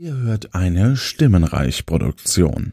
Ihr 0.00 0.16
hört 0.16 0.54
eine 0.54 0.96
Stimmenreich-Produktion. 0.96 2.72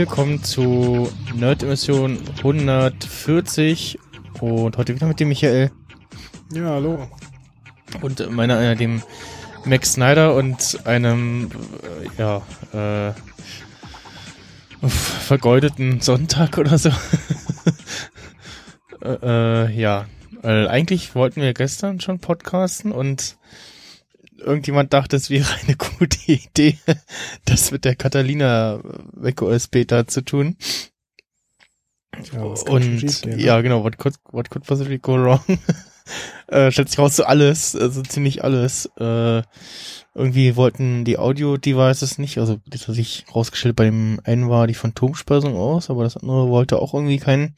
Willkommen 0.00 0.42
zu 0.42 1.12
Nerd 1.34 1.62
Emission 1.62 2.18
140 2.38 3.98
und 4.40 4.78
heute 4.78 4.94
wieder 4.94 5.06
mit 5.06 5.20
dem 5.20 5.28
Michael 5.28 5.70
Ja, 6.54 6.70
hallo. 6.70 7.06
und 8.00 8.30
meiner 8.30 8.58
äh, 8.62 8.76
dem 8.76 9.02
Max 9.66 9.92
Snyder 9.92 10.34
und 10.34 10.86
einem 10.86 11.50
äh, 12.16 12.18
ja 12.18 13.12
äh, 13.12 14.88
vergeudeten 14.88 16.00
Sonntag 16.00 16.56
oder 16.56 16.78
so. 16.78 16.88
äh, 19.02 19.66
äh, 19.66 19.70
ja, 19.78 20.06
weil 20.40 20.66
eigentlich 20.68 21.14
wollten 21.14 21.42
wir 21.42 21.52
gestern 21.52 22.00
schon 22.00 22.20
podcasten 22.20 22.90
und 22.90 23.36
irgendjemand 24.40 24.92
dachte, 24.92 25.16
es 25.16 25.30
wäre 25.30 25.48
eine 25.62 25.76
gute 25.98 26.18
Idee, 26.26 26.78
das 27.44 27.70
mit 27.70 27.84
der 27.84 27.96
Catalina 27.96 28.80
macOS 29.12 29.68
Beta 29.68 30.06
zu 30.06 30.22
tun. 30.22 30.56
Was 32.32 32.60
schon 32.60 32.68
Und 32.68 33.00
schiefgehen, 33.00 33.36
ne? 33.36 33.42
ja, 33.42 33.60
genau, 33.60 33.84
what 33.84 33.98
could, 33.98 34.14
what 34.30 34.50
could 34.50 34.66
possibly 34.66 34.98
go 34.98 35.14
wrong? 35.14 35.40
äh, 36.48 36.70
stellt 36.70 36.88
sich 36.88 36.98
raus, 36.98 37.16
so 37.16 37.24
alles, 37.24 37.76
also 37.76 38.02
ziemlich 38.02 38.42
alles. 38.42 38.86
Äh, 38.98 39.42
irgendwie 40.14 40.56
wollten 40.56 41.04
die 41.04 41.18
Audio-Devices 41.18 42.18
nicht, 42.18 42.38
also 42.38 42.58
das 42.66 42.88
hat 42.88 42.96
sich 42.96 43.24
rausgestellt, 43.32 43.76
bei 43.76 43.84
dem 43.84 44.20
einen 44.24 44.48
war 44.48 44.66
die 44.66 44.74
Phantomspeisung 44.74 45.56
aus, 45.56 45.88
aber 45.88 46.02
das 46.02 46.16
andere 46.16 46.48
wollte 46.48 46.80
auch 46.80 46.94
irgendwie 46.94 47.18
keinen 47.18 47.54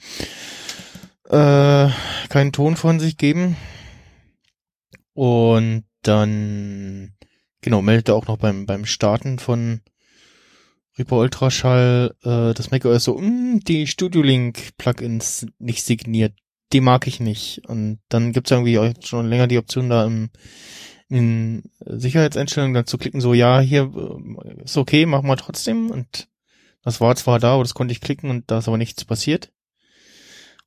äh, 1.30 1.88
keinen 2.28 2.52
Ton 2.52 2.76
von 2.76 3.00
sich 3.00 3.16
geben. 3.16 3.56
Und 5.14 5.84
dann, 6.02 7.14
genau, 7.60 7.82
meldete 7.82 8.14
auch 8.14 8.26
noch 8.26 8.38
beim, 8.38 8.66
beim 8.66 8.84
Starten 8.84 9.38
von 9.38 9.80
Reaper 10.98 11.16
Ultraschall 11.16 12.14
äh, 12.22 12.54
das 12.54 12.70
macOS 12.70 13.04
so, 13.04 13.18
"Mm, 13.18 13.60
die 13.60 13.86
Studio 13.86 14.22
Link 14.22 14.76
Plugins 14.76 15.46
nicht 15.58 15.84
signiert. 15.84 16.34
Die 16.72 16.80
mag 16.80 17.06
ich 17.06 17.20
nicht. 17.20 17.62
Und 17.66 18.00
dann 18.08 18.32
gibt's 18.32 18.50
irgendwie 18.50 18.78
auch 18.78 18.92
schon 19.02 19.28
länger 19.28 19.46
die 19.46 19.58
Option 19.58 19.88
da 19.88 20.04
im, 20.04 20.30
in 21.08 21.62
Sicherheitseinstellungen 21.80 22.74
dann 22.74 22.86
zu 22.86 22.98
klicken, 22.98 23.20
so, 23.20 23.34
ja, 23.34 23.60
hier 23.60 23.90
äh, 23.94 24.64
ist 24.64 24.76
okay, 24.76 25.06
machen 25.06 25.28
wir 25.28 25.36
trotzdem. 25.36 25.90
Und 25.90 26.28
das 26.82 27.00
war 27.00 27.14
zwar 27.16 27.38
da, 27.38 27.54
aber 27.54 27.62
das 27.62 27.74
konnte 27.74 27.92
ich 27.92 28.00
klicken 28.00 28.30
und 28.30 28.50
da 28.50 28.58
ist 28.58 28.68
aber 28.68 28.78
nichts 28.78 29.04
passiert. 29.04 29.52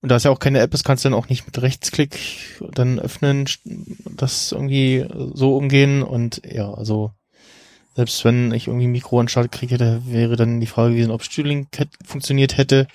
Und 0.05 0.09
da 0.09 0.17
es 0.17 0.23
ja 0.23 0.29
auch 0.29 0.37
keine 0.37 0.59
App 0.59 0.71
ist, 0.75 0.83
kannst 0.83 1.03
du 1.03 1.09
dann 1.09 1.17
auch 1.17 1.29
nicht 1.29 1.47
mit 1.47 1.59
Rechtsklick 1.59 2.19
dann 2.73 2.99
öffnen, 2.99 3.49
das 4.15 4.51
irgendwie 4.51 5.03
so 5.33 5.57
umgehen 5.57 6.03
und 6.03 6.43
ja, 6.45 6.71
also 6.71 7.09
selbst 7.95 8.23
wenn 8.23 8.51
ich 8.51 8.67
irgendwie 8.67 8.85
ein 8.85 8.91
Mikro 8.91 9.19
anschaltet 9.19 9.53
kriege, 9.53 9.79
da 9.79 10.01
wäre 10.05 10.35
dann 10.35 10.59
die 10.59 10.67
Frage 10.67 10.91
gewesen, 10.91 11.09
ob 11.09 11.23
Studio 11.23 11.65
funktioniert 12.05 12.55
hätte. 12.55 12.85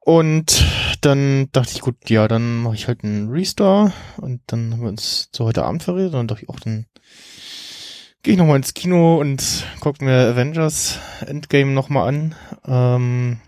Und 0.00 0.64
dann 1.00 1.48
dachte 1.52 1.74
ich, 1.76 1.80
gut, 1.80 1.94
ja, 2.10 2.26
dann 2.26 2.56
mache 2.56 2.74
ich 2.74 2.88
halt 2.88 3.04
einen 3.04 3.30
Restore 3.30 3.92
und 4.16 4.40
dann 4.48 4.72
haben 4.72 4.82
wir 4.82 4.88
uns 4.88 5.28
zu 5.30 5.44
heute 5.44 5.62
Abend 5.62 5.84
verredet 5.84 6.14
und 6.14 6.18
dann 6.18 6.26
dachte 6.26 6.42
ich 6.42 6.48
auch, 6.48 6.58
dann 6.58 6.86
gehe 8.24 8.32
ich 8.32 8.38
nochmal 8.40 8.56
ins 8.56 8.74
Kino 8.74 9.20
und 9.20 9.64
gucke 9.78 10.04
mir 10.04 10.26
Avengers 10.26 10.98
Endgame 11.24 11.70
nochmal 11.70 12.08
an. 12.08 12.34
Ähm, 12.66 13.38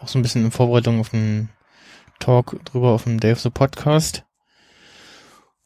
auch 0.00 0.08
so 0.08 0.18
ein 0.18 0.22
bisschen 0.22 0.44
in 0.44 0.50
Vorbereitung 0.50 1.00
auf 1.00 1.14
einen 1.14 1.48
Talk 2.18 2.58
drüber 2.64 2.90
auf 2.92 3.04
dem 3.04 3.20
Day 3.20 3.32
of 3.32 3.40
the 3.40 3.50
Podcast. 3.50 4.24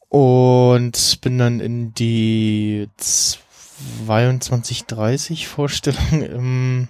Und 0.09 1.19
bin 1.21 1.39
dann 1.39 1.59
in 1.59 1.93
die 1.93 2.87
2230 2.97 5.47
Vorstellung 5.47 6.21
im 6.21 6.87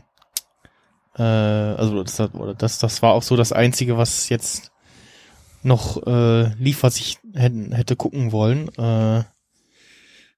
äh, 1.16 1.22
also 1.22 2.04
das, 2.04 2.22
das, 2.58 2.80
das 2.80 3.02
war 3.02 3.14
auch 3.14 3.24
so 3.24 3.36
das 3.36 3.52
Einzige, 3.52 3.98
was 3.98 4.30
jetzt 4.30 4.72
noch 5.62 6.06
äh, 6.06 6.54
lief, 6.56 6.84
was 6.84 6.98
ich 6.98 7.20
hätte, 7.34 7.76
hätte 7.76 7.96
gucken 7.96 8.32
wollen. 8.32 8.70
Äh, 8.78 9.24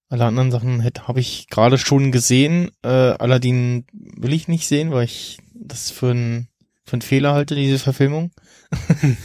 alle 0.08 0.26
anderen 0.26 0.52
Sachen 0.52 0.84
habe 0.84 1.20
ich 1.20 1.48
gerade 1.50 1.78
schon 1.78 2.12
gesehen. 2.12 2.72
Äh, 2.84 2.88
Aladdin 2.88 3.86
will 3.92 4.34
ich 4.34 4.48
nicht 4.48 4.68
sehen, 4.68 4.92
weil 4.92 5.06
ich 5.06 5.40
das 5.54 5.90
für 5.90 6.12
ein 6.12 6.48
für 6.85 6.94
einen 6.94 7.01
Fehler 7.01 7.34
halte, 7.34 7.56
diese 7.56 7.79
Verfilmung. 7.79 8.31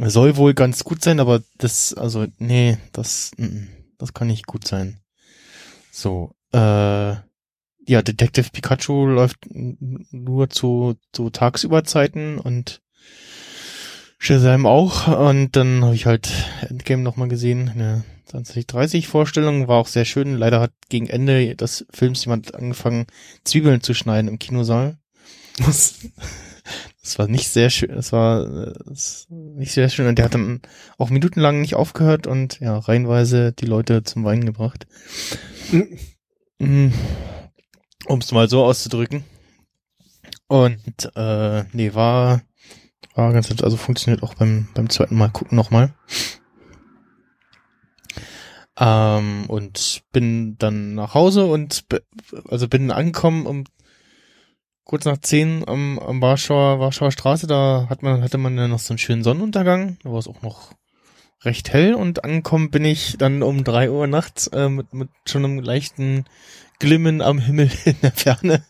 Soll 0.00 0.36
wohl 0.36 0.54
ganz 0.54 0.84
gut 0.84 1.04
sein, 1.04 1.20
aber 1.20 1.42
das, 1.58 1.94
also, 1.94 2.26
nee, 2.38 2.78
das, 2.92 3.32
das 3.98 4.14
kann 4.14 4.28
nicht 4.28 4.46
gut 4.46 4.66
sein. 4.66 5.00
So, 5.90 6.34
äh, 6.52 7.14
ja, 7.84 8.02
Detective 8.02 8.50
Pikachu 8.52 9.06
läuft 9.06 9.38
nur 9.50 10.50
zu, 10.50 10.94
zu 11.12 11.30
Tagsüberzeiten 11.30 12.38
und 12.38 12.80
Shazam 14.18 14.66
auch. 14.66 15.08
Und 15.08 15.56
dann 15.56 15.84
habe 15.84 15.94
ich 15.94 16.06
halt 16.06 16.30
Endgame 16.68 17.02
nochmal 17.02 17.28
gesehen, 17.28 17.68
eine 17.68 18.04
2030 18.26 19.08
Vorstellung, 19.08 19.68
war 19.68 19.78
auch 19.78 19.88
sehr 19.88 20.04
schön. 20.04 20.36
Leider 20.36 20.60
hat 20.60 20.72
gegen 20.88 21.08
Ende 21.08 21.56
des 21.56 21.84
Films 21.90 22.24
jemand 22.24 22.54
angefangen, 22.54 23.06
Zwiebeln 23.44 23.82
zu 23.82 23.94
schneiden 23.94 24.28
im 24.28 24.38
Kinosaal. 24.38 24.96
Das 27.02 27.18
war 27.18 27.28
nicht 27.28 27.48
sehr 27.48 27.70
schön, 27.70 27.94
das 27.94 28.12
war 28.12 28.72
das 28.86 29.26
nicht 29.28 29.72
sehr 29.72 29.88
schön 29.88 30.06
und 30.06 30.18
der 30.18 30.26
hat 30.26 30.34
dann 30.34 30.60
auch 30.98 31.10
minutenlang 31.10 31.60
nicht 31.60 31.74
aufgehört 31.74 32.26
und 32.26 32.60
ja, 32.60 32.78
reihenweise 32.78 33.52
die 33.52 33.66
Leute 33.66 34.04
zum 34.04 34.24
Weinen 34.24 34.44
gebracht. 34.46 34.86
Mhm. 36.58 36.92
Um 38.06 38.18
es 38.18 38.30
mal 38.32 38.48
so 38.48 38.64
auszudrücken. 38.64 39.24
Und 40.46 41.10
äh, 41.16 41.64
nee, 41.72 41.94
war 41.94 42.42
war 43.14 43.32
ganz 43.32 43.50
also 43.62 43.76
funktioniert 43.76 44.22
auch 44.22 44.34
beim 44.34 44.68
beim 44.74 44.88
zweiten 44.90 45.16
Mal 45.16 45.28
gucken 45.28 45.56
nochmal. 45.56 45.94
Ähm, 48.78 49.46
und 49.48 50.02
bin 50.12 50.56
dann 50.58 50.94
nach 50.94 51.14
Hause 51.14 51.46
und 51.46 51.84
also 52.48 52.68
bin 52.68 52.90
angekommen 52.90 53.46
um 53.46 53.64
kurz 54.84 55.04
nach 55.04 55.18
zehn 55.18 55.66
am, 55.66 55.98
am 55.98 56.20
Warschauer, 56.20 56.80
Warschauer 56.80 57.12
Straße, 57.12 57.46
da 57.46 57.86
hat 57.88 58.02
man, 58.02 58.22
hatte 58.22 58.38
man 58.38 58.56
dann 58.56 58.70
noch 58.70 58.78
so 58.78 58.92
einen 58.92 58.98
schönen 58.98 59.22
Sonnenuntergang, 59.22 59.98
da 60.02 60.10
war 60.10 60.18
es 60.18 60.28
auch 60.28 60.42
noch 60.42 60.72
recht 61.44 61.72
hell 61.72 61.94
und 61.94 62.24
angekommen 62.24 62.70
bin 62.70 62.84
ich 62.84 63.16
dann 63.18 63.42
um 63.42 63.64
drei 63.64 63.90
Uhr 63.90 64.06
nachts 64.06 64.46
äh, 64.48 64.68
mit, 64.68 64.92
mit 64.94 65.08
schon 65.26 65.44
einem 65.44 65.58
leichten 65.60 66.24
Glimmen 66.78 67.20
am 67.20 67.38
Himmel 67.38 67.70
in 67.84 67.96
der 68.02 68.12
Ferne, 68.12 68.64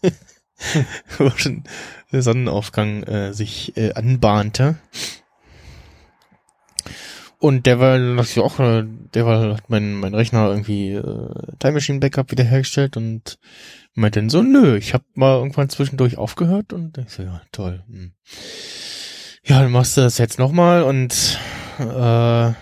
wo 1.19 1.31
schon 1.31 1.65
der 2.13 2.23
Sonnenaufgang 2.23 3.03
äh, 3.05 3.33
sich 3.33 3.77
äh, 3.77 3.93
anbahnte. 3.95 4.77
Und 7.39 7.67
der 7.67 7.81
war 7.81 7.99
ich 8.23 8.39
auch, 8.39 8.61
äh, 8.61 8.85
der 9.15 9.27
war, 9.27 9.57
hat 9.57 9.69
mein, 9.69 9.95
mein 9.95 10.15
Rechner 10.15 10.49
irgendwie 10.49 10.93
äh, 10.93 11.29
Time 11.59 11.73
Machine 11.73 11.99
Backup 11.99 12.31
wiederhergestellt 12.31 12.97
und 12.97 13.39
meinte 13.95 14.21
dann 14.21 14.31
so, 14.31 14.43
nö, 14.43 14.77
ich 14.77 14.95
habe 14.95 15.05
mal 15.15 15.37
irgendwann 15.37 15.69
zwischendurch 15.69 16.17
aufgehört 16.17 16.73
und 16.73 16.99
ich 16.99 17.11
so, 17.11 17.23
ja, 17.23 17.43
toll. 17.53 17.85
Hm. 17.89 18.13
Ja, 19.45 19.61
dann 19.61 19.73
machst 19.73 19.97
du 19.97 20.01
das 20.01 20.19
jetzt 20.19 20.39
nochmal 20.39 20.83
und 20.85 21.39
äh, 21.79 22.53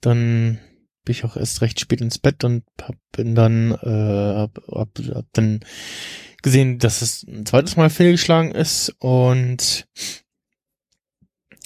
dann 0.00 0.58
bin 1.04 1.12
ich 1.12 1.24
auch 1.24 1.36
erst 1.36 1.62
recht 1.62 1.80
spät 1.80 2.00
ins 2.00 2.18
Bett 2.18 2.44
und 2.44 2.64
hab, 2.80 2.94
bin 3.12 3.34
dann, 3.34 3.72
äh, 3.72 4.34
hab, 4.36 4.60
hab, 4.68 4.98
hab 5.14 5.26
dann 5.32 5.60
gesehen, 6.42 6.78
dass 6.78 7.02
es 7.02 7.24
ein 7.24 7.46
zweites 7.46 7.76
Mal 7.76 7.90
fehlgeschlagen 7.90 8.52
ist 8.52 8.94
und 8.98 9.86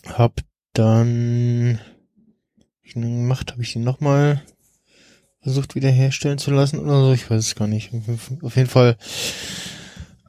hab 0.06 0.40
dann 0.72 1.80
hab 2.58 2.76
ich 2.82 2.94
denn 2.94 3.02
gemacht, 3.02 3.52
habe 3.52 3.62
ich 3.62 3.72
den 3.72 3.84
nochmal 3.84 4.42
versucht 5.42 5.74
wiederherstellen 5.74 6.38
zu 6.38 6.50
lassen 6.52 6.78
oder 6.78 7.04
so, 7.04 7.12
ich 7.12 7.28
weiß 7.28 7.40
es 7.44 7.54
gar 7.54 7.66
nicht. 7.66 7.90
Auf 8.42 8.56
jeden 8.56 8.68
Fall 8.68 8.96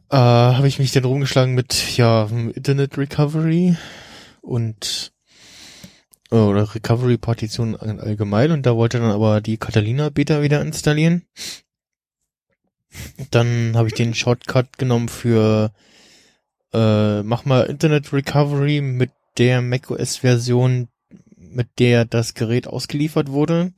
äh, 0.09 0.15
habe 0.17 0.67
ich 0.67 0.79
mich 0.79 0.91
dann 0.91 1.05
rumgeschlagen 1.05 1.53
mit 1.53 1.97
ja 1.97 2.27
Internet 2.55 2.97
Recovery 2.97 3.77
und 4.41 5.13
äh, 6.31 6.35
oder 6.35 6.73
Recovery 6.73 7.17
Partition 7.17 7.75
allgemein 7.75 8.51
und 8.51 8.65
da 8.65 8.75
wollte 8.75 8.99
dann 8.99 9.11
aber 9.11 9.39
die 9.39 9.57
Catalina 9.57 10.09
Beta 10.09 10.41
wieder 10.41 10.61
installieren. 10.61 11.23
Dann 13.31 13.73
habe 13.75 13.87
ich 13.87 13.93
den 13.93 14.13
Shortcut 14.13 14.77
genommen 14.77 15.09
für 15.09 15.71
äh, 16.73 17.21
mach 17.21 17.45
mal 17.45 17.63
Internet 17.63 18.13
Recovery 18.13 18.81
mit 18.81 19.11
der 19.37 19.61
macOS 19.61 20.17
Version, 20.17 20.87
mit 21.37 21.67
der 21.79 22.05
das 22.05 22.33
Gerät 22.33 22.67
ausgeliefert 22.67 23.29
wurde 23.29 23.73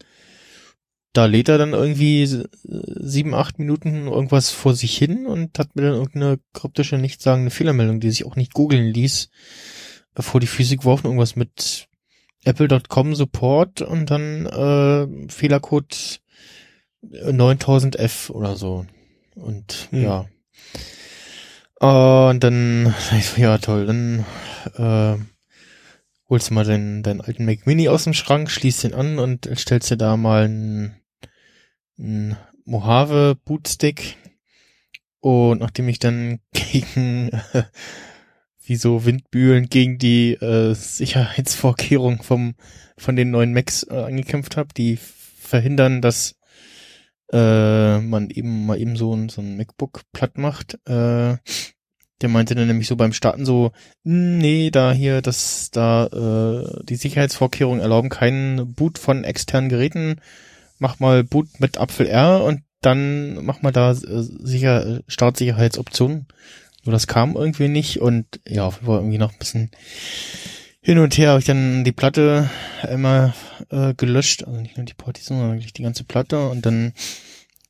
da 1.15 1.25
lädt 1.25 1.49
er 1.49 1.57
dann 1.57 1.73
irgendwie 1.73 2.43
sieben, 2.63 3.33
acht 3.33 3.57
Minuten 3.57 4.07
irgendwas 4.07 4.51
vor 4.51 4.73
sich 4.73 4.97
hin 4.97 5.25
und 5.25 5.57
hat 5.57 5.75
mir 5.75 5.83
dann 5.83 5.93
irgendeine 5.93 6.39
kryptische, 6.53 6.97
nichtssagende 6.97 7.51
Fehlermeldung, 7.51 7.99
die 7.99 8.09
sich 8.09 8.25
auch 8.25 8.35
nicht 8.35 8.53
googeln 8.53 8.87
ließ, 8.87 9.29
vor 10.19 10.39
die 10.39 10.47
Physik 10.47 10.81
geworfen, 10.81 11.07
irgendwas 11.07 11.35
mit 11.35 11.87
apple.com 12.43 13.15
Support 13.15 13.81
und 13.81 14.11
dann 14.11 14.45
äh, 14.45 15.31
Fehlercode 15.31 16.21
9000F 17.03 18.31
oder 18.31 18.55
so. 18.55 18.85
Und 19.35 19.87
hm. 19.91 20.03
ja. 20.03 20.25
Und 21.79 22.43
dann, 22.43 22.93
ja 23.37 23.57
toll, 23.57 23.85
dann 23.85 24.25
äh, 24.75 25.17
holst 26.29 26.49
du 26.49 26.53
mal 26.53 26.65
deinen, 26.65 27.03
deinen 27.03 27.21
alten 27.21 27.45
Mac 27.45 27.65
Mini 27.67 27.87
aus 27.89 28.03
dem 28.03 28.13
Schrank, 28.13 28.49
schließt 28.49 28.83
den 28.83 28.93
an 28.93 29.19
und 29.19 29.49
stellst 29.55 29.91
dir 29.91 29.97
da 29.97 30.17
mal 30.17 30.45
ein 30.45 30.95
ein 31.97 32.37
Mojave 32.65 33.37
Bootstick 33.45 34.17
und 35.19 35.59
nachdem 35.59 35.89
ich 35.89 35.99
dann 35.99 36.39
gegen 36.53 37.29
äh, 37.29 37.63
wie 38.63 38.75
so 38.75 39.05
Windbühlen 39.05 39.69
gegen 39.69 39.97
die 39.97 40.33
äh, 40.33 40.73
Sicherheitsvorkehrungen 40.73 42.21
vom 42.21 42.55
von 42.97 43.15
den 43.15 43.31
neuen 43.31 43.53
Macs 43.53 43.83
äh, 43.83 43.95
angekämpft 43.95 44.57
habe, 44.57 44.69
die 44.75 44.97
verhindern, 44.97 46.01
dass 46.01 46.35
äh, 47.31 47.99
man 47.99 48.29
eben 48.29 48.65
mal 48.65 48.79
eben 48.79 48.95
so 48.95 49.15
ein, 49.15 49.29
so 49.29 49.41
ein 49.41 49.57
MacBook 49.57 50.01
platt 50.13 50.37
macht. 50.37 50.75
Äh, 50.87 51.37
der 52.21 52.29
meinte 52.29 52.55
dann 52.55 52.67
nämlich 52.67 52.87
so 52.87 52.95
beim 52.95 53.13
Starten 53.13 53.45
so, 53.45 53.71
nee, 54.03 54.71
da 54.71 54.93
hier, 54.93 55.21
das, 55.21 55.69
da, 55.71 56.07
äh, 56.07 56.83
die 56.85 56.95
Sicherheitsvorkehrungen 56.95 57.81
erlauben 57.81 58.09
keinen 58.09 58.73
Boot 58.73 58.97
von 58.97 59.23
externen 59.23 59.69
Geräten 59.69 60.21
mach 60.79 60.99
mal 60.99 61.23
Boot 61.23 61.59
mit 61.59 61.77
Apfel 61.77 62.07
R 62.07 62.43
und 62.43 62.61
dann 62.81 63.43
mach 63.43 63.61
mal 63.61 63.71
da 63.71 63.91
äh, 63.91 63.95
sicher 63.95 65.01
Startsicherheitsoptionen. 65.07 66.27
Nur 66.83 66.93
das 66.93 67.07
kam 67.07 67.35
irgendwie 67.35 67.67
nicht 67.67 67.99
und 67.99 68.25
ja, 68.47 68.65
auf 68.65 68.75
jeden 68.75 68.85
Fall 68.85 68.99
irgendwie 68.99 69.17
noch 69.17 69.33
ein 69.33 69.39
bisschen 69.39 69.71
hin 70.81 70.99
und 70.99 71.17
her 71.17 71.29
habe 71.29 71.39
ich 71.39 71.45
dann 71.45 71.83
die 71.83 71.91
Platte 71.91 72.47
immer 72.87 73.33
äh, 73.71 73.95
gelöscht, 73.95 74.43
also 74.43 74.61
nicht 74.61 74.77
nur 74.77 74.85
die 74.85 74.93
Partition, 74.93 75.39
sondern 75.39 75.57
wirklich 75.57 75.73
die 75.73 75.81
ganze 75.81 76.03
Platte 76.03 76.47
und 76.47 76.63
dann 76.63 76.93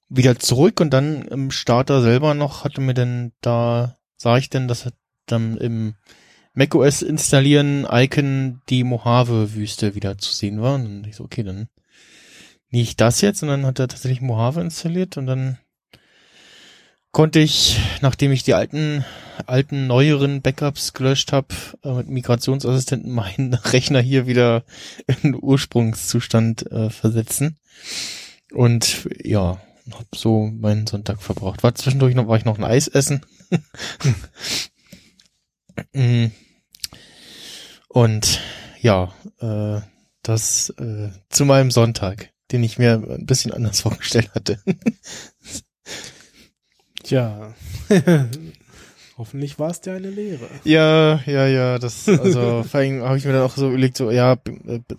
wieder 0.10 0.38
zurück 0.38 0.82
und 0.82 0.90
dann 0.92 1.22
im 1.30 1.50
Starter 1.50 2.02
selber 2.02 2.34
noch 2.34 2.66
hatte 2.66 2.82
mir 2.82 2.94
dann 2.94 3.32
da 3.40 3.98
sah 4.18 4.38
ich 4.38 4.50
denn, 4.50 4.68
dass 4.68 4.92
dann 5.28 5.56
im 5.58 5.96
macOS 6.54 7.02
installieren 7.02 7.88
Icon 7.90 8.62
die 8.70 8.84
Mojave 8.84 9.54
Wüste 9.54 9.96
wieder 9.96 10.18
zu 10.18 10.34
sehen 10.34 10.62
war 10.62 10.76
und 10.76 11.08
ich 11.08 11.16
so 11.16 11.24
okay, 11.24 11.44
dann 11.44 11.70
nicht 12.70 13.00
das 13.02 13.22
jetzt, 13.22 13.40
sondern 13.40 13.66
hat 13.66 13.80
er 13.80 13.88
tatsächlich 13.88 14.22
Mojave 14.22 14.62
installiert 14.62 15.18
und 15.18 15.28
dann 15.28 15.58
konnte 17.16 17.40
ich, 17.40 17.80
nachdem 18.02 18.34
ich 18.34 18.44
die 18.44 18.54
alten, 18.54 19.06
alten, 19.46 19.88
neueren 19.88 20.42
Backups 20.42 20.92
gelöscht 20.92 21.32
habe, 21.32 21.48
äh, 21.84 21.94
mit 21.94 22.10
Migrationsassistenten 22.10 23.10
meinen 23.10 23.54
Rechner 23.54 24.02
hier 24.02 24.28
wieder 24.28 24.66
in 25.24 25.34
Ursprungszustand 25.34 26.70
äh, 26.70 26.90
versetzen. 26.90 27.58
Und 28.52 29.08
ja, 29.24 29.62
hab 29.92 30.08
so 30.14 30.48
meinen 30.48 30.88
Sonntag 30.88 31.22
verbraucht. 31.22 31.64
War 31.64 31.74
zwischendurch 31.76 32.16
noch, 32.16 32.28
war 32.28 32.36
ich 32.36 32.44
noch 32.46 32.58
ein 32.58 32.66
Eis 32.66 32.88
essen. 32.88 33.26
Mm. 35.92 36.28
Und 37.90 38.40
ja, 38.80 39.14
äh, 39.42 39.82
das 40.22 40.70
äh, 40.80 41.10
zu 41.28 41.44
meinem 41.44 41.70
Sonntag 41.70 42.32
den 42.52 42.64
ich 42.64 42.78
mir 42.78 43.04
ein 43.10 43.26
bisschen 43.26 43.54
anders 43.54 43.80
vorgestellt 43.82 44.32
hatte. 44.34 44.60
Tja. 47.04 47.54
Hoffentlich 49.18 49.60
war 49.60 49.70
es 49.70 49.80
dir 49.80 49.94
eine 49.94 50.10
Lehre. 50.10 50.46
Ja, 50.66 51.22
ja, 51.26 51.48
ja, 51.48 51.80
das, 51.80 52.10
also 52.10 52.64
vor 52.70 52.80
allem 52.80 53.02
habe 53.02 53.18
ich 53.18 53.24
mir 53.24 53.32
dann 53.32 53.44
auch 53.44 53.56
so 53.56 53.70
überlegt, 53.70 53.96
so, 53.96 54.12
ja, 54.12 54.38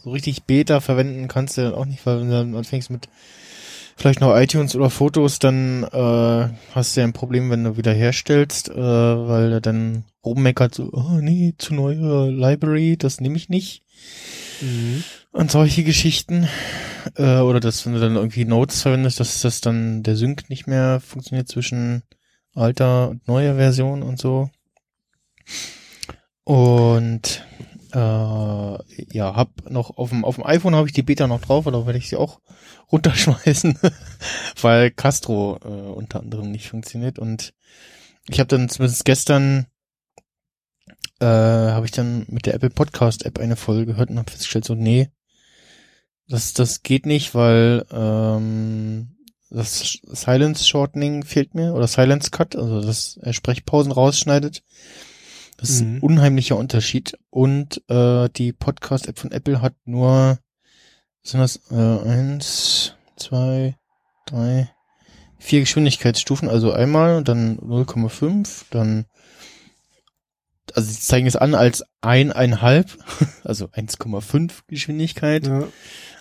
so 0.02 0.10
richtig 0.10 0.44
Beta 0.44 0.80
verwenden 0.80 1.28
kannst 1.28 1.58
du 1.58 1.62
dann 1.62 1.74
auch 1.74 1.84
nicht, 1.84 2.06
weil 2.06 2.20
wenn 2.20 2.30
du 2.30 2.32
dann 2.32 2.54
anfängst 2.54 2.88
mit 2.88 3.10
vielleicht 3.94 4.20
noch 4.20 4.34
iTunes 4.34 4.74
oder 4.74 4.88
Fotos, 4.88 5.38
dann 5.38 5.84
äh, 5.84 6.48
hast 6.74 6.96
du 6.96 7.00
ja 7.00 7.06
ein 7.06 7.12
Problem, 7.12 7.50
wenn 7.50 7.64
du 7.64 7.76
wieder 7.76 7.92
herstellst, 7.92 8.70
äh, 8.70 8.74
weil 8.74 9.52
er 9.52 9.60
dann 9.60 10.04
rummeckert 10.24 10.74
so, 10.74 10.88
oh 10.92 11.18
nee, 11.20 11.54
zu 11.58 11.74
neue 11.74 12.30
Library, 12.30 12.96
das 12.96 13.20
nehme 13.20 13.36
ich 13.36 13.50
nicht. 13.50 13.82
Mhm. 14.60 15.04
Und 15.32 15.50
solche 15.50 15.84
Geschichten. 15.84 16.48
Äh, 17.16 17.38
oder 17.38 17.60
dass, 17.60 17.86
wenn 17.86 17.94
du 17.94 18.00
dann 18.00 18.16
irgendwie 18.16 18.44
Notes 18.44 18.82
verwendest, 18.82 19.20
dass 19.20 19.40
das 19.40 19.60
dann 19.60 20.02
der 20.02 20.16
Sync 20.16 20.48
nicht 20.50 20.66
mehr 20.66 21.00
funktioniert 21.00 21.48
zwischen 21.48 22.02
alter 22.54 23.10
und 23.10 23.28
neuer 23.28 23.56
Version 23.56 24.02
und 24.02 24.18
so. 24.18 24.50
Und 26.44 27.44
äh, 27.92 27.98
ja, 27.98 29.36
hab 29.36 29.70
noch 29.70 29.96
auf 29.96 30.10
dem 30.10 30.24
auf 30.24 30.36
dem 30.36 30.46
iPhone 30.46 30.74
habe 30.74 30.86
ich 30.86 30.92
die 30.92 31.02
Beta 31.02 31.26
noch 31.26 31.40
drauf, 31.40 31.66
oder 31.66 31.86
werde 31.86 31.98
ich 31.98 32.08
sie 32.08 32.16
auch 32.16 32.40
runterschmeißen, 32.92 33.78
weil 34.60 34.90
Castro 34.90 35.58
äh, 35.64 35.68
unter 35.68 36.20
anderem 36.20 36.50
nicht 36.50 36.68
funktioniert. 36.68 37.18
Und 37.18 37.52
ich 38.28 38.40
habe 38.40 38.48
dann 38.48 38.68
zumindest 38.68 39.04
gestern 39.04 39.66
äh, 41.20 41.26
habe 41.26 41.86
ich 41.86 41.92
dann 41.92 42.26
mit 42.28 42.46
der 42.46 42.54
Apple 42.54 42.70
Podcast 42.70 43.24
App 43.24 43.38
eine 43.38 43.56
Folge 43.56 43.86
gehört 43.86 44.10
und 44.10 44.18
habe 44.18 44.30
festgestellt, 44.30 44.64
so 44.64 44.74
nee, 44.74 45.10
das 46.28 46.52
das 46.52 46.82
geht 46.82 47.06
nicht, 47.06 47.34
weil 47.34 47.86
ähm, 47.90 49.16
das 49.50 49.98
Silence 50.02 50.66
Shortening 50.66 51.24
fehlt 51.24 51.54
mir 51.54 51.74
oder 51.74 51.86
Silence 51.86 52.30
Cut, 52.30 52.56
also 52.56 52.80
das 52.80 53.16
er 53.22 53.32
Sprechpausen 53.32 53.92
rausschneidet. 53.92 54.62
Das 55.56 55.70
ist 55.70 55.80
ein 55.80 55.94
mhm. 55.94 56.02
unheimlicher 56.02 56.56
Unterschied 56.56 57.18
und 57.30 57.82
äh, 57.88 58.28
die 58.28 58.52
Podcast 58.52 59.06
App 59.08 59.18
von 59.18 59.32
Apple 59.32 59.62
hat 59.62 59.74
nur 59.84 60.38
sind 61.22 61.40
das 61.40 61.60
äh, 61.70 62.08
eins, 62.08 62.94
zwei, 63.16 63.76
drei, 64.26 64.70
vier 65.38 65.60
Geschwindigkeitsstufen, 65.60 66.48
also 66.48 66.72
einmal, 66.72 67.24
dann 67.24 67.58
0,5, 67.58 68.66
dann 68.70 69.06
also 70.76 70.90
sie 70.90 71.00
zeigen 71.00 71.26
es 71.26 71.36
an 71.36 71.54
als 71.54 71.84
eineinhalb, 72.02 72.96
also 73.44 73.66
1,5 73.66 74.52
Geschwindigkeit. 74.68 75.46
Ja. 75.46 75.68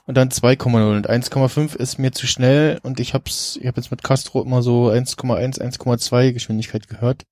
Und 0.07 0.15
dann 0.15 0.29
2,0 0.29 0.97
und 0.97 1.09
1,5 1.09 1.75
ist 1.75 1.97
mir 1.97 2.11
zu 2.11 2.27
schnell 2.27 2.79
und 2.83 2.99
ich 2.99 3.13
hab's, 3.13 3.57
ich 3.59 3.67
habe 3.67 3.81
jetzt 3.81 3.89
mit 3.89 4.03
Castro 4.03 4.43
immer 4.43 4.61
so 4.61 4.89
1,1, 4.89 5.59
1,2 5.59 6.31
Geschwindigkeit 6.31 6.87
gehört, 6.87 7.25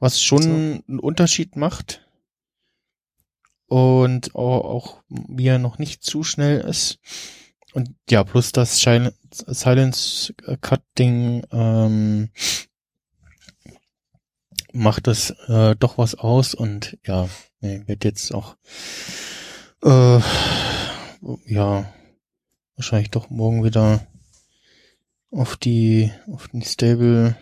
was 0.00 0.20
schon 0.20 0.42
so. 0.42 0.50
einen 0.50 0.98
Unterschied 0.98 1.56
macht 1.56 2.04
und 3.66 4.34
auch, 4.34 5.02
er 5.38 5.58
noch 5.58 5.78
nicht 5.78 6.02
zu 6.02 6.24
schnell 6.24 6.60
ist. 6.60 6.98
Und 7.72 7.94
ja, 8.10 8.24
plus 8.24 8.52
das 8.52 8.80
Silence 8.80 10.34
Cut 10.60 10.82
Ding 10.98 11.46
ähm, 11.52 12.30
macht 14.72 15.06
das 15.06 15.30
äh, 15.48 15.76
doch 15.76 15.98
was 15.98 16.14
aus 16.14 16.54
und 16.54 16.98
ja, 17.06 17.28
nee, 17.60 17.82
wird 17.86 18.04
jetzt 18.04 18.34
auch 18.34 18.56
äh, 19.82 20.20
ja 21.46 21.92
wahrscheinlich 22.76 23.10
doch 23.10 23.30
morgen 23.30 23.64
wieder 23.64 24.06
auf 25.30 25.56
die 25.56 26.12
auf 26.30 26.48
den 26.48 26.62
Stable 26.62 27.36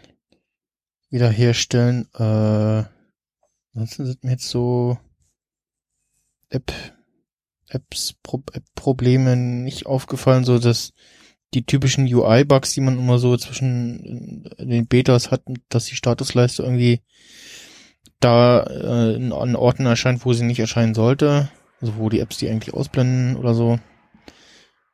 wiederherstellen. 1.10 2.08
Äh, 2.14 2.84
ansonsten 3.74 4.06
sind 4.06 4.24
mir 4.24 4.32
jetzt 4.32 4.48
so 4.48 4.98
App 6.48 6.72
Apps 7.68 8.14
Pro 8.22 8.42
App 8.52 8.64
Probleme 8.74 9.36
nicht 9.36 9.86
aufgefallen, 9.86 10.44
so 10.44 10.58
dass 10.58 10.92
die 11.54 11.64
typischen 11.64 12.04
UI-Bugs, 12.12 12.74
die 12.74 12.80
man 12.80 12.98
immer 12.98 13.18
so 13.18 13.36
zwischen 13.36 14.48
den 14.58 14.86
Betas 14.86 15.30
hat, 15.30 15.42
dass 15.68 15.86
die 15.86 15.96
Statusleiste 15.96 16.62
irgendwie 16.62 17.00
da 18.20 18.62
äh, 18.64 19.32
an 19.32 19.56
Orten 19.56 19.86
erscheint, 19.86 20.24
wo 20.24 20.32
sie 20.32 20.44
nicht 20.44 20.60
erscheinen 20.60 20.94
sollte. 20.94 21.50
Also 21.80 21.96
wo 21.96 22.08
die 22.08 22.20
Apps 22.20 22.38
die 22.38 22.48
eigentlich 22.48 22.74
ausblenden 22.74 23.36
oder 23.36 23.54
so. 23.54 23.80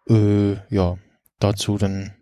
Äh, 0.09 0.55
ja, 0.71 0.97
dazu 1.41 1.79
dann 1.79 2.13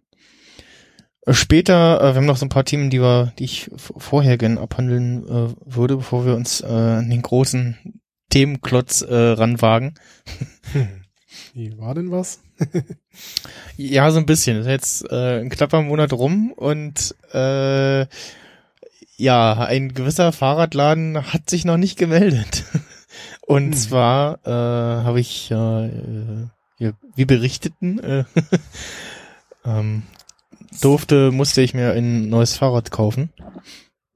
Später, 1.30 2.00
äh, 2.00 2.12
wir 2.12 2.16
haben 2.16 2.26
noch 2.26 2.36
so 2.36 2.44
ein 2.44 2.50
paar 2.50 2.64
Themen, 2.66 2.90
die 2.90 3.00
wir, 3.00 3.32
die 3.38 3.44
ich 3.44 3.70
vorher 3.76 4.36
gerne 4.36 4.60
abhandeln 4.60 5.24
äh, 5.26 5.54
würde, 5.64 5.96
bevor 5.96 6.26
wir 6.26 6.34
uns 6.34 6.60
äh, 6.60 6.66
an 6.66 7.08
den 7.08 7.22
großen 7.22 8.02
Themenklotz 8.28 9.00
äh, 9.00 9.14
ranwagen. 9.14 9.94
Wie 11.54 11.78
war 11.78 11.94
denn 11.94 12.10
was? 12.10 12.43
Ja, 13.76 14.10
so 14.10 14.18
ein 14.18 14.26
bisschen. 14.26 14.58
Ist 14.58 14.66
jetzt 14.66 15.10
äh, 15.10 15.40
ein 15.40 15.50
knapper 15.50 15.82
Monat 15.82 16.12
rum 16.12 16.52
und 16.52 17.14
äh, 17.32 18.06
ja, 19.16 19.54
ein 19.54 19.94
gewisser 19.94 20.32
Fahrradladen 20.32 21.32
hat 21.32 21.48
sich 21.48 21.64
noch 21.64 21.76
nicht 21.76 21.98
gemeldet. 21.98 22.64
Und 23.46 23.72
hm. 23.72 23.74
zwar 23.74 24.38
äh, 24.44 24.50
habe 25.04 25.20
ich 25.20 25.50
äh, 25.50 26.46
ja, 26.78 26.92
wie 27.14 27.24
berichteten 27.24 27.98
äh, 28.00 28.24
ähm, 29.64 30.02
durfte, 30.80 31.30
musste 31.30 31.60
ich 31.62 31.74
mir 31.74 31.92
ein 31.92 32.28
neues 32.28 32.56
Fahrrad 32.56 32.90
kaufen. 32.90 33.30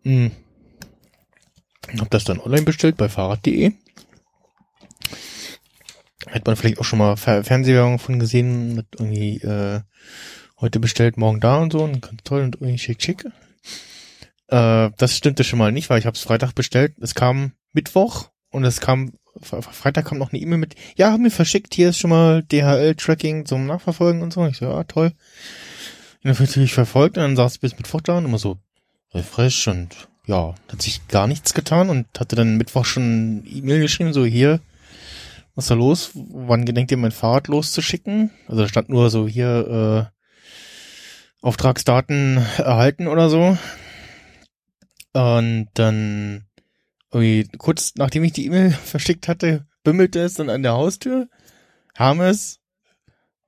Hm. 0.02 0.32
Hab 1.98 2.10
das 2.10 2.24
dann 2.24 2.40
online 2.40 2.62
bestellt 2.62 2.96
bei 2.96 3.08
Fahrrad.de. 3.08 3.72
Hätte 6.30 6.50
man 6.50 6.56
vielleicht 6.56 6.78
auch 6.78 6.84
schon 6.84 6.98
mal 6.98 7.16
Fer 7.16 7.44
Fernsehwerbung 7.44 7.98
von 7.98 8.18
gesehen, 8.18 8.74
mit 8.74 8.86
irgendwie 8.98 9.38
äh, 9.38 9.80
heute 10.60 10.80
bestellt, 10.80 11.16
morgen 11.16 11.40
da 11.40 11.58
und 11.58 11.72
so 11.72 11.82
und 11.82 12.02
ganz 12.02 12.22
toll 12.24 12.42
und 12.42 12.56
irgendwie 12.56 12.78
schick 12.78 13.02
schick. 13.02 13.24
Äh, 14.48 14.90
das 14.96 15.16
stimmte 15.16 15.44
schon 15.44 15.58
mal 15.58 15.72
nicht, 15.72 15.90
weil 15.90 15.98
ich 15.98 16.06
habe 16.06 16.16
es 16.16 16.22
Freitag 16.22 16.54
bestellt. 16.54 16.94
Es 17.00 17.14
kam 17.14 17.52
Mittwoch 17.72 18.30
und 18.50 18.64
es 18.64 18.80
kam 18.80 19.12
Freitag 19.40 20.06
kam 20.06 20.18
noch 20.18 20.32
eine 20.32 20.40
E-Mail 20.40 20.58
mit, 20.58 20.74
ja, 20.96 21.12
haben 21.12 21.22
wir 21.22 21.30
verschickt, 21.30 21.74
hier 21.74 21.90
ist 21.90 21.98
schon 21.98 22.10
mal 22.10 22.42
DHL-Tracking 22.42 23.46
zum 23.46 23.66
Nachverfolgen 23.66 24.22
und 24.22 24.32
so. 24.32 24.44
Ich 24.46 24.56
so, 24.56 24.66
ja, 24.66 24.82
toll. 24.84 25.12
Und 26.24 26.36
dann 26.36 26.46
natürlich 26.46 26.74
verfolgt 26.74 27.16
und 27.16 27.22
dann 27.22 27.36
saß 27.36 27.54
ich 27.54 27.60
bis 27.60 27.76
Mittwoch 27.76 28.00
da 28.00 28.18
und 28.18 28.24
immer 28.24 28.38
so, 28.38 28.58
refresh 29.14 29.68
und 29.68 30.08
ja, 30.26 30.54
hat 30.70 30.82
sich 30.82 31.06
gar 31.08 31.26
nichts 31.26 31.54
getan 31.54 31.88
und 31.88 32.06
hatte 32.18 32.36
dann 32.36 32.56
Mittwoch 32.56 32.84
schon 32.84 33.44
E-Mail 33.48 33.80
geschrieben, 33.80 34.12
so 34.12 34.24
hier, 34.24 34.60
was 35.58 35.64
ist 35.64 35.70
da 35.70 35.74
los? 35.74 36.10
Wann 36.14 36.64
gedenkt 36.64 36.92
ihr 36.92 36.96
mein 36.96 37.10
Fahrrad 37.10 37.48
loszuschicken? 37.48 38.30
Also 38.46 38.62
da 38.62 38.68
stand 38.68 38.90
nur 38.90 39.10
so 39.10 39.26
hier 39.26 40.12
äh, 41.42 41.44
Auftragsdaten 41.44 42.36
erhalten 42.58 43.08
oder 43.08 43.28
so. 43.28 43.58
Und 45.14 45.68
dann 45.74 46.44
irgendwie 47.10 47.48
kurz 47.58 47.94
nachdem 47.96 48.22
ich 48.22 48.34
die 48.34 48.46
E-Mail 48.46 48.70
verschickt 48.84 49.26
hatte, 49.26 49.66
bimmelte 49.82 50.20
es 50.20 50.34
dann 50.34 50.48
an 50.48 50.62
der 50.62 50.74
Haustür. 50.74 51.28
Hermes, 51.96 52.60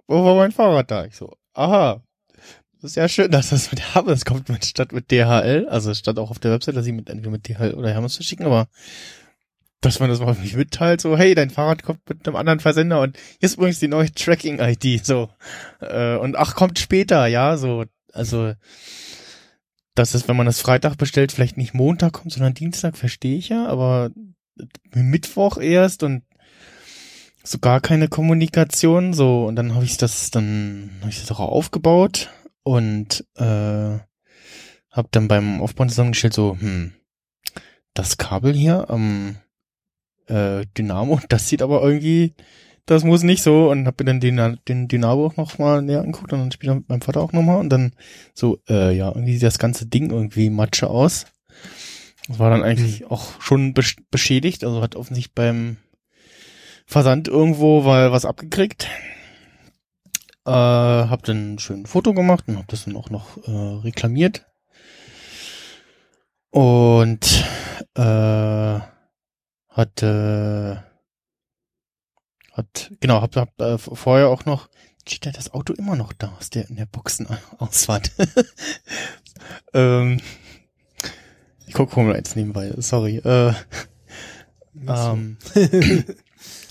wo 0.08 0.24
war 0.24 0.34
mein 0.34 0.50
Fahrrad 0.50 0.90
da? 0.90 1.04
Ich 1.04 1.14
so, 1.14 1.36
aha. 1.54 2.02
Das 2.82 2.90
ist 2.90 2.96
ja 2.96 3.08
schön, 3.08 3.30
dass 3.30 3.50
das 3.50 3.70
mit 3.70 3.94
Hermes 3.94 4.24
kommt, 4.24 4.48
statt 4.64 4.90
mit 4.90 5.12
DHL. 5.12 5.68
Also 5.68 5.94
stand 5.94 6.18
auch 6.18 6.32
auf 6.32 6.40
der 6.40 6.50
Website, 6.50 6.74
dass 6.74 6.84
sie 6.84 6.92
mit 6.92 7.08
entweder 7.08 7.30
mit 7.30 7.46
DHL 7.46 7.74
oder 7.74 7.92
Hermes 7.92 8.16
verschicken, 8.16 8.46
aber 8.46 8.66
dass 9.80 9.98
man 9.98 10.10
das 10.10 10.20
mal 10.20 10.34
nicht 10.34 10.56
mitteilt, 10.56 11.00
so, 11.00 11.16
hey, 11.16 11.34
dein 11.34 11.50
Fahrrad 11.50 11.82
kommt 11.82 12.08
mit 12.08 12.26
einem 12.26 12.36
anderen 12.36 12.60
Versender 12.60 13.00
und 13.00 13.16
hier 13.38 13.46
ist 13.46 13.56
übrigens 13.56 13.80
die 13.80 13.88
neue 13.88 14.12
Tracking-ID, 14.12 15.04
so. 15.04 15.30
Äh, 15.80 16.16
und 16.16 16.36
ach, 16.36 16.54
kommt 16.54 16.78
später, 16.78 17.26
ja, 17.26 17.56
so. 17.56 17.84
Also, 18.12 18.52
dass 19.94 20.14
es, 20.14 20.28
wenn 20.28 20.36
man 20.36 20.46
das 20.46 20.60
Freitag 20.60 20.96
bestellt, 20.98 21.32
vielleicht 21.32 21.56
nicht 21.56 21.74
Montag 21.74 22.12
kommt, 22.12 22.32
sondern 22.32 22.54
Dienstag, 22.54 22.96
verstehe 22.96 23.38
ich 23.38 23.48
ja, 23.48 23.66
aber 23.66 24.10
Mittwoch 24.92 25.58
erst 25.58 26.02
und 26.02 26.24
so 27.42 27.58
gar 27.58 27.80
keine 27.80 28.08
Kommunikation, 28.08 29.14
so, 29.14 29.46
und 29.46 29.56
dann 29.56 29.74
habe 29.74 29.84
ich 29.84 29.96
das, 29.96 30.30
dann 30.30 30.90
habe 31.00 31.10
ich 31.10 31.20
das 31.20 31.30
auch 31.30 31.40
aufgebaut 31.40 32.30
und 32.62 33.24
äh, 33.36 33.98
habe 34.90 35.08
dann 35.10 35.28
beim 35.28 35.62
Aufbauen 35.62 35.88
zusammengestellt, 35.88 36.34
so, 36.34 36.58
hm, 36.60 36.92
das 37.94 38.18
Kabel 38.18 38.52
hier 38.52 38.90
am 38.90 39.36
äh, 40.30 40.66
Dynamo, 40.76 41.20
das 41.28 41.48
sieht 41.48 41.62
aber 41.62 41.82
irgendwie 41.82 42.34
das 42.90 43.04
muss 43.04 43.22
nicht 43.22 43.44
so 43.44 43.70
und 43.70 43.86
hab 43.86 44.00
mir 44.00 44.06
dann 44.06 44.18
den, 44.18 44.58
den 44.66 44.88
Dynamo 44.88 45.26
auch 45.26 45.36
noch 45.36 45.58
mal 45.58 45.80
näher 45.80 46.00
angeguckt 46.00 46.32
und 46.32 46.40
dann 46.40 46.50
später 46.50 46.74
mit 46.74 46.88
meinem 46.88 47.02
Vater 47.02 47.20
auch 47.20 47.32
noch 47.32 47.42
mal 47.42 47.58
und 47.58 47.68
dann 47.68 47.92
so, 48.34 48.58
äh, 48.68 48.96
ja, 48.96 49.10
irgendwie 49.10 49.34
sieht 49.34 49.44
das 49.44 49.60
ganze 49.60 49.86
Ding 49.86 50.10
irgendwie 50.10 50.50
Matsche 50.50 50.88
aus. 50.88 51.26
Das 52.26 52.40
war 52.40 52.50
dann 52.50 52.64
eigentlich 52.64 53.02
mhm. 53.02 53.06
auch 53.06 53.40
schon 53.40 53.74
beschädigt, 54.10 54.64
also 54.64 54.82
hat 54.82 54.96
offensichtlich 54.96 55.34
beim 55.34 55.76
Versand 56.84 57.28
irgendwo 57.28 57.84
weil 57.84 58.10
was 58.10 58.24
abgekriegt. 58.24 58.88
Äh, 60.44 60.50
hab 60.50 61.22
dann 61.22 61.54
ein 61.54 61.58
schönes 61.60 61.90
Foto 61.90 62.12
gemacht 62.12 62.46
und 62.48 62.58
hab 62.58 62.66
das 62.66 62.86
dann 62.86 62.96
auch 62.96 63.10
noch 63.10 63.36
äh, 63.46 63.50
reklamiert. 63.84 64.46
Und 66.50 67.44
äh, 67.94 68.80
hatte 69.70 70.84
hat, 72.52 72.90
genau, 73.00 73.22
hab, 73.22 73.36
hab 73.36 73.60
äh, 73.60 73.78
vorher 73.78 74.28
auch 74.28 74.44
noch, 74.44 74.68
steht 75.06 75.26
da 75.26 75.30
das 75.30 75.52
Auto 75.54 75.72
immer 75.72 75.96
noch 75.96 76.12
da 76.12 76.32
aus 76.38 76.50
der, 76.50 76.68
in 76.68 76.76
der 76.76 76.86
Boxenausfahrt. 76.86 78.10
ähm, 79.74 80.20
ich 81.66 81.74
gucke 81.74 81.92
Formel 81.92 82.16
1 82.16 82.36
nebenbei, 82.36 82.72
sorry. 82.78 83.16
Äh, 83.18 83.54
ähm, 84.86 85.36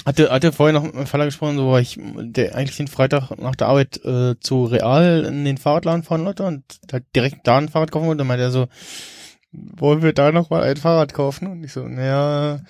hatte, 0.06 0.29
hatte 0.29 0.51
vorher 0.51 0.74
noch 0.74 0.84
mit 0.84 0.96
meinem 0.96 1.08
Vater 1.08 1.25
gesprochen, 1.25 1.58
so 1.58 1.72
war 1.72 1.79
ich 1.79 1.98
der 2.00 2.56
eigentlich 2.56 2.77
den 2.77 2.88
Freitag 2.88 3.32
nach 3.38 3.56
der 3.56 3.68
Arbeit 3.68 4.03
äh, 4.03 4.39
zu 4.39 4.65
Real 4.65 5.24
in 5.25 5.46
den 5.46 5.58
Fahrradladen 5.58 6.03
fahren 6.03 6.25
wollte 6.25 6.44
und 6.44 6.63
halt 6.91 7.06
direkt 7.15 7.48
da 7.48 7.58
ein 7.58 7.70
Fahrrad 7.70 7.91
kaufen 7.91 8.08
wollte. 8.08 8.20
Dann 8.20 8.27
meinte 8.27 8.44
er 8.44 8.51
so, 8.51 8.68
wollen 9.51 10.01
wir 10.01 10.13
da 10.13 10.32
noch 10.32 10.50
mal 10.50 10.63
ein 10.63 10.77
Fahrrad 10.77 11.13
kaufen? 11.13 11.48
Und 11.48 11.63
ich 11.63 11.74
so, 11.74 11.88
naja, 11.88 12.62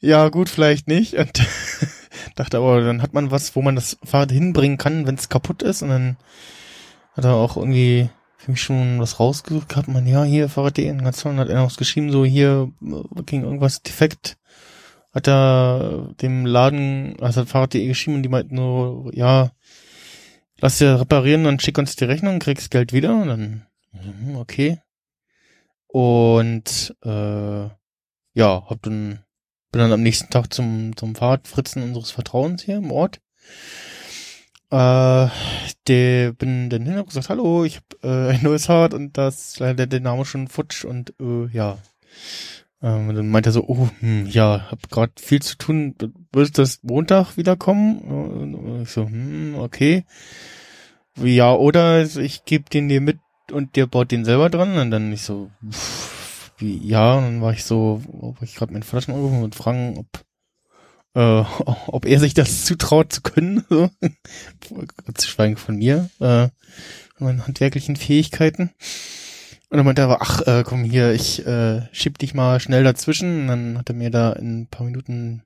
ja 0.00 0.28
gut, 0.28 0.48
vielleicht 0.48 0.88
nicht. 0.88 1.14
Und 1.14 1.46
dachte 2.36 2.58
aber, 2.58 2.80
dann 2.80 3.02
hat 3.02 3.14
man 3.14 3.30
was, 3.30 3.56
wo 3.56 3.62
man 3.62 3.74
das 3.74 3.98
Fahrrad 4.04 4.32
hinbringen 4.32 4.78
kann, 4.78 5.06
wenn 5.06 5.16
es 5.16 5.28
kaputt 5.28 5.62
ist. 5.62 5.82
Und 5.82 5.90
dann 5.90 6.16
hat 7.14 7.24
er 7.24 7.34
auch 7.34 7.56
irgendwie 7.56 8.08
für 8.36 8.52
mich 8.52 8.62
schon 8.62 9.00
was 9.00 9.18
rausgesucht 9.18 9.68
gehabt. 9.68 9.88
Man, 9.88 10.06
ja, 10.06 10.22
hier 10.24 10.48
Fahrrad.de 10.48 10.88
in 10.88 11.02
ganz 11.02 11.24
hat 11.24 11.48
er 11.48 11.62
noch 11.62 11.76
geschrieben, 11.76 12.12
so 12.12 12.24
hier 12.24 12.70
ging 13.26 13.42
irgendwas 13.42 13.82
defekt. 13.82 14.36
Hat 15.12 15.26
er 15.26 16.14
dem 16.20 16.46
Laden, 16.46 17.16
also 17.20 17.40
hat 17.40 17.48
Fahrrad.de 17.48 17.86
geschrieben 17.86 18.18
und 18.18 18.22
die 18.22 18.28
meinten 18.28 18.54
nur, 18.54 19.10
ja, 19.14 19.50
lass 20.60 20.78
dir 20.78 21.00
reparieren 21.00 21.46
und 21.46 21.62
schick 21.62 21.78
uns 21.78 21.96
die 21.96 22.04
Rechnung, 22.04 22.38
kriegst 22.38 22.70
Geld 22.70 22.92
wieder. 22.92 23.14
Und 23.14 23.28
dann, 23.28 23.66
hm, 23.92 24.36
okay. 24.36 24.78
Und 25.88 26.96
äh, 27.02 27.68
ja, 28.34 28.64
hab 28.68 28.82
dann 28.82 29.24
bin 29.70 29.80
dann 29.80 29.92
am 29.92 30.02
nächsten 30.02 30.30
Tag 30.30 30.52
zum, 30.52 30.96
zum 30.96 31.14
Fahrradfritzen 31.14 31.82
unseres 31.82 32.10
Vertrauens 32.10 32.62
hier 32.62 32.76
im 32.76 32.90
Ort. 32.90 33.20
Äh, 34.70 35.28
der 35.86 36.32
bin 36.32 36.68
dann 36.70 36.84
hin 36.84 36.98
und 36.98 37.06
gesagt, 37.06 37.30
hallo, 37.30 37.64
ich 37.64 37.76
habe 37.76 38.08
äh, 38.30 38.30
ein 38.34 38.42
neues 38.42 38.66
Fahrrad 38.66 38.94
und 38.94 39.16
das 39.16 39.58
leider 39.58 39.86
der 39.86 40.00
Name 40.00 40.24
schon 40.24 40.48
futsch 40.48 40.84
und 40.84 41.14
äh, 41.20 41.46
ja. 41.52 41.78
Ähm, 42.80 43.12
dann 43.12 43.28
meinte 43.28 43.48
er 43.48 43.52
so, 43.52 43.64
oh, 43.66 43.88
hm, 44.00 44.26
ja, 44.26 44.70
hab 44.70 44.88
gerade 44.88 45.12
viel 45.16 45.42
zu 45.42 45.56
tun, 45.56 45.96
wird 46.32 46.58
das 46.58 46.80
Montag 46.84 47.36
wiederkommen? 47.36 47.98
Und 47.98 48.82
ich 48.82 48.90
so, 48.90 49.04
hm, 49.04 49.56
okay. 49.58 50.04
Ja, 51.16 51.52
oder 51.52 52.02
ich 52.02 52.44
gebe 52.44 52.70
den 52.70 52.88
dir 52.88 53.00
mit 53.00 53.18
und 53.52 53.76
der 53.76 53.86
baut 53.86 54.10
den 54.10 54.24
selber 54.24 54.50
dran 54.50 54.78
und 54.78 54.90
dann 54.90 55.12
ich 55.12 55.22
so, 55.22 55.50
pff, 55.70 56.52
wie, 56.58 56.78
ja, 56.86 57.14
und 57.14 57.24
dann 57.24 57.42
war 57.42 57.52
ich 57.52 57.64
so, 57.64 58.02
ob 58.20 58.42
ich 58.42 58.54
gerade 58.54 58.72
meinen 58.72 58.82
schon 58.82 58.98
angerufen 58.98 59.42
und 59.42 59.54
fragen, 59.54 59.98
ob, 59.98 60.24
äh, 61.14 61.44
ob 61.86 62.06
er 62.06 62.20
sich 62.20 62.34
das 62.34 62.64
zutraut 62.64 63.12
zu 63.12 63.22
können, 63.22 63.64
so. 63.70 63.90
zu 65.14 65.28
schweigen 65.28 65.56
von 65.56 65.76
mir, 65.76 66.10
äh, 66.20 66.48
meinen 67.18 67.46
handwerklichen 67.46 67.96
Fähigkeiten. 67.96 68.70
Und 69.70 69.76
dann 69.76 69.84
meinte 69.84 70.02
er 70.02 70.06
aber, 70.06 70.22
ach, 70.22 70.40
äh, 70.46 70.64
komm 70.64 70.82
hier, 70.84 71.12
ich 71.12 71.46
äh, 71.46 71.82
schieb 71.92 72.18
dich 72.18 72.32
mal 72.32 72.58
schnell 72.58 72.84
dazwischen. 72.84 73.42
Und 73.42 73.46
dann 73.48 73.78
hat 73.78 73.90
er 73.90 73.94
mir 73.94 74.10
da 74.10 74.32
in 74.32 74.62
ein 74.62 74.66
paar 74.68 74.86
Minuten 74.86 75.42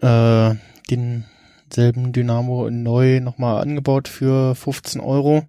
äh, 0.00 0.54
denselben 0.90 2.12
Dynamo 2.12 2.70
neu 2.70 3.20
nochmal 3.20 3.62
angebaut 3.62 4.08
für 4.08 4.56
15 4.56 5.00
Euro. 5.00 5.44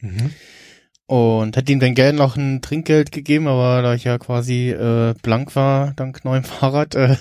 Mhm 0.00 0.30
und 1.08 1.56
hätte 1.56 1.72
ihm 1.72 1.80
dann 1.80 1.94
gerne 1.94 2.18
noch 2.18 2.36
ein 2.36 2.60
Trinkgeld 2.60 3.12
gegeben, 3.12 3.48
aber 3.48 3.80
da 3.80 3.94
ich 3.94 4.04
ja 4.04 4.18
quasi 4.18 4.68
äh, 4.68 5.14
blank 5.22 5.56
war, 5.56 5.94
dank 5.94 6.22
neuem 6.22 6.44
Fahrrad, 6.44 6.94
äh, 6.94 7.16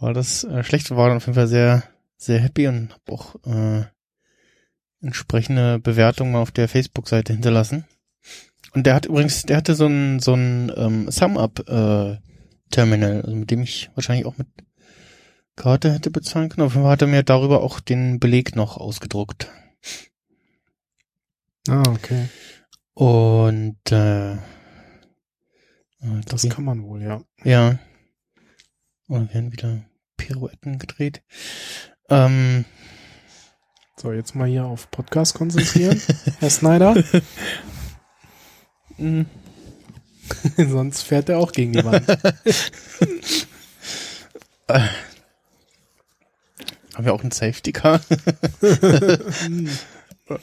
war 0.00 0.14
das 0.14 0.44
äh, 0.44 0.64
schlecht. 0.64 0.90
War 0.90 1.08
dann 1.08 1.18
auf 1.18 1.26
jeden 1.26 1.34
Fall 1.34 1.48
sehr, 1.48 1.82
sehr 2.16 2.40
happy 2.40 2.68
und 2.68 2.88
habe 2.90 3.12
auch 3.12 3.34
äh, 3.44 3.84
entsprechende 5.02 5.80
Bewertungen 5.80 6.34
auf 6.34 6.50
der 6.50 6.66
Facebook-Seite 6.66 7.34
hinterlassen. 7.34 7.84
Und 8.72 8.86
der 8.86 8.94
hat 8.94 9.04
übrigens, 9.04 9.42
der 9.42 9.58
hatte 9.58 9.74
so 9.74 9.84
ein 9.84 10.18
so 10.18 10.32
ein 10.32 10.72
ähm, 10.74 11.10
Sum-Up-Terminal, 11.10 13.16
äh, 13.16 13.22
also 13.22 13.36
mit 13.36 13.50
dem 13.50 13.64
ich 13.64 13.90
wahrscheinlich 13.94 14.24
auch 14.24 14.38
mit 14.38 14.48
Karte 15.56 15.92
hätte 15.92 16.10
bezahlen 16.10 16.48
können. 16.48 16.66
Auf 16.66 16.72
jeden 16.72 16.84
Fall 16.84 16.92
hat 16.92 17.02
er 17.02 17.08
mir 17.08 17.22
darüber 17.22 17.62
auch 17.62 17.80
den 17.80 18.18
Beleg 18.18 18.56
noch 18.56 18.78
ausgedruckt. 18.78 19.50
Ah, 21.68 21.82
okay. 21.88 22.28
Und 22.94 23.78
äh, 23.90 24.36
Das 26.26 26.48
kann 26.48 26.64
man 26.64 26.82
wohl, 26.82 27.02
ja. 27.02 27.22
ja. 27.44 27.78
Und 29.08 29.32
werden 29.34 29.52
wieder 29.52 29.84
Pirouetten 30.16 30.78
gedreht. 30.78 31.22
Ähm, 32.08 32.64
So, 33.96 34.12
jetzt 34.12 34.34
mal 34.34 34.48
hier 34.48 34.64
auf 34.64 34.90
Podcast 34.90 35.34
konzentrieren, 35.34 36.00
Herr 36.40 36.50
Snyder. 36.50 36.96
mh, 38.98 39.26
Sonst 40.56 41.02
fährt 41.02 41.28
er 41.28 41.38
auch 41.38 41.52
gegen 41.52 41.72
die 41.72 41.84
Wand. 41.84 42.08
haben 46.94 47.04
wir 47.04 47.12
auch 47.14 47.22
ein 47.24 47.30
Safety 47.30 47.72
Car? 47.72 48.00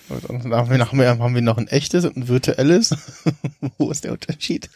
Und 0.09 0.45
dann 0.45 0.53
haben 0.53 0.69
wir, 0.69 0.77
noch, 0.77 0.93
haben 0.93 1.35
wir 1.35 1.41
noch 1.41 1.57
ein 1.57 1.67
echtes 1.67 2.05
und 2.05 2.17
ein 2.17 2.27
virtuelles? 2.27 2.95
Wo 3.77 3.91
ist 3.91 4.03
der 4.03 4.13
Unterschied? 4.13 4.69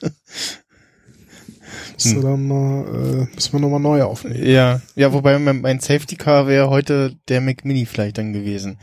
Müssen 1.93 2.15
wir 2.15 2.29
dann 2.29 2.47
mal, 2.47 2.85
äh, 2.87 3.35
müssen 3.35 3.53
wir 3.53 3.59
nochmal 3.59 3.79
neu 3.79 4.03
aufnehmen. 4.03 4.45
Ja, 4.45 4.81
ja, 4.95 5.13
wobei 5.13 5.37
mein, 5.39 5.61
mein 5.61 5.79
Safety 5.79 6.15
Car 6.15 6.47
wäre 6.47 6.69
heute 6.69 7.17
der 7.27 7.41
Mac 7.41 7.65
Mini 7.65 7.85
vielleicht 7.85 8.17
dann 8.17 8.33
gewesen. 8.33 8.79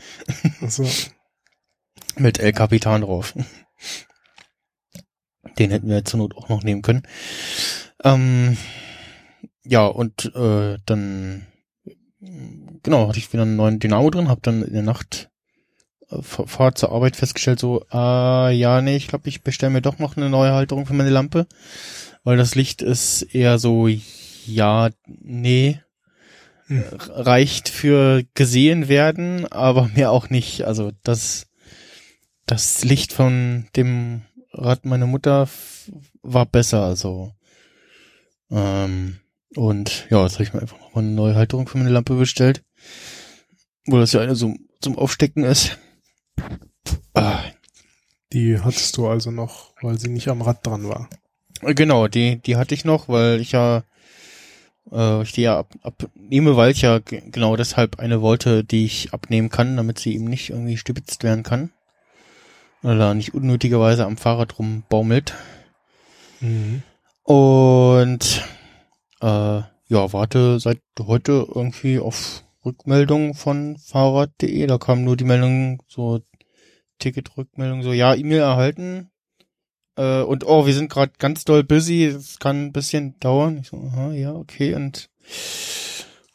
Also, 0.61 0.87
Mit 2.17 2.39
El 2.39 2.51
Capitan 2.53 3.01
drauf. 3.01 3.33
Den 5.57 5.71
hätten 5.71 5.89
wir 5.89 6.05
zur 6.05 6.19
Not 6.19 6.35
auch 6.35 6.49
noch 6.49 6.63
nehmen 6.63 6.81
können. 6.81 7.03
Ähm, 8.03 8.57
ja, 9.63 9.85
und 9.85 10.33
äh, 10.35 10.77
dann 10.85 11.47
genau, 12.83 13.07
hatte 13.07 13.19
ich 13.19 13.31
wieder 13.31 13.43
einen 13.43 13.55
neuen 13.55 13.79
Dynamo 13.79 14.09
drin, 14.09 14.29
habe 14.29 14.41
dann 14.41 14.61
in 14.61 14.73
der 14.73 14.83
Nacht 14.83 15.30
Fahrt 16.21 16.77
zur 16.77 16.91
Arbeit 16.91 17.15
festgestellt, 17.15 17.59
so, 17.59 17.85
ah, 17.89 18.49
ja, 18.49 18.81
nee, 18.81 18.95
ich 18.95 19.07
glaube, 19.07 19.29
ich 19.29 19.43
bestelle 19.43 19.71
mir 19.71 19.81
doch 19.81 19.99
noch 19.99 20.17
eine 20.17 20.29
neue 20.29 20.53
Halterung 20.53 20.85
für 20.85 20.93
meine 20.93 21.09
Lampe, 21.09 21.47
weil 22.23 22.37
das 22.37 22.55
Licht 22.55 22.81
ist 22.81 23.21
eher 23.21 23.59
so, 23.59 23.87
ja, 24.45 24.89
nee, 25.05 25.79
Hm. 26.71 26.85
reicht 26.99 27.67
für 27.67 28.23
gesehen 28.33 28.87
werden, 28.87 29.45
aber 29.51 29.89
mehr 29.93 30.11
auch 30.11 30.29
nicht. 30.29 30.63
Also 30.63 30.91
das, 31.03 31.47
das 32.45 32.85
Licht 32.85 33.11
von 33.11 33.67
dem 33.75 34.21
Rad 34.53 34.85
meiner 34.85 35.05
Mutter 35.05 35.49
war 36.21 36.45
besser, 36.45 36.85
also 36.85 37.33
ähm, 38.49 39.19
und 39.55 40.07
ja, 40.09 40.23
jetzt 40.23 40.35
habe 40.35 40.43
ich 40.43 40.53
mir 40.53 40.61
einfach 40.61 40.79
noch 40.79 40.95
mal 40.95 41.01
eine 41.01 41.11
neue 41.11 41.35
Halterung 41.35 41.67
für 41.67 41.77
meine 41.77 41.89
Lampe 41.89 42.15
bestellt, 42.15 42.63
wo 43.85 43.97
das 43.97 44.13
ja 44.13 44.21
eine 44.21 44.35
so 44.35 44.53
zum 44.79 44.97
Aufstecken 44.97 45.43
ist. 45.43 45.77
Ah, 47.13 47.39
die 48.33 48.59
hattest 48.59 48.95
du 48.97 49.07
also 49.07 49.31
noch, 49.31 49.73
weil 49.81 49.97
sie 49.99 50.09
nicht 50.09 50.27
am 50.29 50.41
Rad 50.41 50.65
dran 50.65 50.87
war. 50.87 51.09
Genau, 51.61 52.07
die, 52.07 52.37
die 52.37 52.55
hatte 52.55 52.73
ich 52.73 52.85
noch, 52.85 53.07
weil 53.09 53.39
ich 53.41 53.51
ja, 53.51 53.83
äh, 54.91 55.21
ich 55.21 55.33
die 55.33 55.41
ja 55.43 55.59
ab, 55.59 55.73
abnehme, 55.83 56.55
weil 56.55 56.71
ich 56.71 56.81
ja 56.81 56.99
ge- 56.99 57.21
genau 57.29 57.55
deshalb 57.55 57.99
eine 57.99 58.21
wollte, 58.21 58.63
die 58.63 58.85
ich 58.85 59.13
abnehmen 59.13 59.49
kann, 59.49 59.77
damit 59.77 59.99
sie 59.99 60.15
eben 60.15 60.25
nicht 60.25 60.49
irgendwie 60.49 60.77
stibitzt 60.77 61.23
werden 61.23 61.43
kann. 61.43 61.71
Oder 62.83 63.13
nicht 63.13 63.33
unnötigerweise 63.35 64.05
am 64.05 64.17
Fahrrad 64.17 64.57
rumbaumelt. 64.57 65.35
Mhm. 66.39 66.81
Und 67.23 68.43
äh, 69.21 69.25
ja, 69.87 70.13
warte 70.13 70.59
seit 70.59 70.79
heute 70.99 71.45
irgendwie 71.53 71.99
auf 71.99 72.43
Rückmeldung 72.65 73.35
von 73.35 73.77
Fahrrad.de. 73.77 74.65
Da 74.65 74.77
kam 74.79 75.03
nur 75.03 75.15
die 75.15 75.25
Meldung, 75.25 75.83
so 75.87 76.21
Ticketrückmeldung, 77.01 77.83
so 77.83 77.91
ja, 77.91 78.15
E-Mail 78.15 78.39
erhalten. 78.39 79.11
Äh, 79.97 80.21
und 80.21 80.45
oh, 80.45 80.65
wir 80.65 80.73
sind 80.73 80.89
gerade 80.89 81.11
ganz 81.19 81.43
doll 81.43 81.63
busy, 81.63 82.05
es 82.05 82.39
kann 82.39 82.67
ein 82.67 82.71
bisschen 82.71 83.19
dauern. 83.19 83.57
Ich 83.57 83.67
so, 83.67 83.77
aha, 83.77 84.13
ja, 84.13 84.33
okay. 84.33 84.75
Und 84.75 85.09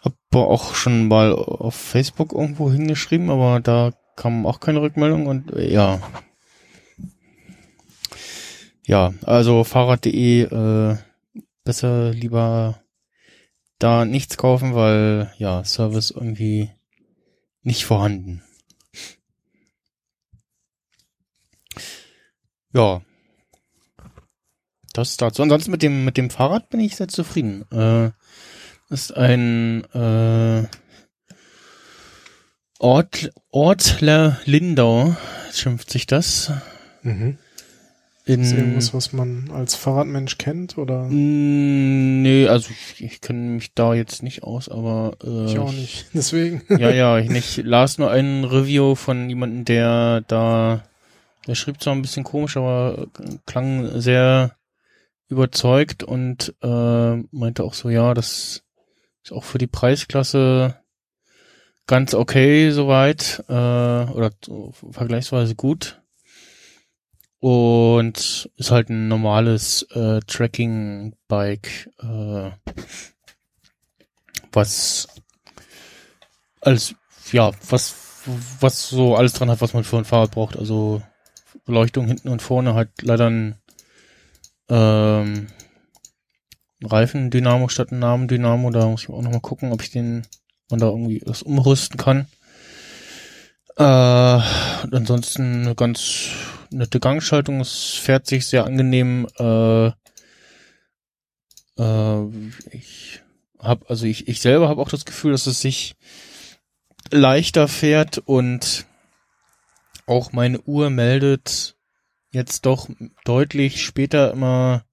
hab 0.02 0.14
auch 0.34 0.74
schon 0.74 1.08
mal 1.08 1.32
auf 1.32 1.74
Facebook 1.74 2.32
irgendwo 2.32 2.70
hingeschrieben, 2.70 3.30
aber 3.30 3.60
da 3.60 3.92
kam 4.16 4.46
auch 4.46 4.60
keine 4.60 4.82
Rückmeldung 4.82 5.26
und 5.26 5.52
äh, 5.52 5.72
ja. 5.72 6.00
Ja, 8.84 9.14
also 9.24 9.64
Fahrrad.de 9.64 10.42
äh, 10.42 10.96
besser 11.64 12.10
lieber 12.12 12.80
da 13.78 14.04
nichts 14.04 14.36
kaufen, 14.36 14.74
weil 14.74 15.32
ja, 15.38 15.64
Service 15.64 16.10
irgendwie 16.10 16.70
nicht 17.62 17.84
vorhanden. 17.84 18.42
Ja. 22.72 23.02
Das 24.92 25.16
dazu. 25.16 25.42
Ansonsten 25.42 25.70
mit 25.70 25.82
dem, 25.82 26.04
mit 26.04 26.16
dem 26.16 26.30
Fahrrad 26.30 26.70
bin 26.70 26.80
ich 26.80 26.96
sehr 26.96 27.08
zufrieden. 27.08 27.64
Äh, 27.70 28.10
ist 28.88 29.16
ein 29.16 29.84
äh, 29.92 30.66
Ort, 32.78 33.32
Ortler 33.50 34.38
Lindau, 34.44 35.16
schimpft 35.52 35.90
sich 35.90 36.06
das. 36.06 36.52
Mhm. 37.02 37.38
In, 38.28 38.42
Ist 38.42 38.52
irgendwas, 38.54 38.92
was 38.92 39.12
man 39.12 39.52
als 39.52 39.76
Fahrradmensch 39.76 40.36
kennt 40.36 40.78
oder 40.78 41.06
Nee, 41.08 42.48
also 42.48 42.70
ich, 42.70 43.04
ich 43.04 43.20
kenne 43.20 43.52
mich 43.52 43.72
da 43.72 43.94
jetzt 43.94 44.24
nicht 44.24 44.42
aus, 44.42 44.68
aber 44.68 45.16
äh, 45.22 45.46
ich 45.46 45.58
auch 45.60 45.72
nicht. 45.72 46.06
Deswegen. 46.12 46.62
ja, 46.68 46.90
ja, 46.90 47.18
ich 47.18 47.30
nicht. 47.30 47.58
las 47.58 47.98
nur 47.98 48.10
ein 48.10 48.42
Review 48.42 48.96
von 48.96 49.28
jemandem, 49.28 49.64
der 49.64 50.22
da, 50.22 50.82
der 51.46 51.54
schrieb 51.54 51.80
zwar 51.80 51.94
ein 51.94 52.02
bisschen 52.02 52.24
komisch, 52.24 52.56
aber 52.56 53.06
klang 53.46 54.00
sehr 54.00 54.56
überzeugt 55.28 56.02
und 56.02 56.54
äh, 56.62 57.16
meinte 57.30 57.64
auch 57.64 57.74
so, 57.74 57.88
ja, 57.88 58.14
das 58.14 58.62
ist 59.22 59.32
auch 59.32 59.44
für 59.44 59.58
die 59.58 59.66
Preisklasse 59.66 60.80
ganz 61.86 62.14
okay 62.14 62.70
soweit 62.70 63.44
äh, 63.48 63.52
oder 63.52 64.30
so 64.44 64.72
vergleichsweise 64.90 65.54
gut. 65.54 66.00
Und 67.38 68.50
ist 68.56 68.70
halt 68.70 68.88
ein 68.88 69.08
normales 69.08 69.82
äh, 69.92 70.20
Tracking-Bike, 70.26 71.90
äh, 72.00 72.50
was 74.52 75.06
alles, 76.60 76.94
ja, 77.30 77.52
was, 77.68 77.94
was 78.60 78.88
so 78.88 79.14
alles 79.14 79.34
dran 79.34 79.50
hat, 79.50 79.60
was 79.60 79.74
man 79.74 79.84
für 79.84 79.98
ein 79.98 80.04
Fahrrad 80.04 80.32
braucht. 80.32 80.56
Also 80.56 81.02
Beleuchtung 81.66 82.06
hinten 82.06 82.28
und 82.28 82.40
vorne 82.40 82.74
hat 82.74 82.88
leider 83.02 83.28
ein 83.28 83.56
ähm, 84.68 85.48
Reifendynamo 86.82 87.68
statt 87.68 87.92
ein 87.92 87.98
Namendynamo. 87.98 88.70
Da 88.70 88.86
muss 88.86 89.02
ich 89.02 89.08
auch 89.10 89.20
nochmal 89.20 89.40
gucken, 89.40 89.72
ob 89.72 89.82
ich 89.82 89.90
den, 89.90 90.26
man 90.70 90.80
da 90.80 90.86
irgendwie 90.86 91.18
das 91.18 91.42
umrüsten 91.42 91.98
kann. 91.98 92.28
Äh, 93.76 93.82
und 93.82 94.94
ansonsten 94.94 95.62
eine 95.62 95.74
ganz 95.74 96.30
nette 96.70 97.00
Gangschaltung. 97.00 97.60
Es 97.60 97.94
fährt 97.94 98.26
sich 98.26 98.46
sehr 98.46 98.64
angenehm. 98.64 99.26
Äh, 99.38 99.88
äh, 101.78 102.26
ich 102.70 103.22
habe, 103.58 103.88
also 103.88 104.06
ich, 104.06 104.28
ich 104.28 104.40
selber 104.40 104.68
habe 104.68 104.80
auch 104.80 104.88
das 104.88 105.04
Gefühl, 105.04 105.32
dass 105.32 105.46
es 105.46 105.60
sich 105.60 105.94
leichter 107.10 107.68
fährt 107.68 108.18
und 108.18 108.86
auch 110.06 110.32
meine 110.32 110.60
Uhr 110.62 110.90
meldet 110.90 111.76
jetzt 112.30 112.66
doch 112.66 112.88
deutlich 113.24 113.82
später 113.84 114.32
immer 114.32 114.84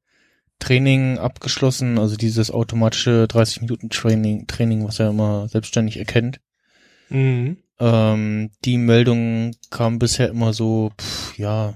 Training 0.60 1.17
abgeschlossen, 1.17 1.99
also 1.99 2.15
dieses 2.15 2.52
automatische 2.52 3.28
30 3.28 3.62
Minuten 3.62 3.89
Training, 3.89 4.47
Training, 4.47 4.86
was 4.86 4.99
er 4.99 5.10
immer 5.10 5.47
selbstständig 5.49 5.97
erkennt. 5.97 6.39
Mhm. 7.10 7.58
Ähm, 7.80 8.52
die 8.63 8.78
Meldung 8.78 9.56
kam 9.69 9.99
bisher 9.99 10.30
immer 10.30 10.54
so, 10.54 10.91
pff, 10.99 11.38
ja, 11.38 11.73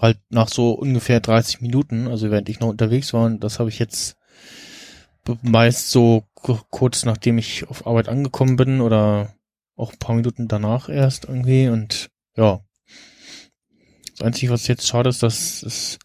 halt 0.00 0.18
nach 0.28 0.48
so 0.48 0.72
ungefähr 0.72 1.20
30 1.20 1.60
Minuten, 1.60 2.06
also 2.08 2.30
während 2.30 2.48
ich 2.48 2.60
noch 2.60 2.68
unterwegs 2.68 3.12
war, 3.12 3.26
und 3.26 3.42
das 3.42 3.58
habe 3.58 3.68
ich 3.68 3.78
jetzt 3.78 4.16
meist 5.42 5.90
so 5.90 6.24
ku- 6.34 6.58
kurz 6.70 7.04
nachdem 7.04 7.38
ich 7.38 7.68
auf 7.68 7.86
Arbeit 7.86 8.08
angekommen 8.08 8.56
bin 8.56 8.80
oder 8.80 9.34
auch 9.76 9.92
ein 9.92 9.98
paar 9.98 10.14
Minuten 10.16 10.48
danach 10.48 10.88
erst 10.88 11.24
irgendwie 11.26 11.68
und 11.68 12.10
ja. 12.36 12.60
Das 14.20 14.26
Einzige, 14.26 14.52
was 14.52 14.66
jetzt 14.66 14.86
schade 14.86 15.08
ist, 15.08 15.22
dass 15.22 15.62
es 15.62 15.98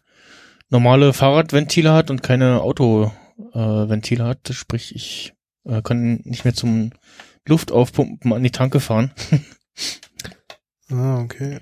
normale 0.70 1.12
Fahrradventile 1.12 1.92
hat 1.92 2.10
und 2.10 2.22
keine 2.22 2.62
Autoventile 2.62 4.24
äh, 4.24 4.26
hat, 4.26 4.48
sprich 4.52 4.94
ich 4.96 5.34
äh, 5.66 5.82
kann 5.82 6.22
nicht 6.24 6.44
mehr 6.44 6.54
zum 6.54 6.92
Luftaufpumpen 7.46 8.32
an 8.32 8.42
die 8.42 8.50
Tanke 8.50 8.80
fahren. 8.80 9.12
Ah, 10.88 11.18
okay. 11.18 11.58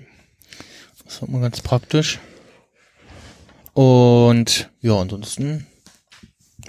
Das 1.03 1.19
war 1.19 1.29
mal 1.31 1.41
ganz 1.41 1.59
praktisch. 1.59 2.19
Und 3.73 4.69
ja, 4.79 4.99
ansonsten 4.99 5.65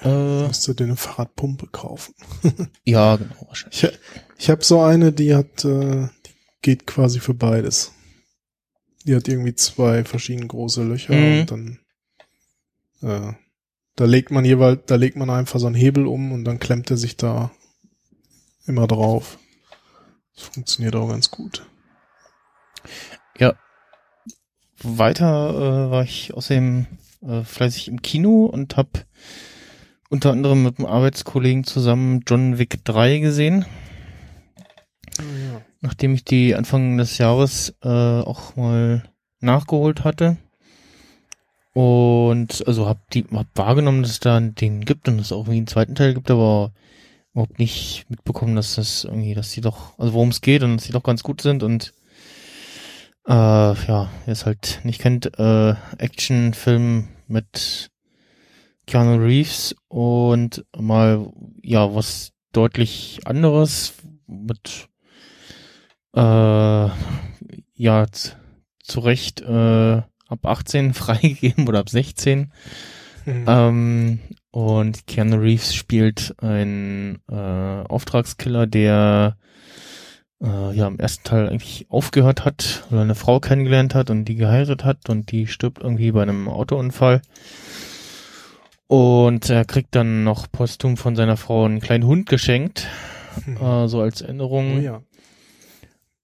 äh, 0.01 0.46
Musst 0.46 0.66
du 0.66 0.72
dir 0.72 0.85
eine 0.85 0.96
Fahrradpumpe 0.96 1.66
kaufen. 1.66 2.14
ja, 2.85 3.16
genau, 3.16 3.46
wahrscheinlich. 3.46 3.85
Ich, 3.85 3.90
ich 4.38 4.49
habe 4.49 4.64
so 4.64 4.81
eine, 4.81 5.12
die 5.12 5.35
hat, 5.35 5.66
äh, 5.66 6.09
die 6.25 6.35
geht 6.62 6.87
quasi 6.87 7.20
für 7.20 7.35
beides. 7.35 7.92
Die 9.07 9.14
hat 9.14 9.29
irgendwie 9.29 9.55
zwei 9.55 10.05
verschiedene 10.05 10.47
große 10.47 10.83
Löcher 10.83 11.14
Mhm. 11.14 11.40
und 11.40 11.51
dann 11.51 11.79
äh, 13.03 13.33
da 13.97 14.05
legt 14.05 14.31
man 14.31 14.45
jeweils, 14.45 14.81
da 14.87 14.97
legt 14.97 15.16
man 15.16 15.31
einfach 15.31 15.59
so 15.59 15.66
einen 15.66 15.75
Hebel 15.75 16.07
um 16.07 16.33
und 16.33 16.45
dann 16.45 16.59
klemmt 16.59 16.90
er 16.90 16.97
sich 16.99 17.16
da 17.16 17.51
immer 18.66 18.87
drauf. 18.87 19.38
Das 20.35 20.45
funktioniert 20.45 20.95
auch 20.97 21.09
ganz 21.09 21.31
gut. 21.31 21.66
Weiter 24.83 25.87
äh, 25.87 25.90
war 25.90 26.03
ich 26.03 26.35
außerdem 26.35 26.87
äh, 27.23 27.42
fleißig 27.42 27.88
im 27.88 28.03
Kino 28.03 28.45
und 28.45 28.77
habe 28.77 28.90
unter 30.11 30.31
anderem 30.33 30.62
mit 30.62 30.79
einem 30.79 30.87
Arbeitskollegen 30.87 31.64
zusammen 31.64 32.23
John 32.27 32.59
Wick 32.59 32.85
3 32.85 33.19
gesehen, 33.19 33.64
ja. 35.19 35.61
nachdem 35.81 36.15
ich 36.15 36.25
die 36.25 36.55
Anfang 36.55 36.99
des 36.99 37.19
Jahres 37.19 37.75
äh, 37.83 37.89
auch 37.89 38.57
mal 38.57 39.03
nachgeholt 39.41 40.05
hatte. 40.05 40.37
Und 41.73 42.67
also 42.67 42.87
hab 42.87 43.11
die 43.11 43.27
hab 43.33 43.47
wahrgenommen, 43.55 44.03
dass 44.03 44.13
es 44.13 44.21
da 44.21 44.41
den 44.41 44.85
gibt 44.85 45.09
und 45.09 45.19
es 45.19 45.33
auch 45.33 45.41
irgendwie 45.41 45.59
einen 45.59 45.67
zweiten 45.67 45.95
Teil 45.95 46.15
gibt, 46.15 46.31
aber 46.31 46.73
überhaupt 47.35 47.59
nicht 47.59 48.07
mitbekommen, 48.09 48.57
dass 48.57 48.77
das 48.77 49.05
irgendwie, 49.05 49.35
dass 49.35 49.51
die 49.51 49.61
doch, 49.61 49.99
also 49.99 50.15
worum 50.15 50.31
es 50.31 50.41
geht 50.41 50.63
und 50.63 50.77
dass 50.77 50.87
die 50.87 50.93
doch 50.93 51.03
ganz 51.03 51.23
gut 51.23 51.43
sind 51.43 51.63
und 51.63 51.93
äh, 53.27 53.33
ja, 53.33 54.09
wer 54.25 54.33
es 54.33 54.47
halt 54.47 54.81
nicht 54.85 55.03
kennt, 55.03 55.39
äh, 55.39 55.75
Actionfilm 55.99 57.09
mit 57.27 57.91
Keanu 58.87 59.23
Reeves 59.23 59.75
und 59.89 60.65
mal 60.75 61.31
ja 61.63 61.95
was 61.95 62.33
deutlich 62.53 63.21
anderes 63.25 63.95
mit 64.27 64.89
äh, 66.17 66.89
ja 67.75 68.07
zu 68.83 69.01
Recht 69.01 69.41
äh, 69.43 69.97
ab 70.29 70.39
18 70.45 70.95
freigegeben 70.95 71.69
oder 71.69 71.81
ab 71.81 71.89
16 71.91 72.53
Mhm. 73.29 73.45
ähm, 73.49 74.19
und 74.53 75.09
Keanu 75.09 75.39
Reeves 75.39 75.75
spielt 75.75 76.37
einen 76.41 77.19
äh, 77.29 77.35
Auftragskiller, 77.35 78.69
der 78.69 79.37
äh, 80.41 80.73
ja 80.77 80.87
im 80.87 81.01
ersten 81.01 81.25
Teil 81.25 81.49
eigentlich 81.49 81.87
aufgehört 81.89 82.45
hat 82.45 82.85
oder 82.93 83.01
eine 83.01 83.17
Frau 83.17 83.41
kennengelernt 83.41 83.97
hat 83.97 84.11
und 84.11 84.27
die 84.27 84.37
geheiratet 84.37 84.85
hat 84.85 85.09
und 85.11 85.33
die 85.33 85.49
stirbt 85.49 85.83
irgendwie 85.83 86.13
bei 86.13 86.23
einem 86.23 86.49
Autounfall. 86.49 87.21
Und 88.87 89.51
er 89.51 89.65
kriegt 89.65 89.95
dann 89.97 90.23
noch 90.23 90.47
posthum 90.53 90.97
von 90.97 91.17
seiner 91.17 91.37
Frau 91.37 91.65
einen 91.65 91.81
kleinen 91.81 92.05
Hund 92.07 92.29
geschenkt, 92.29 92.87
Mhm. 93.45 93.57
äh, 93.57 93.89
so 93.89 94.01
als 94.01 94.23
oh 94.23 94.27
Erinnerung. 94.27 94.81
ja. 94.83 95.03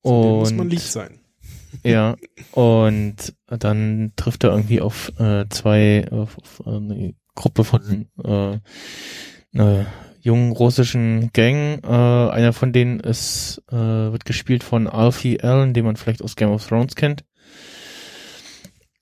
Zu 0.02 0.10
dem 0.10 0.38
muss 0.38 0.50
man 0.52 0.60
Und 0.60 0.70
lieb 0.70 0.80
sein. 0.80 1.18
ja, 1.84 2.16
und 2.52 3.16
dann 3.46 4.12
trifft 4.16 4.44
er 4.44 4.50
irgendwie 4.50 4.80
auf 4.80 5.12
äh, 5.18 5.46
zwei, 5.48 6.06
auf, 6.10 6.38
auf 6.38 6.66
eine 6.66 7.14
Gruppe 7.34 7.64
von 7.64 8.08
äh, 8.22 8.58
einer 9.54 9.86
jungen 10.20 10.52
russischen 10.52 11.30
Gang. 11.32 11.82
Äh, 11.84 11.86
einer 11.86 12.52
von 12.52 12.72
denen 12.72 13.00
ist, 13.00 13.62
äh, 13.70 13.74
wird 13.76 14.24
gespielt 14.24 14.62
von 14.62 14.86
Alfie 14.86 15.40
Allen, 15.40 15.74
den 15.74 15.84
man 15.84 15.96
vielleicht 15.96 16.22
aus 16.22 16.36
Game 16.36 16.50
of 16.50 16.66
Thrones 16.66 16.94
kennt. 16.94 17.24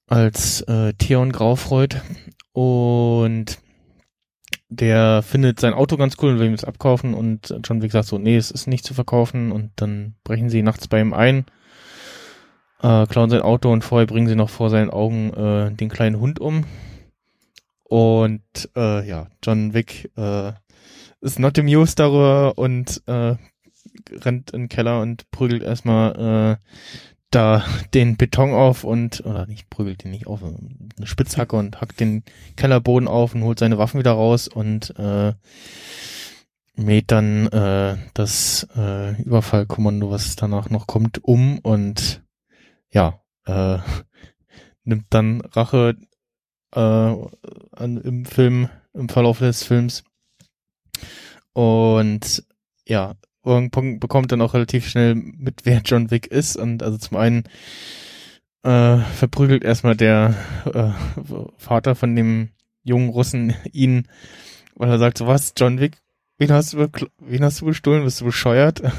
Als 0.07 0.63
äh, 0.63 0.93
Theon 0.95 1.33
Graufreud. 1.33 2.01
Und 2.53 3.59
der 4.71 5.23
findet 5.23 5.61
sein 5.61 5.75
Auto 5.75 5.97
ganz 5.97 6.17
cool 6.23 6.33
und 6.33 6.39
will 6.39 6.47
ihm 6.47 6.57
das 6.57 6.65
abkaufen 6.65 7.13
und 7.13 7.55
John 7.65 7.83
Wick 7.83 7.93
sagt 7.93 8.07
so, 8.07 8.19
nee, 8.19 8.37
es 8.37 8.51
ist 8.51 8.67
nicht 8.67 8.85
zu 8.85 8.95
verkaufen 8.95 9.53
und 9.53 9.73
dann 9.77 10.15
brechen 10.25 10.49
sie 10.49 10.63
nachts 10.63 10.89
bei 10.89 11.01
ihm 11.01 11.13
ein 11.13 11.45
äh, 12.83 13.07
klauen 13.07 13.31
sein 13.31 13.43
Auto 13.43 13.71
und 13.73 13.85
vorher 13.85 14.07
bringen 14.07 14.29
sie 14.29 14.37
noch 14.37 14.51
vor 14.51 14.71
seinen 14.71 14.91
Augen 14.91 15.33
äh, 15.35 15.73
den 15.73 15.89
kleinen 15.89 16.21
Hund 16.21 16.41
um. 16.41 16.65
Und 17.85 18.71
äh, 18.77 19.07
ja, 19.07 19.29
John 19.43 19.75
Wick 19.75 20.11
äh, 20.17 20.53
ist 21.21 21.39
not 21.39 21.59
amused 21.59 21.99
darüber 21.99 22.57
und 22.57 23.03
äh, 23.07 23.35
rennt 24.11 24.53
in 24.53 24.63
den 24.63 24.69
Keller 24.69 25.01
und 25.01 25.31
prügelt 25.31 25.63
erstmal 25.63 26.59
äh, 26.61 27.10
da 27.31 27.65
den 27.95 28.17
Beton 28.17 28.53
auf 28.53 28.85
und, 28.85 29.25
oder 29.25 29.47
nicht, 29.47 29.71
prügelt 29.71 30.05
den 30.05 30.11
nicht 30.11 30.27
auf, 30.27 30.43
eine 30.43 31.07
Spitzhacke 31.07 31.57
und 31.57 31.81
hackt 31.81 32.01
den 32.01 32.25
Kellerboden 32.57 33.09
auf 33.09 33.35
und 33.35 33.45
holt 33.45 33.59
seine 33.59 33.79
Waffen 33.79 34.01
wieder 34.01 34.13
raus 34.13 34.49
und 34.49 34.95
äh, 34.99 35.33
mäht 36.75 37.11
dann 37.13 37.47
äh, 37.49 37.97
das 38.15 38.67
äh, 38.77 39.21
Überfallkommando, 39.23 40.11
was 40.11 40.37
danach 40.37 40.71
noch 40.71 40.87
kommt, 40.87 41.23
um 41.23 41.59
und 41.59 42.23
ja, 42.91 43.21
äh, 43.47 43.79
nimmt 44.85 45.07
dann 45.11 45.41
Rache 45.43 45.97
äh, 46.75 46.79
an, 46.81 48.01
im 48.03 48.25
Film, 48.25 48.69
im 48.93 49.09
Verlauf 49.09 49.39
des 49.39 49.63
Films. 49.63 50.05
Und 51.53 52.45
ja, 52.87 53.15
irgendwann 53.45 54.01
bekommt 54.01 54.33
dann 54.33 54.43
auch 54.43 54.55
relativ 54.55 54.89
schnell 54.89 55.15
mit, 55.15 55.61
wer 55.65 55.81
John 55.85 56.11
Wick 56.11 56.27
ist. 56.27 56.57
Und 56.57 56.83
also 56.83 56.99
zum 56.99 57.17
einen 57.17 57.45
äh, 58.63 58.99
verprügelt 58.99 59.65
erstmal 59.65 59.97
der 59.97 60.35
äh, 60.67 60.91
Vater 61.57 61.95
von 61.95 62.15
dem 62.15 62.51
jungen 62.83 63.11
Russen 63.11 63.55
ihn, 63.73 64.09
weil 64.75 64.91
er 64.91 64.99
sagt, 64.99 65.19
so 65.19 65.27
was, 65.27 65.53
John 65.57 65.81
Wick, 65.81 65.99
wen 66.39 66.53
hast 66.53 66.73
du, 66.73 66.89
wen 67.19 67.45
hast 67.45 67.61
du 67.61 67.67
bestohlen? 67.67 68.05
Bist 68.05 68.21
du 68.21 68.25
bescheuert? 68.27 68.83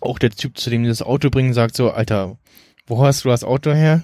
Auch 0.00 0.18
der 0.18 0.30
Typ, 0.30 0.58
zu 0.58 0.70
dem 0.70 0.82
die 0.82 0.88
das 0.88 1.02
Auto 1.02 1.30
bringen, 1.30 1.54
sagt 1.54 1.76
so, 1.76 1.90
Alter, 1.90 2.36
wo 2.86 3.04
hast 3.04 3.24
du 3.24 3.28
das 3.28 3.44
Auto 3.44 3.72
her? 3.72 4.02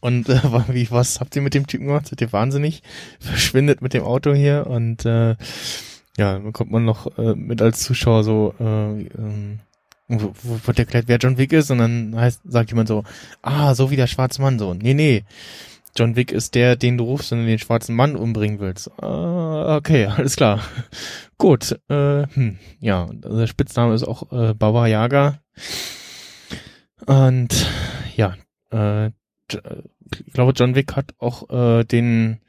Und 0.00 0.28
äh, 0.28 0.40
wie, 0.68 0.90
was 0.90 1.20
habt 1.20 1.34
ihr 1.36 1.42
mit 1.42 1.54
dem 1.54 1.66
Typen 1.66 1.86
gemacht? 1.86 2.08
Seid 2.08 2.20
ihr 2.20 2.32
wahnsinnig? 2.32 2.82
Verschwindet 3.20 3.82
mit 3.82 3.94
dem 3.94 4.02
Auto 4.02 4.34
hier 4.34 4.66
und 4.66 5.04
äh, 5.04 5.36
ja, 6.18 6.34
dann 6.34 6.44
bekommt 6.44 6.70
man 6.70 6.84
noch 6.84 7.16
äh, 7.16 7.34
mit 7.34 7.62
als 7.62 7.80
Zuschauer 7.82 8.24
so, 8.24 8.54
äh, 8.60 8.64
ähm, 8.64 9.60
wo, 10.08 10.32
wo 10.42 10.58
wird 10.66 10.78
erklärt, 10.78 11.04
wer 11.08 11.18
John 11.18 11.38
Wick 11.38 11.52
ist 11.52 11.70
und 11.70 11.78
dann 11.78 12.14
heißt, 12.16 12.42
sagt 12.44 12.70
jemand 12.70 12.88
so, 12.88 13.04
ah, 13.42 13.74
so 13.74 13.90
wie 13.90 13.96
der 13.96 14.06
schwarze 14.06 14.42
Mann 14.42 14.58
so. 14.58 14.74
Nee, 14.74 14.94
nee. 14.94 15.24
John 15.96 16.16
Wick 16.16 16.32
ist 16.32 16.54
der, 16.54 16.76
den 16.76 16.96
du 16.98 17.04
rufst, 17.04 17.30
wenn 17.30 17.38
du 17.40 17.46
den 17.46 17.58
schwarzen 17.58 17.94
Mann 17.96 18.14
umbringen 18.16 18.60
willst. 18.60 18.90
Ah, 19.02 19.76
okay, 19.76 20.06
alles 20.16 20.36
klar. 20.36 20.60
Gut, 21.38 21.78
äh, 21.88 22.26
hm, 22.26 22.58
ja, 22.80 23.06
der 23.12 23.46
Spitzname 23.46 23.94
ist 23.94 24.04
auch 24.04 24.30
äh, 24.32 24.54
Baba 24.54 24.86
Yaga. 24.86 25.40
Und 27.06 27.66
ja, 28.16 28.34
äh, 28.72 29.06
J- 29.50 29.62
ich 30.26 30.32
glaube, 30.32 30.52
John 30.54 30.74
Wick 30.74 30.96
hat 30.96 31.14
auch 31.18 31.48
äh, 31.50 31.84
den 31.84 32.40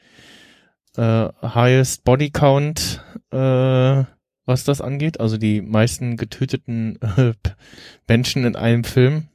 äh, 0.98 1.28
highest 1.42 2.04
Body 2.04 2.30
Count, 2.30 3.04
äh, 3.32 4.04
was 4.46 4.64
das 4.64 4.82
angeht, 4.82 5.20
also 5.20 5.38
die 5.38 5.62
meisten 5.62 6.18
getöteten 6.18 7.00
äh, 7.02 7.34
Menschen 8.08 8.46
in 8.46 8.56
einem 8.56 8.84
Film. 8.84 9.28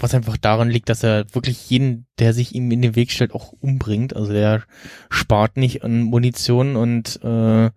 Was 0.00 0.14
einfach 0.14 0.36
daran 0.36 0.68
liegt, 0.68 0.90
dass 0.90 1.02
er 1.02 1.34
wirklich 1.34 1.70
jeden, 1.70 2.06
der 2.18 2.34
sich 2.34 2.54
ihm 2.54 2.70
in 2.70 2.82
den 2.82 2.96
Weg 2.96 3.10
stellt, 3.10 3.34
auch 3.34 3.52
umbringt. 3.52 4.14
Also 4.14 4.32
der 4.32 4.62
spart 5.08 5.56
nicht 5.56 5.82
an 5.82 6.02
Munition 6.02 6.76
und 6.76 7.18
äh, 7.24 7.70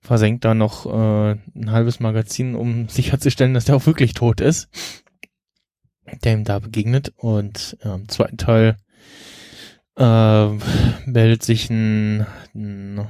versenkt 0.00 0.44
da 0.44 0.54
noch 0.54 0.86
äh, 0.86 1.32
ein 1.54 1.72
halbes 1.72 1.98
Magazin, 1.98 2.54
um 2.54 2.88
sicherzustellen, 2.88 3.54
dass 3.54 3.64
der 3.64 3.74
auch 3.74 3.86
wirklich 3.86 4.14
tot 4.14 4.40
ist, 4.40 4.68
der 6.24 6.34
ihm 6.34 6.44
da 6.44 6.60
begegnet. 6.60 7.12
Und 7.16 7.76
ja, 7.82 7.96
im 7.96 8.08
zweiten 8.08 8.38
Teil 8.38 8.76
äh, 9.98 10.48
meldet 11.06 11.42
sich 11.42 11.68
ein, 11.70 12.26
ein 12.54 13.06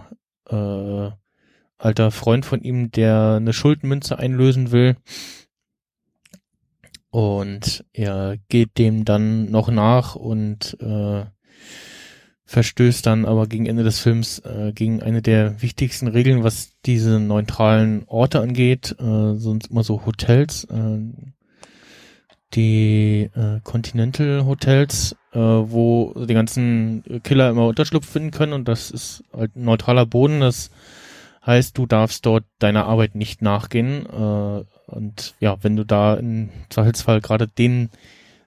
äh, 0.49 1.11
alter 1.79 2.11
Freund 2.11 2.47
von 2.47 2.63
ihm, 2.63 2.91
der 2.91 3.37
eine 3.37 3.53
Schuldmünze 3.53 4.19
einlösen 4.19 4.73
will. 4.73 4.97
Und 7.11 7.85
er 7.93 8.37
geht 8.49 8.79
dem 8.79 9.05
dann 9.05 9.51
noch 9.51 9.69
nach 9.69 10.15
und 10.17 10.77
äh, 10.81 11.25
verstößt 12.47 13.05
dann 13.05 13.25
aber 13.25 13.47
gegen 13.47 13.67
Ende 13.67 13.83
des 13.83 13.99
Films 13.99 14.39
äh, 14.41 14.73
gegen 14.73 15.03
eine 15.03 15.21
der 15.21 15.61
wichtigsten 15.63 16.07
Regeln, 16.07 16.45
was 16.45 16.73
diese 16.87 17.19
neutralen 17.19 18.05
Orte 18.07 18.41
angeht, 18.41 18.95
äh, 19.01 19.35
sind 19.35 19.71
immer 19.71 19.83
so 19.83 20.07
Hotels, 20.07 20.65
äh, 20.65 20.99
die 22.55 23.31
äh, 23.35 23.61
Continental 23.65 24.47
Hotels, 24.47 25.17
äh, 25.33 25.39
wo 25.39 26.15
die 26.17 26.35
ganzen 26.35 27.03
Killer 27.25 27.51
immer 27.51 27.67
Unterschlupf 27.67 28.09
finden 28.09 28.31
können 28.31 28.53
und 28.53 28.69
das 28.69 28.93
ist 28.93 29.25
halt 29.33 29.57
neutraler 29.57 30.07
Boden, 30.07 30.41
das 30.41 30.71
heißt, 31.47 31.79
du 31.79 31.87
darfst 31.87 32.27
dort 32.27 32.45
deiner 32.59 32.87
Arbeit 32.87 33.15
nicht 33.15 33.43
nachgehen 33.43 34.07
äh, 34.07 34.65
und 34.87 35.35
ja, 35.41 35.57
wenn 35.63 35.77
du 35.77 35.85
da 35.85 36.15
im 36.15 36.51
Zweifelsfall 36.71 37.21
gerade 37.21 37.47
den 37.47 37.91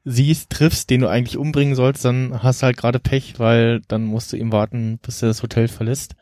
siehst, 0.05 0.49
triffst, 0.49 0.89
den 0.89 1.01
du 1.01 1.07
eigentlich 1.07 1.37
umbringen 1.37 1.75
sollst, 1.75 2.05
dann 2.05 2.41
hast 2.41 2.61
du 2.61 2.65
halt 2.65 2.77
gerade 2.77 2.99
Pech, 2.99 3.39
weil 3.39 3.81
dann 3.87 4.05
musst 4.05 4.33
du 4.33 4.37
ihm 4.37 4.51
warten, 4.51 4.99
bis 5.01 5.21
er 5.21 5.27
das 5.27 5.43
Hotel 5.43 5.67
verlässt. 5.67 6.15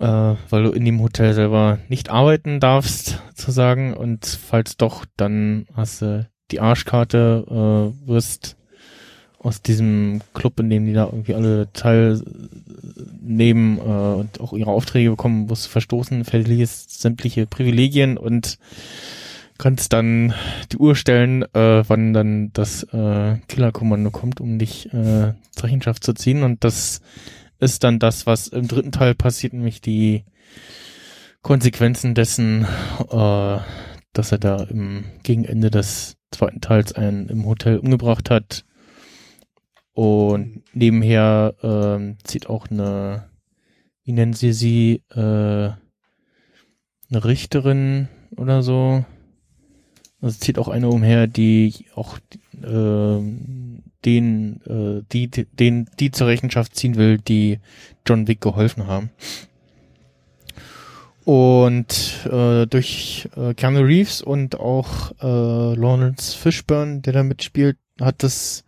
Äh, 0.00 0.34
weil 0.50 0.64
du 0.64 0.70
in 0.70 0.84
dem 0.84 1.00
Hotel 1.00 1.34
selber 1.34 1.78
nicht 1.88 2.10
arbeiten 2.10 2.60
darfst, 2.60 3.22
sozusagen. 3.34 3.94
Und 3.94 4.26
falls 4.26 4.76
doch, 4.76 5.04
dann 5.16 5.66
hast 5.74 6.02
du 6.02 6.28
die 6.50 6.60
Arschkarte, 6.60 7.44
äh, 7.48 8.08
wirst 8.08 8.56
aus 9.42 9.62
diesem 9.62 10.20
Club, 10.34 10.60
in 10.60 10.70
dem 10.70 10.86
die 10.86 10.92
da 10.92 11.06
irgendwie 11.06 11.34
alle 11.34 11.72
teilnehmen 11.72 12.28
äh, 13.78 13.80
und 13.80 14.40
auch 14.40 14.52
ihre 14.52 14.70
Aufträge 14.70 15.10
bekommen, 15.10 15.46
musst 15.46 15.66
du 15.66 15.70
verstoßen, 15.70 16.24
verlierst 16.24 17.00
sämtliche 17.00 17.46
Privilegien 17.46 18.16
und 18.16 18.58
kannst 19.58 19.92
dann 19.92 20.34
die 20.72 20.78
Uhr 20.78 20.96
stellen, 20.96 21.42
äh, 21.54 21.84
wann 21.86 22.12
dann 22.12 22.52
das 22.52 22.82
äh, 22.84 23.36
Killerkommando 23.48 24.10
kommt, 24.10 24.40
um 24.40 24.58
dich 24.58 24.92
äh, 24.92 25.34
zur 25.52 25.64
Rechenschaft 25.64 26.02
zu 26.04 26.14
ziehen. 26.14 26.42
Und 26.42 26.64
das 26.64 27.00
ist 27.58 27.84
dann 27.84 27.98
das, 27.98 28.26
was 28.26 28.48
im 28.48 28.66
dritten 28.66 28.92
Teil 28.92 29.14
passiert, 29.14 29.52
nämlich 29.52 29.80
die 29.80 30.24
Konsequenzen 31.42 32.14
dessen, 32.14 32.66
äh, 33.10 33.58
dass 34.12 34.32
er 34.32 34.38
da 34.38 34.62
im 34.64 35.04
Gegenende 35.22 35.70
des 35.70 36.16
zweiten 36.30 36.60
Teils 36.60 36.92
einen 36.92 37.28
im 37.28 37.46
Hotel 37.46 37.78
umgebracht 37.78 38.30
hat. 38.30 38.64
Und 39.94 40.62
nebenher 40.72 41.54
ähm, 41.62 42.16
zieht 42.24 42.48
auch 42.48 42.70
eine, 42.70 43.28
wie 44.04 44.12
nennen 44.12 44.32
sie 44.32 44.52
sie, 44.52 45.02
äh, 45.10 45.70
eine 47.10 47.24
Richterin 47.24 48.08
oder 48.36 48.62
so. 48.62 49.04
Also 50.22 50.38
zieht 50.38 50.58
auch 50.58 50.68
eine 50.68 50.88
umher, 50.88 51.26
die 51.26 51.86
auch 51.94 52.18
äh, 52.62 53.20
den, 54.04 54.60
äh, 54.66 55.02
die, 55.12 55.28
den, 55.28 55.90
die 55.98 56.10
zur 56.10 56.28
Rechenschaft 56.28 56.74
ziehen 56.76 56.96
will, 56.96 57.18
die 57.18 57.58
John 58.06 58.28
Wick 58.28 58.40
geholfen 58.40 58.86
haben. 58.86 59.10
Und 61.24 62.26
äh, 62.30 62.66
durch 62.66 63.28
äh, 63.36 63.54
Keanu 63.54 63.80
Reeves 63.80 64.22
und 64.22 64.58
auch 64.58 65.12
äh, 65.20 65.74
Lawrence 65.74 66.36
Fishburne, 66.36 67.00
der 67.00 67.12
da 67.12 67.22
mitspielt, 67.22 67.76
hat 68.00 68.22
das 68.22 68.64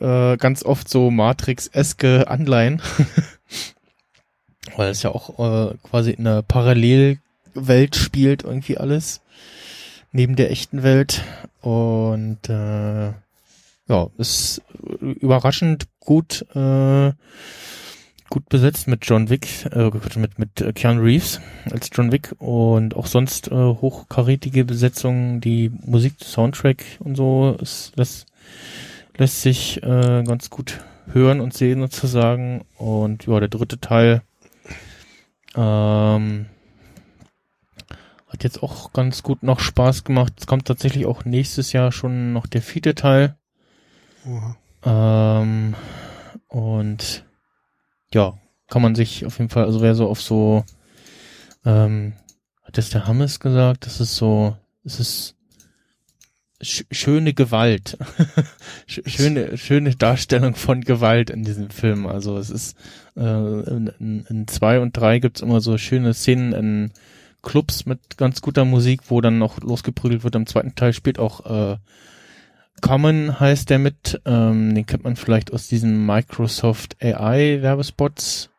äh, 0.00 0.36
ganz 0.36 0.64
oft 0.64 0.88
so 0.88 1.10
Matrix-eske 1.10 2.28
Anleihen. 2.28 2.82
Weil 4.76 4.90
es 4.90 5.02
ja 5.02 5.10
auch 5.10 5.38
äh, 5.38 5.74
quasi 5.82 6.10
in 6.10 6.26
einer 6.26 6.42
Parallelwelt 6.42 7.96
spielt, 7.96 8.42
irgendwie 8.42 8.78
alles. 8.78 9.20
Neben 10.12 10.36
der 10.36 10.50
echten 10.50 10.82
Welt. 10.82 11.22
Und 11.60 12.48
äh, 12.48 13.12
ja, 13.88 14.08
ist 14.18 14.62
überraschend 15.00 15.86
gut 16.00 16.44
äh, 16.54 17.12
gut 18.28 18.48
besetzt 18.48 18.88
mit 18.88 19.06
John 19.06 19.30
Wick, 19.30 19.48
äh, 19.72 19.90
mit, 20.16 20.38
mit 20.38 20.74
Keanu 20.74 21.02
Reeves 21.02 21.40
als 21.70 21.90
John 21.92 22.12
Wick 22.12 22.34
und 22.38 22.96
auch 22.96 23.06
sonst 23.06 23.48
äh, 23.48 23.54
hochkarätige 23.54 24.64
Besetzungen, 24.64 25.40
die 25.40 25.70
Musik, 25.84 26.14
Soundtrack 26.22 26.84
und 26.98 27.16
so, 27.16 27.56
ist, 27.60 27.92
das 27.96 28.26
lässt 29.16 29.42
sich 29.42 29.82
äh, 29.82 30.22
ganz 30.24 30.50
gut 30.50 30.80
hören 31.12 31.40
und 31.40 31.54
sehen 31.54 31.80
sozusagen. 31.80 32.64
Und 32.76 33.26
ja, 33.26 33.40
der 33.40 33.48
dritte 33.48 33.80
Teil 33.80 34.22
ähm, 35.54 36.46
hat 38.28 38.44
jetzt 38.44 38.62
auch 38.62 38.92
ganz 38.92 39.22
gut 39.22 39.42
noch 39.42 39.60
Spaß 39.60 40.04
gemacht. 40.04 40.34
Es 40.38 40.46
kommt 40.46 40.66
tatsächlich 40.66 41.06
auch 41.06 41.24
nächstes 41.24 41.72
Jahr 41.72 41.92
schon 41.92 42.32
noch 42.32 42.46
der 42.46 42.62
vierte 42.62 42.94
Teil. 42.94 43.36
Ähm, 44.84 45.74
und 46.48 47.24
ja, 48.12 48.38
kann 48.68 48.82
man 48.82 48.94
sich 48.94 49.24
auf 49.26 49.38
jeden 49.38 49.50
Fall, 49.50 49.64
also 49.64 49.80
wer 49.80 49.94
so 49.94 50.08
auf 50.08 50.20
so, 50.20 50.64
ähm, 51.64 52.14
hat 52.62 52.78
das 52.78 52.90
der 52.90 53.06
Hammes 53.06 53.40
gesagt, 53.40 53.86
das 53.86 54.00
ist 54.00 54.16
so, 54.16 54.56
es 54.84 54.98
ist 55.00 55.35
sch 56.62 56.84
schöne 56.90 57.34
Gewalt. 57.34 57.98
schöne, 58.86 59.56
schöne 59.56 59.94
Darstellung 59.94 60.54
von 60.54 60.82
Gewalt 60.82 61.30
in 61.30 61.44
diesem 61.44 61.70
Film. 61.70 62.06
Also 62.06 62.38
es 62.38 62.50
ist, 62.50 62.76
äh, 63.16 63.20
in, 63.20 64.26
in 64.28 64.48
zwei 64.48 64.80
und 64.80 64.96
drei 64.96 65.18
gibt's 65.18 65.40
immer 65.40 65.60
so 65.60 65.78
schöne 65.78 66.14
Szenen 66.14 66.52
in 66.52 66.90
Clubs 67.42 67.86
mit 67.86 68.16
ganz 68.16 68.40
guter 68.40 68.64
Musik, 68.64 69.02
wo 69.08 69.20
dann 69.20 69.38
noch 69.38 69.60
losgeprügelt 69.60 70.24
wird. 70.24 70.34
Im 70.34 70.46
zweiten 70.46 70.74
Teil 70.74 70.92
spielt 70.92 71.18
auch 71.18 71.74
äh, 71.74 71.76
Common 72.80 73.40
heißt 73.40 73.70
der 73.70 73.78
mit, 73.78 74.20
ähm, 74.26 74.74
den 74.74 74.86
kennt 74.86 75.04
man 75.04 75.16
vielleicht 75.16 75.52
aus 75.52 75.68
diesen 75.68 76.04
Microsoft 76.04 76.96
AI 77.02 77.62
Werbespots. 77.62 78.50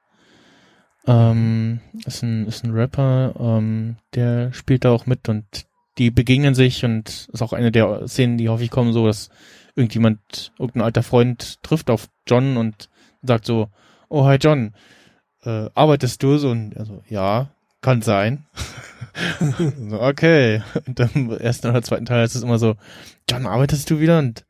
Ähm, 1.05 1.79
ist 2.05 2.23
ein, 2.23 2.47
ist 2.47 2.63
ein 2.63 2.71
Rapper, 2.71 3.33
ähm, 3.39 3.97
der 4.15 4.51
spielt 4.53 4.83
da 4.86 4.91
auch 4.91 5.05
mit 5.05 5.29
und 5.29 5.66
die 5.97 6.12
begegnen 6.12 6.55
sich 6.55 6.86
und 6.86 7.27
ist 7.31 7.41
auch 7.41 7.53
eine 7.53 7.71
der 7.71 8.07
Szenen, 8.07 8.38
die 8.38 8.49
häufig 8.49 8.69
kommen, 8.69 8.93
so, 8.93 9.07
dass 9.07 9.29
irgendjemand, 9.75 10.51
irgendein 10.60 10.83
alter 10.83 11.03
Freund 11.03 11.62
trifft 11.63 11.89
auf 11.89 12.07
John 12.27 12.57
und 12.57 12.89
sagt 13.21 13.45
so, 13.45 13.69
oh 14.10 14.25
hi 14.25 14.38
John, 14.39 14.73
äh, 15.43 15.69
arbeitest 15.73 16.21
du 16.23 16.38
so? 16.38 16.49
Und 16.49 16.77
also, 16.77 17.03
ja, 17.07 17.49
kann 17.81 18.01
sein. 18.01 18.45
so, 19.89 20.01
okay. 20.01 20.62
Und 20.86 20.99
dann 20.99 21.10
im 21.13 21.31
ersten 21.31 21.69
oder 21.69 21.81
zweiten 21.81 22.05
Teil 22.05 22.25
ist 22.25 22.36
es 22.36 22.43
immer 22.43 22.60
so, 22.60 22.75
John, 23.29 23.45
arbeitest 23.45 23.89
du 23.89 23.99
wieder? 23.99 24.19
Und 24.19 24.45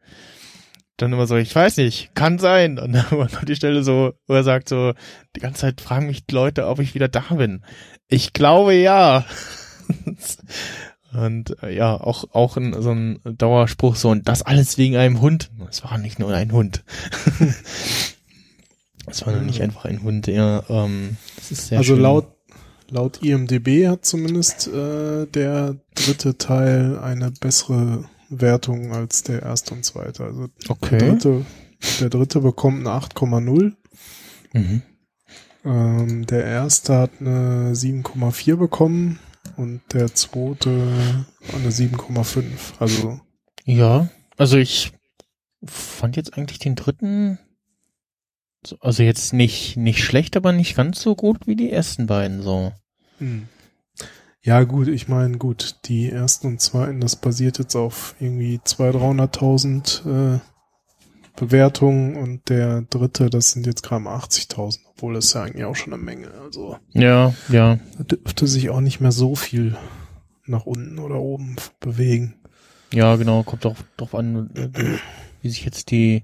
dann 0.98 1.14
immer 1.14 1.28
so, 1.28 1.36
ich 1.36 1.54
weiß 1.54 1.78
nicht, 1.78 2.16
kann 2.16 2.40
sein. 2.40 2.80
Und 2.80 2.94
dann 2.94 3.06
kommt 3.06 3.48
die 3.48 3.56
Stelle 3.56 3.84
so, 3.84 4.14
wo 4.28 4.34
er 4.34 4.44
sagt 4.44 4.70
so, 4.70 4.94
die 5.36 5.40
ganze 5.40 5.62
Zeit 5.62 5.82
fragen 5.82 6.08
mich 6.08 6.24
Leute, 6.32 6.68
ob 6.68 6.80
ich 6.80 6.96
wieder 6.96 7.08
da 7.08 7.22
bin. 7.36 7.64
Ich 8.08 8.34
glaube 8.34 8.74
ja. 8.74 9.26
Und 11.14 11.62
äh, 11.64 11.76
ja, 11.76 11.96
auch, 11.96 12.26
auch 12.34 12.58
in, 12.58 12.80
so 12.82 12.92
ein 12.92 13.20
Dauerspruch 13.24 13.96
so, 13.96 14.10
und 14.10 14.28
das 14.28 14.42
alles 14.42 14.78
wegen 14.78 14.98
einem 14.98 15.22
Hund. 15.22 15.52
Es 15.70 15.84
war 15.84 15.98
nicht 15.98 16.20
nur 16.20 16.34
ein 16.34 16.52
Hund. 16.52 16.84
Es 19.10 19.26
war 19.26 19.32
nur 19.32 19.44
nicht 19.44 19.62
einfach 19.62 19.86
ein 19.86 20.04
Hund, 20.04 20.28
ja. 20.28 20.64
Ähm, 20.68 21.16
das 21.38 21.52
ist 21.52 21.68
sehr 21.68 21.78
also 21.78 21.94
schön. 21.94 22.04
laut 22.04 22.28
laut 22.90 23.24
IMDB 23.24 23.88
hat 23.88 24.06
zumindest 24.06 24.68
äh, 24.68 25.26
der 25.28 25.76
dritte 25.96 26.38
Teil 26.38 27.00
eine 27.00 27.32
bessere 27.32 28.06
Wertung 28.30 28.94
als 28.94 29.24
der 29.24 29.44
erste 29.44 29.74
und 29.74 29.86
zweite. 29.86 30.24
Also 30.26 30.48
Okay. 30.68 30.98
der 30.98 31.10
dritte, 31.14 31.46
der 32.00 32.10
dritte 32.10 32.42
bekommt 32.42 32.86
eine 32.86 32.98
8,0. 32.98 33.74
Mhm. 34.54 34.82
Ähm, 35.66 36.26
der 36.26 36.46
erste 36.46 36.98
hat 36.98 37.12
eine 37.20 37.74
7,4 37.74 38.56
bekommen 38.56 39.20
und 39.58 39.82
der 39.94 40.14
zweite 40.14 40.70
eine 41.54 41.72
7,5. 41.72 42.74
Also 42.80 43.20
Ja, 43.66 44.08
also 44.38 44.58
ich 44.58 44.92
fand 45.66 46.16
jetzt 46.16 46.38
eigentlich 46.38 46.60
den 46.60 46.76
dritten, 46.76 47.40
so- 48.66 48.78
also 48.80 49.04
jetzt 49.04 49.34
nicht, 49.34 49.76
nicht 49.78 50.04
schlecht, 50.04 50.38
aber 50.38 50.52
nicht 50.54 50.76
ganz 50.76 51.02
so 51.02 51.16
gut 51.16 51.48
wie 51.48 51.56
die 51.56 51.72
ersten 51.72 52.06
beiden, 52.08 52.42
so. 52.42 52.72
Hm. 53.18 53.48
Ja, 54.42 54.64
gut, 54.64 54.88
ich 54.88 55.08
meine, 55.10 55.38
gut, 55.38 55.76
die 55.86 56.10
ersten 56.10 56.48
und 56.48 56.62
zweiten, 56.62 57.02
das 57.02 57.16
basiert 57.18 57.60
jetzt 57.60 57.76
auf 57.76 58.16
irgendwie 58.20 58.60
200.000, 58.64 60.04
300.000 60.06 60.36
äh, 60.36 60.40
Bewertungen 61.38 62.16
und 62.18 62.50
der 62.50 62.82
dritte, 62.90 63.30
das 63.30 63.52
sind 63.52 63.66
jetzt 63.66 63.84
gerade 63.84 64.04
mal 64.04 64.18
80.000, 64.18 64.80
obwohl 64.90 65.14
das 65.14 65.32
ja 65.34 65.44
eigentlich 65.44 65.64
auch 65.66 65.76
schon 65.76 65.94
eine 65.94 66.02
Menge. 66.04 66.32
Also 66.44 66.78
Ja, 66.92 67.34
ja. 67.50 67.80
da 67.98 68.04
dürfte 68.04 68.48
sich 68.48 68.70
auch 68.70 68.82
nicht 68.82 69.00
mehr 69.00 69.12
so 69.14 69.36
viel 69.36 69.78
nach 70.46 70.66
unten 70.66 71.00
oder 71.00 71.16
oben 71.20 71.56
bewegen. 71.80 72.36
Ja, 72.92 73.16
genau, 73.18 73.44
kommt 73.44 73.66
auch 73.66 73.76
drauf 73.98 74.16
an, 74.16 74.50
äh, 74.56 74.98
wie 75.42 75.50
sich 75.50 75.64
jetzt 75.64 75.92
die 75.92 76.24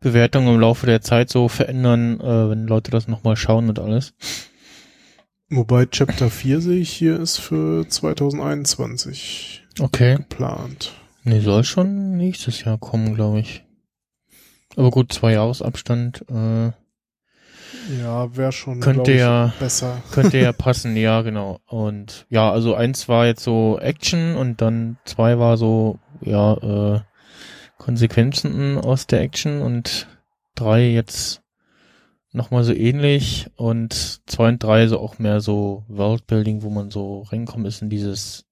Bewertungen 0.00 0.54
im 0.54 0.60
Laufe 0.60 0.86
der 0.86 1.00
Zeit 1.02 1.30
so 1.30 1.48
verändern, 1.48 2.18
äh, 2.20 2.50
wenn 2.50 2.66
Leute 2.66 2.90
das 2.90 3.06
nochmal 3.08 3.36
schauen 3.36 3.68
und 3.68 3.78
alles. 3.78 4.14
Wobei 5.50 5.86
Chapter 5.86 6.30
4 6.30 6.60
sehe 6.60 6.80
ich 6.80 6.90
hier 6.90 7.20
ist 7.20 7.38
für 7.38 7.86
2021 7.88 9.64
Okay. 9.80 10.16
geplant. 10.16 10.94
Nee, 11.24 11.40
soll 11.40 11.62
schon 11.62 12.16
nächstes 12.16 12.64
Jahr 12.64 12.78
kommen, 12.78 13.14
glaube 13.14 13.40
ich. 13.40 13.62
Aber 14.76 14.90
gut, 14.90 15.12
zwei 15.12 15.32
Jahresabstand, 15.32 16.24
äh, 16.30 16.72
Ja, 18.00 18.36
wäre 18.36 18.52
schon 18.52 18.80
Könnte 18.80 19.12
ja- 19.12 19.52
besser. 19.58 20.02
Könnte 20.12 20.38
ja 20.38 20.52
passen, 20.52 20.96
ja, 20.96 21.22
genau. 21.22 21.58
Und 21.66 22.26
ja, 22.28 22.50
also 22.50 22.74
eins 22.74 23.08
war 23.08 23.26
jetzt 23.26 23.42
so 23.42 23.78
Action 23.80 24.36
und 24.36 24.60
dann 24.60 24.98
zwei 25.04 25.38
war 25.38 25.56
so, 25.56 25.98
ja, 26.20 26.54
äh, 26.96 27.00
Konsequenzen 27.78 28.78
aus 28.78 29.06
der 29.06 29.20
Action 29.22 29.60
und 29.60 30.06
drei 30.54 30.88
jetzt 30.90 31.42
nochmal 32.30 32.64
so 32.64 32.72
ähnlich 32.72 33.50
und 33.56 34.20
zwei 34.26 34.48
und 34.48 34.62
drei 34.62 34.86
so 34.86 35.00
auch 35.00 35.18
mehr 35.18 35.40
so 35.40 35.84
Worldbuilding, 35.88 36.62
wo 36.62 36.70
man 36.70 36.90
so 36.90 37.22
reinkommen 37.22 37.66
ist 37.66 37.82
in 37.82 37.90
dieses 37.90 38.44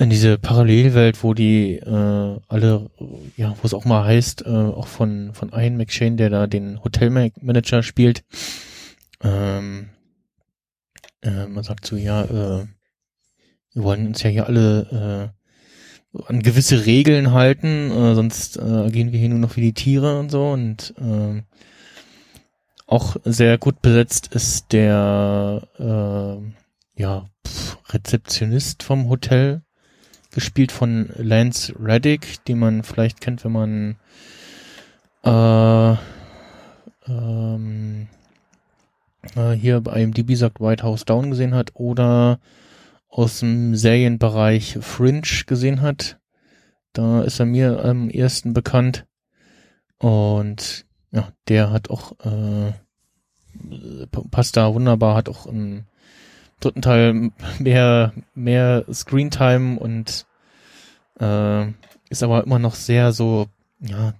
in 0.00 0.08
diese 0.08 0.38
Parallelwelt, 0.38 1.22
wo 1.22 1.34
die 1.34 1.74
äh, 1.76 2.40
alle, 2.48 2.90
ja, 3.36 3.54
wo 3.60 3.66
es 3.66 3.74
auch 3.74 3.84
mal 3.84 4.04
heißt, 4.04 4.46
äh, 4.46 4.48
auch 4.48 4.86
von 4.86 5.34
von 5.34 5.50
Ian 5.54 5.76
McShane, 5.76 6.16
der 6.16 6.30
da 6.30 6.46
den 6.46 6.82
Hotelmanager 6.82 7.82
spielt, 7.82 8.24
ähm, 9.22 9.90
äh, 11.22 11.46
man 11.46 11.62
sagt 11.64 11.86
so, 11.86 11.96
ja, 11.96 12.24
äh, 12.24 12.66
wir 13.74 13.82
wollen 13.82 14.06
uns 14.06 14.22
ja 14.22 14.30
hier 14.30 14.46
alle, 14.46 15.32
äh, 16.14 16.20
an 16.26 16.42
gewisse 16.42 16.86
Regeln 16.86 17.32
halten, 17.32 17.90
äh, 17.90 18.14
sonst 18.14 18.56
äh, 18.56 18.90
gehen 18.90 19.12
wir 19.12 19.18
hier 19.20 19.28
nur 19.28 19.38
noch 19.38 19.56
wie 19.56 19.60
die 19.60 19.74
Tiere 19.74 20.18
und 20.18 20.30
so. 20.30 20.50
Und 20.50 20.94
äh, 20.98 21.42
auch 22.86 23.16
sehr 23.24 23.58
gut 23.58 23.82
besetzt 23.82 24.34
ist 24.34 24.72
der 24.72 25.62
äh, 25.78 27.00
ja 27.00 27.26
pf, 27.46 27.76
Rezeptionist 27.92 28.82
vom 28.82 29.08
Hotel, 29.10 29.62
gespielt 30.30 30.72
von 30.72 31.10
Lance 31.16 31.74
Reddick, 31.78 32.44
den 32.44 32.58
man 32.58 32.82
vielleicht 32.82 33.20
kennt, 33.20 33.44
wenn 33.44 33.52
man 33.52 33.96
äh, 35.24 35.96
ähm, 37.08 38.08
äh, 39.34 39.52
hier 39.52 39.80
bei 39.80 40.02
IMDb 40.02 40.34
sagt 40.34 40.60
White 40.60 40.82
House 40.82 41.04
Down 41.04 41.30
gesehen 41.30 41.54
hat 41.54 41.70
oder 41.74 42.40
aus 43.08 43.40
dem 43.40 43.74
Serienbereich 43.74 44.78
Fringe 44.80 45.22
gesehen 45.46 45.80
hat. 45.80 46.18
Da 46.92 47.22
ist 47.22 47.40
er 47.40 47.46
mir 47.46 47.84
am 47.84 48.08
ersten 48.08 48.52
bekannt. 48.52 49.06
Und 49.98 50.86
ja, 51.10 51.32
der 51.48 51.70
hat 51.70 51.90
auch, 51.90 52.12
äh, 52.24 52.72
passt 54.30 54.56
da 54.56 54.72
wunderbar, 54.72 55.16
hat 55.16 55.28
auch 55.28 55.46
im 55.46 55.84
dritten 56.60 56.82
Teil 56.82 57.30
mehr, 57.58 58.12
mehr 58.34 58.84
Screentime 58.92 59.78
und 59.78 60.26
äh, 61.18 61.66
ist 62.08 62.22
aber 62.22 62.44
immer 62.44 62.58
noch 62.58 62.74
sehr 62.74 63.12
so, 63.12 63.48
ja, 63.80 64.14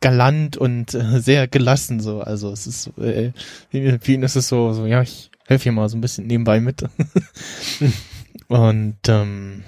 galant 0.00 0.56
und 0.56 0.94
äh, 0.94 1.20
sehr 1.20 1.48
gelassen 1.48 2.00
so. 2.00 2.20
Also 2.20 2.50
es 2.52 2.66
ist 2.66 2.98
äh, 2.98 3.32
für 3.70 4.12
ihn 4.12 4.22
ist 4.22 4.36
es 4.36 4.48
so, 4.48 4.72
so 4.72 4.86
ja, 4.86 5.02
ich 5.02 5.30
helfe 5.46 5.64
hier 5.64 5.72
mal 5.72 5.88
so 5.88 5.96
ein 5.96 6.00
bisschen 6.00 6.26
nebenbei 6.26 6.60
mit. 6.60 6.84
und 8.48 8.98
ähm, 9.08 9.64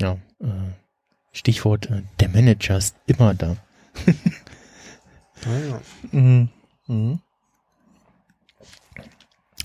ja, 0.00 0.12
äh, 0.40 0.72
Stichwort, 1.32 1.90
äh, 1.90 2.02
der 2.20 2.28
Manager 2.30 2.78
ist 2.78 2.96
immer 3.06 3.34
da. 3.34 3.56
Ah, 5.46 5.58
ja. 5.58 5.80
Mhm. 6.12 6.48
Mhm. 6.86 7.20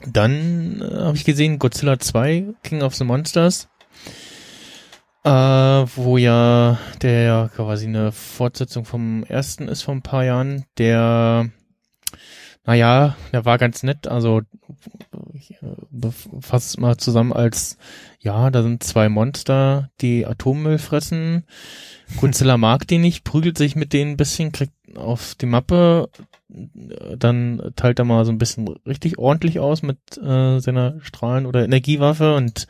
Dann 0.05 0.81
äh, 0.81 0.95
habe 0.99 1.17
ich 1.17 1.25
gesehen 1.25 1.59
Godzilla 1.59 1.99
2, 1.99 2.55
King 2.63 2.81
of 2.81 2.95
the 2.95 3.03
Monsters, 3.03 3.69
äh, 5.23 5.29
wo 5.29 6.17
ja 6.17 6.77
der 7.01 7.49
quasi 7.55 7.87
eine 7.87 8.11
Fortsetzung 8.11 8.85
vom 8.85 9.23
ersten 9.23 9.67
ist 9.67 9.83
vor 9.83 9.93
ein 9.93 10.01
paar 10.01 10.23
Jahren. 10.23 10.65
Der, 10.77 11.49
naja, 12.65 13.17
der 13.33 13.45
war 13.45 13.57
ganz 13.57 13.83
nett. 13.83 14.07
Also 14.07 14.41
ich 15.33 15.51
äh, 15.61 16.11
fasse 16.41 16.79
mal 16.79 16.97
zusammen 16.97 17.33
als, 17.33 17.77
ja, 18.19 18.49
da 18.49 18.61
sind 18.61 18.83
zwei 18.83 19.09
Monster, 19.09 19.89
die 20.01 20.25
Atommüll 20.25 20.77
fressen. 20.77 21.43
Godzilla 22.17 22.57
mag 22.57 22.87
die 22.87 22.97
nicht, 22.97 23.23
prügelt 23.23 23.57
sich 23.57 23.75
mit 23.75 23.93
denen 23.93 24.11
ein 24.11 24.17
bisschen, 24.17 24.51
kriegt 24.51 24.73
auf 24.95 25.35
die 25.35 25.45
Mappe, 25.45 26.09
dann 26.49 27.71
teilt 27.75 27.99
er 27.99 28.05
mal 28.05 28.25
so 28.25 28.31
ein 28.31 28.37
bisschen 28.37 28.67
richtig 28.85 29.17
ordentlich 29.17 29.59
aus 29.59 29.81
mit 29.83 29.97
äh, 30.17 30.59
seiner 30.59 30.99
Strahlen- 31.01 31.45
oder 31.45 31.63
Energiewaffe 31.63 32.35
und 32.35 32.67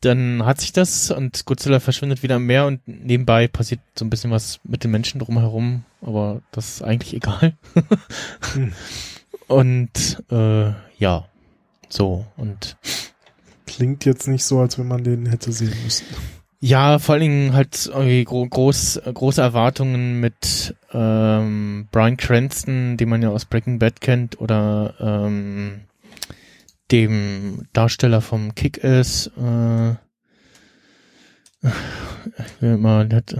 dann 0.00 0.44
hat 0.44 0.60
sich 0.60 0.72
das 0.72 1.10
und 1.10 1.44
Godzilla 1.44 1.80
verschwindet 1.80 2.22
wieder 2.22 2.36
im 2.36 2.46
Meer 2.46 2.66
und 2.66 2.86
nebenbei 2.86 3.48
passiert 3.48 3.80
so 3.96 4.04
ein 4.04 4.10
bisschen 4.10 4.30
was 4.30 4.60
mit 4.64 4.84
den 4.84 4.92
Menschen 4.92 5.18
drumherum, 5.18 5.84
aber 6.00 6.40
das 6.52 6.76
ist 6.76 6.82
eigentlich 6.82 7.14
egal. 7.14 7.54
Und 9.48 10.22
äh, 10.30 10.72
ja, 10.98 11.24
so 11.88 12.26
und 12.36 12.76
Klingt 13.68 14.06
jetzt 14.06 14.26
nicht 14.26 14.44
so, 14.44 14.60
als 14.60 14.78
wenn 14.78 14.88
man 14.88 15.04
den 15.04 15.26
hätte 15.26 15.52
sehen 15.52 15.74
müssen. 15.84 16.06
Ja, 16.60 16.98
vor 16.98 17.12
allen 17.14 17.22
Dingen 17.22 17.52
halt 17.52 17.86
irgendwie 17.86 18.24
gro 18.24 18.44
groß, 18.44 19.02
große 19.14 19.40
Erwartungen 19.40 20.18
mit 20.18 20.74
ähm, 20.92 21.86
Brian 21.92 22.16
Cranston, 22.16 22.96
den 22.96 23.08
man 23.08 23.22
ja 23.22 23.28
aus 23.28 23.44
Breaking 23.44 23.78
Bad 23.78 24.00
kennt, 24.00 24.40
oder 24.40 24.94
ähm, 24.98 25.82
dem 26.90 27.68
Darsteller 27.72 28.20
vom 28.20 28.56
Kick-Ass, 28.56 29.30
äh, 29.36 29.90
ich 31.62 32.60
will 32.60 32.76
mal, 32.78 33.08
hat, 33.12 33.36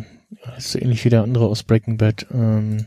ist 0.57 0.73
so 0.73 0.79
ähnlich 0.79 1.05
wie 1.05 1.11
der 1.11 1.23
andere 1.23 1.47
aus 1.47 1.65
Breaking 1.65 1.97
Bad, 1.97 2.27
ähm, 2.33 2.87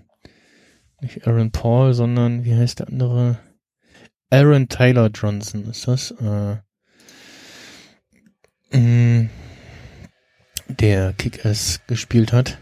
nicht 1.02 1.28
Aaron 1.28 1.52
Paul, 1.52 1.94
sondern 1.94 2.46
wie 2.46 2.56
heißt 2.56 2.80
der 2.80 2.88
andere? 2.88 3.40
Aaron 4.30 4.70
Taylor 4.70 5.10
Johnson 5.10 5.66
ist 5.66 5.90
das, 5.90 6.12
äh, 6.22 6.56
mh, 8.78 9.30
der 10.80 11.14
Kick-Ass 11.14 11.82
gespielt 11.88 12.34
hat. 12.34 12.58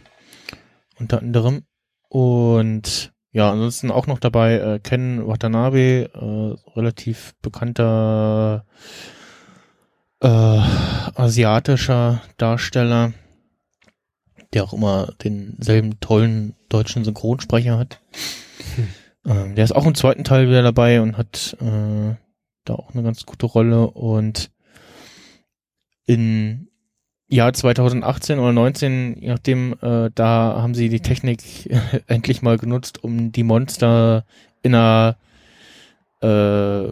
Unter 0.99 1.19
anderem. 1.19 1.63
Und 2.09 3.13
ja, 3.31 3.51
ansonsten 3.51 3.91
auch 3.91 4.07
noch 4.07 4.19
dabei 4.19 4.55
äh, 4.55 4.79
Ken 4.79 5.25
Watanabe, 5.27 6.09
äh, 6.13 6.77
relativ 6.77 7.35
bekannter 7.41 8.65
äh, 10.21 10.27
asiatischer 10.27 12.21
Darsteller, 12.37 13.13
der 14.53 14.63
auch 14.63 14.73
immer 14.73 15.13
denselben 15.23 15.99
tollen 15.99 16.55
deutschen 16.69 17.03
Synchronsprecher 17.03 17.77
hat. 17.77 18.01
Ähm, 19.25 19.53
der 19.53 19.65
ist 19.65 19.75
auch 19.75 19.85
im 19.85 19.95
zweiten 19.95 20.23
Teil 20.23 20.47
wieder 20.47 20.63
dabei 20.63 21.01
und 21.01 21.17
hat 21.17 21.55
äh, 21.59 22.15
da 22.63 22.73
auch 22.73 22.93
eine 22.93 23.03
ganz 23.03 23.25
gute 23.25 23.45
Rolle 23.45 23.89
und 23.91 24.49
in 26.05 26.68
Jahr 27.29 27.53
2018 27.53 28.39
oder 28.39 28.51
19, 28.51 29.17
je 29.21 29.29
nachdem, 29.29 29.73
äh, 29.81 30.09
da 30.13 30.61
haben 30.61 30.73
sie 30.73 30.89
die 30.89 30.99
Technik 30.99 31.41
endlich 32.07 32.41
mal 32.41 32.57
genutzt, 32.57 33.03
um 33.03 33.31
die 33.31 33.43
Monster 33.43 34.25
in 34.63 34.75
einer 34.75 35.15
äh, 36.21 36.91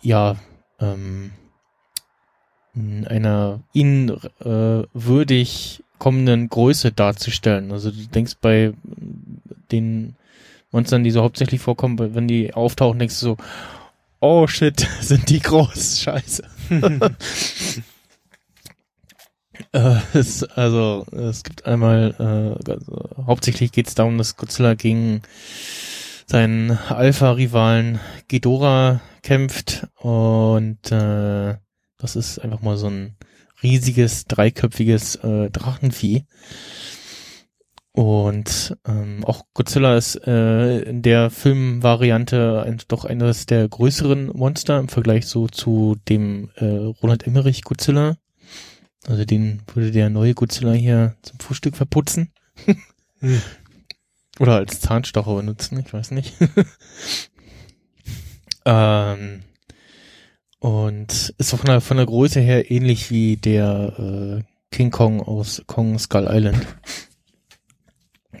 ja 0.00 0.36
ähm, 0.80 1.32
in 2.74 3.06
einer 3.06 3.60
ihnen 3.72 4.10
äh, 4.40 4.86
würdig 4.94 5.82
kommenden 5.98 6.48
Größe 6.48 6.92
darzustellen. 6.92 7.70
Also 7.70 7.90
du 7.90 8.06
denkst 8.06 8.36
bei 8.40 8.72
den 9.70 10.16
Monstern, 10.70 11.04
die 11.04 11.10
so 11.10 11.22
hauptsächlich 11.22 11.60
vorkommen, 11.60 12.14
wenn 12.14 12.28
die 12.28 12.54
auftauchen, 12.54 12.98
denkst 12.98 13.20
du 13.20 13.26
so, 13.26 13.36
oh 14.20 14.46
shit, 14.46 14.80
sind 15.00 15.28
die 15.28 15.40
groß, 15.40 16.00
scheiße. 16.02 16.44
Äh, 19.72 19.96
es, 20.14 20.44
also 20.44 21.06
es 21.12 21.42
gibt 21.42 21.66
einmal, 21.66 22.14
äh, 22.18 22.70
also, 22.70 23.08
hauptsächlich 23.26 23.72
geht 23.72 23.88
es 23.88 23.94
darum, 23.94 24.18
dass 24.18 24.36
Godzilla 24.36 24.74
gegen 24.74 25.22
seinen 26.26 26.70
Alpha-Rivalen 26.70 27.98
Ghidorah 28.28 29.00
kämpft 29.22 29.86
und 29.96 30.92
äh, 30.92 31.56
das 31.98 32.16
ist 32.16 32.38
einfach 32.38 32.62
mal 32.62 32.76
so 32.76 32.88
ein 32.88 33.16
riesiges, 33.62 34.26
dreiköpfiges 34.26 35.16
äh, 35.16 35.50
Drachenvieh. 35.50 36.26
Und 37.94 38.76
ähm, 38.86 39.22
auch 39.24 39.44
Godzilla 39.52 39.96
ist 39.98 40.16
äh, 40.26 40.80
in 40.80 41.02
der 41.02 41.28
Filmvariante 41.28 42.62
ein, 42.66 42.80
doch 42.88 43.04
eines 43.04 43.44
der 43.44 43.68
größeren 43.68 44.28
Monster 44.28 44.78
im 44.78 44.88
Vergleich 44.88 45.26
so 45.26 45.46
zu 45.46 45.96
dem 46.08 46.50
äh, 46.56 46.64
Roland 46.64 47.26
Emmerich 47.26 47.62
Godzilla. 47.62 48.16
Also 49.06 49.24
den 49.24 49.62
würde 49.74 49.90
der 49.90 50.10
neue 50.10 50.34
Godzilla 50.34 50.72
hier 50.72 51.16
zum 51.22 51.40
Frühstück 51.40 51.76
verputzen. 51.76 52.30
Hm. 53.20 53.42
Oder 54.38 54.56
als 54.56 54.80
Zahnstocher 54.80 55.36
benutzen, 55.36 55.78
ich 55.78 55.92
weiß 55.92 56.12
nicht. 56.12 56.34
ähm, 58.64 59.42
und 60.58 61.34
ist 61.36 61.50
von 61.50 61.66
der, 61.66 61.80
von 61.80 61.96
der 61.96 62.06
Größe 62.06 62.40
her 62.40 62.70
ähnlich 62.70 63.10
wie 63.10 63.36
der 63.36 63.98
äh, 63.98 64.42
King 64.70 64.90
Kong 64.90 65.20
aus 65.20 65.62
Kong 65.66 65.98
Skull 65.98 66.28
Island. 66.30 66.66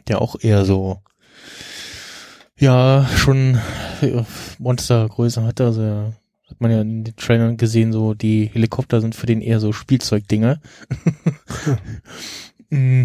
Der 0.08 0.22
auch 0.22 0.36
eher 0.40 0.64
so, 0.64 1.02
ja, 2.56 3.06
schon 3.16 3.60
äh, 4.00 4.22
Monstergröße 4.58 5.44
hatte. 5.44 5.66
Also 5.66 6.14
man 6.62 6.70
ja 6.70 6.80
in 6.80 7.04
den 7.04 7.16
Trailern 7.16 7.56
gesehen, 7.56 7.92
so 7.92 8.14
die 8.14 8.46
Helikopter 8.52 9.00
sind 9.00 9.14
für 9.14 9.26
den 9.26 9.42
eher 9.42 9.60
so 9.60 9.72
Spielzeugdinger. 9.72 10.60
mm, 12.70 13.04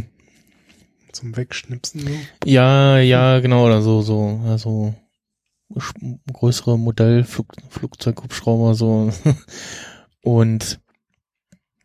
Zum 1.12 1.36
Wegschnipsen 1.36 2.02
so. 2.02 2.10
ja, 2.46 3.00
ja, 3.00 3.40
genau, 3.40 3.66
oder 3.66 3.82
so, 3.82 4.02
so, 4.02 4.42
also 4.46 4.94
größere 6.32 6.78
Modellflugzeughubschrauber 6.80 8.76
so. 8.76 9.12
Und 10.24 10.80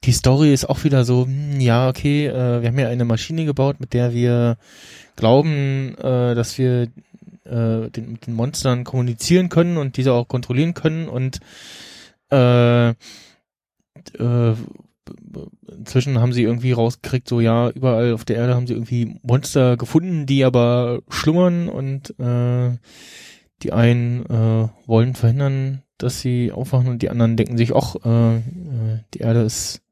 die 0.04 0.12
Story 0.12 0.52
ist 0.52 0.68
auch 0.68 0.84
wieder 0.84 1.04
so, 1.04 1.26
hm, 1.26 1.60
ja, 1.60 1.88
okay, 1.88 2.26
äh, 2.26 2.60
wir 2.62 2.68
haben 2.68 2.78
ja 2.78 2.88
eine 2.88 3.04
Maschine 3.04 3.44
gebaut, 3.44 3.78
mit 3.78 3.92
der 3.92 4.12
wir 4.12 4.56
glauben, 5.16 5.96
äh, 5.98 6.34
dass 6.34 6.58
wir 6.58 6.88
äh, 7.44 7.90
den, 7.90 8.12
mit 8.12 8.26
den 8.26 8.34
Monstern 8.34 8.84
kommunizieren 8.84 9.48
können 9.48 9.76
und 9.76 9.96
diese 9.96 10.12
auch 10.12 10.28
kontrollieren 10.28 10.74
können 10.74 11.08
und 11.08 11.40
äh, 12.30 12.90
äh, 12.90 12.94
inzwischen 15.68 16.20
haben 16.20 16.32
sie 16.32 16.42
irgendwie 16.42 16.72
rausgekriegt, 16.72 17.28
so 17.28 17.40
ja, 17.40 17.70
überall 17.70 18.12
auf 18.12 18.24
der 18.24 18.36
Erde 18.36 18.54
haben 18.54 18.66
sie 18.66 18.74
irgendwie 18.74 19.18
Monster 19.22 19.76
gefunden, 19.76 20.26
die 20.26 20.44
aber 20.44 21.00
schlummern 21.08 21.68
und 21.68 22.18
äh, 22.18 22.76
die 23.62 23.72
einen 23.72 24.26
äh, 24.26 24.68
wollen 24.86 25.14
verhindern, 25.14 25.82
dass 25.98 26.20
sie 26.20 26.52
aufwachen 26.52 26.88
und 26.88 27.02
die 27.02 27.10
anderen 27.10 27.36
denken 27.36 27.56
sich, 27.56 27.74
ach, 27.74 27.96
äh, 28.04 28.36
äh, 28.36 28.40
die 29.14 29.20
Erde 29.20 29.42
ist 29.42 29.82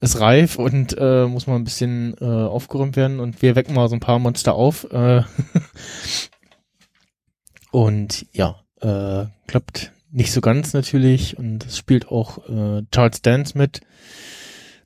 ist 0.00 0.20
reif 0.20 0.58
und 0.58 0.96
äh, 0.96 1.26
muss 1.26 1.48
mal 1.48 1.56
ein 1.56 1.64
bisschen 1.64 2.14
äh, 2.20 2.24
aufgeräumt 2.24 2.96
werden 2.96 3.18
und 3.18 3.42
wir 3.42 3.56
wecken 3.56 3.74
mal 3.74 3.88
so 3.88 3.96
ein 3.96 4.00
paar 4.00 4.20
Monster 4.20 4.54
auf. 4.54 4.86
Äh, 4.92 5.22
und 7.70 8.26
ja, 8.32 8.60
äh, 8.80 9.26
klappt 9.46 9.92
nicht 10.10 10.32
so 10.32 10.40
ganz 10.40 10.72
natürlich 10.72 11.38
und 11.38 11.66
es 11.66 11.76
spielt 11.76 12.08
auch 12.08 12.48
äh, 12.48 12.82
Charles 12.90 13.22
Dance 13.22 13.56
mit, 13.56 13.80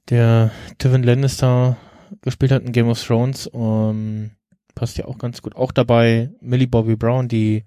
der 0.08 0.50
Tywin 0.78 1.02
Lannister 1.02 1.76
gespielt 2.22 2.52
hat 2.52 2.62
in 2.62 2.72
Game 2.72 2.88
of 2.88 3.02
Thrones. 3.02 3.46
Um, 3.46 4.32
passt 4.74 4.98
ja 4.98 5.06
auch 5.06 5.18
ganz 5.18 5.42
gut. 5.42 5.56
Auch 5.56 5.72
dabei 5.72 6.30
Millie 6.40 6.66
Bobby 6.66 6.96
Brown, 6.96 7.28
die 7.28 7.64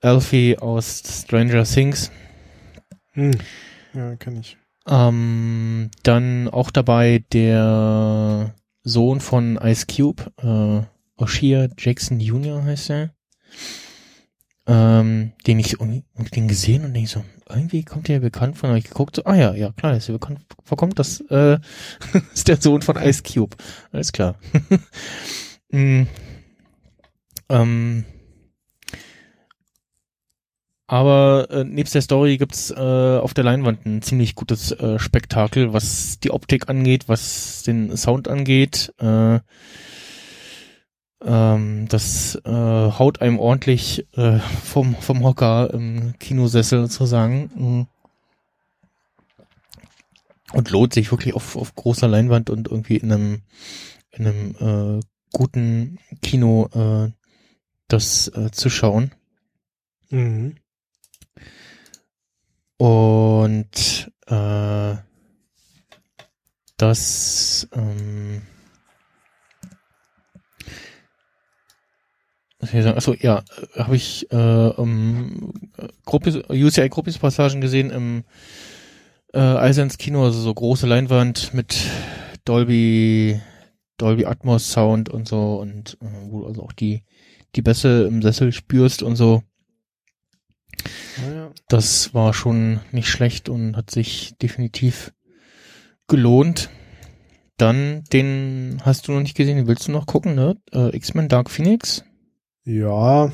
Elfie 0.00 0.58
aus 0.58 1.02
Stranger 1.04 1.64
Things. 1.64 2.10
Hm. 3.12 3.32
Ja, 3.94 4.16
kann 4.16 4.36
ich. 4.36 4.56
Ähm, 4.86 5.90
dann 6.02 6.48
auch 6.48 6.70
dabei 6.70 7.24
der 7.32 8.54
Sohn 8.82 9.20
von 9.20 9.56
Ice 9.62 9.86
Cube, 9.86 10.32
äh, 10.42 11.22
Oshia 11.22 11.68
Jackson 11.76 12.20
Jr. 12.20 12.64
heißt 12.64 12.90
er. 12.90 13.10
Ähm, 14.70 15.32
den 15.48 15.58
ich 15.58 15.78
den 15.78 16.46
gesehen 16.46 16.84
und 16.84 16.94
denke 16.94 17.10
so, 17.10 17.24
irgendwie 17.48 17.82
kommt 17.82 18.06
der 18.06 18.20
bekannt 18.20 18.56
von 18.56 18.70
euch 18.70 18.84
geguckt, 18.84 19.16
so, 19.16 19.24
ah 19.24 19.34
ja, 19.34 19.52
ja, 19.52 19.72
klar, 19.72 19.96
ist 19.96 20.06
ja 20.06 20.12
bekannt, 20.12 20.42
vorkommt, 20.62 20.96
das 21.00 21.20
äh, 21.22 21.58
ist 22.34 22.46
der 22.46 22.56
Sohn 22.58 22.80
von 22.80 22.94
Ice 22.96 23.24
Cube. 23.24 23.56
Alles 23.90 24.12
klar. 24.12 24.36
mm, 25.72 26.02
ähm, 27.48 28.04
aber 30.86 31.48
äh, 31.50 31.64
nebst 31.64 31.96
der 31.96 32.02
Story 32.02 32.36
gibt's 32.36 32.70
äh, 32.70 33.18
auf 33.18 33.34
der 33.34 33.42
Leinwand 33.42 33.84
ein 33.86 34.02
ziemlich 34.02 34.36
gutes 34.36 34.70
äh, 34.70 35.00
Spektakel, 35.00 35.72
was 35.72 36.20
die 36.20 36.30
Optik 36.30 36.68
angeht, 36.68 37.08
was 37.08 37.64
den 37.64 37.96
Sound 37.96 38.28
angeht. 38.28 38.94
Äh, 38.98 39.40
ähm, 41.22 41.86
das 41.88 42.36
äh, 42.44 42.50
haut 42.50 43.20
einem 43.20 43.38
ordentlich 43.38 44.06
äh, 44.16 44.38
vom, 44.38 44.94
vom 44.96 45.22
Hocker 45.22 45.72
im 45.72 46.18
Kinosessel 46.18 46.82
sozusagen. 46.82 47.50
Mhm. 47.54 47.86
Und 50.52 50.70
lohnt 50.70 50.94
sich 50.94 51.12
wirklich 51.12 51.34
auf, 51.34 51.56
auf 51.56 51.74
großer 51.74 52.08
Leinwand 52.08 52.50
und 52.50 52.68
irgendwie 52.68 52.96
in 52.96 53.12
einem, 53.12 53.42
in 54.10 54.26
einem 54.26 54.98
äh, 54.98 55.00
guten 55.32 55.98
Kino 56.22 56.68
äh, 56.74 57.12
das 57.86 58.28
äh, 58.28 58.50
zu 58.50 58.68
schauen. 58.68 59.12
Mhm. 60.08 60.56
Und 62.78 64.10
äh, 64.26 64.96
das 66.78 67.68
ähm, 67.72 67.80
was 67.80 67.88
soll 67.90 67.98
ich 68.00 68.38
sagen? 68.40 68.40
Achso, 72.60 73.14
ja, 73.14 73.42
habe 73.74 73.96
ich 73.96 74.30
äh, 74.30 74.36
um, 74.36 75.52
UCI 76.06 76.88
Gruppis 76.90 77.18
Passagen 77.18 77.60
gesehen 77.60 77.90
im 77.90 78.24
äh, 79.32 79.38
Eisens 79.38 79.96
Kino, 79.96 80.24
also 80.24 80.40
so 80.40 80.52
große 80.52 80.86
Leinwand 80.86 81.54
mit 81.54 81.78
Dolby 82.44 83.40
Dolby 83.96 84.26
Atmos 84.26 84.72
Sound 84.72 85.08
und 85.08 85.28
so 85.28 85.56
und 85.60 85.96
äh, 86.02 86.06
wo 86.28 86.40
du 86.40 86.46
also 86.46 86.62
auch 86.62 86.72
die 86.72 87.02
die 87.56 87.62
Bässe 87.62 88.06
im 88.06 88.22
Sessel 88.22 88.52
spürst 88.52 89.02
und 89.02 89.16
so. 89.16 89.42
Ja. 91.26 91.50
Das 91.68 92.14
war 92.14 92.32
schon 92.32 92.80
nicht 92.92 93.08
schlecht 93.08 93.48
und 93.48 93.76
hat 93.76 93.90
sich 93.90 94.34
definitiv 94.40 95.12
gelohnt. 96.06 96.70
Dann, 97.56 98.04
den 98.12 98.80
hast 98.84 99.06
du 99.06 99.12
noch 99.12 99.20
nicht 99.20 99.36
gesehen, 99.36 99.56
den 99.56 99.66
willst 99.66 99.88
du 99.88 99.92
noch 99.92 100.06
gucken, 100.06 100.34
ne? 100.34 100.56
Äh, 100.72 100.96
X-Men 100.96 101.28
Dark 101.28 101.50
Phoenix. 101.50 102.04
Ja, 102.70 103.32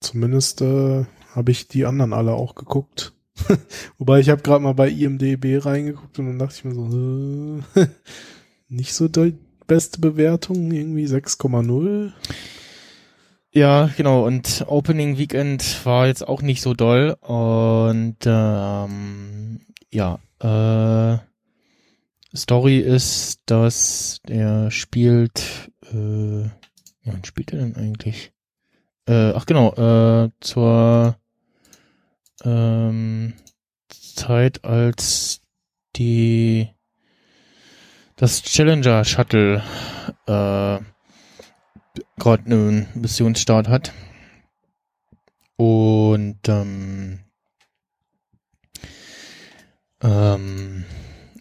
zumindest 0.00 0.60
äh, 0.60 1.06
habe 1.34 1.50
ich 1.50 1.66
die 1.66 1.86
anderen 1.86 2.12
alle 2.12 2.34
auch 2.34 2.54
geguckt. 2.54 3.14
Wobei 3.96 4.20
ich 4.20 4.28
habe 4.28 4.42
gerade 4.42 4.62
mal 4.62 4.74
bei 4.74 4.90
IMDB 4.90 5.64
reingeguckt 5.64 6.18
und 6.18 6.26
dann 6.26 6.38
dachte 6.38 6.56
ich 6.58 6.64
mir 6.64 6.74
so, 6.74 7.62
äh, 7.80 7.86
nicht 8.68 8.92
so 8.92 9.08
die 9.08 9.38
beste 9.66 9.98
Bewertung, 9.98 10.70
irgendwie 10.70 11.06
6,0. 11.06 12.12
Ja, 13.50 13.88
genau. 13.96 14.26
Und 14.26 14.66
Opening 14.68 15.16
Weekend 15.16 15.86
war 15.86 16.06
jetzt 16.06 16.28
auch 16.28 16.42
nicht 16.42 16.60
so 16.60 16.74
doll. 16.74 17.16
Und 17.22 18.18
ähm, 18.26 19.60
ja, 19.90 20.18
äh, 20.40 21.18
Story 22.36 22.80
ist, 22.80 23.40
dass 23.46 24.20
er 24.28 24.70
spielt, 24.70 25.70
äh, 25.90 26.50
wann 27.06 27.24
spielt 27.24 27.54
er 27.54 27.60
denn 27.60 27.74
eigentlich? 27.76 28.35
Äh, 29.08 29.32
ach 29.34 29.46
genau, 29.46 29.72
äh, 29.74 30.30
zur 30.40 31.16
ähm, 32.44 33.34
Zeit, 33.88 34.64
als 34.64 35.40
die 35.96 36.68
das 38.16 38.42
Challenger 38.42 39.04
Shuttle 39.04 39.62
äh, 40.26 40.78
gerade 42.18 42.44
einen 42.46 42.88
Missionsstart 42.94 43.68
hat. 43.68 43.92
Und 45.56 46.40
ähm, 46.48 47.20
ähm, 50.02 50.84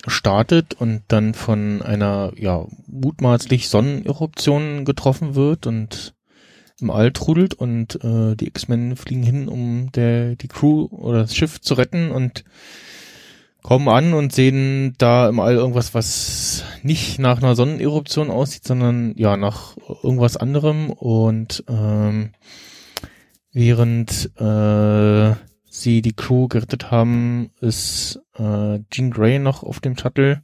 startet 0.08 0.74
und 0.76 1.04
dann 1.08 1.34
von 1.34 1.82
einer 1.82 2.32
ja 2.38 2.66
mutmaßlich 2.88 3.70
Sonneneruption 3.70 4.86
getroffen 4.86 5.36
wird 5.36 5.68
und 5.68 6.15
im 6.82 6.90
All 6.90 7.12
trudelt 7.12 7.54
und 7.54 8.04
äh, 8.04 8.36
die 8.36 8.48
X-Men 8.48 8.96
fliegen 8.96 9.24
hin, 9.24 9.48
um 9.48 9.92
der 9.94 10.36
die 10.36 10.48
Crew 10.48 10.88
oder 10.92 11.22
das 11.22 11.36
Schiff 11.36 11.62
zu 11.62 11.76
retten 11.76 12.12
und 12.12 12.44
kommen 13.64 13.88
an 13.88 14.14
und 14.14 14.34
sehen 14.34 14.94
da 14.98 15.28
im 15.28 15.40
All 15.40 15.56
irgendwas, 15.56 15.94
was 15.94 16.64
nicht 16.84 17.18
nach 17.18 17.42
einer 17.42 17.56
Sonneneruption 17.56 18.30
aussieht, 18.30 18.64
sondern 18.64 19.16
ja 19.18 19.38
nach 19.38 19.76
irgendwas 20.04 20.38
anderem. 20.38 20.92
Und 20.92 21.64
ähm, 21.68 22.34
während 23.52 24.32
äh, 24.40 25.36
sie 25.68 26.02
die 26.02 26.14
Crew 26.16 26.48
gerettet 26.48 26.92
haben, 26.92 27.50
ist 27.60 28.20
äh, 28.38 28.80
Jean 28.92 29.12
Grey 29.12 29.40
noch 29.40 29.64
auf 29.64 29.80
dem 29.80 29.98
Shuttle 29.98 30.44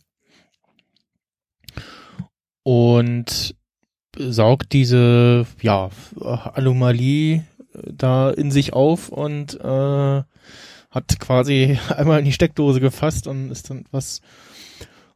und 2.63 3.55
saugt 4.17 4.73
diese 4.73 5.45
ja 5.61 5.89
Anomalie 6.19 7.43
da 7.73 8.29
in 8.29 8.51
sich 8.51 8.73
auf 8.73 9.09
und 9.09 9.59
äh, 9.59 10.23
hat 10.91 11.19
quasi 11.19 11.79
einmal 11.95 12.19
in 12.19 12.25
die 12.25 12.33
Steckdose 12.33 12.79
gefasst 12.79 13.27
und 13.27 13.51
ist 13.51 13.69
dann 13.69 13.81
etwas 13.81 14.21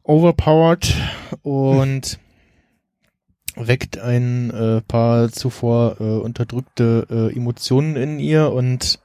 overpowered 0.02 0.94
und 1.42 2.18
weckt 3.56 3.98
ein 3.98 4.50
äh, 4.50 4.80
paar 4.82 5.30
zuvor 5.30 5.96
äh, 6.00 6.04
unterdrückte 6.04 7.06
äh, 7.10 7.36
Emotionen 7.36 7.96
in 7.96 8.18
ihr 8.18 8.52
und 8.52 8.98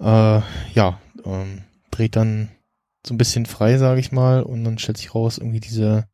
äh, 0.00 0.40
ja, 0.74 1.00
ähm, 1.24 1.62
dreht 1.90 2.16
dann 2.16 2.50
so 3.06 3.14
ein 3.14 3.18
bisschen 3.18 3.46
frei, 3.46 3.78
sage 3.78 4.00
ich 4.00 4.12
mal, 4.12 4.42
und 4.42 4.64
dann 4.64 4.78
stellt 4.78 4.98
sich 4.98 5.14
raus, 5.14 5.38
irgendwie 5.38 5.60
diese 5.60 6.08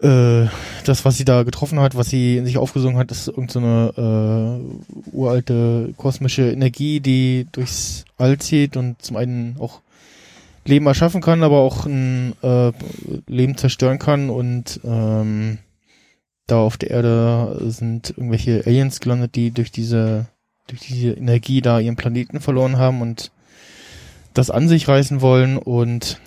äh, 0.00 0.46
das, 0.84 1.04
was 1.04 1.16
sie 1.16 1.24
da 1.24 1.42
getroffen 1.44 1.80
hat, 1.80 1.94
was 1.96 2.08
sie 2.08 2.36
in 2.36 2.46
sich 2.46 2.58
aufgesungen 2.58 2.98
hat, 2.98 3.10
ist 3.10 3.28
irgendeine 3.28 3.92
so 3.94 4.02
äh, 4.02 5.16
uralte 5.16 5.94
kosmische 5.96 6.50
Energie, 6.50 7.00
die 7.00 7.46
durchs 7.52 8.04
All 8.16 8.38
zieht 8.38 8.76
und 8.76 9.00
zum 9.02 9.16
einen 9.16 9.56
auch 9.58 9.80
Leben 10.64 10.86
erschaffen 10.86 11.20
kann, 11.20 11.42
aber 11.42 11.58
auch 11.58 11.86
ein 11.86 12.34
äh, 12.42 12.72
Leben 13.26 13.56
zerstören 13.56 13.98
kann 13.98 14.30
und 14.30 14.80
ähm, 14.84 15.58
da 16.46 16.58
auf 16.58 16.76
der 16.76 16.90
Erde 16.90 17.60
sind 17.70 18.10
irgendwelche 18.10 18.62
Aliens 18.66 19.00
gelandet, 19.00 19.34
die 19.34 19.50
durch 19.50 19.70
diese 19.70 20.26
durch 20.66 20.80
diese 20.80 21.12
Energie 21.12 21.60
da 21.60 21.78
ihren 21.78 21.96
Planeten 21.96 22.40
verloren 22.40 22.78
haben 22.78 23.02
und 23.02 23.30
das 24.32 24.50
an 24.50 24.68
sich 24.68 24.88
reißen 24.88 25.20
wollen 25.20 25.58
und 25.58 26.18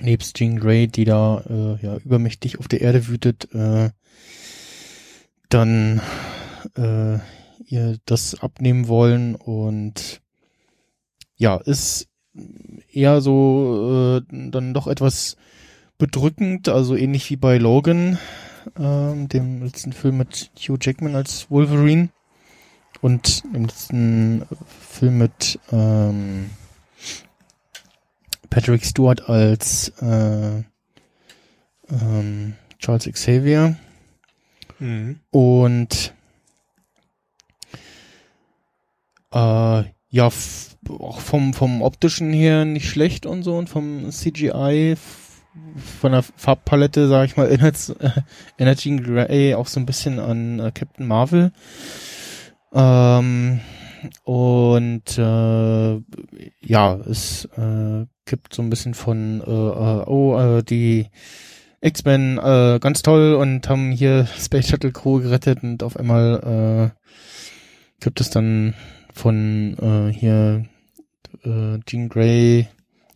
nebst 0.00 0.36
Jean 0.36 0.58
Grey, 0.58 0.88
die 0.88 1.04
da 1.04 1.42
äh, 1.48 1.84
ja 1.84 1.96
übermächtig 1.98 2.58
auf 2.58 2.68
der 2.68 2.80
Erde 2.80 3.08
wütet, 3.08 3.52
äh, 3.54 3.90
dann 5.48 6.00
äh, 6.76 7.18
ihr 7.66 7.98
das 8.06 8.40
abnehmen 8.40 8.88
wollen 8.88 9.34
und 9.34 10.20
ja, 11.36 11.56
ist 11.56 12.08
eher 12.90 13.20
so 13.20 14.20
äh, 14.20 14.22
dann 14.30 14.74
doch 14.74 14.86
etwas 14.86 15.36
bedrückend, 15.98 16.68
also 16.68 16.96
ähnlich 16.96 17.28
wie 17.30 17.36
bei 17.36 17.58
Logan, 17.58 18.18
ähm, 18.78 19.28
dem 19.28 19.62
letzten 19.62 19.92
Film 19.92 20.18
mit 20.18 20.50
Hugh 20.56 20.78
Jackman 20.80 21.14
als 21.14 21.50
Wolverine 21.50 22.08
und 23.00 23.42
im 23.52 23.64
letzten 23.64 24.44
Film 24.88 25.18
mit 25.18 25.58
ähm, 25.70 26.50
Patrick 28.52 28.84
Stewart 28.84 29.30
als 29.30 29.88
äh, 30.02 30.62
ähm, 31.90 32.54
Charles 32.78 33.10
Xavier 33.10 33.76
Mhm. 34.78 35.20
und 35.30 36.12
äh, 39.32 39.84
ja, 40.10 40.30
auch 40.98 41.20
vom, 41.20 41.54
vom 41.54 41.82
optischen 41.82 42.32
her 42.32 42.64
nicht 42.64 42.88
schlecht 42.88 43.24
und 43.24 43.44
so 43.44 43.56
und 43.56 43.68
vom 43.68 44.10
CGI, 44.10 44.96
von 46.00 46.12
der 46.12 46.22
Farbpalette, 46.22 47.06
sag 47.08 47.26
ich 47.26 47.36
mal, 47.36 47.46
erinnert, 47.48 47.94
äh, 48.58 48.74
Jean 48.74 49.02
Grey 49.02 49.54
auch 49.54 49.68
so 49.68 49.78
ein 49.78 49.86
bisschen 49.86 50.18
an 50.18 50.58
äh, 50.58 50.72
Captain 50.74 51.06
Marvel. 51.06 51.52
Ähm, 52.74 53.60
und 54.24 55.16
äh, 55.16 56.00
ja, 56.60 56.94
es 56.96 57.44
äh, 57.56 58.06
gibt 58.32 58.54
so 58.54 58.62
ein 58.62 58.70
bisschen 58.70 58.94
von, 58.94 59.42
äh, 59.42 59.50
äh, 59.50 60.04
oh, 60.06 60.38
äh, 60.38 60.62
die 60.62 61.08
X-Men 61.82 62.38
äh, 62.38 62.78
ganz 62.80 63.02
toll 63.02 63.34
und 63.34 63.68
haben 63.68 63.92
hier 63.92 64.26
Space 64.38 64.68
Shuttle 64.68 64.90
Crew 64.90 65.20
gerettet 65.20 65.62
und 65.62 65.82
auf 65.82 65.98
einmal 65.98 66.94
äh, 66.96 67.10
gibt 68.00 68.22
es 68.22 68.30
dann 68.30 68.72
von 69.12 69.76
äh, 69.78 70.10
hier 70.18 70.64
äh, 71.44 71.78
Jean 71.84 72.08
Grey 72.08 72.68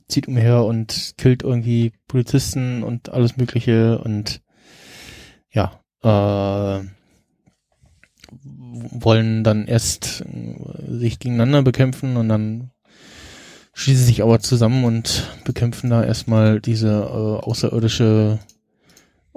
zieht 0.06 0.28
umher 0.28 0.64
und 0.64 1.14
killt 1.16 1.42
irgendwie 1.42 1.92
Polizisten 2.08 2.82
und 2.82 3.08
alles 3.08 3.38
Mögliche 3.38 3.98
und 3.98 4.42
ja, 5.50 5.80
äh, 6.02 6.84
wollen 8.42 9.44
dann 9.44 9.66
erst 9.66 10.26
äh, 10.26 10.98
sich 10.98 11.18
gegeneinander 11.20 11.62
bekämpfen 11.62 12.18
und 12.18 12.28
dann 12.28 12.70
schließen 13.76 14.06
sich 14.06 14.22
aber 14.22 14.40
zusammen 14.40 14.84
und 14.84 15.30
bekämpfen 15.44 15.90
da 15.90 16.02
erstmal 16.02 16.62
diese 16.62 16.88
äh, 16.88 17.44
außerirdische 17.44 18.38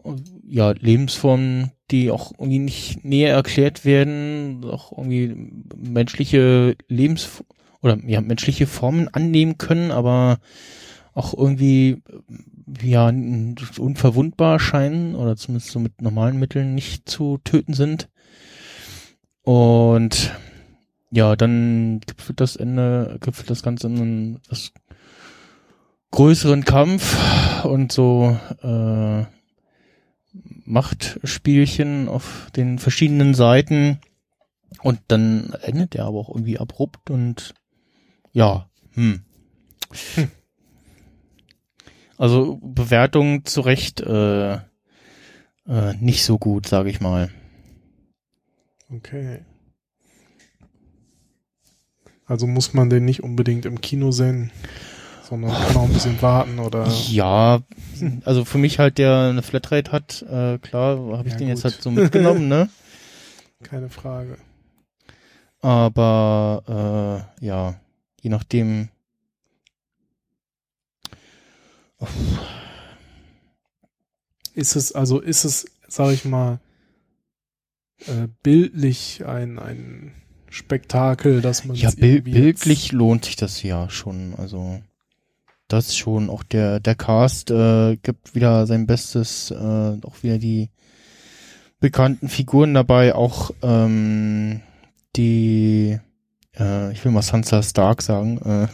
äh, 0.05 0.11
ja, 0.47 0.71
Lebensformen, 0.71 1.71
die 1.91 2.09
auch 2.09 2.31
irgendwie 2.31 2.59
nicht 2.59 3.03
näher 3.03 3.35
erklärt 3.35 3.83
werden, 3.83 4.63
auch 4.63 4.93
irgendwie 4.97 5.35
menschliche 5.75 6.77
Lebens 6.87 7.43
oder 7.81 7.97
ja, 8.07 8.21
menschliche 8.21 8.65
Formen 8.65 9.09
annehmen 9.09 9.57
können, 9.57 9.91
aber 9.91 10.39
auch 11.13 11.37
irgendwie 11.37 12.01
ja 12.81 13.11
unverwundbar 13.77 14.61
scheinen 14.61 15.15
oder 15.15 15.35
zumindest 15.35 15.71
so 15.71 15.79
mit 15.79 16.01
normalen 16.01 16.39
Mitteln 16.39 16.75
nicht 16.75 17.09
zu 17.09 17.39
töten 17.43 17.73
sind. 17.73 18.07
Und 19.43 20.31
ja, 21.11 21.35
dann 21.35 22.01
gipfelt 22.01 22.39
das 22.39 22.55
Ende, 22.55 23.17
gipfelt 23.21 23.49
das 23.49 23.63
Ganze 23.63 23.87
in 23.87 23.99
einen 23.99 24.35
etwas 24.37 24.71
größeren 26.11 26.65
Kampf 26.65 27.63
und 27.65 27.91
so 27.91 28.37
äh, 28.61 29.25
Machtspielchen 30.65 32.07
auf 32.07 32.49
den 32.55 32.79
verschiedenen 32.79 33.33
Seiten. 33.33 33.99
Und 34.81 34.99
dann 35.07 35.53
endet 35.61 35.95
er 35.95 36.05
aber 36.05 36.19
auch 36.19 36.29
irgendwie 36.29 36.59
abrupt 36.59 37.09
und 37.09 37.55
ja, 38.31 38.69
hm. 38.93 39.23
Hm. 40.15 40.31
Also 42.17 42.59
Bewertung 42.61 43.45
zu 43.45 43.61
Recht 43.61 44.01
äh, 44.01 44.53
äh, 44.53 45.93
nicht 45.99 46.23
so 46.23 46.37
gut, 46.37 46.67
sage 46.67 46.89
ich 46.89 46.99
mal. 46.99 47.29
Okay. 48.91 49.45
Also 52.29 52.45
muss 52.47 52.73
man 52.73 52.89
den 52.89 53.05
nicht 53.05 53.23
unbedingt 53.23 53.65
im 53.65 53.81
Kino 53.81 54.11
sehen, 54.11 54.51
sondern 55.23 55.51
kann 55.51 55.75
auch 55.77 55.83
ein 55.85 55.93
bisschen 55.93 56.21
warten 56.21 56.59
oder. 56.59 56.87
Ja, 57.07 57.61
also 58.23 58.45
für 58.45 58.59
mich 58.59 58.77
halt, 58.79 58.99
der 58.99 59.29
eine 59.31 59.41
Flatrate 59.41 59.91
hat, 59.91 60.21
äh, 60.21 60.59
klar, 60.59 60.97
habe 61.17 61.27
ich 61.27 61.33
Ja, 61.33 61.39
den 61.39 61.47
jetzt 61.49 61.63
gut. 61.63 61.71
halt 61.73 61.81
so 61.81 61.89
mitgenommen, 61.91 62.47
ne? 62.47 62.69
Keine 63.63 63.89
Frage. 63.89 64.37
Aber 65.61 67.25
äh, 67.41 67.45
ja, 67.45 67.79
je 68.21 68.29
nachdem. 68.29 68.89
Ist 74.53 74.75
es, 74.75 74.91
also 74.93 75.19
ist 75.19 75.43
es, 75.45 75.65
sag 75.87 76.11
ich 76.13 76.25
mal, 76.25 76.59
äh, 78.07 78.27
bildlich 78.43 79.25
ein, 79.25 79.59
ein 79.59 80.13
Spektakel, 80.49 81.41
dass 81.41 81.65
man 81.65 81.75
Ja, 81.75 81.89
es 81.89 81.95
bil 81.95 82.15
irgendwie 82.15 82.31
bildlich 82.31 82.91
lohnt 82.91 83.25
sich 83.25 83.35
das 83.35 83.61
ja 83.63 83.89
schon. 83.89 84.33
Also 84.37 84.79
das 85.67 85.95
schon. 85.95 86.29
Auch 86.29 86.43
der 86.43 86.79
der 86.79 86.95
Cast 86.95 87.51
äh, 87.51 87.97
gibt 87.97 88.35
wieder 88.35 88.65
sein 88.67 88.87
Bestes. 88.87 89.51
Äh, 89.51 89.55
auch 89.55 90.23
wieder 90.23 90.37
die 90.37 90.69
bekannten 91.79 92.29
Figuren 92.29 92.73
dabei. 92.73 93.15
Auch 93.15 93.51
ähm, 93.61 94.61
die, 95.15 95.99
äh, 96.57 96.91
ich 96.91 97.03
will 97.03 97.11
mal 97.11 97.21
Sansa 97.21 97.63
Stark 97.63 98.01
sagen, 98.01 98.39
äh, 98.41 98.67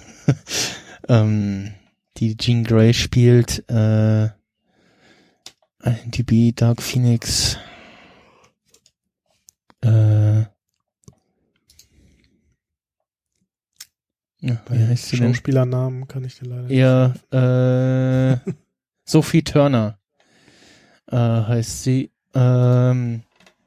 ähm, 1.09 1.73
die 2.17 2.37
Jean 2.37 2.63
Grey 2.63 2.93
spielt. 2.93 3.67
Äh, 3.69 4.29
DB 6.05 6.51
Dark 6.51 6.81
Phoenix. 6.81 7.57
Äh, 9.81 10.24
ja, 14.45 14.57
wie 14.69 14.87
heißt 14.87 15.09
sie? 15.09 15.17
Schauspielernamen 15.17 16.07
kann 16.07 16.23
ich 16.23 16.37
dir 16.37 16.45
leider 16.45 16.63
nicht. 16.63 16.77
Ja, 16.77 18.33
äh, 18.33 18.37
Sophie 19.05 19.43
Turner 19.43 19.97
äh, 21.11 21.15
heißt 21.17 21.83
sie. 21.83 22.11
Ähm, 22.33 23.23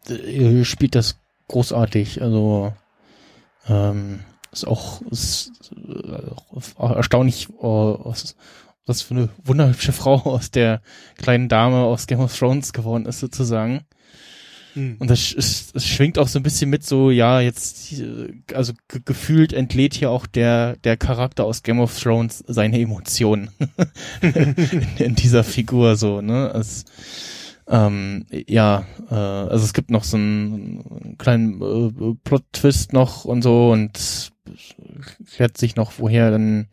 äh, 0.09 0.65
spielt 0.65 0.95
das 0.95 1.19
großartig. 1.49 2.23
Also 2.23 2.73
ähm, 3.69 4.21
ist 4.53 4.67
auch 4.67 5.03
ist, 5.11 5.73
äh, 5.77 6.31
auch 6.77 6.97
erstaunlich, 6.97 7.49
oh, 7.59 7.99
was, 8.05 8.37
was 8.87 9.03
für 9.03 9.15
eine 9.15 9.29
wunderhübsche 9.45 9.93
Frau 9.93 10.17
aus 10.17 10.51
der 10.51 10.81
kleinen 11.17 11.49
Dame 11.49 11.79
aus 11.79 12.07
Game 12.07 12.21
of 12.21 12.37
Thrones 12.37 12.73
geworden 12.73 13.07
ist 13.07 13.21
sozusagen. 13.21 13.85
Hm. 14.75 14.97
Und 14.99 15.11
das, 15.11 15.33
es, 15.33 15.71
es 15.75 15.87
schwingt 15.87 16.19
auch 16.19 16.29
so 16.29 16.39
ein 16.39 16.43
bisschen 16.43 16.71
mit 16.71 16.85
so, 16.85 17.11
ja, 17.11 17.41
jetzt, 17.41 17.93
äh, 17.93 18.33
also 18.55 18.73
ge 18.89 19.01
gefühlt 19.05 19.53
entlädt 19.53 19.95
hier 19.95 20.11
auch 20.11 20.27
der, 20.27 20.77
der 20.77 20.97
Charakter 20.97 21.45
aus 21.45 21.63
Game 21.63 21.81
of 21.81 21.99
Thrones 21.99 22.45
seine 22.47 22.81
Emotionen 22.81 23.51
in, 24.21 24.55
in 24.99 25.15
dieser 25.15 25.45
Figur 25.45 25.97
so, 25.97 26.21
ne? 26.21 26.53
Es, 26.55 26.85
ähm, 27.69 28.27
ja, 28.31 28.87
äh, 29.11 29.15
also 29.15 29.65
es 29.65 29.75
gibt 29.75 29.91
noch 29.91 30.05
so 30.05 30.17
einen 30.17 31.17
kleinen 31.19 31.61
äh, 31.61 32.15
Plot-Twist 32.25 32.93
noch 32.93 33.25
und 33.25 33.43
so 33.43 33.73
und 33.73 34.33
klärt 35.35 35.59
sich 35.59 35.77
noch, 35.77 35.93
woher 35.99 36.31
dann 36.31 36.69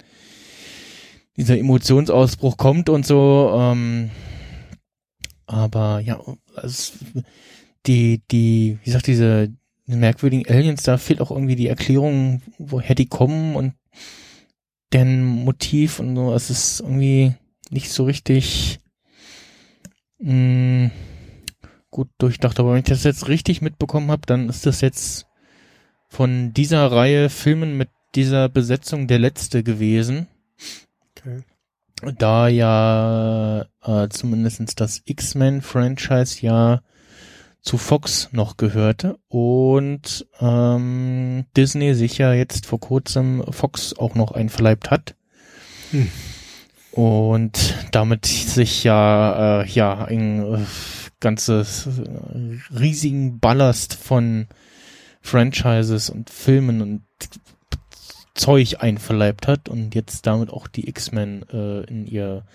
dieser 1.36 1.58
Emotionsausbruch 1.58 2.56
kommt 2.56 2.88
und 2.90 3.06
so, 3.06 3.52
ähm, 3.58 4.10
aber 5.48 6.00
ja, 6.00 6.20
es, 6.64 6.94
die, 7.88 8.22
die, 8.32 8.78
wie 8.82 8.86
gesagt, 8.86 9.08
diese 9.08 9.54
merkwürdigen 9.86 10.48
Aliens, 10.48 10.84
da 10.84 10.98
fehlt 10.98 11.22
auch 11.22 11.32
irgendwie 11.32 11.56
die 11.56 11.68
Erklärung, 11.68 12.42
woher 12.58 12.96
die 12.96 13.08
kommen 13.08 13.56
und 13.56 13.74
deren 14.92 15.24
Motiv 15.24 16.00
und 16.00 16.16
so. 16.16 16.34
Es 16.34 16.50
ist 16.50 16.80
irgendwie 16.80 17.34
nicht 17.70 17.92
so 17.92 18.04
richtig 18.06 18.80
mh, 20.20 20.92
gut 21.90 22.10
durchdacht. 22.18 22.60
Aber 22.60 22.72
wenn 22.72 22.80
ich 22.80 22.86
das 22.86 23.04
jetzt 23.04 23.28
richtig 23.28 23.62
mitbekommen 23.62 24.12
habe, 24.12 24.24
dann 24.26 24.50
ist 24.50 24.66
das 24.66 24.82
jetzt 24.82 25.28
von 26.08 26.54
dieser 26.54 26.92
Reihe 26.92 27.30
Filmen 27.30 27.78
mit 27.78 27.90
dieser 28.16 28.50
Besetzung 28.50 29.08
der 29.08 29.20
letzte 29.20 29.64
gewesen. 29.64 30.28
Okay. 31.18 31.44
Da 32.18 32.48
ja 32.48 33.66
äh, 33.84 34.10
zumindest 34.10 34.80
das 34.80 35.02
X-Men-Franchise 35.06 36.42
ja 36.42 36.82
zu 37.66 37.80
Fox 37.80 38.30
noch 38.32 38.58
gehörte 38.58 39.18
und 39.28 40.28
ähm, 40.40 41.46
Disney 41.58 41.96
sich 41.96 42.20
ja 42.20 42.32
jetzt 42.32 42.68
vor 42.68 42.80
kurzem 42.80 43.44
Fox 43.50 43.98
auch 43.98 44.14
noch 44.14 44.32
einverleibt 44.32 44.92
hat. 44.92 45.16
Hm. 45.90 46.10
Und 46.92 47.76
damit 47.92 48.28
sich 48.28 48.84
ja, 48.84 49.64
äh, 49.64 49.68
ja 49.68 50.06
ein 50.06 50.44
äh, 50.44 50.60
ganzes 51.20 51.88
äh, 51.88 52.78
riesigen 52.78 53.40
Ballast 53.40 53.96
von 53.96 54.48
Franchises 55.22 56.12
und 56.12 56.30
Filmen 56.30 56.82
und 56.82 57.02
Zeug 58.36 58.78
einverleibt 58.80 59.48
hat 59.48 59.70
und 59.70 59.96
jetzt 59.96 60.28
damit 60.28 60.52
auch 60.52 60.68
die 60.68 60.88
X-Men 60.88 61.46
äh, 61.52 61.82
in 61.86 62.06
ihr 62.06 62.46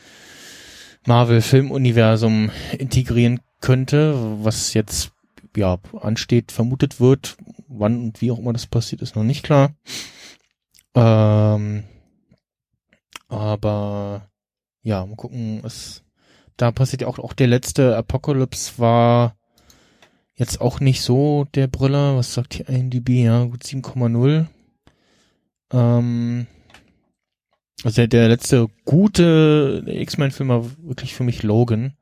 Marvel-Filmuniversum 1.04 2.50
integrieren 2.78 3.40
könnte, 3.60 4.14
was 4.44 4.74
jetzt 4.74 5.12
ja 5.56 5.78
ansteht, 6.00 6.52
vermutet 6.52 7.00
wird. 7.00 7.36
Wann 7.68 8.00
und 8.00 8.20
wie 8.20 8.30
auch 8.30 8.38
immer 8.38 8.52
das 8.52 8.66
passiert, 8.66 9.02
ist 9.02 9.16
noch 9.16 9.24
nicht 9.24 9.44
klar. 9.44 9.72
Ähm, 10.94 11.84
aber 13.28 14.30
ja, 14.82 15.04
mal 15.06 15.16
gucken, 15.16 15.60
was 15.62 16.02
da 16.56 16.72
passiert 16.72 17.02
ja 17.02 17.08
auch, 17.08 17.18
auch 17.18 17.32
der 17.32 17.46
letzte 17.46 17.96
Apocalypse 17.96 18.74
war 18.78 19.36
jetzt 20.34 20.60
auch 20.60 20.80
nicht 20.80 21.02
so 21.02 21.46
der 21.54 21.68
Brüller. 21.68 22.16
Was 22.16 22.34
sagt 22.34 22.54
hier 22.54 22.68
IMDb? 22.68 23.10
Ja, 23.10 23.44
gut 23.44 23.62
7,0. 23.62 24.46
Ähm, 25.72 26.46
also 27.82 27.96
der, 27.96 28.08
der 28.08 28.28
letzte 28.28 28.68
gute 28.84 29.84
X-Men-Film 29.86 30.48
war 30.48 30.64
wirklich 30.82 31.14
für 31.14 31.24
mich 31.24 31.42
Logan. 31.42 31.94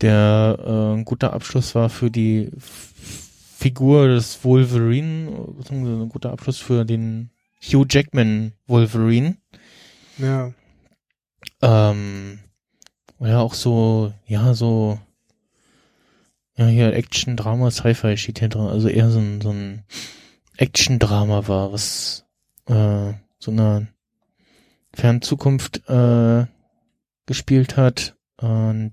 Der 0.00 0.58
äh, 0.58 0.94
ein 0.96 1.04
guter 1.04 1.32
Abschluss 1.32 1.74
war 1.74 1.90
für 1.90 2.10
die 2.10 2.50
Figur 2.58 4.08
des 4.08 4.42
Wolverine, 4.44 5.48
ein 5.70 6.08
guter 6.08 6.32
Abschluss 6.32 6.58
für 6.58 6.84
den 6.84 7.30
Hugh 7.62 7.86
Jackman 7.88 8.54
Wolverine. 8.66 9.36
Ja. 10.16 10.52
Ähm, 11.60 12.38
ja, 13.18 13.40
auch 13.40 13.54
so, 13.54 14.14
ja, 14.26 14.54
so, 14.54 14.98
ja, 16.56 16.66
hier 16.66 16.94
Action, 16.94 17.36
Drama, 17.36 17.70
Sci-Fi 17.70 18.16
steht 18.16 18.38
hier 18.38 18.48
drin. 18.48 18.68
Also 18.68 18.88
eher 18.88 19.10
so 19.10 19.18
ein, 19.18 19.40
so 19.42 19.50
ein 19.50 19.84
Action-Drama 20.56 21.48
war, 21.48 21.72
was 21.72 22.24
äh, 22.66 23.12
so 23.38 23.50
einer 23.50 23.86
fernen 24.94 25.22
Zukunft 25.22 25.88
äh, 25.88 26.46
gespielt 27.26 27.76
hat. 27.76 28.16
Und 28.38 28.92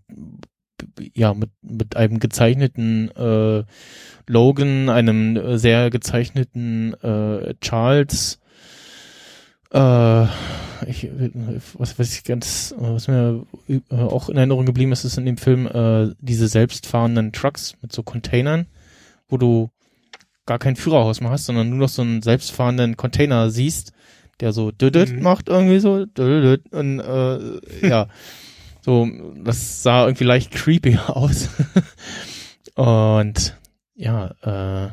ja, 1.13 1.33
mit, 1.33 1.49
mit 1.61 1.95
einem 1.95 2.19
gezeichneten 2.19 3.09
äh, 3.15 3.63
Logan, 4.27 4.89
einem 4.89 5.57
sehr 5.57 5.89
gezeichneten 5.89 6.93
äh, 7.01 7.55
Charles, 7.61 8.39
äh, 9.71 10.23
ich, 10.85 11.09
was 11.73 11.97
weiß 11.97 12.13
ich 12.13 12.23
ganz, 12.23 12.73
was 12.77 13.07
mir 13.07 13.45
äh, 13.67 13.95
auch 13.95 14.29
in 14.29 14.37
Erinnerung 14.37 14.65
geblieben 14.65 14.91
ist, 14.91 15.03
ist 15.03 15.17
in 15.17 15.25
dem 15.25 15.37
Film 15.37 15.67
äh, 15.67 16.13
diese 16.19 16.47
selbstfahrenden 16.47 17.33
Trucks 17.33 17.73
mit 17.81 17.91
so 17.91 18.03
Containern, 18.03 18.67
wo 19.27 19.37
du 19.37 19.69
gar 20.45 20.59
kein 20.59 20.75
Führerhaus 20.75 21.19
mehr 21.19 21.31
hast, 21.31 21.45
sondern 21.45 21.69
nur 21.69 21.79
noch 21.79 21.89
so 21.89 22.01
einen 22.01 22.21
selbstfahrenden 22.21 22.95
Container 22.95 23.49
siehst, 23.49 23.91
der 24.39 24.53
so 24.53 24.71
düdüt 24.71 25.11
mhm. 25.11 25.23
macht 25.23 25.49
irgendwie 25.49 25.79
so 25.79 26.05
düdüt 26.05 26.71
und 26.71 26.99
äh, 26.99 27.87
ja, 27.87 28.07
so 28.87 29.05
das 29.43 29.83
sah 29.83 30.05
irgendwie 30.05 30.23
leicht 30.23 30.51
creepy 30.51 30.97
aus 31.07 31.49
und 32.75 33.57
ja, 33.95 34.27
äh, 34.87 34.91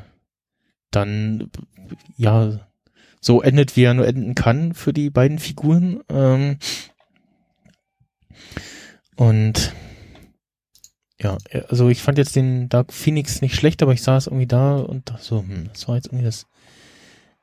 dann 0.90 1.48
ja 2.16 2.58
so 3.20 3.40
endet, 3.40 3.76
wie 3.76 3.84
er 3.84 3.94
nur 3.94 4.06
enden 4.06 4.34
kann 4.34 4.74
für 4.74 4.92
die 4.92 5.10
beiden 5.10 5.38
Figuren. 5.38 6.00
Ähm, 6.08 6.58
und 9.14 9.72
ja, 11.20 11.38
also 11.68 11.88
ich 11.88 12.02
fand 12.02 12.18
jetzt 12.18 12.34
den 12.34 12.68
Dark 12.68 12.92
Phoenix 12.92 13.42
nicht 13.42 13.54
schlecht, 13.54 13.80
aber 13.80 13.92
ich 13.92 14.02
saß 14.02 14.26
irgendwie 14.26 14.48
da 14.48 14.76
und 14.76 15.08
dachte 15.08 15.22
so, 15.22 15.38
hm, 15.38 15.68
das 15.72 15.86
war 15.86 15.94
jetzt 15.94 16.08
irgendwie 16.08 16.24
das 16.24 16.46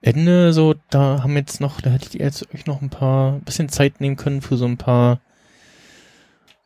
Ende, 0.01 0.51
so, 0.51 0.75
da 0.89 1.23
haben 1.23 1.37
jetzt 1.37 1.61
noch, 1.61 1.79
da 1.79 1.91
hättet 1.91 2.15
ihr 2.15 2.25
jetzt 2.25 2.53
euch 2.53 2.65
noch 2.65 2.81
ein 2.81 2.89
paar, 2.89 3.39
bisschen 3.39 3.69
Zeit 3.69 4.01
nehmen 4.01 4.17
können 4.17 4.41
für 4.41 4.57
so 4.57 4.65
ein 4.65 4.77
paar 4.77 5.21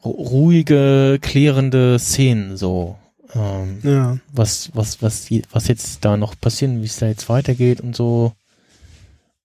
ruhige, 0.05 1.19
klärende 1.21 1.99
Szenen, 1.99 2.57
so. 2.57 2.97
Ähm, 3.33 3.79
ja. 3.83 4.17
Was, 4.31 4.71
was, 4.73 5.01
was, 5.01 5.29
was 5.51 5.67
jetzt 5.67 6.05
da 6.05 6.17
noch 6.17 6.39
passieren, 6.39 6.81
wie 6.81 6.85
es 6.85 6.97
da 6.97 7.07
jetzt 7.07 7.29
weitergeht 7.29 7.81
und 7.81 7.95
so. 7.95 8.33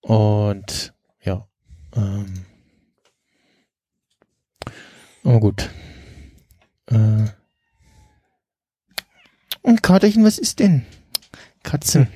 Und 0.00 0.94
ja. 1.22 1.46
Ähm, 1.94 2.46
oh 5.24 5.40
gut. 5.40 5.70
Äh, 6.86 7.26
und 9.62 9.82
Katerchen, 9.82 10.24
was 10.24 10.38
ist 10.38 10.60
denn? 10.60 10.86
Katze. 11.62 12.08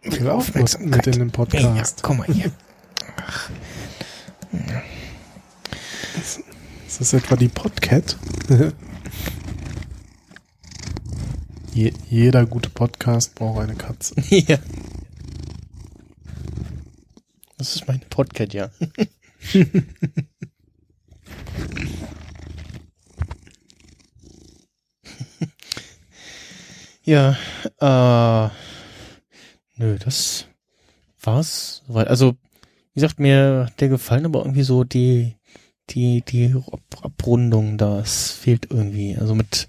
Viel 0.00 0.30
Aufmerksamkeit 0.30 1.06
mit 1.06 1.14
in 1.14 1.20
dem 1.20 1.30
Podcast. 1.30 1.98
Ja, 1.98 2.02
komm 2.02 2.18
mal 2.18 2.26
hier. 2.26 2.50
Ist 6.94 7.00
das 7.00 7.12
etwa 7.12 7.34
die 7.34 7.48
Podcat? 7.48 8.16
Je, 11.74 11.92
jeder 12.08 12.46
gute 12.46 12.70
Podcast 12.70 13.34
braucht 13.34 13.62
eine 13.62 13.74
Katze. 13.74 14.14
ja. 14.30 14.60
Das 17.58 17.74
ist 17.74 17.88
meine 17.88 18.04
Podcat, 18.08 18.54
ja. 18.54 18.70
ja, 27.02 27.36
äh, 27.80 28.50
nö, 29.78 29.98
das 29.98 30.46
war's. 31.20 31.82
Also, 31.88 32.36
wie 32.92 33.00
gesagt, 33.00 33.18
mir 33.18 33.72
der 33.80 33.88
gefallen 33.88 34.26
aber 34.26 34.42
irgendwie 34.42 34.62
so 34.62 34.84
die, 34.84 35.34
die, 35.90 36.22
die 36.22 36.54
Abrundung, 37.02 37.78
das 37.78 38.30
fehlt 38.30 38.70
irgendwie. 38.70 39.16
Also 39.16 39.34
mit, 39.34 39.68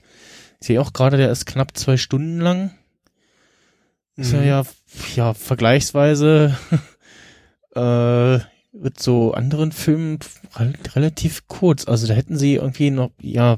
ich 0.60 0.68
sehe 0.68 0.82
auch 0.82 0.94
gerade, 0.94 1.18
der 1.18 1.32
ist 1.32 1.46
knapp 1.46 1.78
zwei 1.78 1.98
Stunden 1.98 2.40
lang. 2.40 2.72
Ist 4.16 4.34
mhm. 4.34 4.44
ja, 4.44 4.64
ja, 5.16 5.34
vergleichsweise 5.34 6.58
äh, 7.76 8.40
mit 8.72 9.00
so 9.02 9.34
anderen 9.34 9.72
Filmen 9.72 10.20
relativ 10.96 11.48
kurz. 11.48 11.88
Also 11.88 12.08
da 12.08 12.14
hätten 12.14 12.38
sie 12.38 12.56
irgendwie 12.56 12.92
noch, 12.92 13.12
ja, 13.22 13.58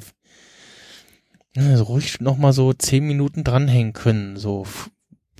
so 1.55 1.83
ruhig 1.83 2.19
noch 2.21 2.37
mal 2.37 2.53
so 2.53 2.73
zehn 2.73 3.05
Minuten 3.05 3.43
dranhängen 3.43 3.93
können, 3.93 4.37
so 4.37 4.65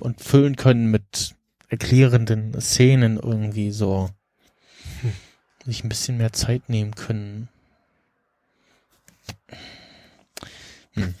und 0.00 0.20
füllen 0.20 0.56
können 0.56 0.90
mit 0.90 1.34
erklärenden 1.68 2.60
Szenen 2.60 3.18
irgendwie 3.18 3.70
so. 3.70 4.10
Sich 5.68 5.84
ein 5.84 5.90
bisschen 5.90 6.16
mehr 6.16 6.32
Zeit 6.32 6.70
nehmen 6.70 6.94
können. 6.94 7.50
Hm. 10.94 11.14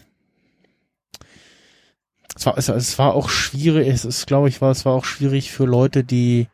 Es 2.34 2.46
war, 2.46 2.56
es, 2.56 2.68
es 2.70 2.98
war 2.98 3.12
auch 3.12 3.28
schwierig, 3.28 3.88
es 3.88 4.06
ist, 4.06 4.26
glaube 4.26 4.48
ich, 4.48 4.62
war, 4.62 4.70
es 4.70 4.86
war 4.86 4.94
auch 4.94 5.04
schwierig 5.04 5.52
für 5.52 5.66
Leute, 5.66 6.02
die 6.02 6.46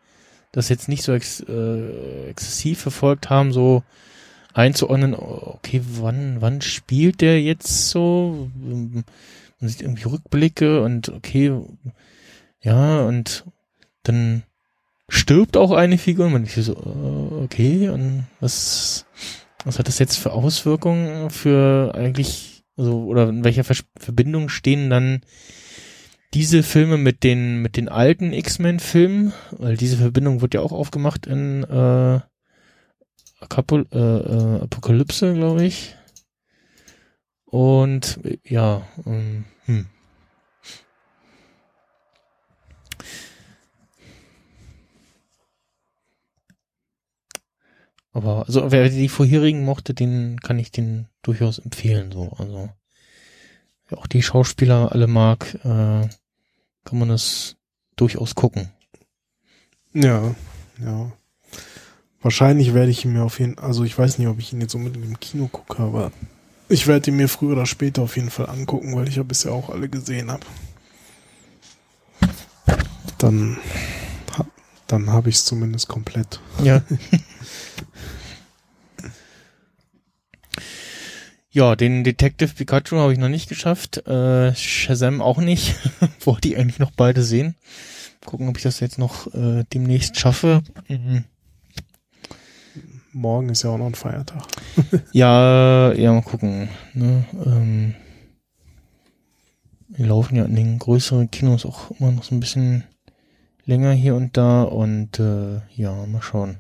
das 0.51 0.68
jetzt 0.70 0.88
nicht 0.88 1.05
so 1.05 1.12
ex, 1.12 1.38
äh, 1.38 2.30
exzessiv 2.30 2.80
verfolgt 2.80 3.30
haben, 3.30 3.53
so 3.53 3.84
einzuordnen, 4.55 5.14
okay, 5.14 5.80
wann, 5.84 6.40
wann 6.40 6.62
spielt 6.62 7.20
der 7.20 7.40
jetzt 7.40 7.90
so? 7.90 8.51
Man 8.57 9.05
sieht 9.61 9.82
irgendwie 9.82 10.09
Rückblicke 10.09 10.82
und 10.82 11.11
okay, 11.11 11.57
ja, 12.61 13.03
und 13.03 13.45
dann 14.03 14.42
stirbt 15.09 15.57
auch 15.57 15.73
eine 15.73 15.99
Figur 15.99 16.27
und 16.27 16.33
man 16.33 16.45
ist 16.45 16.55
so, 16.55 16.73
äh, 16.73 17.45
okay, 17.45 17.89
und 17.89 18.27
was, 18.41 19.07
was 19.65 19.79
hat 19.79 19.89
das 19.89 19.99
jetzt 19.99 20.17
für 20.17 20.33
Auswirkungen 20.33 21.31
für 21.31 21.93
eigentlich, 21.95 22.65
also, 22.77 23.05
oder 23.05 23.29
in 23.29 23.45
welcher 23.45 23.65
Verbindung 23.65 24.49
stehen 24.49 24.91
dann 24.91 25.23
diese 26.35 26.65
Filme 26.65 26.99
mit 26.99 27.23
den 27.23 27.63
mit 27.63 27.77
den 27.77 27.89
alten 27.89 28.33
X-Men-Filmen, 28.33 29.33
weil 29.53 29.77
diese 29.77 29.97
Verbindung 29.97 30.41
wird 30.41 30.55
ja 30.55 30.61
auch 30.61 30.73
aufgemacht 30.73 31.27
in 31.27 31.63
äh, 31.63 32.21
Akapol 33.41 33.87
äh, 33.93 33.99
äh, 33.99 34.63
Apokalypse, 34.63 35.35
glaube 35.35 35.65
ich. 35.65 35.95
Und 37.45 38.19
ja, 38.43 38.83
ähm, 39.07 39.45
hm. 39.67 39.87
Aber 48.15 48.47
also 48.47 48.71
wer 48.71 48.89
die 48.89 49.09
vorherigen 49.09 49.65
mochte, 49.65 49.93
den 49.93 50.41
kann 50.41 50.59
ich 50.59 50.71
den 50.71 51.09
durchaus 51.23 51.59
empfehlen. 51.59 52.12
So, 52.12 52.33
also 52.39 52.71
auch 53.91 54.07
die 54.07 54.23
Schauspieler 54.23 54.93
alle 54.93 55.09
mag. 55.09 55.55
Äh, 55.65 56.09
kann 56.85 56.99
man 56.99 57.09
das 57.09 57.57
durchaus 57.97 58.35
gucken. 58.35 58.71
Ja, 59.93 60.35
ja. 60.79 61.12
Wahrscheinlich 62.23 62.73
werde 62.73 62.91
ich 62.91 63.05
ihn 63.05 63.12
mir 63.12 63.25
auf 63.25 63.39
jeden 63.39 63.57
Fall, 63.57 63.65
also 63.65 63.85
ich 63.85 63.99
weiß 63.99 64.19
nicht, 64.19 64.29
ob 64.29 64.39
ich 64.39 64.53
ihn 64.53 64.61
jetzt 64.61 64.75
unbedingt 64.75 65.05
im 65.05 65.21
Kino 65.21 65.49
gucke, 65.49 65.83
aber 65.83 66.12
ich 66.69 66.87
werde 66.87 67.11
ihn 67.11 67.17
mir 67.17 67.29
früher 67.29 67.53
oder 67.53 67.67
später 67.67 68.03
auf 68.03 68.17
jeden 68.17 68.31
Fall 68.31 68.49
angucken, 68.49 68.95
weil 68.97 69.09
ich 69.09 69.17
ja 69.17 69.23
bisher 69.23 69.53
auch 69.53 69.71
alle 69.71 69.89
gesehen 69.89 70.31
habe. 70.31 70.47
Dann, 73.19 73.59
dann 74.87 75.11
habe 75.11 75.29
ich 75.29 75.37
es 75.37 75.45
zumindest 75.45 75.89
komplett. 75.89 76.41
Ja. 76.62 76.83
ja, 81.51 81.77
den 81.77 82.03
Detective 82.03 82.53
Pikachu 82.53 82.97
habe 82.97 83.12
ich 83.12 83.18
noch 83.18 83.29
nicht 83.29 83.49
geschafft. 83.49 84.07
Äh, 84.09 84.55
Shazam 84.57 85.22
auch 85.22 85.39
nicht. 85.39 85.77
Wollte 86.25 86.49
ich 86.49 86.59
eigentlich 86.59 86.81
noch 86.81 86.91
beide 86.91 87.22
sehen. 87.22 87.55
Gucken, 88.27 88.49
ob 88.49 88.57
ich 88.57 88.64
das 88.64 88.81
jetzt 88.81 88.99
noch 88.99 89.33
äh, 89.35 89.64
demnächst 89.72 90.18
schaffe. 90.18 90.62
Mhm. 90.89 91.25
Morgen 93.12 93.51
ist 93.51 93.62
ja 93.62 93.70
auch 93.70 93.79
noch 93.79 93.87
ein 93.87 93.95
Feiertag. 93.95 94.43
Ja, 95.12 95.93
ja, 95.93 96.12
mal 96.12 96.22
gucken. 96.22 96.68
Ne? 96.95 97.25
Ähm, 97.47 97.95
wir 99.89 100.07
laufen 100.07 100.35
ja 100.35 100.45
in 100.45 100.57
den 100.57 100.79
größeren 100.81 101.31
Kinos 101.31 101.64
auch 101.64 101.93
immer 101.93 102.11
noch 102.11 102.25
so 102.25 102.35
ein 102.35 102.41
bisschen 102.41 102.83
länger 103.64 103.93
hier 103.93 104.16
und 104.16 104.37
da 104.37 104.64
und 104.64 105.20
äh, 105.20 105.61
ja, 105.77 106.07
mal 106.07 106.22
schauen. 106.22 106.59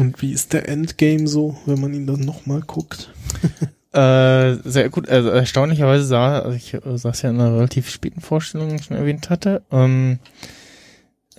Und 0.00 0.22
wie 0.22 0.32
ist 0.32 0.54
der 0.54 0.66
Endgame 0.66 1.28
so, 1.28 1.58
wenn 1.66 1.78
man 1.78 1.92
ihn 1.92 2.06
dann 2.06 2.20
nochmal 2.20 2.62
guckt? 2.62 3.10
Äh, 3.92 4.54
sehr 4.62 4.88
gut, 4.88 5.08
also 5.08 5.30
erstaunlicherweise 5.30 6.04
sah, 6.04 6.38
also 6.38 6.56
ich 6.56 6.74
äh, 6.74 6.80
saß 6.96 7.22
ja 7.22 7.30
in 7.30 7.40
einer 7.40 7.56
relativ 7.56 7.90
späten 7.90 8.20
Vorstellung, 8.20 8.68
die 8.68 8.76
ich 8.76 8.84
schon 8.84 8.96
erwähnt 8.96 9.30
hatte, 9.30 9.62
ähm, 9.72 10.20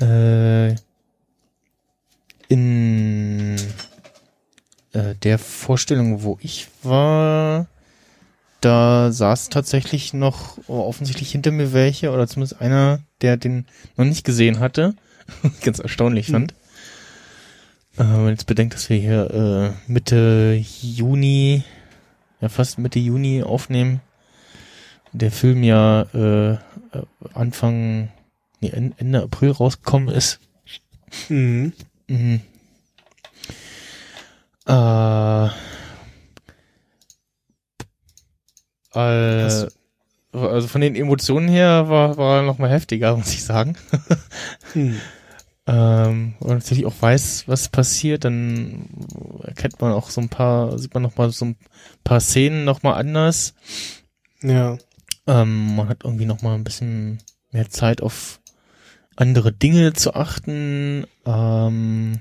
äh, 0.01 0.71
in 2.49 3.55
äh, 4.91 5.15
der 5.23 5.39
Vorstellung, 5.39 6.23
wo 6.23 6.37
ich 6.41 6.67
war, 6.83 7.67
da 8.59 9.13
saß 9.13 9.47
tatsächlich 9.47 10.13
noch 10.13 10.57
offensichtlich 10.67 11.31
hinter 11.31 11.51
mir 11.51 11.71
welche, 11.71 12.11
oder 12.11 12.27
zumindest 12.27 12.59
einer, 12.59 12.99
der 13.21 13.37
den 13.37 13.65
noch 13.95 14.03
nicht 14.03 14.25
gesehen 14.25 14.59
hatte. 14.59 14.93
Ganz 15.63 15.79
erstaunlich 15.79 16.27
fand. 16.27 16.53
Äh, 17.97 17.99
wenn 17.99 18.21
man 18.23 18.29
jetzt 18.29 18.45
bedenkt, 18.47 18.73
dass 18.73 18.89
wir 18.89 18.97
hier 18.97 19.75
äh, 19.87 19.91
Mitte 19.91 20.59
Juni, 20.81 21.63
ja 22.39 22.49
fast 22.49 22.79
Mitte 22.79 22.99
Juni 22.99 23.43
aufnehmen. 23.43 24.01
Der 25.13 25.31
Film 25.31 25.61
ja 25.63 26.03
äh, 26.13 26.57
Anfang, 27.33 28.09
nee, 28.61 28.69
En- 28.69 28.95
Ende 28.97 29.21
April 29.23 29.51
rausgekommen 29.51 30.09
ist. 30.13 30.39
Mhm. 31.27 31.73
Mhm. 32.07 32.41
Äh, 34.67 35.45
äh, 38.95 39.67
also 40.33 40.67
von 40.67 40.81
den 40.81 40.95
Emotionen 40.95 41.49
her 41.49 41.89
war, 41.89 42.15
war 42.17 42.37
er 42.37 42.43
noch 42.43 42.57
mal 42.57 42.69
heftiger, 42.69 43.15
muss 43.17 43.33
ich 43.33 43.43
sagen. 43.43 43.75
Hm. 44.73 44.99
Ähm, 45.67 46.33
und 46.39 46.49
natürlich 46.49 46.85
auch 46.85 46.99
weiß, 46.99 47.47
was 47.47 47.69
passiert, 47.69 48.25
dann 48.25 48.89
erkennt 49.43 49.79
man 49.79 49.93
auch 49.93 50.09
so 50.09 50.21
ein 50.21 50.29
paar, 50.29 50.77
sieht 50.79 50.93
man 50.93 51.03
noch 51.03 51.17
mal 51.17 51.31
so 51.31 51.45
ein 51.45 51.55
paar 52.03 52.19
Szenen 52.19 52.65
noch 52.65 52.83
mal 52.83 52.93
anders. 52.93 53.53
Ja. 54.41 54.77
Ähm, 55.27 55.75
man 55.75 55.87
hat 55.87 56.03
irgendwie 56.03 56.25
noch 56.25 56.41
mal 56.41 56.55
ein 56.55 56.63
bisschen 56.63 57.19
mehr 57.51 57.69
Zeit 57.69 58.01
auf 58.01 58.41
andere 59.15 59.51
Dinge 59.51 59.93
zu 59.93 60.15
achten. 60.15 61.05
Ähm, 61.25 62.19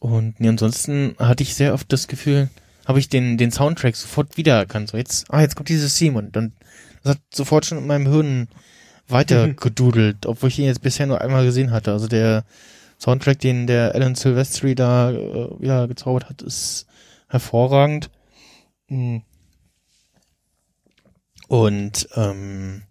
und 0.00 0.40
nee, 0.40 0.48
ansonsten 0.48 1.14
hatte 1.18 1.44
ich 1.44 1.54
sehr 1.54 1.74
oft 1.74 1.92
das 1.92 2.08
Gefühl, 2.08 2.50
habe 2.86 2.98
ich 2.98 3.08
den, 3.08 3.38
den 3.38 3.52
Soundtrack 3.52 3.94
sofort 3.94 4.36
wiedererkannt. 4.36 4.90
So 4.90 4.96
jetzt, 4.96 5.30
ah, 5.30 5.40
jetzt 5.40 5.54
kommt 5.54 5.68
dieses 5.68 5.94
Theme 5.96 6.18
und 6.18 6.34
dann 6.34 6.52
das 7.02 7.16
hat 7.16 7.22
sofort 7.32 7.66
schon 7.66 7.78
in 7.78 7.86
meinem 7.86 8.06
Hirn 8.06 8.48
weiter 9.12 9.46
Mhm. 9.48 9.56
gedudelt, 9.56 10.26
obwohl 10.26 10.48
ich 10.48 10.58
ihn 10.58 10.64
jetzt 10.66 10.82
bisher 10.82 11.06
nur 11.06 11.20
einmal 11.20 11.44
gesehen 11.44 11.70
hatte. 11.70 11.92
Also 11.92 12.08
der 12.08 12.44
Soundtrack, 12.98 13.38
den 13.38 13.66
der 13.66 13.94
Alan 13.94 14.14
Silvestri 14.14 14.74
da 14.74 15.10
äh, 15.10 15.48
ja, 15.60 15.86
gezaubert 15.86 16.28
hat, 16.28 16.42
ist 16.42 16.86
hervorragend. 17.28 18.10
Mhm. 18.88 19.22
Und 21.48 22.08
ähm, 22.16 22.82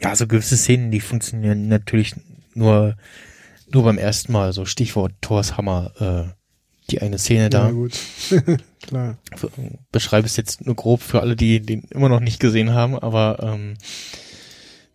ja, 0.00 0.16
so 0.16 0.26
gewisse 0.26 0.56
Szenen, 0.56 0.90
die 0.90 1.00
funktionieren 1.00 1.68
natürlich 1.68 2.14
nur 2.54 2.96
nur 3.72 3.84
beim 3.84 3.98
ersten 3.98 4.32
Mal. 4.32 4.52
So 4.52 4.64
Stichwort 4.64 5.12
Thors 5.20 5.56
Hammer. 5.56 5.92
Äh, 6.28 6.32
die 6.90 7.00
eine 7.00 7.16
Szene 7.18 7.48
da. 7.48 7.66
Ja, 7.66 7.70
gut. 7.70 7.98
Klar. 8.82 9.16
Beschreibe 9.92 10.26
es 10.26 10.36
jetzt 10.36 10.66
nur 10.66 10.74
grob 10.74 11.00
für 11.00 11.20
alle, 11.20 11.36
die 11.36 11.60
den 11.60 11.82
immer 11.84 12.08
noch 12.08 12.20
nicht 12.20 12.40
gesehen 12.40 12.74
haben, 12.74 12.98
aber 12.98 13.38
ähm, 13.40 13.74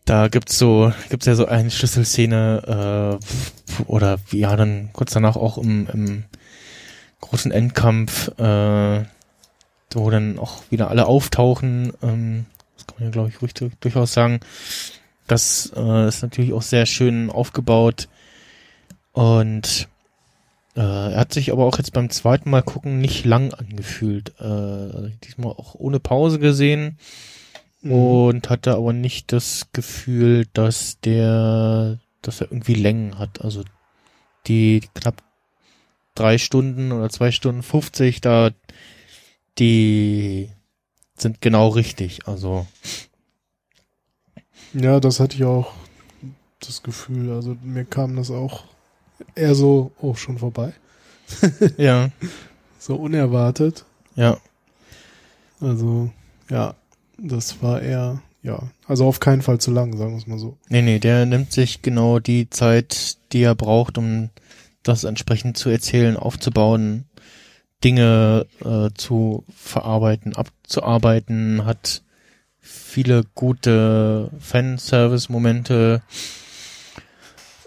da 0.08 0.30
gibt's 0.30 0.58
so, 0.58 0.94
gibt's 1.10 1.26
ja 1.26 1.36
so 1.36 1.46
eine 1.46 1.70
Schlüsselszene 1.70 3.20
äh, 3.20 3.84
oder 3.84 4.18
ja 4.32 4.56
dann 4.56 4.90
kurz 4.94 5.12
danach 5.12 5.36
auch 5.36 5.58
im, 5.58 5.88
im 5.92 6.24
großen 7.20 7.52
Endkampf, 7.52 8.30
äh, 8.40 9.04
wo 9.94 10.10
dann 10.10 10.40
auch 10.40 10.64
wieder 10.70 10.90
alle 10.90 11.08
auftauchen. 11.08 11.92
Ähm, 12.02 12.46
das 12.76 12.88
kann 12.88 12.96
man 13.00 13.08
ja 13.08 13.12
glaube 13.12 13.30
ich 13.30 13.42
ruhig, 13.42 13.54
durchaus 13.80 14.14
sagen. 14.14 14.40
Das 15.28 15.74
äh, 15.76 16.08
ist 16.08 16.22
natürlich 16.22 16.54
auch 16.54 16.62
sehr 16.62 16.86
schön 16.86 17.30
aufgebaut 17.30 18.08
und 19.12 19.90
äh, 20.78 20.80
er 20.80 21.20
hat 21.20 21.34
sich 21.34 21.52
aber 21.52 21.66
auch 21.66 21.78
jetzt 21.80 21.92
beim 21.92 22.10
zweiten 22.10 22.50
Mal 22.50 22.64
gucken 22.64 23.02
nicht 23.02 23.26
lang 23.26 23.54
angefühlt. 23.54 24.36
Äh, 24.40 24.44
also 24.44 25.10
diesmal 25.26 25.52
auch 25.52 25.76
ohne 25.76 26.00
Pause 26.00 26.40
gesehen 26.40 26.98
Mhm. 27.82 27.92
und 27.92 28.50
hatte 28.50 28.76
aber 28.76 28.94
nicht 28.94 29.32
das 29.32 29.68
Gefühl, 29.74 30.48
dass 30.54 31.00
der, 31.02 32.00
dass 32.22 32.42
er 32.42 32.52
irgendwie 32.52 32.74
Längen 32.74 33.20
hat. 33.20 33.42
Also 33.42 33.64
die 34.48 34.82
knapp 34.96 35.24
drei 36.16 36.38
Stunden 36.38 36.92
oder 36.92 37.10
zwei 37.10 37.32
Stunden 37.32 37.64
50 37.64 38.22
da, 38.22 38.52
die 39.60 40.50
sind 41.18 41.42
genau 41.42 41.70
richtig. 41.70 42.28
Also 42.28 42.66
Ja, 44.74 45.00
das 45.00 45.20
hatte 45.20 45.36
ich 45.36 45.44
auch 45.44 45.72
das 46.60 46.84
Gefühl. 46.84 47.32
Also 47.32 47.56
mir 47.64 47.86
kam 47.86 48.16
das 48.16 48.32
auch 48.32 48.66
eher 49.36 49.56
so, 49.56 49.92
oh, 50.00 50.16
schon 50.16 50.38
vorbei. 50.38 50.74
ja, 51.78 52.10
So 52.80 52.96
unerwartet. 52.96 53.86
ja, 54.16 54.38
Also, 55.60 56.12
ja, 56.50 56.76
das 57.18 57.62
war 57.62 57.82
eher, 57.82 58.22
ja, 58.44 58.64
also 58.88 59.06
auf 59.06 59.20
keinen 59.20 59.42
Fall 59.42 59.60
zu 59.60 59.72
lang, 59.72 59.98
sagen 59.98 60.12
wir 60.12 60.18
es 60.18 60.28
mal 60.28 60.40
so. 60.40 60.58
Nee, 60.70 60.82
nee, 60.82 61.00
der 61.00 61.26
nimmt 61.26 61.52
sich 61.52 61.82
genau 61.82 62.20
die 62.20 62.50
Zeit, 62.50 63.18
die 63.34 63.42
er 63.42 63.56
braucht, 63.56 63.98
um 63.98 64.30
das 64.84 65.04
entsprechend 65.04 65.58
zu 65.58 65.70
erzählen, 65.70 66.18
aufzubauen, 66.18 67.06
Dinge 67.84 68.48
äh, 68.64 68.90
zu 68.96 69.44
verarbeiten, 69.56 70.36
abzuarbeiten, 70.36 71.66
hat 71.66 72.04
viele 72.60 73.24
gute 73.36 74.32
Fanservice-Momente, 74.40 76.02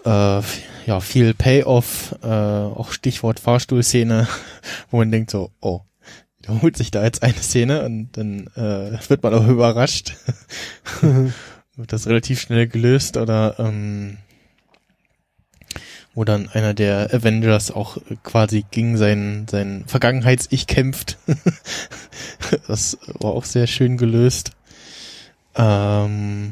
äh, 0.03 0.41
ja, 0.85 0.99
viel 0.99 1.33
Payoff, 1.33 2.15
äh, 2.23 2.27
auch 2.27 2.91
Stichwort 2.91 3.39
Fahrstuhlszene, 3.39 4.27
wo 4.91 4.97
man 4.97 5.11
denkt 5.11 5.31
so, 5.31 5.51
oh, 5.61 5.81
wiederholt 6.51 6.77
sich 6.77 6.91
da 6.91 7.03
jetzt 7.03 7.23
eine 7.23 7.33
Szene 7.35 7.83
und 7.83 8.09
dann 8.13 8.47
äh, 8.55 8.97
wird 9.09 9.23
man 9.23 9.33
auch 9.33 9.47
überrascht 9.47 10.13
wird 11.01 11.93
das 11.93 12.07
relativ 12.07 12.39
schnell 12.41 12.67
gelöst 12.67 13.17
oder 13.17 13.55
ähm, 13.59 14.17
wo 16.13 16.25
dann 16.25 16.49
einer 16.49 16.73
der 16.73 17.13
Avengers 17.13 17.71
auch 17.71 17.97
quasi 18.23 18.65
gegen 18.69 18.97
sein, 18.97 19.45
sein 19.49 19.85
Vergangenheits-Ich 19.87 20.67
kämpft. 20.67 21.17
das 22.67 22.97
war 23.19 23.31
auch 23.31 23.45
sehr 23.45 23.65
schön 23.65 23.95
gelöst. 23.95 24.51
Ähm, 25.55 26.51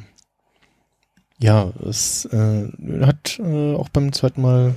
ja, 1.39 1.73
es 1.87 2.23
äh, 2.25 2.69
hat 3.01 3.37
äh, 3.39 3.75
auch 3.75 3.89
beim 3.89 4.13
zweiten 4.13 4.41
Mal, 4.41 4.75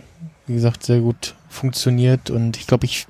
wie 0.48 0.54
gesagt, 0.54 0.82
sehr 0.82 0.98
gut 0.98 1.36
funktioniert 1.48 2.30
und 2.30 2.56
ich 2.56 2.66
glaube, 2.66 2.86
ich 2.86 3.06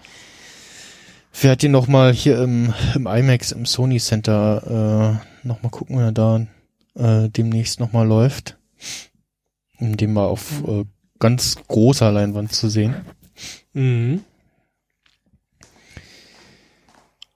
werde 1.40 1.58
den 1.58 1.72
noch 1.72 1.88
mal 1.88 2.12
hier 2.12 2.42
im, 2.42 2.74
im 2.94 3.06
IMAX, 3.06 3.52
im 3.52 3.66
Sony 3.66 3.98
Center 3.98 5.20
äh, 5.42 5.46
noch 5.46 5.62
mal 5.62 5.70
gucken, 5.70 5.96
wenn 5.96 6.04
er 6.04 6.12
da 6.12 6.46
äh, 6.94 7.28
demnächst 7.30 7.80
nochmal 7.80 8.06
läuft. 8.06 8.58
Um 9.78 9.96
den 9.96 10.12
mal 10.12 10.26
auf 10.26 10.62
äh, 10.66 10.84
ganz 11.18 11.56
großer 11.68 12.12
Leinwand 12.12 12.52
zu 12.52 12.68
sehen. 12.68 12.94
Mhm. 13.72 14.22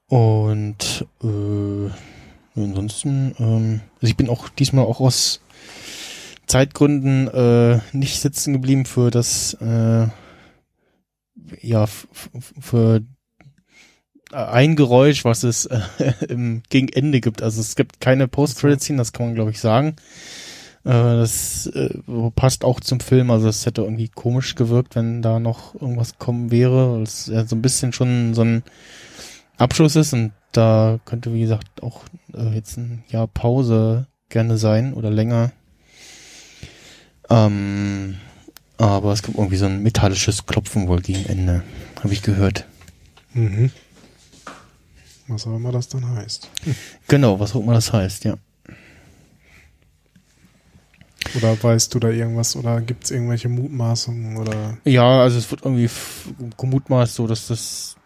Und 0.09 1.07
äh, 1.25 1.91
ansonsten, 2.55 3.35
ähm, 3.39 3.81
also 3.97 4.07
ich 4.07 4.17
bin 4.17 4.29
auch 4.29 4.49
diesmal 4.49 4.85
auch 4.85 5.01
aus 5.01 5.41
Zeitgründen 6.47 7.29
äh, 7.29 7.81
nicht 7.93 8.21
sitzen 8.21 8.53
geblieben 8.53 8.87
für 8.87 9.11
das, 9.11 9.55
äh, 9.55 10.07
ja, 11.61 11.87
für 11.87 13.03
ein 14.33 14.77
Geräusch, 14.77 15.25
was 15.25 15.43
es 15.43 15.67
äh, 15.67 15.81
im, 16.29 16.63
gegen 16.69 16.89
Ende 16.89 17.21
gibt. 17.21 17.43
Also 17.43 17.61
es 17.61 17.77
gibt 17.77 18.01
keine 18.01 18.29
Post-Credit-Scene, 18.29 18.99
das 18.99 19.13
kann 19.13 19.27
man 19.27 19.35
glaube 19.35 19.51
ich 19.51 19.61
sagen. 19.61 19.97
Äh, 20.85 20.91
das 20.91 21.67
äh, 21.67 21.91
passt 22.35 22.65
auch 22.65 22.81
zum 22.81 23.01
Film, 23.01 23.31
also 23.31 23.49
es 23.49 23.67
hätte 23.67 23.83
irgendwie 23.83 24.09
komisch 24.09 24.55
gewirkt, 24.55 24.95
wenn 24.97 25.23
da 25.23 25.39
noch 25.39 25.75
irgendwas 25.75 26.19
kommen 26.19 26.51
wäre, 26.51 26.95
weil 26.95 27.03
es 27.03 27.27
ja 27.27 27.45
so 27.45 27.57
ein 27.57 27.63
bisschen 27.63 27.93
schon 27.93 28.35
so 28.35 28.43
ein 28.43 28.63
Abschluss 29.59 29.97
ist 29.97 30.13
und 30.13 30.33
da 30.53 31.01
könnte, 31.05 31.35
wie 31.35 31.41
gesagt, 31.41 31.83
auch 31.83 32.03
äh, 32.35 32.55
jetzt 32.55 32.77
ein 32.79 33.05
Jahr 33.09 33.27
Pause 33.27 34.07
gerne 34.29 34.59
sein 34.59 34.95
oder 34.95 35.11
länger. 35.11 35.53
Ähm, 37.29 38.17
aber 38.79 39.13
es 39.13 39.23
gibt 39.23 39.39
irgendwie 39.39 39.57
so 39.57 39.67
ein 39.67 39.83
metallisches 39.83 40.47
Klopfen 40.47 40.89
wohl 40.89 41.01
gegen 41.01 41.27
Ende, 41.27 41.63
habe 42.03 42.13
ich 42.13 42.23
gehört. 42.23 42.67
Mhm. 43.33 43.71
Was 45.29 45.47
auch 45.47 45.57
immer 45.57 45.73
das 45.73 45.89
dann 45.89 46.09
heißt. 46.09 46.49
Genau, 47.09 47.41
was 47.41 47.55
auch 47.55 47.61
immer 47.61 47.75
das 47.75 47.93
heißt, 47.93 48.25
ja. 48.25 48.37
Oder 51.35 51.61
weißt 51.61 51.93
du 51.95 51.99
da 51.99 52.09
irgendwas 52.09 52.55
oder 52.55 52.81
gibt 52.81 53.05
es 53.05 53.11
irgendwelche 53.11 53.49
Mutmaßungen 53.49 54.37
oder? 54.37 54.79
Ja, 54.85 55.23
also 55.23 55.39
es 55.39 55.51
wird 55.51 55.65
irgendwie 55.65 55.91
gemutmaßt 56.57 57.15
so, 57.17 57.27
dass 57.27 57.49
das 57.49 57.97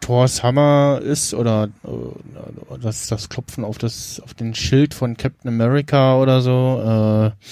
Thors 0.00 0.42
Hammer 0.42 1.00
ist 1.02 1.34
oder 1.34 1.68
äh, 1.84 2.78
dass 2.80 3.06
das 3.08 3.28
Klopfen 3.28 3.64
auf 3.64 3.76
das 3.78 4.20
auf 4.20 4.34
den 4.34 4.54
Schild 4.54 4.94
von 4.94 5.16
Captain 5.16 5.48
America 5.48 6.16
oder 6.18 6.40
so. 6.40 7.32
Äh, 7.34 7.46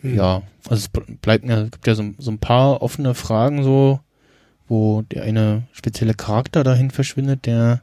Hm. 0.00 0.14
Ja, 0.14 0.42
also 0.68 0.86
es 0.86 1.16
bleibt 1.20 1.44
ja, 1.44 1.62
gibt 1.64 1.86
ja 1.86 1.94
so, 1.94 2.04
so 2.18 2.30
ein 2.30 2.38
paar 2.38 2.82
offene 2.82 3.14
Fragen 3.14 3.62
so, 3.62 4.00
wo 4.68 5.02
der 5.02 5.22
eine 5.22 5.64
spezielle 5.72 6.14
Charakter 6.14 6.64
dahin 6.64 6.90
verschwindet, 6.90 7.46
der 7.46 7.82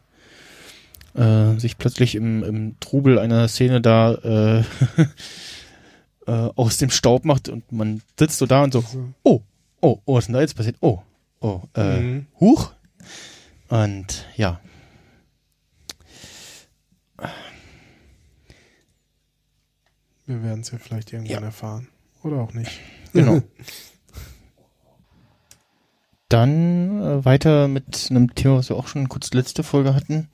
äh, 1.15 1.57
sich 1.59 1.77
plötzlich 1.77 2.15
im, 2.15 2.43
im 2.43 2.79
Trubel 2.79 3.19
einer 3.19 3.47
Szene 3.47 3.81
da 3.81 4.13
äh, 4.13 4.59
äh, 6.27 6.49
aus 6.55 6.77
dem 6.77 6.89
Staub 6.89 7.25
macht 7.25 7.49
und 7.49 7.71
man 7.71 8.01
sitzt 8.19 8.37
so 8.37 8.45
da 8.45 8.63
und 8.63 8.73
so, 8.73 8.83
oh, 9.23 9.41
oh, 9.81 9.99
oh, 10.05 10.15
was 10.15 10.23
ist 10.23 10.27
denn 10.27 10.33
da 10.33 10.41
jetzt 10.41 10.55
passiert? 10.55 10.77
Oh, 10.81 11.01
oh, 11.41 11.61
äh, 11.75 11.99
Mhm. 11.99 12.25
Huch. 12.39 12.71
Und 13.69 14.25
ja. 14.35 14.59
Wir 20.25 20.43
werden 20.43 20.61
es 20.61 20.71
ja 20.71 20.77
vielleicht 20.79 21.13
irgendwann 21.13 21.41
Ja. 21.41 21.45
erfahren. 21.45 21.87
Oder 22.23 22.37
auch 22.37 22.53
nicht. 22.53 22.71
Genau. 23.13 23.41
Dann 26.29 27.01
äh, 27.01 27.25
weiter 27.25 27.67
mit 27.67 28.07
einem 28.09 28.33
Thema, 28.33 28.57
was 28.57 28.69
wir 28.69 28.77
auch 28.77 28.87
schon 28.87 29.09
kurz 29.09 29.31
letzte 29.33 29.63
Folge 29.63 29.93
hatten. 29.93 30.27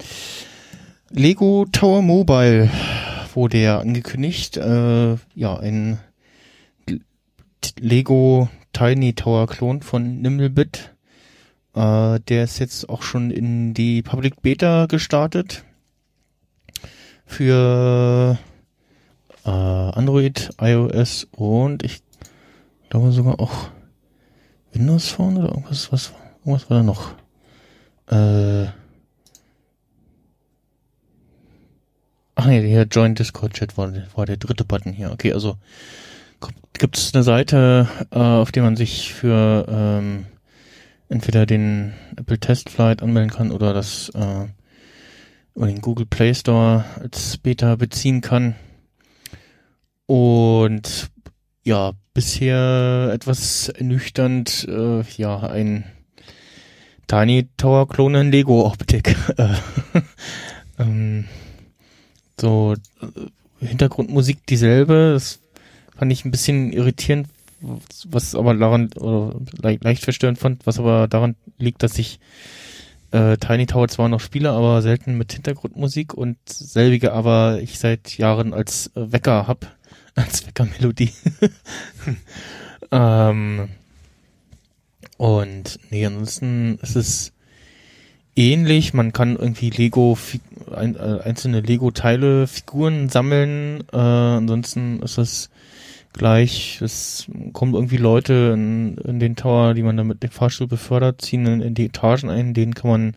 Lego 1.10 1.66
Tower 1.72 2.02
Mobile 2.02 2.70
wurde 3.34 3.58
ja 3.58 3.80
angekündigt. 3.80 4.56
Äh, 4.58 5.16
ja, 5.36 5.58
ein 5.60 6.00
Lego 7.80 8.50
Tiny 8.72 9.14
Tower 9.14 9.48
Klon 9.48 9.82
von 9.82 10.22
Nimblebit. 10.22 10.94
Äh, 11.76 12.20
der 12.22 12.46
ist 12.46 12.60
jetzt 12.60 12.90
auch 12.90 13.02
schon 13.02 13.30
in 13.30 13.74
die 13.74 14.02
Public 14.02 14.42
Beta 14.42 14.86
gestartet. 14.86 15.66
Für 17.26 18.38
äh, 19.46 19.50
Android, 19.50 20.52
iOS 20.60 21.28
und 21.32 21.84
ich 21.84 22.02
glaube 22.90 23.12
sogar 23.12 23.40
auch 23.40 23.70
Windows 24.74 25.10
Phone 25.10 25.38
oder 25.38 25.50
irgendwas, 25.50 25.92
was, 25.92 26.14
irgendwas 26.40 26.70
war 26.70 26.78
da 26.78 26.84
noch? 26.84 27.14
Äh, 28.08 28.68
ach 32.36 32.46
nee, 32.46 32.68
hier 32.68 32.84
Join 32.84 33.16
Discord 33.16 33.54
Chat 33.54 33.78
war, 33.78 33.92
war 34.16 34.26
der 34.26 34.38
dritte 34.38 34.66
Button 34.66 34.94
hier. 34.94 35.12
Okay, 35.12 35.34
also 35.34 35.58
gibt 36.74 36.98
es 36.98 37.14
eine 37.14 37.24
Seite, 37.24 37.88
äh, 38.10 38.18
auf 38.18 38.52
der 38.52 38.64
man 38.64 38.76
sich 38.76 39.14
für 39.14 39.66
ähm, 39.70 40.26
entweder 41.10 41.46
den 41.46 41.94
Apple 42.16 42.40
Test 42.40 42.70
Flight 42.70 43.04
anmelden 43.04 43.30
kann 43.32 43.52
oder 43.52 43.74
das 43.74 44.10
äh, 44.16 44.48
oder 45.54 45.68
den 45.68 45.82
Google 45.82 46.06
Play 46.06 46.34
Store 46.34 46.86
als 47.00 47.38
Beta 47.38 47.76
beziehen 47.76 48.22
kann. 48.22 48.56
Und 50.08 51.12
ja, 51.64 51.92
bisher 52.14 53.12
etwas 53.14 53.70
ernüchternd, 53.70 54.68
äh, 54.68 55.04
ja, 55.18 55.40
ein 55.40 55.86
Tiny 57.08 57.50
Tower 57.58 57.88
Klon 57.88 58.16
in 58.16 58.32
Lego 58.32 58.66
Optik. 58.66 59.16
Äh, 59.38 59.56
ähm, 60.80 61.26
so 62.40 62.76
äh, 63.02 63.66
Hintergrundmusik 63.66 64.46
dieselbe, 64.48 65.12
das 65.14 65.40
fand 65.96 66.12
ich 66.12 66.26
ein 66.26 66.32
bisschen 66.32 66.74
irritierend, 66.74 67.28
was 68.06 68.34
aber 68.34 68.56
daran 68.56 68.92
oder 68.94 69.36
le 69.62 69.78
leicht 69.82 70.04
verstörend 70.04 70.40
fand, 70.40 70.66
was 70.66 70.80
aber 70.80 71.08
daran 71.08 71.36
liegt, 71.60 71.84
dass 71.84 72.00
ich 72.00 72.20
äh, 73.12 73.38
Tiny 73.38 73.68
Tower 73.68 73.88
zwar 73.88 74.10
noch 74.10 74.20
spiele, 74.20 74.50
aber 74.50 74.82
selten 74.82 75.18
mit 75.18 75.34
Hintergrundmusik 75.34 76.14
und 76.14 76.38
selbige 76.48 77.14
aber 77.14 77.60
ich 77.62 77.78
seit 77.78 78.18
Jahren 78.18 78.54
als 78.54 78.88
äh, 78.96 79.12
Wecker 79.12 79.48
hab, 79.48 79.68
als 80.16 80.46
Weckermelodie. 80.46 81.12
ähm, 82.92 83.70
und 85.18 85.80
nee, 85.90 86.06
ansonsten 86.06 86.80
ist 86.82 86.96
es 86.96 87.34
ähnlich. 88.36 88.94
Man 88.94 89.14
kann 89.14 89.36
irgendwie 89.36 89.70
Lego, 89.70 90.18
ein, 90.74 90.96
äh, 90.96 91.20
einzelne 91.24 91.62
Lego-Teile, 91.62 92.48
Figuren 92.48 93.10
sammeln. 93.10 93.84
Äh, 93.94 93.98
ansonsten 93.98 95.02
ist 95.02 95.18
es 95.18 95.50
gleich. 96.14 96.82
Es 96.82 97.28
kommen 97.54 97.74
irgendwie 97.74 97.98
Leute 97.98 98.52
in, 98.54 98.98
in 98.98 99.20
den 99.20 99.36
Tower, 99.36 99.74
die 99.74 99.84
man 99.84 99.98
dann 99.98 100.08
mit 100.08 100.24
dem 100.24 100.32
Fahrstuhl 100.32 100.68
befördert, 100.68 101.22
ziehen 101.22 101.46
in, 101.46 101.62
in 101.62 101.74
die 101.74 101.86
Etagen 101.86 102.30
ein. 102.30 102.54
Denen 102.54 102.74
kann 102.74 102.90
man 102.90 103.14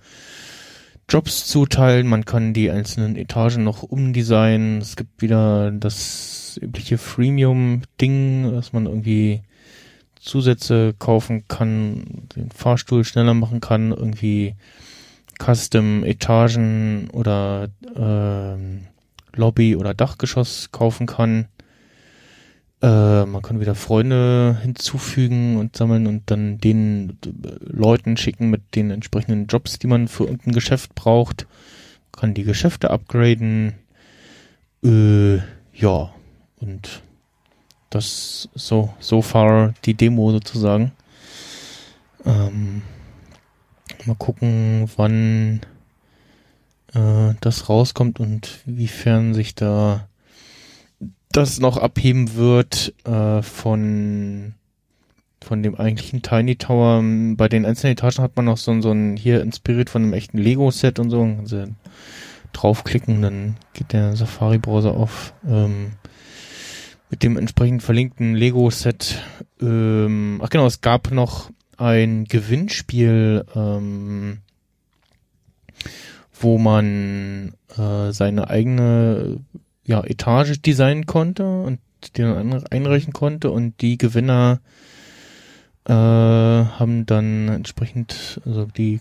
Jobs 1.09 1.47
zuteilen. 1.47 2.07
Man 2.07 2.25
kann 2.25 2.53
die 2.55 2.71
einzelnen 2.71 3.17
Etagen 3.17 3.65
noch 3.65 3.83
umdesignen. 3.83 4.79
Es 4.79 4.97
gibt 4.97 5.23
wieder 5.23 5.71
das 5.71 6.59
übliche 6.63 6.99
Freemium-Ding, 6.99 8.53
dass 8.53 8.73
man 8.73 8.87
irgendwie 8.87 9.43
Zusätze 10.21 10.95
kaufen 10.99 11.47
kann, 11.49 12.27
den 12.35 12.51
Fahrstuhl 12.51 13.05
schneller 13.05 13.35
machen 13.35 13.61
kann, 13.61 13.91
irgendwie 13.91 14.55
Custom 15.39 16.05
Etagen 16.05 17.11
oder 17.11 17.69
ähm, 17.97 18.87
Lobby 19.35 19.77
oder 19.77 19.95
Dachgeschoss 19.95 20.71
kaufen 20.73 21.07
kann. 21.07 21.49
Äh, 22.85 23.25
man 23.25 23.41
kann 23.41 23.61
wieder 23.61 23.75
Freunde 23.75 24.59
hinzufügen 24.61 25.57
und 25.57 25.75
sammeln 25.75 26.07
und 26.07 26.31
dann 26.31 26.59
den 26.59 27.17
äh, 27.25 27.31
Leuten 27.61 28.19
schicken 28.19 28.51
mit 28.51 28.75
den 28.75 28.91
entsprechenden 28.91 29.47
Jobs, 29.47 29.79
die 29.79 29.87
man 29.87 30.07
für 30.07 30.25
irgendein 30.25 30.53
Geschäft 30.53 30.95
braucht. 30.95 31.47
Kann 32.13 32.35
die 32.35 32.45
Geschäfte 32.45 32.91
upgraden. 32.91 33.73
Äh, 34.85 35.37
ja, 35.73 36.13
und 36.61 37.03
das 37.89 38.51
so, 38.55 38.93
so 38.99 39.23
far 39.23 39.73
die 39.87 39.95
Demo 39.95 40.31
sozusagen. 40.33 40.93
Ähm, 42.27 42.83
mal 44.05 44.17
gucken, 44.17 44.91
wann 44.97 45.61
äh, 46.93 47.33
das 47.41 47.71
rauskommt 47.71 48.21
und 48.21 48.61
wiefern 48.67 49.33
sich 49.33 49.55
da 49.55 50.07
das 51.37 51.59
noch 51.59 51.77
abheben 51.77 52.37
wird 52.37 52.95
äh, 53.05 53.43
von 53.43 54.55
von 55.45 55.63
dem 55.63 55.75
eigentlichen 55.75 56.23
Tiny 56.23 56.57
Tower. 56.57 57.03
Bei 57.37 57.49
den 57.49 57.67
einzelnen 57.67 57.93
Etagen 57.93 58.23
hat 58.23 58.35
man 58.37 58.47
noch 58.47 58.57
so, 58.57 58.81
so 58.81 58.91
ein 58.91 59.17
hier 59.17 59.43
inspiriert 59.43 59.91
von 59.91 60.03
einem 60.03 60.15
echten 60.15 60.39
Lego-Set 60.39 60.99
und 60.99 61.11
so. 61.11 61.23
Also 61.23 61.67
draufklicken, 62.55 63.21
dann 63.21 63.57
geht 63.75 63.93
der 63.93 64.17
Safari-Browser 64.17 64.93
auf. 64.93 65.35
Ähm, 65.47 65.93
mit 67.11 67.23
dem 67.23 67.37
entsprechend 67.37 67.83
verlinkten 67.83 68.35
Lego-Set. 68.35 69.23
Ähm, 69.61 70.41
ach 70.43 70.49
genau, 70.49 70.67
es 70.67 70.81
gab 70.81 71.11
noch 71.11 71.51
ein 71.77 72.25
Gewinnspiel, 72.25 73.45
ähm, 73.55 74.39
wo 76.33 76.59
man 76.59 77.55
äh, 77.77 78.13
seine 78.13 78.49
eigene 78.49 79.41
ja, 79.87 80.03
Etage 80.05 80.61
designen 80.61 81.07
konnte 81.07 81.45
und 81.45 81.79
die 82.17 82.23
dann 82.23 82.53
ein- 82.53 82.67
einreichen 82.67 83.13
konnte 83.13 83.51
und 83.51 83.81
die 83.81 83.99
Gewinner 83.99 84.61
äh, 85.87 85.93
haben 85.93 87.05
dann 87.07 87.49
entsprechend, 87.49 88.41
also 88.47 88.65
die, 88.65 89.01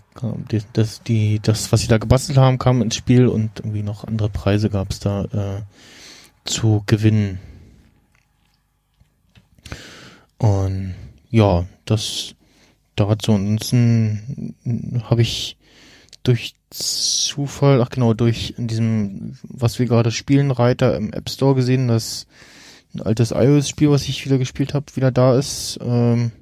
das, 0.74 1.02
die, 1.02 1.40
das, 1.40 1.72
was 1.72 1.80
sie 1.80 1.88
da 1.88 1.98
gebastelt 1.98 2.38
haben, 2.38 2.58
kam 2.58 2.82
ins 2.82 2.96
Spiel 2.96 3.26
und 3.26 3.60
irgendwie 3.60 3.82
noch 3.82 4.04
andere 4.04 4.28
Preise 4.28 4.68
gab 4.68 4.90
es 4.90 5.00
da 5.00 5.24
äh, 5.24 5.62
zu 6.44 6.82
gewinnen. 6.86 7.40
Und 10.36 10.94
ja, 11.30 11.64
das 11.86 12.34
dazu. 12.96 13.32
Ansonsten 13.32 14.54
habe 15.04 15.22
ich 15.22 15.56
durch 16.22 16.54
Zufall, 16.74 17.80
ach 17.80 17.90
genau, 17.90 18.14
durch 18.14 18.54
in 18.58 18.66
diesem, 18.66 19.38
was 19.44 19.78
wir 19.78 19.86
gerade 19.86 20.10
spielen, 20.10 20.50
Reiter 20.50 20.96
im 20.96 21.12
App 21.12 21.30
Store 21.30 21.54
gesehen, 21.54 21.86
dass 21.86 22.26
ein 22.94 23.00
altes 23.00 23.30
iOS-Spiel, 23.30 23.90
was 23.90 24.08
ich 24.08 24.24
wieder 24.24 24.38
gespielt 24.38 24.74
habe, 24.74 24.86
wieder 24.96 25.12
da 25.12 25.38
ist. 25.38 25.78
Ähm, 25.82 26.32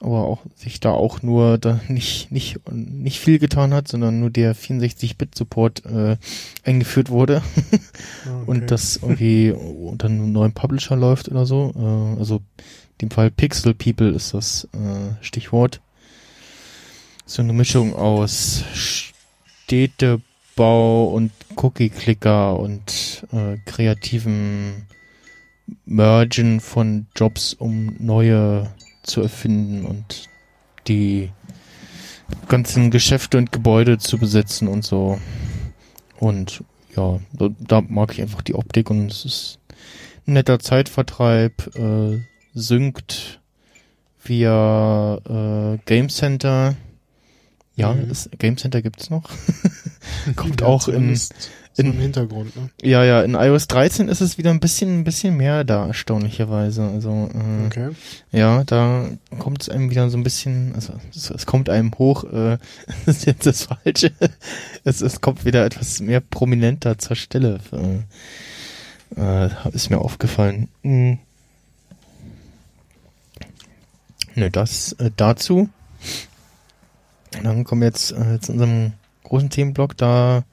aber 0.00 0.24
auch 0.24 0.40
sich 0.54 0.80
da 0.80 0.90
auch 0.90 1.22
nur 1.22 1.58
da 1.58 1.80
nicht 1.88 2.30
nicht 2.30 2.60
nicht 2.70 3.18
viel 3.18 3.38
getan 3.38 3.72
hat, 3.72 3.88
sondern 3.88 4.20
nur 4.20 4.30
der 4.30 4.54
64-Bit-Support 4.54 5.84
äh, 5.86 6.16
eingeführt 6.64 7.10
wurde 7.10 7.42
Okay. 8.26 8.42
und 8.46 8.70
das 8.70 8.98
irgendwie 8.98 9.52
unter 9.52 10.08
einem 10.08 10.32
neuen 10.32 10.52
Publisher 10.52 10.96
läuft 10.96 11.28
oder 11.30 11.46
so. 11.46 11.72
Äh, 11.76 12.18
also 12.18 12.36
in 12.36 13.08
dem 13.08 13.10
Fall 13.10 13.30
Pixel 13.30 13.74
People 13.74 14.10
ist 14.10 14.34
das 14.34 14.68
äh, 14.72 15.14
Stichwort. 15.22 15.80
So 17.24 17.42
eine 17.42 17.52
Mischung 17.52 17.94
aus 17.94 18.64
Städtebau 19.66 21.06
und 21.06 21.32
Cookie-Clicker 21.56 22.56
und 22.56 23.26
äh, 23.32 23.56
kreativen 23.64 24.86
Mergen 25.84 26.60
von 26.60 27.06
Jobs, 27.16 27.52
um 27.52 27.96
neue 27.98 28.70
zu 29.02 29.22
erfinden 29.22 29.84
und 29.84 30.28
die 30.86 31.32
ganzen 32.46 32.92
Geschäfte 32.92 33.38
und 33.38 33.50
Gebäude 33.50 33.98
zu 33.98 34.18
besetzen 34.18 34.68
und 34.68 34.84
so. 34.84 35.18
Und 36.20 36.62
ja, 36.94 37.18
da, 37.32 37.48
da 37.58 37.80
mag 37.80 38.12
ich 38.12 38.22
einfach 38.22 38.42
die 38.42 38.54
Optik 38.54 38.88
und 38.88 39.10
es 39.10 39.24
ist 39.24 39.58
ein 40.28 40.34
netter 40.34 40.60
Zeitvertreib, 40.60 41.74
äh, 41.74 42.20
synkt 42.54 43.40
via 44.22 45.16
äh, 45.16 45.78
Game 45.86 46.08
Center. 46.08 46.76
Ja, 47.76 47.92
Mhm. 47.92 48.08
das 48.08 48.28
Game 48.38 48.56
Center 48.56 48.80
gibt's 48.82 49.10
noch. 49.10 49.28
Kommt 50.36 50.60
Ja, 50.62 50.66
auch 50.66 50.88
in, 50.88 51.14
so 51.14 51.34
in- 51.76 51.92
im 51.92 52.00
Hintergrund, 52.00 52.56
ne? 52.56 52.70
ja, 52.82 53.04
ja, 53.04 53.20
in 53.22 53.34
iOS 53.34 53.68
13 53.68 54.08
ist 54.08 54.22
es 54.22 54.38
wieder 54.38 54.50
ein 54.50 54.60
bisschen, 54.60 55.00
ein 55.00 55.04
bisschen 55.04 55.36
mehr 55.36 55.62
da, 55.62 55.86
erstaunlicherweise. 55.88 56.82
Also, 56.88 57.28
äh, 57.34 57.66
Okay. 57.66 57.90
ja, 58.32 58.64
da 58.64 59.06
kommt 59.38 59.60
es 59.62 59.68
einem 59.68 59.90
wieder 59.90 60.08
so 60.08 60.16
ein 60.16 60.22
bisschen, 60.22 60.74
also 60.74 60.94
es, 61.14 61.28
es 61.28 61.44
kommt 61.44 61.68
einem 61.68 61.92
hoch, 61.98 62.24
äh, 62.24 62.56
das 63.04 63.18
ist 63.18 63.26
jetzt 63.26 63.44
das 63.44 63.64
Falsche. 63.64 64.10
Es, 64.84 65.02
es 65.02 65.20
kommt 65.20 65.44
wieder 65.44 65.66
etwas 65.66 66.00
mehr 66.00 66.20
prominenter 66.20 66.96
zur 66.98 67.14
Stelle. 67.16 67.60
Äh, 69.16 69.44
äh, 69.46 69.50
ist 69.72 69.90
mir 69.90 69.98
aufgefallen. 69.98 70.68
Hm. 70.82 71.18
Ne, 74.34 74.50
das 74.50 74.92
äh, 74.94 75.10
dazu. 75.16 75.68
Dann 77.42 77.64
kommen 77.64 77.82
wir 77.82 77.88
jetzt 77.88 78.12
äh, 78.12 78.40
zu 78.40 78.52
unserem 78.52 78.92
großen 79.24 79.50
Themenblock. 79.50 79.96
Da, 79.96 80.44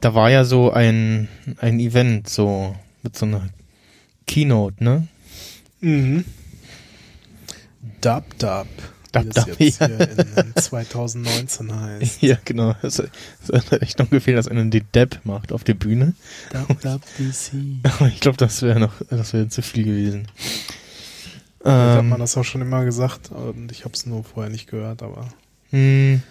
da 0.00 0.14
war 0.14 0.30
ja 0.30 0.44
so 0.44 0.70
ein, 0.70 1.28
ein 1.58 1.80
Event, 1.80 2.28
so 2.28 2.74
mit 3.02 3.16
so 3.16 3.26
einer 3.26 3.48
Keynote, 4.26 4.82
ne? 4.82 5.08
Mhm. 5.80 6.24
Dub 8.00 8.24
Dub. 8.38 8.66
Dub 9.12 9.30
Dub, 9.32 9.46
jetzt 9.58 9.80
ja. 9.80 9.86
hier 9.86 10.00
in, 10.10 10.18
in 10.18 10.56
2019 10.56 11.80
heißt. 11.80 12.22
Ja, 12.22 12.36
genau. 12.44 12.74
Es 12.82 12.98
hat 13.00 13.82
echt 13.82 13.98
noch 13.98 14.10
gefehlt, 14.10 14.36
dass 14.36 14.48
einer 14.48 14.64
den 14.64 14.86
Depp 14.94 15.20
macht 15.24 15.52
auf 15.52 15.64
der 15.64 15.74
Bühne. 15.74 16.14
Dub 16.52 16.80
Dub 16.80 17.02
DC. 17.18 17.52
Aber 17.84 18.08
ich 18.08 18.20
glaube, 18.20 18.36
das 18.36 18.62
wäre 18.62 18.80
noch, 18.80 18.92
das 19.08 19.32
wäre 19.32 19.48
zu 19.48 19.62
viel 19.62 19.84
gewesen. 19.84 20.28
Jetzt 21.60 21.66
hat 21.66 22.00
Ähm, 22.00 22.08
man 22.10 22.20
das 22.20 22.36
auch 22.36 22.44
schon 22.44 22.60
immer 22.62 22.84
gesagt 22.84 23.30
und 23.30 23.72
ich 23.72 23.84
habe 23.84 23.94
es 23.94 24.06
nur 24.06 24.22
vorher 24.24 24.50
nicht 24.50 24.68
gehört, 24.70 25.02
aber 25.02 25.28
hm. 25.70 26.22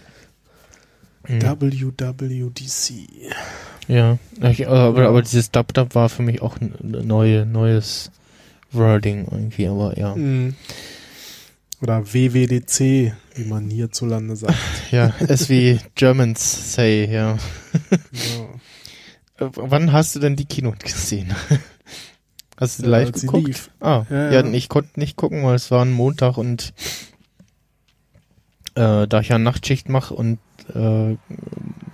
Hm. 1.26 1.42
WWDC. 1.42 2.92
Ja, 3.88 4.18
ich, 4.42 4.68
aber, 4.68 5.08
aber 5.08 5.22
dieses 5.22 5.52
Dub 5.52 5.74
Dub 5.74 5.96
war 5.96 6.10
für 6.10 6.22
mich 6.24 6.42
auch 6.42 6.58
ein 6.60 6.74
neue, 6.82 7.46
neues 7.46 8.12
Wording 8.72 9.28
irgendwie, 9.30 9.68
aber 9.68 9.98
ja. 9.98 10.16
Mhm. 10.16 10.56
Oder 11.82 12.06
WWDC, 12.14 13.14
wie 13.36 13.44
man 13.48 13.70
hierzulande 13.70 14.36
sagt. 14.36 14.56
Ja, 14.92 15.14
es 15.28 15.50
wie 15.50 15.80
Germans 15.96 16.74
say, 16.74 17.06
ja. 17.06 17.38
Ja. 17.92 19.46
Äh, 19.46 19.50
Wann 19.54 19.92
hast 19.92 20.16
du 20.16 20.20
denn 20.20 20.36
die 20.36 20.46
Keynote 20.46 20.86
gesehen? 20.86 21.34
Hast 22.58 22.80
du 22.80 22.84
Ja, 22.84 22.90
live 22.90 23.08
als 23.10 23.22
sie 23.22 23.28
geguckt? 23.28 23.70
Ah, 23.80 24.06
Ja, 24.10 24.32
ja, 24.32 24.44
ja. 24.44 24.52
ich 24.54 24.68
konnte 24.70 25.00
nicht 25.00 25.16
gucken, 25.16 25.44
weil 25.44 25.56
es 25.56 25.70
war 25.70 25.84
ein 25.86 25.92
Montag 25.92 26.38
und 26.38 26.74
äh, 28.78 29.08
da 29.08 29.20
ich 29.20 29.30
ja 29.30 29.38
Nachtschicht 29.40 29.90
mache 29.90 30.14
und 30.14 30.40
äh, 30.74 31.18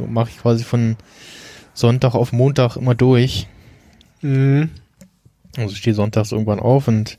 mache 0.05 0.29
ich 0.29 0.37
quasi 0.37 0.63
von 0.63 0.97
Sonntag 1.73 2.13
auf 2.13 2.31
Montag 2.31 2.75
immer 2.75 2.93
durch. 2.95 3.47
Mhm. 4.21 4.69
Also 5.57 5.71
ich 5.71 5.77
stehe 5.79 5.93
sonntags 5.95 6.31
irgendwann 6.31 6.59
auf 6.59 6.87
und 6.87 7.17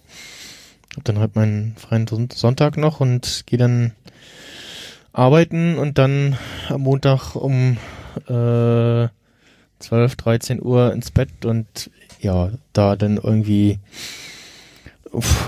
hab 0.97 1.05
dann 1.05 1.19
halt 1.19 1.35
meinen 1.35 1.75
freien 1.77 2.07
Son- 2.07 2.29
Sonntag 2.33 2.77
noch 2.77 3.01
und 3.01 3.45
gehe 3.47 3.59
dann 3.59 3.93
arbeiten 5.13 5.79
und 5.79 5.99
dann 5.99 6.37
am 6.69 6.83
Montag 6.83 7.35
um 7.37 7.79
äh, 8.29 9.09
12, 9.79 10.17
13 10.17 10.63
Uhr 10.63 10.93
ins 10.93 11.11
Bett 11.11 11.45
und 11.45 11.91
ja, 12.21 12.51
da 12.73 12.97
dann 12.97 13.17
irgendwie 13.19 13.79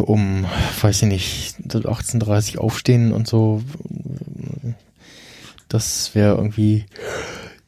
um, 0.01 0.47
weiß 0.81 1.03
ich 1.03 1.09
nicht, 1.09 1.57
18.30 1.69 2.59
aufstehen 2.59 3.13
und 3.13 3.27
so. 3.27 3.63
Das 5.69 6.15
wäre 6.15 6.37
irgendwie 6.37 6.87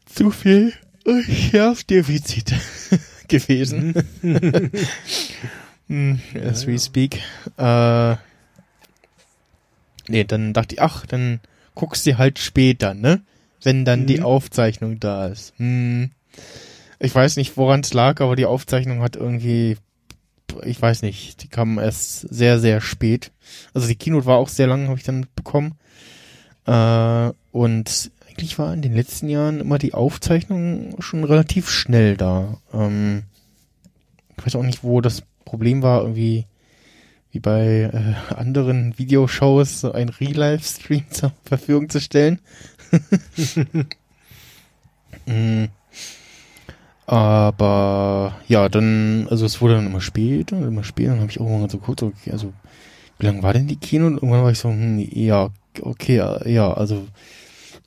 zu 0.07 0.31
viel 0.31 0.73
Schärfdefizit 1.51 2.55
gewesen. 3.29 3.95
Hm, 5.91 6.21
as 6.45 6.67
we 6.67 6.79
speak. 6.79 7.23
Äh, 7.57 8.17
nee, 10.07 10.25
dann 10.25 10.53
dachte 10.53 10.75
ich, 10.75 10.83
ach, 10.83 11.07
dann 11.07 11.41
guckst 11.75 12.05
du 12.07 12.19
halt 12.19 12.39
später, 12.39 12.93
ne? 12.93 13.23
Wenn 13.63 13.87
dann 13.87 14.07
die 14.07 14.19
Mhm. 14.19 14.25
Aufzeichnung 14.25 15.01
da 15.01 15.29
ist. 15.29 15.55
Hm. 15.57 16.11
Ich 16.99 17.15
weiß 17.15 17.37
nicht, 17.37 17.57
woran 17.57 17.81
es 17.81 17.95
lag, 17.95 18.21
aber 18.21 18.37
die 18.37 18.45
Aufzeichnung 18.45 19.01
hat 19.01 19.17
irgendwie, 19.17 19.79
ich 20.65 20.81
weiß 20.81 21.03
nicht, 21.03 21.43
die 21.43 21.49
kam 21.49 21.79
erst 21.79 22.21
sehr, 22.21 22.59
sehr 22.59 22.81
spät. 22.81 23.33
Also 23.75 23.87
die 23.87 23.97
Keynote 23.97 24.27
war 24.27 24.39
auch 24.39 24.49
sehr 24.49 24.67
lang, 24.67 24.89
habe 24.89 24.99
ich 24.99 25.05
dann 25.05 25.27
bekommen. 25.35 25.75
Äh, 26.67 27.33
und 27.53 28.11
eigentlich 28.29 28.59
war 28.59 28.73
in 28.73 28.83
den 28.83 28.95
letzten 28.95 29.29
Jahren 29.29 29.61
immer 29.61 29.79
die 29.79 29.95
Aufzeichnung 29.95 30.95
schon 31.01 31.25
relativ 31.25 31.71
schnell 31.71 32.17
da. 32.17 32.59
Ähm, 32.73 33.25
ich 34.37 34.47
weiß 34.47 34.57
auch 34.57 34.63
nicht, 34.63 34.85
wo 34.85 35.01
das 35.01 35.23
Problem 35.45 35.83
war, 35.83 36.03
irgendwie 36.03 36.47
wie 37.31 37.41
bei 37.41 37.91
äh, 37.93 38.35
anderen 38.35 38.99
Videoshows 38.99 39.81
so 39.81 39.93
ein 39.93 40.09
Real-Life-Stream 40.09 41.05
zur 41.11 41.33
Verfügung 41.45 41.89
zu 41.89 42.01
stellen. 42.01 42.41
mm. 45.27 45.65
Aber 47.09 48.37
ja, 48.49 48.69
dann, 48.69 49.29
also 49.31 49.47
es 49.47 49.63
wurde 49.63 49.77
dann 49.77 49.87
immer 49.87 50.03
später, 50.03 50.59
immer 50.59 50.85
später, 50.85 51.13
dann 51.13 51.21
habe 51.21 51.31
ich 51.31 51.41
irgendwann 51.41 51.71
so 51.71 51.79
geguckt, 51.79 52.03
okay, 52.03 52.33
also 52.33 52.53
wie 53.19 53.25
lange 53.25 53.43
war 53.43 53.55
denn 53.55 53.67
die 53.67 53.77
Kino? 53.77 54.07
Und 54.07 54.17
irgendwann 54.17 54.43
war 54.43 54.51
ich 54.51 54.59
so, 54.59 54.69
hm, 54.69 54.99
ja, 55.11 55.49
okay, 55.81 56.17
ja, 56.45 56.73
also 56.73 57.07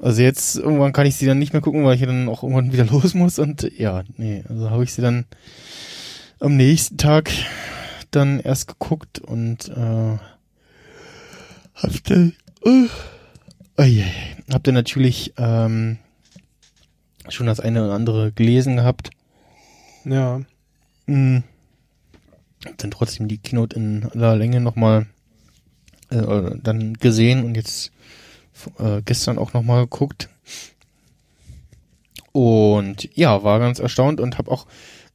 also 0.01 0.23
jetzt 0.23 0.55
irgendwann 0.55 0.91
kann 0.91 1.05
ich 1.05 1.17
sie 1.17 1.27
dann 1.27 1.37
nicht 1.37 1.53
mehr 1.53 1.61
gucken, 1.61 1.85
weil 1.85 1.93
ich 1.93 2.01
ja 2.01 2.07
dann 2.07 2.27
auch 2.27 2.41
irgendwann 2.41 2.73
wieder 2.73 2.85
los 2.91 3.13
muss 3.13 3.37
und 3.37 3.71
ja, 3.77 4.03
nee, 4.17 4.43
also 4.49 4.71
habe 4.71 4.83
ich 4.83 4.93
sie 4.93 5.03
dann 5.03 5.25
am 6.39 6.57
nächsten 6.57 6.97
Tag 6.97 7.31
dann 8.09 8.39
erst 8.39 8.67
geguckt 8.67 9.19
und 9.19 9.69
äh, 9.69 10.17
hab 11.75 12.03
dann 12.05 12.33
uh, 12.65 12.87
oh 13.77 13.83
je, 13.83 14.03
hab 14.51 14.63
dann 14.63 14.73
natürlich 14.73 15.35
ähm, 15.37 15.99
schon 17.29 17.47
das 17.47 17.59
eine 17.59 17.83
oder 17.85 17.93
andere 17.93 18.31
gelesen 18.31 18.77
gehabt. 18.77 19.11
Ja. 20.05 20.41
Hab 22.65 22.77
dann 22.77 22.91
trotzdem 22.91 23.27
die 23.27 23.37
Keynote 23.37 23.75
in 23.75 24.05
aller 24.13 24.35
Länge 24.35 24.61
nochmal 24.61 25.07
äh, 26.09 26.51
dann 26.61 26.93
gesehen 26.95 27.43
und 27.43 27.55
jetzt 27.55 27.91
äh, 28.79 29.01
gestern 29.03 29.37
auch 29.37 29.53
nochmal 29.53 29.83
geguckt. 29.83 30.29
Und 32.31 33.09
ja, 33.15 33.43
war 33.43 33.59
ganz 33.59 33.79
erstaunt 33.79 34.21
und 34.21 34.37
habe 34.37 34.51
auch 34.51 34.67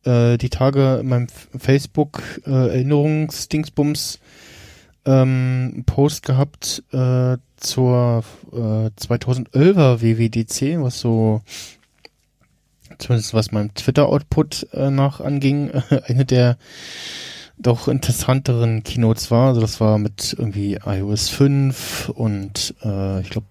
äh, 0.04 0.36
die 0.36 0.50
Tage 0.50 0.98
in 1.00 1.08
meinem 1.08 1.28
Facebook 1.56 2.22
äh, 2.46 2.50
Erinnerungsdingsbums 2.50 4.18
ähm, 5.06 5.84
Post 5.86 6.24
gehabt 6.24 6.82
äh, 6.92 7.38
zur 7.56 8.24
äh, 8.52 8.90
2011er 9.00 10.02
WWDC, 10.02 10.82
was 10.82 11.00
so 11.00 11.42
zumindest 12.98 13.34
was 13.34 13.52
meinem 13.52 13.74
Twitter-Output 13.74 14.68
äh, 14.72 14.90
nach 14.90 15.20
anging, 15.20 15.70
eine 16.06 16.24
der 16.24 16.56
doch 17.58 17.88
interessanteren 17.88 18.82
Keynotes 18.82 19.30
war. 19.30 19.48
Also 19.48 19.60
das 19.60 19.80
war 19.80 19.98
mit 19.98 20.34
irgendwie 20.38 20.78
iOS 20.84 21.28
5 21.30 22.10
und 22.10 22.74
äh, 22.84 23.20
ich 23.20 23.30
glaube 23.30 23.46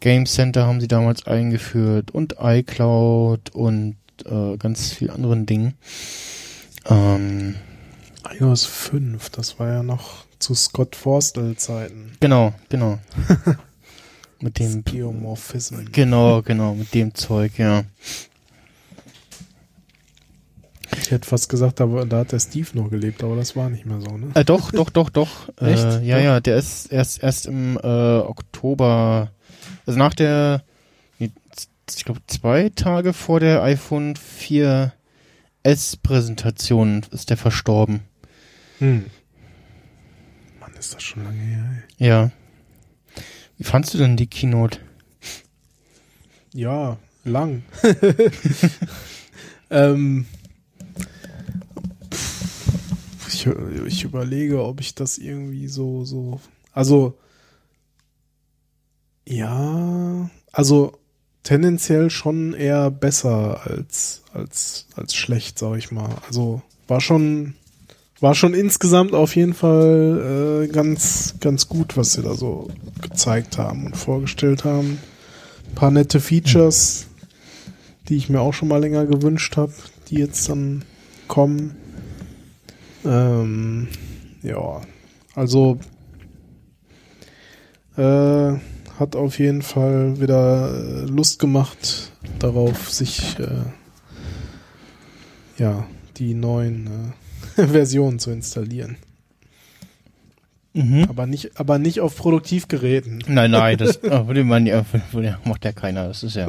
Game 0.00 0.24
Center 0.26 0.66
haben 0.66 0.80
sie 0.80 0.88
damals 0.88 1.26
eingeführt 1.26 2.10
und 2.10 2.36
iCloud 2.40 3.50
und 3.50 3.96
äh, 4.24 4.56
ganz 4.56 4.92
viel 4.92 5.10
anderen 5.10 5.46
Dingen. 5.46 5.74
Ähm, 6.88 7.56
iOS 8.38 8.64
5, 8.64 9.30
das 9.30 9.58
war 9.58 9.68
ja 9.68 9.82
noch 9.82 10.24
zu 10.38 10.54
Scott 10.54 10.96
Forstel 10.96 11.56
Zeiten. 11.56 12.12
genau, 12.20 12.54
genau. 12.70 12.98
mit 14.40 14.58
dem 14.58 14.84
Geomorphism. 14.84 15.92
genau, 15.92 16.40
genau, 16.40 16.74
mit 16.74 16.94
dem 16.94 17.14
Zeug, 17.14 17.58
ja. 17.58 17.84
Ich 20.96 21.10
hätte 21.10 21.28
fast 21.28 21.48
gesagt, 21.48 21.80
da, 21.80 21.86
da 21.86 22.18
hat 22.18 22.32
der 22.32 22.40
Steve 22.40 22.68
noch 22.74 22.90
gelebt, 22.90 23.22
aber 23.22 23.36
das 23.36 23.56
war 23.56 23.70
nicht 23.70 23.86
mehr 23.86 24.00
so, 24.00 24.16
ne? 24.16 24.30
Äh, 24.34 24.44
doch, 24.44 24.72
doch, 24.72 24.90
doch, 24.90 25.10
doch. 25.10 25.48
Echt? 25.60 25.84
Äh, 25.84 26.02
ja, 26.02 26.18
ja, 26.18 26.40
der 26.40 26.56
ist 26.56 26.86
erst 26.86 27.22
erst 27.22 27.46
im 27.46 27.76
äh, 27.76 28.18
Oktober, 28.18 29.30
also 29.86 29.98
nach 29.98 30.14
der, 30.14 30.62
ich 31.18 32.04
glaube 32.04 32.20
zwei 32.26 32.70
Tage 32.74 33.12
vor 33.12 33.40
der 33.40 33.62
iPhone 33.62 34.14
4S 34.14 34.92
Präsentation 36.02 37.02
ist 37.10 37.30
der 37.30 37.36
verstorben. 37.36 38.00
Hm. 38.78 39.06
Mann, 40.60 40.72
ist 40.78 40.94
das 40.94 41.02
schon 41.02 41.24
lange 41.24 41.40
her, 41.40 41.64
ey. 41.98 42.06
Ja. 42.06 42.30
Wie 43.58 43.64
fandst 43.64 43.92
du 43.92 43.98
denn 43.98 44.16
die 44.16 44.26
Keynote? 44.26 44.78
Ja, 46.52 46.96
lang. 47.24 47.62
ähm, 49.70 50.26
ich, 53.32 53.46
ich 53.86 54.04
überlege, 54.04 54.62
ob 54.62 54.80
ich 54.80 54.94
das 54.94 55.18
irgendwie 55.18 55.68
so, 55.68 56.04
so, 56.04 56.40
also, 56.72 57.18
ja, 59.26 60.30
also 60.52 60.98
tendenziell 61.42 62.10
schon 62.10 62.54
eher 62.54 62.90
besser 62.90 63.60
als, 63.64 64.22
als, 64.32 64.86
als 64.94 65.14
schlecht, 65.14 65.58
sag 65.58 65.78
ich 65.78 65.90
mal. 65.90 66.10
Also 66.26 66.62
war 66.88 67.00
schon, 67.00 67.54
war 68.20 68.34
schon 68.34 68.54
insgesamt 68.54 69.14
auf 69.14 69.34
jeden 69.36 69.54
Fall 69.54 70.64
äh, 70.64 70.72
ganz, 70.72 71.36
ganz 71.40 71.68
gut, 71.68 71.96
was 71.96 72.12
sie 72.12 72.22
da 72.22 72.34
so 72.34 72.68
gezeigt 73.00 73.58
haben 73.58 73.86
und 73.86 73.96
vorgestellt 73.96 74.64
haben. 74.64 74.98
Ein 75.68 75.74
paar 75.74 75.90
nette 75.90 76.20
Features, 76.20 77.06
die 78.08 78.16
ich 78.16 78.28
mir 78.28 78.40
auch 78.40 78.52
schon 78.52 78.68
mal 78.68 78.80
länger 78.80 79.06
gewünscht 79.06 79.56
habe, 79.56 79.72
die 80.08 80.16
jetzt 80.16 80.48
dann 80.48 80.84
kommen. 81.28 81.76
Ähm, 83.04 83.88
ja, 84.42 84.80
also 85.34 85.78
äh, 87.96 88.52
hat 88.98 89.16
auf 89.16 89.38
jeden 89.38 89.62
Fall 89.62 90.20
wieder 90.20 90.72
äh, 90.74 91.04
Lust 91.06 91.38
gemacht 91.38 92.12
darauf, 92.38 92.90
sich 92.90 93.38
äh, 93.38 93.62
ja 95.58 95.86
die 96.16 96.34
neuen 96.34 97.14
äh, 97.56 97.66
Versionen 97.66 98.18
zu 98.18 98.30
installieren. 98.30 98.96
Mhm. 100.72 101.06
Aber 101.08 101.26
nicht, 101.26 101.58
aber 101.58 101.78
nicht 101.78 102.00
auf 102.00 102.16
Produktivgeräten. 102.16 103.24
Nein, 103.26 103.50
nein, 103.50 103.76
das 103.76 103.96
äh, 104.04 104.26
würde 104.26 104.44
man 104.44 104.66
ja, 104.66 104.84
würde, 105.10 105.38
macht 105.44 105.64
ja 105.64 105.72
keiner. 105.72 106.06
Das 106.08 106.22
ist 106.22 106.36
ja, 106.36 106.48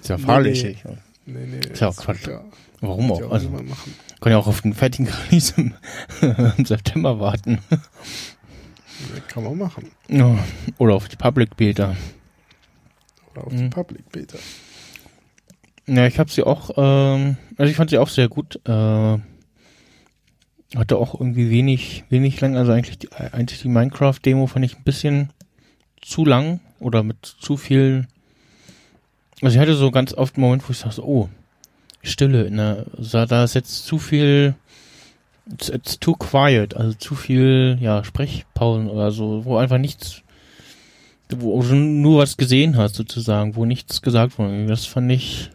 ist 0.00 0.08
ja 0.08 0.16
fahrlässig. 0.16 0.78
Nee, 1.26 1.46
nee, 1.46 1.58
Ist 1.58 1.80
ja 1.80 1.88
auch 1.88 1.96
Quatsch. 1.96 2.26
Ja, 2.26 2.42
Warum 2.80 3.08
wird 3.10 3.20
ja 3.20 3.26
auch? 3.26 3.30
auch 3.30 3.34
Also 3.34 3.50
machen. 3.50 3.94
Kann 4.20 4.32
ja 4.32 4.38
auch 4.38 4.46
auf 4.46 4.62
den 4.62 4.74
fertigen 4.74 5.08
Release 5.30 5.54
im, 5.56 5.74
im 6.56 6.64
September 6.64 7.20
warten. 7.20 7.58
Kann 9.28 9.44
man 9.44 9.56
machen. 9.58 9.90
Ja, 10.08 10.36
Oder 10.78 10.94
auf 10.94 11.08
die 11.08 11.16
Public 11.16 11.56
Beta. 11.56 11.96
Oder 13.32 13.46
auf 13.46 13.52
Mhm. 13.52 13.56
die 13.58 13.68
Public 13.68 14.10
Beta. 14.10 14.38
Ja, 15.86 16.06
ich 16.06 16.18
habe 16.18 16.30
sie 16.30 16.42
auch, 16.42 16.70
ähm, 16.76 17.36
also 17.56 17.70
ich 17.70 17.76
fand 17.76 17.90
sie 17.90 17.98
auch 17.98 18.08
sehr 18.08 18.28
gut. 18.28 18.60
Äh, 18.66 19.18
hatte 20.76 20.96
auch 20.98 21.14
irgendwie 21.18 21.48
wenig, 21.50 22.04
wenig 22.10 22.40
lang, 22.40 22.56
also 22.56 22.72
eigentlich 22.72 22.98
die, 22.98 23.10
eigentlich 23.12 23.62
die 23.62 23.68
Minecraft-Demo 23.68 24.46
fand 24.48 24.64
ich 24.66 24.76
ein 24.76 24.84
bisschen 24.84 25.32
zu 26.02 26.24
lang 26.26 26.60
oder 26.78 27.02
mit 27.02 27.24
zu 27.24 27.56
viel. 27.56 28.06
Also 29.40 29.54
ich 29.54 29.60
hatte 29.60 29.74
so 29.74 29.90
ganz 29.90 30.12
oft 30.12 30.34
einen 30.36 30.42
Moment, 30.44 30.68
wo 30.68 30.72
ich 30.72 30.80
dachte, 30.80 31.06
oh, 31.06 31.30
Stille, 32.08 32.44
in 32.44 32.56
der, 32.56 32.86
so, 32.98 33.24
da 33.24 33.44
ist 33.44 33.54
jetzt 33.54 33.86
zu 33.86 33.98
viel, 33.98 34.54
it's, 35.52 35.68
it's 35.68 35.98
too 35.98 36.14
quiet, 36.14 36.76
also 36.76 36.94
zu 36.94 37.14
viel, 37.14 37.78
ja, 37.80 38.04
Sprechpausen 38.04 38.88
oder 38.88 39.10
so, 39.10 39.44
wo 39.44 39.56
einfach 39.56 39.78
nichts, 39.78 40.22
wo 41.30 41.62
du 41.62 41.74
nur 41.74 42.18
was 42.18 42.36
gesehen 42.36 42.76
hast 42.76 42.94
sozusagen, 42.96 43.56
wo 43.56 43.64
nichts 43.64 44.02
gesagt 44.02 44.38
wurde. 44.38 44.66
Das 44.66 44.86
fand 44.86 45.12
ich, 45.12 45.50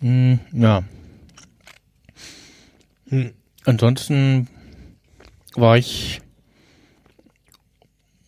mh, 0.00 0.38
ja, 0.52 0.84
Hm. 3.10 3.32
Ansonsten 3.64 4.48
war 5.54 5.78
ich 5.78 6.20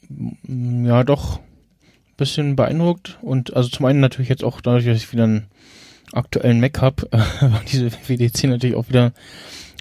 mm, 0.09 0.87
ja 0.87 1.05
doch 1.05 1.41
bisschen 2.17 2.55
beeindruckt 2.57 3.19
und 3.23 3.55
also 3.57 3.71
zum 3.71 3.87
einen 3.87 4.01
natürlich 4.01 4.29
jetzt 4.29 4.45
auch 4.45 4.61
dadurch, 4.61 4.85
dass 4.85 4.99
ich 4.99 5.13
wieder 5.13 5.25
einen 5.25 5.47
aktuellen 6.13 6.61
Mac 6.61 6.81
habe, 6.81 7.09
war 7.13 7.63
diese 7.71 7.91
WDC 7.91 8.45
natürlich 8.45 8.77
auch 8.77 8.89
wieder 8.89 9.13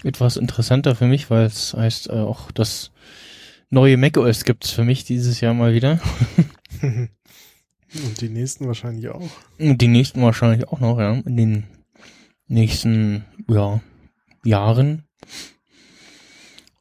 etwas 0.04 0.36
interessanter 0.36 0.94
für 0.94 1.06
mich, 1.06 1.30
weil 1.30 1.44
es 1.44 1.74
heißt 1.74 2.08
äh, 2.08 2.12
auch 2.12 2.50
das 2.52 2.90
neue 3.68 3.96
macOS 3.96 4.44
gibt's 4.44 4.70
für 4.70 4.84
mich 4.84 5.04
dieses 5.04 5.40
Jahr 5.40 5.54
mal 5.54 5.74
wieder 5.74 6.00
Und 7.94 8.20
die 8.20 8.28
nächsten 8.28 8.66
wahrscheinlich 8.66 9.08
auch. 9.08 9.30
und 9.58 9.80
die 9.80 9.88
nächsten 9.88 10.22
wahrscheinlich 10.22 10.68
auch 10.68 10.80
noch, 10.80 10.98
ja, 10.98 11.12
in 11.12 11.36
den 11.36 11.64
nächsten 12.46 13.24
ja, 13.48 13.80
Jahren. 14.44 15.04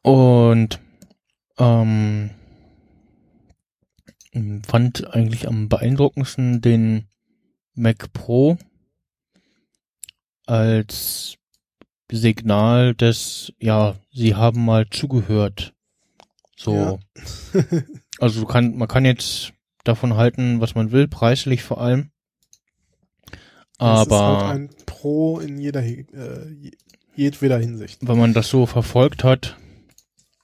Und 0.02 0.80
ähm, 1.58 2.30
fand 4.68 5.14
eigentlich 5.14 5.48
am 5.48 5.68
beeindruckendsten 5.68 6.62
den 6.62 7.08
Mac 7.74 8.14
Pro 8.14 8.58
als 10.50 11.36
Signal 12.12 12.96
des, 12.96 13.54
ja, 13.60 13.96
sie 14.12 14.36
haben 14.36 14.66
mal 14.66 14.90
zugehört. 14.90 15.74
So. 16.58 17.00
Also 18.22 18.42
du 18.42 18.48
kann, 18.48 18.76
man 18.76 18.90
kann 18.90 19.06
jetzt 19.06 19.54
davon 19.86 20.16
halten, 20.16 20.60
was 20.60 20.76
man 20.76 20.92
will, 20.92 21.08
preislich 21.08 21.64
vor 21.64 21.80
allem. 21.80 22.12
Das 23.78 24.02
ist 24.08 24.12
Aber 24.12 24.48
halt 24.48 24.60
ein 24.60 24.70
Pro 24.86 25.40
in 25.40 25.58
jeder, 25.58 25.82
äh, 25.86 26.04
je- 26.52 26.72
jedweder 27.16 27.58
Hinsicht. 27.60 28.00
wenn 28.06 28.18
man 28.18 28.34
das 28.34 28.50
so 28.50 28.66
verfolgt 28.66 29.24
hat, 29.24 29.56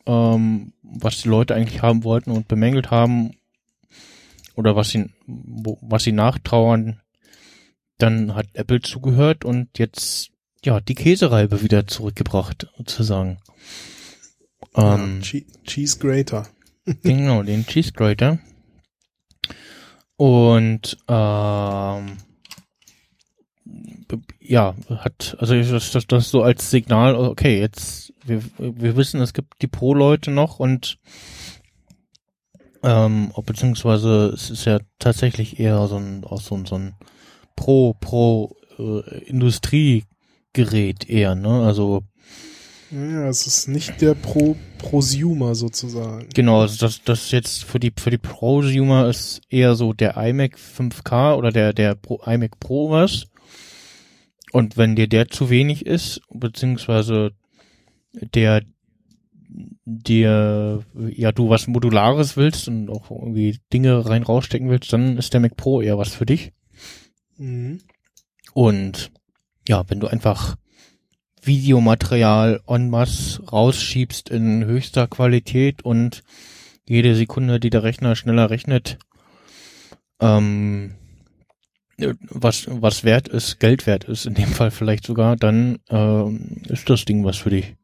ähm, 0.06 0.72
was 0.84 1.22
die 1.22 1.28
Leute 1.28 1.54
eigentlich 1.54 1.82
haben 1.82 2.06
wollten 2.06 2.32
und 2.32 2.48
bemängelt 2.48 2.92
haben, 2.92 3.32
oder 4.56 4.78
was 4.78 4.92
sie, 4.92 5.10
was 5.28 6.04
sie 6.04 6.14
nachtrauern, 6.14 7.02
dann 7.98 8.36
hat 8.36 8.48
Apple 8.54 8.82
zugehört 8.82 9.46
und 9.46 9.78
jetzt, 9.78 10.32
ja, 10.64 10.80
die 10.80 10.96
Käsereibe 10.96 11.62
wieder 11.62 11.88
zurückgebracht, 11.88 12.68
sozusagen. 12.78 13.40
Ähm, 14.76 15.18
ja, 15.18 15.22
Che 15.22 15.46
Cheese 15.66 16.00
Grater. 16.00 16.48
Genau, 17.04 17.42
den 17.42 17.66
Cheese 17.66 17.94
Grater. 17.94 18.40
Und 20.18 20.98
ähm, 21.08 22.18
ja, 24.40 24.76
hat, 24.90 25.36
also 25.40 25.56
das, 25.56 25.92
das, 25.92 26.08
das 26.08 26.30
so 26.30 26.44
als 26.44 26.70
Signal, 26.70 27.16
okay, 27.16 27.60
jetzt, 27.60 28.14
wir, 28.24 28.42
wir 28.58 28.96
wissen, 28.96 29.22
es 29.22 29.34
gibt 29.34 29.62
die 29.62 29.68
Pro-Leute 29.68 30.32
noch 30.32 30.60
und 30.60 31.00
ähm, 32.84 33.32
beziehungsweise 33.46 34.28
es 34.28 34.50
ist 34.50 34.66
ja 34.66 34.80
tatsächlich 35.00 35.60
eher 35.60 35.88
so 35.88 35.98
ein, 35.98 36.24
auch 36.24 36.42
so 36.42 36.56
ein, 36.56 36.66
so 36.66 36.76
ein 36.76 36.96
Pro, 37.56 37.94
Pro 38.00 38.56
äh, 38.78 39.24
Industriegerät 39.26 41.08
eher, 41.08 41.36
ne? 41.36 41.66
Also 41.66 42.04
Ja, 42.92 43.28
es 43.28 43.48
ist 43.48 43.68
nicht 43.68 44.02
der 44.02 44.14
Pro 44.14 44.56
Prosumer 44.78 45.56
sozusagen. 45.56 46.28
Genau, 46.34 46.62
also 46.62 46.86
das, 46.86 47.02
das 47.04 47.32
jetzt 47.32 47.64
für 47.64 47.80
die, 47.80 47.92
für 47.98 48.12
die 48.12 48.18
Prosumer 48.18 49.08
ist 49.08 49.42
eher 49.50 49.76
so 49.76 49.94
der 49.94 50.16
iMac 50.18 50.58
5K 50.58 51.36
oder 51.36 51.52
der, 51.52 51.74
der 51.74 51.96
Pro, 51.96 52.22
iMac 52.26 52.60
Pro 52.60 52.92
was. 52.92 53.26
Und 54.52 54.78
wenn 54.78 54.96
dir 54.96 55.08
der 55.08 55.28
zu 55.28 55.50
wenig 55.50 55.86
ist, 55.86 56.22
beziehungsweise 56.30 57.32
der, 58.14 58.62
dir, 59.86 60.84
ja, 61.10 61.32
du 61.32 61.50
was 61.50 61.68
Modulares 61.68 62.38
willst 62.38 62.68
und 62.68 62.90
auch 62.90 63.12
irgendwie 63.12 63.60
Dinge 63.74 64.08
rein 64.08 64.24
rausstecken 64.24 64.70
willst, 64.70 64.94
dann 64.94 65.18
ist 65.18 65.34
der 65.34 65.42
Mac 65.42 65.58
Pro 65.58 65.82
eher 65.82 65.98
was 65.98 66.14
für 66.14 66.26
dich. 66.26 66.52
Mhm. 67.38 67.82
Und 68.54 69.12
ja, 69.68 69.84
wenn 69.90 70.00
du 70.00 70.08
einfach 70.08 70.56
Videomaterial 71.42 72.62
en 72.68 72.90
masse 72.90 73.44
rausschiebst 73.44 74.30
in 74.30 74.66
höchster 74.66 75.08
Qualität 75.08 75.84
und 75.84 76.24
jede 76.88 77.16
Sekunde, 77.16 77.60
die 77.60 77.70
der 77.70 77.84
Rechner 77.84 78.16
schneller 78.16 78.50
rechnet, 78.50 78.98
ähm, 80.20 80.96
äh, 81.98 82.14
was, 82.22 82.66
was 82.70 83.04
wert 83.04 83.28
ist, 83.28 83.60
Geld 83.60 83.88
wert 83.88 84.06
ist, 84.06 84.26
in 84.26 84.34
dem 84.34 84.48
Fall 84.48 84.72
vielleicht 84.72 85.06
sogar, 85.06 85.36
dann 85.36 85.80
ähm, 85.90 86.62
ist 86.68 86.90
das 86.90 87.06
Ding 87.06 87.24
was 87.24 87.38
für 87.38 87.50
dich. 87.50 87.76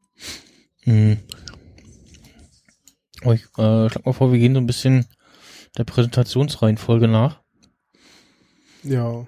Hm. 0.83 1.17
Aber 3.21 3.35
ich 3.35 3.43
äh, 3.57 3.89
schlag 3.89 4.05
mal 4.05 4.13
vor, 4.13 4.31
wir 4.31 4.39
gehen 4.39 4.53
so 4.53 4.59
ein 4.59 4.67
bisschen 4.67 5.05
der 5.77 5.83
Präsentationsreihenfolge 5.83 7.07
nach. 7.07 7.41
Ja, 8.83 9.27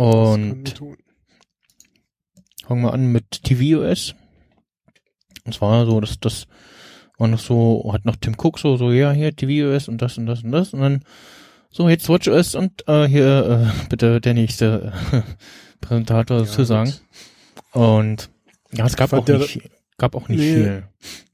Und 0.00 0.80
fangen 2.66 2.82
wir 2.82 2.94
an 2.94 3.06
mit 3.12 3.42
tvOS. 3.42 4.14
Und 5.44 5.54
zwar 5.54 5.84
so, 5.84 6.00
dass 6.00 6.18
das 6.20 6.46
war 7.18 7.28
noch 7.28 7.38
so, 7.38 7.90
hat 7.92 8.06
noch 8.06 8.16
Tim 8.16 8.34
Cook 8.38 8.58
so, 8.58 8.78
so, 8.78 8.92
ja, 8.92 9.12
hier 9.12 9.36
tvOS 9.36 9.88
und 9.88 10.00
das 10.00 10.16
und 10.16 10.24
das 10.24 10.42
und 10.42 10.52
das 10.52 10.72
und 10.72 10.80
dann 10.80 11.04
so, 11.70 11.88
jetzt 11.88 12.08
WatchOS 12.08 12.54
und 12.54 12.88
äh, 12.88 13.06
hier 13.06 13.66
äh, 13.68 13.86
bitte 13.90 14.22
der 14.22 14.32
nächste 14.32 14.92
äh, 15.12 15.20
Präsentator 15.82 16.38
Ja, 16.38 16.46
zu 16.46 16.64
sagen. 16.64 16.94
Und 17.72 18.30
ja, 18.72 18.86
es 18.86 18.96
gab 18.96 19.12
auch 19.12 19.26
nicht, 19.26 19.60
gab 19.98 20.14
auch 20.14 20.28
nicht 20.28 20.40
Nee. 20.40 20.54
viel. 20.54 20.82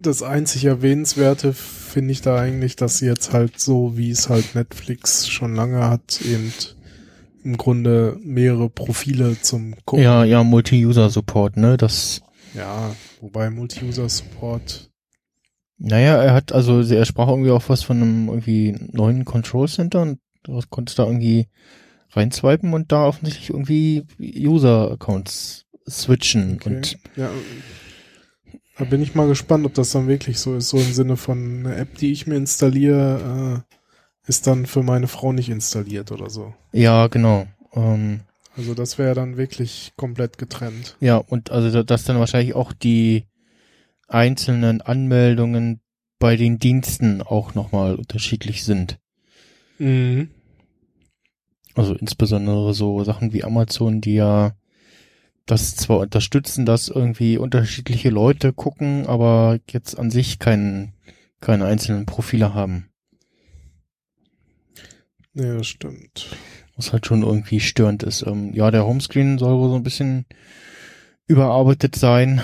Das 0.01 0.25
einzig 0.25 0.65
Erwähnenswerte 0.65 1.53
finde 1.53 2.11
ich 2.13 2.21
da 2.21 2.37
eigentlich, 2.37 2.75
dass 2.75 2.99
sie 2.99 3.07
jetzt 3.07 3.33
halt 3.33 3.61
so, 3.61 3.97
wie 3.97 4.11
es 4.11 4.29
halt 4.29 4.57
Netflix 4.57 5.29
schon 5.29 5.55
lange 5.55 5.89
hat, 5.89 6.21
eben 6.23 6.53
im 7.47 7.57
Grunde 7.57 8.19
mehrere 8.23 8.69
Profile 8.69 9.41
zum 9.41 9.75
Gucken. 9.85 10.05
Ja, 10.05 10.25
ja, 10.25 10.43
Multi-User-Support, 10.43 11.57
ne, 11.57 11.77
das, 11.77 12.23
Ja, 12.55 12.95
wobei 13.21 13.51
Multi-User-Support, 13.51 14.91
naja, 15.79 16.23
er 16.23 16.35
hat, 16.35 16.53
also 16.53 16.81
er 16.81 17.05
sprach 17.05 17.29
irgendwie 17.29 17.51
auch 17.51 17.69
was 17.69 17.83
von 17.83 18.03
einem 18.03 18.29
irgendwie 18.29 18.75
neuen 18.93 19.25
Control 19.25 19.69
Center 19.69 20.03
und 20.03 20.19
du 20.43 20.61
konntest 20.71 20.99
da 20.99 21.05
irgendwie 21.05 21.49
reinswipen 22.11 22.73
und 22.73 22.93
da 22.93 23.07
offensichtlich 23.07 23.51
irgendwie 23.51 24.05
User-Accounts 24.19 25.67
switchen 25.89 26.55
okay. 26.57 26.69
und 26.69 26.99
ja, 27.17 27.31
da 28.79 28.85
bin 28.85 29.03
ich 29.03 29.15
mal 29.15 29.29
gespannt, 29.29 29.65
ob 29.67 29.75
das 29.75 29.93
dann 29.93 30.09
wirklich 30.09 30.39
so 30.39 30.57
ist, 30.57 30.69
so 30.69 30.79
im 30.79 30.93
Sinne 30.93 31.17
von 31.17 31.61
einer 31.61 31.77
App, 31.77 31.97
die 31.97 32.13
ich 32.13 32.27
mir 32.27 32.37
installiere, 32.37 33.65
äh, 33.69 33.76
ist 34.27 34.47
dann 34.47 34.67
für 34.67 34.83
meine 34.83 35.09
Frau 35.09 35.33
nicht 35.33 35.49
installiert 35.49 36.13
oder 36.13 36.31
so. 36.31 36.55
ja, 36.73 37.07
genau. 37.09 37.47
Ähm, 37.75 38.21
Also 38.57 38.75
das 38.75 38.99
wäre 38.99 39.15
dann 39.15 39.37
wirklich 39.37 39.93
komplett 39.97 40.39
getrennt. 40.39 40.97
ja, 41.01 41.17
und 41.17 41.51
also 41.51 41.71
da- 41.71 41.83
dass 41.83 42.05
dann 42.05 42.19
wahrscheinlich 42.19 42.55
auch 42.55 42.73
die 42.73 43.25
einzelnen 44.09 44.81
Anmeldungen 44.81 45.81
bei 46.19 46.37
den 46.37 46.59
Diensten 46.59 47.21
auch 47.23 47.55
nochmal 47.55 47.97
unterschiedlich 47.97 48.65
sind. 48.65 48.99
Mhm. 49.79 50.31
Also 51.75 51.95
insbesondere 51.95 52.73
so 52.73 53.05
Sachen 53.05 53.33
wie 53.35 53.45
Amazon, 53.45 54.01
die 54.01 54.15
ja 54.15 54.53
das 55.45 55.77
zwar 55.77 55.99
unterstützen, 55.99 56.65
dass 56.65 56.89
irgendwie 56.89 57.37
unterschiedliche 57.39 58.09
Leute 58.11 58.53
gucken, 58.53 59.07
aber 59.07 59.59
jetzt 59.71 59.99
an 59.99 60.11
sich 60.11 60.39
keinen, 60.39 60.95
keine 61.41 61.67
einzelnen 61.67 62.07
Profile 62.07 62.55
haben. 62.55 62.89
Ja, 65.37 65.55
das 65.59 65.67
stimmt. 65.67 66.29
Was 66.77 66.93
halt 66.93 67.07
schon 67.07 67.23
irgendwie 67.23 67.61
störend 67.61 68.03
ist. 68.03 68.23
Ähm, 68.27 68.53
ja, 68.55 68.71
der 68.71 68.87
Homescreen 68.87 69.39
soll 69.39 69.57
wohl 69.59 69.69
so 69.69 69.77
ein 69.77 69.83
bisschen 69.83 70.25
überarbeitet 71.27 71.95
sein. 71.97 72.41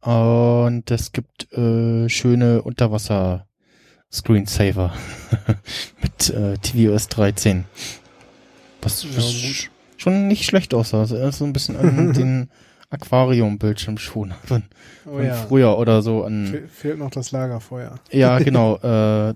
Und 0.00 0.90
es 0.90 1.12
gibt 1.12 1.52
äh, 1.52 2.08
schöne 2.08 2.62
Unterwasser 2.62 3.46
Screensaver 4.12 4.94
mit 6.02 6.30
äh, 6.30 6.56
tvOS 6.58 7.08
13. 7.08 7.64
Was, 8.82 9.02
Ja, 9.04 9.10
was 9.16 9.24
gut. 9.32 9.70
schon 9.96 10.28
nicht 10.28 10.44
schlecht 10.44 10.74
aussah. 10.74 11.00
Also 11.00 11.16
er 11.16 11.28
ist 11.28 11.38
so 11.38 11.44
ein 11.44 11.52
bisschen 11.52 11.76
an 11.76 12.12
den 12.14 12.50
Aquarium-Bildschirm 12.94 13.98
schon 13.98 14.32
von, 14.44 14.64
Oh 15.06 15.16
von 15.16 15.24
ja. 15.24 15.34
früher 15.34 15.78
oder 15.78 16.02
so 16.02 16.24
an. 16.24 16.46
Fe 16.46 16.68
fehlt 16.68 16.98
noch 16.98 17.10
das 17.10 17.32
Lagerfeuer. 17.32 17.96
Ja, 18.10 18.38
genau. 18.40 18.76
Äh, 18.76 19.34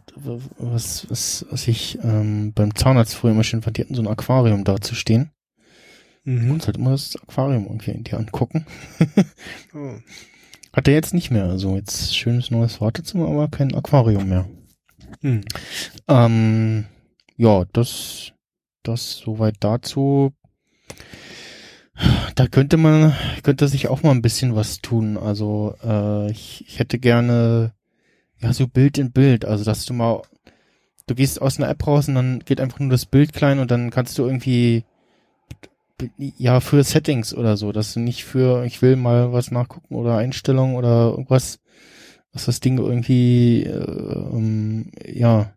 was, 0.57 1.11
was, 1.11 1.47
was 1.51 1.69
ich 1.69 1.99
ähm, 2.03 2.53
beim 2.55 2.75
Zahnarzt 2.75 3.15
früher 3.15 3.33
immer 3.33 3.45
schön 3.45 3.63
fand, 3.63 3.77
die 3.77 3.83
hatten 3.83 3.95
so 3.95 4.03
ein 4.03 4.09
Aquarium 4.09 4.65
da 4.65 4.81
zu 4.81 4.95
stehen. 4.95 5.31
Mhm. 6.25 6.51
Und 6.51 6.67
halt 6.67 6.77
immer 6.77 6.91
das 6.91 7.17
Aquarium 7.17 7.65
irgendwie 7.67 7.93
in 7.93 8.05
dir 8.05 8.19
angucken. 8.19 8.67
Oh. 9.75 9.99
Hat 10.73 10.89
er 10.89 10.95
jetzt 10.95 11.15
nicht 11.15 11.31
mehr. 11.31 11.45
Also 11.45 11.77
jetzt 11.77 12.17
schönes 12.17 12.51
neues 12.51 12.81
Wartezimmer, 12.81 13.29
aber 13.29 13.49
kein 13.49 13.75
Aquarium 13.75 14.29
mehr. 14.29 14.47
Hm. 15.23 15.43
Ähm, 16.07 16.85
ja, 17.37 17.65
das, 17.73 18.33
das 18.83 19.19
soweit 19.19 19.57
dazu. 19.61 20.33
Da 22.35 22.47
könnte 22.47 22.77
man, 22.77 23.15
könnte 23.43 23.69
sich 23.69 23.89
auch 23.89 24.03
mal 24.03 24.13
ein 24.13 24.23
bisschen 24.23 24.55
was 24.55 24.81
tun. 24.81 25.17
Also 25.17 25.75
äh, 25.85 26.31
ich, 26.31 26.65
ich 26.67 26.79
hätte 26.79 26.99
gerne, 26.99 27.73
ja, 28.39 28.53
so 28.53 28.69
Bild 28.69 28.99
in 28.99 29.13
Bild. 29.13 29.45
Also 29.45 29.65
dass 29.65 29.85
du 29.85 29.95
mal, 29.95 30.23
du 31.07 31.15
gehst 31.15 31.43
aus 31.43 31.59
einer 31.59 31.69
App 31.69 31.87
raus 31.87 32.09
und 32.09 32.15
dann 32.15 32.41
geht 32.41 32.61
einfach 32.61 32.79
nur 32.79 32.91
das 32.91 33.07
Bild 33.07 33.33
klein 33.33 33.59
und 33.59 33.71
dann 33.71 33.91
kannst 33.91 34.19
du 34.19 34.25
irgendwie, 34.25 34.85
ja, 36.17 36.61
für 36.61 36.85
Settings 36.85 37.35
oder 37.35 37.57
so, 37.57 37.73
dass 37.73 37.95
du 37.95 38.01
nicht 38.01 38.25
für, 38.25 38.65
ich 38.65 38.83
will 38.83 38.97
mal 38.97 39.33
was 39.33 39.51
nachgucken 39.51 39.97
oder 39.97 40.17
Einstellungen 40.17 40.77
oder 40.77 41.11
irgendwas, 41.11 41.59
was 42.33 42.45
das 42.45 42.61
Ding 42.61 42.79
irgendwie, 42.79 43.65
äh, 43.65 44.33
ähm, 44.33 44.93
ja, 45.05 45.53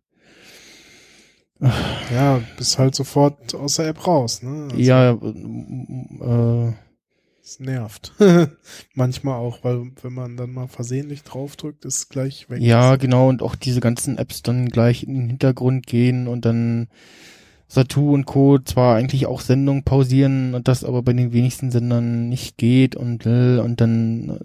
Ja, 2.14 2.42
bist 2.58 2.80
halt 2.80 2.96
sofort 2.96 3.54
aus 3.54 3.76
der 3.76 3.88
App 3.90 4.08
raus, 4.08 4.42
ne? 4.42 4.70
Also, 4.72 4.78
ja, 4.78 5.12
äh, 5.12 6.74
Es 7.44 7.60
nervt. 7.60 8.14
Manchmal 8.96 9.36
auch, 9.36 9.64
weil 9.64 9.92
wenn 10.02 10.14
man 10.14 10.38
dann 10.38 10.52
mal 10.54 10.68
versehentlich 10.68 11.24
draufdrückt, 11.24 11.86
ist 11.86 11.96
es 11.98 12.10
gleich 12.10 12.50
weg. 12.50 12.62
ja, 12.62 12.96
genau, 12.96 13.30
und 13.30 13.42
auch 13.44 13.56
diese 13.56 13.80
ganzen 13.80 14.18
Apps 14.18 14.42
dann 14.42 14.70
gleich 14.70 15.04
in 15.04 15.14
den 15.14 15.28
Hintergrund 15.28 15.86
gehen 15.86 16.28
und 16.28 16.46
dann 16.46 16.88
Satu 17.68 18.14
und 18.14 18.26
Co. 18.26 18.60
zwar 18.60 18.96
eigentlich 18.98 19.28
auch 19.28 19.40
Sendungen 19.40 19.84
pausieren 19.84 20.56
und 20.56 20.68
das 20.68 20.84
aber 20.84 21.04
bei 21.04 21.14
den 21.14 21.32
wenigsten 21.32 21.72
Sendern 21.72 22.28
nicht 22.28 22.58
geht 22.58 22.96
und 22.98 23.26
äh, 23.26 23.60
und 23.60 23.80
dann 23.80 24.40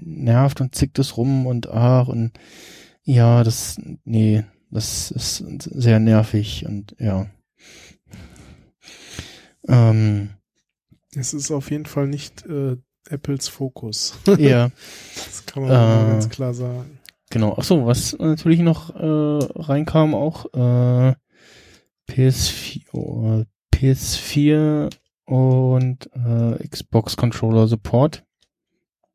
nervt 0.00 0.60
und 0.62 0.74
zickt 0.74 0.98
es 0.98 1.16
rum 1.16 1.46
und 1.46 1.68
ach 1.68 2.08
und 2.08 2.32
ja, 3.02 3.44
das, 3.44 3.76
nee, 4.04 4.44
das 4.70 5.10
ist 5.10 5.44
sehr 5.70 5.98
nervig 6.00 6.64
und 6.66 6.94
ja. 6.98 7.26
Ähm, 9.68 10.30
Es 11.14 11.34
ist 11.34 11.50
auf 11.50 11.70
jeden 11.70 11.86
Fall 11.86 12.06
nicht 12.06 12.46
äh, 12.46 12.76
Apples 13.08 13.48
Fokus. 13.48 14.14
ja. 14.38 14.70
Das 15.14 15.44
kann 15.46 15.64
man 15.64 15.72
Äh. 15.72 16.12
ganz 16.12 16.28
klar 16.28 16.54
sagen. 16.54 16.98
Genau. 17.30 17.56
Ach 17.58 17.64
so, 17.64 17.86
was 17.86 18.16
natürlich 18.18 18.60
noch 18.60 18.90
äh, 18.94 18.98
reinkam 19.60 20.14
auch 20.14 20.46
äh, 20.52 21.14
PS4, 22.08 22.82
oh, 22.92 23.44
PS4 23.74 24.90
und 25.26 26.10
äh, 26.12 26.66
Xbox 26.68 27.16
Controller 27.16 27.68
Support. 27.68 28.24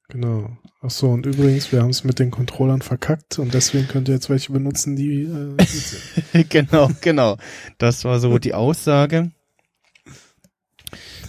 Genau. 0.09 0.55
Ach 0.81 0.91
so, 0.91 1.09
und 1.09 1.25
übrigens, 1.25 1.71
wir 1.71 1.81
haben 1.81 1.89
es 1.89 2.03
mit 2.03 2.19
den 2.19 2.29
Controllern 2.29 2.81
verkackt 2.81 3.39
und 3.39 3.53
deswegen 3.53 3.87
könnt 3.87 4.07
ihr 4.07 4.13
jetzt 4.13 4.29
welche 4.29 4.51
benutzen, 4.51 4.95
die 4.95 5.23
äh, 5.23 6.43
genau, 6.49 6.89
genau. 7.01 7.37
Das 7.79 8.05
war 8.05 8.19
so 8.19 8.37
die 8.37 8.53
Aussage. 8.53 9.31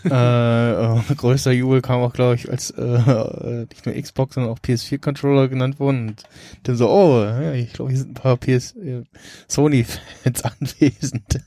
äh, 0.11 0.73
äh, 0.98 1.15
größter 1.16 1.53
Jubel 1.53 1.81
kam 1.81 2.01
auch, 2.01 2.12
glaube 2.12 2.35
ich, 2.35 2.51
als 2.51 2.70
äh, 2.70 2.82
äh, 2.82 3.66
nicht 3.70 3.86
nur 3.86 3.94
Xbox, 3.94 4.35
sondern 4.35 4.53
auch 4.53 4.59
PS4-Controller 4.59 5.48
genannt 5.48 5.81
wurden. 5.81 6.09
Und 6.09 6.23
dann 6.65 6.77
so, 6.77 6.89
oh, 6.89 7.24
ja, 7.24 7.53
ich 7.53 7.73
glaube, 7.73 7.90
hier 7.90 7.98
sind 7.98 8.11
ein 8.11 8.15
paar 8.15 8.36
PS 8.36 8.77
äh, 8.77 9.03
Sony-Fans 9.48 10.44
anwesend. 10.61 11.40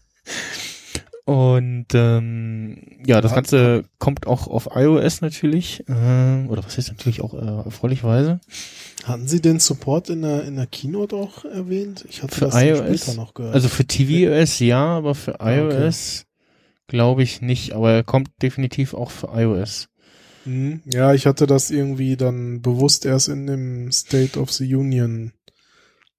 Und 1.29 1.85
ähm, 1.93 2.77
ja, 3.05 3.21
das. 3.21 3.35
Ganze 3.35 3.83
kommt 3.99 4.25
auch 4.25 4.47
auf 4.47 4.69
iOS 4.73 5.21
natürlich, 5.21 5.83
äh, 5.87 6.47
oder 6.47 6.63
was 6.65 6.75
heißt 6.77 6.89
natürlich 6.89 7.21
auch 7.21 7.35
äh, 7.35 7.65
erfreulicherweise. 7.65 8.39
Hatten 9.03 9.27
Sie 9.27 9.39
den 9.39 9.59
Support 9.59 10.09
in 10.09 10.23
der, 10.23 10.43
in 10.45 10.55
der 10.55 10.65
Keynote 10.65 11.15
auch 11.15 11.45
erwähnt? 11.45 12.03
Ich 12.09 12.23
hatte 12.23 12.33
Für 12.35 12.45
das 12.45 12.55
iOS? 12.55 13.01
später 13.03 13.13
noch 13.15 13.35
gehört. 13.35 13.53
Also 13.53 13.67
für 13.69 13.85
tvOS 13.85 14.57
ja, 14.59 14.83
aber 14.97 15.13
für 15.13 15.39
Ah, 15.39 15.51
okay. 15.65 15.85
iOS 15.85 16.25
glaube 16.87 17.21
ich 17.21 17.41
nicht. 17.41 17.73
Aber 17.73 17.91
er 17.91 18.03
kommt 18.03 18.29
definitiv 18.41 18.95
auch 18.95 19.11
für 19.11 19.27
iOS. 19.35 19.87
Mhm. 20.45 20.81
Ja, 20.91 21.13
ich 21.13 21.27
hatte 21.27 21.45
das 21.45 21.69
irgendwie 21.69 22.17
dann 22.17 22.61
bewusst 22.63 23.05
erst 23.05 23.27
in 23.29 23.45
dem 23.45 23.91
State 23.91 24.39
of 24.39 24.51
the 24.51 24.73
Union, 24.73 25.31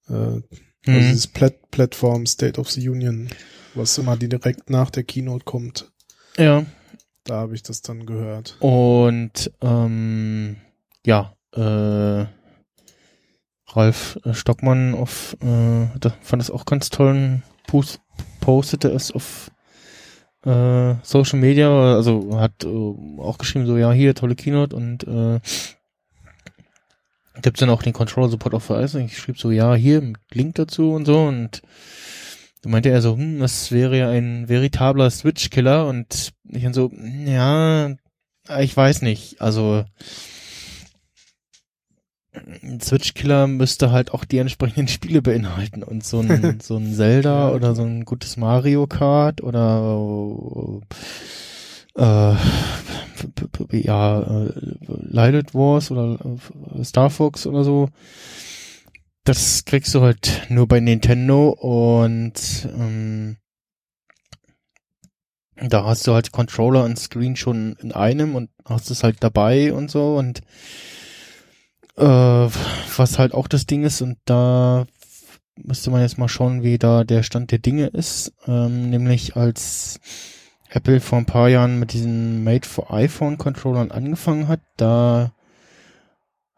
äh, 0.07 0.13
also 0.13 0.41
Mhm. 0.85 0.99
dieses 0.99 1.27
Plat 1.27 1.69
Plattform 1.69 2.25
State 2.25 2.59
of 2.59 2.71
the 2.71 2.87
Union, 2.87 3.27
was 3.75 3.97
immer 3.97 4.17
direkt 4.17 4.69
nach 4.69 4.89
der 4.89 5.03
Keynote 5.03 5.45
kommt. 5.45 5.91
Ja. 6.37 6.65
Da 7.23 7.35
habe 7.35 7.55
ich 7.55 7.63
das 7.63 7.81
dann 7.81 8.05
gehört. 8.05 8.57
Und 8.59 9.51
ähm, 9.61 10.57
ja, 11.05 11.33
äh, 11.53 12.25
Ralf 13.67 14.19
äh, 14.23 14.33
Stockmann 14.33 14.95
auf, 14.95 15.37
äh, 15.41 15.87
da 15.99 16.13
fand 16.21 16.41
es 16.41 16.51
auch 16.51 16.65
ganz 16.65 16.89
toll, 16.89 17.41
post, 17.67 18.01
postete 18.39 18.89
es 18.89 19.11
auf 19.11 19.51
äh, 20.45 20.95
Social 21.03 21.39
Media, 21.39 21.95
also 21.95 22.39
hat 22.39 22.63
äh, 22.63 22.67
auch 22.67 23.37
geschrieben, 23.37 23.67
so, 23.67 23.77
ja, 23.77 23.91
hier, 23.91 24.15
tolle 24.15 24.35
Keynote 24.35 24.75
und 24.75 25.03
äh, 25.03 25.39
gibt's 27.41 27.59
dann 27.59 27.69
auch 27.69 27.83
den 27.83 27.93
Controller 27.93 28.29
Support 28.29 28.55
auf 28.55 28.69
iOS 28.69 28.95
und 28.95 29.05
ich 29.05 29.17
schrieb 29.17 29.39
so, 29.39 29.51
ja, 29.51 29.73
hier, 29.75 30.13
Link 30.31 30.55
dazu 30.55 30.93
und 30.93 31.05
so 31.05 31.23
und 31.23 31.61
da 32.61 32.69
meinte 32.69 32.89
er 32.89 33.01
so, 33.01 33.15
hm, 33.15 33.39
das 33.39 33.71
wäre 33.71 33.97
ja 33.97 34.09
ein 34.09 34.47
veritabler 34.47 35.09
Switch-Killer. 35.09 35.87
Und 35.87 36.31
ich 36.49 36.63
dann 36.63 36.73
so, 36.73 36.91
ja, 37.25 37.95
ich 38.59 38.75
weiß 38.75 39.01
nicht, 39.01 39.41
also 39.41 39.83
ein 42.33 42.79
Switch-Killer 42.79 43.47
müsste 43.47 43.91
halt 43.91 44.13
auch 44.13 44.25
die 44.25 44.37
entsprechenden 44.37 44.87
Spiele 44.89 45.21
beinhalten. 45.21 45.83
Und 45.83 46.05
so 46.05 46.19
ein, 46.19 46.59
so 46.63 46.77
ein 46.77 46.93
Zelda 46.93 47.51
oder 47.51 47.75
so 47.75 47.83
ein 47.83 48.05
gutes 48.05 48.37
Mario 48.37 48.85
Kart 48.87 49.41
oder 49.41 50.81
äh, 51.95 52.35
ja, 53.71 54.21
äh, 54.21 54.53
Lighted 54.87 55.53
Wars 55.53 55.91
oder 55.91 56.17
äh, 56.77 56.83
Star 56.83 57.09
Fox 57.09 57.45
oder 57.47 57.63
so. 57.63 57.89
Das 59.23 59.65
kriegst 59.65 59.93
du 59.93 60.01
halt 60.01 60.47
nur 60.49 60.67
bei 60.67 60.79
Nintendo 60.79 61.49
und 61.49 62.67
ähm, 62.73 63.37
da 65.55 65.85
hast 65.85 66.07
du 66.07 66.13
halt 66.13 66.31
Controller 66.31 66.83
und 66.83 66.97
Screen 66.97 67.35
schon 67.35 67.75
in 67.81 67.91
einem 67.91 68.35
und 68.35 68.49
hast 68.65 68.89
es 68.89 69.03
halt 69.03 69.17
dabei 69.19 69.73
und 69.73 69.91
so 69.91 70.17
und 70.17 70.41
äh, 71.97 72.03
was 72.03 73.19
halt 73.19 73.33
auch 73.33 73.47
das 73.47 73.67
Ding 73.67 73.83
ist 73.83 74.01
und 74.01 74.17
da 74.25 74.87
müsste 75.55 75.91
man 75.91 76.01
jetzt 76.01 76.17
mal 76.17 76.29
schauen, 76.29 76.63
wie 76.63 76.79
da 76.79 77.03
der 77.03 77.21
Stand 77.21 77.51
der 77.51 77.59
Dinge 77.59 77.87
ist, 77.87 78.33
ähm, 78.47 78.89
nämlich 78.89 79.35
als 79.35 79.99
Apple 80.69 80.99
vor 80.99 81.19
ein 81.19 81.25
paar 81.25 81.49
Jahren 81.49 81.79
mit 81.79 81.93
diesen 81.93 82.43
Made 82.43 82.67
for 82.67 82.91
iPhone 82.91 83.37
Controllern 83.37 83.91
angefangen 83.91 84.47
hat, 84.47 84.61
da 84.77 85.33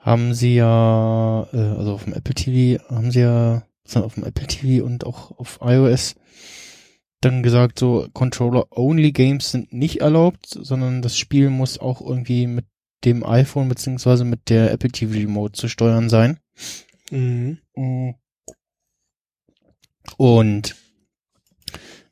haben 0.04 0.34
sie 0.34 0.56
ja, 0.56 1.48
äh, 1.54 1.58
also 1.58 1.94
auf 1.94 2.04
dem 2.04 2.14
Apple 2.14 2.36
TV 2.36 2.84
haben 2.90 3.10
sie 3.10 3.22
ja, 3.22 3.64
auf 3.96 4.16
dem 4.16 4.26
Apple 4.26 4.48
TV 4.48 4.86
und 4.86 5.06
auch 5.06 5.32
auf 5.40 5.60
iOS 5.62 6.16
dann 7.22 7.42
gesagt, 7.42 7.80
so 7.80 8.08
Controller-only-Games 8.14 9.52
sind 9.52 9.72
nicht 9.72 10.02
erlaubt, 10.02 10.46
sondern 10.48 11.02
das 11.02 11.18
Spiel 11.18 11.50
muss 11.50 11.80
auch 11.80 12.02
irgendwie 12.02 12.48
mit 12.48 12.66
dem 13.06 13.26
iPhone 13.26 13.70
beziehungsweise 13.70 14.26
mit 14.26 14.50
der 14.50 14.72
Apple 14.72 14.92
TV 14.92 15.14
Remote 15.14 15.54
zu 15.54 15.70
steuern 15.70 16.10
sein. 16.10 16.40
Mhm. 17.10 17.60
Und 20.18 20.76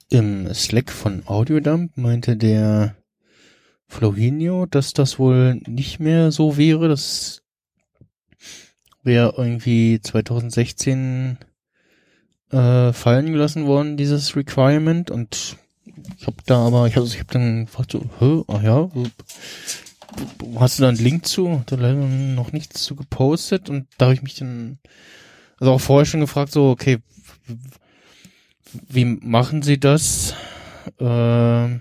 im 0.10 0.54
Slack 0.54 0.92
von 0.92 1.24
Audiodump 1.26 1.98
meinte 1.98 2.38
der 2.38 2.96
Flohinio, 3.88 4.66
dass 4.66 4.94
das 4.94 5.20
wohl 5.20 5.56
nicht 5.68 6.00
mehr 6.00 6.32
so 6.32 6.58
wäre. 6.58 6.88
Das 6.88 7.41
wäre 9.04 9.34
irgendwie 9.38 10.00
2016 10.02 11.38
äh, 12.52 12.94
fallen 12.94 13.32
gelassen 13.32 13.66
worden, 13.66 13.98
dieses 13.98 14.36
Requirement. 14.36 15.12
Und 15.12 15.58
ich 16.18 16.28
habe 16.28 16.38
da 16.46 16.66
aber, 16.68 16.88
ich 16.88 16.96
habe 16.96 17.06
ich 17.06 17.20
hab 17.20 17.32
dann 17.32 17.66
gefragt, 17.66 17.92
so, 17.92 18.04
hä, 18.20 18.44
ah 18.48 18.62
ja, 18.62 18.90
hast 20.60 20.80
du 20.80 20.84
da 20.84 20.90
einen 20.90 20.98
Link 20.98 21.26
zu? 21.26 21.64
Da 21.66 21.76
leider 21.76 22.06
noch 22.06 22.52
nichts 22.52 22.84
zu 22.84 22.96
gepostet. 22.96 23.70
Und 23.70 23.88
da 23.98 24.06
habe 24.06 24.16
ich 24.16 24.22
mich 24.22 24.36
dann, 24.36 24.80
also 25.60 25.74
auch 25.74 25.82
vorher 25.82 26.06
schon 26.06 26.20
gefragt, 26.20 26.52
so, 26.52 26.70
okay, 26.70 27.00
wie 28.88 29.06
machen 29.06 29.62
Sie 29.62 29.80
das? 29.80 30.34
Äh, 31.00 31.80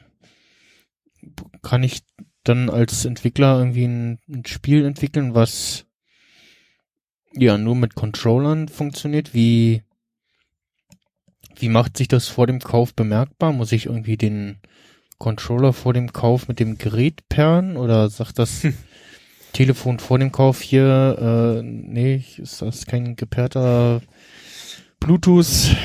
kann 1.63 1.83
ich 1.83 2.03
dann 2.45 2.71
als 2.71 3.05
Entwickler 3.05 3.59
irgendwie 3.59 3.85
ein, 3.85 4.19
ein, 4.29 4.45
Spiel 4.47 4.85
entwickeln, 4.85 5.35
was 5.35 5.87
ja 7.33 7.59
nur 7.59 7.77
mit 7.77 7.95
Controllern 7.95 8.69
funktioniert? 8.69 9.35
Wie 9.35 9.83
wie 11.57 11.69
macht 11.69 11.97
sich 11.97 12.09
das 12.09 12.29
vor 12.29 12.47
dem 12.47 12.61
Kauf 12.61 12.95
bemerkbar? 12.95 13.53
Muss 13.53 13.73
ich 13.73 13.87
irgendwie 13.87 14.17
den 14.17 14.59
Controller 15.19 15.73
vor 15.73 15.93
dem 15.93 16.13
Kauf 16.13 16.49
mit 16.49 16.59
dem 16.59 16.79
Gerät 16.79 17.29
perren 17.29 17.77
oder 17.77 18.09
sagt 18.09 18.39
das 18.39 18.63
hm. 18.63 18.75
Telefon 19.53 19.99
vor 19.99 20.19
dem 20.19 20.33
Kauf 20.33 20.61
hier, 20.61 21.59
äh, 21.61 21.63
nee, 21.63 22.25
ist 22.37 22.63
das 22.63 22.87
kein 22.87 23.17
gepairter 23.17 24.01
Bluetooth 25.01 25.77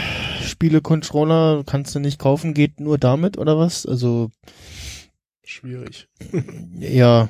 Spiele-Controller 0.42 1.64
kannst 1.66 1.96
du 1.96 2.00
nicht 2.00 2.20
kaufen, 2.20 2.54
geht 2.54 2.80
nur 2.80 2.98
damit 2.98 3.38
oder 3.38 3.58
was? 3.58 3.86
Also 3.86 4.30
schwierig. 5.44 6.08
ja. 6.80 7.30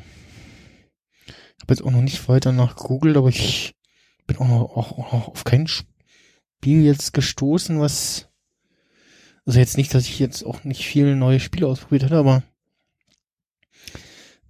Ich 1.28 1.62
habe 1.62 1.74
jetzt 1.74 1.84
auch 1.84 1.92
noch 1.92 2.02
nicht 2.02 2.28
weiter 2.28 2.52
nach 2.52 2.76
Google, 2.76 3.18
aber 3.18 3.30
ich 3.30 3.75
bin 4.26 4.38
auch 4.38 4.48
noch, 4.48 4.62
auch, 4.76 4.92
auch 4.98 5.14
noch 5.14 5.28
auf 5.30 5.44
kein 5.44 5.68
Spiel 5.68 6.84
jetzt 6.84 7.14
gestoßen, 7.14 7.80
was 7.80 8.30
also 9.46 9.60
jetzt 9.60 9.78
nicht, 9.78 9.94
dass 9.94 10.06
ich 10.06 10.20
jetzt 10.20 10.44
auch 10.44 10.64
nicht 10.64 10.86
viel 10.86 11.16
neue 11.16 11.40
Spiele 11.40 11.68
ausprobiert 11.68 12.04
hatte, 12.04 12.18
aber 12.18 12.44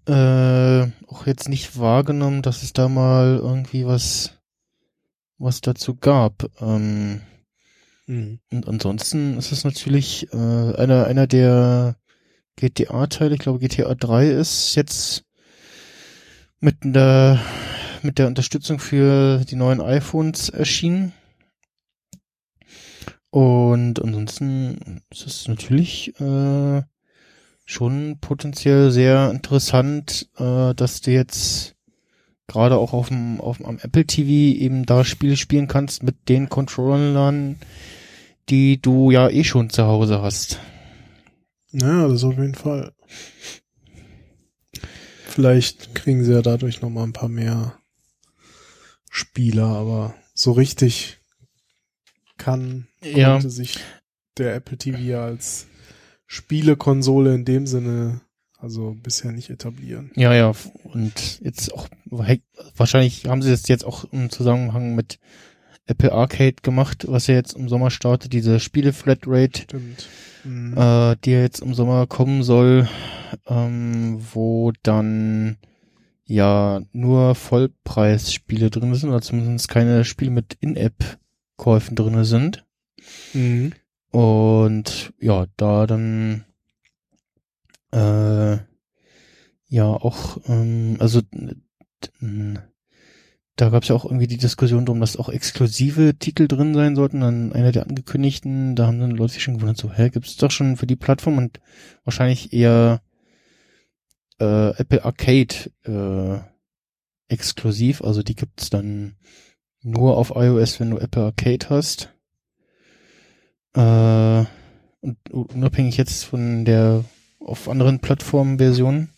äh, 0.08 0.92
auch 1.08 1.26
jetzt 1.26 1.50
nicht 1.50 1.78
wahrgenommen, 1.78 2.42
dass 2.42 2.64
es 2.64 2.74
da 2.74 2.88
mal 2.88 3.38
irgendwie 3.42 3.86
was 3.86 4.32
was 5.38 5.60
dazu 5.60 5.96
gab. 5.96 6.50
Ähm, 6.62 7.22
Mhm. 8.08 8.40
Und 8.52 8.68
ansonsten 8.68 9.38
ist 9.38 9.52
es 9.52 9.64
natürlich 9.64 10.32
äh, 10.32 10.36
einer, 10.36 11.06
einer 11.08 11.28
der 11.28 11.98
GTA-Teile, 12.58 13.34
ich 13.36 13.40
glaube 13.40 13.60
GTA 13.60 13.96
3 13.96 14.30
ist 14.30 14.76
jetzt 14.76 15.24
mit 16.60 16.78
der, 16.84 17.40
mit 18.06 18.20
der 18.20 18.28
Unterstützung 18.28 18.80
für 18.80 19.44
die 19.46 19.56
neuen 19.56 19.82
iPhones 19.82 20.50
erschienen. 20.50 21.14
Und 23.30 24.02
ansonsten 24.02 25.02
ist 25.12 25.28
es 25.28 25.48
natürlich 25.48 26.18
äh, 26.22 26.82
schon 27.66 28.18
potenziell 28.22 28.92
sehr 28.92 29.30
interessant, 29.32 30.30
äh, 30.38 30.74
dass 30.74 31.02
du 31.02 31.12
jetzt 31.12 31.76
gerade 32.48 32.78
auch 32.78 32.94
auf 32.94 33.10
dem, 33.10 33.42
auf 33.42 33.64
am 33.66 33.80
Apple 33.80 34.06
TV 34.06 34.58
eben 34.58 34.86
da 34.86 35.04
Spiele 35.04 35.36
spielen 35.36 35.68
kannst 35.68 36.04
mit 36.04 36.30
den 36.30 36.48
Controllern, 36.48 37.58
die 38.50 38.82
du 38.82 39.12
ja 39.12 39.30
eh 39.30 39.44
schon 39.44 39.70
zu 39.70 39.86
Hause 39.86 40.22
hast. 40.22 40.60
Ja, 41.72 42.08
das 42.08 42.24
auf 42.24 42.38
jeden 42.38 42.56
Fall. 42.56 42.94
Vielleicht 45.26 45.94
kriegen 45.96 46.24
sie 46.24 46.32
ja 46.32 46.42
dadurch 46.42 46.82
noch 46.82 46.90
mal 46.90 47.04
ein 47.04 47.12
paar 47.12 47.28
mehr 47.28 47.78
Spieler, 49.16 49.68
aber 49.68 50.14
so 50.34 50.52
richtig 50.52 51.20
kann 52.38 52.88
Ja. 53.02 53.40
sich 53.40 53.80
der 54.38 54.56
Apple 54.56 54.78
TV 54.78 55.18
als 55.22 55.68
Spielekonsole 56.28 57.34
in 57.34 57.46
dem 57.46 57.66
Sinne 57.66 58.20
also 58.60 58.96
bisher 59.02 59.32
nicht 59.32 59.50
etablieren. 59.50 60.12
Ja, 60.16 60.34
ja, 60.34 60.52
und 60.84 61.40
jetzt 61.42 61.74
auch, 61.74 61.88
wahrscheinlich 62.76 63.26
haben 63.28 63.42
sie 63.42 63.52
das 63.52 63.68
jetzt 63.70 63.86
auch 63.86 64.04
im 64.12 64.30
Zusammenhang 64.30 64.96
mit 64.96 65.20
Apple 65.86 66.12
Arcade 66.12 66.56
gemacht, 66.62 67.06
was 67.08 67.28
ja 67.28 67.36
jetzt 67.36 67.54
im 67.54 67.70
Sommer 67.70 67.92
startet, 67.92 68.34
diese 68.34 68.60
Spiele-Flatrate, 68.60 69.62
Stimmt. 69.64 70.10
Mhm. 70.44 70.74
äh, 70.78 71.16
die 71.24 71.32
ja 71.32 71.42
jetzt 71.42 71.62
im 71.62 71.74
Sommer 71.74 72.08
kommen 72.08 72.44
soll, 72.44 72.90
ähm, 73.48 74.20
wo 74.34 74.74
dann 74.84 75.58
ja 76.26 76.82
nur 76.92 77.36
Vollpreisspiele 77.36 78.70
drin 78.70 78.94
sind, 78.96 79.10
oder 79.10 79.22
zumindest 79.22 79.70
keine 79.70 80.04
Spiele 80.06 80.32
mit 80.32 80.58
In-App-Käufen 80.60 81.96
drin 81.96 82.24
sind. 82.24 82.66
Mhm. 83.34 83.74
Und 84.12 85.14
ja, 85.20 85.46
da 85.58 85.86
dann 85.86 86.46
äh, 87.92 88.58
ja 89.68 89.86
auch, 89.86 90.38
ähm, 90.48 90.98
also 91.00 91.22
da 93.56 93.70
gab 93.70 93.84
es 93.84 93.90
ja 93.90 93.96
auch 93.96 94.06
irgendwie 94.06 94.28
die 94.28 94.38
Diskussion 94.38 94.86
drum, 94.86 95.00
dass 95.00 95.18
auch 95.18 95.30
exklusive 95.30 96.16
Titel 96.18 96.48
drin 96.48 96.74
sein 96.74 96.96
sollten. 96.96 97.22
Dann 97.22 97.54
einer 97.54 97.72
der 97.72 97.88
angekündigten, 97.88 98.76
da 98.76 98.88
haben 98.88 99.00
dann 99.00 99.12
Leute 99.12 99.34
sich 99.34 99.44
schon 99.44 99.56
gewundert, 99.56 99.78
so, 99.78 99.92
hä, 99.92 100.10
gibt's 100.10 100.38
doch 100.38 100.52
schon 100.52 100.78
für 100.78 100.88
die 100.88 100.96
Plattform 100.96 101.38
und 101.38 101.60
wahrscheinlich 102.04 102.54
eher 102.54 103.02
äh, 104.40 104.70
Apple 104.78 105.04
Arcade 105.04 105.72
äh, 105.84 106.40
exklusiv, 107.28 108.02
also 108.02 108.24
die 108.24 108.36
gibt's 108.36 108.70
dann 108.70 109.16
nur 109.82 110.18
auf 110.18 110.32
iOS, 110.36 110.80
wenn 110.80 110.92
du 110.92 110.98
Apple 110.98 111.24
Arcade 111.24 111.70
hast. 111.70 112.14
Äh, 113.74 114.46
und 115.02 115.18
unabhängig 115.32 115.98
jetzt 115.98 116.24
von 116.24 116.66
der 116.66 117.04
auf 117.40 117.70
anderen 117.70 118.00
Plattformen 118.00 118.58
Versionen. 118.58 119.10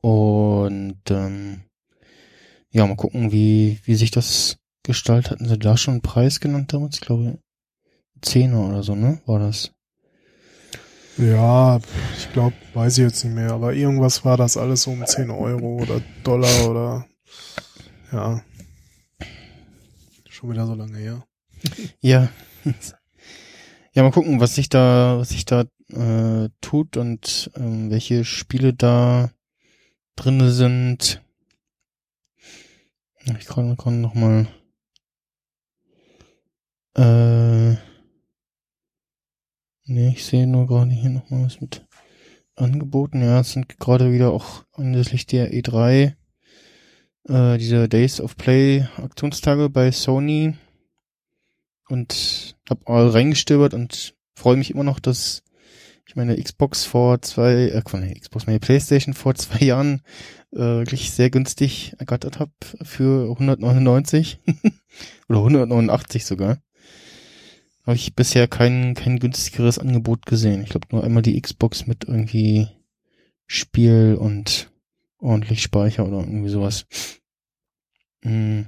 Und 0.00 1.00
ähm, 1.08 1.62
ja, 2.70 2.86
mal 2.86 2.96
gucken, 2.96 3.32
wie, 3.32 3.80
wie 3.84 3.94
sich 3.94 4.10
das 4.10 4.58
gestaltet. 4.82 5.32
Hatten 5.32 5.48
sie 5.48 5.58
da 5.58 5.76
schon 5.76 5.94
einen 5.94 6.02
Preis 6.02 6.40
genannt 6.40 6.72
damals? 6.72 6.96
Ich 6.96 7.00
glaube, 7.00 7.38
Zehner 8.20 8.68
oder 8.68 8.82
so, 8.82 8.94
ne? 8.94 9.20
War 9.26 9.38
das? 9.38 9.72
Ja, 11.18 11.80
ich 12.18 12.30
glaube, 12.32 12.54
weiß 12.74 12.98
ich 12.98 13.04
jetzt 13.04 13.24
nicht 13.24 13.34
mehr, 13.34 13.52
aber 13.52 13.72
irgendwas 13.72 14.24
war 14.24 14.36
das 14.36 14.56
alles 14.58 14.82
so 14.82 14.90
um 14.90 15.06
10 15.06 15.30
Euro 15.30 15.78
oder 15.80 16.02
Dollar 16.22 16.68
oder 16.68 17.06
ja. 18.12 18.42
Schon 20.28 20.50
wieder 20.50 20.66
so 20.66 20.74
lange 20.74 20.98
her. 20.98 21.26
Ja. 22.00 22.28
Ja, 23.92 24.02
mal 24.02 24.10
gucken, 24.10 24.40
was 24.40 24.54
sich 24.54 24.68
da, 24.68 25.18
was 25.18 25.30
sich 25.30 25.46
da 25.46 25.64
äh, 25.88 26.50
tut 26.60 26.98
und 26.98 27.50
ähm, 27.56 27.90
welche 27.90 28.26
Spiele 28.26 28.74
da 28.74 29.30
drinne 30.16 30.50
sind. 30.50 31.22
Ich 33.38 33.46
kann, 33.46 33.76
kann 33.78 34.02
noch 34.02 34.14
mal 34.14 34.48
äh, 36.94 37.76
nee, 39.86 40.10
ich 40.10 40.24
sehe 40.24 40.46
nur 40.46 40.66
gerade 40.66 40.90
hier 40.90 41.10
noch 41.10 41.30
mal 41.30 41.44
was 41.44 41.60
mit 41.60 41.86
Angeboten. 42.54 43.22
Ja, 43.22 43.40
es 43.40 43.52
sind 43.52 43.78
gerade 43.78 44.12
wieder 44.12 44.32
auch 44.32 44.64
anlässlich 44.72 45.26
der 45.26 45.52
E3 45.52 46.14
äh, 47.28 47.58
diese 47.58 47.88
Days 47.88 48.20
of 48.20 48.36
Play 48.36 48.86
Aktionstage 48.96 49.68
bei 49.68 49.90
Sony 49.90 50.54
und 51.88 52.56
hab 52.68 52.88
all 52.88 53.08
reingestöbert 53.08 53.74
und 53.74 54.14
freue 54.34 54.56
mich 54.56 54.70
immer 54.70 54.84
noch, 54.84 55.00
dass 55.00 55.42
ich 56.08 56.14
meine 56.14 56.40
Xbox 56.40 56.84
vor 56.84 57.20
zwei, 57.22 57.52
äh, 57.52 57.82
der 57.82 58.14
Xbox, 58.14 58.46
meine 58.46 58.60
Playstation 58.60 59.14
vor 59.14 59.34
zwei 59.34 59.64
Jahren 59.64 60.02
äh, 60.52 60.58
wirklich 60.58 61.10
sehr 61.10 61.30
günstig 61.30 61.94
ergattert 61.98 62.38
habe 62.38 62.52
für 62.82 63.30
199 63.30 64.40
oder 65.28 65.38
189 65.38 66.24
sogar. 66.24 66.58
Habe 67.86 67.96
ich 67.96 68.16
bisher 68.16 68.48
kein, 68.48 68.94
kein 68.94 69.20
günstigeres 69.20 69.78
Angebot 69.78 70.26
gesehen. 70.26 70.62
Ich 70.62 70.70
glaube 70.70 70.88
nur 70.90 71.04
einmal 71.04 71.22
die 71.22 71.40
Xbox 71.40 71.86
mit 71.86 72.04
irgendwie 72.04 72.68
Spiel 73.46 74.16
und 74.18 74.72
ordentlich 75.18 75.62
Speicher 75.62 76.04
oder 76.04 76.18
irgendwie 76.18 76.48
sowas. 76.48 76.86
Hm. 78.22 78.66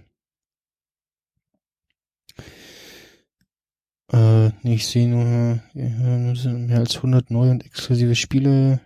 Äh, 4.13 4.51
nee, 4.63 4.75
ich 4.75 4.87
sehe 4.87 5.09
nur, 5.09 5.61
mehr 5.75 6.79
als 6.79 6.97
100 6.97 7.31
neue 7.33 7.51
und 7.51 7.67
exklusive 7.67 8.15
Spiele. 8.15 8.81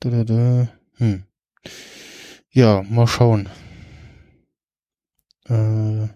Da, 0.00 0.08
da, 0.08 0.24
da. 0.24 0.68
Hm. 0.94 1.24
Ja, 2.50 2.82
mal 2.88 3.06
schauen. 3.06 3.50
Äh, 5.44 6.08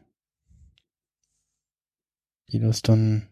wie 2.50 2.58
das 2.58 2.82
dann, 2.82 3.26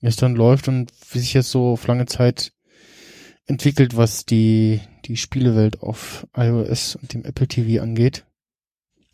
wie 0.00 0.06
es 0.06 0.16
dann 0.16 0.34
läuft 0.34 0.68
und 0.68 0.92
wie 1.12 1.18
sich 1.18 1.34
jetzt 1.34 1.50
so 1.50 1.72
auf 1.72 1.86
lange 1.86 2.06
Zeit 2.06 2.52
entwickelt, 3.46 3.96
was 3.96 4.24
die, 4.24 4.80
die 5.04 5.16
Spielewelt 5.16 5.82
auf 5.82 6.26
iOS 6.36 6.96
und 6.96 7.12
dem 7.12 7.24
Apple 7.24 7.48
TV 7.48 7.82
angeht. 7.82 8.24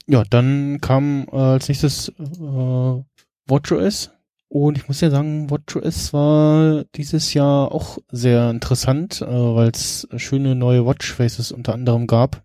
Ja, 0.06 0.24
dann 0.24 0.80
kam 0.80 1.26
äh, 1.32 1.36
als 1.36 1.68
nächstes 1.68 2.10
äh, 2.10 3.02
WatchOS 3.46 4.10
und 4.48 4.78
ich 4.78 4.86
muss 4.86 5.00
ja 5.00 5.10
sagen, 5.10 5.50
WatchOS 5.50 6.12
war 6.12 6.84
dieses 6.94 7.34
Jahr 7.34 7.72
auch 7.72 7.98
sehr 8.12 8.50
interessant, 8.50 9.20
äh, 9.20 9.26
weil 9.26 9.70
es 9.70 10.06
schöne 10.16 10.54
neue 10.54 10.86
Watchfaces 10.86 11.50
unter 11.50 11.74
anderem 11.74 12.06
gab, 12.06 12.44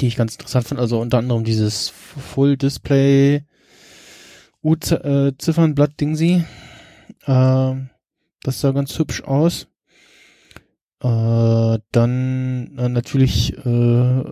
die 0.00 0.08
ich 0.08 0.16
ganz 0.16 0.34
interessant 0.34 0.68
fand. 0.68 0.80
Also 0.80 1.00
unter 1.00 1.18
anderem 1.18 1.44
dieses 1.44 1.88
Full 1.88 2.58
Display 2.58 3.44
U-Ziffernblatt-Dingsi. 4.62 6.44
Äh, 7.26 7.74
das 8.42 8.60
sah 8.60 8.72
ganz 8.72 8.98
hübsch 8.98 9.22
aus. 9.22 9.68
Äh, 11.02 11.78
dann 11.92 12.76
äh, 12.78 12.88
natürlich, 12.88 13.56
äh, 13.56 14.24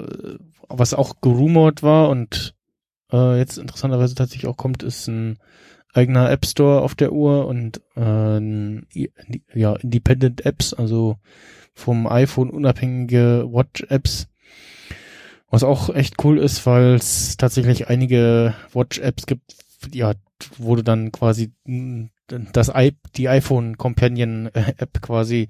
was 0.69 0.95
auch 0.95 1.21
gerumort 1.21 1.83
war 1.83 2.09
und 2.11 2.55
äh, 3.11 3.39
jetzt 3.39 3.59
interessanterweise 3.59 4.15
tatsächlich 4.15 4.49
auch 4.49 4.57
kommt, 4.57 4.83
ist 4.83 5.09
ein 5.09 5.39
eigener 5.95 6.31
App 6.31 6.45
Store 6.45 6.83
auf 6.83 6.95
der 6.95 7.13
Uhr 7.13 7.47
und 7.47 7.81
äh, 7.97 9.09
ja, 9.55 9.77
Independent 9.77 10.45
Apps, 10.45 10.75
also 10.75 11.17
vom 11.75 12.07
iPhone 12.07 12.51
unabhängige 12.51 13.47
Watch 13.51 13.85
Apps. 13.89 14.29
Was 15.51 15.65
auch 15.65 15.89
echt 15.95 16.23
cool 16.25 16.39
ist, 16.39 16.67
weil 16.67 16.97
es 16.97 17.39
tatsächlich 17.39 17.89
einige 17.89 18.55
Watch 18.75 18.99
Apps 18.99 19.25
gibt, 19.25 19.57
ja, 19.95 20.15
wurde 20.59 20.85
dann 20.85 21.13
quasi 21.13 21.53
das 22.27 22.71
I 22.75 22.93
die 23.17 23.29
iPhone 23.29 23.77
Companion 23.77 24.47
App 24.55 25.01
quasi 25.01 25.49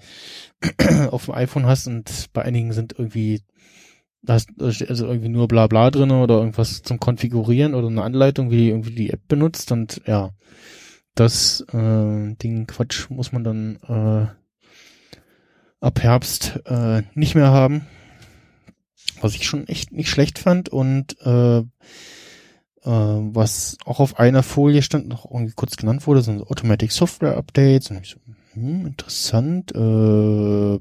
auf 1.10 1.27
dem 1.27 1.35
iPhone 1.35 1.66
hast 1.66 1.86
und 1.86 2.27
bei 2.32 2.43
einigen 2.43 2.73
sind 2.73 2.94
irgendwie 2.98 3.43
da 4.23 4.36
ist 4.36 4.51
also 4.59 5.06
irgendwie 5.06 5.28
nur 5.28 5.48
bla 5.48 5.66
bla 5.66 5.90
drin 5.90 6.10
oder 6.10 6.36
irgendwas 6.39 6.82
zum 6.82 6.98
Konfigurieren 6.98 7.74
oder 7.74 7.89
eine 7.89 8.02
Anleitung, 8.02 8.51
wie 8.51 8.69
irgendwie 8.69 8.94
die 8.94 9.10
App 9.10 9.27
benutzt 9.28 9.73
und 9.73 10.02
ja, 10.06 10.31
das 11.15 11.65
äh, 11.73 12.35
Ding 12.35 12.66
Quatsch 12.66 13.10
muss 13.10 13.32
man 13.32 13.44
dann 13.44 13.77
äh, 13.89 14.27
ab 15.81 16.01
Herbst 16.01 16.60
äh, 16.66 17.02
nicht 17.15 17.35
mehr 17.35 17.51
haben. 17.51 17.86
Was 19.20 19.35
ich 19.35 19.47
schon 19.47 19.66
echt 19.66 19.93
nicht 19.93 20.10
schlecht 20.10 20.39
fand 20.39 20.69
und 20.69 21.16
äh, 21.23 21.59
äh, 21.59 21.65
was 22.90 23.77
auch 23.85 24.01
auf 24.01 24.19
einer 24.19 24.43
Folie 24.43 24.82
stand, 24.82 25.09
noch 25.09 25.31
irgendwie 25.31 25.52
kurz 25.55 25.77
genannt 25.77 26.06
wurde, 26.06 26.23
sind 26.23 26.43
Automatic 26.43 26.93
Software 26.93 27.36
Updates. 27.36 27.90
Und 27.90 28.01
ich 28.02 28.10
so, 28.10 28.19
hm, 28.55 28.86
interessant. 28.86 29.73
Äh, 29.74 30.78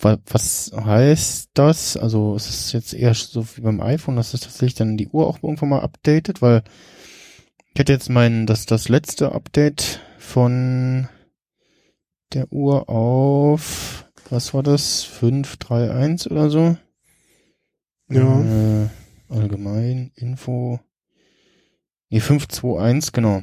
was 0.00 0.72
heißt 0.72 1.50
das? 1.54 1.96
Also 1.96 2.36
es 2.36 2.48
ist 2.48 2.72
jetzt 2.72 2.94
eher 2.94 3.14
so 3.14 3.46
wie 3.56 3.62
beim 3.62 3.80
iPhone, 3.80 4.16
dass 4.16 4.34
es 4.34 4.40
tatsächlich 4.40 4.74
dann 4.74 4.96
die 4.96 5.08
Uhr 5.08 5.26
auch 5.26 5.42
irgendwann 5.42 5.70
mal 5.70 5.80
updatet, 5.80 6.40
weil 6.40 6.62
ich 7.72 7.80
hätte 7.80 7.92
jetzt 7.92 8.08
meinen, 8.08 8.46
dass 8.46 8.66
das 8.66 8.88
letzte 8.88 9.32
Update 9.32 10.00
von 10.18 11.08
der 12.32 12.50
Uhr 12.52 12.88
auf, 12.88 14.06
was 14.30 14.54
war 14.54 14.62
das? 14.62 15.02
531 15.02 16.30
oder 16.30 16.50
so? 16.50 16.76
Ja. 18.08 18.40
Äh, 18.40 18.88
allgemein, 19.28 20.12
Info. 20.14 20.80
Nee, 22.10 22.20
521, 22.20 23.12
genau. 23.12 23.42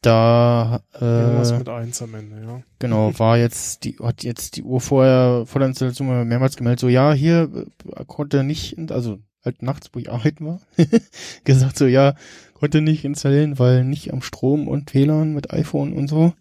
Da 0.00 0.82
äh, 0.94 1.04
Irgendwas 1.04 1.56
mit 1.56 1.68
eins 1.68 2.02
am 2.02 2.14
Ende, 2.14 2.42
ja. 2.42 2.62
Genau, 2.80 3.12
war 3.18 3.38
jetzt 3.38 3.84
die 3.84 3.96
hat 4.02 4.24
jetzt 4.24 4.56
die 4.56 4.64
Uhr 4.64 4.80
vorher 4.80 5.44
vor 5.46 5.60
der 5.60 5.68
Installation 5.68 6.26
mehrmals 6.26 6.56
gemeldet, 6.56 6.80
so 6.80 6.88
ja, 6.88 7.12
hier 7.12 7.66
äh, 7.94 8.04
konnte 8.06 8.42
nicht, 8.42 8.76
also 8.90 9.20
halt 9.44 9.62
nachts, 9.62 9.90
wo 9.92 10.00
ich 10.00 10.10
arbeiten 10.10 10.46
war, 10.46 10.60
gesagt 11.44 11.78
so 11.78 11.86
ja, 11.86 12.14
konnte 12.54 12.80
nicht 12.80 13.04
installieren, 13.04 13.58
weil 13.60 13.84
nicht 13.84 14.12
am 14.12 14.22
Strom 14.22 14.66
und 14.66 14.94
WLAN 14.94 15.32
mit 15.32 15.52
iPhone 15.52 15.92
und 15.92 16.08
so. 16.08 16.32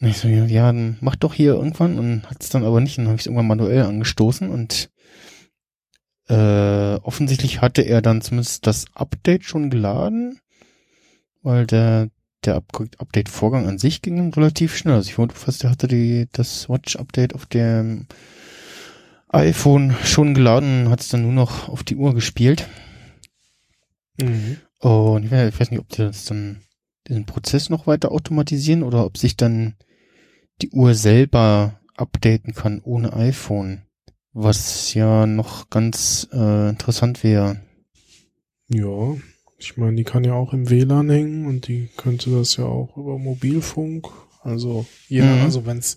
Und 0.00 0.08
ich 0.08 0.18
so 0.18 0.28
ja, 0.28 0.44
ja 0.44 0.66
dann 0.66 0.98
mach 1.00 1.16
doch 1.16 1.32
hier 1.32 1.54
irgendwann 1.54 1.98
und 1.98 2.28
hat 2.28 2.42
es 2.42 2.48
dann 2.50 2.64
aber 2.64 2.80
nicht, 2.80 2.98
dann 2.98 3.06
habe 3.06 3.16
ich 3.16 3.22
es 3.22 3.26
irgendwann 3.26 3.46
manuell 3.46 3.82
angestoßen 3.82 4.50
und 4.50 4.90
äh, 6.28 6.94
offensichtlich 7.02 7.60
hatte 7.60 7.82
er 7.82 8.02
dann 8.02 8.20
zumindest 8.20 8.66
das 8.66 8.86
Update 8.94 9.44
schon 9.44 9.70
geladen, 9.70 10.40
weil 11.42 11.66
der 11.66 12.10
der 12.46 12.56
Update-Vorgang 12.98 13.66
an 13.66 13.78
sich 13.78 14.02
ging 14.02 14.32
relativ 14.32 14.76
schnell. 14.76 14.94
Also 14.94 15.10
ich 15.10 15.18
wollte 15.18 15.34
fast, 15.34 15.62
der 15.62 15.70
hatte 15.70 15.88
die, 15.88 16.28
das 16.32 16.68
Watch-Update 16.68 17.34
auf 17.34 17.46
dem 17.46 18.06
iPhone 19.28 19.94
schon 20.04 20.34
geladen, 20.34 20.88
hat 20.88 21.00
es 21.00 21.08
dann 21.08 21.22
nur 21.22 21.32
noch 21.32 21.68
auf 21.68 21.82
die 21.82 21.96
Uhr 21.96 22.14
gespielt. 22.14 22.68
Mhm. 24.20 24.58
Und 24.80 25.24
ich 25.24 25.32
weiß 25.32 25.70
nicht, 25.70 25.80
ob 25.80 25.88
die 25.88 26.02
das 26.02 26.24
dann 26.24 26.62
diesen 27.08 27.26
Prozess 27.26 27.70
noch 27.70 27.86
weiter 27.86 28.12
automatisieren 28.12 28.82
oder 28.82 29.04
ob 29.04 29.18
sich 29.18 29.36
dann 29.36 29.74
die 30.62 30.70
Uhr 30.70 30.94
selber 30.94 31.80
updaten 31.96 32.54
kann 32.54 32.80
ohne 32.82 33.12
iPhone. 33.12 33.82
Was 34.38 34.92
ja 34.92 35.24
noch 35.24 35.70
ganz 35.70 36.28
äh, 36.30 36.68
interessant 36.68 37.24
wäre. 37.24 37.56
Ja, 38.68 39.16
ich 39.56 39.78
meine, 39.78 39.96
die 39.96 40.04
kann 40.04 40.24
ja 40.24 40.34
auch 40.34 40.52
im 40.52 40.68
WLAN 40.68 41.08
hängen 41.08 41.46
und 41.46 41.68
die 41.68 41.88
könnte 41.96 42.28
das 42.28 42.58
ja 42.58 42.66
auch 42.66 42.98
über 42.98 43.18
Mobilfunk. 43.18 44.08
Also, 44.42 44.84
ja, 45.08 45.24
mhm. 45.24 45.42
also 45.42 45.64
wenn's 45.64 45.96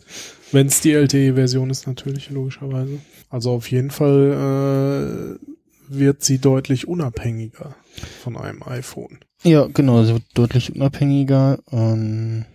wenn's 0.54 0.80
die 0.80 0.94
LTE-Version 0.94 1.70
ist, 1.70 1.86
natürlich, 1.86 2.30
logischerweise. 2.30 3.00
Also 3.30 3.52
auf 3.52 3.70
jeden 3.70 3.92
Fall 3.92 5.38
äh, 5.42 5.46
wird 5.90 6.24
sie 6.24 6.38
deutlich 6.38 6.88
unabhängiger 6.88 7.76
von 8.24 8.38
einem 8.38 8.64
iPhone. 8.64 9.20
Ja, 9.44 9.68
genau, 9.68 10.02
sie 10.06 10.14
wird 10.14 10.24
deutlich 10.34 10.74
unabhängiger. 10.74 11.60
Ähm, 11.74 12.46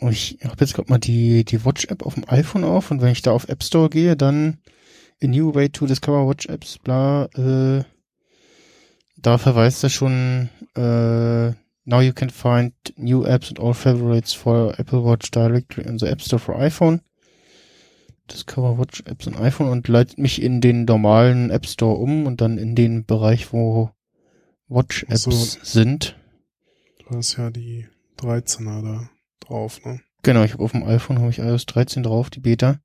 ich 0.00 0.38
habe 0.44 0.56
jetzt 0.60 0.74
gerade 0.74 0.90
mal 0.90 0.98
die, 0.98 1.44
die 1.44 1.64
Watch-App 1.64 2.04
auf 2.06 2.14
dem 2.14 2.28
iPhone 2.28 2.64
auf 2.64 2.90
und 2.90 3.00
wenn 3.00 3.12
ich 3.12 3.22
da 3.22 3.32
auf 3.32 3.48
App 3.48 3.62
Store 3.62 3.90
gehe, 3.90 4.16
dann 4.16 4.58
A 5.22 5.26
New 5.26 5.54
Way 5.54 5.70
to 5.70 5.86
Discover 5.86 6.28
Watch 6.28 6.46
Apps, 6.46 6.78
bla, 6.78 7.24
äh, 7.34 7.82
da 9.16 9.38
verweist 9.38 9.82
er 9.82 9.90
schon 9.90 10.48
äh, 10.76 11.50
now 11.84 12.00
you 12.00 12.12
can 12.12 12.30
find 12.30 12.72
new 12.96 13.24
apps 13.24 13.48
and 13.48 13.58
all 13.58 13.74
favorites 13.74 14.32
for 14.32 14.78
Apple 14.78 15.02
Watch 15.02 15.30
directly 15.30 15.84
in 15.84 15.98
the 15.98 16.06
App 16.06 16.20
Store 16.20 16.38
for 16.38 16.56
iPhone. 16.56 17.00
Discover 18.30 18.78
Watch 18.78 19.02
Apps 19.06 19.26
on 19.26 19.36
iPhone 19.36 19.70
und 19.70 19.88
leitet 19.88 20.18
mich 20.18 20.40
in 20.42 20.60
den 20.60 20.84
normalen 20.84 21.50
App 21.50 21.66
Store 21.66 21.96
um 21.96 22.26
und 22.26 22.40
dann 22.40 22.58
in 22.58 22.76
den 22.76 23.06
Bereich, 23.06 23.52
wo 23.52 23.90
Watch 24.68 25.04
Apps 25.04 25.22
So. 25.22 25.30
sind. 25.62 26.14
Du 26.98 27.16
hast 27.16 27.38
ja 27.38 27.50
die 27.50 27.86
13er 28.18 28.82
da 28.82 29.10
drauf, 29.40 29.84
ne? 29.84 30.00
Genau, 30.22 30.42
ich 30.42 30.52
habe 30.52 30.64
auf 30.64 30.72
dem 30.72 30.84
iPhone 30.84 31.20
habe 31.20 31.30
ich 31.30 31.38
iOS 31.38 31.66
13 31.66 32.02
drauf, 32.02 32.30
die 32.30 32.40
Beta. 32.40 32.80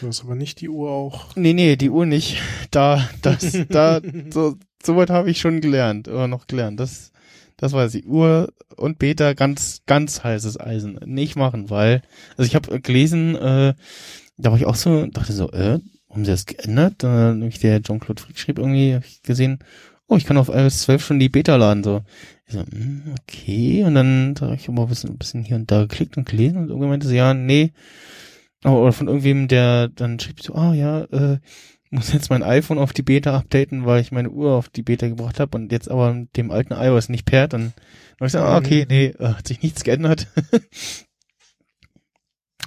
Du 0.00 0.06
hast 0.06 0.22
aber 0.22 0.36
nicht 0.36 0.60
die 0.60 0.68
Uhr 0.68 0.90
auch. 0.90 1.34
Nee, 1.34 1.52
nee, 1.52 1.76
die 1.76 1.90
Uhr 1.90 2.06
nicht. 2.06 2.40
Da, 2.70 3.08
das, 3.22 3.58
da, 3.68 4.00
so, 4.30 4.56
soweit 4.82 5.10
habe 5.10 5.30
ich 5.30 5.40
schon 5.40 5.60
gelernt, 5.60 6.06
oder 6.08 6.28
noch 6.28 6.46
gelernt. 6.46 6.78
Das, 6.78 7.10
das 7.56 7.72
weiß 7.72 7.94
ich. 7.96 8.06
Uhr 8.06 8.52
und 8.76 8.98
Beta 8.98 9.32
ganz, 9.32 9.82
ganz 9.86 10.22
heißes 10.22 10.60
Eisen. 10.60 11.00
Nicht 11.04 11.34
machen, 11.34 11.70
weil, 11.70 12.02
also 12.36 12.46
ich 12.46 12.54
habe 12.54 12.80
gelesen, 12.80 13.34
äh, 13.34 13.74
da 14.36 14.50
war 14.50 14.58
ich 14.58 14.66
auch 14.66 14.76
so, 14.76 15.06
dachte 15.06 15.32
so, 15.32 15.50
äh, 15.50 15.80
haben 16.10 16.24
sie 16.24 16.30
das 16.30 16.46
geändert? 16.46 17.02
Äh, 17.02 17.34
nämlich 17.34 17.58
der 17.58 17.78
John-Claude 17.80 18.22
Frick 18.22 18.38
schrieb 18.38 18.58
irgendwie, 18.58 18.94
habe 18.94 19.04
ich 19.04 19.22
gesehen, 19.22 19.58
oh, 20.08 20.16
ich 20.16 20.24
kann 20.24 20.38
auf 20.38 20.48
iOS 20.48 20.80
12 20.82 21.04
schon 21.04 21.20
die 21.20 21.28
Beta 21.28 21.56
laden, 21.56 21.84
so. 21.84 22.02
Ich 22.46 22.54
so, 22.54 22.60
hm, 22.60 23.14
okay, 23.20 23.84
und 23.84 23.94
dann 23.94 24.34
habe 24.40 24.54
ich 24.54 24.68
immer 24.68 24.82
ein 24.82 24.88
bisschen, 24.88 25.10
ein 25.10 25.18
bisschen 25.18 25.44
hier 25.44 25.56
und 25.56 25.70
da 25.70 25.82
geklickt 25.82 26.16
und 26.16 26.28
gelesen 26.28 26.58
und 26.58 26.68
irgendwann 26.68 26.90
meinte 26.90 27.06
sie, 27.06 27.16
ja, 27.16 27.34
nee, 27.34 27.72
Oh, 28.64 28.70
oder 28.70 28.92
von 28.92 29.06
irgendwem, 29.06 29.46
der 29.46 29.88
dann 29.88 30.18
schrieb 30.18 30.42
so, 30.42 30.54
ah 30.54 30.74
ja, 30.74 31.02
äh, 31.04 31.38
muss 31.90 32.12
jetzt 32.12 32.28
mein 32.28 32.42
iPhone 32.42 32.78
auf 32.78 32.92
die 32.92 33.02
Beta 33.02 33.36
updaten, 33.36 33.86
weil 33.86 34.00
ich 34.00 34.12
meine 34.12 34.30
Uhr 34.30 34.52
auf 34.52 34.68
die 34.68 34.82
Beta 34.82 35.06
gebracht 35.08 35.38
habe 35.40 35.56
und 35.56 35.70
jetzt 35.72 35.90
aber 35.90 36.12
mit 36.12 36.36
dem 36.36 36.50
alten 36.50 36.74
iOS 36.74 37.08
nicht 37.08 37.24
pairt. 37.24 37.52
Dann 37.52 37.66
habe 37.66 38.26
ich 38.26 38.32
gesagt, 38.32 38.44
ah, 38.44 38.58
okay, 38.58 38.84
nee, 38.88 39.06
äh, 39.18 39.34
hat 39.34 39.46
sich 39.46 39.62
nichts 39.62 39.84
geändert. 39.84 40.26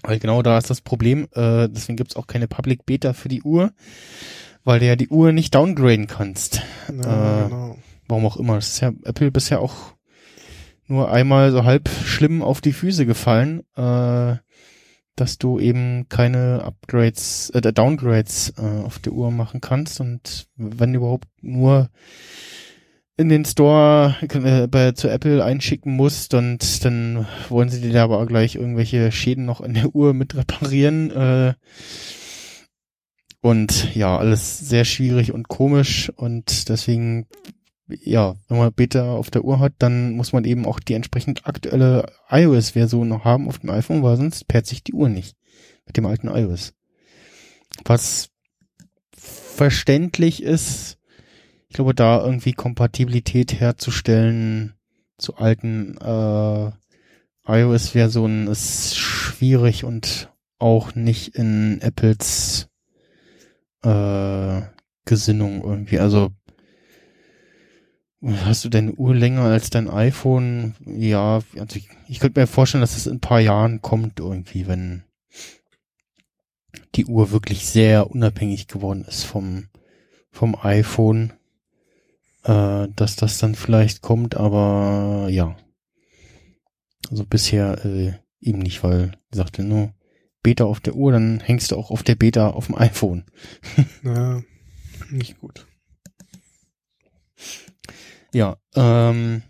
weil 0.03 0.19
genau 0.19 0.41
da 0.41 0.57
ist 0.57 0.69
das 0.69 0.81
Problem, 0.81 1.27
äh, 1.33 1.67
deswegen 1.69 1.97
gibt's 1.97 2.15
auch 2.15 2.25
keine 2.25 2.47
Public 2.47 2.85
Beta 2.85 3.13
für 3.13 3.29
die 3.29 3.43
Uhr, 3.43 3.73
weil 4.63 4.79
du 4.79 4.85
ja 4.87 4.95
die 4.95 5.09
Uhr 5.09 5.31
nicht 5.31 5.55
downgraden 5.55 6.07
kannst. 6.07 6.61
Ja, 6.89 7.43
Äh, 7.45 7.49
genau. 7.49 7.77
Warum 8.07 8.25
auch 8.25 8.37
immer. 8.37 8.55
Das 8.55 8.69
ist 8.69 8.79
ja 8.81 8.91
Apple 9.03 9.31
bisher 9.31 9.61
auch 9.61 9.93
nur 10.87 11.11
einmal 11.11 11.51
so 11.51 11.63
halb 11.63 11.89
schlimm 11.89 12.41
auf 12.41 12.59
die 12.59 12.73
Füße 12.73 13.05
gefallen, 13.05 13.61
äh, 13.77 14.35
dass 15.15 15.37
du 15.37 15.59
eben 15.59 16.07
keine 16.09 16.63
Upgrades, 16.63 17.49
äh, 17.51 17.61
Downgrades 17.61 18.53
äh, 18.57 18.83
auf 18.83 18.99
der 18.99 19.13
Uhr 19.13 19.31
machen 19.31 19.61
kannst 19.61 20.01
und 20.01 20.47
wenn 20.57 20.93
überhaupt 20.93 21.27
nur 21.41 21.89
in 23.17 23.29
den 23.29 23.45
Store 23.45 24.15
äh, 24.21 24.67
bei, 24.67 24.91
zu 24.93 25.07
Apple 25.09 25.43
einschicken 25.45 25.95
musst 25.95 26.33
und 26.33 26.83
dann 26.83 27.27
wollen 27.49 27.69
sie 27.69 27.79
dir 27.81 27.93
da 27.93 28.03
aber 28.03 28.19
auch 28.19 28.25
gleich 28.25 28.55
irgendwelche 28.55 29.11
Schäden 29.11 29.45
noch 29.45 29.61
an 29.61 29.73
der 29.75 29.93
Uhr 29.95 30.13
mit 30.13 30.35
reparieren. 30.35 31.11
Äh, 31.11 31.53
und 33.41 33.95
ja, 33.95 34.17
alles 34.17 34.59
sehr 34.59 34.85
schwierig 34.85 35.33
und 35.33 35.47
komisch 35.47 36.11
und 36.15 36.69
deswegen 36.69 37.27
ja, 38.03 38.35
wenn 38.47 38.57
man 38.57 38.73
Beta 38.73 39.13
auf 39.13 39.31
der 39.31 39.43
Uhr 39.43 39.59
hat, 39.59 39.73
dann 39.79 40.13
muss 40.13 40.33
man 40.33 40.45
eben 40.45 40.65
auch 40.65 40.79
die 40.79 40.93
entsprechend 40.93 41.45
aktuelle 41.45 42.11
iOS-Version 42.29 43.07
noch 43.07 43.25
haben 43.25 43.47
auf 43.47 43.59
dem 43.59 43.69
iPhone, 43.69 44.03
weil 44.03 44.17
sonst 44.17 44.47
pairt 44.47 44.65
sich 44.65 44.83
die 44.83 44.93
Uhr 44.93 45.09
nicht 45.09 45.35
mit 45.85 45.97
dem 45.97 46.05
alten 46.05 46.27
iOS. 46.27 46.73
Was 47.85 48.29
verständlich 49.15 50.43
ist, 50.43 50.97
ich 51.67 51.75
glaube, 51.75 51.93
da 51.93 52.23
irgendwie 52.23 52.53
Kompatibilität 52.53 53.59
herzustellen 53.59 54.73
zu 55.17 55.37
alten 55.37 55.97
äh, 55.97 56.71
iOS-Versionen 57.47 58.47
ist 58.47 58.97
schwierig 58.97 59.83
und 59.83 60.31
auch 60.59 60.95
nicht 60.95 61.35
in 61.35 61.79
Apples 61.81 62.67
äh, 63.83 64.61
Gesinnung 65.05 65.63
irgendwie. 65.63 65.99
Also 65.99 66.31
Hast 68.23 68.63
du 68.63 68.69
deine 68.69 68.93
Uhr 68.93 69.15
länger 69.15 69.45
als 69.45 69.71
dein 69.71 69.89
iPhone? 69.89 70.75
Ja, 70.85 71.41
also 71.57 71.75
ich, 71.75 71.89
ich 72.07 72.19
könnte 72.19 72.39
mir 72.39 72.45
vorstellen, 72.45 72.81
dass 72.81 72.95
es 72.95 73.07
in 73.07 73.13
ein 73.13 73.19
paar 73.19 73.39
Jahren 73.39 73.81
kommt 73.81 74.19
irgendwie, 74.19 74.67
wenn 74.67 75.03
die 76.93 77.07
Uhr 77.07 77.31
wirklich 77.31 77.65
sehr 77.65 78.11
unabhängig 78.11 78.67
geworden 78.67 79.05
ist 79.07 79.23
vom, 79.23 79.69
vom 80.29 80.55
iPhone, 80.61 81.33
äh, 82.43 82.89
dass 82.95 83.15
das 83.15 83.39
dann 83.39 83.55
vielleicht 83.55 84.03
kommt, 84.03 84.37
aber 84.37 85.27
ja. 85.29 85.57
Also 87.09 87.25
bisher 87.25 87.83
äh, 87.83 88.13
eben 88.39 88.59
nicht, 88.59 88.83
weil 88.83 89.13
ich 89.31 89.37
sagte 89.37 89.63
nur 89.63 89.93
Beta 90.43 90.65
auf 90.65 90.79
der 90.79 90.95
Uhr, 90.95 91.11
dann 91.11 91.39
hängst 91.39 91.71
du 91.71 91.75
auch 91.75 91.91
auf 91.91 92.03
der 92.03 92.15
Beta 92.15 92.49
auf 92.49 92.67
dem 92.67 92.77
iPhone. 92.77 93.25
Ja, 94.03 94.41
nicht 95.09 95.39
gut. 95.39 95.67
Ja, 98.33 98.57
ähm, 98.75 99.43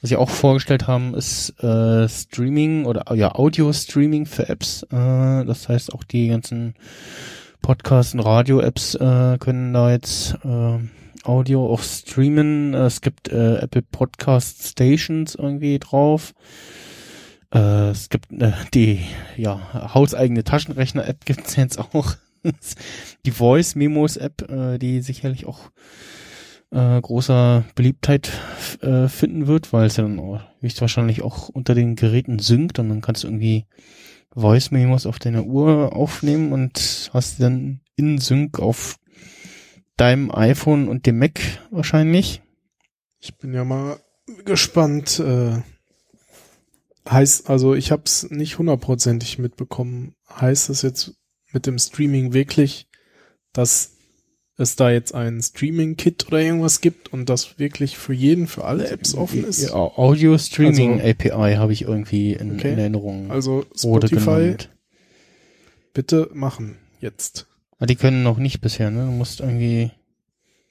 was 0.00 0.10
sie 0.10 0.16
auch 0.16 0.30
vorgestellt 0.30 0.86
haben, 0.86 1.14
ist 1.14 1.50
äh, 1.62 2.08
Streaming 2.08 2.84
oder 2.84 3.12
ja 3.14 3.34
Audio-Streaming 3.34 4.26
für 4.26 4.48
Apps. 4.48 4.84
Äh, 4.84 5.44
das 5.44 5.68
heißt, 5.68 5.92
auch 5.92 6.04
die 6.04 6.28
ganzen 6.28 6.74
Podcast- 7.62 8.14
und 8.14 8.20
Radio-Apps 8.20 8.94
äh, 8.94 9.38
können 9.38 9.72
da 9.72 9.90
jetzt 9.90 10.36
äh, 10.44 10.78
Audio 11.24 11.66
auch 11.72 11.82
streamen. 11.82 12.74
Es 12.74 13.00
gibt 13.00 13.28
äh, 13.28 13.56
Apple 13.56 13.82
Podcast 13.82 14.62
Stations 14.62 15.34
irgendwie 15.34 15.78
drauf. 15.78 16.32
Äh, 17.52 17.90
es 17.90 18.08
gibt 18.08 18.32
äh, 18.32 18.52
die 18.74 19.00
ja 19.36 19.94
hauseigene 19.94 20.44
Taschenrechner-App 20.44 21.24
gibt's 21.24 21.56
jetzt 21.56 21.78
auch. 21.78 22.14
die 23.26 23.30
Voice 23.30 23.74
Memos 23.74 24.16
App, 24.16 24.48
äh, 24.50 24.78
die 24.78 25.00
sicherlich 25.00 25.46
auch 25.46 25.70
äh, 26.70 27.00
großer 27.00 27.64
Beliebtheit 27.74 28.30
äh, 28.80 29.08
finden 29.08 29.46
wird, 29.46 29.72
weil 29.72 29.86
es 29.86 29.96
ja 29.96 30.04
dann 30.04 30.20
auch 30.20 30.40
höchstwahrscheinlich 30.60 31.22
auch 31.22 31.48
unter 31.48 31.74
den 31.74 31.96
Geräten 31.96 32.38
synkt 32.38 32.78
und 32.78 32.88
dann 32.88 33.00
kannst 33.00 33.24
du 33.24 33.28
irgendwie 33.28 33.66
Voice 34.34 34.70
Memos 34.70 35.06
auf 35.06 35.18
deiner 35.18 35.44
Uhr 35.44 35.94
aufnehmen 35.94 36.52
und 36.52 37.10
hast 37.12 37.38
die 37.38 37.42
dann 37.42 37.80
in 37.96 38.18
Sync 38.18 38.60
auf 38.60 38.96
deinem 39.96 40.30
iPhone 40.30 40.88
und 40.88 41.06
dem 41.06 41.18
Mac 41.18 41.40
wahrscheinlich. 41.70 42.42
Ich 43.18 43.36
bin 43.36 43.52
ja 43.52 43.64
mal 43.64 43.98
gespannt. 44.44 45.18
Äh, 45.18 45.62
heißt, 47.10 47.48
also 47.50 47.74
ich 47.74 47.90
habe 47.90 48.02
es 48.06 48.30
nicht 48.30 48.58
hundertprozentig 48.58 49.38
mitbekommen. 49.38 50.14
Heißt 50.28 50.70
es 50.70 50.82
jetzt 50.82 51.14
mit 51.52 51.66
dem 51.66 51.78
Streaming 51.78 52.32
wirklich, 52.32 52.86
dass 53.52 53.92
es 54.56 54.74
da 54.76 54.90
jetzt 54.90 55.14
ein 55.14 55.40
Streaming-Kit 55.40 56.26
oder 56.26 56.40
irgendwas 56.40 56.80
gibt 56.80 57.12
und 57.12 57.28
das 57.28 57.58
wirklich 57.58 57.96
für 57.96 58.12
jeden, 58.12 58.46
für 58.48 58.64
alle 58.64 58.88
Apps 58.88 59.14
offen 59.14 59.44
ist? 59.44 59.62
Ja, 59.62 59.74
Audio 59.74 60.36
Streaming 60.36 61.00
Also- 61.00 61.08
API 61.10 61.54
habe 61.56 61.72
ich 61.72 61.82
irgendwie 61.82 62.32
in, 62.32 62.56
Okay. 62.56 62.72
in 62.72 62.78
Erinnerung. 62.78 63.30
Also 63.30 63.64
Spotify, 63.76 64.56
bitte 65.94 66.28
machen. 66.32 66.78
Jetzt. 67.00 67.46
Ah, 67.78 67.86
die 67.86 67.94
können 67.96 68.22
noch 68.24 68.38
nicht 68.38 68.60
bisher, 68.60 68.90
ne? 68.90 69.04
Du 69.06 69.12
musst 69.12 69.40
irgendwie. 69.40 69.92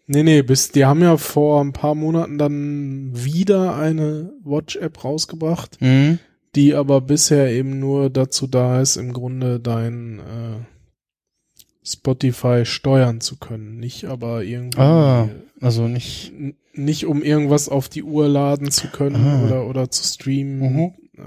Nee, 0.07 0.23
nee, 0.23 0.41
bis, 0.41 0.71
die 0.71 0.85
haben 0.85 1.01
ja 1.01 1.17
vor 1.17 1.61
ein 1.61 1.73
paar 1.73 1.93
Monaten 1.93 2.37
dann 2.37 3.11
wieder 3.13 3.75
eine 3.75 4.31
Watch-App 4.43 5.03
rausgebracht, 5.03 5.77
Hm? 5.81 6.19
die 6.55 6.73
aber 6.73 7.01
bisher 7.01 7.51
eben 7.51 7.79
nur 7.79 8.09
dazu 8.09 8.47
da 8.47 8.81
ist, 8.81 8.95
im 8.95 9.11
Grunde 9.11 9.59
dein 9.59 10.19
äh, 10.19 10.63
Spotify 11.83 12.65
steuern 12.65 13.21
zu 13.21 13.37
können. 13.37 13.79
Nicht 13.79 14.05
aber 14.05 14.43
irgendwie, 14.43 14.79
Ah. 14.79 15.29
Also 15.61 15.87
nicht. 15.87 16.31
nicht 16.73 17.05
um 17.05 17.21
irgendwas 17.23 17.69
auf 17.69 17.89
die 17.89 18.03
Uhr 18.03 18.27
laden 18.27 18.71
zu 18.71 18.87
können 18.87 19.15
Ah. 19.15 19.45
oder, 19.45 19.67
oder 19.67 19.89
zu 19.91 20.03
streamen. 20.03 20.59
Mhm. 20.59 20.79
Äh, 21.17 21.21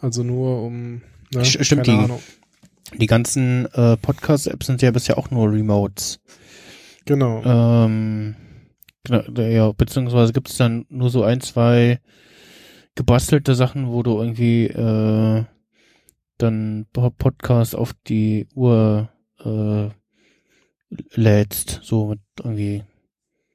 also 0.00 0.22
nur 0.22 0.62
um, 0.62 1.02
ne, 1.34 1.42
St- 1.42 1.62
stimmt, 1.64 1.84
keine 1.84 1.98
die- 1.98 2.04
Ahnung. 2.04 2.20
Die 2.98 3.06
ganzen 3.06 3.66
äh, 3.72 3.96
Podcast-Apps 3.96 4.66
sind 4.66 4.82
ja 4.82 4.90
bisher 4.90 5.18
auch 5.18 5.30
nur 5.30 5.50
Remotes. 5.50 6.20
Genau. 7.06 7.42
Ähm, 7.44 8.34
genau, 9.04 9.22
ja, 9.42 9.72
beziehungsweise 9.72 10.32
gibt 10.32 10.48
es 10.50 10.56
dann 10.56 10.86
nur 10.88 11.10
so 11.10 11.22
ein, 11.22 11.40
zwei 11.40 12.00
gebastelte 12.94 13.54
Sachen, 13.54 13.90
wo 13.90 14.02
du 14.02 14.18
irgendwie 14.20 14.66
äh, 14.66 15.44
dann 16.38 16.86
Po- 16.92 17.10
Podcast 17.10 17.74
auf 17.76 17.92
die 18.06 18.46
Uhr 18.54 19.08
äh, 19.44 19.88
lädst, 21.14 21.80
so 21.82 22.06
mit 22.06 22.20
irgendwie 22.38 22.84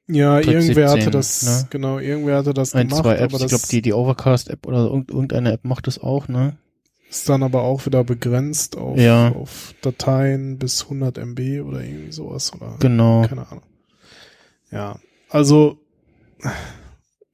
Ja, 0.08 0.38
irgendwer 0.40 0.88
17, 0.90 1.00
hatte 1.02 1.10
das, 1.10 1.42
ne? 1.42 1.66
genau, 1.70 1.98
irgendwer 1.98 2.36
hatte 2.38 2.54
das 2.54 2.74
ein, 2.74 2.88
gemacht, 2.88 3.02
zwei 3.02 3.16
Apps. 3.16 3.34
aber 3.34 3.44
Ich 3.44 3.48
glaube, 3.50 3.64
die, 3.70 3.82
die 3.82 3.92
Overcast-App 3.94 4.66
oder 4.66 4.84
irgend- 4.86 5.10
irgendeine 5.10 5.52
App 5.52 5.64
macht 5.64 5.86
das 5.86 5.98
auch, 5.98 6.28
ne? 6.28 6.56
Ist 7.10 7.28
dann 7.28 7.42
aber 7.42 7.62
auch 7.62 7.84
wieder 7.86 8.04
begrenzt 8.04 8.76
auf, 8.78 8.96
Ja. 8.98 9.32
auf 9.32 9.74
Dateien 9.82 10.58
bis 10.58 10.84
100 10.84 11.18
MB 11.18 11.60
oder 11.66 11.82
irgendwie 11.82 12.12
sowas 12.12 12.52
oder 12.54 12.76
Genau. 12.78 13.26
keine 13.26 13.46
Ahnung. 13.50 13.64
Ja, 14.70 14.98
also 15.28 15.78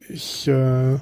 ich 0.08 0.48
äh, 0.48 0.98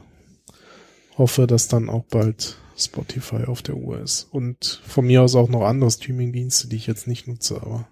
hoffe, 1.17 1.47
dass 1.47 1.69
dann 1.69 1.89
auch 1.89 2.05
bald 2.05 2.57
Spotify 2.77 3.45
auf 3.45 3.63
der 3.63 3.77
Uhr 3.77 4.01
ist. 4.01 4.27
Und 4.33 4.83
von 4.85 5.07
mir 5.07 5.23
aus 5.23 5.37
auch 5.37 5.49
noch 5.49 5.63
andere 5.63 5.91
Streaming-Dienste, 5.91 6.67
die 6.69 6.77
ich 6.77 6.87
jetzt 6.89 7.07
nicht 7.07 7.29
nutze, 7.29 7.57
aber 7.63 7.89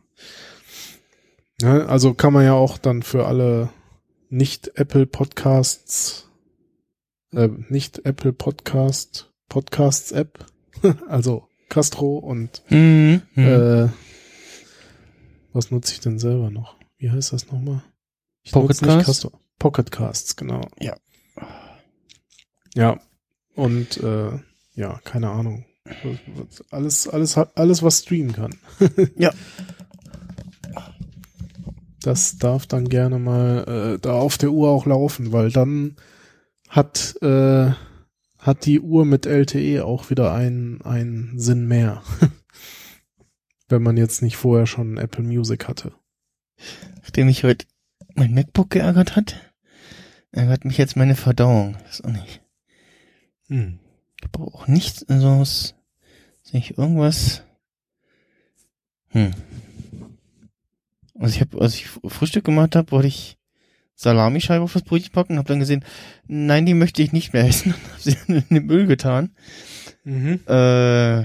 ja, 1.61 1.87
also 1.87 2.15
kann 2.15 2.33
man 2.33 2.45
ja 2.45 2.55
auch 2.55 2.79
dann 2.79 3.03
für 3.03 3.27
alle 3.27 3.71
nicht 4.31 4.73
Apple 4.77 5.07
Podcasts, 5.07 6.29
äh, 7.33 7.49
nicht 7.69 8.05
Apple 8.05 8.33
Podcast, 8.33 9.31
Podcasts 9.49 10.11
App, 10.11 10.47
also 11.09 11.49
Castro 11.69 12.19
und 12.19 12.63
Mhm. 12.69 13.23
mhm. 13.35 13.47
äh, 13.47 13.89
was 15.53 15.71
nutze 15.71 15.93
ich 15.93 16.01
denn 16.01 16.19
selber 16.19 16.51
noch? 16.51 16.77
Wie 16.99 17.11
heißt 17.11 17.33
das 17.33 17.51
nochmal? 17.51 17.83
Ich 18.43 18.53
Pocket 18.53 18.69
nutze 18.71 18.85
nicht 18.87 18.95
Cast? 18.95 19.07
Castro. 19.07 19.41
Pocket 19.59 19.91
Casts, 19.93 20.37
genau. 20.37 20.63
Ja. 20.81 20.97
Ja. 22.75 23.01
Und 23.55 23.99
äh, 23.99 24.31
ja, 24.75 24.99
keine 25.05 25.31
Ahnung. 25.31 25.67
Alles, 26.71 27.09
alles, 27.09 27.37
alles, 27.37 27.83
was 27.83 27.99
streamen 28.01 28.33
kann. 28.33 28.55
Ja. 29.17 29.33
Das 32.03 32.37
darf 32.39 32.67
dann 32.67 32.89
gerne 32.89 33.19
mal 33.21 33.95
äh, 33.95 33.99
da 34.01 34.15
auf 34.15 34.37
der 34.37 34.51
Uhr 34.51 34.71
auch 34.71 34.87
laufen, 34.87 35.31
weil 35.33 35.53
dann 35.53 35.97
hat 36.69 37.15
äh, 37.23 37.71
hat 38.43 38.67
die 38.67 38.81
Uhr 38.81 39.05
mit 39.05 39.25
LTE 39.25 39.85
auch 39.85 40.11
wieder 40.11 40.35
einen 40.35 40.83
einen 40.83 41.39
Sinn 41.39 41.67
mehr. 41.69 42.03
Wenn 43.69 43.83
man 43.83 43.97
jetzt 43.97 44.21
nicht 44.21 44.37
vorher 44.37 44.67
schon 44.67 44.99
Apple 44.99 45.25
Music 45.25 45.69
hatte. 45.69 45.93
Nachdem 47.03 47.27
mich 47.27 47.45
heute 47.45 47.67
mein 48.15 48.35
MacBook 48.35 48.71
geärgert 48.71 49.17
hat, 49.17 49.55
ärgert 50.33 50.65
mich 50.65 50.77
jetzt 50.77 50.97
meine 50.97 51.15
Verdauung. 51.15 51.79
Das 51.85 52.01
ist 52.01 52.05
auch 52.05 52.11
nicht. 52.11 52.43
Hm. 53.47 53.79
Ich 54.21 54.31
brauche 54.31 54.55
auch 54.55 54.67
nichts, 54.67 55.09
also 55.09 55.41
es 55.41 55.75
sehe 56.43 56.61
ich 56.61 56.77
irgendwas. 56.77 57.45
Hm. 59.09 59.31
Also 61.15 61.35
ich 61.35 61.41
habe, 61.41 61.61
als 61.61 61.75
ich 61.75 61.89
Frühstück 61.89 62.45
gemacht 62.45 62.75
habe, 62.75 62.91
wollte 62.91 63.09
ich 63.09 63.39
Salamischeibe 63.95 64.65
auf 64.65 64.73
das 64.73 64.83
Brötchen 64.83 65.13
packen 65.13 65.35
und 65.35 65.39
habe 65.39 65.49
dann 65.49 65.61
gesehen, 65.61 65.85
nein, 66.27 66.67
die 66.67 66.75
möchte 66.75 67.03
ich 67.03 67.13
nicht 67.13 67.33
mehr 67.33 67.47
essen 67.47 67.75
und 67.75 67.91
habe 67.91 68.01
sie 68.01 68.17
dann 68.27 68.37
in 68.49 68.55
den 68.55 68.67
Müll 68.67 68.87
getan. 68.87 69.35
Mhm. 70.05 70.41
Äh, 70.47 71.25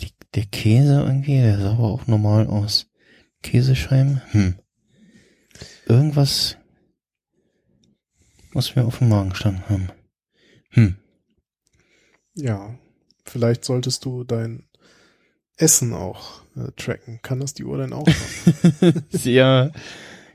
die, 0.00 0.12
der 0.34 0.46
Käse 0.50 1.02
irgendwie, 1.02 1.40
der 1.40 1.58
sah 1.58 1.72
aber 1.72 1.84
auch 1.84 2.06
normal 2.06 2.46
aus. 2.46 2.88
Käsescheiben, 3.42 4.22
hm. 4.30 4.54
Irgendwas 5.86 6.56
muss 8.52 8.76
mir 8.76 8.84
auf 8.84 8.98
dem 8.98 9.08
Magen 9.08 9.34
standen 9.34 9.68
haben. 9.68 9.88
Hm. 10.70 10.96
Ja, 12.34 12.78
vielleicht 13.24 13.64
solltest 13.64 14.04
du 14.04 14.24
dein 14.24 14.68
Essen 15.56 15.92
auch 15.92 16.42
äh, 16.56 16.70
tracken. 16.76 17.20
Kann 17.22 17.40
das 17.40 17.54
die 17.54 17.64
Uhr 17.64 17.78
denn 17.78 17.92
auch 17.92 18.08
schon? 18.08 19.04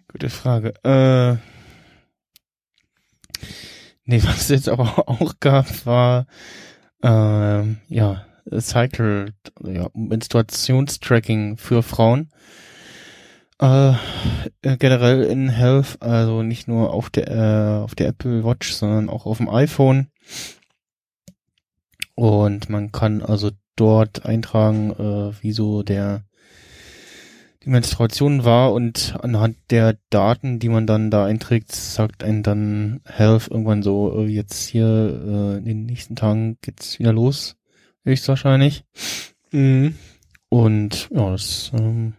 Gute 0.09 0.29
Frage. 0.29 0.73
Äh, 0.85 1.35
nee, 4.05 4.23
was 4.23 4.41
es 4.41 4.49
jetzt 4.49 4.69
aber 4.69 5.09
auch 5.09 5.34
gab, 5.39 5.85
war 5.85 6.27
ähm, 7.03 7.77
ja 7.89 8.25
Cycle, 8.59 9.34
ja, 9.63 9.89
Menstruationstracking 9.93 11.57
für 11.57 11.84
Frauen. 11.84 12.29
Äh, 13.59 13.91
äh, 14.61 14.77
generell 14.77 15.23
in 15.23 15.49
Health, 15.49 16.01
also 16.01 16.41
nicht 16.41 16.69
nur 16.69 16.93
auf 16.93 17.09
der 17.09 17.27
äh, 17.27 17.84
auf 17.84 17.95
der 17.95 18.07
Apple 18.07 18.45
Watch, 18.45 18.71
sondern 18.71 19.09
auch 19.09 19.25
auf 19.25 19.38
dem 19.38 19.49
iPhone. 19.49 20.07
Und 22.15 22.69
man 22.69 22.93
kann 22.93 23.21
also 23.21 23.51
dort 23.75 24.25
eintragen, 24.25 24.91
äh, 24.91 25.43
wie 25.43 25.51
so 25.51 25.84
der 25.84 26.23
die 27.68 27.72
Menstruation 27.72 28.45
war 28.45 28.72
und 28.72 29.18
anhand 29.22 29.57
der 29.72 29.98
Daten, 30.10 30.57
die 30.57 30.69
man 30.69 30.88
dann 30.88 31.11
da 31.11 31.26
einträgt, 31.26 31.73
sagt 31.73 32.23
einen 32.23 32.41
dann 32.41 33.02
Health 33.03 33.49
irgendwann 33.49 33.84
so, 33.84 34.18
äh, 34.18 34.26
jetzt 34.26 34.69
hier 34.69 34.85
äh, 34.85 35.57
in 35.57 35.65
den 35.65 35.85
nächsten 35.85 36.15
Tagen 36.15 36.57
geht's 36.61 36.98
wieder 36.98 37.11
los, 37.11 37.57
höchstwahrscheinlich. 38.06 38.85
mhm. 39.52 39.95
Und 40.48 41.10
ja, 41.11 41.31
das 41.31 41.73
ähm, 41.77 42.14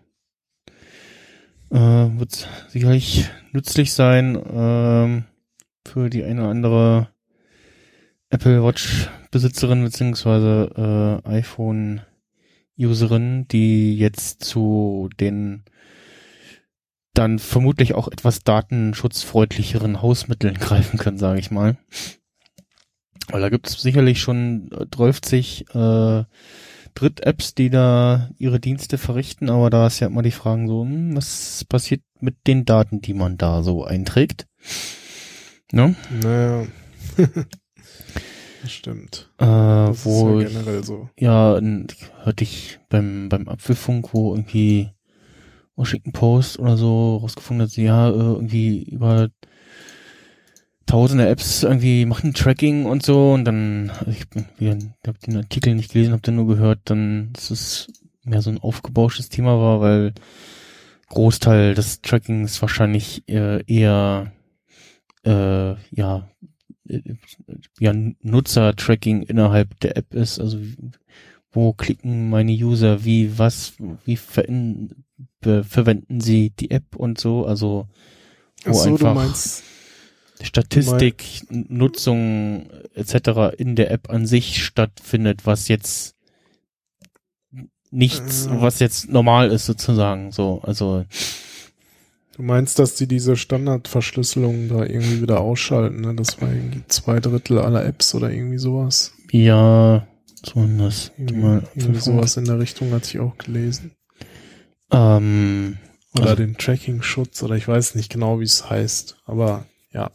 äh, 1.70 1.76
wird 1.78 2.46
sicherlich 2.68 3.30
nützlich 3.52 3.94
sein 3.94 4.38
ähm, 4.52 5.24
für 5.86 6.10
die 6.10 6.24
eine 6.24 6.42
oder 6.42 6.50
andere 6.50 7.08
Apple 8.28 8.62
Watch 8.62 9.08
Besitzerin 9.30 9.82
beziehungsweise 9.82 11.22
äh, 11.24 11.28
iPhone 11.30 12.02
Userin, 12.78 13.46
die 13.48 13.96
jetzt 13.96 14.44
zu 14.44 15.08
den 15.20 15.64
dann 17.14 17.40
vermutlich 17.40 17.94
auch 17.94 18.06
etwas 18.08 18.44
datenschutzfreundlicheren 18.44 20.02
Hausmitteln 20.02 20.54
greifen 20.58 20.98
können, 20.98 21.18
sage 21.18 21.40
ich 21.40 21.50
mal. 21.50 21.76
Weil 23.28 23.40
da 23.40 23.48
gibt 23.48 23.68
es 23.68 23.82
sicherlich 23.82 24.20
schon 24.20 24.70
äh, 24.72 24.86
30 24.86 25.74
äh, 25.74 26.24
Dritt-Apps, 26.94 27.54
die 27.54 27.70
da 27.70 28.30
ihre 28.38 28.60
Dienste 28.60 28.98
verrichten, 28.98 29.50
aber 29.50 29.70
da 29.70 29.86
ist 29.86 30.00
ja 30.00 30.06
immer 30.06 30.22
die 30.22 30.30
Frage 30.30 30.66
so, 30.66 30.82
hm, 30.82 31.16
was 31.16 31.64
passiert 31.68 32.02
mit 32.20 32.36
den 32.46 32.64
Daten, 32.64 33.00
die 33.00 33.14
man 33.14 33.36
da 33.36 33.62
so 33.62 33.84
einträgt? 33.84 34.46
Ne? 35.72 35.94
Naja. 36.22 36.66
stimmt. 38.66 39.30
Äh, 39.38 39.44
Das 39.44 40.04
wo 40.04 40.38
ist 40.38 40.52
ja 40.52 40.58
generell 40.60 40.84
so. 40.84 41.08
ja, 41.18 41.60
hörte 42.22 42.44
ich 42.44 42.78
beim, 42.88 43.28
beim 43.28 43.48
Apfelfunk, 43.48 44.12
wo 44.14 44.34
irgendwie 44.34 44.90
Washington 45.76 46.12
Post 46.12 46.58
oder 46.58 46.76
so 46.76 47.16
rausgefunden 47.18 47.66
hat, 47.66 47.76
ja, 47.76 48.08
äh, 48.08 48.12
irgendwie 48.12 48.82
über 48.84 49.28
tausende 50.86 51.28
Apps 51.28 51.62
irgendwie 51.62 52.06
machen 52.06 52.32
Tracking 52.34 52.86
und 52.86 53.04
so 53.04 53.34
und 53.34 53.44
dann, 53.44 53.90
also 53.90 54.10
ich 54.10 54.28
bin 54.30 54.46
wieder, 54.58 54.78
hab 55.06 55.20
den 55.20 55.36
Artikel 55.36 55.74
nicht 55.74 55.92
gelesen, 55.92 56.14
hab 56.14 56.22
dann 56.22 56.36
nur 56.36 56.46
gehört, 56.46 56.80
dann, 56.84 57.30
dass 57.34 57.50
es 57.50 57.88
mehr 58.24 58.40
so 58.42 58.50
ein 58.50 58.58
aufgebauschtes 58.58 59.28
Thema 59.28 59.58
war, 59.60 59.80
weil 59.80 60.14
Großteil 61.08 61.74
des 61.74 62.00
Trackings 62.02 62.60
wahrscheinlich 62.62 63.22
äh, 63.28 63.62
eher 63.66 64.32
äh, 65.24 65.74
ja 65.90 66.28
ja 67.78 67.92
Nutzer-Tracking 67.92 69.22
innerhalb 69.22 69.78
der 69.80 69.96
App 69.96 70.14
ist, 70.14 70.40
also 70.40 70.58
wo 71.50 71.72
klicken 71.72 72.30
meine 72.30 72.52
User, 72.52 73.04
wie 73.04 73.38
was, 73.38 73.74
wie 74.04 74.18
be, 75.40 75.64
verwenden 75.64 76.20
sie 76.20 76.50
die 76.50 76.70
App 76.70 76.96
und 76.96 77.18
so, 77.18 77.46
also 77.46 77.88
wo 78.64 78.72
so, 78.72 78.88
einfach 78.90 79.14
meinst, 79.14 79.64
Statistik, 80.40 81.24
Nutzung 81.50 82.70
etc. 82.94 83.56
in 83.56 83.76
der 83.76 83.90
App 83.90 84.10
an 84.10 84.26
sich 84.26 84.62
stattfindet, 84.62 85.46
was 85.46 85.68
jetzt 85.68 86.14
nichts, 87.90 88.46
Äh. 88.46 88.60
was 88.60 88.78
jetzt 88.78 89.08
normal 89.08 89.50
ist 89.50 89.66
sozusagen, 89.66 90.30
so, 90.32 90.60
also 90.62 91.04
du 92.38 92.42
meinst, 92.42 92.78
dass 92.78 92.94
die 92.94 93.06
diese 93.06 93.36
Standardverschlüsselung 93.36 94.68
da 94.70 94.84
irgendwie 94.84 95.20
wieder 95.20 95.40
ausschalten, 95.40 96.00
ne? 96.00 96.14
Das 96.14 96.40
war 96.40 96.48
irgendwie 96.50 96.82
zwei 96.88 97.20
Drittel 97.20 97.58
aller 97.58 97.84
Apps 97.84 98.14
oder 98.14 98.30
irgendwie 98.30 98.58
sowas. 98.58 99.12
ja, 99.30 100.06
das 100.40 100.54
Irgendwie, 101.18 101.34
mal 101.36 101.62
irgendwie 101.74 102.00
sowas 102.00 102.36
in 102.38 102.44
der 102.46 102.58
Richtung 102.60 102.92
hatte 102.92 103.08
ich 103.08 103.18
auch 103.20 103.36
gelesen. 103.38 103.90
Ähm, 104.92 105.78
Oder 106.14 106.22
Also- 106.30 106.36
den 106.36 106.56
Tracking-Schutz 106.56 107.42
oder 107.42 107.56
ich 107.56 107.66
weiß 107.68 107.94
nicht 107.96 108.10
genau, 108.10 108.40
wie 108.40 108.44
es 108.44 108.70
heißt. 108.70 109.18
Aber 109.26 109.66
ja, 109.92 110.10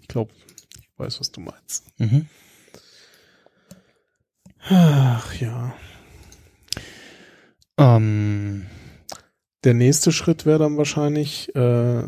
ich 0.00 0.06
glaube, 0.08 0.30
ich 0.78 0.88
weiß, 0.98 1.18
was 1.20 1.32
du 1.32 1.40
meinst. 1.40 1.84
mhm. 1.98 2.26
Ach 4.68 5.34
ja. 5.40 5.74
ähm, 7.78 8.66
Der 9.64 9.74
nächste 9.74 10.10
Schritt 10.12 10.46
wäre 10.46 10.58
dann 10.58 10.78
wahrscheinlich 10.78 11.54
äh, 11.54 12.02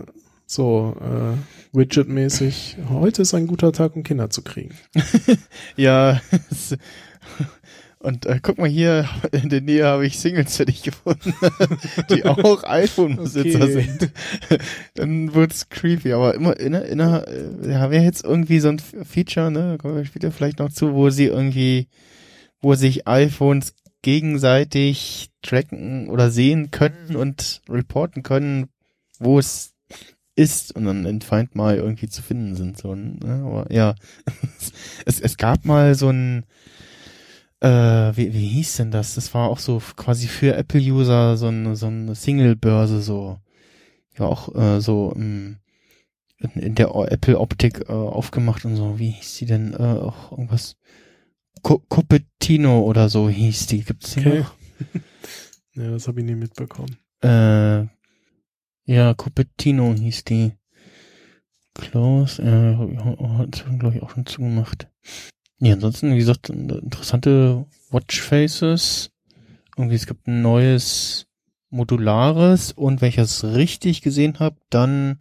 so 0.46 0.96
äh, 1.00 1.76
Widget-mäßig. 1.76 2.76
Heute 2.88 3.22
ist 3.22 3.34
ein 3.34 3.46
guter 3.46 3.72
Tag, 3.72 3.94
um 3.94 4.02
Kinder 4.02 4.30
zu 4.30 4.42
kriegen. 4.42 4.74
ja, 5.76 6.20
und 7.98 8.26
äh, 8.26 8.40
guck 8.42 8.58
mal 8.58 8.68
hier, 8.68 9.08
in 9.30 9.48
der 9.48 9.60
Nähe 9.60 9.84
habe 9.84 10.06
ich 10.06 10.18
Singles 10.18 10.56
für 10.56 10.64
dich 10.64 10.82
gefunden, 10.82 11.34
die 12.10 12.24
auch 12.24 12.64
iPhone-Besitzer 12.68 13.62
Okay. 13.62 13.82
sind. 13.82 14.12
Dann 14.94 15.34
wird's 15.34 15.68
creepy, 15.68 16.12
aber 16.12 16.34
immer 16.34 16.58
inner, 16.58 16.84
inner, 16.86 17.28
äh, 17.28 17.66
wir 17.66 17.78
haben 17.80 17.92
ja 17.92 18.00
jetzt 18.00 18.24
irgendwie 18.24 18.60
so 18.60 18.70
ein 18.70 18.78
Feature, 18.78 19.50
ne, 19.50 19.78
kommen 19.80 19.96
wir 19.96 20.04
später 20.04 20.32
vielleicht 20.32 20.58
noch 20.58 20.72
zu, 20.72 20.94
wo 20.94 21.10
sie 21.10 21.26
irgendwie, 21.26 21.86
wo 22.60 22.74
sich 22.74 23.06
iPhones 23.06 23.74
gegenseitig 24.02 25.30
tracken 25.42 26.08
oder 26.08 26.30
sehen 26.30 26.70
können 26.70 27.16
und 27.16 27.62
reporten 27.68 28.22
können, 28.22 28.68
wo 29.18 29.38
es 29.38 29.74
ist 30.34 30.74
und 30.74 30.84
dann 30.84 31.04
in 31.06 31.20
Find 31.20 31.54
My 31.54 31.74
irgendwie 31.74 32.08
zu 32.08 32.22
finden 32.22 32.54
sind. 32.56 32.78
So, 32.78 32.94
ne? 32.94 33.42
Aber 33.44 33.72
ja, 33.72 33.94
es, 35.06 35.20
es 35.20 35.36
gab 35.36 35.64
mal 35.64 35.94
so 35.94 36.10
ein, 36.10 36.44
äh, 37.60 37.68
wie, 38.16 38.32
wie 38.32 38.48
hieß 38.48 38.78
denn 38.78 38.90
das? 38.90 39.14
Das 39.14 39.34
war 39.34 39.48
auch 39.48 39.58
so 39.58 39.80
quasi 39.96 40.26
für 40.26 40.54
Apple-User 40.56 41.36
so, 41.36 41.48
ein, 41.48 41.76
so 41.76 41.86
eine 41.86 42.14
Single-Börse 42.14 43.02
so. 43.02 43.38
Ja, 44.18 44.26
auch 44.26 44.54
äh, 44.54 44.80
so 44.80 45.12
im, 45.14 45.58
in, 46.38 46.50
in 46.60 46.74
der 46.74 46.88
Apple-Optik 46.94 47.88
äh, 47.88 47.92
aufgemacht 47.92 48.64
und 48.64 48.76
so. 48.76 48.98
Wie 48.98 49.10
hieß 49.10 49.36
die 49.38 49.46
denn? 49.46 49.74
Äh, 49.74 50.00
auch 50.00 50.32
irgendwas 50.32 50.76
Cupertino 51.62 52.80
oder 52.82 53.09
so 53.09 53.28
hieß 53.28 53.66
die. 53.68 53.82
Gibt's 53.84 54.14
die 54.14 54.20
Okay. 54.20 54.40
noch? 54.40 54.55
Ja, 55.74 55.90
das 55.90 56.06
habe 56.06 56.20
ich 56.20 56.26
nie 56.26 56.34
mitbekommen. 56.34 56.98
Äh, 57.22 57.86
ja, 58.84 59.14
Cupertino 59.14 59.94
hieß 59.94 60.24
die. 60.24 60.52
Close, 61.74 62.43
äh, 62.43 62.76
hat 63.39 63.64
glaube 63.78 63.97
ich 63.97 64.02
auch 64.02 64.10
schon 64.10 64.26
zugemacht. 64.26 64.89
Ja, 65.60 65.72
ansonsten, 65.72 66.12
wie 66.12 66.18
gesagt, 66.18 66.51
interessante 66.51 67.64
Watchfaces. 67.90 69.12
Irgendwie, 69.78 69.97
es 69.97 70.06
gibt 70.06 70.26
ein 70.26 70.43
neues 70.43 71.26
modulares 71.70 72.72
und 72.72 73.01
wenn 73.01 73.09
ich 73.09 73.16
das 73.16 73.43
richtig 73.44 74.02
gesehen 74.02 74.39
habe, 74.40 74.56
dann 74.68 75.16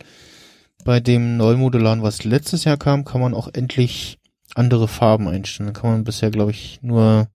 bei 0.84 0.99
dem 0.99 1.38
Neumodularen, 1.38 2.01
was 2.01 2.26
letztes 2.26 2.65
Jahr 2.65 2.76
kam, 2.76 3.05
kann 3.05 3.22
man 3.22 3.34
auch 3.34 3.47
endlich 3.53 4.19
andere 4.55 4.87
Farben 4.87 5.27
einstellen. 5.27 5.73
Da 5.73 5.79
kann 5.79 5.91
man 5.91 6.03
bisher, 6.03 6.31
glaube 6.31 6.51
ich, 6.51 6.79
nur 6.81 7.29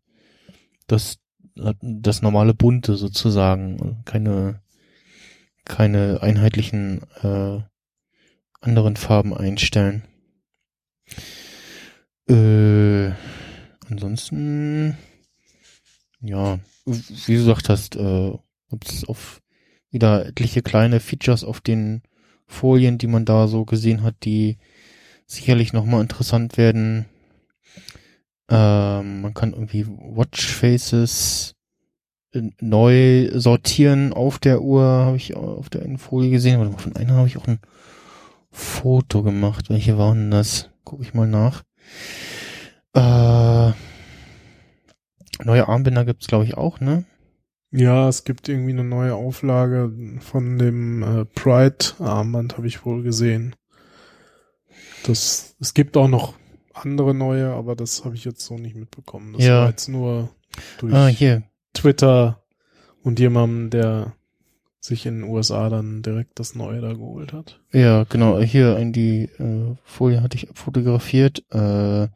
das, 0.86 1.18
das 1.54 2.22
normale 2.22 2.54
bunte 2.54 2.96
sozusagen. 2.96 4.02
Keine, 4.04 4.60
keine 5.64 6.22
einheitlichen 6.22 7.02
äh, 7.22 7.60
anderen 8.60 8.96
Farben 8.96 9.34
einstellen. 9.34 10.02
Äh, 12.28 13.12
ansonsten, 13.88 14.96
ja, 16.20 16.58
wie 16.84 17.34
du 17.34 17.38
gesagt 17.38 17.68
hast, 17.68 17.96
äh, 17.96 18.32
gibt 18.70 18.90
es 18.90 19.04
auf 19.04 19.40
wieder 19.90 20.26
etliche 20.26 20.62
kleine 20.62 21.00
Features 21.00 21.44
auf 21.44 21.60
den 21.60 22.02
Folien, 22.46 22.98
die 22.98 23.06
man 23.06 23.24
da 23.24 23.48
so 23.48 23.64
gesehen 23.64 24.02
hat, 24.02 24.16
die 24.24 24.58
sicherlich 25.26 25.72
nochmal 25.72 26.02
interessant 26.02 26.56
werden. 26.56 27.06
Ähm, 28.48 29.22
man 29.22 29.34
kann 29.34 29.52
irgendwie 29.52 29.86
Watchfaces 29.86 31.54
äh, 32.32 32.42
neu 32.60 33.30
sortieren 33.34 34.12
auf 34.12 34.38
der 34.38 34.62
Uhr, 34.62 34.82
habe 34.84 35.16
ich 35.16 35.34
auf 35.34 35.68
der 35.68 35.82
einen 35.82 35.98
Folie 35.98 36.30
gesehen. 36.30 36.60
Aber 36.60 36.78
von 36.78 36.94
einer 36.96 37.14
habe 37.14 37.28
ich 37.28 37.36
auch 37.36 37.46
ein 37.46 37.58
Foto 38.50 39.22
gemacht. 39.22 39.68
Welche 39.68 39.98
waren 39.98 40.30
das? 40.30 40.70
Gucke 40.84 41.02
ich 41.02 41.14
mal 41.14 41.26
nach. 41.26 41.64
Äh, 42.94 43.72
neue 45.44 45.68
Armbänder 45.68 46.04
gibt's 46.04 46.28
glaube 46.28 46.44
ich 46.44 46.56
auch, 46.56 46.80
ne? 46.80 47.04
Ja, 47.72 48.08
es 48.08 48.24
gibt 48.24 48.48
irgendwie 48.48 48.70
eine 48.70 48.84
neue 48.84 49.14
Auflage 49.14 49.92
von 50.20 50.56
dem 50.56 51.02
äh, 51.02 51.24
Pride-Armband, 51.26 52.56
habe 52.56 52.68
ich 52.68 52.84
wohl 52.86 53.02
gesehen. 53.02 53.54
Das, 55.06 55.54
es 55.60 55.74
gibt 55.74 55.96
auch 55.96 56.08
noch 56.08 56.34
andere 56.74 57.14
neue, 57.14 57.52
aber 57.52 57.74
das 57.76 58.04
habe 58.04 58.14
ich 58.14 58.24
jetzt 58.24 58.44
so 58.44 58.56
nicht 58.56 58.76
mitbekommen. 58.76 59.32
Das 59.34 59.44
Ja. 59.44 59.60
war 59.62 59.70
jetzt 59.70 59.88
nur 59.88 60.30
durch 60.78 60.92
Ah. 60.94 61.10
Twitter 61.74 62.42
und 63.02 63.18
jemandem, 63.18 63.70
der 63.70 64.14
sich 64.80 65.06
in 65.06 65.20
den 65.22 65.30
USA 65.30 65.68
dann 65.68 66.02
direkt 66.02 66.38
das 66.38 66.54
Neue 66.54 66.80
da 66.80 66.92
geholt 66.92 67.32
hat. 67.32 67.60
Ja, 67.72 68.04
genau. 68.04 68.40
Hier 68.40 68.76
in 68.78 68.92
die 68.92 69.22
äh, 69.38 69.74
Folie 69.84 70.22
hatte 70.22 70.36
ich 70.36 70.48
fotografiert. 70.54 71.44
Äh, 71.50 72.08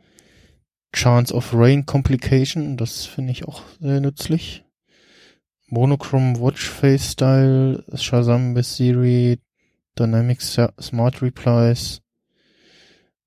Chance 0.94 1.34
of 1.34 1.52
Rain 1.54 1.86
Complication, 1.86 2.76
das 2.76 3.06
finde 3.06 3.32
ich 3.32 3.46
auch 3.46 3.62
sehr 3.80 4.00
nützlich. 4.00 4.64
Monochrome 5.68 6.40
Watch 6.40 6.68
Face 6.68 7.12
Style, 7.12 7.84
Shazam 7.94 8.54
with 8.56 8.76
Siri, 8.76 9.38
Dynamic 9.98 10.40
Smart 10.42 11.22
Replies, 11.22 12.02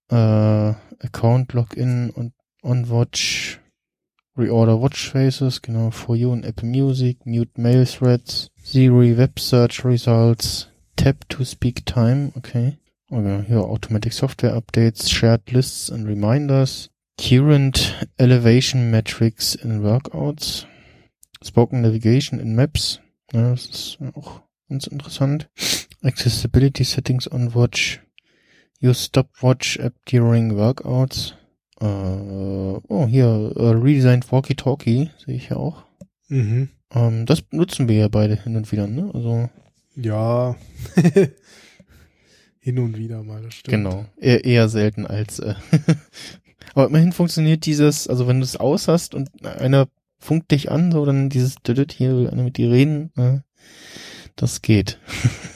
äh, 0.10 0.74
Account 1.04 1.54
Login 1.54 2.10
und 2.10 2.34
On 2.62 2.90
Watch, 2.90 3.60
Reorder 4.38 4.82
Watch 4.82 5.12
Faces, 5.12 5.62
genau, 5.62 5.92
For 5.92 6.16
You 6.16 6.32
und 6.32 6.46
Apple 6.46 6.68
Music, 6.68 7.26
Mute 7.26 7.60
Mail 7.60 7.86
Threads, 7.86 8.50
Siri 8.64 9.18
Web 9.18 9.40
Search 9.40 9.84
Results, 9.86 10.70
Tap 10.96 11.28
to 11.30 11.44
Speak 11.44 11.86
Time, 11.86 12.32
okay. 12.36 12.78
Okay, 13.12 13.44
hier 13.46 13.64
Automatic 13.64 14.14
Software 14.14 14.56
Updates, 14.56 15.12
Shared 15.12 15.52
Lists 15.52 15.92
and 15.92 16.08
Reminders, 16.08 16.90
Current 17.20 18.08
Elevation 18.18 18.90
Metrics 18.90 19.54
in 19.54 19.84
Workouts, 19.84 20.66
Spoken 21.44 21.82
Navigation 21.82 22.40
in 22.40 22.56
Maps, 22.56 23.02
ja, 23.32 23.52
das 23.52 23.66
ist 23.66 23.98
auch 24.16 24.42
ganz 24.70 24.88
interessant. 24.88 25.50
Accessibility 26.02 26.84
Settings 26.84 27.32
on 27.32 27.54
Watch, 27.54 28.02
Use 28.82 29.06
Stopwatch 29.06 29.78
App 29.78 29.94
during 30.06 30.56
Workouts, 30.56 31.36
äh, 31.80 31.86
oh, 31.86 33.08
hier, 33.08 33.54
äh, 33.56 33.70
Redesigned 33.70 34.32
Walkie-Talkie, 34.32 35.10
sehe 35.26 35.36
ich 35.36 35.50
ja 35.50 35.58
auch. 35.58 35.84
Mhm. 36.28 36.70
Ähm, 36.92 37.26
das 37.26 37.44
nutzen 37.52 37.88
wir 37.88 37.96
ja 37.96 38.08
beide 38.08 38.36
hin 38.36 38.56
und 38.56 38.72
wieder, 38.72 38.88
ne? 38.88 39.12
Also, 39.14 39.50
Ja. 39.96 40.56
Hin 42.60 42.80
und 42.80 42.98
wieder 42.98 43.24
mal, 43.24 43.42
das 43.42 43.56
stimmt. 43.56 43.74
Genau, 43.74 44.06
eher, 44.16 44.46
eher 44.46 44.70
selten 44.70 45.06
als. 45.06 45.40
Äh 45.40 45.56
Aber 46.74 46.88
immerhin 46.88 47.12
funktioniert 47.12 47.66
dieses, 47.66 48.08
also 48.08 48.26
wenn 48.26 48.40
du 48.40 48.46
es 48.46 48.56
aus 48.56 48.88
hast 48.88 49.16
und 49.16 49.30
einer 49.46 49.90
funkt 50.18 50.50
dich 50.52 50.72
an, 50.72 50.94
so 50.94 51.06
dann 51.06 51.30
dieses 51.30 51.56
Düdüt, 51.56 51.92
hier 51.92 52.16
will 52.16 52.30
einer 52.30 52.44
mit 52.44 52.56
dir 52.56 52.72
reden, 52.72 53.12
äh, 53.18 53.40
das 54.38 54.62
geht. 54.62 54.98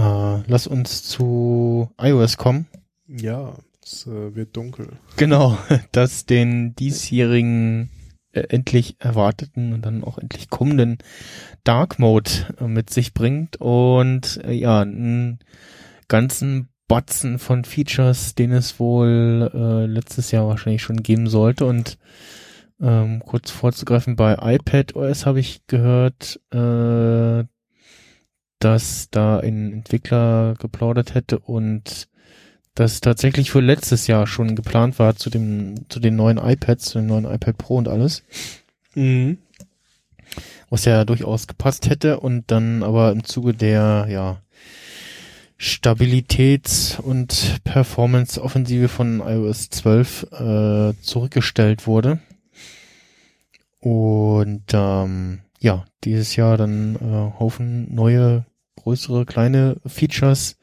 äh, 0.00 0.42
lass 0.46 0.66
uns 0.66 1.02
zu 1.02 1.90
iOS 2.00 2.36
kommen. 2.36 2.66
Ja, 3.06 3.54
es 3.82 4.06
äh, 4.06 4.34
wird 4.34 4.56
dunkel. 4.56 4.88
Genau, 5.16 5.58
das 5.92 6.26
den 6.26 6.74
diesjährigen 6.74 7.90
äh, 8.32 8.42
endlich 8.48 8.96
erwarteten 8.98 9.72
und 9.72 9.84
dann 9.84 10.04
auch 10.04 10.18
endlich 10.18 10.50
kommenden 10.50 10.98
Dark 11.64 11.98
Mode 11.98 12.30
äh, 12.60 12.66
mit 12.66 12.90
sich 12.90 13.14
bringt 13.14 13.60
und 13.60 14.40
äh, 14.44 14.52
ja, 14.52 14.80
einen 14.80 15.40
ganzen 16.08 16.68
Batzen 16.88 17.38
von 17.38 17.64
Features, 17.64 18.34
den 18.34 18.52
es 18.52 18.80
wohl 18.80 19.50
äh, 19.54 19.86
letztes 19.86 20.32
Jahr 20.32 20.48
wahrscheinlich 20.48 20.82
schon 20.82 21.02
geben 21.02 21.28
sollte 21.28 21.64
und 21.64 21.98
ähm, 22.80 23.20
kurz 23.24 23.50
vorzugreifen, 23.50 24.16
bei 24.16 24.36
iPad 24.40 24.96
OS 24.96 25.26
habe 25.26 25.40
ich 25.40 25.66
gehört, 25.66 26.40
äh, 26.52 27.44
dass 28.60 29.08
da 29.10 29.40
ein 29.40 29.72
Entwickler 29.72 30.54
geplaudert 30.58 31.14
hätte 31.14 31.38
und 31.38 32.08
das 32.74 33.00
tatsächlich 33.00 33.50
für 33.50 33.60
letztes 33.60 34.06
Jahr 34.06 34.26
schon 34.26 34.54
geplant 34.54 34.98
war 34.98 35.16
zu 35.16 35.28
dem 35.28 35.86
zu 35.88 35.98
den 35.98 36.14
neuen 36.16 36.38
iPads, 36.38 36.84
zu 36.84 36.98
dem 36.98 37.08
neuen 37.08 37.24
iPad 37.24 37.58
Pro 37.58 37.76
und 37.76 37.88
alles, 37.88 38.22
Mhm. 38.94 39.38
was 40.68 40.84
ja 40.84 41.04
durchaus 41.04 41.46
gepasst 41.48 41.90
hätte 41.90 42.20
und 42.20 42.50
dann 42.50 42.82
aber 42.84 43.10
im 43.12 43.24
Zuge 43.24 43.54
der 43.54 44.06
ja 44.08 44.40
Stabilitäts- 45.58 46.98
und 46.98 47.62
Performance-Offensive 47.64 48.88
von 48.88 49.20
iOS 49.20 49.68
12 49.68 50.26
äh, 50.32 50.94
zurückgestellt 51.02 51.86
wurde. 51.86 52.18
Und 53.80 54.64
ähm, 54.72 55.40
ja, 55.58 55.84
dieses 56.04 56.34
Jahr 56.36 56.56
dann 56.56 56.96
äh, 56.96 57.38
Haufen 57.38 57.94
neue, 57.94 58.46
größere, 58.76 59.26
kleine 59.26 59.76
Features. 59.86 60.56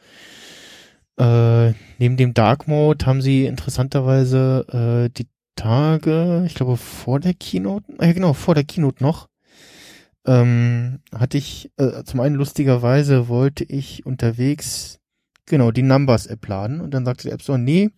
Äh, 1.18 1.74
neben 1.98 2.18
dem 2.18 2.34
Dark 2.34 2.68
Mode 2.68 3.06
haben 3.06 3.22
sie 3.22 3.46
interessanterweise 3.46 5.08
äh, 5.08 5.10
die 5.18 5.28
Tage, 5.56 6.44
ich 6.46 6.54
glaube 6.54 6.78
vor 6.78 7.20
der 7.20 7.34
Keynote, 7.34 7.86
äh, 8.00 8.14
genau, 8.14 8.34
vor 8.34 8.54
der 8.54 8.64
Keynote 8.64 9.04
noch, 9.04 9.28
ähm, 10.26 11.00
hatte 11.14 11.38
ich, 11.38 11.72
äh, 11.78 12.04
zum 12.04 12.20
einen 12.20 12.36
lustigerweise 12.36 13.28
wollte 13.28 13.64
ich 13.64 14.06
unterwegs, 14.06 15.00
genau, 15.46 15.72
die 15.72 15.82
Numbers-App 15.82 16.48
laden 16.48 16.82
und 16.82 16.94
dann 16.94 17.06
sagte 17.06 17.28
die 17.28 17.34
App 17.34 17.42
so, 17.42 17.58
nee, 17.58 17.90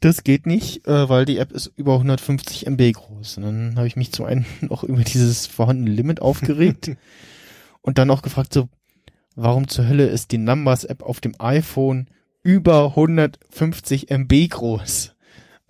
das 0.00 0.22
geht 0.22 0.46
nicht, 0.46 0.86
äh, 0.86 1.08
weil 1.08 1.24
die 1.24 1.38
App 1.38 1.52
ist 1.52 1.72
über 1.76 1.94
150 1.94 2.66
MB 2.66 2.92
groß. 2.92 3.38
Und 3.38 3.42
dann 3.42 3.76
habe 3.76 3.86
ich 3.86 3.96
mich 3.96 4.12
zum 4.12 4.26
einen 4.26 4.46
auch 4.68 4.84
über 4.84 5.02
dieses 5.02 5.46
vorhandene 5.46 5.90
Limit 5.90 6.20
aufgeregt 6.22 6.92
und 7.82 7.98
dann 7.98 8.10
auch 8.10 8.22
gefragt 8.22 8.52
so, 8.52 8.68
warum 9.38 9.68
zur 9.68 9.88
Hölle 9.88 10.06
ist 10.06 10.32
die 10.32 10.38
Numbers-App 10.38 11.02
auf 11.02 11.20
dem 11.20 11.34
iPhone 11.38 12.08
über 12.42 12.88
150 12.88 14.10
MB 14.10 14.48
groß? 14.50 15.14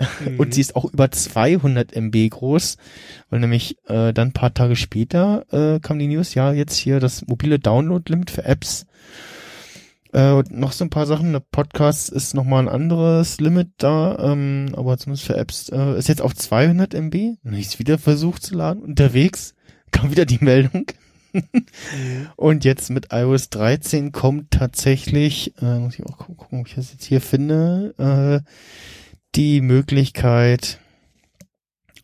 Mhm. 0.01 0.39
Und 0.39 0.55
sie 0.55 0.61
ist 0.61 0.75
auch 0.75 0.87
über 0.87 1.11
200 1.11 1.95
MB 1.95 2.31
groß, 2.31 2.77
weil 3.31 3.41
nämlich 3.41 3.77
äh, 3.87 4.13
dann 4.13 4.29
ein 4.29 4.33
paar 4.33 4.55
Tage 4.55 4.77
später 4.77 5.45
äh, 5.51 5.81
kam 5.81 5.99
die 5.99 6.07
News, 6.07 6.35
ja, 6.35 6.53
jetzt 6.53 6.77
hier 6.77 6.99
das 7.01 7.27
mobile 7.27 7.59
Download-Limit 7.59 8.31
für 8.31 8.45
Apps 8.45 8.87
Äh, 10.15 10.33
und 10.33 10.51
noch 10.53 10.73
so 10.73 10.87
ein 10.87 10.91
paar 10.91 11.05
Sachen. 11.05 11.33
Der 11.33 11.41
Podcast 11.41 12.09
ist 12.09 12.35
nochmal 12.35 12.63
ein 12.63 12.69
anderes 12.73 13.39
Limit 13.41 13.69
da, 13.77 14.17
ähm, 14.19 14.71
aber 14.73 14.97
zumindest 14.97 15.27
für 15.27 15.37
Apps 15.37 15.69
äh, 15.69 15.99
ist 15.99 16.09
jetzt 16.09 16.23
auf 16.23 16.35
200 16.35 16.95
MB. 16.95 17.37
Hab 17.45 17.53
ich's 17.53 17.79
wieder 17.79 17.99
versucht 17.99 18.43
zu 18.43 18.55
laden. 18.55 18.83
Unterwegs 18.83 19.55
kam 19.91 20.11
wieder 20.11 20.25
die 20.25 20.43
Meldung. 20.43 20.87
und 22.37 22.65
jetzt 22.65 22.91
mit 22.91 23.09
iOS 23.13 23.51
13 23.51 24.13
kommt 24.13 24.51
tatsächlich, 24.51 25.55
äh, 25.61 25.79
muss 25.79 25.99
ich 25.99 26.07
auch 26.07 26.19
gucken, 26.19 26.61
ob 26.61 26.67
ich 26.67 26.75
das 26.75 26.93
jetzt 26.93 27.05
hier 27.05 27.21
finde, 27.21 27.95
äh, 27.99 28.49
die 29.35 29.61
Möglichkeit 29.61 30.81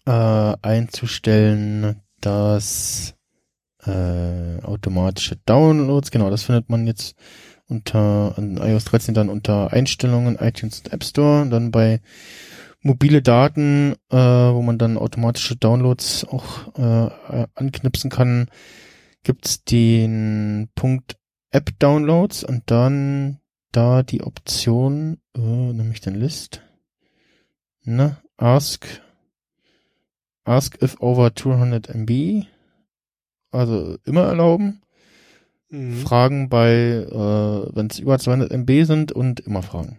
äh, 0.06 0.10
einzustellen, 0.62 2.01
dass 2.20 3.14
äh, 3.84 4.60
automatische 4.62 5.36
Downloads, 5.46 6.10
genau, 6.10 6.30
das 6.30 6.42
findet 6.42 6.70
man 6.70 6.86
jetzt 6.86 7.14
unter 7.66 8.34
iOS 8.38 8.84
13 8.84 9.14
dann 9.14 9.28
unter 9.28 9.72
Einstellungen, 9.72 10.36
iTunes 10.36 10.80
und 10.80 10.92
App 10.92 11.05
Store 11.05 11.42
und 11.42 11.51
dann 11.51 11.70
bei 11.70 12.01
mobile 12.82 13.22
Daten, 13.22 13.94
äh, 14.10 14.16
wo 14.16 14.60
man 14.62 14.78
dann 14.78 14.98
automatische 14.98 15.56
Downloads 15.56 16.26
auch 16.28 16.76
äh, 16.76 17.46
anknipsen 17.55 18.10
kann, 18.10 18.48
gibt's 19.24 19.64
den 19.64 20.68
Punkt 20.74 21.16
App 21.51 21.78
Downloads 21.78 22.44
und 22.44 22.62
dann 22.66 23.40
da 23.72 24.02
die 24.02 24.22
Option, 24.22 25.18
äh, 25.36 25.40
nämlich 25.40 26.01
den 26.01 26.14
List, 26.14 26.62
ne, 27.82 28.18
ask, 28.36 28.86
ask 30.44 30.80
if 30.82 31.01
over 31.01 31.34
200 31.34 31.88
MB, 31.88 32.46
also 33.51 33.98
immer 34.05 34.24
erlauben 34.24 34.80
Mhm. 35.74 35.96
Fragen 35.96 36.48
bei, 36.48 36.72
äh, 36.72 37.76
wenn 37.76 37.88
es 37.88 37.98
über 37.98 38.18
200 38.18 38.52
MB 38.52 38.84
sind 38.84 39.12
und 39.12 39.40
immer 39.40 39.62
fragen. 39.62 39.98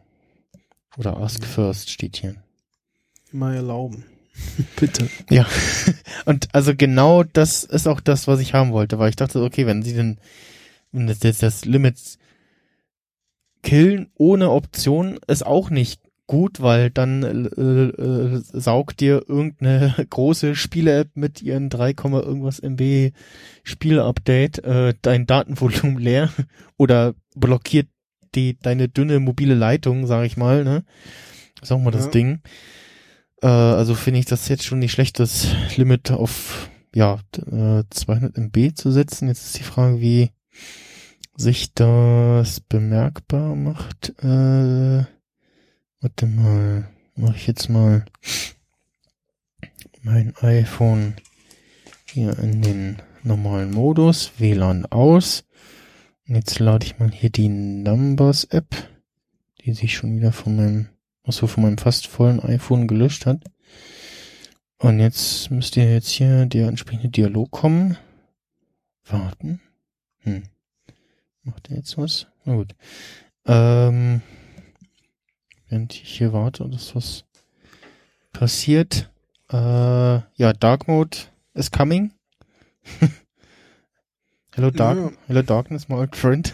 Oder 0.97 1.17
Ask 1.17 1.41
mhm. 1.41 1.45
First 1.45 1.89
steht 1.89 2.17
hier. 2.17 2.35
Immer 3.33 3.55
erlauben. 3.55 4.05
Bitte. 4.79 5.09
Ja. 5.29 5.45
Und 6.25 6.47
also 6.53 6.75
genau 6.75 7.23
das 7.23 7.63
ist 7.63 7.87
auch 7.87 8.01
das, 8.01 8.27
was 8.27 8.39
ich 8.39 8.53
haben 8.53 8.71
wollte, 8.71 8.99
weil 8.99 9.09
ich 9.09 9.15
dachte, 9.15 9.41
okay, 9.41 9.65
wenn 9.65 9.83
sie 9.83 9.93
denn 9.93 10.17
wenn 10.91 11.07
das, 11.07 11.19
das, 11.19 11.39
das 11.39 11.65
Limit 11.65 11.97
killen 13.63 14.11
ohne 14.15 14.51
Option 14.51 15.19
ist 15.27 15.45
auch 15.45 15.69
nicht 15.69 16.01
gut, 16.27 16.61
weil 16.61 16.89
dann 16.89 17.23
äh, 17.23 18.01
äh, 18.01 18.41
saugt 18.53 18.99
dir 18.99 19.23
irgendeine 19.27 19.93
große 20.09 20.55
Spiele-App 20.55 21.09
mit 21.15 21.41
ihren 21.41 21.69
3, 21.69 21.89
irgendwas 21.89 22.59
MB 22.59 23.11
Spiel-Update 23.63 24.63
äh, 24.63 24.93
dein 25.01 25.27
Datenvolumen 25.27 25.97
leer 25.97 26.29
oder 26.77 27.13
blockiert 27.35 27.87
die 28.33 28.57
deine 28.59 28.89
dünne 28.89 29.19
mobile 29.19 29.55
Leitung, 29.55 30.07
sag 30.07 30.25
ich 30.25 30.35
mal, 30.35 30.63
ne? 30.63 30.83
Ist 31.61 31.71
auch 31.71 31.79
mal 31.79 31.93
ja. 31.93 31.97
das 31.99 32.09
Ding. 32.09 32.41
Äh, 33.45 33.47
also 33.47 33.95
finde 33.95 34.19
ich 34.19 34.25
das 34.25 34.47
jetzt 34.47 34.65
schon 34.65 34.79
nicht 34.79 34.91
schlecht, 34.91 35.19
das 35.19 35.47
Limit 35.75 36.11
auf 36.11 36.69
ja 36.93 37.19
äh, 37.37 37.83
200 37.89 38.37
MB 38.37 38.75
zu 38.75 38.91
setzen. 38.91 39.27
Jetzt 39.27 39.45
ist 39.45 39.59
die 39.59 39.63
Frage, 39.63 40.01
wie 40.01 40.31
sich 41.37 41.73
das 41.73 42.59
bemerkbar 42.61 43.55
macht. 43.55 44.13
Äh, 44.23 45.05
Warte 46.05 46.27
mal, 46.27 46.87
mache 47.15 47.35
ich 47.35 47.47
jetzt 47.47 47.67
mal 47.67 48.05
mein 50.03 50.35
iPhone 50.37 51.15
hier 52.11 52.37
in 52.37 52.61
den 52.61 53.01
normalen 53.23 53.71
Modus, 53.71 54.33
WLAN 54.37 54.85
aus. 54.85 55.45
Und 56.27 56.35
jetzt 56.35 56.59
lade 56.59 56.85
ich 56.85 56.99
mal 56.99 57.09
hier 57.09 57.31
die 57.31 57.49
Numbers 57.49 58.43
App, 58.43 58.75
die 59.61 59.73
sich 59.73 59.95
schon 59.95 60.15
wieder 60.15 60.31
von 60.31 60.57
meinem, 60.57 60.89
achso, 61.25 61.47
von 61.47 61.63
meinem 61.63 61.77
fast 61.77 62.07
vollen 62.07 62.39
iPhone 62.39 62.87
gelöscht 62.87 63.25
hat. 63.25 63.43
Und 64.77 64.99
jetzt 64.99 65.51
müsste 65.51 65.81
jetzt 65.81 66.09
hier 66.09 66.45
der 66.45 66.67
entsprechende 66.67 67.09
Dialog 67.09 67.51
kommen. 67.51 67.97
Warten. 69.05 69.61
Hm. 70.19 70.43
Macht 71.43 71.69
er 71.69 71.77
jetzt 71.77 71.97
was? 71.97 72.27
Na 72.43 72.55
gut. 72.55 72.75
Ähm, 73.45 74.21
während 75.69 75.93
ich 75.93 76.17
hier 76.17 76.33
warte, 76.33 76.67
dass 76.67 76.95
was 76.95 77.25
passiert. 78.33 79.09
Äh, 79.51 79.55
ja, 79.55 80.53
Dark 80.59 80.87
Mode 80.87 81.17
is 81.53 81.71
coming. 81.71 82.11
Hello 84.55 84.71
Dark, 84.71 84.97
ja. 84.97 85.11
Hello 85.27 85.41
Darkness, 85.41 85.89
my 85.89 85.95
old 85.95 86.15
friend. 86.15 86.53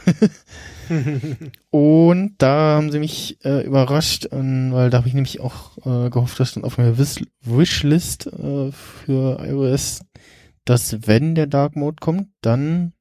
und 1.69 2.33
da 2.39 2.77
haben 2.77 2.91
sie 2.91 2.97
mich 2.97 3.37
äh, 3.45 3.63
überrascht, 3.63 4.25
äh, 4.25 4.31
weil 4.31 4.89
da 4.89 4.97
habe 4.97 5.07
ich 5.07 5.13
nämlich 5.13 5.39
auch 5.39 5.77
äh, 5.85 6.09
gehofft, 6.09 6.39
dass 6.39 6.53
dann 6.53 6.63
auf 6.63 6.79
meiner 6.79 6.97
Wish 6.97 7.23
Wishlist 7.41 8.25
äh, 8.25 8.71
für 8.71 9.45
iOS, 9.45 10.03
dass 10.65 11.05
wenn 11.05 11.35
der 11.35 11.45
Dark 11.45 11.75
Mode 11.75 11.97
kommt, 11.99 12.29
dann 12.41 12.93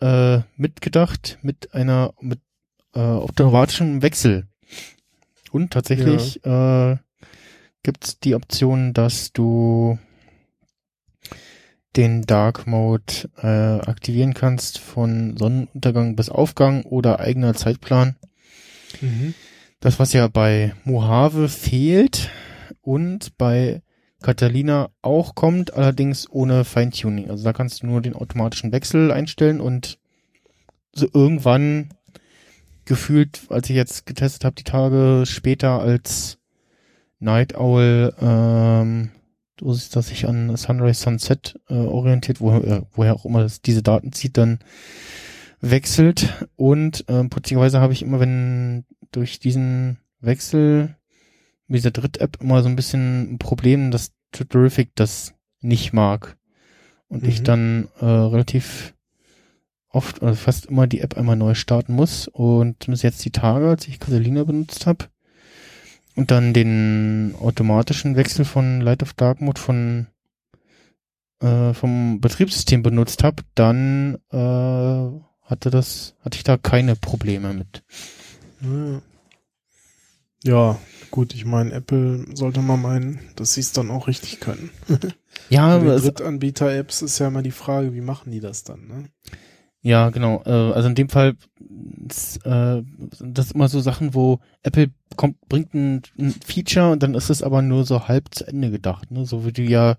äh, 0.00 0.40
mitgedacht 0.56 1.38
mit 1.42 1.72
einer 1.72 2.12
mit 2.20 2.40
äh, 2.96 2.98
automatischem 2.98 4.02
Wechsel 4.02 4.48
und 5.52 5.72
tatsächlich 5.72 6.40
ja. 6.44 6.94
äh, 6.94 6.96
gibt 7.84 8.24
die 8.24 8.34
Option, 8.34 8.94
dass 8.94 9.32
du 9.32 9.96
den 11.96 12.22
Dark 12.22 12.66
Mode 12.66 13.30
äh, 13.42 13.88
aktivieren 13.88 14.34
kannst 14.34 14.78
von 14.78 15.36
Sonnenuntergang 15.36 16.16
bis 16.16 16.28
Aufgang 16.28 16.82
oder 16.84 17.20
eigener 17.20 17.54
Zeitplan. 17.54 18.16
Mhm. 19.00 19.34
Das, 19.80 19.98
was 19.98 20.12
ja 20.12 20.28
bei 20.28 20.74
Mojave 20.84 21.48
fehlt 21.48 22.30
und 22.82 23.36
bei 23.38 23.82
Catalina 24.22 24.90
auch 25.02 25.34
kommt, 25.34 25.74
allerdings 25.74 26.28
ohne 26.30 26.64
Feintuning. 26.64 27.30
Also 27.30 27.44
da 27.44 27.52
kannst 27.52 27.82
du 27.82 27.86
nur 27.86 28.00
den 28.00 28.14
automatischen 28.14 28.72
Wechsel 28.72 29.12
einstellen 29.12 29.60
und 29.60 29.98
so 30.92 31.06
irgendwann 31.12 31.94
gefühlt, 32.84 33.42
als 33.50 33.70
ich 33.70 33.76
jetzt 33.76 34.06
getestet 34.06 34.44
habe, 34.44 34.56
die 34.56 34.64
Tage 34.64 35.24
später 35.26 35.80
als 35.80 36.38
Night 37.20 37.56
Owl, 37.56 38.14
ähm, 38.20 39.10
so 39.60 39.72
ist 39.72 39.96
das 39.96 40.08
sich 40.08 40.26
an 40.26 40.56
Sunrise 40.56 41.02
Sunset 41.02 41.58
äh, 41.68 41.74
orientiert, 41.74 42.40
wo, 42.40 42.52
äh, 42.56 42.82
woher 42.92 43.14
auch 43.14 43.24
immer 43.24 43.42
das, 43.42 43.60
diese 43.60 43.82
Daten 43.82 44.12
zieht, 44.12 44.36
dann 44.36 44.58
wechselt. 45.60 46.46
Und 46.56 47.04
ähm, 47.08 47.30
putzigerweise 47.30 47.80
habe 47.80 47.92
ich 47.92 48.02
immer, 48.02 48.20
wenn 48.20 48.84
durch 49.12 49.40
diesen 49.40 49.98
Wechsel 50.20 50.96
mit 51.66 51.78
dieser 51.78 51.90
Dritt-App 51.90 52.38
immer 52.40 52.62
so 52.62 52.68
ein 52.68 52.76
bisschen 52.76 53.34
ein 53.34 53.38
Problem, 53.38 53.90
dass 53.90 54.12
Terrific 54.32 54.94
das 54.94 55.34
nicht 55.60 55.92
mag. 55.92 56.36
Und 57.08 57.22
mhm. 57.22 57.28
ich 57.28 57.42
dann 57.42 57.88
äh, 58.00 58.04
relativ 58.04 58.94
oft 59.90 60.22
oder 60.22 60.34
fast 60.34 60.66
immer 60.66 60.86
die 60.86 61.00
App 61.00 61.16
einmal 61.16 61.36
neu 61.36 61.54
starten 61.54 61.94
muss 61.94 62.28
und 62.28 62.82
zumindest 62.82 63.04
jetzt 63.04 63.24
die 63.24 63.30
Tage, 63.30 63.68
als 63.68 63.88
ich 63.88 63.98
Catalina 63.98 64.44
benutzt 64.44 64.86
habe 64.86 65.06
und 66.18 66.32
dann 66.32 66.52
den 66.52 67.36
automatischen 67.40 68.16
Wechsel 68.16 68.44
von 68.44 68.80
Light 68.80 69.04
of 69.04 69.12
Dark 69.12 69.40
Mode 69.40 69.60
von 69.60 70.08
äh, 71.40 71.72
vom 71.72 72.20
Betriebssystem 72.20 72.82
benutzt 72.82 73.22
habe, 73.22 73.44
dann 73.54 74.18
äh, 74.32 75.46
hatte 75.48 75.70
das 75.70 76.16
hatte 76.24 76.36
ich 76.36 76.42
da 76.42 76.56
keine 76.56 76.96
Probleme 76.96 77.54
mit. 77.54 77.84
Ja, 80.42 80.80
gut, 81.12 81.34
ich 81.34 81.44
meine, 81.44 81.72
Apple 81.72 82.26
sollte 82.34 82.62
mal 82.62 82.76
meinen, 82.76 83.20
dass 83.36 83.54
sie 83.54 83.60
es 83.60 83.70
dann 83.70 83.92
auch 83.92 84.08
richtig 84.08 84.40
können. 84.40 84.70
ja, 85.50 85.68
aber 85.68 86.00
Drittanbieter-Apps 86.00 87.02
ist 87.02 87.20
ja 87.20 87.28
immer 87.28 87.42
die 87.42 87.52
Frage, 87.52 87.94
wie 87.94 88.00
machen 88.00 88.32
die 88.32 88.40
das 88.40 88.64
dann, 88.64 88.88
ne? 88.88 89.04
Ja, 89.82 90.10
genau. 90.10 90.42
Äh, 90.44 90.50
also 90.50 90.88
in 90.88 90.94
dem 90.94 91.08
Fall 91.08 91.36
äh, 92.44 92.82
das 93.20 93.46
ist 93.46 93.52
immer 93.52 93.68
so 93.68 93.80
Sachen, 93.80 94.14
wo 94.14 94.40
Apple 94.62 94.90
kommt, 95.16 95.36
bringt 95.48 95.74
ein, 95.74 96.02
ein, 96.18 96.34
Feature 96.44 96.92
und 96.92 97.02
dann 97.02 97.14
ist 97.14 97.30
es 97.30 97.42
aber 97.42 97.62
nur 97.62 97.84
so 97.84 98.08
halb 98.08 98.34
zu 98.34 98.46
Ende 98.46 98.70
gedacht. 98.70 99.10
Ne? 99.10 99.26
So 99.26 99.44
wie 99.44 99.52
du 99.52 99.62
ja 99.62 99.96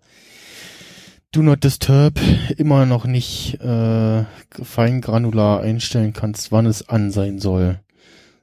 Do 1.32 1.42
Not 1.42 1.64
Disturb 1.64 2.20
immer 2.58 2.86
noch 2.86 3.06
nicht 3.06 3.62
äh, 3.62 4.24
fein 4.64 5.02
granular 5.02 5.62
einstellen 5.62 6.14
kannst, 6.14 6.52
wann 6.52 6.66
es 6.66 6.90
an 6.90 7.12
sein 7.12 7.40
soll. 7.40 7.80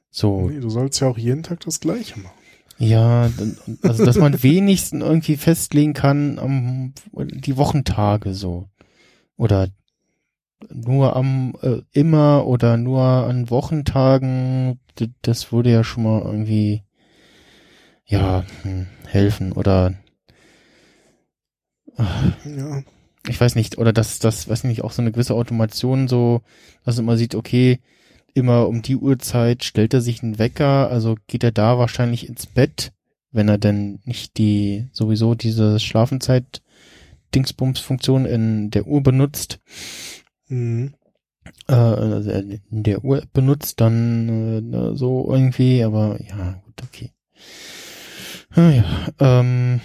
So. 0.09 0.49
Nee, 0.49 0.59
du 0.59 0.69
sollst 0.69 1.01
ja 1.01 1.07
auch 1.07 1.17
jeden 1.17 1.43
Tag 1.43 1.59
das 1.61 1.79
gleiche 1.79 2.19
machen. 2.19 2.31
Ja, 2.79 3.29
also 3.81 4.05
dass 4.05 4.17
man 4.17 4.41
wenigstens 4.43 5.03
irgendwie 5.03 5.35
festlegen 5.35 5.93
kann, 5.93 6.37
um, 6.37 6.93
die 7.11 7.57
Wochentage 7.57 8.33
so. 8.33 8.69
Oder 9.35 9.67
nur 10.69 11.15
am 11.15 11.53
äh, 11.61 11.81
immer 11.91 12.45
oder 12.47 12.77
nur 12.77 13.01
an 13.01 13.49
Wochentagen, 13.49 14.79
das 15.21 15.51
würde 15.51 15.71
ja 15.71 15.83
schon 15.83 16.03
mal 16.03 16.21
irgendwie 16.21 16.83
ja 18.05 18.43
hm, 18.63 18.87
helfen 19.05 19.51
oder 19.51 19.93
ja. 21.97 22.83
ich 23.27 23.39
weiß 23.39 23.55
nicht 23.55 23.77
oder 23.77 23.91
dass 23.91 24.19
das 24.19 24.47
weiß 24.47 24.63
nicht 24.63 24.83
auch 24.83 24.91
so 24.91 25.01
eine 25.01 25.11
gewisse 25.11 25.33
Automation 25.33 26.07
so 26.07 26.41
dass 26.85 27.01
man 27.01 27.17
sieht 27.17 27.35
okay 27.35 27.79
immer 28.37 28.67
um 28.67 28.83
die 28.83 28.95
Uhrzeit 28.95 29.63
stellt 29.63 29.95
er 29.95 30.01
sich 30.01 30.21
einen 30.21 30.37
Wecker, 30.37 30.89
also 30.91 31.15
geht 31.25 31.43
er 31.43 31.51
da 31.51 31.79
wahrscheinlich 31.79 32.29
ins 32.29 32.45
Bett, 32.45 32.93
wenn 33.31 33.49
er 33.49 33.57
denn 33.57 33.99
nicht 34.05 34.37
die 34.37 34.87
sowieso 34.91 35.33
diese 35.33 35.79
Schlafenzeit 35.79 36.61
Dingsbums-Funktion 37.33 38.25
in 38.25 38.69
der 38.69 38.85
Uhr 38.85 39.01
benutzt, 39.01 39.59
Mhm. 40.49 40.93
äh, 41.67 41.73
also 41.73 42.31
in 42.31 42.61
der 42.83 43.03
Uhr 43.03 43.23
benutzt, 43.33 43.81
dann 43.81 44.73
äh, 44.73 44.95
so 44.95 45.29
irgendwie, 45.29 45.83
aber 45.83 46.19
ja, 46.21 46.61
gut, 46.65 46.83
okay. 46.83 47.11
Ah, 48.51 48.69
ja, 48.69 49.07
ähm, 49.19 49.81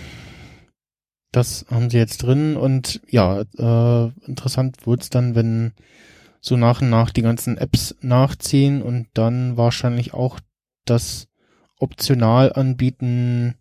das 1.32 1.66
haben 1.70 1.90
sie 1.90 1.98
jetzt 1.98 2.22
drin 2.22 2.56
und 2.56 3.00
ja, 3.08 3.40
äh, 3.40 4.12
interessant 4.26 4.86
wird's 4.86 5.10
dann, 5.10 5.34
wenn 5.34 5.72
so 6.40 6.56
nach 6.56 6.82
und 6.82 6.90
nach 6.90 7.10
die 7.10 7.22
ganzen 7.22 7.56
Apps 7.56 7.96
nachziehen 8.00 8.82
und 8.82 9.08
dann 9.14 9.56
wahrscheinlich 9.56 10.12
auch 10.12 10.40
das 10.84 11.28
optional 11.78 12.52
anbieten 12.52 13.54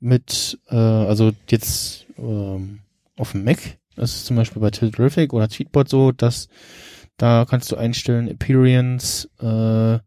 mit, 0.00 0.60
äh, 0.68 0.76
also 0.76 1.32
jetzt 1.48 2.06
ähm, 2.18 2.80
auf 3.16 3.32
dem 3.32 3.44
Mac, 3.44 3.79
das 4.00 4.14
ist 4.14 4.26
zum 4.26 4.36
Beispiel 4.36 4.62
bei 4.62 4.70
Terrific 4.70 5.32
oder 5.34 5.48
Tweetbot 5.48 5.88
so, 5.88 6.10
dass 6.10 6.48
da 7.18 7.44
kannst 7.48 7.70
du 7.70 7.76
einstellen 7.76 8.28
Appearance, 8.28 9.28
äh, 9.40 9.98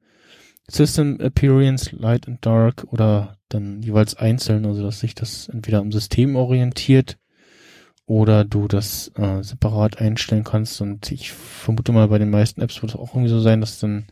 System 0.67 1.19
Appearance, 1.19 1.95
Light 1.95 2.27
and 2.27 2.43
Dark 2.43 2.85
oder 2.89 3.37
dann 3.49 3.83
jeweils 3.83 4.15
einzeln, 4.15 4.65
also 4.65 4.81
dass 4.81 4.99
sich 4.99 5.13
das 5.13 5.47
entweder 5.47 5.79
am 5.79 5.91
System 5.91 6.35
orientiert 6.35 7.19
oder 8.07 8.43
du 8.45 8.67
das 8.67 9.11
äh, 9.15 9.43
separat 9.43 9.99
einstellen 9.99 10.43
kannst 10.43 10.81
und 10.81 11.11
ich 11.11 11.31
vermute 11.31 11.91
mal 11.91 12.07
bei 12.07 12.17
den 12.17 12.31
meisten 12.31 12.61
Apps 12.61 12.81
wird 12.81 12.93
es 12.93 12.99
auch 12.99 13.13
irgendwie 13.13 13.29
so 13.29 13.39
sein, 13.39 13.61
dass 13.61 13.79
dann 13.79 14.07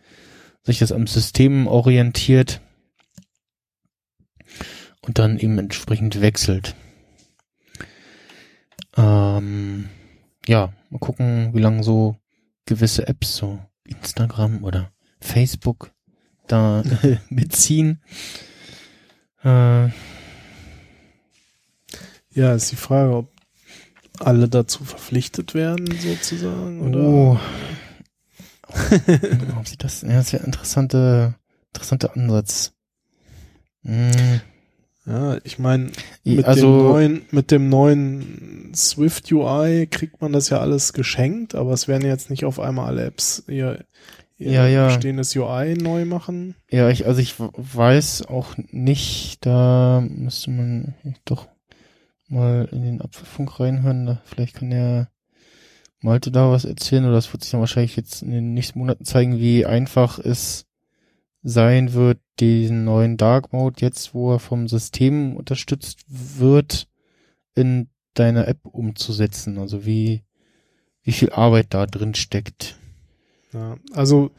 sich 0.62 0.78
das 0.78 0.92
am 0.92 1.08
System 1.08 1.66
orientiert 1.66 2.62
und 5.02 5.18
dann 5.18 5.40
eben 5.40 5.58
entsprechend 5.58 6.22
wechselt. 6.22 6.76
Ähm, 8.98 9.90
ja, 10.48 10.74
mal 10.90 11.00
gucken, 11.00 11.54
wie 11.54 11.62
lange 11.62 11.84
so 11.84 12.16
gewisse 12.66 13.08
Apps, 13.08 13.36
so 13.38 13.60
Instagram 13.86 14.64
oder 14.64 14.92
Facebook, 15.20 15.92
da 16.48 16.84
mitziehen. 17.30 18.02
Äh, 19.44 19.90
Ja, 22.34 22.54
ist 22.54 22.72
die 22.72 22.78
Frage, 22.78 23.14
ob 23.16 23.32
alle 24.20 24.48
dazu 24.48 24.84
verpflichtet 24.86 25.54
werden, 25.54 25.86
sozusagen, 26.00 26.82
oder? 26.82 27.00
oh. 27.00 27.40
Ob 29.58 29.68
sie 29.68 29.78
das, 29.78 30.02
ja, 30.02 30.10
das 30.10 30.28
ist 30.28 30.32
ja 30.32 30.40
interessante, 30.40 31.36
interessanter 31.74 32.16
Ansatz. 32.16 32.72
Hm, 33.84 34.40
Ja, 35.06 35.38
ich 35.44 35.58
meine, 35.58 35.92
mit, 36.24 36.46
also, 36.46 36.78
dem 36.78 36.88
neuen, 36.88 37.22
mit 37.32 37.52
dem 37.52 37.70
neuen 37.70 38.72
Swift 38.76 39.32
UI 39.32 39.88
kriegt 39.88 40.22
man 40.22 40.32
das 40.32 40.50
ja 40.50 40.60
alles 40.60 40.94
geschenkt, 40.94 41.56
aber 41.56 41.74
es 41.74 41.88
werden 41.88 42.08
jetzt 42.08 42.30
nicht 42.30 42.46
auf 42.46 42.60
einmal 42.60 42.88
alle 42.88 43.06
Apps 43.06 43.44
ihr, 43.48 43.84
ihr 44.38 44.52
Ja, 44.52 44.68
ja. 44.68 44.88
bestehendes 44.88 45.36
UI 45.36 45.74
neu 45.74 46.06
machen. 46.06 46.56
Ja, 46.70 46.90
ich, 46.90 47.08
also 47.08 47.20
ich 47.20 47.34
weiß 47.40 48.28
auch 48.28 48.56
nicht, 48.58 49.44
da 49.44 50.02
müsste 50.08 50.52
man 50.52 50.94
doch 51.26 51.48
mal 52.30 52.70
in 52.72 52.84
den 52.84 53.02
Apfelfunk 53.02 53.60
reinhören. 53.60 54.06
Da, 54.06 54.22
vielleicht 54.26 54.58
kann 54.58 54.70
der 54.70 55.10
Malte 56.00 56.32
da 56.32 56.52
was 56.52 56.66
erzählen 56.66 57.06
oder 57.06 57.16
das 57.16 57.32
wird 57.34 57.44
sich 57.44 57.52
dann 57.52 57.60
wahrscheinlich 57.60 57.96
jetzt 57.96 58.22
in 58.22 58.32
den 58.32 58.54
nächsten 58.54 58.80
Monaten 58.80 59.06
zeigen, 59.06 59.40
wie 59.40 59.66
einfach 59.66 60.20
es 60.20 60.66
sein 61.44 61.94
wird, 61.94 62.20
diesen 62.40 62.86
neuen 62.86 63.18
Dark 63.18 63.54
Mode 63.54 63.78
jetzt, 63.80 64.14
wo 64.14 64.34
er 64.34 64.40
vom 64.40 64.68
System 64.68 65.36
unterstützt 65.36 66.04
wird, 66.08 66.88
in 67.56 67.90
deine 68.14 68.48
App 68.48 68.66
umzusetzen. 68.66 69.58
Also 69.58 69.86
wie, 69.86 70.24
wie 71.04 71.12
viel 71.12 71.32
Arbeit 71.32 71.68
da 71.74 71.86
drin 71.86 72.16
steckt. 72.16 72.78
Ja, 73.54 73.78
also 73.94 74.32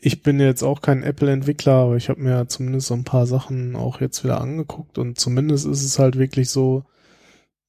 ich 0.00 0.22
bin 0.22 0.38
jetzt 0.38 0.62
auch 0.62 0.82
kein 0.82 1.02
Apple-Entwickler, 1.02 1.72
aber 1.72 1.96
ich 1.96 2.08
habe 2.08 2.20
mir 2.20 2.46
zumindest 2.46 2.88
so 2.88 2.94
ein 2.94 3.04
paar 3.04 3.26
Sachen 3.26 3.74
auch 3.74 4.00
jetzt 4.00 4.22
wieder 4.22 4.40
angeguckt 4.40 4.98
und 4.98 5.18
zumindest 5.18 5.66
ist 5.66 5.82
es 5.82 5.98
halt 5.98 6.18
wirklich 6.18 6.50
so, 6.50 6.84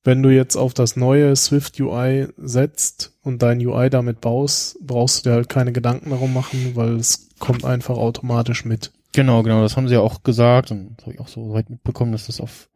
wenn 0.03 0.21
du 0.21 0.29
jetzt 0.29 0.55
auf 0.57 0.73
das 0.73 0.97
neue 0.97 1.35
Swift 1.35 1.79
UI 1.79 2.27
setzt 2.37 3.17
und 3.23 3.41
dein 3.41 3.65
UI 3.65 3.89
damit 3.89 4.21
baust, 4.21 4.77
brauchst 4.81 5.25
du 5.25 5.29
dir 5.29 5.35
halt 5.35 5.49
keine 5.49 5.71
Gedanken 5.71 6.09
darum 6.09 6.33
machen, 6.33 6.75
weil 6.75 6.95
es 6.97 7.24
kommt 7.39 7.65
einfach 7.65 7.97
automatisch 7.97 8.65
mit. 8.65 8.91
Genau, 9.13 9.43
genau, 9.43 9.61
das 9.61 9.77
haben 9.77 9.87
sie 9.87 9.93
ja 9.93 10.01
auch 10.01 10.23
gesagt 10.23 10.71
und 10.71 10.95
das 10.97 11.05
habe 11.05 11.15
ich 11.15 11.21
auch 11.21 11.27
so 11.27 11.53
weit 11.53 11.69
mitbekommen, 11.69 12.11
dass 12.11 12.27
das 12.27 12.41
auf 12.41 12.69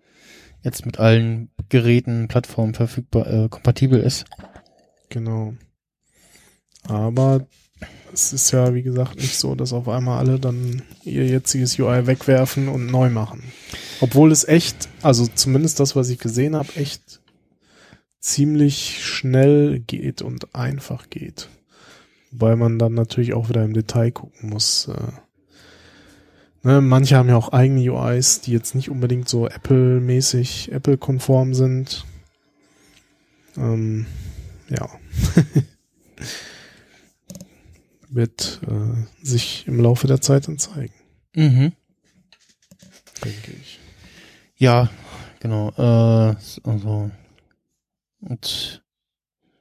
jetzt 0.61 0.86
mit 0.86 0.99
allen 0.99 1.49
Geräten, 1.69 2.27
Plattformen 2.27 2.73
verfügbar, 2.73 3.27
äh, 3.27 3.49
kompatibel 3.49 3.99
ist. 3.99 4.26
Genau. 5.10 5.53
Aber 6.84 7.48
es 8.14 8.34
ist 8.34 8.52
ja, 8.52 8.73
wie 8.73 8.84
gesagt, 8.84 9.15
nicht 9.18 9.38
so, 9.38 9.56
dass 9.56 9.73
auf 9.73 9.88
einmal 9.88 10.19
alle 10.19 10.40
dann 10.40 10.81
ihr 11.03 11.26
jetziges 11.26 11.77
UI 11.80 12.07
wegwerfen 12.07 12.68
und 12.68 12.88
neu 12.88 13.10
machen. 13.10 13.44
Obwohl 14.02 14.31
es 14.31 14.48
echt, 14.48 14.90
also 15.02 15.27
zumindest 15.27 15.80
das, 15.80 15.95
was 15.95 16.10
ich 16.10 16.19
gesehen 16.19 16.56
habe, 16.56 16.76
echt 16.76 17.22
ziemlich 18.19 19.06
schnell 19.06 19.80
geht 19.80 20.22
und 20.22 20.56
einfach 20.56 21.10
geht. 21.10 21.49
Wobei 22.31 22.56
man 22.56 22.77
dann 22.80 22.93
natürlich 22.93 23.34
auch 23.34 23.49
wieder 23.49 23.64
im 23.64 23.73
Detail 23.73 24.11
gucken 24.11 24.49
muss. 24.49 24.88
Äh, 24.88 25.11
ne, 26.64 26.81
manche 26.81 27.15
haben 27.15 27.30
ja 27.30 27.35
auch 27.35 27.49
eigene 27.53 27.81
UIs, 27.91 28.41
die 28.41 28.51
jetzt 28.51 28.76
nicht 28.76 28.89
unbedingt 28.89 29.27
so 29.27 29.47
Apple-mäßig, 29.47 30.72
Apple-konform 30.72 31.53
sind. 31.53 32.06
Ähm, 33.57 34.06
ja. 34.69 34.88
Wird 38.10 38.61
äh, 38.68 39.26
sich 39.26 39.68
im 39.68 39.80
Laufe 39.80 40.07
der 40.07 40.19
Zeit 40.22 40.47
dann 40.47 40.57
zeigen, 40.57 40.93
Mhm. 41.35 41.73
denke 43.23 43.51
ich. 43.61 43.80
Ja, 44.57 44.89
genau. 45.39 45.69
Äh, 45.77 46.35
also 46.64 47.11
und 48.22 48.84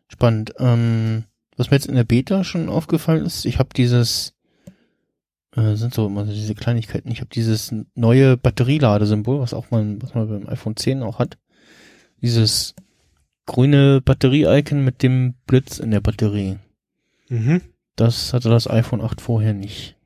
spannend. 0.08 0.54
Ähm, 0.58 1.24
was 1.58 1.70
mir 1.70 1.76
jetzt 1.76 1.86
in 1.86 1.94
der 1.94 2.04
Beta 2.04 2.44
schon 2.44 2.68
aufgefallen 2.68 3.26
ist, 3.26 3.44
ich 3.44 3.58
habe 3.58 3.70
dieses 3.76 4.34
äh, 5.54 5.74
sind 5.74 5.92
so 5.92 6.06
immer 6.06 6.24
diese 6.24 6.54
Kleinigkeiten. 6.54 7.10
Ich 7.10 7.20
habe 7.20 7.30
dieses 7.30 7.74
neue 7.94 8.36
Batterieladesymbol, 8.36 9.40
was 9.40 9.54
auch 9.54 9.70
man, 9.70 10.00
was 10.02 10.14
man 10.14 10.28
beim 10.28 10.48
iPhone 10.48 10.76
10 10.76 11.02
auch 11.02 11.18
hat. 11.18 11.38
Dieses 12.22 12.74
grüne 13.46 14.00
Batterie-Icon 14.00 14.84
mit 14.84 15.02
dem 15.02 15.34
Blitz 15.46 15.78
in 15.78 15.90
der 15.90 16.00
Batterie. 16.00 16.58
Mhm. 17.28 17.62
Das 17.96 18.32
hatte 18.32 18.48
das 18.48 18.68
iPhone 18.68 19.00
8 19.00 19.20
vorher 19.20 19.54
nicht. 19.54 19.96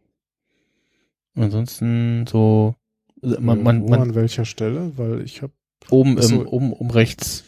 Ansonsten 1.35 2.27
so 2.27 2.75
also 3.23 3.41
man, 3.41 3.63
man, 3.63 3.85
man 3.87 4.01
an 4.01 4.15
welcher 4.15 4.45
Stelle? 4.45 4.93
Weil 4.97 5.23
ich 5.23 5.43
habe, 5.43 5.53
oben 5.91 6.17
Ach 6.19 6.23
so. 6.23 6.43
im, 6.43 6.47
oben 6.47 6.73
oben 6.73 6.91
rechts. 6.91 7.45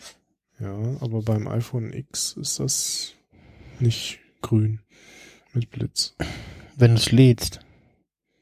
ja, 0.60 0.76
aber 1.00 1.22
beim 1.22 1.48
iPhone 1.48 1.92
X 1.92 2.36
ist 2.40 2.60
das 2.60 3.14
nicht 3.84 4.18
grün 4.42 4.80
mit 5.52 5.70
Blitz. 5.70 6.16
wenn 6.76 6.92
du 6.92 6.96
es 6.96 7.12
lädst. 7.12 7.60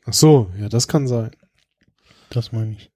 Ach 0.07 0.13
so, 0.15 0.51
ja, 0.59 0.69
das 0.69 0.89
kann 0.89 1.07
sein. 1.07 1.31
Das 2.31 2.53
meine 2.53 2.73
ich. 2.73 2.91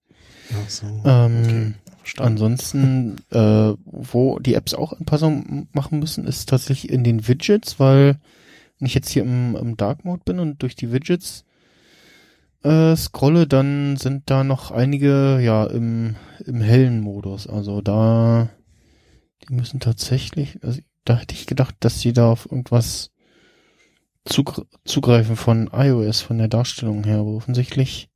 Ach 0.52 0.70
so. 0.70 0.86
Ähm, 1.05 1.74
okay. 2.01 2.23
Ansonsten, 2.23 3.16
äh, 3.31 3.74
wo 3.85 4.39
die 4.39 4.55
Apps 4.55 4.74
auch 4.74 4.93
Anpassungen 4.93 5.68
machen 5.73 5.98
müssen, 5.98 6.27
ist 6.27 6.48
tatsächlich 6.48 6.90
in 6.90 7.05
den 7.05 7.28
Widgets, 7.28 7.78
weil 7.78 8.18
wenn 8.78 8.86
ich 8.86 8.94
jetzt 8.94 9.10
hier 9.10 9.23
im, 9.23 9.56
im 9.56 9.77
Dark 9.77 10.05
Mode 10.05 10.23
bin 10.24 10.39
und 10.39 10.62
durch 10.62 10.77
die 10.77 10.93
Widgets 10.93 11.44
äh, 12.62 12.97
scrolle, 12.97 13.47
dann 13.47 13.97
sind 13.97 14.31
da 14.31 14.44
noch 14.44 14.70
einige 14.70 15.40
ja 15.40 15.64
im, 15.66 16.16
im 16.44 16.60
hellen 16.60 17.01
Modus. 17.01 17.47
Also 17.47 17.81
da, 17.81 18.48
die 19.43 19.55
müssen 19.55 19.81
tatsächlich, 19.81 20.59
also 20.62 20.81
da 21.06 21.16
hätte 21.16 21.34
ich 21.34 21.46
gedacht, 21.46 21.74
dass 21.80 22.00
sie 22.00 22.12
da 22.12 22.30
auf 22.30 22.46
irgendwas 22.50 23.10
zugr 24.24 24.66
zugreifen 24.84 25.36
von 25.36 25.70
iOS, 25.72 26.20
von 26.20 26.38
der 26.38 26.48
Darstellung 26.48 27.04
her, 27.04 27.18
aber 27.18 27.30
offensichtlich 27.30 28.10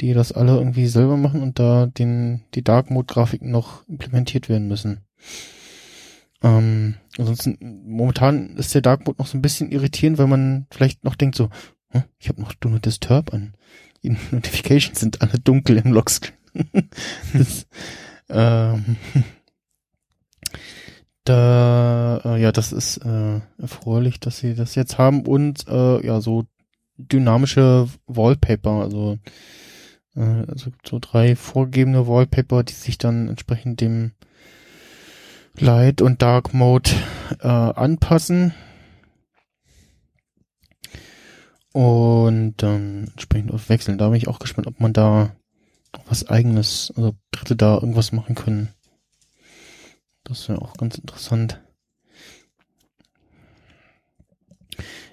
die 0.00 0.12
das 0.12 0.32
alle 0.32 0.56
irgendwie 0.56 0.86
selber 0.86 1.16
machen 1.16 1.42
und 1.42 1.58
da 1.58 1.86
den, 1.86 2.44
die 2.54 2.62
Dark 2.62 2.90
Mode 2.90 3.12
Grafiken 3.12 3.50
noch 3.50 3.86
implementiert 3.88 4.48
werden 4.48 4.68
müssen. 4.68 5.00
Ähm, 6.42 6.94
ansonsten, 7.16 7.58
momentan 7.84 8.56
ist 8.56 8.74
der 8.74 8.82
Dark 8.82 9.06
Mode 9.06 9.18
noch 9.18 9.26
so 9.26 9.36
ein 9.36 9.42
bisschen 9.42 9.72
irritierend, 9.72 10.18
weil 10.18 10.28
man 10.28 10.66
vielleicht 10.70 11.02
noch 11.04 11.16
denkt 11.16 11.34
so, 11.34 11.50
hm, 11.90 12.04
ich 12.18 12.28
habe 12.28 12.40
noch 12.40 12.54
Do 12.54 12.78
Disturb 12.78 13.34
an. 13.34 13.54
Die 14.04 14.16
Notifications 14.30 15.00
sind 15.00 15.20
alle 15.20 15.40
dunkel 15.40 15.78
im 15.78 15.92
Lockscreen. 15.92 16.36
das, 17.32 17.66
ähm, 18.28 18.96
Da, 21.28 22.22
äh, 22.24 22.40
ja, 22.40 22.52
das 22.52 22.72
ist 22.72 22.98
äh, 23.04 23.40
erfreulich, 23.58 24.18
dass 24.18 24.38
sie 24.38 24.54
das 24.54 24.74
jetzt 24.74 24.96
haben 24.96 25.26
und 25.26 25.68
äh, 25.68 26.06
ja, 26.06 26.22
so 26.22 26.46
dynamische 26.96 27.86
Wallpaper, 28.06 28.70
also, 28.70 29.18
äh, 30.16 30.44
also 30.48 30.70
so 30.88 30.98
drei 30.98 31.36
vorgegebene 31.36 32.06
Wallpaper, 32.06 32.62
die 32.62 32.72
sich 32.72 32.96
dann 32.96 33.28
entsprechend 33.28 33.82
dem 33.82 34.12
Light 35.58 36.00
und 36.00 36.22
Dark 36.22 36.54
Mode 36.54 36.90
äh, 37.40 37.46
anpassen 37.46 38.54
und 41.74 42.54
dann 42.56 43.08
entsprechend 43.10 43.52
auf 43.52 43.68
wechseln. 43.68 43.98
Da 43.98 44.08
bin 44.08 44.16
ich 44.16 44.28
auch 44.28 44.38
gespannt, 44.38 44.66
ob 44.66 44.80
man 44.80 44.94
da 44.94 45.36
was 46.06 46.26
eigenes, 46.26 46.90
also 46.96 47.12
Dritte 47.32 47.54
da 47.54 47.74
irgendwas 47.74 48.12
machen 48.12 48.34
können. 48.34 48.70
Das 50.28 50.48
wäre 50.48 50.60
auch 50.60 50.74
ganz 50.74 50.98
interessant. 50.98 51.60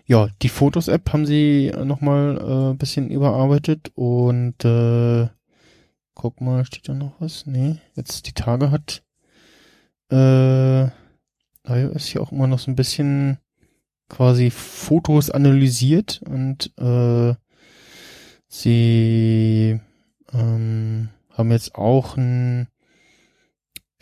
Ja, 0.06 0.28
die 0.42 0.50
Fotos-App 0.50 1.14
haben 1.14 1.26
sie 1.26 1.72
nochmal 1.84 2.38
äh, 2.38 2.72
ein 2.72 2.78
bisschen 2.78 3.10
überarbeitet 3.10 3.92
und 3.96 4.64
äh, 4.64 5.28
guck 6.14 6.42
mal, 6.42 6.66
steht 6.66 6.88
da 6.90 6.94
noch 6.94 7.20
was? 7.20 7.46
Nee, 7.48 7.78
jetzt 7.96 8.28
die 8.28 8.34
Tage 8.34 8.70
hat 8.70 9.04
äh, 10.12 10.84
iOS 11.68 12.06
hier 12.06 12.22
auch 12.22 12.32
immer 12.32 12.48
noch 12.48 12.60
so 12.60 12.70
ein 12.70 12.76
bisschen 12.76 13.40
quasi 14.10 14.52
Fotos 14.52 15.32
analysiert 15.32 16.22
und 16.28 16.72
äh, 16.78 17.34
sie 18.48 19.80
ähm, 20.34 21.10
haben 21.32 21.52
jetzt 21.52 21.74
auch 21.74 22.16
ein 22.18 22.68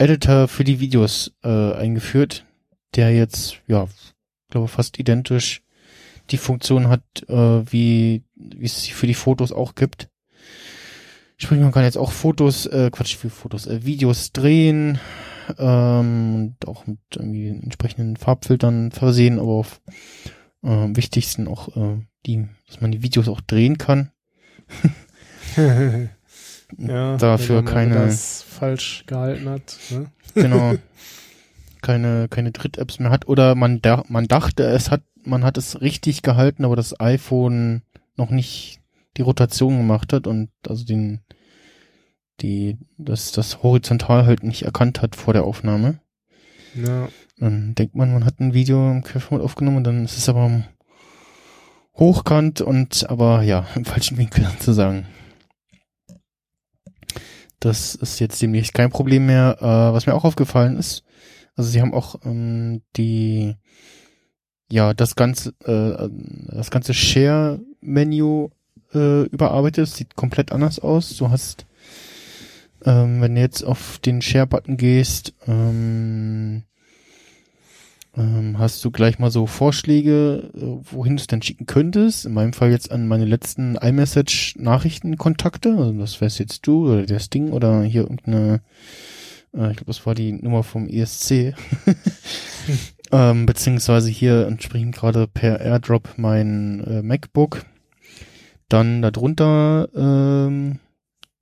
Editor 0.03 0.49
für 0.49 0.65
die 0.65 0.81
Videos 0.81 1.31
äh, 1.43 1.73
eingeführt, 1.73 2.45
der 2.95 3.15
jetzt, 3.15 3.61
ja, 3.67 3.87
glaube 4.49 4.67
fast 4.67 4.99
identisch 4.99 5.63
die 6.29 6.37
Funktion 6.37 6.89
hat, 6.89 7.03
äh, 7.29 7.71
wie, 7.71 8.23
wie 8.35 8.65
es 8.65 8.85
für 8.87 9.07
die 9.07 9.13
Fotos 9.13 9.53
auch 9.53 9.75
gibt. 9.75 10.09
Sprich, 11.37 11.59
man 11.61 11.71
kann 11.71 11.85
jetzt 11.85 11.97
auch 11.97 12.11
Fotos, 12.11 12.65
äh, 12.65 12.89
Quatsch, 12.91 13.15
für 13.15 13.29
Fotos, 13.29 13.65
äh, 13.65 13.85
Videos 13.85 14.33
drehen 14.33 14.99
ähm, 15.57 16.35
und 16.35 16.67
auch 16.67 16.85
mit 16.85 16.99
irgendwie 17.15 17.47
entsprechenden 17.47 18.17
Farbfiltern 18.17 18.91
versehen, 18.91 19.39
aber 19.39 19.53
auf 19.53 19.79
äh, 20.63 20.67
wichtigsten 20.69 21.47
auch 21.47 21.75
äh, 21.77 21.97
die, 22.25 22.47
dass 22.67 22.81
man 22.81 22.91
die 22.91 23.03
Videos 23.03 23.29
auch 23.29 23.39
drehen 23.39 23.77
kann. 23.77 24.11
ja, 26.77 27.17
Dafür 27.17 27.57
wenn 27.57 27.65
man 27.65 27.73
keine 27.73 27.95
das 27.95 28.41
falsch 28.41 29.03
gehalten 29.07 29.49
hat. 29.49 29.77
Ne? 29.89 30.05
genau 30.35 30.75
keine 31.81 32.27
keine 32.29 32.51
Dritt-Apps 32.51 32.99
mehr 32.99 33.11
hat 33.11 33.27
oder 33.27 33.55
man 33.55 33.81
da, 33.81 34.03
man 34.07 34.27
dachte 34.27 34.63
es 34.63 34.89
hat 34.89 35.01
man 35.25 35.43
hat 35.43 35.57
es 35.57 35.81
richtig 35.81 36.21
gehalten 36.21 36.65
aber 36.65 36.75
das 36.75 36.99
iPhone 36.99 37.81
noch 38.15 38.29
nicht 38.29 38.79
die 39.17 39.21
Rotation 39.21 39.77
gemacht 39.77 40.13
hat 40.13 40.25
und 40.27 40.49
also 40.67 40.85
den 40.85 41.19
die 42.41 42.77
das 42.97 43.31
das 43.31 43.63
horizontal 43.63 44.25
halt 44.25 44.43
nicht 44.43 44.63
erkannt 44.63 45.01
hat 45.01 45.15
vor 45.15 45.33
der 45.33 45.43
Aufnahme 45.43 45.99
Ja. 46.73 47.09
dann 47.37 47.75
denkt 47.75 47.95
man 47.95 48.13
man 48.13 48.25
hat 48.25 48.39
ein 48.39 48.53
Video 48.53 48.89
im 48.89 49.03
Querformat 49.03 49.43
aufgenommen 49.45 49.77
und 49.77 49.83
dann 49.83 50.05
ist 50.05 50.17
es 50.17 50.29
aber 50.29 50.63
hochkant 51.97 52.61
und 52.61 53.09
aber 53.09 53.43
ja 53.43 53.67
im 53.75 53.85
falschen 53.85 54.17
Winkel 54.17 54.45
sozusagen 54.57 55.05
das 57.63 57.95
ist 57.95 58.19
jetzt 58.19 58.41
demnächst 58.41 58.73
kein 58.73 58.89
Problem 58.89 59.25
mehr. 59.25 59.57
Äh, 59.59 59.93
was 59.93 60.05
mir 60.05 60.13
auch 60.13 60.25
aufgefallen 60.25 60.77
ist, 60.77 61.03
also 61.55 61.69
sie 61.69 61.81
haben 61.81 61.93
auch 61.93 62.15
ähm, 62.25 62.81
die, 62.97 63.55
ja, 64.71 64.93
das 64.93 65.15
ganze, 65.15 65.53
äh, 65.63 66.09
das 66.55 66.71
ganze 66.71 66.93
Share-Menü 66.93 68.49
äh, 68.93 69.23
überarbeitet. 69.27 69.87
Sieht 69.87 70.15
komplett 70.15 70.51
anders 70.51 70.79
aus. 70.79 71.15
Du 71.15 71.29
hast, 71.29 71.65
ähm, 72.85 73.21
wenn 73.21 73.35
du 73.35 73.41
jetzt 73.41 73.63
auf 73.63 73.99
den 73.99 74.21
Share-Button 74.21 74.77
gehst, 74.77 75.33
ähm, 75.47 76.63
ähm, 78.15 78.59
hast 78.59 78.85
du 78.85 78.91
gleich 78.91 79.17
mal 79.17 79.31
so 79.31 79.47
Vorschläge, 79.47 80.51
äh, 80.55 80.77
wohin 80.91 81.15
du 81.15 81.21
es 81.21 81.27
denn 81.27 81.41
schicken 81.41 81.65
könntest. 81.65 82.25
In 82.25 82.33
meinem 82.33 82.53
Fall 82.53 82.69
jetzt 82.69 82.91
an 82.91 83.07
meine 83.07 83.25
letzten 83.25 83.75
iMessage-Nachrichtenkontakte. 83.75 85.75
Also 85.77 85.93
das 85.93 86.21
wär's 86.21 86.37
jetzt 86.37 86.67
du 86.67 86.91
oder 86.91 87.05
das 87.05 87.31
Ding 87.31 87.51
oder 87.51 87.81
hier 87.81 88.03
irgendeine, 88.03 88.61
äh, 89.55 89.71
ich 89.71 89.77
glaube, 89.77 89.87
das 89.87 90.05
war 90.05 90.13
die 90.13 90.31
Nummer 90.31 90.61
vom 90.61 90.87
ESC. 90.87 91.31
ähm, 93.11 93.47
beziehungsweise 93.47 94.09
hier 94.09 94.45
entsprechend 94.45 94.95
gerade 94.95 95.27
per 95.27 95.59
Airdrop 95.59 96.13
mein 96.17 96.81
äh, 96.81 97.01
MacBook. 97.01 97.65
Dann 98.69 99.01
darunter 99.01 99.89
ähm, 99.95 100.79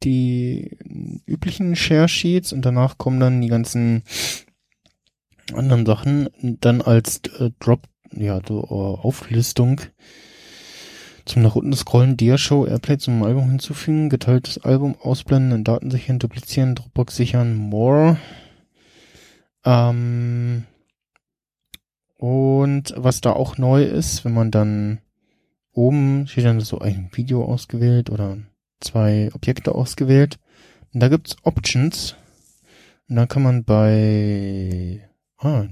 die 0.03 0.77
üblichen 1.25 1.75
Share 1.75 2.07
Sheets 2.07 2.53
und 2.53 2.65
danach 2.65 2.97
kommen 2.97 3.19
dann 3.19 3.41
die 3.41 3.49
ganzen 3.49 4.03
anderen 5.55 5.85
Sachen 5.85 6.29
dann 6.41 6.81
als 6.81 7.21
äh, 7.39 7.51
Drop, 7.59 7.81
ja, 8.11 8.39
so, 8.47 8.63
äh, 8.63 9.05
Auflistung 9.05 9.81
zum 11.25 11.43
nach 11.43 11.55
unten 11.55 11.73
scrollen, 11.73 12.17
Dia-Show, 12.17 12.65
Airplay 12.65 12.97
zum 12.97 13.23
Album 13.23 13.49
hinzufügen, 13.49 14.09
geteiltes 14.09 14.57
Album 14.57 14.95
ausblenden, 14.99 15.63
Daten 15.63 15.91
sichern, 15.91 16.19
duplizieren, 16.19 16.75
Dropbox 16.75 17.15
sichern, 17.15 17.55
more. 17.55 18.17
Ähm, 19.63 20.65
und 22.17 22.93
was 22.97 23.21
da 23.21 23.33
auch 23.33 23.57
neu 23.57 23.83
ist, 23.83 24.25
wenn 24.25 24.33
man 24.33 24.51
dann 24.51 24.99
oben 25.73 26.27
steht 26.27 26.45
dann 26.45 26.59
so 26.59 26.79
ein 26.79 27.09
Video 27.13 27.45
ausgewählt 27.45 28.09
oder 28.09 28.37
zwei 28.79 29.29
Objekte 29.33 29.73
ausgewählt. 29.73 30.37
Und 30.93 30.99
da 30.99 31.07
gibt's 31.07 31.37
Options. 31.43 32.15
Und 33.07 33.15
dann 33.15 33.27
kann 33.27 33.43
man 33.43 33.63
bei 33.63 35.09
Ah, 35.43 35.65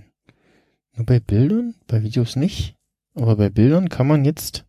nur 0.95 1.05
bei 1.05 1.19
Bildern? 1.19 1.75
Bei 1.87 2.01
Videos 2.01 2.35
nicht? 2.35 2.75
Aber 3.13 3.35
bei 3.35 3.49
Bildern 3.49 3.87
kann 3.89 4.07
man 4.07 4.25
jetzt, 4.25 4.65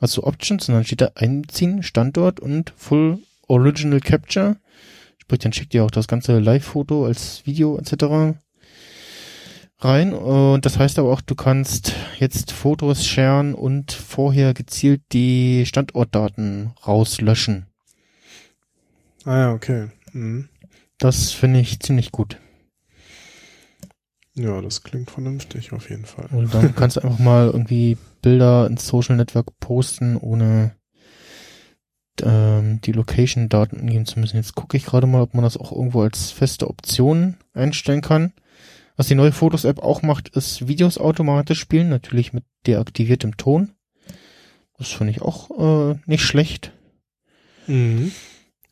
also 0.00 0.24
Options, 0.24 0.66
und 0.68 0.74
dann 0.74 0.84
steht 0.84 1.02
da 1.02 1.10
einziehen, 1.14 1.82
Standort 1.82 2.40
und 2.40 2.72
Full 2.74 3.18
Original 3.48 4.00
Capture. 4.00 4.56
Sprich, 5.18 5.40
dann 5.40 5.52
schickt 5.52 5.74
ihr 5.74 5.84
auch 5.84 5.90
das 5.90 6.08
ganze 6.08 6.38
Live-Foto 6.38 7.04
als 7.04 7.44
Video 7.44 7.76
etc. 7.76 8.38
rein. 9.78 10.14
Und 10.14 10.64
das 10.64 10.78
heißt 10.78 10.98
aber 10.98 11.12
auch, 11.12 11.20
du 11.20 11.34
kannst 11.34 11.94
jetzt 12.18 12.50
Fotos 12.50 13.06
sharen 13.06 13.54
und 13.54 13.92
vorher 13.92 14.54
gezielt 14.54 15.02
die 15.12 15.66
Standortdaten 15.66 16.72
rauslöschen. 16.86 17.66
Ah 19.26 19.38
ja, 19.38 19.52
okay. 19.52 19.90
Mhm. 20.12 20.48
Das 20.96 21.32
finde 21.32 21.60
ich 21.60 21.80
ziemlich 21.80 22.10
gut. 22.10 22.38
Ja, 24.34 24.60
das 24.60 24.82
klingt 24.82 25.10
vernünftig 25.10 25.72
auf 25.72 25.90
jeden 25.90 26.04
Fall. 26.04 26.26
Und 26.30 26.54
dann 26.54 26.74
kannst 26.76 26.96
du 26.96 27.00
einfach 27.00 27.18
mal 27.18 27.46
irgendwie 27.46 27.96
Bilder 28.22 28.66
ins 28.66 28.86
Social 28.86 29.16
Network 29.16 29.58
posten, 29.58 30.16
ohne 30.16 30.76
ähm, 32.22 32.80
die 32.82 32.92
Location-Daten 32.92 33.80
angeben 33.80 34.06
zu 34.06 34.20
müssen. 34.20 34.36
Jetzt 34.36 34.54
gucke 34.54 34.76
ich 34.76 34.84
gerade 34.84 35.06
mal, 35.06 35.22
ob 35.22 35.34
man 35.34 35.44
das 35.44 35.56
auch 35.56 35.72
irgendwo 35.72 36.02
als 36.02 36.30
feste 36.30 36.68
Option 36.68 37.36
einstellen 37.54 38.02
kann. 38.02 38.32
Was 38.96 39.08
die 39.08 39.14
neue 39.14 39.32
Fotos-App 39.32 39.78
auch 39.80 40.02
macht, 40.02 40.28
ist 40.28 40.68
Videos 40.68 40.98
automatisch 40.98 41.58
spielen, 41.58 41.88
natürlich 41.88 42.32
mit 42.32 42.44
deaktiviertem 42.66 43.36
Ton. 43.36 43.72
Das 44.78 44.88
finde 44.88 45.12
ich 45.12 45.22
auch 45.22 45.92
äh, 45.92 45.98
nicht 46.06 46.22
schlecht. 46.22 46.72
Mhm. 47.66 48.12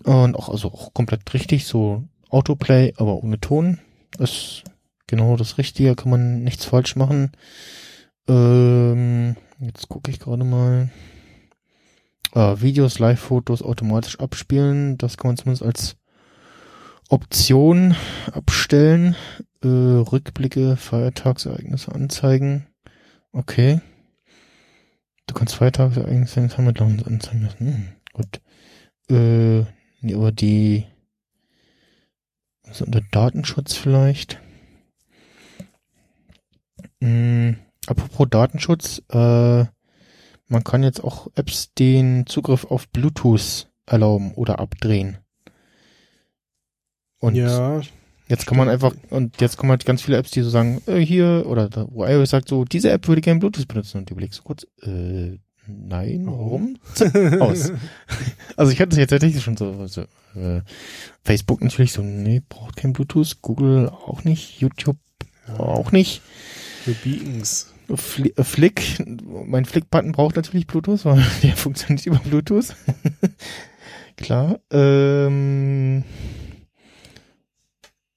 Und 0.05 0.37
auch, 0.37 0.49
also 0.49 0.69
auch 0.69 0.95
komplett 0.95 1.33
richtig, 1.35 1.67
so 1.67 2.05
Autoplay, 2.29 2.95
aber 2.97 3.23
ohne 3.23 3.41
Ton. 3.41 3.79
Das 4.13 4.63
genau 5.09 5.37
das 5.37 5.59
Richtige, 5.59 5.97
kann 5.97 6.11
man 6.11 6.45
nichts 6.45 6.65
falsch 6.65 6.95
machen. 6.95 7.33
Ähm, 8.29 9.35
jetzt 9.59 9.89
gucke 9.89 10.11
ich 10.11 10.21
gerade 10.21 10.45
mal. 10.45 10.91
Äh, 12.35 12.61
Videos, 12.61 13.01
Live-Fotos 13.01 13.63
automatisch 13.63 14.21
abspielen. 14.21 14.99
Das 14.99 15.17
kann 15.17 15.31
man 15.31 15.37
zumindest 15.37 15.65
als 15.65 15.97
Option 17.09 17.97
abstellen. 18.31 19.17
Äh, 19.65 19.67
Rückblicke, 19.67 20.77
Feiertagsereignisse 20.77 21.93
anzeigen. 21.93 22.69
Okay. 23.33 23.81
Du 25.27 25.35
kannst 25.35 25.57
Feiertagsereignisse 25.57 26.41
in 26.41 26.49
Sammeldown 26.49 27.03
anzeigen 27.05 27.43
lassen. 27.43 27.59
Hm, 27.59 27.89
gut. 28.13 28.41
Äh, 29.11 29.65
nee, 30.01 30.15
aber 30.15 30.33
die 30.33 30.85
also 32.69 32.85
unter 32.85 33.01
Datenschutz 33.01 33.75
vielleicht. 33.75 34.41
Mm, 37.01 37.53
apropos 37.87 38.29
Datenschutz, 38.31 39.03
äh, 39.11 39.65
man 40.49 40.65
kann 40.65 40.83
jetzt 40.83 41.03
auch 41.03 41.29
Apps 41.35 41.73
den 41.75 42.27
Zugriff 42.27 42.65
auf 42.65 42.89
Bluetooth 42.89 43.69
erlauben 43.87 44.33
oder 44.35 44.59
abdrehen. 44.59 45.19
Und 47.21 47.35
ja, 47.35 47.81
Jetzt 48.29 48.47
kann 48.47 48.59
man 48.59 48.69
einfach, 48.69 48.95
und 49.09 49.41
jetzt 49.41 49.57
kommen 49.57 49.71
halt 49.71 49.87
ganz 49.87 50.03
viele 50.03 50.19
Apps, 50.19 50.31
die 50.31 50.43
so 50.43 50.51
sagen, 50.51 50.83
äh, 50.87 50.99
hier, 50.99 51.45
oder 51.47 51.71
da, 51.71 51.87
wo 51.91 52.05
iOS 52.05 52.31
sagt 52.31 52.49
so, 52.49 52.65
diese 52.67 52.91
App 52.91 53.09
würde 53.09 53.23
gerne 53.23 53.41
Bluetooth 53.41 53.67
benutzen. 53.67 53.99
Und 53.99 54.11
du 54.11 54.13
überlegst 54.13 54.37
so 54.37 54.43
kurz, 54.43 54.67
äh, 54.83 55.39
nein, 55.67 56.27
warum? 56.27 56.77
Aus. 57.41 57.73
Also 58.57 58.71
ich 58.71 58.81
hatte 58.81 58.91
das 58.91 58.99
jetzt 58.99 59.11
tatsächlich 59.11 59.43
schon 59.43 59.57
so, 59.57 59.87
so 59.87 60.03
äh, 60.35 60.61
Facebook 61.25 61.63
natürlich 61.63 61.93
so, 61.93 62.03
nee, 62.03 62.43
braucht 62.47 62.77
kein 62.77 62.93
Bluetooth, 62.93 63.41
Google 63.41 63.89
auch 63.89 64.25
nicht, 64.25 64.61
YouTube 64.61 64.99
auch 65.57 65.91
nicht. 65.93 66.21
Für 66.85 66.93
Beacons. 66.93 67.73
Fli 67.95 68.35
äh, 68.37 68.45
Flick, 68.45 69.03
mein 69.25 69.65
Flick-Button 69.65 70.13
braucht 70.13 70.37
natürlich 70.37 70.67
Bluetooth, 70.67 71.05
weil 71.05 71.25
der 71.43 71.57
funktioniert 71.57 72.07
über 72.07 72.19
Bluetooth. 72.19 72.77
Klar. 74.17 74.61
Ähm, 74.71 76.05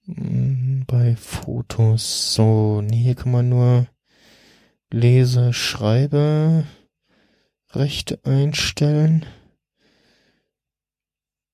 mm, 0.06 0.82
bei 0.88 1.16
Fotos, 1.16 2.34
so, 2.34 2.82
nee, 2.82 2.98
hier 2.98 3.16
kann 3.16 3.32
man 3.32 3.50
nur 3.50 3.88
lese, 4.92 5.54
schreibe, 5.54 6.66
Rechte 7.72 8.20
einstellen. 8.26 9.26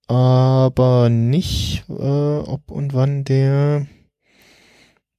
Aber 0.08 1.10
nicht, 1.10 1.84
äh, 1.90 1.94
ob 1.94 2.72
und 2.72 2.94
wann 2.94 3.26
der 3.26 3.86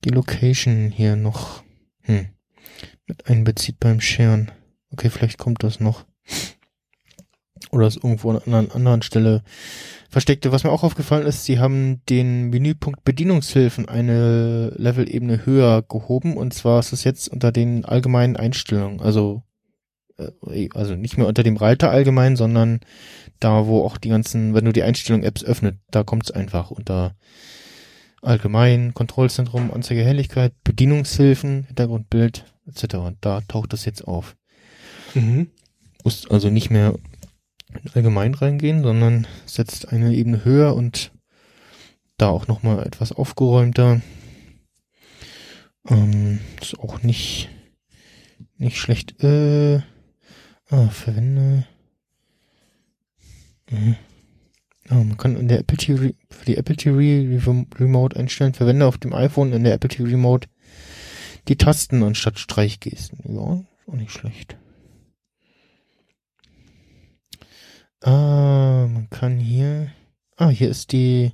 die 0.04 0.10
Location 0.10 0.90
hier 0.90 1.14
noch 1.14 1.62
hm, 2.08 2.26
mit 3.06 3.26
einbezieht 3.26 3.78
beim 3.78 4.00
Scheren. 4.00 4.50
Okay, 4.90 5.10
vielleicht 5.10 5.38
kommt 5.38 5.62
das 5.62 5.78
noch. 5.78 6.04
Oder 7.70 7.86
ist 7.86 7.96
irgendwo 7.96 8.30
an 8.30 8.42
einer 8.46 8.74
anderen 8.74 9.02
Stelle 9.02 9.42
versteckte. 10.08 10.52
Was 10.52 10.64
mir 10.64 10.70
auch 10.70 10.84
aufgefallen 10.84 11.26
ist, 11.26 11.44
sie 11.44 11.58
haben 11.58 12.02
den 12.08 12.48
Menüpunkt 12.48 13.04
Bedienungshilfen 13.04 13.88
eine 13.88 14.72
Level-Ebene 14.76 15.44
höher 15.44 15.82
gehoben 15.82 16.36
und 16.36 16.54
zwar 16.54 16.80
ist 16.80 16.92
es 16.92 17.04
jetzt 17.04 17.28
unter 17.28 17.52
den 17.52 17.84
allgemeinen 17.84 18.36
Einstellungen. 18.36 19.00
Also, 19.00 19.42
äh, 20.16 20.68
also 20.72 20.94
nicht 20.94 21.18
mehr 21.18 21.26
unter 21.26 21.42
dem 21.42 21.56
Reiter 21.56 21.90
allgemein, 21.90 22.36
sondern 22.36 22.80
da, 23.38 23.66
wo 23.66 23.84
auch 23.84 23.98
die 23.98 24.08
ganzen, 24.08 24.54
wenn 24.54 24.64
du 24.64 24.72
die 24.72 24.82
Einstellung-Apps 24.82 25.44
öffnet, 25.44 25.78
da 25.90 26.04
kommt 26.04 26.24
es 26.24 26.30
einfach 26.30 26.70
unter 26.70 27.14
allgemein, 28.22 28.94
Kontrollzentrum, 28.94 29.72
Anzeige 29.72 30.04
Helligkeit, 30.04 30.52
Bedienungshilfen, 30.64 31.64
Hintergrundbild, 31.64 32.44
etc. 32.66 32.96
Und 32.96 33.18
da 33.20 33.40
taucht 33.42 33.72
das 33.72 33.84
jetzt 33.84 34.06
auf. 34.06 34.36
Mhm. 35.14 35.50
Muss 36.04 36.30
also 36.30 36.50
nicht 36.50 36.70
mehr 36.70 36.94
allgemein 37.94 38.34
reingehen, 38.34 38.82
sondern 38.82 39.26
setzt 39.46 39.88
eine 39.92 40.14
Ebene 40.14 40.44
höher 40.44 40.74
und 40.74 41.12
da 42.16 42.28
auch 42.28 42.48
nochmal 42.48 42.86
etwas 42.86 43.12
aufgeräumter. 43.12 44.00
Ähm, 45.88 46.40
ist 46.60 46.78
auch 46.78 47.02
nicht, 47.02 47.48
nicht 48.56 48.78
schlecht. 48.78 49.22
Äh, 49.22 49.80
ah, 50.70 50.88
verwende. 50.88 51.66
Mhm. 53.70 53.96
Oh, 54.90 54.94
man 54.94 55.18
kann 55.18 55.36
in 55.36 55.48
der 55.48 55.58
Apple 55.58 55.76
TV, 55.76 56.14
für 56.30 56.44
die 56.46 56.56
Apple 56.56 56.76
TV 56.76 56.96
Remote 57.78 58.18
einstellen, 58.18 58.54
verwende 58.54 58.86
auf 58.86 58.96
dem 58.96 59.12
iPhone 59.12 59.52
in 59.52 59.64
der 59.64 59.74
Apple 59.74 59.90
TV 59.90 60.04
Remote 60.04 60.48
die 61.48 61.56
Tasten 61.56 62.02
anstatt 62.02 62.38
Streichgesten. 62.38 63.18
Ja, 63.34 63.64
auch 63.86 63.94
nicht 63.94 64.12
schlecht. 64.12 64.56
Ah, 68.00 68.86
man 68.88 69.10
kann 69.10 69.38
hier, 69.38 69.90
ah, 70.36 70.48
hier 70.48 70.70
ist 70.70 70.92
die 70.92 71.32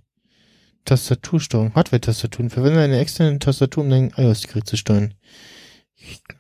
Tastatursteuerung, 0.84 1.74
Hardware-Tastatur. 1.74 2.50
Verwende 2.50 2.80
eine 2.80 2.98
externe 2.98 3.38
Tastatur, 3.38 3.84
um 3.84 3.90
dein 3.90 4.10
iOS-Gerät 4.16 4.66
zu 4.66 4.76
steuern. 4.76 5.14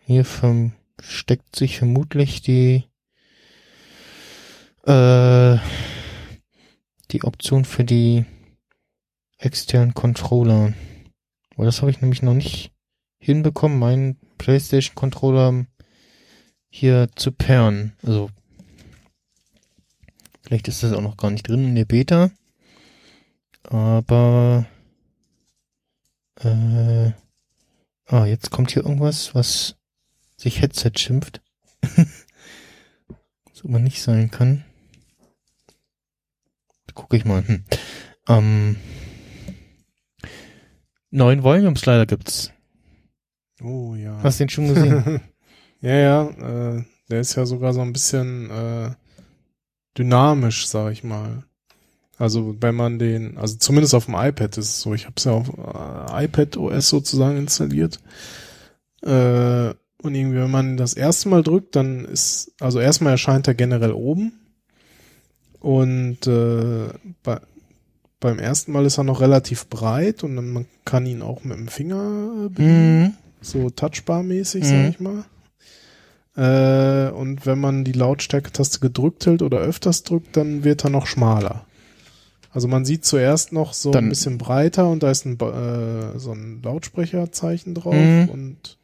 Hier 0.06 0.24
versteckt 0.24 1.56
sich 1.56 1.78
vermutlich 1.78 2.42
die, 2.42 2.84
äh, 4.86 5.58
die 7.14 7.22
Option 7.22 7.64
für 7.64 7.84
die 7.84 8.24
externen 9.38 9.94
Controller. 9.94 10.74
Weil 11.56 11.66
das 11.66 11.80
habe 11.80 11.90
ich 11.90 12.00
nämlich 12.00 12.22
noch 12.22 12.34
nicht 12.34 12.72
hinbekommen, 13.18 13.78
meinen 13.78 14.18
PlayStation 14.36 14.96
Controller 14.96 15.64
hier 16.68 17.08
zu 17.14 17.30
pairen. 17.30 17.92
Also 18.02 18.30
vielleicht 20.42 20.66
ist 20.66 20.82
das 20.82 20.92
auch 20.92 21.00
noch 21.00 21.16
gar 21.16 21.30
nicht 21.30 21.48
drin 21.48 21.68
in 21.68 21.74
der 21.76 21.84
Beta. 21.84 22.32
Aber 23.62 24.66
äh, 26.40 27.12
ah, 28.06 28.26
jetzt 28.26 28.50
kommt 28.50 28.72
hier 28.72 28.82
irgendwas, 28.82 29.36
was 29.36 29.76
sich 30.36 30.60
Headset 30.60 30.92
schimpft. 30.98 31.40
was 31.80 33.64
aber 33.64 33.78
nicht 33.78 34.02
sein 34.02 34.32
kann. 34.32 34.64
Gucke 36.94 37.16
ich 37.16 37.24
mal. 37.24 37.46
Hm. 37.46 37.64
Ähm, 38.28 38.76
neun 41.10 41.42
Volume 41.42 41.76
Slider 41.76 42.06
gibt's. 42.06 42.52
Oh 43.62 43.94
ja. 43.94 44.18
Hast 44.22 44.40
du 44.40 44.44
den 44.44 44.48
schon 44.48 44.68
gesehen? 44.68 45.20
ja, 45.80 45.94
ja. 45.94 46.28
Äh, 46.28 46.84
der 47.10 47.20
ist 47.20 47.34
ja 47.34 47.46
sogar 47.46 47.72
so 47.72 47.80
ein 47.80 47.92
bisschen 47.92 48.50
äh, 48.50 48.90
dynamisch, 49.96 50.66
sag 50.66 50.92
ich 50.92 51.04
mal. 51.04 51.44
Also 52.16 52.56
wenn 52.60 52.74
man 52.74 52.98
den, 52.98 53.36
also 53.38 53.56
zumindest 53.56 53.94
auf 53.94 54.06
dem 54.06 54.14
iPad 54.14 54.56
ist 54.56 54.68
es 54.68 54.80
so. 54.80 54.94
Ich 54.94 55.04
habe 55.04 55.14
es 55.16 55.24
ja 55.24 55.32
auf 55.32 55.48
äh, 55.48 56.24
iPad 56.24 56.56
OS 56.56 56.88
sozusagen 56.88 57.36
installiert. 57.36 58.00
Äh, 59.02 59.74
und 60.02 60.14
irgendwie, 60.14 60.38
wenn 60.38 60.50
man 60.50 60.76
das 60.76 60.94
erste 60.94 61.28
Mal 61.28 61.42
drückt, 61.42 61.76
dann 61.76 62.04
ist, 62.04 62.52
also 62.60 62.78
erstmal 62.78 63.12
erscheint 63.12 63.48
er 63.48 63.54
generell 63.54 63.92
oben. 63.92 64.43
Und 65.64 66.26
äh, 66.26 66.88
bei, 67.22 67.40
beim 68.20 68.38
ersten 68.38 68.72
Mal 68.72 68.84
ist 68.84 68.98
er 68.98 69.04
noch 69.04 69.22
relativ 69.22 69.66
breit 69.68 70.22
und 70.22 70.36
dann 70.36 70.50
man 70.52 70.66
kann 70.84 71.06
ihn 71.06 71.22
auch 71.22 71.42
mit 71.42 71.56
dem 71.56 71.68
Finger 71.68 72.48
bedienen. 72.50 73.02
Mhm. 73.02 73.12
So 73.40 73.70
touchbar-mäßig, 73.70 74.62
Mhm. 74.64 74.68
sag 74.68 74.88
ich 74.90 75.00
mal. 75.00 75.24
Äh, 76.36 77.10
und 77.12 77.46
wenn 77.46 77.58
man 77.60 77.84
die 77.84 77.92
Lautstärke-Taste 77.92 78.80
gedrückt 78.80 79.24
hält 79.26 79.40
oder 79.40 79.58
öfters 79.58 80.02
drückt, 80.02 80.36
dann 80.36 80.64
wird 80.64 80.84
er 80.84 80.90
noch 80.90 81.06
schmaler. 81.06 81.64
Also 82.52 82.68
man 82.68 82.84
sieht 82.84 83.04
zuerst 83.04 83.52
noch 83.52 83.72
so 83.72 83.90
Dann- 83.90 84.04
ein 84.06 84.08
bisschen 84.10 84.36
breiter 84.38 84.88
und 84.88 85.02
da 85.02 85.10
ist 85.10 85.24
ein, 85.24 85.38
äh, 85.40 86.18
so 86.18 86.32
ein 86.32 86.60
Lautsprecherzeichen 86.62 87.74
drauf 87.74 87.94
Mhm. 87.94 88.28
und 88.28 88.78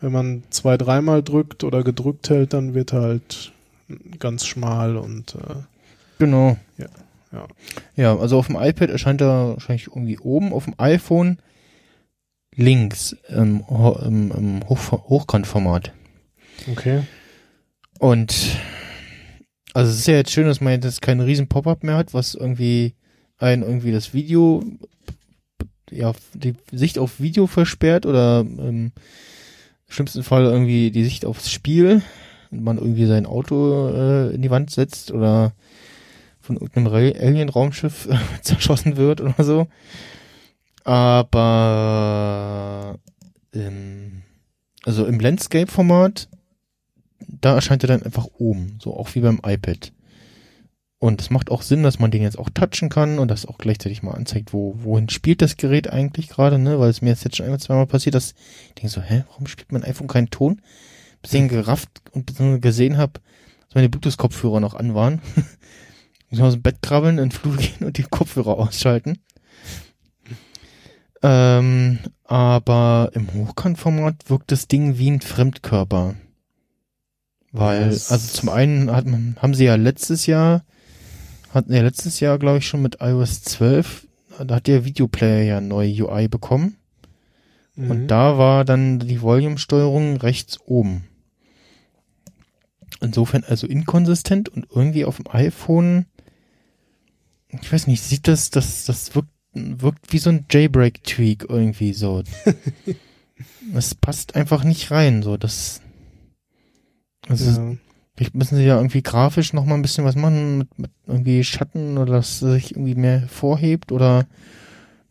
wenn 0.00 0.12
man 0.12 0.42
zwei, 0.50 0.76
dreimal 0.76 1.22
drückt 1.22 1.62
oder 1.64 1.82
gedrückt 1.84 2.30
hält, 2.30 2.52
dann 2.52 2.74
wird 2.74 2.92
er 2.92 3.02
halt 3.02 3.52
ganz 4.18 4.44
schmal 4.44 4.96
und 4.96 5.34
äh, 5.36 5.54
Genau. 6.18 6.56
Ja, 6.78 6.86
ja. 7.32 7.46
Ja, 7.96 8.16
also 8.16 8.38
auf 8.38 8.46
dem 8.46 8.56
iPad 8.56 8.90
erscheint 8.90 9.20
er 9.20 9.54
wahrscheinlich 9.54 9.88
irgendwie 9.88 10.18
oben, 10.18 10.52
auf 10.52 10.64
dem 10.64 10.74
iPhone 10.78 11.38
links 12.54 13.14
im, 13.28 13.64
im, 13.68 14.32
im 14.32 14.68
Hoch 14.68 14.92
Hochkantformat. 14.92 15.92
okay. 16.70 17.02
Und 17.98 18.58
also 19.74 19.90
es 19.90 19.98
ist 19.98 20.06
ja 20.06 20.14
jetzt 20.14 20.32
schön, 20.32 20.46
dass 20.46 20.60
man 20.60 20.72
jetzt 20.72 21.02
keinen 21.02 21.20
riesen 21.20 21.48
Pop-up 21.48 21.82
mehr 21.82 21.96
hat, 21.96 22.14
was 22.14 22.34
irgendwie 22.34 22.94
ein 23.38 23.62
irgendwie 23.62 23.92
das 23.92 24.14
Video 24.14 24.62
ja 25.90 26.12
die 26.34 26.54
Sicht 26.72 26.98
auf 26.98 27.20
Video 27.20 27.46
versperrt 27.46 28.06
oder 28.06 28.40
im 28.40 28.92
schlimmsten 29.88 30.22
Fall 30.22 30.44
irgendwie 30.44 30.90
die 30.90 31.04
Sicht 31.04 31.24
aufs 31.24 31.50
Spiel 31.50 32.02
und 32.50 32.64
man 32.64 32.78
irgendwie 32.78 33.06
sein 33.06 33.26
Auto 33.26 33.88
äh, 33.88 34.34
in 34.34 34.42
die 34.42 34.50
Wand 34.50 34.70
setzt 34.70 35.12
oder 35.12 35.52
von 36.46 36.56
irgendeinem 36.56 36.86
Ra- 36.88 37.18
Alien-Raumschiff 37.18 38.08
zerschossen 38.42 38.96
wird 38.96 39.20
oder 39.20 39.44
so. 39.44 39.68
Aber 40.84 42.98
ähm, 43.52 44.22
also 44.84 45.06
im 45.06 45.20
Landscape-Format 45.20 46.28
da 47.28 47.54
erscheint 47.54 47.84
er 47.84 47.88
dann 47.88 48.02
einfach 48.02 48.26
oben, 48.38 48.78
so 48.82 48.96
auch 48.96 49.14
wie 49.14 49.20
beim 49.20 49.40
iPad. 49.44 49.92
Und 50.98 51.20
es 51.20 51.30
macht 51.30 51.50
auch 51.50 51.62
Sinn, 51.62 51.82
dass 51.82 51.98
man 51.98 52.10
den 52.10 52.22
jetzt 52.22 52.38
auch 52.38 52.48
touchen 52.50 52.88
kann 52.88 53.18
und 53.18 53.30
das 53.30 53.46
auch 53.46 53.58
gleichzeitig 53.58 54.02
mal 54.02 54.14
anzeigt, 54.14 54.52
wo, 54.52 54.74
wohin 54.78 55.10
spielt 55.10 55.42
das 55.42 55.56
Gerät 55.56 55.92
eigentlich 55.92 56.28
gerade, 56.28 56.58
ne? 56.58 56.80
Weil 56.80 56.88
es 56.88 57.02
mir 57.02 57.10
jetzt 57.10 57.36
schon 57.36 57.44
einmal, 57.44 57.60
zweimal 57.60 57.86
passiert, 57.86 58.14
dass 58.14 58.34
ich 58.68 58.74
denke 58.74 58.88
so, 58.88 59.02
hä, 59.02 59.24
warum 59.28 59.46
spielt 59.46 59.72
mein 59.72 59.84
iPhone 59.84 60.08
keinen 60.08 60.30
Ton? 60.30 60.62
Bis 61.20 61.34
ich 61.34 61.40
ihn 61.40 61.48
gerafft 61.48 61.90
und 62.12 62.32
gesehen 62.62 62.96
habe, 62.96 63.20
dass 63.66 63.74
meine 63.74 63.90
Bluetooth-Kopfhörer 63.90 64.60
noch 64.60 64.74
an 64.74 64.94
waren. 64.94 65.20
Muss 66.30 66.40
aus 66.40 66.52
dem 66.54 66.62
Bett 66.62 66.82
krabbeln, 66.82 67.18
in 67.18 67.26
den 67.26 67.30
Flur 67.32 67.56
gehen 67.58 67.86
und 67.86 67.98
die 67.98 68.02
Kopfhörer 68.02 68.58
ausschalten. 68.58 69.18
Ähm, 71.22 71.98
aber 72.24 73.10
im 73.14 73.32
Hochkantformat 73.32 74.28
wirkt 74.28 74.52
das 74.52 74.68
Ding 74.68 74.98
wie 74.98 75.10
ein 75.10 75.20
Fremdkörper. 75.20 76.14
Weil, 77.52 77.88
Das- 77.90 78.12
also 78.12 78.28
zum 78.38 78.48
einen 78.50 78.90
hat, 78.90 79.06
haben 79.06 79.54
sie 79.54 79.64
ja 79.64 79.76
letztes 79.76 80.26
Jahr, 80.26 80.64
hatten 81.50 81.72
ja 81.72 81.82
letztes 81.82 82.20
Jahr, 82.20 82.38
glaube 82.38 82.58
ich, 82.58 82.66
schon 82.66 82.82
mit 82.82 82.98
iOS 83.00 83.42
12 83.42 84.06
da 84.38 84.56
hat 84.56 84.66
der 84.66 84.84
Videoplayer 84.84 85.42
ja 85.44 85.60
neue 85.62 86.04
UI 86.04 86.28
bekommen. 86.28 86.76
Mhm. 87.74 87.90
Und 87.90 88.06
da 88.08 88.36
war 88.36 88.66
dann 88.66 88.98
die 88.98 89.22
Volume-Steuerung 89.22 90.18
rechts 90.18 90.58
oben. 90.66 91.04
Insofern 93.00 93.44
also 93.44 93.66
inkonsistent 93.66 94.50
und 94.50 94.66
irgendwie 94.70 95.06
auf 95.06 95.16
dem 95.16 95.26
iPhone, 95.30 96.04
ich 97.48 97.72
weiß 97.72 97.86
nicht, 97.86 98.02
sieht 98.02 98.28
das, 98.28 98.50
das, 98.50 98.84
das 98.84 99.14
wirkt, 99.14 99.30
wirkt 99.54 100.12
wie 100.12 100.18
so 100.18 100.30
ein 100.30 100.46
Jailbreak-Tweak 100.50 101.46
irgendwie 101.48 101.92
so. 101.92 102.22
Das 103.70 103.94
passt 103.94 104.34
einfach 104.34 104.64
nicht 104.64 104.90
rein, 104.90 105.22
so, 105.22 105.36
das, 105.36 105.82
also, 107.28 107.50
ja. 107.50 107.76
Vielleicht 108.16 108.34
müssen 108.34 108.56
sie 108.56 108.64
ja 108.64 108.76
irgendwie 108.76 109.02
grafisch 109.02 109.52
noch 109.52 109.66
mal 109.66 109.74
ein 109.74 109.82
bisschen 109.82 110.06
was 110.06 110.16
machen 110.16 110.56
mit, 110.56 110.78
mit 110.78 110.90
irgendwie 111.06 111.44
Schatten 111.44 111.98
oder 111.98 112.14
dass 112.14 112.40
es 112.40 112.52
sich 112.52 112.70
irgendwie 112.70 112.94
mehr 112.94 113.20
hervorhebt 113.20 113.92
oder 113.92 114.26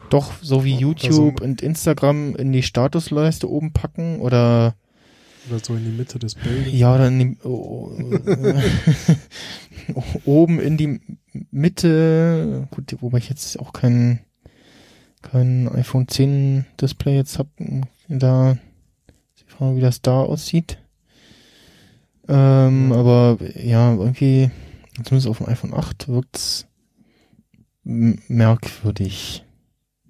doch 0.09 0.33
so 0.41 0.63
wie 0.63 0.75
YouTube 0.75 1.39
und 1.41 1.61
Instagram 1.61 2.35
in 2.35 2.51
die 2.51 2.63
Statusleiste 2.63 3.47
oben 3.47 3.73
packen 3.73 4.19
oder 4.21 4.73
Oder 5.49 5.59
so 5.63 5.75
in 5.75 5.83
die 5.83 5.91
Mitte 5.91 6.17
des 6.17 6.33
Bildes. 6.33 6.73
ja 6.73 6.95
oder 6.95 7.07
in 7.09 7.19
die, 7.19 7.37
oh, 7.43 7.91
oben 10.25 10.59
in 10.59 10.77
die 10.77 10.99
Mitte 11.51 12.67
gut 12.71 12.95
wobei 13.01 13.17
ich 13.19 13.29
jetzt 13.29 13.59
auch 13.59 13.73
kein 13.73 14.19
kein 15.21 15.67
iPhone 15.69 16.07
10 16.07 16.65
Display 16.79 17.15
jetzt 17.15 17.39
hab 17.39 17.47
da 18.07 18.51
ist 18.51 19.41
die 19.41 19.51
Frage 19.51 19.77
wie 19.77 19.81
das 19.81 20.01
da 20.01 20.21
aussieht 20.21 20.77
ähm, 22.27 22.91
aber 22.91 23.37
ja, 23.55 23.93
irgendwie, 23.93 24.49
zumindest 25.03 25.27
auf 25.27 25.37
dem 25.37 25.47
iPhone 25.47 25.73
8 25.73 26.07
wirkt's 26.07 26.67
merkwürdig 27.83 29.43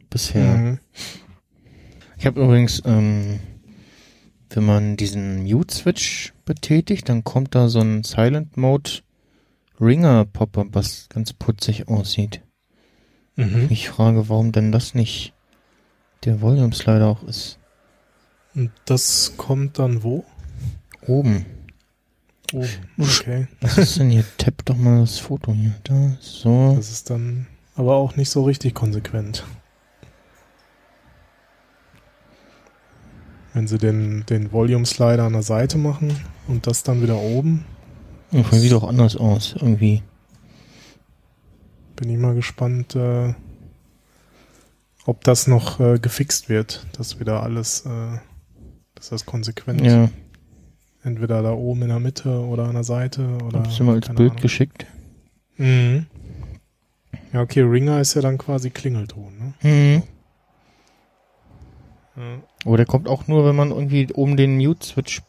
bisher. 0.10 0.58
Mhm. 0.58 0.80
Ich 2.18 2.26
habe 2.26 2.42
übrigens, 2.42 2.82
ähm, 2.86 3.40
wenn 4.50 4.66
man 4.66 4.96
diesen 4.96 5.44
Mute-Switch 5.44 6.34
betätigt, 6.46 7.10
dann 7.10 7.26
kommt 7.26 7.54
da 7.56 7.68
so 7.68 7.82
ein 7.82 8.04
Silent 8.04 8.56
Mode 8.56 8.92
Ringer 9.80 10.26
Pop-up, 10.26 10.68
was 10.72 11.08
ganz 11.10 11.34
putzig 11.34 11.88
aussieht. 11.88 12.42
Mhm. 13.36 13.68
Ich 13.70 13.90
frage, 13.90 14.30
warum 14.30 14.52
denn 14.52 14.72
das 14.72 14.96
nicht 14.96 15.34
der 16.24 16.42
Volume 16.42 16.74
Slider 16.74 17.08
auch 17.08 17.24
ist. 17.24 17.60
Und 18.54 18.72
das 18.86 19.34
kommt 19.38 19.80
dann 19.80 20.04
wo? 20.04 20.24
Oben. 21.06 21.46
Oben. 22.54 22.70
Okay. 22.98 23.48
Was 23.62 23.78
ist 23.78 24.00
denn 24.00 24.10
hier? 24.10 24.24
Tapp 24.38 24.64
doch 24.66 24.78
mal 24.78 25.02
das 25.02 25.20
Foto 25.20 25.54
hier. 25.54 25.76
Da, 25.84 26.16
so. 26.22 26.74
Das 26.76 26.92
ist 26.92 27.10
dann 27.10 27.48
aber 27.76 27.96
auch 27.96 28.16
nicht 28.16 28.30
so 28.30 28.44
richtig 28.44 28.74
konsequent. 28.74 29.44
Wenn 33.54 33.68
sie 33.68 33.78
den, 33.78 34.26
den 34.26 34.52
Volume 34.52 34.86
Slider 34.86 35.24
an 35.24 35.34
der 35.34 35.44
Seite 35.44 35.78
machen 35.78 36.16
und 36.48 36.68
das 36.68 36.84
dann 36.84 37.02
wieder 37.02 37.18
oben, 37.18 37.66
Irgendwie 38.36 38.58
sieht 38.58 38.74
auch 38.74 38.84
anders 38.84 39.16
aus, 39.16 39.56
irgendwie. 39.60 40.04
bin 41.96 42.10
ich 42.10 42.18
mal 42.18 42.36
gespannt, 42.36 42.96
äh, 42.96 43.34
ob 45.06 45.24
das 45.24 45.48
noch 45.48 45.80
äh, 45.80 45.98
gefixt 46.00 46.50
wird, 46.50 46.86
dass 46.98 47.20
wieder 47.22 47.44
alles, 47.44 47.86
äh, 47.86 48.18
dass 48.96 49.10
das 49.10 49.26
konsequent 49.26 49.80
Ja, 49.82 50.10
entweder 51.04 51.42
da 51.44 51.54
oben 51.54 51.84
in 51.84 51.88
der 51.90 52.00
Mitte 52.00 52.42
oder 52.42 52.66
an 52.66 52.74
der 52.74 52.84
Seite 52.84 53.38
oder. 53.46 53.60
hab's 53.60 53.80
mal 53.80 53.96
als 53.96 54.08
Bild 54.10 54.32
Ahnung. 54.32 54.42
geschickt. 54.42 54.86
Mhm. 55.58 56.08
Ja, 57.32 57.42
okay, 57.42 57.62
Ringer 57.62 58.02
ist 58.02 58.16
ja 58.16 58.22
dann 58.22 58.38
quasi 58.38 58.70
Klingelton, 58.70 59.38
ne? 59.38 59.54
Mhm. 59.62 60.04
Ja. 62.18 62.24
Aber 62.66 62.78
der 62.78 62.86
kommt 62.86 63.08
auch 63.08 63.28
nur, 63.28 63.46
wenn 63.46 63.56
man 63.56 63.72
irgendwie 63.72 64.12
oben 64.14 64.36
den 64.36 64.58
Mute-Switch 64.58 65.22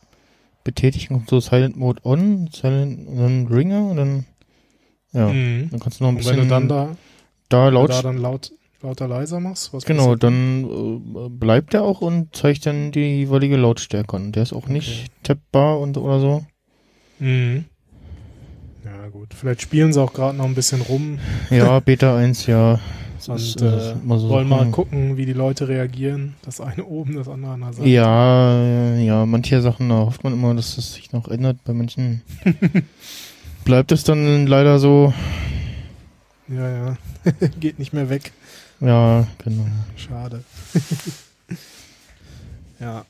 betätigt, 0.67 1.09
kommt 1.09 1.31
so 1.31 1.41
Silent 1.41 1.77
Mode 1.77 2.01
on, 2.05 2.49
Silent, 2.53 3.09
und 3.09 3.17
dann 3.17 3.47
Ringer 3.47 3.89
und 3.91 3.97
dann, 3.97 4.25
ja, 5.13 5.29
Mhm. 5.33 5.69
dann 5.71 5.81
kannst 5.81 6.01
du 6.01 6.05
noch 6.05 6.11
ein 6.11 6.17
Und 6.17 6.19
bisschen 6.19 6.37
wenn 6.39 6.43
du 6.49 6.55
dann 6.55 6.69
da, 6.69 6.97
da 7.49 7.69
laut, 7.71 7.91
da 7.91 8.03
dann 8.03 8.19
laut, 8.19 8.53
lauter 8.83 9.09
leiser 9.09 9.41
machst, 9.41 9.73
was 9.73 9.85
genau, 9.85 10.15
passiert 10.17 10.25
dann 10.25 10.65
äh, 10.65 11.29
bleibt 11.31 11.73
der 11.73 11.83
auch 11.83 12.01
und 12.03 12.37
zeigt 12.37 12.67
dann 12.67 12.93
die 12.93 13.01
jeweilige 13.21 13.57
Lautstärke 13.57 14.17
an. 14.17 14.33
Der 14.33 14.43
ist 14.43 14.53
auch 14.53 14.67
nicht 14.69 15.07
tappbar 15.23 15.81
und 15.81 15.97
oder 15.97 16.21
so. 16.21 16.45
Mhm. 17.19 17.65
Ja, 18.85 19.09
gut. 19.09 19.35
Vielleicht 19.35 19.63
spielen 19.63 19.93
sie 19.93 20.01
auch 20.01 20.13
gerade 20.13 20.37
noch 20.37 20.45
ein 20.45 20.55
bisschen 20.55 20.81
rum 20.83 21.19
Ja, 21.51 21.81
Beta 21.81 22.17
1, 22.17 22.47
ja. 22.47 22.79
Das 23.27 23.57
und 23.57 23.63
äh, 23.63 23.95
so 24.19 24.29
wollen 24.29 24.49
mal 24.49 24.71
gucken, 24.71 25.17
wie 25.17 25.27
die 25.27 25.33
Leute 25.33 25.67
reagieren. 25.67 26.37
Das 26.43 26.61
eine 26.61 26.85
oben, 26.85 27.17
das 27.17 27.29
andere 27.29 27.53
an 27.53 27.61
der 27.61 27.73
Seite. 27.73 27.89
Ja, 27.89 28.97
ja, 28.97 29.27
manche 29.27 29.61
Sachen, 29.61 29.89
da 29.89 29.97
hofft 29.97 30.23
man 30.23 30.33
immer, 30.33 30.55
dass 30.55 30.79
es 30.79 30.95
sich 30.95 31.13
noch 31.13 31.29
ändert. 31.29 31.57
Bei 31.65 31.73
manchen 31.73 32.23
bleibt 33.65 33.91
es 33.91 34.05
dann 34.05 34.47
leider 34.47 34.79
so. 34.79 35.13
Ja, 36.49 36.71
ja. 36.71 36.97
Geht 37.61 37.81
nicht 37.81 37.93
mehr 37.93 38.09
weg. 38.09 38.33
Ja, 38.81 39.27
genau. 39.45 39.67
Schade. 39.97 40.45
ja. 42.81 43.05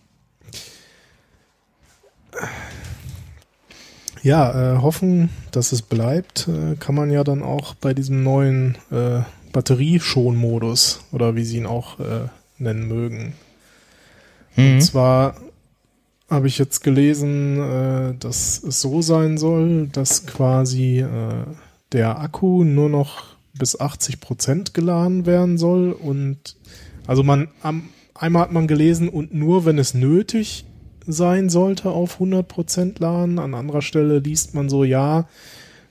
Ja, 4.23 4.75
äh, 4.75 4.79
hoffen, 4.79 5.29
dass 5.53 5.73
es 5.73 5.83
bleibt, 5.83 6.49
äh, 6.49 6.75
kann 6.77 6.95
man 6.95 7.11
ja 7.11 7.23
dann 7.23 7.43
auch 7.43 7.75
bei 7.75 7.95
diesem 7.95 8.25
neuen 8.25 8.77
äh, 8.91 9.21
Batterieschonmodus 9.57 11.01
oder 11.13 11.35
wie 11.35 11.45
sie 11.45 11.57
ihn 11.57 11.65
auch 11.65 11.99
äh, 11.99 12.29
nennen 12.59 12.87
mögen. 12.89 13.33
Mhm. 14.55 14.75
Und 14.75 14.81
zwar 14.83 15.35
habe 16.29 16.47
ich 16.47 16.59
jetzt 16.59 16.85
gelesen, 16.85 17.59
äh, 17.59 18.15
dass 18.21 18.63
es 18.63 18.83
so 18.83 19.01
sein 19.01 19.39
soll, 19.39 19.87
dass 19.87 20.27
quasi 20.27 21.01
äh, 21.01 21.09
der 21.93 22.19
Akku 22.21 22.65
nur 22.65 22.91
noch 22.91 23.37
bis 23.55 23.81
80 23.81 24.21
Prozent 24.21 24.75
geladen 24.75 25.25
werden 25.25 25.57
soll 25.57 25.93
und 25.93 26.57
also 27.07 27.23
man 27.23 27.49
am, 27.63 27.89
einmal 28.13 28.43
hat 28.43 28.53
man 28.53 28.67
gelesen 28.67 29.09
und 29.09 29.33
nur 29.33 29.65
wenn 29.65 29.79
es 29.79 29.95
nötig 29.95 30.67
sein 31.07 31.49
sollte 31.49 31.89
auf 31.89 32.15
100 32.15 32.47
Prozent 32.47 32.99
laden. 32.99 33.39
An 33.39 33.55
anderer 33.55 33.81
Stelle 33.81 34.19
liest 34.19 34.55
man 34.55 34.69
so, 34.69 34.85
ja, 34.85 35.27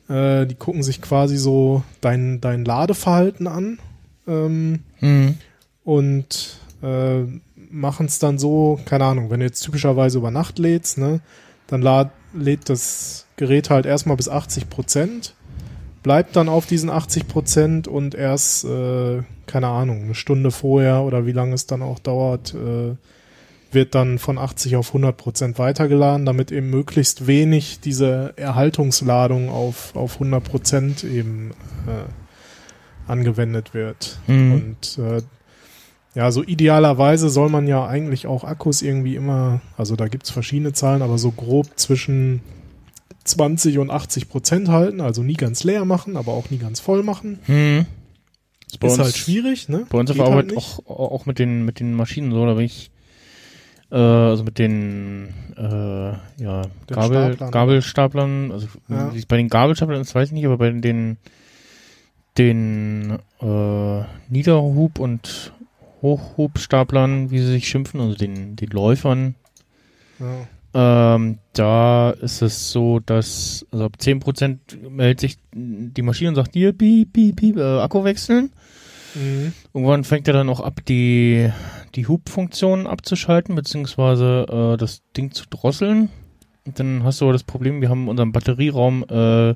äh, 0.10 0.46
die 0.46 0.56
gucken 0.56 0.84
sich 0.84 1.02
quasi 1.02 1.38
so 1.38 1.84
dein, 2.02 2.42
dein 2.42 2.66
Ladeverhalten 2.66 3.48
an. 3.48 3.80
Ähm, 4.28 4.80
Mhm. 5.02 5.36
und 5.84 6.60
äh, 6.82 7.22
machen 7.70 8.06
es 8.08 8.20
dann 8.20 8.38
so, 8.40 8.80
keine 8.86 9.06
Ahnung, 9.06 9.30
wenn 9.30 9.40
du 9.40 9.46
jetzt 9.46 9.62
typischerweise 9.62 10.18
über 10.18 10.32
Nacht 10.32 10.58
lädst, 10.60 10.98
ne, 10.98 11.20
dann 11.68 11.82
lad, 11.82 12.10
lädt 12.34 12.70
das 12.70 13.26
Gerät 13.38 13.70
halt 13.70 13.86
erstmal 13.86 14.18
bis 14.18 14.30
80 14.30 14.70
Prozent, 14.70 15.36
bleibt 16.04 16.36
dann 16.36 16.50
auf 16.50 16.66
diesen 16.66 16.90
80 16.90 17.28
Prozent 17.28 17.88
und 17.88 18.16
erst, 18.16 18.66
äh, 18.66 19.22
keine 19.46 19.68
Ahnung, 19.68 20.04
eine 20.06 20.16
Stunde 20.16 20.52
vorher 20.52 21.02
oder 21.04 21.26
wie 21.26 21.32
lange 21.32 21.54
es 21.54 21.68
dann 21.68 21.82
auch 21.82 22.00
dauert, 22.00 22.54
äh, 22.56 22.96
wird 23.76 23.94
dann 23.94 24.18
von 24.18 24.40
80 24.40 24.76
auf 24.76 24.88
100 24.88 25.16
Prozent 25.16 25.60
weitergeladen, 25.60 26.26
damit 26.26 26.52
eben 26.52 26.72
möglichst 26.72 27.28
wenig 27.28 27.80
diese 27.80 28.34
Erhaltungsladung 28.38 29.50
auf, 29.50 29.96
auf 29.96 30.14
100 30.16 30.44
Prozent 30.44 31.04
eben 31.04 31.52
äh, 31.86 32.10
angewendet 33.08 33.76
wird. 33.76 34.18
Mhm. 34.26 34.52
Und 34.52 34.98
äh, 34.98 35.22
ja, 36.16 36.32
so 36.32 36.44
idealerweise 36.44 37.30
soll 37.30 37.50
man 37.50 37.68
ja 37.68 37.86
eigentlich 37.86 38.26
auch 38.26 38.44
Akkus 38.44 38.82
irgendwie 38.82 39.16
immer, 39.16 39.62
also 39.78 39.96
da 39.96 40.08
gibt's 40.08 40.32
verschiedene 40.32 40.74
Zahlen, 40.74 41.02
aber 41.02 41.18
so 41.18 41.32
grob 41.32 41.68
zwischen 41.76 42.42
20 43.26 43.80
und 43.80 43.92
80 43.92 44.30
Prozent 44.30 44.70
halten, 44.70 45.02
also 45.02 45.24
nie 45.24 45.34
ganz 45.34 45.64
leer 45.64 45.84
machen, 45.84 46.16
aber 46.16 46.32
auch 46.32 46.50
nie 46.50 46.58
ganz 46.58 46.80
voll 46.80 47.04
machen. 47.04 47.40
Mhm. 47.48 47.86
Ist 48.68 48.84
ist 48.84 49.00
halt 49.00 49.18
schwierig, 49.18 49.70
ne? 49.70 49.86
Bei 49.90 49.98
uns 49.98 50.12
der 50.12 50.26
halt 50.26 50.56
auch, 50.58 50.86
auch 50.86 51.26
mit 51.26 51.40
den, 51.40 51.66
mit 51.66 51.80
den 51.80 51.94
Maschinen 51.94 52.32
so, 52.32 52.46
da 52.46 52.56
bin 52.56 52.66
ich, 52.66 52.92
äh, 53.92 53.96
also 53.96 54.44
mit 54.44 54.58
den, 54.60 55.30
äh, 55.58 55.62
ja, 56.44 56.62
Gabel, 56.88 57.34
Staplern. 57.34 57.52
Gabelstaplern, 57.52 58.52
also 58.52 58.68
Ja. 58.90 59.12
bei 59.28 59.38
den 59.38 59.50
Gabelstaplern 59.50 60.02
ist, 60.02 60.14
weiß 60.16 60.30
ich 60.30 60.34
nicht, 60.34 60.46
aber 60.46 60.58
bei 60.58 60.72
den, 60.72 61.18
den, 62.38 63.18
äh, 63.42 64.04
Niederhub- 64.30 65.00
und 65.00 65.54
Hochhubstaplern, 66.02 67.32
wie 67.32 67.40
sie 67.40 67.52
sich 67.52 67.68
schimpfen, 67.68 68.00
also 68.02 68.16
den, 68.16 68.56
den 68.56 68.70
Läufern, 68.70 69.36
Ja. 70.20 71.16
ähm, 71.16 71.38
da 71.54 72.12
ist 72.12 72.42
es 72.42 72.72
so, 72.72 73.00
dass 73.00 73.66
also 73.72 73.86
ab 73.86 73.94
10% 74.00 74.60
meldet 74.90 75.22
sich 75.22 75.38
die 75.54 76.02
Maschine 76.02 76.30
und 76.30 76.36
sagt 76.36 76.54
hier, 76.54 76.74
piep, 76.74 77.14
piep, 77.14 77.36
piep, 77.38 77.58
äh, 77.58 77.80
Akku 77.80 78.04
wechseln. 78.04 78.52
Mhm. 79.16 79.54
Irgendwann 79.74 80.04
fängt 80.04 80.28
er 80.28 80.34
dann 80.34 80.50
auch 80.50 80.60
ab, 80.60 80.82
die, 80.88 81.50
die 81.96 82.08
Hub-Funktion 82.08 82.88
abzuschalten, 82.88 83.56
beziehungsweise 83.56 84.74
äh, 84.74 84.78
das 84.78 85.02
Ding 85.16 85.32
zu 85.32 85.46
drosseln. 85.50 86.10
Und 86.66 86.80
dann 86.80 87.04
hast 87.04 87.22
du 87.22 87.26
aber 87.26 87.34
das 87.34 87.44
Problem, 87.44 87.82
wir 87.82 87.90
haben 87.90 88.04
in 88.04 88.10
unserem 88.10 88.32
Batterieraum 88.32 89.06
äh, 89.10 89.50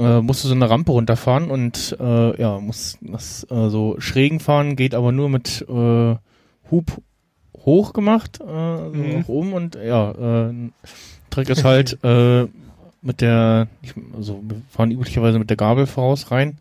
äh, 0.00 0.20
musst 0.22 0.42
du 0.42 0.48
so 0.48 0.54
eine 0.54 0.68
Rampe 0.68 0.90
runterfahren 0.92 1.50
und 1.50 1.96
äh, 2.00 2.40
ja, 2.40 2.58
muss 2.58 2.98
das 3.00 3.46
äh, 3.50 3.68
so 3.68 3.94
schrägen 3.98 4.40
fahren, 4.40 4.74
geht 4.76 4.94
aber 4.94 5.12
nur 5.12 5.28
mit 5.28 5.64
äh, 5.68 6.16
Hub 6.70 7.00
hoch 7.58 7.92
gemacht, 7.92 8.40
äh, 8.40 8.44
so 8.44 8.90
Mhm. 8.92 9.18
nach 9.20 9.28
oben 9.28 9.52
und 9.52 9.76
ja, 9.76 10.48
äh, 10.48 10.52
Trick 11.30 11.48
ist 11.48 11.64
halt 11.64 11.98
äh, 12.04 12.46
mit 13.02 13.20
der, 13.20 13.68
ich, 13.82 13.94
also 14.16 14.42
wir 14.42 14.62
fahren 14.70 14.90
üblicherweise 14.90 15.38
mit 15.38 15.50
der 15.50 15.56
Gabel 15.56 15.86
voraus 15.86 16.30
rein 16.30 16.58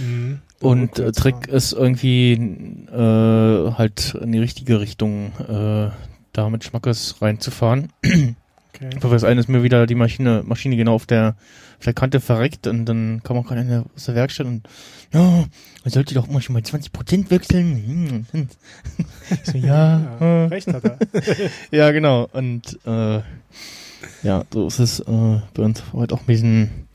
Mhm. 0.00 0.40
Und 0.60 0.98
äh, 0.98 1.12
Trick 1.12 1.46
ist 1.46 1.72
irgendwie 1.72 2.32
äh, 2.32 3.72
halt 3.72 4.14
in 4.20 4.32
die 4.32 4.38
richtige 4.38 4.80
Richtung 4.80 5.32
äh, 5.48 5.90
da 6.32 6.50
mit 6.50 6.64
Schmackes 6.64 7.20
reinzufahren. 7.20 7.92
Okay. 8.02 8.90
Aber 9.02 9.14
das 9.14 9.24
eine 9.24 9.40
ist 9.40 9.48
mir 9.48 9.62
wieder 9.62 9.86
die 9.86 9.94
Maschine, 9.94 10.42
Maschine 10.44 10.76
genau 10.76 10.94
auf 10.94 11.06
der, 11.06 11.36
auf 11.78 11.84
der 11.84 11.94
Kante 11.94 12.20
verreckt 12.20 12.66
und 12.66 12.84
dann 12.86 13.22
kam 13.24 13.36
auch 13.36 13.46
gerade 13.46 13.60
einer 13.60 13.84
aus 13.94 14.04
der 14.04 14.14
Werkstatt 14.14 14.46
und 14.46 14.68
ja, 15.12 15.20
man 15.20 15.92
sollte 15.92 16.14
doch 16.14 16.28
immer 16.28 16.40
schon 16.40 16.52
mal 16.52 16.62
20% 16.62 17.30
wechseln. 17.30 18.26
Hm, 18.32 18.48
so, 19.44 19.58
ja, 19.58 20.18
Ja, 20.20 20.44
äh, 20.44 20.46
recht 20.46 20.72
hat 20.72 20.84
er. 20.84 20.98
ja, 21.70 21.90
genau. 21.90 22.28
Und 22.32 22.78
äh, 22.86 23.20
ja, 24.22 24.44
so 24.52 24.66
ist 24.66 24.78
es 24.78 25.00
äh, 25.00 25.40
bei 25.54 25.62
uns 25.62 25.82
heute 25.92 26.14
auch 26.14 26.26
mit 26.26 26.40
den, 26.40 26.87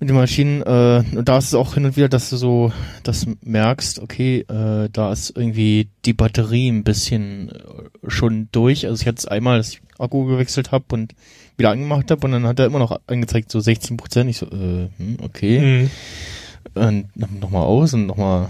mit 0.00 0.08
den 0.08 0.16
Maschinen. 0.16 0.62
Äh, 0.62 1.04
und 1.16 1.28
da 1.28 1.38
ist 1.38 1.48
es 1.48 1.54
auch 1.54 1.74
hin 1.74 1.84
und 1.84 1.96
wieder, 1.96 2.08
dass 2.08 2.30
du 2.30 2.36
so 2.36 2.72
das 3.02 3.26
merkst, 3.42 4.00
okay, 4.00 4.40
äh, 4.40 4.88
da 4.92 5.12
ist 5.12 5.36
irgendwie 5.36 5.88
die 6.04 6.12
Batterie 6.12 6.68
ein 6.68 6.84
bisschen 6.84 7.50
äh, 7.50 8.10
schon 8.10 8.48
durch. 8.52 8.86
Also 8.86 9.00
ich 9.00 9.06
hatte 9.06 9.18
es 9.18 9.26
einmal, 9.26 9.58
dass 9.58 9.70
ich 9.70 9.82
Akku 9.98 10.24
gewechselt 10.24 10.72
habe 10.72 10.84
und 10.92 11.14
wieder 11.56 11.70
angemacht 11.70 12.10
habe 12.10 12.26
und 12.26 12.32
dann 12.32 12.46
hat 12.46 12.58
er 12.58 12.66
immer 12.66 12.80
noch 12.80 13.00
angezeigt, 13.06 13.50
so 13.50 13.60
16 13.60 13.96
Prozent. 13.96 14.30
Ich 14.30 14.38
so, 14.38 14.46
äh, 14.46 14.88
hm, 14.96 15.18
okay. 15.22 15.60
Mhm. 15.60 15.90
Und 16.74 17.08
dann 17.14 17.38
nochmal 17.40 17.62
aus 17.62 17.94
und 17.94 18.06
nochmal 18.06 18.48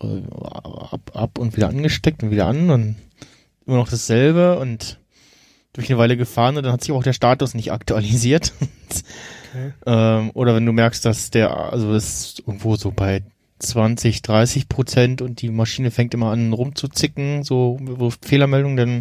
äh, 0.00 0.22
ab, 0.40 1.10
ab 1.14 1.38
und 1.38 1.56
wieder 1.56 1.68
angesteckt 1.68 2.22
und 2.22 2.30
wieder 2.30 2.46
an 2.46 2.70
und 2.70 2.96
immer 3.66 3.76
noch 3.76 3.88
dasselbe 3.88 4.58
und 4.58 4.98
durch 5.72 5.90
eine 5.90 5.98
Weile 5.98 6.16
gefahren 6.16 6.56
und 6.56 6.62
dann 6.62 6.72
hat 6.72 6.82
sich 6.82 6.92
auch 6.92 7.02
der 7.02 7.12
Status 7.12 7.54
nicht 7.54 7.72
aktualisiert. 7.72 8.52
Okay. 9.54 9.72
ähm, 9.86 10.30
oder 10.34 10.54
wenn 10.56 10.66
du 10.66 10.72
merkst, 10.72 11.04
dass 11.04 11.30
der, 11.30 11.56
also 11.72 11.92
das 11.92 12.04
ist 12.04 12.40
irgendwo 12.40 12.76
so 12.76 12.90
bei 12.90 13.22
20, 13.60 14.22
30 14.22 14.68
Prozent 14.68 15.22
und 15.22 15.40
die 15.40 15.48
Maschine 15.50 15.90
fängt 15.90 16.12
immer 16.14 16.30
an 16.30 16.52
rumzuzicken, 16.52 17.44
so 17.44 17.78
Fehlermeldung, 18.20 18.76
dann 18.76 18.98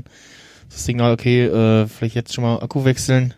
ist 0.69 0.77
das 0.77 0.85
Signal, 0.85 1.11
okay, 1.13 1.45
äh, 1.45 1.88
vielleicht 1.88 2.15
jetzt 2.15 2.34
schon 2.34 2.43
mal 2.43 2.61
Akku 2.61 2.85
wechseln, 2.85 3.34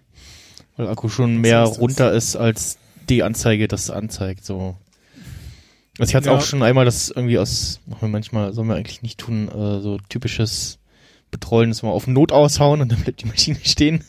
weil 0.77 0.87
Akku 0.87 1.07
schon 1.09 1.37
mehr 1.37 1.63
runter 1.63 2.11
ist 2.11 2.35
als 2.35 2.77
die 3.09 3.23
Anzeige 3.23 3.67
das 3.67 3.89
anzeigt, 3.89 4.45
so. 4.45 4.75
Also 5.97 6.09
ich 6.09 6.15
hatte 6.15 6.27
Ja. 6.29 6.35
auch 6.35 6.41
schon 6.41 6.61
einmal 6.61 6.83
das 6.83 7.09
irgendwie 7.09 7.39
aus, 7.39 7.79
machen 7.85 8.01
wir 8.01 8.09
manchmal, 8.09 8.51
sollen 8.53 8.67
wir 8.67 8.75
eigentlich 8.75 9.01
nicht 9.01 9.17
tun, 9.17 9.47
äh, 9.47 9.79
so 9.79 9.97
typisches 10.09 10.77
Betreuen, 11.31 11.69
dass 11.69 11.81
wir 11.83 11.89
auf 11.89 12.07
Not 12.07 12.31
aushauen 12.33 12.81
und 12.81 12.91
dann 12.91 12.99
bleibt 12.99 13.21
die 13.21 13.27
Maschine 13.27 13.57
stehen. 13.63 14.03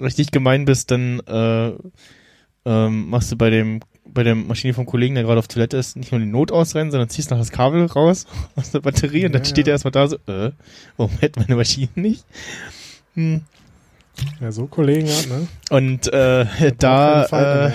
Richtig 0.00 0.30
gemein 0.30 0.64
bist, 0.64 0.90
dann 0.90 1.20
äh, 1.20 1.72
ähm, 2.64 3.08
machst 3.10 3.32
du 3.32 3.36
bei 3.36 3.50
dem 3.50 3.80
bei 4.08 4.22
der 4.22 4.34
Maschine 4.34 4.72
vom 4.72 4.86
Kollegen, 4.86 5.14
der 5.14 5.24
gerade 5.24 5.38
auf 5.40 5.48
Toilette 5.48 5.76
ist, 5.76 5.96
nicht 5.96 6.12
nur 6.12 6.20
die 6.20 6.26
Not 6.26 6.52
ausrennen, 6.52 6.90
sondern 6.90 7.08
ziehst 7.08 7.30
noch 7.30 7.38
das 7.38 7.50
Kabel 7.50 7.84
raus 7.86 8.26
aus 8.56 8.70
der 8.70 8.80
Batterie 8.80 9.26
und 9.26 9.32
dann 9.32 9.42
Ja, 9.42 9.48
steht 9.48 9.66
ja. 9.66 9.72
er 9.72 9.74
erstmal 9.74 9.92
da 9.92 10.06
so, 10.08 10.16
äh, 10.26 10.52
warum 10.96 11.12
hält 11.18 11.36
meine 11.36 11.56
Maschine 11.56 11.88
nicht? 11.96 12.24
Hm. 13.14 13.42
Ja, 14.40 14.50
so 14.50 14.66
Kollegen 14.66 15.08
hat, 15.08 15.28
ne? 15.28 15.46
Und 15.68 16.10
äh, 16.12 16.46
da, 16.78 17.66
äh, 17.66 17.72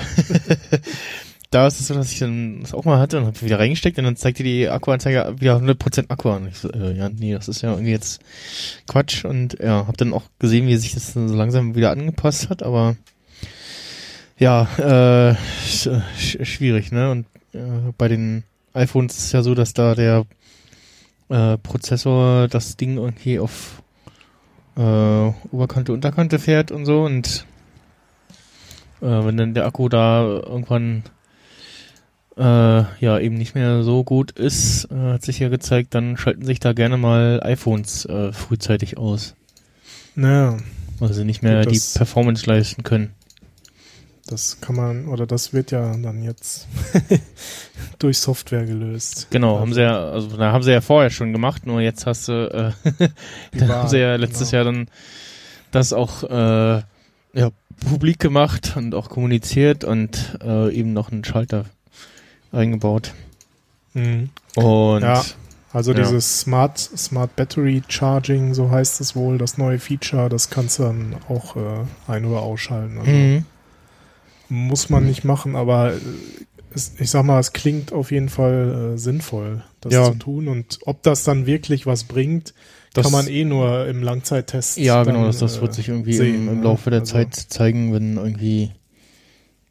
da 1.52 1.68
ist 1.68 1.80
es 1.80 1.88
so, 1.88 1.94
dass 1.94 2.12
ich 2.12 2.20
dann 2.20 2.62
das 2.62 2.74
auch 2.74 2.86
mal 2.86 2.98
hatte 3.00 3.18
und 3.18 3.26
hab 3.26 3.42
wieder 3.44 3.60
reingesteckt 3.60 3.98
und 3.98 4.06
dann 4.06 4.16
zeigte 4.16 4.42
die 4.42 4.70
Akkuanzeige 4.70 5.36
wieder 5.40 5.58
100% 5.58 6.10
Akku 6.10 6.30
an. 6.30 6.48
Ich 6.48 6.58
so, 6.58 6.72
äh, 6.72 6.94
ja, 6.98 7.10
nee, 7.10 7.34
das 7.34 7.48
ist 7.50 7.62
ja 7.62 7.72
irgendwie 7.72 7.92
jetzt 7.92 8.22
Quatsch 8.88 9.26
und 9.26 9.60
ja, 9.60 9.86
hab 9.86 9.98
dann 9.98 10.14
auch 10.14 10.24
gesehen, 10.40 10.68
wie 10.68 10.78
sich 10.78 10.94
das 10.94 11.14
dann 11.14 11.28
so 11.28 11.36
langsam 11.36 11.76
wieder 11.76 11.92
angepasst 11.92 12.50
hat, 12.50 12.64
aber 12.64 12.96
ja, 14.40 14.64
äh, 14.78 15.36
sch- 15.68 16.46
schwierig, 16.46 16.92
ne? 16.92 17.12
Und 17.12 17.26
äh, 17.54 17.92
bei 17.98 18.08
den 18.08 18.44
iPhones 18.74 19.18
ist 19.18 19.26
es 19.26 19.32
ja 19.34 19.44
so, 19.44 19.54
dass 19.54 19.74
da 19.74 19.94
der 19.94 20.26
äh, 21.30 21.58
Prozessor 21.58 22.48
das 22.48 22.78
Ding 22.78 22.98
irgendwie 22.98 23.40
auf 23.40 23.84
äh, 24.78 25.32
Oberkante, 25.52 25.92
Unterkante 25.92 26.40
fährt 26.40 26.72
und 26.72 26.86
so 26.86 27.04
und 27.04 27.46
äh, 29.02 29.06
wenn 29.06 29.36
dann 29.36 29.54
der 29.54 29.66
Akku 29.66 29.90
da 29.90 30.24
irgendwann 30.24 31.04
äh, 32.42 32.84
ja 33.00 33.20
eben 33.20 33.36
nicht 33.36 33.54
mehr 33.54 33.84
so 33.84 34.04
gut 34.04 34.32
ist, 34.32 34.86
äh, 34.92 35.14
hat 35.14 35.22
sich 35.22 35.38
ja 35.40 35.50
gezeigt, 35.50 35.94
dann 35.94 36.18
schalten 36.18 36.44
sich 36.44 36.60
da 36.60 36.74
gerne 36.74 36.98
mal 36.98 37.40
iPhones 37.44 38.06
äh, 38.06 38.34
frühzeitig 38.34 38.98
aus, 38.98 39.36
Naja, 40.16 40.58
weil 41.00 41.14
sie 41.14 41.24
nicht 41.24 41.44
mehr 41.44 41.66
die 41.66 41.80
Performance 41.94 42.48
leisten 42.48 42.84
können. 42.84 43.14
das 44.26 44.60
kann 44.60 44.76
man, 44.76 45.08
oder 45.08 45.28
das 45.28 45.54
wird 45.54 45.70
ja 45.70 45.96
dann 45.98 46.24
jetzt 46.24 46.68
durch 48.00 48.18
Software 48.18 48.66
gelöst. 48.66 49.28
Genau, 49.30 49.60
haben 49.60 49.74
sie 49.74 49.82
ja, 49.82 50.10
also 50.10 50.36
da 50.36 50.52
haben 50.52 50.64
sie 50.64 50.72
ja 50.72 50.82
vorher 50.82 51.12
schon 51.12 51.34
gemacht, 51.34 51.68
nur 51.68 51.80
jetzt 51.80 52.08
hast 52.08 52.28
du, 52.28 52.74
äh, 52.84 53.08
da 53.60 53.68
haben 53.68 53.90
sie 53.90 54.00
ja 54.00 54.16
letztes 54.16 54.50
genau. 54.50 54.64
Jahr 54.64 54.74
dann 54.74 54.88
das 55.70 55.94
auch 55.94 56.24
äh, 56.24 56.82
ja, 57.34 57.50
publik 57.88 58.20
gemacht 58.20 58.74
und 58.76 58.96
auch 58.96 59.10
kommuniziert 59.10 59.84
und 59.84 60.40
äh, 60.44 60.74
eben 60.74 60.94
noch 60.94 61.12
einen 61.12 61.24
Schalter 61.24 61.66
eingebaut. 62.52 63.14
Mhm. 63.94 64.30
Und 64.56 65.02
Ja. 65.02 65.24
Also 65.74 65.94
Ja. 65.94 66.00
dieses 66.00 66.42
Smart, 66.42 66.78
Smart 66.78 67.36
Battery 67.38 67.82
Charging, 67.88 68.54
so 68.54 68.70
heißt 68.72 69.00
es 69.00 69.16
wohl, 69.16 69.38
das 69.38 69.58
neue 69.58 69.80
Feature, 69.80 70.28
das 70.28 70.50
kannst 70.50 70.80
du 70.80 70.84
dann 70.84 71.16
auch 71.30 71.56
äh, 71.56 71.86
ein- 72.08 72.26
oder 72.26 72.42
ausschalten. 72.42 72.98
Also 72.98 73.10
Mhm. 73.12 73.46
Muss 74.50 74.90
man 74.90 75.06
nicht 75.06 75.24
machen, 75.24 75.56
aber 75.56 75.94
äh, 75.94 75.98
es, 76.76 76.94
ich 77.00 77.10
sag 77.10 77.24
mal, 77.24 77.40
es 77.40 77.54
klingt 77.54 77.94
auf 77.94 78.12
jeden 78.12 78.28
Fall 78.28 78.94
äh, 78.96 78.98
sinnvoll, 78.98 79.64
das 79.80 79.94
Ja. 79.94 80.06
zu 80.12 80.16
tun. 80.16 80.50
Und 80.50 80.80
ob 80.86 81.04
das 81.04 81.24
dann 81.24 81.46
wirklich 81.46 81.86
was 81.86 82.04
bringt, 82.04 82.54
Das- 82.94 83.06
kann 83.06 83.14
man 83.14 83.28
eh 83.30 83.46
nur 83.46 83.88
im 83.88 84.04
Langzeittest. 84.04 84.78
Ja, 84.78 85.06
dann, 85.06 85.14
genau, 85.16 85.26
das, 85.28 85.38
das 85.40 85.58
äh, 85.58 85.62
wird 85.62 85.74
sich 85.74 85.88
irgendwie 85.88 86.14
sehen, 86.14 86.36
im, 86.36 86.50
im 86.50 86.58
ne? 86.58 86.64
Laufe 86.66 86.90
der 86.90 87.00
Also, 87.02 87.14
Zeit 87.14 87.34
zeigen, 87.34 87.94
wenn 87.94 88.18
irgendwie 88.18 88.72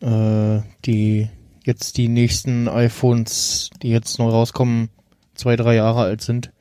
äh, 0.00 0.60
die 0.86 1.28
jetzt 1.64 1.96
die 1.96 2.08
nächsten 2.08 2.68
iPhones, 2.68 3.70
die 3.82 3.90
jetzt 3.90 4.18
neu 4.18 4.28
rauskommen, 4.28 4.88
zwei, 5.34 5.56
drei 5.56 5.74
Jahre 5.76 6.02
alt 6.02 6.22
sind. 6.22 6.52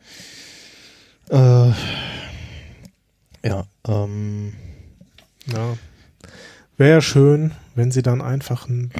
Äh, 1.30 1.72
ja, 3.44 3.66
ähm, 3.88 4.54
Ja. 5.48 5.78
Wäre 6.78 7.02
schön, 7.02 7.52
wenn 7.76 7.92
sie 7.92 8.02
dann 8.02 8.22
einfach 8.22 8.70
einen 8.70 8.92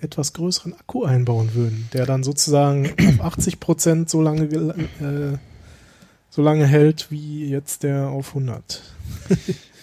etwas 0.00 0.32
größeren 0.32 0.72
Akku 0.72 1.04
einbauen 1.04 1.54
würden, 1.54 1.88
der 1.92 2.06
dann 2.06 2.22
sozusagen 2.22 2.90
auf 3.20 3.20
80 3.38 3.60
Prozent 3.60 4.10
so 4.10 4.22
lange, 4.22 4.44
äh, 4.44 5.36
so 6.30 6.42
lange 6.42 6.66
hält 6.66 7.10
wie 7.10 7.48
jetzt 7.48 7.82
der 7.82 8.08
auf 8.08 8.28
100. 8.28 8.82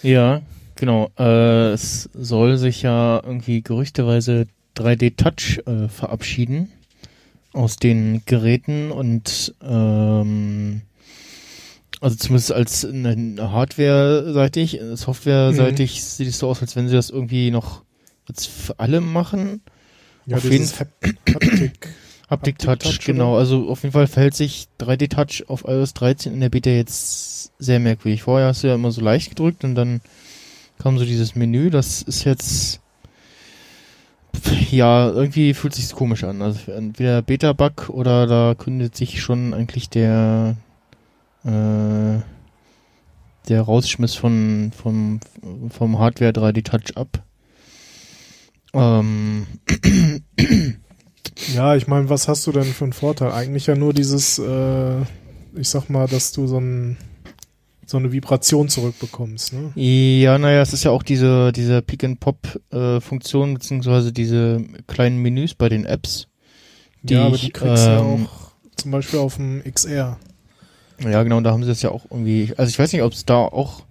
ja, 0.02 0.42
genau. 0.74 1.10
Äh, 1.16 1.72
es 1.72 2.08
soll 2.12 2.58
sich 2.58 2.82
ja 2.82 3.20
irgendwie 3.22 3.62
gerüchteweise 3.62 4.46
3D 4.78 5.16
Touch 5.16 5.60
äh, 5.66 5.88
verabschieden 5.88 6.70
aus 7.52 7.76
den 7.76 8.22
Geräten 8.26 8.90
und 8.90 9.54
ähm, 9.62 10.82
also 12.00 12.16
zumindest 12.16 12.52
als 12.52 12.84
Hardware-seitig, 12.84 14.80
Software-seitig 14.94 16.04
sieht 16.04 16.28
es 16.28 16.38
so 16.38 16.48
aus, 16.48 16.60
als 16.60 16.76
wenn 16.76 16.88
sie 16.88 16.94
das 16.94 17.10
irgendwie 17.10 17.50
noch 17.50 17.82
jetzt 18.28 18.46
für 18.46 18.78
alle 18.78 19.00
machen. 19.00 19.62
Ja, 20.26 20.36
Auf 20.36 20.48
dieses 20.48 20.78
Hap 20.78 20.88
Haptik. 21.02 21.88
Haptic 22.30 22.58
Touch, 22.58 22.78
Touch, 22.80 23.00
genau. 23.06 23.32
oder? 23.32 23.38
Also 23.38 23.68
auf 23.70 23.82
jeden 23.82 23.94
Fall 23.94 24.06
verhält 24.06 24.34
sich 24.34 24.68
3D 24.78 25.08
Touch 25.08 25.48
auf 25.48 25.64
iOS 25.66 25.94
13 25.94 26.34
in 26.34 26.40
der 26.40 26.50
Beta 26.50 26.68
jetzt 26.68 27.52
sehr 27.58 27.80
merkwürdig. 27.80 28.22
Vorher 28.22 28.48
hast 28.48 28.62
du 28.62 28.68
ja 28.68 28.74
immer 28.74 28.92
so 28.92 29.00
leicht 29.00 29.30
gedrückt 29.30 29.64
und 29.64 29.74
dann 29.74 30.02
kam 30.78 30.98
so 30.98 31.06
dieses 31.06 31.34
Menü. 31.34 31.70
Das 31.70 32.02
ist 32.02 32.24
jetzt 32.24 32.80
ja 34.70 35.10
irgendwie 35.10 35.54
fühlt 35.54 35.74
sich 35.74 35.92
komisch 35.92 36.24
an. 36.24 36.42
Also 36.42 36.72
entweder 36.72 37.22
Beta-Bug 37.22 37.88
oder 37.90 38.26
da 38.26 38.54
kündet 38.56 38.96
sich 38.96 39.20
schon 39.20 39.54
eigentlich 39.54 39.88
der 39.90 40.56
äh, 41.44 42.20
der 43.48 43.62
Rausschmiss 43.62 44.14
von 44.14 44.72
vom 44.76 45.20
vom 45.70 45.98
Hardware 45.98 46.32
3D 46.32 46.64
Touch 46.64 46.96
ab. 46.96 47.22
Ähm, 48.74 49.46
Ja, 51.54 51.76
ich 51.76 51.86
meine, 51.86 52.08
was 52.10 52.28
hast 52.28 52.46
du 52.46 52.52
denn 52.52 52.64
für 52.64 52.84
einen 52.84 52.92
Vorteil? 52.92 53.32
Eigentlich 53.32 53.66
ja 53.66 53.76
nur 53.76 53.94
dieses, 53.94 54.38
äh, 54.38 55.00
ich 55.54 55.68
sag 55.68 55.88
mal, 55.88 56.06
dass 56.06 56.32
du 56.32 56.46
so 56.46 56.58
ein 56.58 56.96
so 57.88 57.96
eine 57.96 58.12
Vibration 58.12 58.68
zurückbekommst. 58.68 59.54
Ne? 59.54 59.72
Ja, 59.74 60.36
naja, 60.38 60.60
es 60.60 60.72
ist 60.74 60.84
ja 60.84 60.90
auch 60.90 61.02
diese, 61.02 61.52
diese 61.52 61.80
Pick-and-Pop-Funktion, 61.80 63.54
beziehungsweise 63.54 64.12
diese 64.12 64.62
kleinen 64.86 65.18
Menüs 65.22 65.54
bei 65.54 65.68
den 65.68 65.86
Apps. 65.86 66.28
Die 67.02 67.14
ja, 67.14 67.24
aber 67.26 67.36
ich, 67.36 67.42
die 67.46 67.50
kriegst 67.50 67.86
du 67.86 67.90
ja 67.90 68.00
ähm, 68.00 68.26
auch 68.26 68.52
zum 68.76 68.90
Beispiel 68.90 69.18
auf 69.20 69.36
dem 69.36 69.62
XR. 69.64 70.18
Ja, 71.00 71.22
genau, 71.22 71.40
da 71.40 71.52
haben 71.52 71.62
sie 71.62 71.68
das 71.70 71.80
ja 71.82 71.90
auch 71.90 72.04
irgendwie. 72.10 72.52
Also 72.56 72.68
ich 72.70 72.78
weiß 72.78 72.92
nicht, 72.92 73.02
ob 73.02 73.12
es 73.12 73.24
da 73.24 73.36
auch 73.38 73.84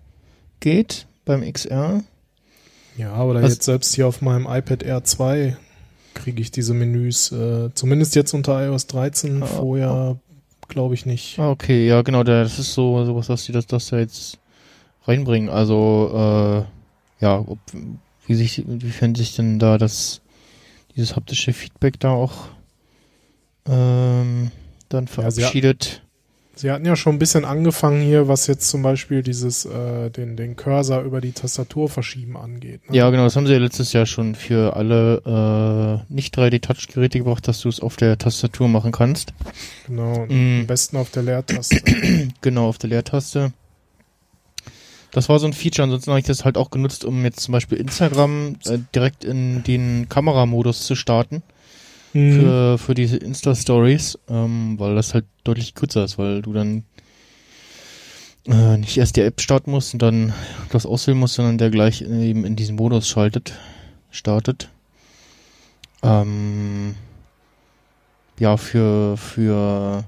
geht 0.60 1.08
beim 1.26 1.42
XR. 1.42 2.04
Ja, 2.98 3.24
oder 3.24 3.42
Was- 3.42 3.54
jetzt 3.54 3.64
selbst 3.66 3.96
hier 3.96 4.08
auf 4.08 4.22
meinem 4.22 4.46
iPad 4.50 4.84
Air 4.84 5.04
2 5.04 5.58
kriege 6.14 6.42
ich 6.42 6.52
diese 6.52 6.74
Menüs, 6.74 7.32
äh, 7.32 7.70
zumindest 7.76 8.16
jetzt 8.16 8.34
unter 8.34 8.64
iOS 8.66 8.88
13, 8.88 9.42
Ah, 9.44 9.46
vorher 9.46 10.18
glaube 10.68 10.94
ich 10.94 11.06
nicht. 11.06 11.38
Ah, 11.40 11.50
okay, 11.52 11.88
ja, 11.88 12.02
genau, 12.02 12.24
da- 12.24 12.44
das 12.44 12.60
ist 12.60 12.74
so 12.74 13.04
sowas, 13.06 13.30
was 13.30 13.46
sie 13.46 13.52
das, 13.52 13.68
das 13.68 13.88
da 13.90 14.00
jetzt 14.00 14.40
reinbringen. 15.06 15.50
Also, 15.50 16.12
äh, 16.14 17.24
ja, 17.24 17.40
ob, 17.40 17.60
wie 18.26 18.36
sich, 18.36 18.60
inwiefern 18.60 19.16
sich 19.16 19.36
denn 19.36 19.60
da 19.60 19.78
das, 19.78 20.22
dieses 20.96 21.16
haptische 21.16 21.54
Feedback 21.54 22.00
da 22.00 22.12
auch 22.12 22.50
ähm, 23.68 24.52
dann 24.90 25.08
Ja, 25.42 26.07
sie 26.58 26.72
hatten 26.72 26.86
ja 26.86 26.96
schon 26.96 27.16
ein 27.16 27.20
bisschen 27.20 27.46
angefangen 27.46 28.02
hier, 28.02 28.28
was 28.28 28.48
jetzt 28.48 28.70
zum 28.70 28.82
Beispiel 28.82 29.24
dieses, 29.24 29.66
äh, 29.66 30.10
den, 30.10 30.36
den 30.36 30.56
Cursor 30.56 31.02
über 31.02 31.22
die 31.22 31.32
Tastatur 31.32 31.88
verschieben 31.90 32.36
angeht. 32.38 32.90
Ne? 32.90 32.98
Ja, 32.98 33.10
genau, 33.10 33.24
das 33.24 33.36
haben 33.36 33.48
sie 33.48 33.54
ja 33.54 33.60
letztes 33.60 33.94
Jahr 33.94 34.06
schon 34.06 34.36
für 34.36 34.76
alle 34.76 36.04
äh, 36.10 36.14
nicht 36.14 36.38
3D-Touch-Geräte 36.38 37.20
gebracht, 37.20 37.48
dass 37.48 37.62
du 37.62 37.70
es 37.70 37.80
auf 37.80 37.96
der 37.96 38.18
Tastatur 38.18 38.68
machen 38.68 38.92
kannst. 38.92 39.34
Genau, 39.88 40.26
Mm. 40.28 40.62
am 40.62 40.68
besten 40.68 40.98
auf 40.98 41.10
der 41.12 41.24
Leertaste. 41.24 41.78
Genau, 42.42 42.68
auf 42.68 42.78
der 42.78 42.90
Leertaste. 42.90 43.54
Das 45.12 45.30
war 45.30 45.40
so 45.40 45.48
ein 45.48 45.54
Feature, 45.54 45.84
ansonsten 45.86 46.12
habe 46.12 46.20
ich 46.20 46.26
das 46.26 46.44
halt 46.46 46.58
auch 46.58 46.70
genutzt, 46.70 47.06
um 47.06 47.24
jetzt 47.24 47.40
zum 47.40 47.52
Beispiel 47.54 47.78
Instagram 47.78 48.58
äh, 48.66 48.78
direkt 48.94 49.24
in 49.24 49.64
den 49.64 50.08
Kameramodus 50.10 50.86
zu 50.86 50.96
starten 50.96 51.44
Mhm. 52.18 52.40
für, 52.40 52.78
für 52.80 52.94
diese 52.96 53.18
Insta-Stories, 53.18 54.18
ähm, 54.28 54.80
weil 54.80 54.96
das 54.96 55.14
halt 55.14 55.26
deutlich 55.44 55.76
kürzer 55.76 56.04
ist, 56.04 56.18
weil 56.18 56.42
du 56.42 56.52
dann 56.52 56.84
äh, 58.48 58.78
nicht 58.78 58.98
erst 58.98 59.18
die 59.18 59.22
App 59.22 59.40
starten 59.40 59.70
musst 59.70 59.94
und 59.94 60.02
dann 60.02 60.34
das 60.72 60.88
auswählen 60.88 61.20
musst, 61.20 61.36
sondern 61.36 61.60
der 61.60 61.70
gleich 61.70 62.02
eben 62.02 62.44
in 62.44 62.56
diesen 62.56 62.76
Modus 62.76 63.08
schaltet, 63.08 63.54
startet. 64.10 64.70
Ähm, 66.02 66.96
ja, 68.40 68.58
für, 68.58 69.16
für 69.18 70.04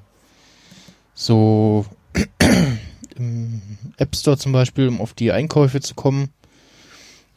so 1.14 1.86
im 3.18 3.61
App 3.98 4.15
Store 4.15 4.38
zum 4.38 4.52
Beispiel, 4.52 4.88
um 4.88 4.99
auf 4.99 5.14
die 5.14 5.31
Einkäufe 5.31 5.80
zu 5.80 5.94
kommen, 5.94 6.30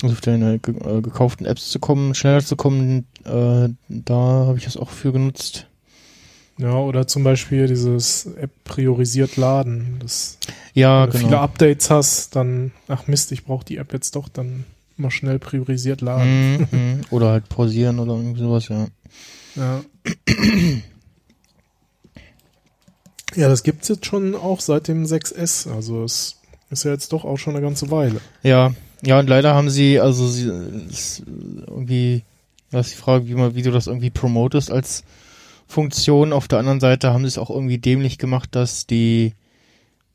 also 0.02 0.14
auf 0.14 0.20
deine 0.20 0.58
ge 0.58 0.74
äh, 0.76 1.00
gekauften 1.00 1.46
Apps 1.46 1.70
zu 1.70 1.78
kommen, 1.78 2.14
schneller 2.14 2.44
zu 2.44 2.56
kommen, 2.56 3.06
äh, 3.24 3.68
da 3.88 4.14
habe 4.14 4.58
ich 4.58 4.64
das 4.64 4.76
auch 4.76 4.90
für 4.90 5.12
genutzt. 5.12 5.66
Ja, 6.58 6.76
oder 6.76 7.06
zum 7.06 7.24
Beispiel 7.24 7.66
dieses 7.66 8.26
App 8.36 8.50
priorisiert 8.64 9.36
laden. 9.36 9.96
Das, 10.00 10.38
Ja, 10.74 11.02
wenn 11.02 11.06
du 11.06 11.12
genau. 11.12 11.28
viele 11.28 11.40
Updates 11.40 11.90
hast, 11.90 12.36
dann, 12.36 12.72
ach 12.88 13.06
Mist, 13.06 13.32
ich 13.32 13.44
brauche 13.44 13.64
die 13.64 13.78
App 13.78 13.92
jetzt 13.92 14.14
doch, 14.16 14.28
dann 14.28 14.64
mal 14.96 15.10
schnell 15.10 15.38
priorisiert 15.38 16.00
laden. 16.02 16.58
Mhm, 16.58 16.66
mhm. 16.70 17.00
Oder 17.10 17.30
halt 17.30 17.48
pausieren 17.48 17.98
oder 17.98 18.14
irgendwie 18.14 18.40
sowas, 18.40 18.68
ja. 18.68 18.86
Ja. 19.56 19.80
Ja, 23.34 23.48
das 23.48 23.62
gibt's 23.62 23.88
jetzt 23.88 24.06
schon 24.06 24.34
auch 24.34 24.60
seit 24.60 24.88
dem 24.88 25.04
6S. 25.04 25.70
Also 25.72 26.04
es 26.04 26.36
ist 26.70 26.84
ja 26.84 26.90
jetzt 26.92 27.12
doch 27.12 27.24
auch 27.24 27.38
schon 27.38 27.54
eine 27.54 27.62
ganze 27.64 27.90
Weile. 27.90 28.20
Ja, 28.42 28.74
ja, 29.02 29.18
und 29.18 29.28
leider 29.28 29.54
haben 29.54 29.70
sie, 29.70 30.00
also 30.00 30.26
sie 30.28 30.46
irgendwie, 30.46 32.22
da 32.70 32.80
ist 32.80 32.92
die 32.92 32.96
Frage, 32.96 33.26
wie 33.28 33.34
man, 33.34 33.54
wie 33.54 33.62
du 33.62 33.70
das 33.70 33.86
irgendwie 33.86 34.10
promotest 34.10 34.70
als 34.70 35.04
Funktion. 35.66 36.32
Auf 36.32 36.48
der 36.48 36.58
anderen 36.58 36.80
Seite 36.80 37.12
haben 37.12 37.22
sie 37.22 37.28
es 37.28 37.38
auch 37.38 37.50
irgendwie 37.50 37.78
dämlich 37.78 38.18
gemacht, 38.18 38.50
dass 38.52 38.86
die, 38.86 39.34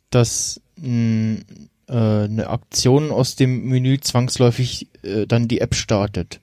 dass 0.10 0.62
mh, 0.78 1.40
äh, 1.88 1.94
eine 1.94 2.48
Aktion 2.50 3.12
aus 3.12 3.36
dem 3.36 3.66
Menü 3.66 4.00
zwangsläufig 4.00 4.88
äh, 5.04 5.26
dann 5.28 5.48
die 5.48 5.62
App 5.62 5.76
startet. 5.76 6.40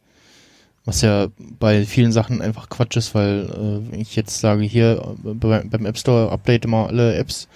Was 0.85 1.01
ja 1.01 1.29
bei 1.39 1.87
vielen 1.87 2.13
Sachen 2.13 2.43
einfach 2.43 2.69
Quatsch 2.69 2.97
ist, 2.97 3.15
weil 3.15 3.49
äh, 3.51 3.91
wenn 3.91 4.01
ich 4.01 4.17
jetzt 4.17 4.41
sage, 4.41 4.65
hier 4.65 5.17
äh, 5.25 5.35
bei, 5.35 5.63
beim 5.65 5.87
App 5.87 5.97
Store 5.97 6.31
update 6.31 6.67
mal 6.67 6.87
alle 6.87 7.15
Apps, 7.15 7.49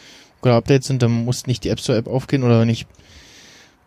oder 0.42 0.54
Updates 0.54 0.86
sind, 0.86 1.02
dann 1.02 1.10
muss 1.10 1.46
nicht 1.46 1.64
die 1.64 1.68
App 1.68 1.80
Store 1.80 1.98
App 1.98 2.06
aufgehen 2.06 2.42
oder 2.42 2.60
wenn 2.60 2.68
ich 2.68 2.86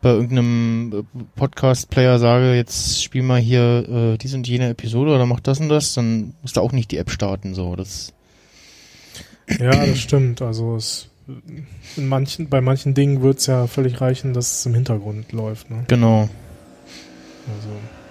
bei 0.02 0.10
irgendeinem 0.10 1.06
äh, 1.14 1.24
Podcast-Player 1.36 2.20
sage, 2.20 2.56
jetzt 2.56 3.04
spiel 3.04 3.22
mal 3.22 3.40
hier 3.40 3.88
äh, 3.88 4.18
diese 4.18 4.36
und 4.36 4.48
jene 4.48 4.70
Episode 4.70 5.14
oder 5.14 5.26
mach 5.26 5.40
das 5.40 5.60
und 5.60 5.70
das, 5.70 5.94
dann 5.94 6.34
muss 6.42 6.54
da 6.54 6.62
auch 6.62 6.72
nicht 6.72 6.92
die 6.92 6.98
App 6.98 7.12
starten. 7.12 7.54
So, 7.54 7.76
das 7.76 8.14
Ja, 9.60 9.86
das 9.86 10.00
stimmt. 10.00 10.42
Also 10.42 10.76
es, 10.76 11.10
in 11.96 12.08
manchen, 12.08 12.50
bei 12.50 12.62
manchen 12.62 12.94
Dingen 12.94 13.22
wird's 13.22 13.46
ja 13.46 13.68
völlig 13.68 14.02
reichen, 14.02 14.34
dass 14.34 14.60
es 14.60 14.66
im 14.66 14.74
Hintergrund 14.74 15.32
läuft. 15.32 15.70
Ne? 15.70 15.86
genau. 15.88 16.30
Also, 17.48 17.70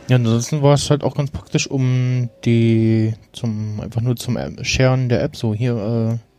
Ja, 0.09 0.17
ansonsten 0.17 0.63
war 0.63 0.75
es 0.75 0.91
halt 0.91 1.03
auch 1.03 1.17
ganz 1.17 1.31
praktisch, 1.31 1.69
um 1.69 2.31
die 2.45 3.15
zum 3.33 3.81
einfach 3.81 4.01
nur 4.01 4.17
zum 4.17 4.39
Sharen 4.63 5.09
der 5.09 5.23
App 5.23 5.37
so 5.37 5.55
hier 5.55 6.19
äh, 6.19 6.30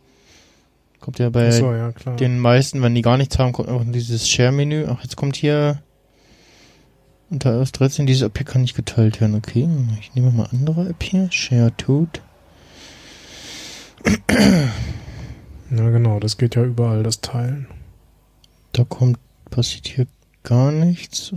kommt 1.02 1.18
ja 1.18 1.28
bei 1.28 1.48
achso, 1.48 1.74
ja 1.74 1.92
den 2.16 2.38
meisten, 2.38 2.80
wenn 2.80 2.94
die 2.94 3.02
gar 3.02 3.18
nichts 3.18 3.38
haben, 3.38 3.52
kommt 3.52 3.68
einfach 3.68 3.84
nur 3.84 3.92
dieses 3.92 4.28
Share-Menü. 4.28 4.86
Ach, 4.88 5.02
jetzt 5.02 5.16
kommt 5.16 5.36
hier 5.36 5.82
unter 7.28 7.54
iOS 7.54 7.72
13 7.72 8.06
diese 8.06 8.26
App 8.26 8.36
hier 8.36 8.46
kann 8.46 8.62
nicht 8.62 8.76
geteilt 8.76 9.20
werden. 9.20 9.34
Okay, 9.34 9.68
ich 10.00 10.14
nehme 10.14 10.30
mal 10.30 10.48
andere 10.52 10.88
App 10.88 11.02
hier. 11.02 11.30
Share 11.32 11.76
Toot. 11.76 12.22
ja, 14.28 15.90
genau, 15.90 16.20
das 16.20 16.38
geht 16.38 16.54
ja 16.54 16.62
überall, 16.62 17.02
das 17.02 17.20
Teilen. 17.20 17.66
Da 18.72 18.84
kommt, 18.84 19.18
passiert 19.50 19.88
hier 19.88 20.06
gar 20.42 20.72
nichts. 20.72 21.34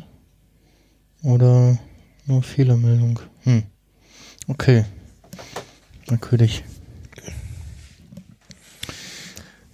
Oder 1.23 1.77
nur 2.25 2.43
Fehlermeldung. 2.43 3.19
Hm. 3.43 3.63
Okay. 4.47 4.85
Natürlich. 6.09 6.63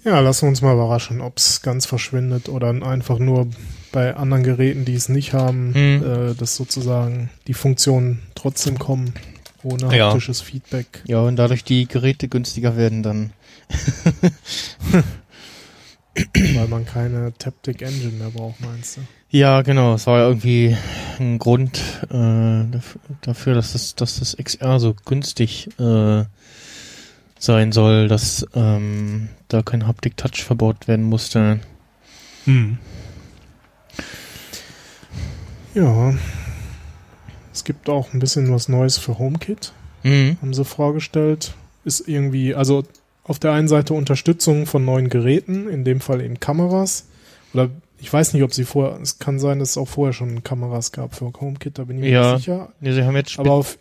Ja, 0.03 0.19
lassen 0.19 0.43
wir 0.43 0.49
uns 0.49 0.61
mal 0.61 0.73
überraschen, 0.73 1.21
ob's 1.21 1.61
ganz 1.61 1.85
verschwindet 1.85 2.49
oder 2.49 2.69
einfach 2.69 3.19
nur 3.19 3.47
bei 3.91 4.15
anderen 4.15 4.43
Geräten, 4.43 4.83
die 4.85 4.95
es 4.95 5.09
nicht 5.09 5.33
haben, 5.33 5.73
Hm. 5.73 6.03
äh, 6.31 6.33
dass 6.35 6.55
sozusagen 6.55 7.29
die 7.47 7.53
Funktionen 7.53 8.19
trotzdem 8.33 8.79
kommen, 8.79 9.13
ohne 9.63 9.95
Ja. 9.95 10.07
haptisches 10.07 10.41
Feedback. 10.41 11.03
Ja, 11.05 11.19
und 11.21 11.35
dadurch 11.35 11.63
die 11.63 11.87
Geräte 11.87 12.27
günstiger 12.29 12.75
werden 12.77 13.03
dann. 13.03 13.31
weil 16.55 16.67
man 16.67 16.85
keine 16.85 17.33
Taptic 17.37 17.81
Engine 17.81 18.13
mehr 18.13 18.29
braucht, 18.29 18.59
meinst 18.59 18.97
du? 18.97 19.01
Ja, 19.29 19.61
genau. 19.61 19.93
Es 19.93 20.07
war 20.07 20.19
ja 20.19 20.27
irgendwie 20.27 20.75
ein 21.19 21.39
Grund 21.39 21.79
äh, 22.09 22.13
daf- 22.15 22.97
dafür, 23.21 23.53
dass 23.53 23.71
das, 23.73 23.95
dass 23.95 24.19
das 24.19 24.35
XR 24.35 24.79
so 24.79 24.93
günstig 25.05 25.69
äh, 25.79 26.23
sein 27.43 27.71
soll, 27.71 28.07
dass 28.07 28.45
ähm, 28.55 29.29
da 29.47 29.61
kein 29.61 29.87
Haptic 29.87 30.15
Touch 30.17 30.43
verbaut 30.43 30.87
werden 30.87 31.05
musste. 31.05 31.59
Hm. 32.45 32.77
Ja. 35.73 36.13
Es 37.53 37.63
gibt 37.63 37.89
auch 37.89 38.13
ein 38.13 38.19
bisschen 38.19 38.51
was 38.53 38.69
Neues 38.69 38.97
für 38.97 39.17
HomeKit, 39.19 39.73
Mhm. 40.03 40.37
haben 40.41 40.53
sie 40.53 40.65
vorgestellt. 40.65 41.53
Ist 41.83 42.07
irgendwie, 42.07 42.55
also 42.55 42.83
auf 43.23 43.39
der 43.39 43.51
einen 43.53 43.67
Seite 43.67 43.93
Unterstützung 43.93 44.65
von 44.65 44.85
neuen 44.85 45.09
Geräten, 45.09 45.67
in 45.69 45.83
dem 45.83 45.99
Fall 45.99 46.21
eben 46.21 46.39
Kameras. 46.39 47.05
Oder 47.53 47.69
ich 47.99 48.11
weiß 48.11 48.33
nicht, 48.33 48.43
ob 48.43 48.53
sie 48.53 48.63
vorher, 48.65 48.99
es 49.01 49.19
kann 49.19 49.37
sein, 49.39 49.59
dass 49.59 49.71
es 49.71 49.77
auch 49.77 49.87
vorher 49.87 50.13
schon 50.13 50.43
Kameras 50.43 50.91
gab 50.91 51.15
für 51.15 51.31
HomeKit, 51.39 51.77
da 51.77 51.83
bin 51.83 51.97
ich 51.97 52.03
mir 52.03 52.09
Ja. 52.11 52.33
nicht 52.33 52.45
sicher. 52.45 52.69
Nee, 52.79 52.93
sie 52.93 53.03
haben 53.03 53.15
jetzt 53.15 53.37
Aber 53.37 53.51
auf, 53.51 53.77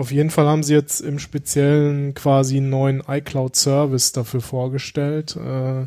auf 0.00 0.10
jeden 0.10 0.30
Fall 0.30 0.46
haben 0.46 0.62
sie 0.62 0.72
jetzt 0.74 1.00
im 1.00 1.18
Speziellen 1.18 2.14
quasi 2.14 2.56
einen 2.56 2.70
neuen 2.70 3.02
iCloud-Service 3.06 4.12
dafür 4.12 4.40
vorgestellt, 4.40 5.36
äh, 5.36 5.86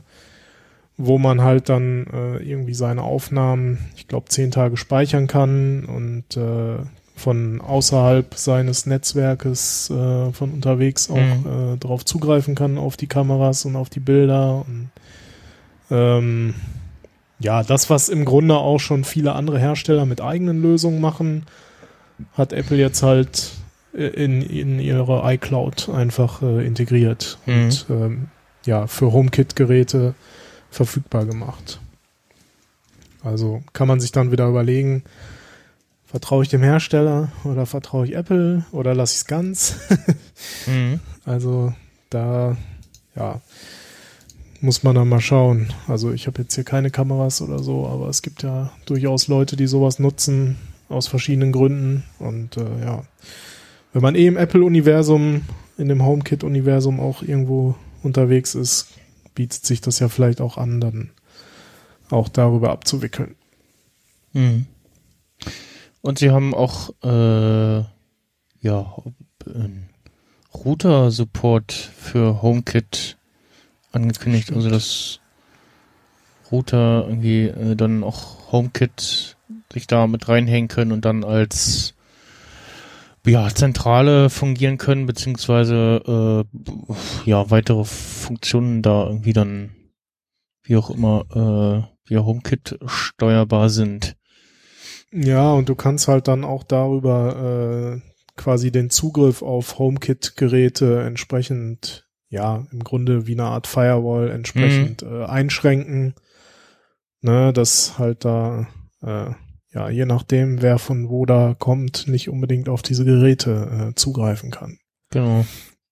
wo 0.98 1.18
man 1.18 1.42
halt 1.42 1.70
dann 1.70 2.06
äh, 2.14 2.38
irgendwie 2.44 2.76
seine 2.76 3.02
Aufnahmen, 3.02 3.80
ich 3.96 4.08
glaube, 4.08 4.30
zehn 4.30 4.52
Tage 4.52 4.78
speichern 4.78 5.26
kann 5.26 5.86
und 5.86 6.38
äh, 6.38 6.78
von 7.16 7.62
außerhalb 7.62 8.36
seines 8.36 8.86
Netzwerkes 8.86 9.90
äh, 9.90 10.32
von 10.32 10.52
unterwegs 10.52 11.10
auch 11.10 11.18
Mhm. 11.18 11.74
äh, 11.74 11.78
drauf 11.78 12.06
zugreifen 12.06 12.54
kann 12.54 12.78
auf 12.78 12.98
die 12.98 13.08
Kameras 13.08 13.66
und 13.66 13.76
auf 13.76 13.90
die 13.90 14.00
Bilder 14.00 14.66
und 14.68 14.90
ähm, 15.92 16.54
ja, 17.40 17.64
das, 17.64 17.90
was 17.90 18.10
im 18.10 18.26
Grunde 18.26 18.56
auch 18.56 18.80
schon 18.80 19.04
viele 19.04 19.34
andere 19.34 19.60
Hersteller 19.60 20.06
mit 20.06 20.22
eigenen 20.22 20.62
Lösungen 20.62 21.02
machen, 21.02 21.46
hat 22.38 22.54
Apple 22.54 22.78
jetzt 22.78 23.04
halt 23.04 23.52
in, 23.94 24.42
in 24.42 24.80
ihre 24.80 25.22
iCloud 25.34 25.90
einfach 25.90 26.42
äh, 26.42 26.66
integriert 26.66 27.38
Mhm. 27.46 27.54
und 27.64 27.86
ähm, 27.90 28.28
ja, 28.66 28.88
für 28.88 29.12
HomeKit-Geräte 29.12 30.16
verfügbar 30.72 31.26
gemacht. 31.26 31.80
Also 33.24 33.62
kann 33.74 33.88
man 33.88 34.00
sich 34.00 34.12
dann 34.12 34.32
wieder 34.32 34.48
überlegen, 34.48 35.04
vertraue 36.06 36.44
ich 36.44 36.50
dem 36.50 36.62
Hersteller 36.64 37.32
oder 37.44 37.66
vertraue 37.66 38.06
ich 38.06 38.16
Apple 38.16 38.66
oder 38.72 38.94
lasse 38.96 39.14
ich 39.14 39.20
es 39.22 39.26
ganz? 39.26 39.80
Mhm. 40.68 41.00
Also 41.26 41.74
da, 42.10 42.58
ja, 43.16 43.40
muss 44.60 44.84
man 44.84 44.96
dann 44.96 45.08
mal 45.08 45.22
schauen. 45.22 45.72
Also 45.88 46.12
ich 46.12 46.28
habe 46.28 46.42
jetzt 46.42 46.56
hier 46.56 46.64
keine 46.66 46.90
Kameras 46.92 47.42
oder 47.42 47.60
so, 47.60 47.88
aber 47.88 48.10
es 48.10 48.22
gibt 48.22 48.44
ja 48.44 48.72
durchaus 48.86 49.28
Leute, 49.30 49.56
die 49.56 49.68
sowas 49.68 50.00
nutzen 50.00 50.58
aus 50.90 51.08
verschiedenen 51.08 51.52
Gründen. 51.54 52.04
Und 52.20 52.58
äh, 52.58 52.82
ja, 52.84 53.04
wenn 53.94 54.02
man 54.02 54.16
eh 54.16 54.26
im 54.26 54.38
Apple-Universum, 54.38 55.44
in 55.78 55.88
dem 55.88 56.04
HomeKit-Universum 56.04 57.00
auch 57.00 57.22
irgendwo 57.22 57.76
unterwegs 58.02 58.56
ist, 58.56 58.88
bietet 59.36 59.66
sich 59.66 59.82
das 59.82 60.00
ja 60.00 60.10
vielleicht 60.10 60.42
auch 60.42 60.58
an, 60.58 60.82
dann 60.82 61.12
auch 62.10 62.28
darüber 62.28 62.72
abzuwickeln. 62.72 63.36
Mhm. 64.34 64.66
Und 66.02 66.20
sie 66.20 66.32
haben 66.32 66.54
auch 66.54 66.90
äh, 67.04 67.86
ja 68.62 68.96
einen 69.46 69.90
Router-Support 70.54 71.72
für 71.72 72.42
HomeKit 72.42 73.18
angekündigt, 73.92 74.52
also 74.52 74.70
dass 74.70 75.20
Router 76.52 77.06
irgendwie 77.08 77.46
äh, 77.48 77.76
dann 77.76 78.04
auch 78.04 78.52
HomeKit 78.52 79.38
sich 79.72 79.88
da 79.88 80.08
mit 80.08 80.28
reinhängen 80.28 80.68
können 80.68 80.92
und 80.92 81.06
dann 81.06 81.24
als 81.24 81.93
ja, 83.26 83.48
Zentrale 83.50 84.30
fungieren 84.30 84.78
können, 84.78 85.06
beziehungsweise 85.06 86.46
äh, 86.56 87.30
ja, 87.30 87.50
weitere 87.50 87.86
Funktionen 87.86 88.82
da 88.82 89.08
irgendwie 89.08 89.34
dann 89.34 89.72
wie 90.64 90.76
auch 90.78 90.90
immer 90.90 91.26
äh, 91.32 92.10
via 92.10 92.26
HomeKit 92.26 92.80
steuerbar 92.86 93.70
sind. 93.70 94.16
Ja, 95.12 95.52
und 95.54 95.70
du 95.70 95.76
kannst 95.76 96.08
halt 96.08 96.28
dann 96.28 96.44
auch 96.44 96.64
darüber 96.64 98.02
äh, 98.02 98.12
quasi 98.36 98.72
den 98.72 98.90
Zugriff 98.90 99.42
auf 99.42 99.78
HomeKit-Geräte 99.78 101.04
entsprechend, 101.04 102.08
ja, 102.30 102.66
im 102.72 102.84
Grunde 102.84 103.28
wie 103.28 103.34
eine 103.34 103.44
Art 103.46 103.68
Firewall 103.68 104.32
entsprechend 104.32 105.04
äh, 105.04 105.26
einschränken. 105.26 106.16
Ne, 107.22 107.54
dass 107.54 107.98
halt 107.98 108.26
da, 108.26 108.68
äh, 109.02 109.32
ja, 109.74 109.90
je 109.90 110.06
nachdem, 110.06 110.62
wer 110.62 110.78
von 110.78 111.10
wo 111.10 111.26
da 111.26 111.56
kommt, 111.58 112.08
nicht 112.08 112.30
unbedingt 112.30 112.70
auf 112.70 112.82
diese 112.82 113.06
Geräte 113.06 113.92
äh, 113.92 113.96
zugreifen 113.96 114.52
kann. 114.52 114.78
Genau. 115.10 115.46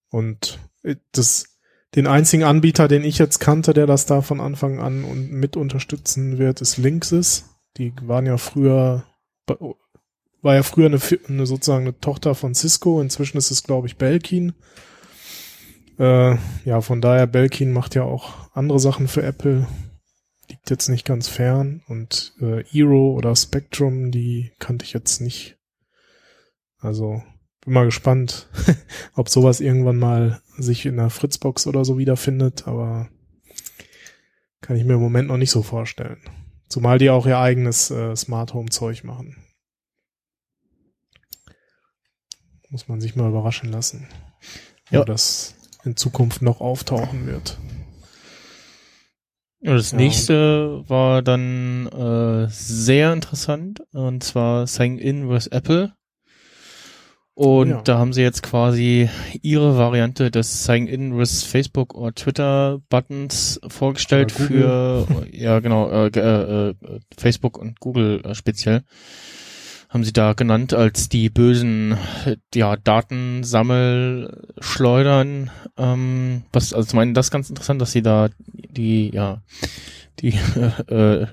Und 0.10 0.60
äh, 0.84 0.98
das, 1.12 1.58
den 1.96 2.08
einzigen 2.08 2.44
Anbieter, 2.44 2.88
den 2.88 3.04
ich 3.04 3.18
jetzt 3.18 3.40
kannte, 3.40 3.74
der 3.74 3.88
das 3.88 4.06
da 4.06 4.22
von 4.22 4.40
Anfang 4.40 4.80
an 4.80 5.04
und 5.04 5.32
mit 5.32 5.58
unterstützen 5.58 6.38
wird, 6.38 6.62
ist 6.62 6.78
Linksys. 6.78 7.46
Die 7.78 7.94
waren 8.04 8.26
ja 8.26 8.38
früher, 8.38 9.06
war 10.42 10.56
ja 10.56 10.64
früher 10.64 10.88
eine, 10.88 11.00
eine 11.28 11.46
sozusagen 11.46 11.86
eine 11.86 12.00
Tochter 12.00 12.36
von 12.36 12.54
Cisco. 12.54 13.02
Inzwischen 13.02 13.38
ist 13.38 13.50
es, 13.50 13.64
glaube 13.64 13.88
ich, 13.88 13.98
Belkin. 13.98 14.54
Äh, 15.98 16.36
ja, 16.66 16.82
von 16.82 17.02
daher, 17.02 17.28
Belkin 17.28 17.72
macht 17.72 17.96
ja 17.96 18.04
auch 18.04 18.50
andere 18.54 18.80
Sachen 18.80 19.08
für 19.08 19.24
Apple. 19.24 19.68
Liegt 20.62 20.70
jetzt 20.70 20.90
nicht 20.90 21.06
ganz 21.06 21.28
fern. 21.28 21.82
Und 21.88 22.34
äh, 22.40 22.64
Eero 22.72 23.14
oder 23.14 23.36
Spectrum, 23.36 24.12
die 24.12 24.52
kannte 24.60 24.86
ich 24.86 24.94
jetzt 24.94 25.20
nicht. 25.20 25.58
Also 26.78 27.24
bin 27.62 27.74
mal 27.74 27.86
gespannt, 27.86 28.48
ob 29.16 29.28
sowas 29.30 29.60
irgendwann 29.60 29.98
mal 29.98 30.42
sich 30.58 30.86
in 30.86 30.98
der 30.98 31.10
Fritzbox 31.10 31.66
oder 31.66 31.84
so 31.84 31.98
wiederfindet, 31.98 32.68
aber 32.68 33.10
kann 34.62 34.76
ich 34.76 34.84
mir 34.86 34.94
im 34.94 35.02
Moment 35.02 35.28
noch 35.30 35.38
nicht 35.38 35.50
so 35.52 35.64
vorstellen. 35.64 36.22
Zumal 36.70 37.00
die 37.00 37.10
auch 37.10 37.26
ihr 37.26 37.40
eigenes 37.40 37.90
äh, 37.90 38.16
Smart 38.16 38.54
Home 38.54 38.70
Zeug 38.70 39.04
machen. 39.04 39.38
Muss 42.70 42.88
man 42.88 43.02
sich 43.02 43.16
mal 43.16 43.30
überraschen 43.30 43.72
lassen, 43.72 44.08
Ja. 44.92 45.00
wo 45.02 45.04
das 45.06 45.56
in 45.84 45.98
Zukunft 45.98 46.44
noch 46.44 46.62
auftauchen 46.62 47.26
wird. 47.26 47.58
Das 49.64 49.92
Ja, 49.92 49.98
nächste 49.98 50.84
war 50.88 51.22
dann 51.22 51.88
äh, 51.88 52.48
sehr 52.50 53.14
interessant 53.14 53.84
und 53.94 54.24
zwar 54.24 54.66
Sign 54.68 54.98
In 54.98 55.30
with 55.30 55.48
Apple. 55.48 55.94
Und 57.34 57.70
Ja. 57.70 57.82
da 57.84 57.98
haben 57.98 58.12
sie 58.12 58.22
jetzt 58.22 58.44
quasi 58.44 59.10
ihre 59.42 59.78
Variante 59.78 60.32
des 60.32 60.66
Sign 60.66 60.88
In 60.88 61.18
with 61.18 61.44
Facebook 61.44 61.94
oder 61.96 62.14
Twitter 62.14 62.82
Buttons 62.90 63.60
vorgestellt 63.68 64.32
für 64.32 65.08
ja 65.32 65.60
genau 65.60 65.90
äh, 65.90 66.08
äh, 66.08 66.70
äh, 66.70 66.76
Facebook 67.18 67.58
und 67.58 67.80
Google 67.80 68.22
äh, 68.26 68.36
speziell 68.36 68.84
haben 69.92 70.04
sie 70.06 70.14
da 70.14 70.32
genannt 70.34 70.74
als 70.74 71.10
die 71.10 71.30
bösen 71.30 71.98
äh, 72.26 72.38
ja 72.56 72.78
Datensammelschleudern. 72.78 75.52
Ähm, 75.78 76.44
was 76.54 76.74
also 76.74 76.88
ich 76.88 76.94
meine 76.94 77.12
das 77.14 77.30
ganz 77.30 77.50
interessant, 77.50 77.82
dass 77.82 77.92
sie 77.92 78.02
da 78.02 78.30
die 78.48 79.14
ja 79.14 79.44
die 80.20 80.30
äh, 80.88 81.28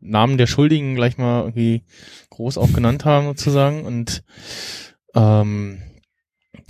Namen 0.00 0.38
der 0.38 0.46
Schuldigen 0.46 0.94
gleich 0.94 1.18
mal 1.18 1.42
irgendwie 1.42 1.82
groß 2.30 2.56
auch 2.56 2.72
genannt 2.72 3.04
haben 3.04 3.26
sozusagen 3.26 3.84
und 3.84 4.22
ähm, 5.16 5.82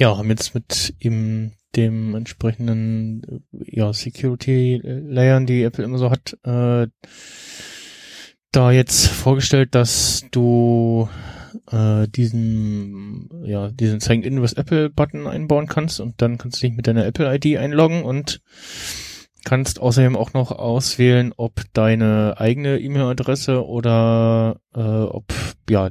ja 0.01 0.17
haben 0.17 0.31
jetzt 0.31 0.55
mit 0.55 0.95
ihm 0.99 1.53
dem 1.77 2.15
entsprechenden 2.15 3.43
äh, 3.53 3.77
ja 3.77 3.93
Security 3.93 4.81
Layern, 4.83 5.45
die 5.45 5.63
Apple 5.63 5.85
immer 5.85 5.99
so 5.99 6.11
hat, 6.11 6.39
äh, 6.45 6.87
da 8.53 8.71
jetzt 8.71 9.07
vorgestellt, 9.09 9.75
dass 9.75 10.25
du 10.31 11.09
äh, 11.71 12.09
diesen 12.09 13.31
ja 13.45 13.71
diesen 13.71 14.01
Sign 14.01 14.23
In 14.23 14.43
with 14.43 14.55
Apple 14.55 14.91
Button 14.91 15.27
einbauen 15.27 15.67
kannst 15.67 16.01
und 16.01 16.21
dann 16.23 16.39
kannst 16.39 16.63
du 16.63 16.67
dich 16.67 16.77
mit 16.77 16.87
deiner 16.87 17.07
Apple 17.07 17.35
ID 17.35 17.59
einloggen 17.59 18.03
und 18.03 18.41
kannst 19.45 19.81
außerdem 19.81 20.17
auch 20.17 20.33
noch 20.35 20.51
auswählen, 20.53 21.33
ob 21.37 21.63
deine 21.73 22.35
eigene 22.39 22.79
E-Mail-Adresse 22.81 23.67
oder 23.67 24.61
äh, 24.75 24.81
ob 24.81 25.33
ja 25.71 25.91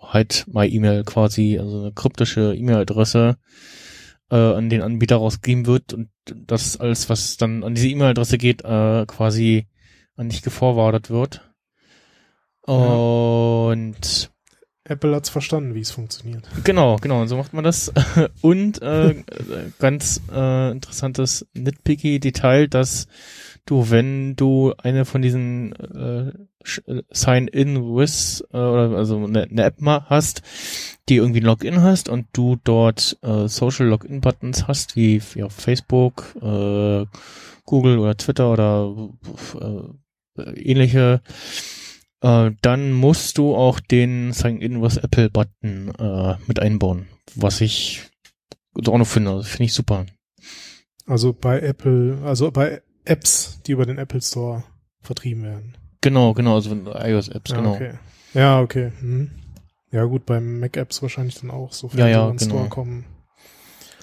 halt 0.00 0.44
My 0.48 0.66
E-Mail 0.66 1.04
quasi, 1.04 1.58
also 1.58 1.80
eine 1.80 1.92
kryptische 1.92 2.54
E-Mail-Adresse 2.54 3.36
äh, 4.30 4.36
an 4.36 4.68
den 4.68 4.82
Anbieter 4.82 5.16
rausgegeben 5.16 5.66
wird 5.66 5.94
und 5.94 6.10
das 6.26 6.78
alles, 6.78 7.08
was 7.08 7.36
dann 7.36 7.64
an 7.64 7.74
diese 7.74 7.88
E-Mail-Adresse 7.88 8.38
geht, 8.38 8.64
äh, 8.64 9.06
quasi 9.06 9.66
an 10.16 10.28
dich 10.28 10.42
geforwardet 10.42 11.10
wird. 11.10 11.53
Und 12.66 14.30
Apple 14.86 15.14
hat's 15.14 15.30
verstanden, 15.30 15.74
wie 15.74 15.80
es 15.80 15.90
funktioniert. 15.90 16.44
Genau, 16.62 16.96
genau, 16.96 17.24
so 17.26 17.36
macht 17.36 17.54
man 17.54 17.64
das. 17.64 17.90
Und 18.42 18.82
äh, 18.82 19.22
ganz 19.78 20.20
äh, 20.30 20.70
interessantes 20.70 21.46
nitpicky 21.54 22.20
Detail, 22.20 22.68
dass 22.68 23.08
du, 23.64 23.90
wenn 23.90 24.36
du 24.36 24.74
eine 24.76 25.06
von 25.06 25.22
diesen 25.22 25.72
äh, 25.72 26.32
äh, 26.86 27.02
Sign-in 27.10 27.94
with 27.94 28.44
äh, 28.52 28.58
oder 28.58 28.96
also 28.96 29.24
eine, 29.24 29.44
eine 29.44 29.64
App 29.64 29.80
mal 29.80 30.04
hast, 30.10 30.42
die 31.08 31.16
irgendwie 31.16 31.40
ein 31.40 31.46
Login 31.46 31.80
hast 31.80 32.10
und 32.10 32.26
du 32.34 32.58
dort 32.62 33.16
äh, 33.22 33.48
Social 33.48 33.86
Login 33.86 34.20
Buttons 34.20 34.66
hast, 34.68 34.96
wie, 34.96 35.22
auf 35.42 35.52
Facebook, 35.52 36.34
äh, 36.42 37.06
Google 37.64 37.98
oder 37.98 38.18
Twitter 38.18 38.52
oder 38.52 38.94
äh, 40.36 40.42
ähnliche 40.60 41.22
äh, 42.24 42.50
dann 42.62 42.92
musst 42.92 43.36
du 43.38 43.54
auch 43.54 43.80
den 43.80 44.32
Sign 44.32 44.60
In 44.60 44.82
with 44.82 44.96
Apple 44.96 45.28
Button 45.30 45.92
äh, 45.98 46.36
mit 46.46 46.58
einbauen, 46.58 47.06
was 47.34 47.60
ich 47.60 48.02
auch 48.86 48.98
noch 48.98 49.06
finde, 49.06 49.30
also 49.30 49.42
finde 49.44 49.64
ich 49.64 49.74
super. 49.74 50.06
Also 51.06 51.32
bei 51.34 51.60
Apple, 51.60 52.18
also 52.24 52.50
bei 52.50 52.82
Apps, 53.04 53.60
die 53.66 53.72
über 53.72 53.84
den 53.84 53.98
Apple 53.98 54.22
Store 54.22 54.64
vertrieben 55.02 55.42
werden. 55.42 55.76
Genau, 56.00 56.32
genau, 56.32 56.54
also 56.54 56.74
iOS-Apps, 56.74 57.50
Ja, 57.50 57.56
genau. 57.56 57.74
okay. 57.74 57.92
Ja, 58.32 58.60
okay. 58.60 58.92
Hm. 59.00 59.30
Ja, 59.92 60.04
gut, 60.04 60.26
beim 60.26 60.60
Mac-Apps 60.60 61.02
wahrscheinlich 61.02 61.36
dann 61.40 61.50
auch, 61.50 61.72
sofern 61.72 62.00
Ja, 62.00 62.08
ja, 62.08 62.14
sie 62.14 62.20
über 62.22 62.32
den 62.32 62.38
genau. 62.38 62.54
Store 62.56 62.68
kommen. 62.68 63.04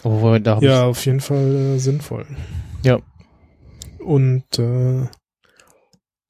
Aber 0.04 0.40
da 0.40 0.60
Ja, 0.60 0.86
auf 0.86 1.06
jeden 1.06 1.20
Fall 1.20 1.76
äh, 1.76 1.80
sinnvoll. 1.80 2.26
Ja. 2.84 3.00
Und 4.00 4.58
äh, 4.58 5.08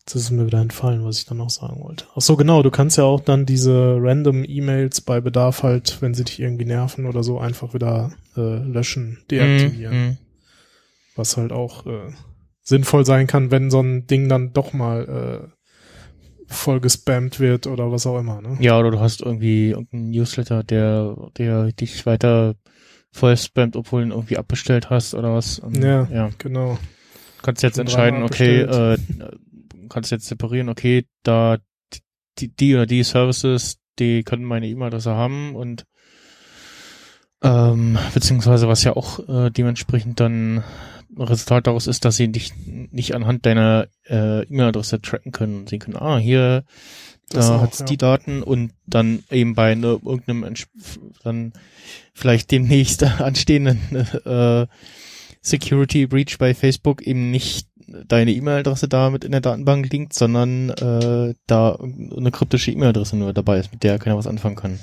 jetzt 0.01 0.15
ist 0.15 0.23
es 0.23 0.31
mir 0.31 0.45
wieder 0.47 0.59
entfallen, 0.59 1.05
was 1.05 1.19
ich 1.19 1.25
dann 1.25 1.38
noch 1.38 1.49
sagen 1.49 1.81
wollte. 1.83 2.05
Ach 2.15 2.21
so, 2.21 2.35
genau, 2.35 2.63
du 2.63 2.71
kannst 2.71 2.97
ja 2.97 3.03
auch 3.03 3.19
dann 3.19 3.45
diese 3.45 3.97
random 3.99 4.43
E-Mails 4.43 5.01
bei 5.01 5.21
Bedarf 5.21 5.63
halt, 5.63 6.01
wenn 6.01 6.13
sie 6.13 6.23
dich 6.23 6.39
irgendwie 6.39 6.65
nerven 6.65 7.05
oder 7.05 7.23
so, 7.23 7.39
einfach 7.39 7.73
wieder 7.73 8.11
äh, 8.35 8.57
löschen, 8.57 9.19
deaktivieren. 9.30 9.93
Mm, 9.93 10.09
mm. 10.09 10.17
Was 11.15 11.38
halt 11.38 11.51
auch 11.51 11.85
äh, 11.85 12.11
sinnvoll 12.63 13.05
sein 13.05 13.27
kann, 13.27 13.51
wenn 13.51 13.69
so 13.69 13.81
ein 13.81 14.07
Ding 14.07 14.27
dann 14.27 14.53
doch 14.53 14.73
mal 14.73 15.43
äh, 15.43 15.47
voll 16.47 16.80
gespammt 16.80 17.39
wird 17.39 17.67
oder 17.67 17.91
was 17.91 18.07
auch 18.07 18.19
immer, 18.19 18.41
ne? 18.41 18.57
Ja, 18.59 18.80
oder 18.80 18.91
du 18.91 18.99
hast 18.99 19.21
irgendwie 19.21 19.69
irgendeinen 19.69 20.09
Newsletter, 20.09 20.63
der, 20.63 21.15
der 21.38 21.71
dich 21.73 22.05
weiter 22.07 22.55
voll 23.11 23.38
spammt, 23.38 23.75
obwohl 23.75 24.01
du 24.01 24.07
ihn 24.07 24.11
irgendwie 24.11 24.38
abbestellt 24.38 24.89
hast 24.89 25.13
oder 25.13 25.33
was. 25.33 25.59
Und, 25.59 25.77
Ja. 25.83 26.07
ja. 26.11 26.30
Genau. 26.39 26.80
kannst 27.43 27.61
jetzt 27.61 27.77
entscheiden, 27.77 28.23
okay, 28.23 28.61
äh, 28.61 28.97
kannst 29.91 30.11
jetzt 30.11 30.27
separieren, 30.27 30.69
okay, 30.69 31.05
da 31.23 31.57
die, 32.39 32.47
die 32.47 32.73
oder 32.73 32.85
die 32.85 33.03
Services, 33.03 33.77
die 33.99 34.23
können 34.23 34.45
meine 34.45 34.67
E-Mail-Adresse 34.67 35.11
haben 35.11 35.55
und 35.55 35.85
ähm, 37.43 37.97
beziehungsweise 38.13 38.67
was 38.67 38.83
ja 38.83 38.95
auch 38.95 39.27
äh, 39.27 39.49
dementsprechend 39.49 40.19
dann 40.19 40.63
Resultat 41.17 41.67
daraus 41.67 41.87
ist, 41.87 42.05
dass 42.05 42.15
sie 42.15 42.31
dich 42.31 42.53
nicht 42.55 43.15
anhand 43.15 43.45
deiner 43.45 43.87
äh, 44.07 44.43
E-Mail-Adresse 44.43 45.01
tracken 45.01 45.31
können 45.31 45.59
und 45.59 45.69
sehen 45.69 45.79
können, 45.79 45.97
ah, 45.97 46.17
hier 46.17 46.63
Das 47.29 47.47
da 47.47 47.57
auch, 47.57 47.61
hat's 47.61 47.79
ja. 47.79 47.85
die 47.85 47.97
Daten 47.97 48.43
und 48.43 48.71
dann 48.85 49.23
eben 49.29 49.55
bei 49.55 49.75
ne, 49.75 49.99
irgendeinem 50.03 50.53
dann 51.23 51.53
vielleicht 52.13 52.51
demnächst 52.51 53.03
anstehenden 53.21 53.79
äh, 54.25 54.67
Security 55.41 56.05
Breach 56.05 56.37
bei 56.37 56.53
Facebook 56.53 57.01
eben 57.01 57.31
nicht 57.31 57.67
deine 58.07 58.31
E-Mail-Adresse 58.31 58.87
da 58.87 59.09
mit 59.09 59.23
in 59.23 59.31
der 59.31 59.41
Datenbank 59.41 59.91
liegt, 59.91 60.13
sondern 60.13 60.69
äh, 60.69 61.33
da 61.47 61.75
eine 61.75 62.31
kryptische 62.31 62.71
E-Mail-Adresse 62.71 63.15
nur 63.15 63.33
dabei 63.33 63.59
ist, 63.59 63.71
mit 63.71 63.83
der 63.83 63.99
keiner 63.99 64.17
was 64.17 64.27
anfangen 64.27 64.55
kann. 64.55 64.79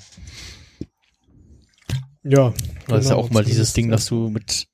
Ja. 2.23 2.53
Das 2.87 3.05
ist 3.05 3.11
ja 3.11 3.17
genau, 3.17 3.27
auch 3.27 3.31
mal 3.31 3.45
dieses 3.45 3.73
Ding, 3.73 3.91
dass 3.91 4.07
du 4.07 4.29
mit 4.29 4.69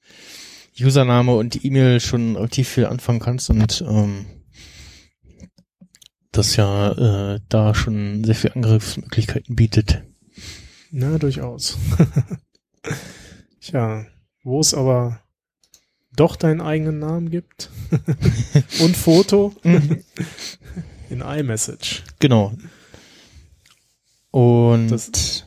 Username 0.78 1.34
und 1.34 1.64
E-Mail 1.64 2.00
schon 2.00 2.36
relativ 2.36 2.68
viel 2.68 2.86
anfangen 2.86 3.20
kannst 3.20 3.50
und 3.50 3.84
ähm, 3.86 4.26
das 6.32 6.56
ja 6.56 7.34
äh, 7.34 7.40
da 7.48 7.74
schon 7.74 8.24
sehr 8.24 8.34
viel 8.34 8.52
Angriffsmöglichkeiten 8.52 9.54
bietet. 9.54 10.02
Na, 10.90 11.18
durchaus. 11.18 11.78
Tja, 13.60 14.06
wo 14.42 14.60
es 14.60 14.74
aber 14.74 15.23
doch 16.16 16.36
deinen 16.36 16.60
eigenen 16.60 16.98
Namen 16.98 17.30
gibt 17.30 17.70
und 18.80 18.96
Foto 18.96 19.52
in 21.10 21.20
iMessage. 21.20 22.02
Genau. 22.18 22.52
Und 24.30 24.88
Das- 24.88 25.44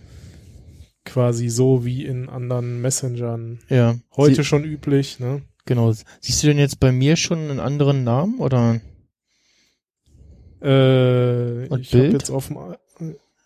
Quasi 1.06 1.48
so 1.48 1.86
wie 1.86 2.06
in 2.06 2.28
anderen 2.28 2.82
Messengern. 2.82 3.60
ja, 3.70 3.96
Heute 4.18 4.36
Sie, 4.36 4.44
schon 4.44 4.66
üblich, 4.66 5.20
ne? 5.22 5.42
genau. 5.66 5.94
Siehst 6.20 6.44
du 6.44 6.48
denn 6.48 6.58
jetzt 6.60 6.82
bei 6.82 6.92
mir 6.92 7.16
schon 7.16 7.40
einen 7.50 7.60
anderen 7.62 8.04
Namen 8.04 8.40
oder? 8.40 8.82
Äh, 10.62 11.68
Und 11.70 11.80
ich 11.82 11.94
habe 11.94 12.08
jetzt 12.08 12.30
auf 12.30 12.48
dem, 12.48 12.58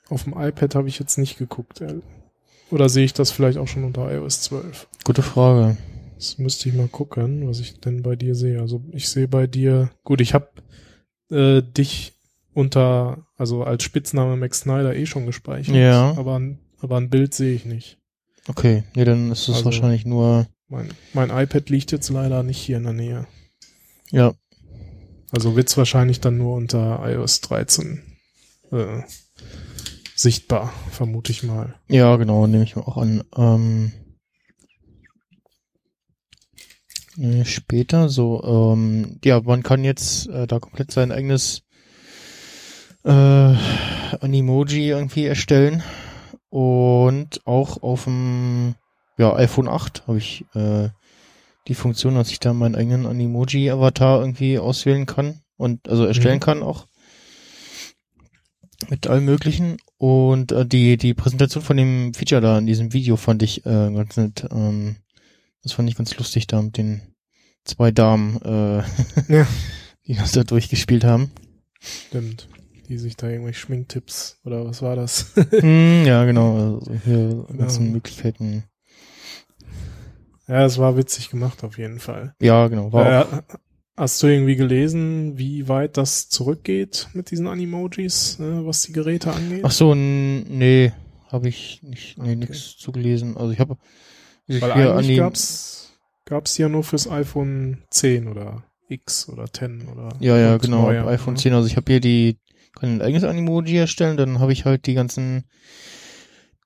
auf 0.09 0.23
dem 0.23 0.33
iPad 0.35 0.73
habe 0.75 0.87
ich 0.87 0.97
jetzt 0.97 1.17
nicht 1.17 1.37
geguckt. 1.37 1.83
Oder 2.71 2.89
sehe 2.89 3.05
ich 3.05 3.13
das 3.13 3.31
vielleicht 3.31 3.57
auch 3.59 3.67
schon 3.67 3.83
unter 3.83 4.11
iOS 4.11 4.41
12? 4.41 4.87
Gute 5.03 5.21
Frage. 5.21 5.77
Das 6.21 6.37
müsste 6.37 6.69
ich 6.69 6.75
mal 6.75 6.87
gucken, 6.87 7.47
was 7.47 7.59
ich 7.59 7.79
denn 7.79 8.03
bei 8.03 8.15
dir 8.15 8.35
sehe. 8.35 8.61
Also 8.61 8.83
ich 8.91 9.09
sehe 9.09 9.27
bei 9.27 9.47
dir, 9.47 9.89
gut, 10.03 10.21
ich 10.21 10.35
habe 10.35 10.51
äh, 11.31 11.63
dich 11.63 12.13
unter, 12.53 13.25
also 13.37 13.63
als 13.63 13.81
Spitzname 13.83 14.37
Max 14.37 14.59
Snyder 14.59 14.95
eh 14.95 15.07
schon 15.07 15.25
gespeichert. 15.25 15.73
Ja. 15.75 16.13
Aber, 16.15 16.37
ein- 16.37 16.59
aber 16.79 16.97
ein 16.97 17.09
Bild 17.09 17.33
sehe 17.33 17.55
ich 17.55 17.65
nicht. 17.65 17.97
Okay, 18.47 18.83
nee, 18.93 19.03
dann 19.03 19.31
ist 19.31 19.47
es 19.47 19.55
Also- 19.55 19.65
wahrscheinlich 19.65 20.05
nur, 20.05 20.45
Mein, 20.67 20.89
mein 21.13 21.31
iPad 21.31 21.71
liegt 21.71 21.91
jetzt 21.91 22.09
leider 22.11 22.43
nicht 22.43 22.59
hier 22.59 22.77
in 22.77 22.83
der 22.83 22.93
Nähe. 22.93 23.27
ja, 24.11 24.35
Also 25.31 25.55
wird's 25.55 25.75
wahrscheinlich 25.75 26.19
dann 26.21 26.37
nur 26.37 26.53
unter 26.55 27.01
iOS 27.03 27.41
13 27.41 28.03
äh, 28.71 29.01
sichtbar, 30.15 30.71
vermute 30.91 31.31
ich 31.31 31.41
mal. 31.41 31.73
ja, 31.87 32.15
genau, 32.17 32.45
nehme 32.45 32.63
ich 32.63 32.75
mir 32.75 32.87
auch 32.87 32.97
an. 32.97 33.23
Ähm, 33.35 33.85
nee, 33.95 34.01
später, 37.43 38.09
so, 38.09 38.73
ähm, 38.73 39.19
ja, 39.23 39.41
man 39.41 39.63
kann 39.63 39.83
jetzt 39.83 40.27
äh, 40.29 40.47
da 40.47 40.59
komplett 40.59 40.91
sein 40.91 41.11
eigenes 41.11 41.63
äh, 43.03 43.09
Animoji 44.21 44.89
irgendwie 44.89 45.25
erstellen 45.25 45.83
und 46.49 47.45
auch 47.45 47.81
auf 47.83 48.05
dem 48.05 48.75
ja, 49.17 49.33
iPhone 49.35 49.67
8 49.67 50.07
habe 50.07 50.17
ich 50.17 50.45
äh, 50.53 50.89
die 51.67 51.75
Funktion, 51.75 52.15
dass 52.15 52.31
ich 52.31 52.39
da 52.39 52.53
meinen 52.53 52.75
eigenen 52.75 53.05
Animoji-Avatar 53.05 54.21
irgendwie 54.21 54.57
auswählen 54.57 55.05
kann 55.05 55.41
und 55.57 55.87
also 55.89 56.05
erstellen 56.05 56.37
Mhm. 56.37 56.41
kann 56.41 56.63
auch 56.63 56.87
mit 58.89 59.07
allem 59.07 59.25
möglichen 59.25 59.77
und 59.97 60.51
äh, 60.51 60.65
die 60.65 60.97
die 60.97 61.13
Präsentation 61.13 61.63
von 61.63 61.77
dem 61.77 62.13
Feature 62.13 62.41
da 62.41 62.57
in 62.57 62.65
diesem 62.65 62.93
Video 62.93 63.15
fand 63.15 63.43
ich 63.43 63.65
äh, 63.65 63.91
ganz 63.93 64.17
nett. 64.17 64.47
Ähm, 64.51 64.95
das 65.63 65.73
fand 65.73 65.89
ich 65.89 65.95
ganz 65.95 66.15
lustig 66.17 66.47
da 66.47 66.61
mit 66.61 66.77
den 66.77 67.01
zwei 67.63 67.91
Damen, 67.91 68.41
äh, 68.41 68.83
Ja. 69.33 69.47
die 70.07 70.15
das 70.15 70.31
da 70.31 70.43
durchgespielt 70.43 71.03
haben. 71.03 71.31
Stimmt. 71.79 72.47
Die 72.87 72.97
sich 72.97 73.15
da 73.15 73.29
irgendwelche 73.29 73.59
Schminktipps 73.59 74.39
oder 74.43 74.65
was 74.65 74.81
war 74.81 74.95
das? 74.95 75.31
hm, 75.35 76.03
ja, 76.05 76.25
genau. 76.25 76.75
Also 76.79 76.91
hier 77.05 77.45
ganzen 77.57 77.85
Ja. 77.87 77.91
Möglichkeiten. 77.93 78.63
ja, 80.47 80.65
es 80.65 80.77
war 80.77 80.97
witzig 80.97 81.29
gemacht 81.29 81.63
auf 81.63 81.77
jeden 81.77 81.99
Fall. 81.99 82.35
Ja, 82.41 82.67
genau. 82.67 82.91
War 82.91 83.31
Äh, 83.33 83.41
hast 83.95 84.21
du 84.21 84.27
irgendwie 84.27 84.55
gelesen, 84.55 85.37
wie 85.37 85.67
weit 85.69 85.97
das 85.97 86.27
zurückgeht 86.29 87.09
mit 87.13 87.31
diesen 87.31 87.47
Animojis, 87.47 88.39
äh, 88.39 88.65
was 88.65 88.81
die 88.81 88.93
Geräte 88.93 89.31
angeht? 89.31 89.63
ach 89.63 89.71
so, 89.71 89.93
nee, 89.95 90.91
habe 91.29 91.47
ich 91.47 91.81
nicht, 91.83 92.17
nee, 92.17 92.31
Okay. 92.31 92.35
nix 92.35 92.77
zu 92.77 92.91
gelesen. 92.91 93.37
Also 93.37 93.53
ich 93.53 93.59
habe 93.59 93.77
Weil 94.59 94.73
hier 94.73 94.95
eigentlich 94.95 95.17
gab's 95.17 95.91
gab's 96.25 96.57
ja 96.57 96.67
nur 96.69 96.83
fürs 96.83 97.09
iPhone 97.09 97.83
10 97.91 98.27
oder 98.27 98.63
X 98.89 99.29
oder 99.29 99.51
10 99.51 99.87
oder 99.87 100.09
Ja, 100.19 100.37
ja, 100.37 100.57
genau, 100.57 100.83
neuer, 100.87 101.07
iPhone 101.07 101.35
ne? 101.35 101.39
10. 101.39 101.53
Also 101.53 101.67
ich 101.67 101.77
habe 101.77 101.91
hier 101.91 102.01
die, 102.01 102.37
kann 102.75 102.95
ein 102.95 103.01
eigenes 103.01 103.23
Animoji 103.23 103.77
erstellen, 103.77 104.17
dann 104.17 104.39
habe 104.39 104.51
ich 104.51 104.65
halt 104.65 104.85
die 104.87 104.93
ganzen 104.95 105.45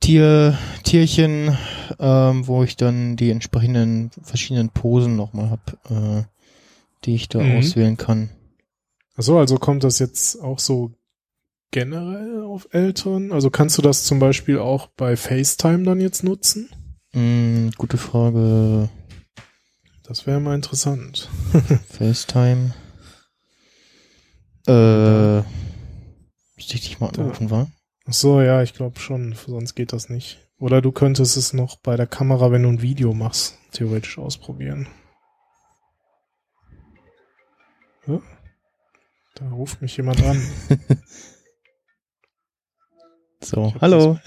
Tier, 0.02 0.58
Tierchen, 0.84 1.58
ähm, 2.00 2.48
wo 2.48 2.64
ich 2.64 2.76
dann 2.76 3.16
die 3.16 3.32
entsprechenden 3.32 4.12
verschiedenen 4.22 4.70
Posen 4.70 5.16
nochmal 5.16 5.50
habe, 5.50 5.62
äh, 5.90 6.24
die 7.06 7.16
ich 7.16 7.28
da 7.30 7.42
Mhm. 7.42 7.58
auswählen 7.58 7.98
kann. 7.98 8.30
Ach 9.18 9.24
so, 9.24 9.38
also 9.38 9.58
kommt 9.58 9.84
das 9.84 10.00
jetzt 10.00 10.42
auch 10.42 10.60
so 10.60 10.92
generell 11.72 12.44
auf 12.44 12.68
Eltern? 12.72 13.32
Also 13.32 13.50
kannst 13.50 13.78
du 13.78 13.82
das 13.82 14.04
zum 14.04 14.20
Beispiel 14.20 14.60
auch 14.60 14.88
bei 14.88 15.16
FaceTime 15.16 15.84
dann 15.84 16.02
jetzt 16.02 16.24
nutzen? 16.24 16.70
Hm, 17.16 17.72
gute 17.78 17.98
Frage. 17.98 18.90
Das 20.04 20.28
wäre 20.28 20.42
mal 20.42 20.54
interessant. 20.54 21.30
FaceTime. 21.90 22.74
Äh, 24.68 25.38
müsste 26.58 26.76
ich 26.76 26.82
dich 26.82 27.00
mal 27.00 27.08
anrufen, 27.08 27.50
wa? 27.50 27.68
Ach 28.06 28.14
so, 28.14 28.42
ja, 28.42 28.62
ich 28.64 28.74
glaube 28.74 29.00
schon, 29.00 29.34
sonst 29.34 29.76
geht 29.76 29.94
das 29.94 30.10
nicht. 30.10 30.40
Oder 30.60 30.82
du 30.82 30.92
könntest 30.92 31.38
es 31.38 31.54
noch 31.54 31.78
bei 31.78 31.96
der 31.96 32.06
Kamera, 32.06 32.52
wenn 32.52 32.64
du 32.64 32.70
ein 32.70 32.82
Video 32.82 33.14
machst, 33.14 33.60
theoretisch 33.72 34.18
ausprobieren. 34.18 34.88
Ja? 38.08 38.20
Da 39.36 39.50
ruft 39.52 39.82
mich 39.82 39.96
jemand 39.96 40.22
an. 40.22 40.42
So, 43.46 43.76
hallo. 43.80 44.18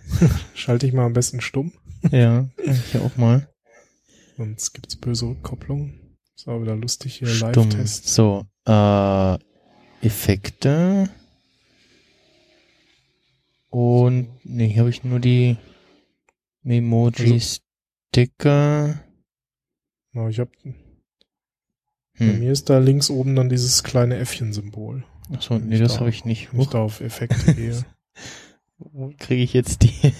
Schalte 0.54 0.86
ich 0.86 0.94
mal 0.94 1.04
am 1.04 1.12
besten 1.12 1.42
stumm, 1.42 1.72
ja, 2.10 2.48
ich 2.64 2.96
auch 2.98 3.16
mal. 3.16 3.48
sonst 4.36 4.72
gibt's 4.74 4.96
böse 4.96 5.26
Rückkopplung. 5.26 5.94
Ist 6.36 6.48
auch 6.48 6.60
wieder 6.62 6.74
lustig 6.76 7.16
hier. 7.16 7.28
Live-Test. 7.28 8.08
So, 8.08 8.44
äh, 8.66 9.38
Effekte. 10.04 11.08
Und, 13.70 14.28
nee, 14.44 14.68
hier 14.68 14.80
habe 14.80 14.90
ich 14.90 15.02
nur 15.04 15.20
die 15.20 15.56
Memoji-Sticker. 16.62 19.02
Ja, 20.14 20.28
ich 20.28 20.40
hab, 20.40 20.50
bei 20.64 20.74
Hm. 22.26 22.40
mir 22.40 22.52
ist 22.52 22.68
da 22.68 22.76
links 22.78 23.08
oben 23.08 23.34
dann 23.34 23.48
dieses 23.48 23.82
kleine 23.82 24.16
Äffchen-Symbol. 24.16 25.04
Achso, 25.32 25.58
nee, 25.58 25.78
das 25.78 25.94
da- 25.94 26.00
habe 26.00 26.10
ich 26.10 26.26
nicht. 26.26 26.52
Wenn 26.52 26.60
ich 26.60 26.68
da 26.68 26.80
auf 26.82 27.00
Effekte 27.00 27.34
gehe. 27.54 27.82
wo 28.76 29.10
kriege 29.18 29.42
ich 29.42 29.54
jetzt 29.54 29.82
die, 29.82 30.12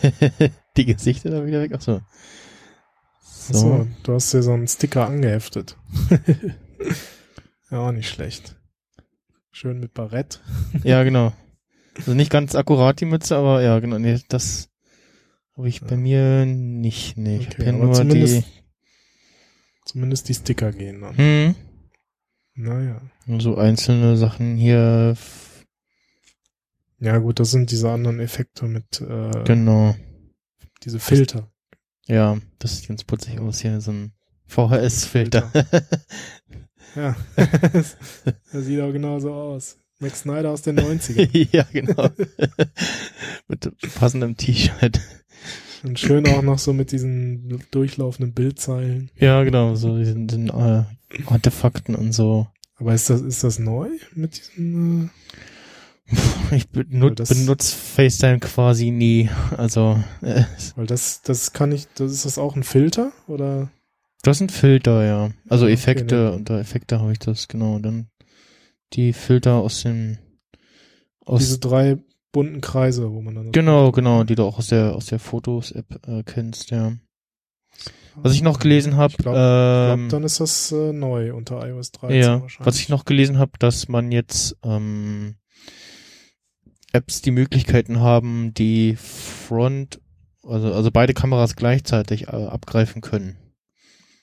die 0.76 0.86
Gesichter 0.86 1.30
da 1.30 1.46
wieder 1.46 1.60
weg? 1.60 1.72
Achso. 1.74 2.00
So. 3.22 3.54
Achso, 3.54 3.88
du 4.04 4.14
hast 4.14 4.32
dir 4.32 4.42
so 4.42 4.52
einen 4.52 4.68
Sticker 4.68 5.06
angeheftet. 5.06 5.76
ja, 7.70 7.78
auch 7.78 7.92
nicht 7.92 8.08
schlecht. 8.08 8.56
Schön 9.50 9.80
mit 9.80 9.94
Barett. 9.94 10.40
Ja, 10.84 11.02
genau. 11.04 11.32
Also 11.96 12.14
nicht 12.14 12.30
ganz 12.30 12.54
akkurat 12.54 13.00
die 13.00 13.04
Mütze, 13.04 13.36
aber 13.36 13.62
ja, 13.62 13.78
genau. 13.80 13.98
Nee, 13.98 14.18
das 14.28 14.70
habe 15.56 15.68
ich 15.68 15.82
bei 15.82 15.90
Ja. 15.90 15.96
mir 15.96 16.46
nicht. 16.46 17.18
Nee, 17.18 17.36
ich 17.36 17.48
Okay, 17.48 17.66
habe 17.66 17.78
ja 17.78 17.84
nur 17.84 17.92
zumindest- 17.92 18.44
die. 18.44 18.44
Zumindest 19.84 20.28
die 20.28 20.34
Sticker 20.34 20.72
gehen 20.72 21.00
dann. 21.02 21.16
Hm, 21.18 21.54
Naja. 22.54 23.02
nur 23.26 23.40
so 23.40 23.56
einzelne 23.58 24.16
Sachen 24.16 24.56
hier. 24.56 25.16
Ja 27.00 27.18
gut, 27.18 27.40
das 27.40 27.50
sind 27.50 27.70
diese 27.72 27.90
anderen 27.90 28.20
Effekte 28.20 28.66
mit 28.66 29.00
äh, 29.00 29.42
Genau. 29.44 29.94
Diese 30.84 31.00
Filter. 31.00 31.50
Ja, 32.06 32.38
das 32.58 32.78
sieht 32.78 32.88
ganz 32.88 33.04
putzig 33.04 33.38
aus 33.38 33.60
hier, 33.60 33.80
so 33.80 33.92
ein 33.92 34.12
VHS-Filter. 34.46 35.50
Ja. 36.94 37.16
das 37.36 37.96
sieht 38.52 38.80
auch 38.80 38.92
genauso 38.92 39.32
aus. 39.32 39.78
Max 39.98 40.20
Snyder 40.20 40.50
aus 40.50 40.62
den 40.62 40.78
90ern. 40.78 41.48
ja, 41.52 41.66
genau. 41.72 42.10
mit 43.48 43.70
passendem 43.94 44.36
T-Shirt. 44.36 45.00
Und 45.84 45.98
schön 45.98 46.26
auch 46.28 46.42
noch 46.42 46.58
so 46.58 46.72
mit 46.72 46.92
diesen 46.92 47.64
durchlaufenden 47.70 48.34
Bildzeilen. 48.34 49.10
Ja, 49.16 49.42
genau, 49.42 49.74
so 49.74 49.96
diesen, 49.96 50.26
diesen 50.28 50.48
äh, 50.48 50.84
Artefakten 51.26 51.94
und 51.94 52.12
so. 52.12 52.46
Aber 52.76 52.94
ist 52.94 53.10
das, 53.10 53.20
ist 53.20 53.44
das 53.44 53.58
neu 53.58 53.88
mit 54.14 54.38
diesem, 54.38 55.04
äh, 55.04 55.08
Ich 56.52 56.68
benut, 56.68 57.18
das- 57.18 57.30
benutze 57.30 57.74
FaceTime 57.74 58.38
quasi 58.40 58.90
nie. 58.90 59.30
Also, 59.56 60.02
äh, 60.20 60.44
weil 60.76 60.86
das, 60.86 61.22
das 61.22 61.52
kann 61.52 61.72
ich, 61.72 61.86
das 61.94 62.12
ist 62.12 62.24
das 62.26 62.38
auch 62.38 62.56
ein 62.56 62.62
Filter 62.62 63.12
oder? 63.26 63.70
das 64.22 64.38
sind 64.38 64.52
Filter, 64.52 65.04
ja. 65.04 65.30
Also 65.48 65.64
Okay, 65.64 65.74
Effekte, 65.74 66.14
ne. 66.14 66.32
unter 66.32 66.58
Effekte 66.60 67.00
habe 67.00 67.10
ich 67.12 67.18
das, 67.18 67.48
genau. 67.48 67.78
Dann 67.80 68.06
die 68.92 69.12
Filter 69.12 69.54
aus 69.54 69.82
dem 69.82 70.18
aus 71.24 71.40
Diese 71.40 71.58
drei 71.58 71.96
bunten 72.32 72.60
Kreise, 72.60 73.10
wo 73.12 73.20
man 73.22 73.34
dann. 73.34 73.52
Genau, 73.52 73.90
genau, 73.90 74.22
die 74.24 74.34
du 74.36 74.44
auch 74.44 74.58
aus 74.58 74.68
der 74.68 74.94
aus 74.94 75.06
der 75.06 75.18
Fotos-App 75.18 76.06
äh, 76.06 76.22
kennst, 76.24 76.70
ja. 76.70 76.92
Was 78.16 78.34
ich 78.34 78.42
noch 78.42 78.58
gelesen 78.58 78.96
habe, 78.96 79.12
Ich 79.12 79.16
glaube, 79.18 79.38
glaub, 79.38 79.98
ähm, 79.98 80.08
dann 80.10 80.22
ist 80.24 80.38
das 80.38 80.70
äh, 80.70 80.92
neu 80.92 81.34
unter 81.34 81.66
iOS 81.66 81.92
13 81.92 82.20
ja, 82.20 82.40
wahrscheinlich. 82.42 82.66
was 82.66 82.78
ich 82.78 82.90
noch 82.90 83.04
gelesen 83.06 83.38
habe, 83.38 83.52
dass 83.58 83.88
man 83.88 84.12
jetzt 84.12 84.56
ähm, 84.62 85.36
Apps 86.92 87.22
die 87.22 87.30
Möglichkeiten 87.30 88.00
haben, 88.00 88.52
die 88.54 88.96
Front, 88.96 90.00
also 90.42 90.72
also 90.72 90.90
beide 90.90 91.14
Kameras 91.14 91.56
gleichzeitig 91.56 92.28
äh, 92.28 92.46
abgreifen 92.46 93.00
können. 93.02 93.36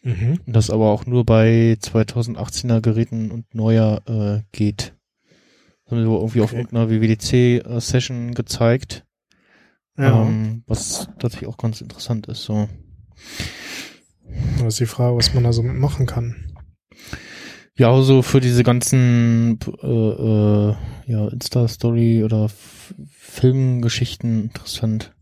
Mhm. 0.04 0.40
Und 0.46 0.56
das 0.56 0.70
aber 0.70 0.90
auch 0.90 1.06
nur 1.06 1.26
bei 1.26 1.78
2018er 1.82 2.82
Geräten 2.82 3.32
und 3.32 3.54
neuer 3.54 4.02
äh, 4.08 4.44
geht. 4.52 4.96
Das 5.84 5.92
haben 5.92 6.06
wir 6.06 6.18
irgendwie 6.20 6.42
auf 6.42 6.52
Okay. 6.54 6.62
irgendeiner 6.62 6.90
WWDC-Session 6.90 8.34
gezeigt. 8.34 9.06
Ja. 9.98 10.26
Ähm, 10.26 10.64
was 10.66 11.10
tatsächlich 11.20 11.50
auch 11.50 11.58
ganz 11.58 11.82
interessant 11.82 12.28
ist. 12.28 12.44
So. 12.44 12.70
Da 14.60 14.68
ist 14.68 14.80
die 14.80 14.86
Frage, 14.86 15.18
was 15.18 15.34
man 15.34 15.44
da 15.44 15.52
so 15.52 15.64
mitmachen 15.64 16.06
kann. 16.06 16.49
Ja, 17.80 17.92
also 17.92 18.22
für 18.22 18.42
diese 18.42 18.64
ganzen 18.64 19.58
äh, 19.82 19.88
äh, 19.88 20.76
ja, 21.08 21.28
Insta-Story 21.30 22.24
oder 22.26 22.50
Filmgeschichten 23.18 24.44
interessant. 24.44 25.14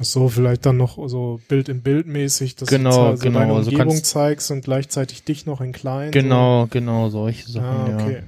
Ach 0.00 0.04
so, 0.04 0.28
vielleicht 0.28 0.66
dann 0.66 0.76
noch 0.78 0.96
so 1.08 1.40
Bild 1.46 1.68
in 1.68 1.82
Bild 1.82 2.06
mäßig, 2.06 2.56
dass 2.56 2.68
Genau, 2.70 2.90
du 2.90 2.96
zwar 2.96 3.16
so 3.18 3.22
genau, 3.24 3.38
deine 3.40 3.52
also 3.52 3.70
Umgebung 3.70 3.86
kannst- 3.96 4.06
zeigst 4.06 4.50
und 4.50 4.64
gleichzeitig 4.64 5.24
dich 5.24 5.46
noch 5.46 5.60
in 5.60 5.72
klein. 5.72 6.10
Genau, 6.10 6.66
genau, 6.70 7.10
solche 7.10 7.46
So. 7.46 7.52
Sachen, 7.60 7.66
Ah, 7.68 7.94
okay. 8.02 8.22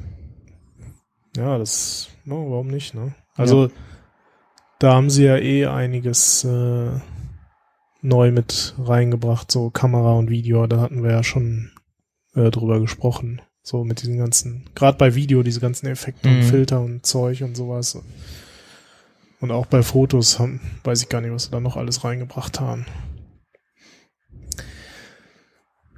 ja. 1.36 1.42
Ja, 1.42 1.58
das, 1.58 2.08
no, 2.24 2.50
warum 2.50 2.68
nicht, 2.68 2.94
ne? 2.94 3.14
Also, 3.36 3.70
da 4.78 4.94
haben 4.94 5.10
sie 5.10 5.24
ja 5.24 5.36
eh 5.38 5.66
einiges 5.66 6.44
äh, 6.44 6.90
neu 8.02 8.32
mit 8.32 8.74
reingebracht, 8.78 9.50
so 9.50 9.70
Kamera 9.70 10.12
und 10.12 10.30
Video, 10.30 10.66
da 10.66 10.80
hatten 10.80 11.02
wir 11.02 11.10
ja 11.10 11.22
schon 11.24 11.70
äh, 12.34 12.50
drüber 12.50 12.80
gesprochen. 12.80 13.40
So 13.68 13.82
mit 13.82 14.00
diesen 14.00 14.16
ganzen, 14.16 14.62
gerade 14.76 14.96
bei 14.96 15.16
Video, 15.16 15.42
diese 15.42 15.58
ganzen 15.58 15.86
Effekte 15.88 16.28
und 16.28 16.36
Mhm. 16.36 16.42
Filter 16.44 16.80
und 16.80 17.04
Zeug 17.04 17.42
und 17.42 17.56
sowas. 17.56 17.98
Und 19.40 19.50
auch 19.50 19.66
bei 19.66 19.82
Fotos 19.82 20.38
haben, 20.38 20.60
weiß 20.84 21.02
ich 21.02 21.08
gar 21.08 21.20
nicht, 21.20 21.32
was 21.32 21.46
sie 21.46 21.50
da 21.50 21.58
noch 21.58 21.76
alles 21.76 22.04
reingebracht 22.04 22.60
haben. 22.60 22.86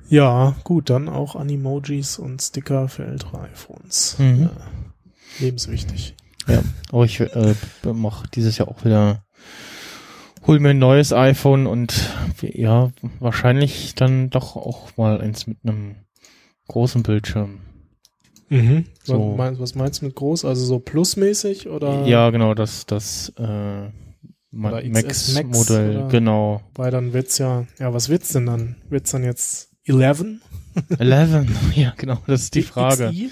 Ja, 0.09 0.57
gut, 0.65 0.89
dann 0.89 1.11
auch 1.11 1.37
Animojis 1.37 2.19
und 2.19 2.41
Sticker 2.41 2.89
für 2.89 3.05
ältere 3.05 3.43
iPhones. 3.43 4.17
Mhm. 4.19 4.45
Ja, 4.45 4.51
lebenswichtig. 5.39 6.17
Ja, 6.47 6.63
aber 6.91 7.05
ich 7.05 7.21
äh, 7.21 7.55
mach 7.93 8.27
dieses 8.29 8.57
Jahr 8.57 8.69
auch 8.69 8.87
wieder, 8.87 9.27
hol 10.47 10.59
mir 10.59 10.71
ein 10.71 10.79
neues 10.79 11.13
iPhone 11.13 11.67
und 11.67 12.15
ja, 12.41 12.91
wahrscheinlich 13.21 13.95
dann 13.95 14.31
doch 14.31 14.57
auch 14.57 14.97
mal 14.97 15.21
eins 15.21 15.47
mit 15.47 15.59
einem 15.65 15.97
großen 16.69 17.03
Bildschirm. 17.03 17.61
Mhm. 18.51 18.85
So. 19.03 19.35
Was, 19.37 19.75
meinst, 19.75 20.01
du 20.01 20.07
mit 20.07 20.15
groß? 20.15 20.45
Also 20.45 20.65
so 20.65 20.79
plusmäßig 20.79 21.69
oder? 21.69 22.07
Ja, 22.07 22.31
genau, 22.31 22.55
das, 22.55 22.87
das 22.87 23.31
äh, 23.39 23.89
Max 24.51 25.35
Max-Modell, 25.35 25.97
oder- 25.99 26.09
genau. 26.09 26.63
Weil 26.75 26.91
dann 26.91 27.13
wird's 27.13 27.37
ja, 27.39 27.67
ja, 27.79 27.93
was 27.93 28.09
wird's 28.09 28.33
denn 28.33 28.47
dann? 28.47 28.77
Wird's 28.89 29.11
dann 29.11 29.23
jetzt 29.25 29.71
11? 29.85 30.25
11, 30.99 31.47
ja, 31.75 31.93
genau, 31.97 32.19
das 32.27 32.43
ist 32.45 32.55
die 32.55 32.63
Frage. 32.63 33.11
XI? 33.11 33.31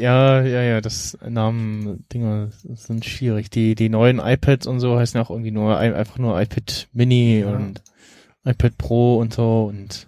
Ja, 0.00 0.40
ja, 0.42 0.62
ja, 0.62 0.80
das 0.80 1.18
Namen-Dinger 1.28 2.48
sind 2.74 3.04
schwierig. 3.04 3.50
Die, 3.50 3.74
die 3.74 3.88
neuen 3.90 4.20
iPads 4.20 4.66
und 4.66 4.80
so 4.80 4.98
heißen 4.98 5.20
auch 5.20 5.28
irgendwie 5.30 5.50
nur, 5.50 5.76
ein- 5.76 5.92
einfach 5.94 6.18
nur 6.18 6.40
iPad 6.40 6.88
Mini 6.92 7.40
Ja. 7.40 7.48
und 7.54 7.82
iPad 8.44 8.78
Pro 8.78 9.18
und 9.18 9.34
so 9.34 9.64
und 9.68 10.06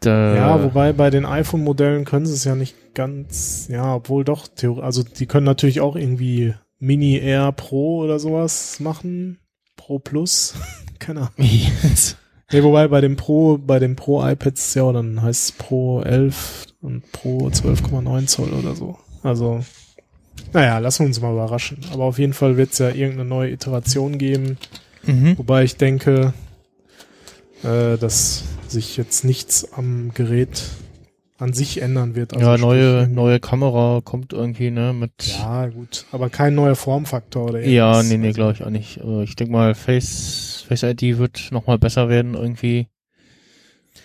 da, 0.00 0.36
Ja, 0.36 0.62
wobei 0.62 0.92
bei 0.92 1.10
den 1.10 1.24
iPhone-Modellen 1.24 2.04
können 2.04 2.26
sie 2.26 2.34
es 2.34 2.44
ja 2.44 2.54
nicht 2.54 2.94
ganz, 2.94 3.68
ja, 3.70 3.94
obwohl 3.94 4.24
doch, 4.24 4.48
also 4.80 5.02
die 5.02 5.26
können 5.26 5.46
natürlich 5.46 5.80
auch 5.80 5.96
irgendwie 5.96 6.54
Mini 6.78 7.18
Air 7.18 7.52
Pro 7.52 7.98
oder 7.98 8.18
sowas 8.18 8.80
machen. 8.80 9.38
Pro 9.76 9.98
Plus. 9.98 10.54
Keine 10.98 11.20
Ahnung. 11.20 11.48
Nee, 12.50 12.62
wobei 12.62 12.88
bei 12.88 13.00
dem 13.00 13.16
Pro, 13.16 13.58
bei 13.58 13.78
den 13.78 13.94
Pro 13.94 14.26
iPads, 14.26 14.74
ja, 14.74 14.90
dann 14.92 15.20
heißt 15.20 15.50
es 15.50 15.52
Pro 15.52 16.00
11 16.00 16.66
und 16.80 17.10
Pro 17.12 17.48
12,9 17.48 18.26
Zoll 18.26 18.52
oder 18.52 18.74
so. 18.74 18.98
Also, 19.22 19.60
naja, 20.52 20.78
lassen 20.78 21.00
wir 21.00 21.06
uns 21.08 21.20
mal 21.20 21.32
überraschen. 21.32 21.78
Aber 21.92 22.04
auf 22.04 22.18
jeden 22.18 22.32
Fall 22.32 22.56
wird 22.56 22.72
es 22.72 22.78
ja 22.78 22.88
irgendeine 22.88 23.28
neue 23.28 23.50
Iteration 23.50 24.16
geben. 24.18 24.56
mhm. 25.04 25.36
Wobei 25.36 25.64
ich 25.64 25.76
denke, 25.76 26.32
äh, 27.64 27.96
dass 27.98 28.44
sich 28.68 28.96
jetzt 28.96 29.24
nichts 29.24 29.72
am 29.72 30.12
Gerät 30.14 30.62
an 31.38 31.52
sich 31.52 31.80
ändern 31.80 32.16
wird. 32.16 32.34
Also 32.34 32.44
ja, 32.44 32.52
sprich, 32.56 32.64
neue, 32.66 32.82
irgendwie- 33.00 33.14
neue 33.14 33.40
Kamera 33.40 34.00
kommt 34.04 34.32
irgendwie, 34.32 34.70
ne, 34.70 34.92
mit, 34.92 35.12
Ja, 35.38 35.66
gut. 35.68 36.04
Aber 36.10 36.30
kein 36.30 36.54
neuer 36.56 36.74
Formfaktor 36.74 37.50
oder 37.50 37.60
ja, 37.60 37.92
irgendwas. 37.92 38.08
nee, 38.08 38.16
nee, 38.18 38.26
Also, 38.28 38.36
glaube 38.36 38.52
ich 38.54 38.64
auch 38.64 38.70
nicht. 38.70 39.00
Aber 39.00 39.22
ich 39.22 39.36
denke 39.36 39.52
mal, 39.52 39.74
Face, 39.76 40.64
Face 40.66 40.82
ID 40.82 41.18
wird 41.18 41.48
nochmal 41.52 41.78
besser 41.78 42.08
werden 42.08 42.34
irgendwie. 42.34 42.88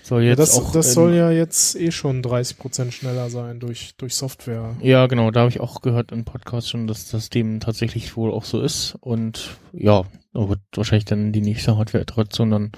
Soll 0.04 0.24
Ja, 0.24 0.30
jetzt 0.32 0.40
das 0.40 0.58
auch 0.60 0.72
das 0.74 0.94
soll 0.94 1.14
ja 1.16 1.32
jetzt 1.32 1.76
eh 1.76 1.90
schon 1.92 2.22
30% 2.22 2.92
schneller 2.92 3.30
sein 3.30 3.60
durch, 3.62 3.96
durch 3.98 4.16
Software. 4.16 4.76
Ja, 4.82 5.08
genau, 5.08 5.32
da 5.32 5.42
habe 5.42 5.50
ich 5.50 5.60
auch 5.62 5.82
gehört 5.82 6.12
im 6.12 6.26
Podcast 6.26 6.70
schon, 6.70 6.88
dass 6.88 7.10
das 7.10 7.30
dem 7.30 7.62
tatsächlich 7.62 8.16
wohl 8.18 8.32
auch 8.32 8.44
so 8.44 8.62
ist. 8.62 8.96
Und 9.00 9.52
ja, 9.72 10.04
da 10.34 10.50
wird 10.50 10.60
wahrscheinlich 10.76 11.06
dann 11.06 11.32
die 11.32 11.42
nächste 11.42 11.78
Hardware-Iteration 11.78 12.52
dann 12.52 12.72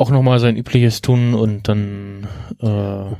auch 0.00 0.10
nochmal 0.10 0.40
sein 0.40 0.56
Übliches 0.56 1.02
tun 1.02 1.34
und 1.34 1.68
dann 1.68 2.26
äh, 2.60 3.14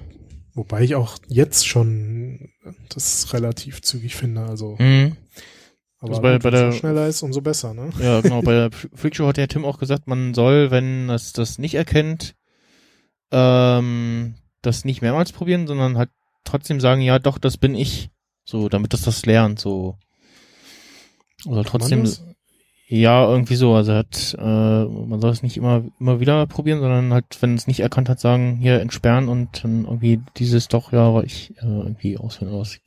Wobei 0.54 0.82
ich 0.82 0.94
auch 0.96 1.16
jetzt 1.28 1.66
schon 1.68 2.50
das 2.92 3.32
relativ 3.32 3.82
zügig 3.82 4.16
finde. 4.16 4.42
Also, 4.42 4.76
mh, 4.78 5.12
aber 6.00 6.10
Also 6.10 6.22
bei- 6.22 6.38
bei 6.38 6.50
der- 6.50 6.72
schneller 6.72 7.06
ist, 7.06 7.22
umso 7.22 7.40
besser, 7.40 7.72
ne? 7.74 7.90
ja 8.00 8.20
genau, 8.20 8.42
bei 8.42 8.52
der 8.52 8.70
Freakshow 8.94 9.26
hat 9.28 9.36
der 9.36 9.46
Tim 9.48 9.64
auch 9.64 9.78
gesagt, 9.78 10.06
man 10.08 10.34
soll, 10.34 10.70
wenn 10.70 11.08
es 11.10 11.32
das 11.32 11.58
nicht 11.58 11.74
erkennt, 11.74 12.34
ähm, 13.30 14.34
das 14.62 14.84
nicht 14.84 15.02
mehrmals 15.02 15.32
probieren, 15.32 15.66
sondern 15.66 15.96
halt 15.98 16.10
trotzdem 16.44 16.80
sagen, 16.80 17.00
ja 17.00 17.18
doch, 17.18 17.38
das 17.38 17.56
bin 17.56 17.74
ich. 17.74 18.10
So, 18.44 18.68
damit 18.68 18.92
das 18.92 19.02
das 19.02 19.24
lernt, 19.26 19.60
so. 19.60 19.96
Also 21.44 21.50
man 21.56 21.64
trotzdem, 21.64 22.04
das? 22.04 22.24
Ja, 22.92 23.24
irgendwie 23.30 23.54
so. 23.54 23.72
Also 23.74 23.92
hat, 23.94 24.34
äh, 24.36 24.42
man 24.84 25.20
soll 25.20 25.30
es 25.30 25.44
nicht 25.44 25.56
immer, 25.56 25.84
immer 26.00 26.18
wieder 26.18 26.44
probieren, 26.48 26.80
sondern 26.80 27.12
halt, 27.12 27.40
wenn 27.40 27.54
es 27.54 27.68
nicht 27.68 27.78
erkannt 27.80 28.08
hat, 28.08 28.18
sagen, 28.18 28.56
hier 28.60 28.80
entsperren 28.80 29.28
und 29.28 29.62
dann 29.62 29.84
irgendwie 29.84 30.20
dieses 30.36 30.66
doch, 30.66 30.92
ja, 30.92 31.14
war 31.14 31.22
ich 31.22 31.56
äh, 31.58 31.66
irgendwie 31.66 32.18
auswählen 32.18 32.50
oder 32.52 32.62
was. 32.62 32.74
Ich 32.74 32.82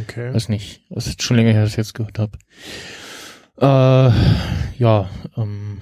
Okay. 0.00 0.32
weiß 0.32 0.48
nicht. 0.48 0.82
Das 0.88 1.06
ist 1.06 1.22
schon 1.22 1.36
länger 1.36 1.52
her, 1.52 1.60
dass 1.62 1.72
ich 1.72 1.76
jetzt 1.76 1.92
gehört 1.92 2.18
habe. 2.18 2.38
Äh, 3.58 4.78
ja, 4.78 5.10
ähm. 5.36 5.78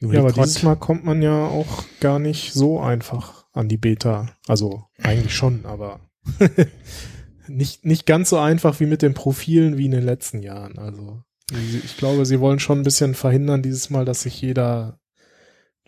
Ja, 0.00 0.20
aber 0.20 0.32
grad. 0.32 0.44
dieses 0.46 0.62
Mal 0.64 0.74
kommt 0.76 1.04
man 1.04 1.22
ja 1.22 1.46
auch 1.46 1.84
gar 2.00 2.18
nicht 2.18 2.52
so 2.52 2.80
einfach 2.80 3.46
an 3.52 3.68
die 3.68 3.78
Beta. 3.78 4.28
Also 4.48 4.84
eigentlich 5.00 5.34
schon, 5.34 5.64
aber 5.64 6.00
nicht, 7.48 7.84
nicht 7.86 8.06
ganz 8.06 8.30
so 8.30 8.38
einfach 8.38 8.80
wie 8.80 8.86
mit 8.86 9.02
den 9.02 9.14
Profilen 9.14 9.78
wie 9.78 9.86
in 9.86 9.92
den 9.92 10.04
letzten 10.04 10.42
Jahren. 10.42 10.78
Also 10.78 11.22
ich 11.52 11.96
glaube, 11.96 12.26
sie 12.26 12.40
wollen 12.40 12.58
schon 12.58 12.80
ein 12.80 12.84
bisschen 12.84 13.14
verhindern 13.14 13.62
dieses 13.62 13.90
Mal, 13.90 14.04
dass 14.04 14.22
sich 14.22 14.40
jeder 14.40 14.98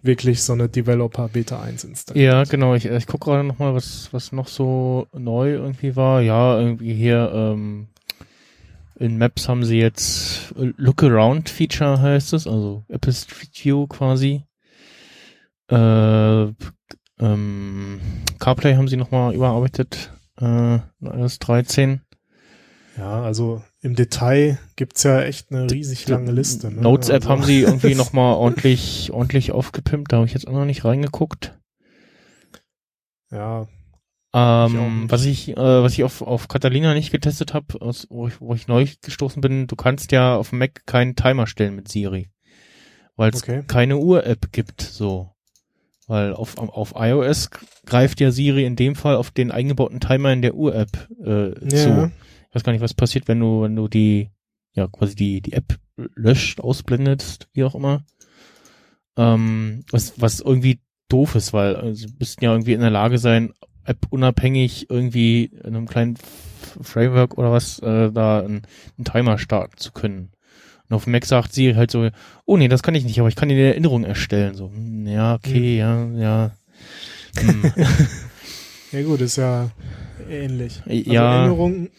wirklich 0.02 0.42
so 0.42 0.52
eine 0.52 0.68
Developer 0.68 1.28
Beta 1.28 1.60
1 1.60 1.82
installiert. 1.84 2.24
Ja, 2.24 2.44
genau. 2.44 2.74
Ich, 2.74 2.84
ich 2.84 3.06
gucke 3.06 3.24
gerade 3.30 3.42
noch 3.44 3.58
mal, 3.58 3.74
was, 3.74 4.08
was 4.12 4.30
noch 4.30 4.46
so 4.46 5.08
neu 5.12 5.54
irgendwie 5.54 5.96
war. 5.96 6.20
Ja, 6.22 6.58
irgendwie 6.58 6.94
hier 6.94 7.32
ähm, 7.34 7.88
in 8.94 9.18
Maps 9.18 9.48
haben 9.48 9.64
sie 9.64 9.78
jetzt 9.78 10.54
Look 10.56 11.02
Around 11.02 11.48
Feature 11.50 12.00
heißt 12.00 12.32
es, 12.32 12.46
also 12.46 12.84
Apple 12.88 13.12
Street 13.12 13.50
View 13.64 13.86
quasi. 13.88 14.44
Äh, 15.70 16.46
Ähm, 17.20 18.00
CarPlay 18.38 18.76
haben 18.76 18.86
sie 18.86 18.96
nochmal 18.96 19.34
überarbeitet, 19.34 20.12
äh, 20.40 20.78
iOS 21.00 21.40
13. 21.40 22.00
Ja, 22.96 23.22
also 23.22 23.60
im 23.80 23.94
Detail 23.94 24.58
gibt's 24.76 25.02
ja 25.04 25.20
echt 25.22 25.52
eine 25.52 25.70
riesig 25.70 26.08
lange 26.08 26.32
Liste. 26.32 26.70
Ne? 26.72 26.80
Notes 26.80 27.08
App 27.10 27.22
also, 27.22 27.28
haben 27.28 27.42
sie 27.44 27.60
irgendwie 27.62 27.94
nochmal 27.94 28.34
ordentlich, 28.34 29.10
ordentlich 29.12 29.52
aufgepimpt, 29.52 30.12
da 30.12 30.16
habe 30.16 30.26
ich 30.26 30.34
jetzt 30.34 30.48
auch 30.48 30.52
noch 30.52 30.64
nicht 30.64 30.84
reingeguckt. 30.84 31.58
Ja, 33.30 33.68
Ähm, 34.34 35.02
nicht. 35.02 35.12
was 35.12 35.24
ich, 35.24 35.50
äh, 35.50 35.56
was 35.56 35.92
ich 35.92 36.04
auf, 36.04 36.22
auf 36.22 36.48
Catalina 36.48 36.94
nicht 36.94 37.12
getestet 37.12 37.54
habe, 37.54 37.66
wo 38.08 38.26
ich, 38.26 38.40
wo 38.40 38.54
ich 38.54 38.68
neu 38.68 38.86
gestoßen 39.02 39.40
bin, 39.40 39.66
du 39.66 39.76
kannst 39.76 40.12
ja 40.12 40.36
auf 40.36 40.50
dem 40.50 40.58
Mac 40.58 40.86
keinen 40.86 41.14
Timer 41.16 41.46
stellen 41.46 41.76
mit 41.76 41.88
Siri. 41.88 42.30
Weil 43.16 43.30
es 43.30 43.42
Okay. 43.42 43.64
keine 43.66 43.98
Uhr-App 43.98 44.52
gibt, 44.52 44.80
so. 44.80 45.30
Weil 46.06 46.32
auf, 46.32 46.56
auf 46.56 46.94
iOS 46.96 47.50
greift 47.84 48.20
ja 48.20 48.30
Siri 48.30 48.64
in 48.64 48.76
dem 48.76 48.94
Fall 48.94 49.16
auf 49.16 49.30
den 49.30 49.50
eingebauten 49.50 50.00
Timer 50.00 50.32
in 50.32 50.40
der 50.40 50.54
Uhr-App 50.54 51.08
äh, 51.22 51.48
ja. 51.64 51.68
zu. 51.68 52.12
Ich 52.48 52.54
weiß 52.54 52.62
gar 52.64 52.72
nicht, 52.72 52.82
was 52.82 52.94
passiert, 52.94 53.28
wenn 53.28 53.40
du, 53.40 53.62
wenn 53.62 53.76
du 53.76 53.88
die, 53.88 54.30
ja, 54.72 54.86
quasi 54.88 55.14
die, 55.14 55.40
die 55.40 55.52
App 55.52 55.78
löscht, 56.14 56.60
ausblendest, 56.60 57.48
wie 57.52 57.64
auch 57.64 57.74
immer. 57.74 58.04
Ähm, 59.16 59.84
was, 59.90 60.20
was 60.20 60.40
irgendwie 60.40 60.80
doof 61.08 61.34
ist, 61.34 61.52
weil 61.52 61.76
also, 61.76 62.06
du 62.06 62.14
bist 62.14 62.40
ja 62.40 62.52
irgendwie 62.52 62.72
in 62.72 62.80
der 62.80 62.90
Lage 62.90 63.18
sein, 63.18 63.52
App 63.84 64.06
unabhängig 64.10 64.90
irgendwie 64.90 65.44
in 65.44 65.74
einem 65.74 65.88
kleinen 65.88 66.16
Framework 66.82 67.36
oder 67.38 67.50
was, 67.50 67.78
äh, 67.80 68.12
da 68.12 68.40
einen, 68.40 68.62
einen 68.96 69.04
Timer 69.04 69.38
starten 69.38 69.76
zu 69.76 69.92
können. 69.92 70.30
Und 70.88 70.96
auf 70.96 71.04
dem 71.04 71.12
Mac 71.12 71.26
sagt 71.26 71.52
sie 71.52 71.76
halt 71.76 71.90
so, 71.90 72.08
oh 72.44 72.56
nee, 72.56 72.68
das 72.68 72.82
kann 72.82 72.94
ich 72.94 73.04
nicht, 73.04 73.18
aber 73.18 73.28
ich 73.28 73.36
kann 73.36 73.48
dir 73.48 73.56
eine 73.56 73.68
Erinnerung 73.68 74.04
erstellen. 74.04 74.54
So, 74.54 74.70
hm, 74.70 75.06
ja, 75.06 75.34
okay, 75.34 75.78
ja, 75.78 76.06
ja. 76.12 76.50
Hm. 77.38 77.72
Ja 78.90 79.02
gut, 79.02 79.20
ist 79.20 79.36
ja 79.36 79.70
ähnlich. 80.30 80.82
Also 80.86 81.10
ja, 81.10 81.34
Erinnerungen, 81.34 81.90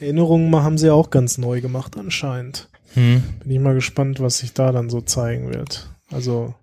Erinnerungen 0.00 0.50
mal 0.50 0.62
haben 0.62 0.78
sie 0.78 0.90
auch 0.90 1.10
ganz 1.10 1.38
neu 1.38 1.60
gemacht 1.60 1.96
anscheinend. 1.96 2.68
hm. 2.94 3.22
Bin 3.42 3.52
ich 3.52 3.60
mal 3.60 3.74
gespannt, 3.74 4.20
was 4.20 4.38
sich 4.38 4.52
da 4.52 4.72
dann 4.72 4.90
so 4.90 5.00
zeigen 5.00 5.52
wird. 5.52 5.90
Also 6.10 6.54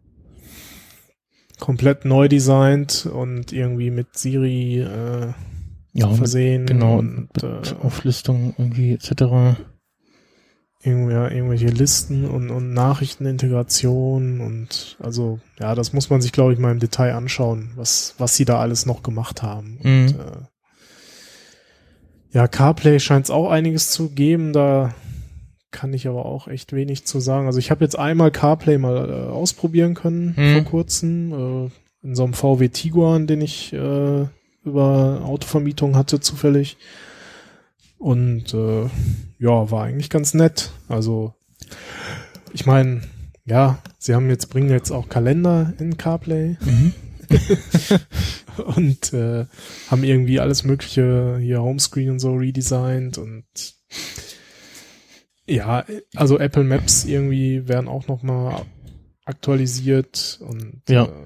komplett 1.60 2.06
neu 2.06 2.28
designt 2.28 3.08
und 3.12 3.52
irgendwie 3.52 3.92
mit 3.92 4.18
Siri 4.18 4.80
äh, 4.82 5.34
ja, 5.94 6.08
mit, 6.08 6.18
versehen 6.18 6.66
genau, 6.66 7.00
und 7.00 7.30
mit 7.34 7.44
äh, 7.44 7.76
Auflistung 7.82 8.54
irgendwie 8.58 8.94
etc. 8.94 9.58
irgendwie, 10.84 11.14
ja, 11.14 11.30
irgendwelche 11.32 11.68
Listen 11.68 12.26
und, 12.26 12.52
und 12.52 12.74
Nachrichtenintegration 12.74 14.42
und 14.42 14.98
also 15.00 15.40
ja, 15.60 15.74
das 15.74 15.94
muss 15.94 16.10
man 16.10 16.22
sich 16.22 16.32
glaube 16.32 16.54
ich 16.54 16.60
mal 16.60 16.72
im 16.72 16.80
Detail 16.80 17.14
anschauen, 17.14 17.72
was 17.76 18.14
was 18.20 18.36
sie 18.36 18.46
da 18.46 18.60
alles 18.60 18.86
noch 18.86 19.02
gemacht 19.02 19.42
haben. 19.42 19.80
Mhm. 19.82 20.06
Und, 20.06 20.20
äh, 20.20 20.57
ja, 22.38 22.48
CarPlay 22.48 23.00
scheint 23.00 23.26
es 23.26 23.32
auch 23.32 23.50
einiges 23.50 23.90
zu 23.90 24.10
geben, 24.10 24.54
da 24.54 24.94
kann 25.72 25.92
ich 25.92 26.08
aber 26.08 26.28
auch 26.28 26.48
echt 26.48 26.72
wenig 26.72 27.04
zu 27.06 27.20
sagen. 27.20 27.48
Also 27.48 27.58
ich 27.58 27.72
habe 27.72 27.84
jetzt 27.84 27.98
einmal 27.98 28.30
CarPlay 28.30 28.78
mal 28.78 29.10
äh, 29.10 29.32
ausprobieren 29.32 29.96
können 29.96 30.36
Mhm. 30.38 30.54
vor 30.54 30.64
kurzem 30.66 31.32
äh, 31.34 31.70
in 32.06 32.14
so 32.16 32.24
einem 32.26 32.36
VW 32.36 32.70
Tiguan, 32.70 33.26
den 33.26 33.42
ich 33.42 33.74
äh, 33.74 34.26
über 34.64 35.22
Autovermietung 35.26 35.96
hatte 35.96 36.20
zufällig. 36.20 36.78
Und 37.98 38.54
äh, 38.54 38.84
ja, 39.40 39.72
war 39.72 39.86
eigentlich 39.86 40.12
ganz 40.12 40.36
nett. 40.36 40.70
Also 40.88 41.34
ich 42.54 42.68
meine, 42.68 43.02
ja, 43.46 43.80
sie 43.98 44.14
haben 44.14 44.30
jetzt 44.30 44.52
bringen 44.52 44.70
jetzt 44.70 44.92
auch 44.92 45.10
Kalender 45.10 45.74
in 45.80 45.98
CarPlay 45.98 46.58
Mhm. 46.64 46.94
und 48.76 49.14
äh, 49.14 49.46
haben 49.90 50.04
irgendwie 50.04 50.40
alles 50.40 50.64
mögliche 50.64 51.38
hier 51.40 51.62
Homescreen 51.62 52.12
und 52.12 52.20
so 52.20 52.34
redesigned 52.36 53.18
und 53.18 53.46
ja, 55.46 55.86
also 56.16 56.40
Apple 56.40 56.64
Maps 56.64 57.06
irgendwie 57.06 57.68
werden 57.68 57.88
auch 57.88 58.08
noch 58.08 58.22
mal 58.22 58.66
aktualisiert 59.26 60.40
und 60.42 60.82
Ja. 60.90 61.06
äh, 61.06 61.26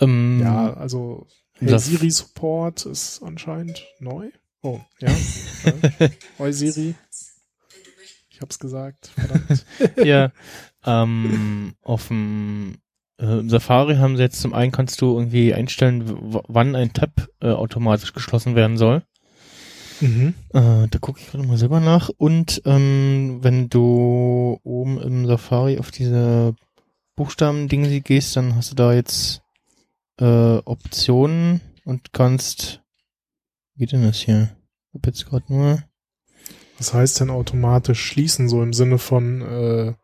Ähm, 0.00 0.40
ja, 0.42 0.74
also 0.74 1.26
hey, 1.54 1.78
Siri 1.78 2.10
Support 2.10 2.86
ist 2.86 3.22
anscheinend 3.22 3.84
neu. 3.98 4.30
Oh, 4.62 4.80
ja. 5.00 5.08
Hoi 6.38 6.52
Siri. 6.52 6.94
Ich 8.30 8.40
hab's 8.42 8.58
gesagt, 8.58 9.06
verdammt. 9.16 9.64
ja. 10.04 10.32
Ähm, 10.84 11.74
auf 11.82 12.08
dem 12.08 12.76
äh, 13.18 13.38
im 13.38 13.48
Safari 13.48 13.96
haben 13.96 14.16
sie 14.16 14.22
jetzt 14.22 14.40
zum 14.40 14.54
einen 14.54 14.72
kannst 14.72 15.00
du 15.00 15.16
irgendwie 15.16 15.54
einstellen, 15.54 16.04
wann 16.48 16.76
ein 16.76 16.92
Tab 16.92 17.28
äh, 17.40 17.48
automatisch 17.48 18.12
geschlossen 18.12 18.54
werden 18.54 18.76
soll. 18.76 19.02
mhm. 20.00 20.34
Äh, 20.52 20.88
da 20.88 20.98
gucke 21.00 21.20
ich 21.20 21.28
gerade 21.28 21.46
mal 21.46 21.56
selber 21.56 21.80
nach. 21.80 22.10
Und 22.16 22.62
ähm, 22.64 23.38
wenn 23.42 23.68
du 23.68 24.60
oben 24.62 25.00
im 25.00 25.26
Safari 25.26 25.78
auf 25.78 25.90
diese 25.90 26.54
Buchstaben-Dinge 27.16 28.00
gehst, 28.00 28.36
dann 28.36 28.54
hast 28.56 28.72
du 28.72 28.74
da 28.74 28.92
jetzt 28.92 29.42
äh, 30.20 30.58
Optionen 30.64 31.60
und 31.84 32.12
kannst. 32.12 32.82
Wie 33.74 33.80
geht 33.80 33.92
denn 33.92 34.02
das 34.02 34.18
hier? 34.18 34.56
Ich 34.88 34.94
hab 34.94 35.06
jetzt 35.06 35.26
gerade 35.26 35.52
nur. 35.52 35.82
Was 36.78 36.92
heißt 36.92 37.20
denn 37.20 37.30
automatisch 37.30 38.02
schließen, 38.02 38.48
so 38.48 38.62
im 38.62 38.74
Sinne 38.74 38.98
von, 38.98 39.40
äh, 39.40 39.94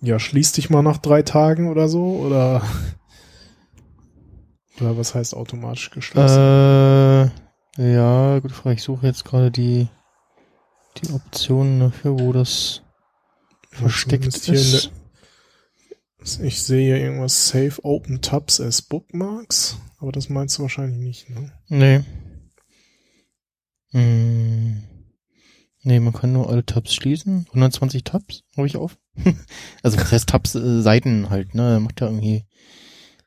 ja, 0.00 0.18
schließ 0.18 0.52
dich 0.52 0.70
mal 0.70 0.82
nach 0.82 0.98
drei 0.98 1.22
Tagen 1.22 1.68
oder 1.68 1.88
so? 1.88 2.16
Oder, 2.16 2.62
oder 4.80 4.96
was 4.98 5.14
heißt 5.14 5.34
automatisch 5.34 5.90
geschlossen? 5.90 7.30
Äh, 7.78 7.92
ja, 7.94 8.38
gute 8.40 8.54
Frage. 8.54 8.76
Ich 8.76 8.82
suche 8.82 9.06
jetzt 9.06 9.24
gerade 9.24 9.50
die, 9.50 9.88
die 10.98 11.12
Optionen 11.12 11.80
dafür, 11.80 12.18
wo 12.18 12.32
das 12.32 12.82
versteckt 13.70 14.34
hier 14.36 14.54
in 14.54 14.60
ist. 14.60 14.90
der- 14.90 14.92
ich 16.44 16.60
sehe 16.62 16.98
irgendwas 16.98 17.48
Save 17.48 17.84
Open 17.84 18.20
Tabs 18.20 18.60
as 18.60 18.82
Bookmarks, 18.82 19.76
aber 19.98 20.10
das 20.10 20.28
meinst 20.28 20.58
du 20.58 20.62
wahrscheinlich 20.62 20.98
nicht, 20.98 21.30
ne? 21.30 21.52
Nee. 21.68 22.00
Hm. 23.92 24.82
Nee, 25.86 26.00
man 26.00 26.12
kann 26.12 26.32
nur 26.32 26.50
alle 26.50 26.66
Tabs 26.66 26.94
schließen. 26.96 27.46
120 27.50 28.02
Tabs 28.02 28.42
habe 28.56 28.66
ich 28.66 28.76
auf. 28.76 28.98
also 29.84 29.96
was 29.98 30.10
heißt 30.10 30.28
Tabs? 30.28 30.56
Äh, 30.56 30.82
Seiten 30.82 31.30
halt, 31.30 31.54
ne? 31.54 31.78
Macht 31.78 32.00
ja 32.00 32.08
irgendwie, 32.08 32.44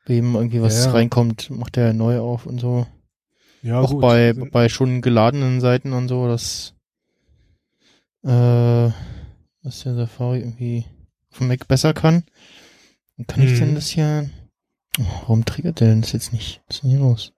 bei 0.06 0.12
jedem 0.12 0.34
irgendwie 0.34 0.60
was 0.60 0.84
Ja, 0.84 0.92
reinkommt, 0.92 1.48
macht 1.48 1.78
er 1.78 1.94
neu 1.94 2.18
auf 2.20 2.44
und 2.44 2.60
so. 2.60 2.86
Ja, 3.62 3.80
auch 3.80 3.94
bei, 3.94 4.34
bei 4.34 4.68
schon 4.68 5.00
geladenen 5.00 5.62
Seiten 5.62 5.94
und 5.94 6.08
so, 6.08 6.26
dass, 6.26 6.74
äh, 8.24 8.90
dass 9.62 9.82
der 9.84 9.94
Safari 9.94 10.40
irgendwie 10.40 10.84
dem 11.38 11.48
Mac 11.48 11.66
besser 11.66 11.94
kann. 11.94 12.24
Dann 13.16 13.26
kann 13.26 13.42
ich 13.42 13.52
Mhm. 13.54 13.58
denn 13.58 13.74
das 13.74 13.88
hier, 13.88 14.28
oh, 14.98 15.04
warum 15.22 15.46
triggert 15.46 15.80
der 15.80 15.88
denn 15.88 16.02
das 16.02 16.12
jetzt 16.12 16.34
nicht? 16.34 16.60
Was 16.66 16.76
ist 16.76 16.82
denn 16.82 16.90
hier 16.90 17.00
los? 17.00 17.32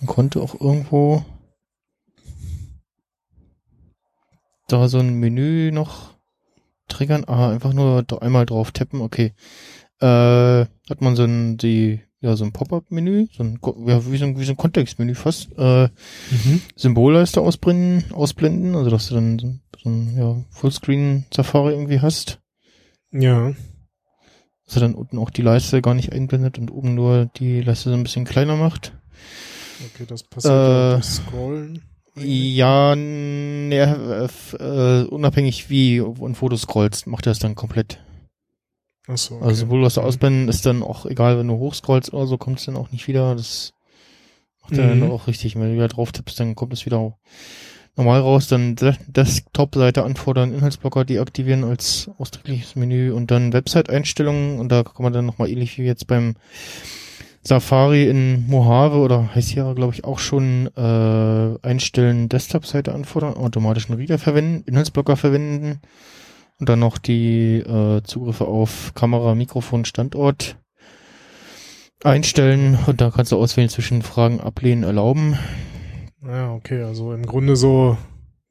Man 0.00 0.08
konnte 0.08 0.42
auch 0.42 0.60
irgendwo 0.60 1.24
da 4.68 4.88
so 4.88 4.98
ein 4.98 5.14
Menü 5.14 5.70
noch 5.72 6.14
triggern. 6.88 7.24
Ah, 7.26 7.50
einfach 7.50 7.72
nur 7.72 8.04
einmal 8.20 8.46
drauf 8.46 8.72
tappen, 8.72 9.00
okay. 9.00 9.32
Äh, 10.00 10.06
hat 10.06 11.00
man 11.00 11.16
so 11.16 11.24
ein, 11.24 11.56
die, 11.56 12.00
ja, 12.20 12.36
so 12.36 12.44
ein 12.44 12.52
Pop-up-Menü, 12.52 13.26
so 13.32 13.42
ein, 13.42 13.58
ja, 13.86 14.04
wie 14.10 14.16
so 14.16 14.24
ein, 14.24 14.38
wie 14.38 14.44
so 14.44 14.52
ein 14.52 14.56
Kontextmenü 14.56 15.14
fast, 15.14 15.50
äh, 15.56 15.88
Mhm. 16.30 16.60
Symbolleiste 16.76 17.40
ausblenden, 17.40 18.12
ausblenden, 18.12 18.74
also 18.74 18.90
dass 18.90 19.08
du 19.08 19.14
dann 19.14 19.38
so, 19.38 19.54
so 19.82 19.88
ein, 19.90 20.16
ja, 20.18 20.36
Fullscreen-Safari 20.50 21.72
irgendwie 21.72 22.00
hast. 22.00 22.40
Ja. 23.12 23.52
Dass 24.66 24.76
er 24.76 24.80
dann 24.80 24.94
unten 24.94 25.18
auch 25.18 25.30
die 25.30 25.42
Leiste 25.42 25.80
gar 25.82 25.94
nicht 25.94 26.12
einblendet 26.12 26.58
und 26.58 26.70
oben 26.70 26.94
nur 26.94 27.26
die 27.36 27.60
Leiste 27.60 27.90
so 27.90 27.94
ein 27.96 28.02
bisschen 28.02 28.24
kleiner 28.24 28.56
macht. 28.56 28.92
Okay, 29.94 30.04
das 30.08 30.22
passiert 30.24 30.52
Äh, 30.54 30.92
durch 30.94 31.04
Scrollen. 31.04 31.82
Ja, 32.16 32.94
nee, 32.94 33.78
äh, 33.80 34.28
äh, 34.60 35.04
unabhängig 35.08 35.68
wie 35.68 36.00
und 36.00 36.40
wo 36.40 36.48
du 36.48 36.56
scrollst, 36.56 37.06
macht 37.06 37.26
er 37.26 37.30
das 37.32 37.40
dann 37.40 37.54
komplett. 37.56 37.98
Achso, 39.08 39.36
okay. 39.36 39.44
Also 39.44 39.66
sowohl 39.66 39.82
was 39.82 39.94
du 39.94 40.00
Mhm. 40.00 40.06
ausblenden, 40.06 40.48
ist 40.48 40.64
dann 40.64 40.82
auch 40.82 41.06
egal, 41.06 41.38
wenn 41.38 41.48
du 41.48 41.58
hochscrollst 41.58 42.12
oder 42.14 42.26
so, 42.26 42.38
kommt 42.38 42.60
es 42.60 42.66
dann 42.66 42.76
auch 42.76 42.90
nicht 42.92 43.08
wieder. 43.08 43.34
Das 43.34 43.72
macht 44.62 44.78
er 44.78 44.94
Mhm. 44.94 45.00
dann 45.00 45.10
auch 45.10 45.26
richtig. 45.26 45.56
Wenn 45.56 45.62
du 45.70 45.74
wieder 45.74 45.88
drauf 45.88 46.12
tippst, 46.12 46.38
dann 46.38 46.54
kommt 46.54 46.72
es 46.72 46.86
wieder 46.86 47.16
normal 47.96 48.20
raus. 48.20 48.46
Dann 48.48 48.76
De- 48.76 48.94
Desktop-Seite 49.08 50.04
anfordern, 50.04 50.54
Inhaltsblocker 50.54 51.04
deaktivieren 51.04 51.64
als 51.64 52.08
ausdrückliches 52.18 52.76
Menü 52.76 53.10
und 53.12 53.30
dann 53.32 53.52
Website-Einstellungen 53.52 54.58
und 54.60 54.70
da 54.70 54.84
kann 54.84 55.02
man 55.02 55.12
dann 55.12 55.26
nochmal 55.26 55.50
ähnlich 55.50 55.78
wie 55.78 55.82
jetzt 55.84 56.06
beim 56.06 56.36
Safari 57.46 58.08
in 58.08 58.46
Mojave 58.48 58.96
oder 58.96 59.34
heißt 59.34 59.50
hier 59.50 59.74
glaube 59.74 59.94
ich 59.94 60.04
auch 60.04 60.18
schon 60.18 60.68
äh, 60.76 61.66
einstellen, 61.66 62.28
Desktop-Seite 62.28 62.94
anfordern, 62.94 63.34
automatischen 63.34 63.94
Reader 63.94 64.18
verwenden, 64.18 64.64
Inhaltsblocker 64.66 65.16
verwenden 65.16 65.80
und 66.58 66.68
dann 66.68 66.78
noch 66.78 66.98
die 66.98 67.56
äh, 67.58 68.02
Zugriffe 68.02 68.46
auf 68.46 68.92
Kamera, 68.94 69.34
Mikrofon, 69.34 69.84
Standort 69.84 70.56
einstellen 72.02 72.78
und 72.86 73.00
da 73.00 73.10
kannst 73.10 73.32
du 73.32 73.36
auswählen 73.36 73.68
zwischen 73.68 74.02
Fragen 74.02 74.40
ablehnen, 74.40 74.84
erlauben. 74.84 75.38
Ja, 76.26 76.52
okay, 76.52 76.82
also 76.82 77.12
im 77.12 77.26
Grunde 77.26 77.56
so 77.56 77.98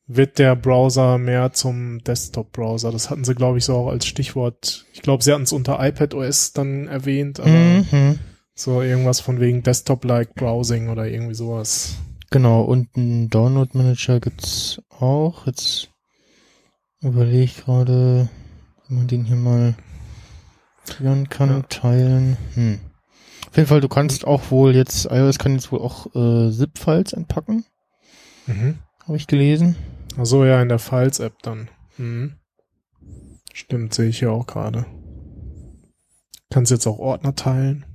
wird 0.06 0.38
der 0.38 0.56
Browser 0.56 1.18
mehr 1.18 1.54
zum 1.54 2.04
Desktop-Browser. 2.04 2.92
Das 2.92 3.10
hatten 3.10 3.24
sie, 3.24 3.36
glaube 3.36 3.58
ich, 3.58 3.66
so 3.66 3.76
auch 3.76 3.88
als 3.88 4.06
Stichwort. 4.06 4.86
Ich 4.94 5.02
glaube, 5.02 5.24
sie 5.24 5.32
hatten 5.32 5.44
es 5.44 5.54
unter 5.54 5.84
iPad 5.84 6.14
OS 6.14 6.54
dann 6.54 6.88
erwähnt, 6.88 7.40
aber 7.40 7.50
Mhm. 7.50 8.20
So 8.56 8.82
irgendwas 8.82 9.20
von 9.20 9.40
wegen 9.40 9.64
Desktop-like 9.64 10.36
Browsing 10.36 10.90
oder 10.90 11.08
irgendwie 11.08 11.34
sowas. 11.36 11.96
Genau, 12.30 12.62
und 12.62 12.90
einen 12.96 13.30
Download-Manager 13.30 14.20
gibt's 14.20 14.82
auch. 14.90 15.46
Jetzt 15.46 15.90
überlege 17.02 17.44
ich 17.44 17.58
gerade, 17.58 18.30
wie 18.88 18.94
man 18.96 19.08
den 19.08 19.26
hier 19.26 19.36
mal 19.36 19.76
triggern 20.86 21.30
kann, 21.30 21.50
Ja. 21.50 21.62
teilen. 21.64 22.38
Hm. 22.56 22.80
Auf 23.50 23.58
jeden 23.58 23.68
Fall, 23.70 23.82
du 23.82 23.88
kannst 23.90 24.26
auch 24.26 24.50
wohl 24.52 24.76
jetzt, 24.76 25.06
iOS 25.06 25.38
kann 25.38 25.54
jetzt 25.54 25.72
wohl 25.72 25.80
auch 25.80 26.08
äh, 26.16 26.52
ZIP-Files 26.52 27.14
entpacken, 27.14 27.66
Mhm. 28.48 28.80
habe 29.06 29.16
ich 29.18 29.28
gelesen. 29.28 29.76
Ach 30.18 30.26
so, 30.26 30.44
ja, 30.46 30.62
in 30.62 30.70
der 30.70 30.80
Files-App 30.80 31.42
dann. 31.44 31.70
Mhm. 31.98 32.34
Stimmt, 33.54 33.94
sehe 33.94 34.10
ich 34.10 34.22
ja 34.22 34.30
auch 34.32 34.48
gerade. 34.48 34.86
Kannst 36.50 36.72
jetzt 36.72 36.88
auch 36.88 36.98
Ordner 37.00 37.36
teilen. 37.36 37.86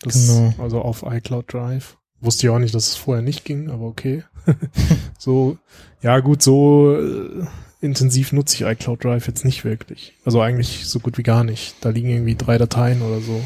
Das, 0.00 0.26
Genau. 0.26 0.54
Also 0.58 0.80
auf 0.80 1.04
iCloud 1.06 1.52
Drive. 1.52 1.96
Wusste 2.20 2.46
ich 2.46 2.50
auch 2.50 2.58
nicht, 2.58 2.74
dass 2.74 2.88
es 2.88 2.96
vorher 2.96 3.22
nicht 3.22 3.44
ging, 3.44 3.70
aber 3.70 3.84
okay. 3.84 4.24
so, 5.18 5.58
ja 6.02 6.18
gut, 6.20 6.42
so 6.42 6.96
äh, 6.96 7.46
intensiv 7.80 8.32
nutze 8.32 8.56
ich 8.56 8.70
iCloud 8.70 9.04
Drive 9.04 9.26
jetzt 9.26 9.44
nicht 9.44 9.64
wirklich. 9.64 10.14
Also 10.24 10.40
eigentlich 10.40 10.86
so 10.86 10.98
gut 10.98 11.18
wie 11.18 11.22
gar 11.22 11.44
nicht. 11.44 11.76
Da 11.82 11.90
liegen 11.90 12.08
irgendwie 12.08 12.34
drei 12.34 12.58
Dateien 12.58 13.02
oder 13.02 13.20
so. 13.20 13.40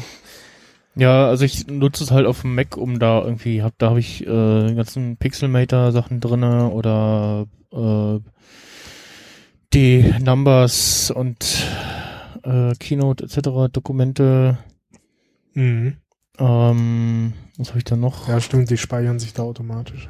Ja, 0.95 1.27
also 1.27 1.45
ich 1.45 1.67
nutze 1.67 2.03
es 2.03 2.11
halt 2.11 2.25
auf 2.25 2.41
dem 2.41 2.55
Mac, 2.55 2.75
um 2.75 2.99
da 2.99 3.23
irgendwie, 3.23 3.63
hab, 3.63 3.77
da 3.77 3.89
habe 3.89 3.99
ich 3.99 4.25
äh, 4.25 4.67
die 4.67 4.75
ganzen 4.75 5.15
Pixelmator-Sachen 5.17 6.19
drinne 6.19 6.69
oder 6.69 7.47
äh, 7.71 8.19
die 9.73 10.13
Numbers 10.21 11.11
und 11.11 11.65
äh, 12.43 12.73
Keynote 12.75 13.23
etc. 13.23 13.71
Dokumente. 13.71 14.57
Mhm. 15.53 15.97
Ähm, 16.37 17.33
was 17.57 17.69
habe 17.69 17.79
ich 17.79 17.83
da 17.83 17.95
noch? 17.95 18.27
Ja, 18.27 18.41
stimmt, 18.41 18.69
die 18.69 18.77
speichern 18.77 19.19
sich 19.19 19.33
da 19.33 19.43
automatisch. 19.43 20.09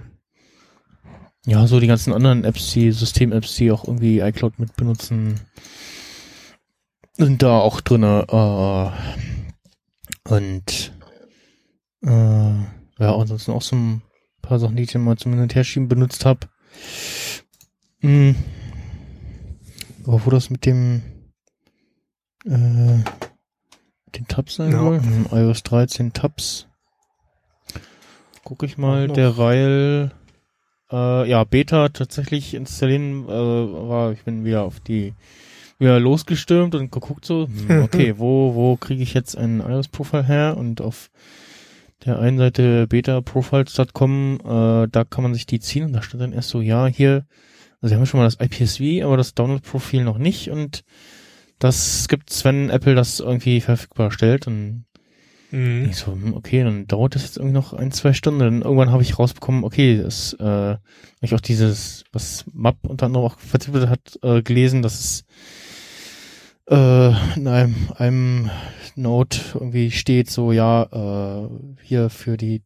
Ja, 1.46 1.66
so 1.66 1.80
die 1.80 1.88
ganzen 1.88 2.14
anderen 2.14 2.44
Apps, 2.44 2.72
die 2.72 2.92
System-Apps, 2.92 3.56
die 3.56 3.72
auch 3.72 3.88
irgendwie 3.88 4.20
iCloud 4.20 4.60
mit 4.60 4.76
benutzen, 4.76 5.40
sind 7.18 7.42
da 7.42 7.58
auch 7.58 7.82
drinne. 7.82 8.26
Äh, 8.30 10.32
und 10.32 10.94
äh, 12.04 12.10
ja, 12.10 13.16
ansonsten 13.16 13.52
auch 13.52 13.64
so 13.64 13.76
ein 13.76 14.02
paar 14.42 14.60
Sachen, 14.60 14.76
die 14.76 14.84
ich 14.84 14.92
dann 14.92 15.04
mal 15.04 15.18
zum 15.18 15.34
Hin- 15.34 15.42
und 15.42 15.56
Herschieben 15.56 15.88
benutzt 15.88 16.26
habe. 16.26 16.48
Hm. 18.02 18.36
Aber 20.06 20.26
wo 20.26 20.30
das 20.30 20.50
mit 20.50 20.66
dem 20.66 21.02
äh, 22.46 23.00
den 24.16 24.28
Tabs 24.28 24.56
sein 24.56 24.72
Ja. 24.72 24.80
soll? 24.80 25.02
Hm, 25.02 25.28
iOS 25.32 25.64
13 25.64 26.14
Tabs. 26.14 26.68
Guck 28.44 28.64
ich 28.64 28.78
mal, 28.78 29.08
der 29.08 29.38
Rail 29.38 30.12
äh, 30.92 31.30
ja, 31.30 31.44
Beta 31.44 31.90
tatsächlich 31.90 32.54
installieren, 32.54 33.26
äh, 33.26 33.30
war, 33.30 34.12
ich 34.12 34.24
bin 34.24 34.44
wieder 34.44 34.64
auf 34.64 34.80
die, 34.80 35.14
wieder 35.80 36.00
losgestürmt 36.00 36.76
und 36.76 36.92
geguckt 36.92 37.26
so, 37.26 37.48
hm, 37.48 37.84
okay, 37.84 38.16
wo, 38.18 38.56
wo 38.56 38.76
kriege 38.76 39.04
ich 39.04 39.14
jetzt 39.14 39.38
ein 39.38 39.62
iOS-Profile 39.62 40.26
her? 40.26 40.58
Und 40.58 40.82
auf 40.82 41.10
der 42.06 42.20
einen 42.20 42.38
Seite 42.40 42.88
betaprofiles.com, 42.88 44.40
äh, 44.44 44.88
da 44.92 45.04
kann 45.04 45.24
man 45.24 45.34
sich 45.34 45.46
die 45.46 45.60
ziehen 45.60 45.86
und 45.86 45.94
da 45.94 46.02
stand 46.02 46.22
dann 46.24 46.34
erst 46.34 46.50
so, 46.50 46.62
ja, 46.62 46.88
hier, 46.88 47.26
also 47.80 47.94
wir 47.94 47.98
haben 47.98 48.06
schon 48.06 48.20
mal 48.20 48.26
das 48.26 48.40
IPSV, 48.40 49.04
aber 49.06 49.18
das 49.18 49.34
Download-Profil 49.36 50.04
noch 50.04 50.18
nicht 50.18 50.50
und 50.50 50.84
das 51.64 52.08
gibt's, 52.08 52.44
wenn 52.44 52.70
Apple 52.70 52.96
das 52.96 53.20
irgendwie 53.20 53.62
verfügbar 53.62 54.12
stellt 54.12 54.48
und 54.48 54.86
Mhm. 55.52 55.90
ich 55.90 55.98
so, 55.98 56.14
hm, 56.14 56.34
okay, 56.34 56.64
dann 56.64 56.88
dauert 56.88 57.16
das 57.16 57.24
jetzt 57.24 57.38
irgendwie 57.38 57.54
noch 57.54 57.74
ein, 57.74 57.92
zwei 57.92 58.14
Stunden. 58.14 58.40
Dann 58.40 58.62
irgendwann 58.62 58.92
habe 58.92 59.04
ich 59.04 59.20
rausbekommen, 59.20 59.66
okay, 59.66 60.02
das, 60.02 60.34
äh, 60.40 60.78
ich 61.20 61.34
auch 61.34 61.42
dieses, 61.42 62.06
was 62.14 62.46
Map 62.54 62.78
unter 62.84 63.08
anderem 63.08 63.26
auch 63.26 63.38
vertippelt 63.38 63.90
hat, 63.90 64.18
äh, 64.24 64.42
gelesen, 64.42 64.82
dass 64.82 65.00
es 65.00 65.26
äh, 66.70 67.10
in 67.36 67.48
einem, 67.48 67.76
einem 67.96 68.50
Note 68.96 69.40
irgendwie 69.56 69.92
steht, 69.92 70.30
so, 70.30 70.54
ja, 70.54 70.84
äh, 71.44 71.50
hier 71.84 72.10
für 72.10 72.38
die 72.38 72.62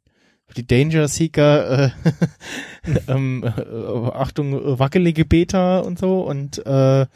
für 0.48 0.62
die 0.62 0.68
Danger 0.68 1.08
Seeker, 1.08 1.86
äh, 1.86 1.90
ähm, 3.08 3.44
äh, 3.44 4.12
Achtung, 4.12 4.78
wackelige 4.78 5.26
Beta 5.26 5.80
und 5.80 5.98
so 5.98 6.22
und 6.22 6.64
äh, 6.68 7.08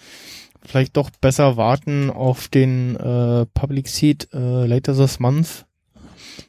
vielleicht 0.69 0.95
doch 0.97 1.09
besser 1.09 1.57
warten 1.57 2.09
auf 2.11 2.47
den 2.47 2.95
äh, 2.95 3.45
Public 3.47 3.87
Seed 3.87 4.29
äh, 4.33 4.65
later 4.65 4.93
this 4.95 5.19
month. 5.19 5.65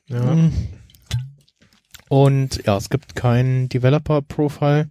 Ja. 0.09 0.21
Mhm. 0.35 0.53
Und 2.09 2.65
ja, 2.67 2.77
es 2.77 2.91
gibt 2.91 3.15
kein 3.15 3.69
Developer-Profile. 3.69 4.91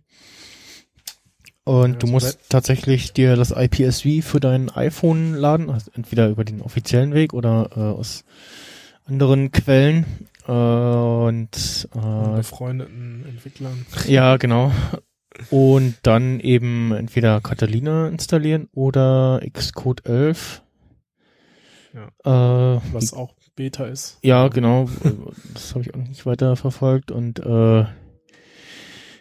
Und 1.65 1.91
Ja, 1.93 1.97
du 1.99 2.07
musst 2.07 2.39
weit- 2.39 2.49
tatsächlich 2.49 3.13
dir 3.13 3.35
das 3.35 3.51
IPSV 3.51 4.23
für 4.25 4.39
dein 4.39 4.69
iPhone 4.71 5.35
laden, 5.35 5.69
also 5.69 5.91
entweder 5.93 6.29
über 6.29 6.43
den 6.43 6.61
offiziellen 6.61 7.13
Weg 7.13 7.33
oder 7.33 7.69
äh, 7.75 7.79
aus 7.79 8.23
anderen 9.05 9.51
Quellen. 9.51 10.05
Äh, 10.47 10.51
und 10.51 11.87
äh, 11.93 12.35
befreundeten 12.37 13.25
Entwicklern. 13.27 13.85
ja, 14.07 14.37
genau. 14.37 14.71
Und 15.49 15.95
dann 16.03 16.39
eben 16.39 16.91
entweder 16.93 17.39
Catalina 17.41 18.07
installieren 18.09 18.67
oder 18.73 19.41
Xcode 19.53 20.05
11. 20.05 20.63
Ja. 21.93 22.75
Äh, 22.75 22.81
Was 22.91 23.13
auch 23.13 23.33
Beta 23.55 23.85
ist. 23.85 24.19
ja, 24.21 24.47
genau. 24.47 24.89
Das 25.53 25.73
habe 25.75 25.81
ich 25.81 25.93
auch 25.93 25.99
nicht 25.99 26.25
weiter 26.25 26.55
verfolgt. 26.55 27.11
Und 27.11 27.39
äh, 27.39 27.85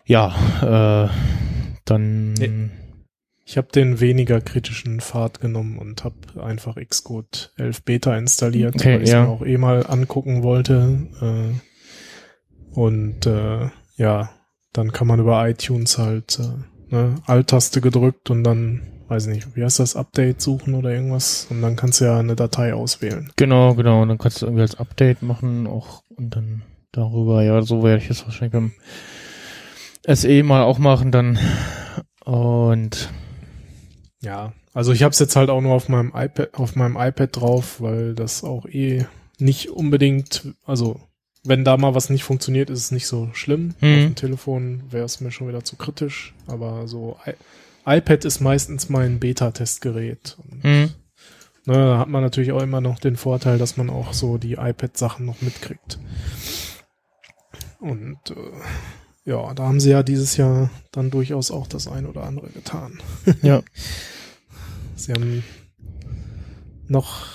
ja, 0.04 1.06
äh, 1.06 1.08
dann 1.84 2.32
Nee. 2.34 2.70
Ich 3.44 3.56
habe 3.56 3.68
den 3.68 3.98
weniger 3.98 4.42
kritischen 4.42 5.00
Pfad 5.00 5.40
genommen 5.40 5.78
und 5.78 6.04
habe 6.04 6.44
einfach 6.44 6.76
Xcode 6.76 7.50
11 7.56 7.82
Beta 7.82 8.14
installiert, 8.14 8.74
Okay, 8.74 8.96
weil 8.96 9.02
ich 9.04 9.08
ja. 9.08 9.22
mir 9.22 9.28
auch 9.30 9.42
eh 9.42 9.56
mal 9.56 9.86
angucken 9.86 10.42
wollte. 10.42 11.08
Äh, 11.22 12.74
und 12.78 13.24
äh, 13.24 13.70
ja, 13.96 14.30
dann 14.72 14.92
kann 14.92 15.06
man 15.06 15.20
über 15.20 15.48
iTunes 15.48 15.98
halt 15.98 16.38
äh, 16.38 16.94
ne, 16.94 17.14
Alt-Taste 17.26 17.80
gedrückt 17.80 18.30
und 18.30 18.44
dann, 18.44 18.82
weiß 19.08 19.26
ich 19.26 19.34
nicht, 19.34 19.56
wie 19.56 19.64
heißt 19.64 19.78
das, 19.78 19.96
Update 19.96 20.40
suchen 20.40 20.74
oder 20.74 20.90
irgendwas. 20.90 21.46
Und 21.50 21.62
dann 21.62 21.76
kannst 21.76 22.00
du 22.00 22.06
ja 22.06 22.18
eine 22.18 22.36
Datei 22.36 22.74
auswählen. 22.74 23.30
genau, 23.36 23.74
genau. 23.74 24.02
Und 24.02 24.08
dann 24.08 24.18
kannst 24.18 24.42
du 24.42 24.46
irgendwie 24.46 24.62
als 24.62 24.78
Update 24.78 25.22
machen 25.22 25.66
auch 25.66 26.02
und 26.16 26.36
dann 26.36 26.62
darüber. 26.92 27.42
Ja, 27.42 27.62
so 27.62 27.82
werde 27.82 28.02
ich 28.02 28.10
es 28.10 28.24
wahrscheinlich 28.24 28.52
beim 28.52 28.72
SE 30.14 30.42
mal 30.42 30.62
auch 30.62 30.78
machen 30.78 31.12
dann. 31.12 31.38
Und 32.24 33.10
Ja, 34.20 34.52
also 34.74 34.92
ich 34.92 35.02
habe 35.02 35.12
es 35.12 35.18
jetzt 35.18 35.36
halt 35.36 35.50
auch 35.50 35.60
nur 35.60 35.74
auf 35.74 35.88
meinem 35.88 36.12
iPad, 36.14 36.54
auf 36.54 36.76
meinem 36.76 36.96
iPad 36.96 37.30
drauf, 37.34 37.80
weil 37.80 38.14
das 38.14 38.44
auch 38.44 38.66
eh 38.66 39.06
nicht 39.38 39.70
unbedingt, 39.70 40.54
also 40.64 41.00
wenn 41.44 41.64
da 41.64 41.76
mal 41.76 41.94
was 41.94 42.10
nicht 42.10 42.24
funktioniert, 42.24 42.70
ist 42.70 42.80
es 42.80 42.90
nicht 42.90 43.06
so 43.06 43.30
schlimm. 43.32 43.74
Mhm. 43.80 43.94
Auf 43.94 44.04
dem 44.04 44.14
Telefon 44.14 44.82
wäre 44.90 45.04
es 45.04 45.20
mir 45.20 45.30
schon 45.30 45.48
wieder 45.48 45.64
zu 45.64 45.76
kritisch, 45.76 46.34
aber 46.46 46.88
so 46.88 47.16
iPad 47.86 48.24
ist 48.24 48.40
meistens 48.40 48.88
mein 48.88 49.18
Beta-Testgerät. 49.18 50.36
Und, 50.50 50.62
hm, 50.62 50.90
Ne, 51.68 51.74
da 51.74 51.98
hat 51.98 52.08
man 52.08 52.22
natürlich 52.22 52.50
auch 52.52 52.62
immer 52.62 52.80
noch 52.80 52.98
den 52.98 53.16
Vorteil, 53.16 53.58
dass 53.58 53.76
man 53.76 53.90
auch 53.90 54.14
so 54.14 54.38
die 54.38 54.54
iPad-Sachen 54.54 55.26
noch 55.26 55.42
mitkriegt. 55.42 55.98
Und 57.78 58.18
äh, 58.30 59.30
ja, 59.30 59.52
da 59.52 59.64
haben 59.64 59.78
sie 59.78 59.90
ja 59.90 60.02
dieses 60.02 60.38
Jahr 60.38 60.70
dann 60.92 61.10
durchaus 61.10 61.50
auch 61.50 61.66
das 61.66 61.86
ein 61.86 62.06
oder 62.06 62.22
andere 62.22 62.48
getan. 62.48 63.02
ja. 63.42 63.62
Sie 64.96 65.12
haben 65.12 65.44
noch, 66.86 67.26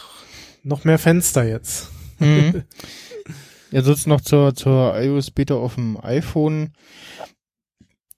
noch 0.64 0.84
mehr 0.84 0.98
Fenster 0.98 1.44
jetzt. 1.48 1.92
Mhm. 2.18 2.64
Ja, 3.74 3.82
sonst 3.82 4.06
noch 4.06 4.22
zur, 4.22 4.54
zur 4.54 4.94
iOS 5.02 5.32
Beta 5.32 5.56
auf 5.56 5.74
dem 5.74 5.98
iPhone. 6.00 6.74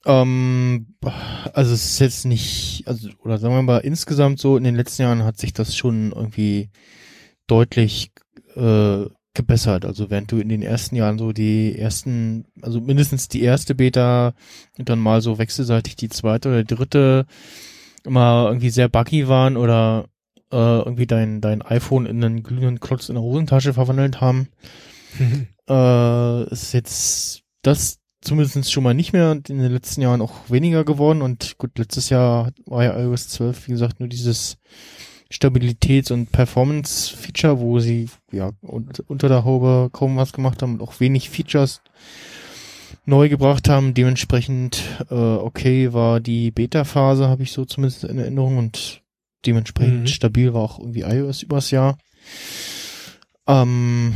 Ähm, 0.05 0.97
also 1.53 1.73
es 1.73 1.85
ist 1.85 1.99
jetzt 1.99 2.25
nicht, 2.25 2.83
also, 2.85 3.07
oder 3.23 3.37
sagen 3.37 3.55
wir 3.55 3.61
mal, 3.61 3.77
insgesamt 3.77 4.37
so 4.39 4.57
in 4.57 4.65
den 4.65 4.75
letzten 4.75 5.03
Jahren 5.03 5.23
hat 5.23 5.37
sich 5.37 5.53
das 5.53 5.73
schon 5.73 6.11
irgendwie 6.11 6.71
deutlich 7.47 8.11
äh, 8.57 9.05
gebessert. 9.33 9.85
Also 9.85 10.09
während 10.09 10.29
du 10.29 10.39
in 10.39 10.49
den 10.49 10.61
ersten 10.61 10.97
Jahren 10.97 11.17
so 11.17 11.31
die 11.31 11.79
ersten, 11.79 12.43
also 12.61 12.81
mindestens 12.81 13.29
die 13.29 13.41
erste 13.41 13.75
Beta 13.75 14.33
und 14.77 14.89
dann 14.89 14.99
mal 14.99 15.21
so 15.21 15.37
wechselseitig 15.37 15.95
die 15.95 16.09
zweite 16.09 16.49
oder 16.49 16.63
dritte 16.65 17.25
immer 18.03 18.47
irgendwie 18.47 18.71
sehr 18.71 18.89
buggy 18.89 19.29
waren 19.29 19.55
oder 19.55 20.09
äh, 20.51 20.57
irgendwie 20.79 21.07
dein, 21.07 21.39
dein 21.39 21.61
iPhone 21.61 22.07
in 22.07 22.21
einen 22.21 22.43
glühenden 22.43 22.81
Klotz 22.81 23.07
in 23.07 23.15
der 23.15 23.23
Hosentasche 23.23 23.73
verwandelt 23.73 24.19
haben, 24.19 24.49
äh, 25.69 26.49
ist 26.51 26.73
jetzt 26.73 27.41
das 27.61 27.99
zumindest 28.21 28.71
schon 28.71 28.83
mal 28.83 28.93
nicht 28.93 29.13
mehr 29.13 29.31
und 29.31 29.49
in 29.49 29.59
den 29.59 29.71
letzten 29.71 30.01
Jahren 30.01 30.21
auch 30.21 30.49
weniger 30.49 30.83
geworden. 30.83 31.21
Und 31.21 31.57
gut, 31.57 31.77
letztes 31.77 32.09
Jahr 32.09 32.51
war 32.65 32.83
ja 32.83 32.99
iOS 32.99 33.29
12, 33.29 33.67
wie 33.67 33.71
gesagt, 33.71 33.99
nur 33.99 34.09
dieses 34.09 34.57
Stabilitäts- 35.31 36.11
und 36.11 36.31
Performance-Feature, 36.31 37.59
wo 37.59 37.79
sie 37.79 38.09
ja 38.31 38.51
unter 38.61 39.29
der 39.29 39.43
Haube 39.43 39.89
kaum 39.91 40.17
was 40.17 40.33
gemacht 40.33 40.61
haben 40.61 40.73
und 40.73 40.81
auch 40.81 40.99
wenig 40.99 41.29
Features 41.29 41.81
neu 43.05 43.29
gebracht 43.29 43.69
haben. 43.69 43.93
Dementsprechend 43.93 44.83
äh, 45.09 45.13
okay 45.13 45.93
war 45.93 46.19
die 46.19 46.51
Beta-Phase, 46.51 47.27
habe 47.27 47.43
ich 47.43 47.51
so 47.51 47.65
zumindest 47.65 48.03
in 48.03 48.17
Erinnerung 48.17 48.57
und 48.57 49.03
dementsprechend 49.45 50.01
mhm. 50.01 50.07
stabil 50.07 50.53
war 50.53 50.61
auch 50.61 50.79
irgendwie 50.79 51.01
iOS 51.01 51.43
übers 51.43 51.71
Jahr. 51.71 51.97
Ähm, 53.47 54.13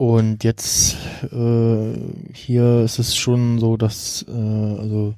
und 0.00 0.44
jetzt 0.44 0.96
äh, 1.30 1.92
hier 2.32 2.84
ist 2.84 2.98
es 2.98 3.14
schon 3.14 3.58
so, 3.58 3.76
dass 3.76 4.24
äh, 4.26 4.32
also 4.32 5.14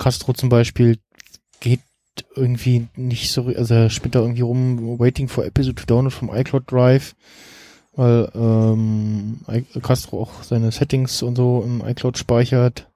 Castro 0.00 0.32
zum 0.32 0.48
Beispiel 0.48 0.98
geht 1.60 1.78
irgendwie 2.34 2.88
nicht 2.96 3.30
so, 3.30 3.46
also 3.46 3.72
er 3.72 3.88
spielt 3.88 4.16
da 4.16 4.22
irgendwie 4.22 4.40
rum, 4.40 4.98
waiting 4.98 5.28
for 5.28 5.46
episode 5.46 5.76
to 5.76 5.86
download 5.86 6.12
vom 6.12 6.34
iCloud 6.34 6.64
Drive, 6.68 7.14
weil 7.92 8.28
ähm, 8.34 9.42
Castro 9.80 10.22
auch 10.22 10.42
seine 10.42 10.72
Settings 10.72 11.22
und 11.22 11.36
so 11.36 11.62
im 11.64 11.86
iCloud 11.86 12.18
speichert. 12.18 12.90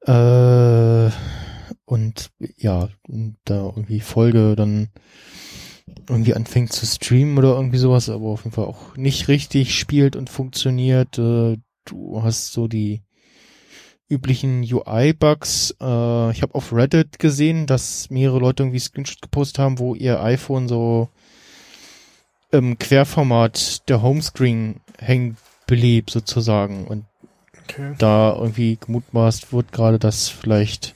Äh, 0.00 1.10
und 1.84 2.30
ja, 2.56 2.88
und 3.06 3.36
da 3.44 3.66
irgendwie 3.66 4.00
Folge 4.00 4.56
dann 4.56 4.88
irgendwie 6.08 6.34
anfängt 6.34 6.72
zu 6.72 6.86
streamen 6.86 7.38
oder 7.38 7.54
irgendwie 7.54 7.78
sowas, 7.78 8.08
aber 8.08 8.26
auf 8.28 8.44
jeden 8.44 8.54
Fall 8.54 8.64
auch 8.64 8.96
nicht 8.96 9.28
richtig 9.28 9.78
spielt 9.78 10.16
und 10.16 10.30
funktioniert. 10.30 11.18
Äh, 11.18 11.58
du 11.84 12.22
hast 12.22 12.52
so 12.52 12.68
die 12.68 13.02
üblichen 14.08 14.60
UI-Bugs. 14.62 15.74
Äh, 15.80 16.30
ich 16.30 16.42
habe 16.42 16.54
auf 16.54 16.72
Reddit 16.72 17.18
gesehen, 17.18 17.66
dass 17.66 18.10
mehrere 18.10 18.38
Leute 18.38 18.62
irgendwie 18.62 18.78
Screenshots 18.78 19.20
gepostet 19.20 19.58
haben, 19.58 19.78
wo 19.78 19.94
ihr 19.94 20.22
iPhone 20.22 20.68
so 20.68 21.08
im 22.50 22.78
Querformat 22.78 23.88
der 23.88 24.02
Homescreen 24.02 24.80
hängen 24.98 25.36
blieb 25.66 26.10
sozusagen 26.10 26.86
und 26.86 27.04
okay. 27.64 27.94
da 27.98 28.34
irgendwie 28.34 28.78
gemutmaßt 28.80 29.52
wird 29.52 29.70
gerade, 29.70 29.98
dass 29.98 30.28
vielleicht 30.28 30.94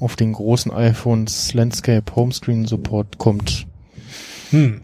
auf 0.00 0.16
den 0.16 0.34
großen 0.34 0.70
iPhones 0.72 1.54
Landscape 1.54 2.14
Homescreen 2.14 2.66
Support 2.66 3.16
kommt. 3.16 3.66
Hm. 4.54 4.82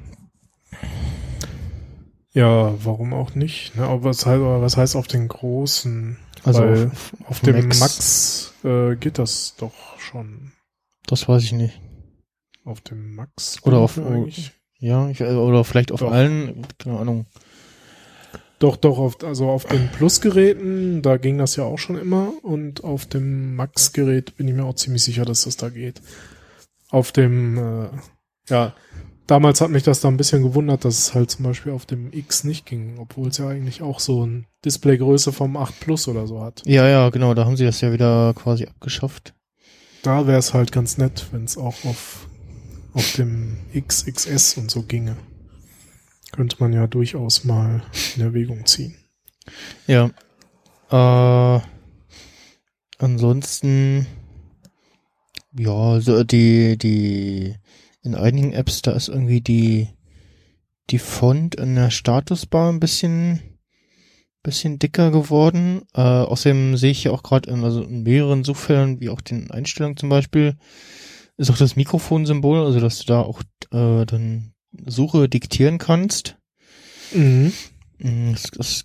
Ja, 2.32 2.74
warum 2.84 3.14
auch 3.14 3.36
nicht? 3.36 3.76
Ne? 3.76 3.84
Aber 3.84 4.02
was 4.02 4.26
heißt, 4.26 4.40
was 4.40 4.76
heißt 4.76 4.96
auf 4.96 5.06
den 5.06 5.28
großen? 5.28 6.16
Also 6.42 6.62
Weil 6.62 6.86
auf, 6.86 7.12
auf 7.26 7.40
dem 7.40 7.68
Max, 7.68 7.78
Max 7.78 8.54
äh, 8.64 8.96
geht 8.96 9.18
das 9.18 9.54
doch 9.56 10.00
schon. 10.00 10.50
Das 11.06 11.28
weiß 11.28 11.44
ich 11.44 11.52
nicht. 11.52 11.80
Auf 12.64 12.80
dem 12.80 13.14
Max? 13.14 13.62
Oder 13.62 13.78
auf 13.78 13.96
eigentlich? 13.96 14.52
Ja, 14.80 15.08
ich, 15.08 15.22
oder 15.22 15.62
vielleicht 15.62 15.92
auf 15.92 16.00
doch. 16.00 16.10
allen, 16.10 16.66
keine 16.78 16.98
Ahnung. 16.98 17.26
Doch, 18.58 18.76
doch, 18.76 18.98
auf, 18.98 19.22
also 19.22 19.48
auf 19.48 19.66
den 19.66 19.88
Plus-Geräten, 19.92 21.00
da 21.02 21.16
ging 21.16 21.38
das 21.38 21.54
ja 21.54 21.62
auch 21.62 21.78
schon 21.78 21.96
immer. 21.96 22.32
Und 22.42 22.82
auf 22.82 23.06
dem 23.06 23.54
Max-Gerät 23.54 24.36
bin 24.36 24.48
ich 24.48 24.54
mir 24.54 24.64
auch 24.64 24.74
ziemlich 24.74 25.04
sicher, 25.04 25.24
dass 25.24 25.44
das 25.44 25.56
da 25.56 25.68
geht. 25.68 26.02
Auf 26.90 27.12
dem, 27.12 27.56
äh, 27.56 27.88
ja, 28.48 28.74
damals 29.30 29.60
hat 29.60 29.70
mich 29.70 29.84
das 29.84 30.00
da 30.00 30.08
ein 30.08 30.16
bisschen 30.16 30.42
gewundert, 30.42 30.84
dass 30.84 30.98
es 30.98 31.14
halt 31.14 31.30
zum 31.30 31.44
Beispiel 31.44 31.72
auf 31.72 31.86
dem 31.86 32.12
X 32.12 32.42
nicht 32.42 32.66
ging, 32.66 32.98
obwohl 32.98 33.28
es 33.28 33.38
ja 33.38 33.48
eigentlich 33.48 33.80
auch 33.80 34.00
so 34.00 34.26
ein 34.26 34.46
Displaygröße 34.64 35.32
vom 35.32 35.56
8 35.56 35.78
Plus 35.78 36.08
oder 36.08 36.26
so 36.26 36.42
hat. 36.42 36.62
Ja, 36.66 36.88
ja, 36.88 37.10
genau, 37.10 37.34
da 37.34 37.44
haben 37.44 37.56
sie 37.56 37.64
das 37.64 37.80
ja 37.80 37.92
wieder 37.92 38.34
quasi 38.34 38.66
abgeschafft. 38.66 39.34
Da 40.02 40.26
wäre 40.26 40.38
es 40.38 40.52
halt 40.52 40.72
ganz 40.72 40.98
nett, 40.98 41.26
wenn 41.30 41.44
es 41.44 41.56
auch 41.56 41.84
auf, 41.84 42.26
auf 42.92 43.12
dem 43.12 43.58
XXS 43.72 44.56
und 44.56 44.70
so 44.70 44.82
ginge. 44.82 45.16
Könnte 46.32 46.56
man 46.58 46.72
ja 46.72 46.86
durchaus 46.86 47.44
mal 47.44 47.82
in 48.16 48.22
Erwägung 48.22 48.66
ziehen. 48.66 48.96
Ja. 49.86 50.10
Äh, 50.90 51.60
ansonsten, 52.98 54.06
ja, 55.52 56.00
so 56.00 56.24
die, 56.24 56.76
die 56.78 57.54
in 58.02 58.14
einigen 58.14 58.52
Apps, 58.52 58.82
da 58.82 58.92
ist 58.92 59.08
irgendwie 59.08 59.40
die, 59.40 59.88
die 60.90 60.98
Font 60.98 61.54
in 61.54 61.74
der 61.74 61.90
Statusbar 61.90 62.72
ein 62.72 62.80
bisschen, 62.80 63.40
bisschen 64.42 64.78
dicker 64.78 65.10
geworden. 65.10 65.82
Äh, 65.94 66.00
außerdem 66.00 66.76
sehe 66.76 66.90
ich 66.90 67.04
ja 67.04 67.12
auch 67.12 67.22
gerade 67.22 67.50
in, 67.50 67.64
also 67.64 67.82
in 67.82 68.02
mehreren 68.02 68.44
Suchfeldern, 68.44 69.00
wie 69.00 69.10
auch 69.10 69.20
den 69.20 69.50
Einstellungen 69.50 69.96
zum 69.96 70.08
Beispiel, 70.08 70.56
ist 71.36 71.50
auch 71.50 71.58
das 71.58 71.76
Mikrofonsymbol, 71.76 72.64
also 72.64 72.80
dass 72.80 72.98
du 72.98 73.06
da 73.06 73.20
auch 73.20 73.42
äh, 73.72 74.04
dann 74.06 74.52
Suche 74.86 75.28
diktieren 75.28 75.78
kannst. 75.78 76.36
Mhm. 77.12 77.52
Mm, 77.98 78.32
das, 78.32 78.42
das 78.56 78.84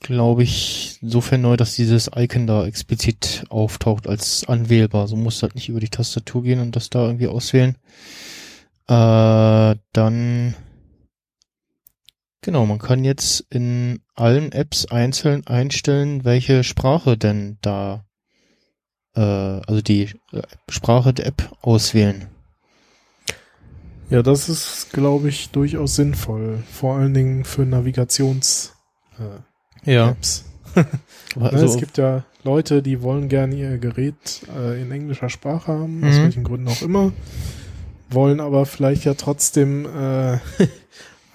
glaube 0.00 0.42
ich, 0.42 0.98
insofern 1.02 1.42
neu, 1.42 1.56
dass 1.56 1.74
dieses 1.74 2.10
Icon 2.14 2.46
da 2.46 2.66
explizit 2.66 3.44
auftaucht 3.48 4.06
als 4.06 4.46
anwählbar. 4.48 5.08
So 5.08 5.16
muss 5.16 5.42
halt 5.42 5.54
nicht 5.54 5.68
über 5.68 5.80
die 5.80 5.88
Tastatur 5.88 6.42
gehen 6.42 6.60
und 6.60 6.76
das 6.76 6.90
da 6.90 7.04
irgendwie 7.06 7.28
auswählen. 7.28 7.76
Äh, 8.86 9.76
dann, 9.92 10.54
genau, 12.40 12.66
man 12.66 12.78
kann 12.78 13.04
jetzt 13.04 13.44
in 13.50 14.00
allen 14.14 14.52
Apps 14.52 14.86
einzeln 14.86 15.46
einstellen, 15.46 16.24
welche 16.24 16.64
Sprache 16.64 17.18
denn 17.18 17.58
da, 17.60 18.06
äh, 19.14 19.20
also 19.20 19.82
die 19.82 20.04
äh, 20.32 20.42
Sprache 20.68 21.12
der 21.12 21.26
App 21.26 21.52
auswählen. 21.60 22.28
Ja, 24.10 24.22
das 24.22 24.48
ist, 24.48 24.90
glaube 24.94 25.28
ich, 25.28 25.50
durchaus 25.50 25.96
sinnvoll. 25.96 26.62
Vor 26.72 26.96
allen 26.96 27.12
Dingen 27.12 27.44
für 27.44 27.62
Navigations- 27.62 28.72
äh, 29.18 29.47
ja. 29.88 30.10
Apps. 30.10 30.44
Aber 31.36 31.52
also, 31.52 31.66
es 31.66 31.76
gibt 31.76 31.98
ja 31.98 32.24
Leute, 32.44 32.82
die 32.82 33.02
wollen 33.02 33.28
gerne 33.28 33.54
ihr 33.54 33.78
Gerät 33.78 34.42
äh, 34.56 34.80
in 34.80 34.90
englischer 34.90 35.28
Sprache 35.28 35.72
haben, 35.72 36.02
aus 36.04 36.14
mhm. 36.14 36.22
welchen 36.22 36.44
Gründen 36.44 36.68
auch 36.68 36.82
immer, 36.82 37.12
wollen 38.10 38.40
aber 38.40 38.64
vielleicht 38.64 39.04
ja 39.04 39.14
trotzdem 39.14 39.84
äh, 39.84 40.38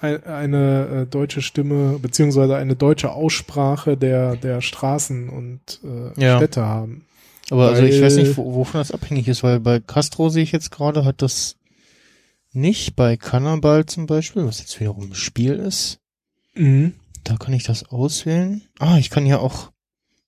eine 0.00 1.04
äh, 1.04 1.06
deutsche 1.06 1.40
Stimme 1.40 1.98
beziehungsweise 2.00 2.56
eine 2.56 2.74
deutsche 2.74 3.12
Aussprache 3.12 3.96
der 3.96 4.36
der 4.36 4.60
Straßen 4.60 5.28
und 5.28 5.80
äh, 5.84 6.20
ja. 6.20 6.36
Städte 6.38 6.62
haben. 6.62 7.06
Aber 7.50 7.66
weil, 7.66 7.74
also 7.74 7.82
ich 7.84 8.02
weiß 8.02 8.16
nicht, 8.16 8.36
wovon 8.36 8.80
das 8.80 8.90
abhängig 8.90 9.28
ist, 9.28 9.42
weil 9.42 9.60
bei 9.60 9.80
Castro 9.80 10.30
sehe 10.30 10.42
ich 10.42 10.52
jetzt 10.52 10.70
gerade, 10.70 11.04
hat 11.04 11.22
das 11.22 11.56
nicht 12.52 12.96
bei 12.96 13.16
Cannibal 13.16 13.84
zum 13.86 14.06
Beispiel, 14.06 14.46
was 14.46 14.60
jetzt 14.60 14.80
wiederum 14.80 15.10
ein 15.10 15.14
Spiel 15.14 15.54
ist. 15.54 15.98
Mhm. 16.54 16.94
Da 17.24 17.36
kann 17.36 17.54
ich 17.54 17.64
das 17.64 17.88
auswählen. 17.88 18.62
Ah, 18.78 18.98
ich 18.98 19.10
kann 19.10 19.26
ja 19.26 19.38
auch. 19.38 19.72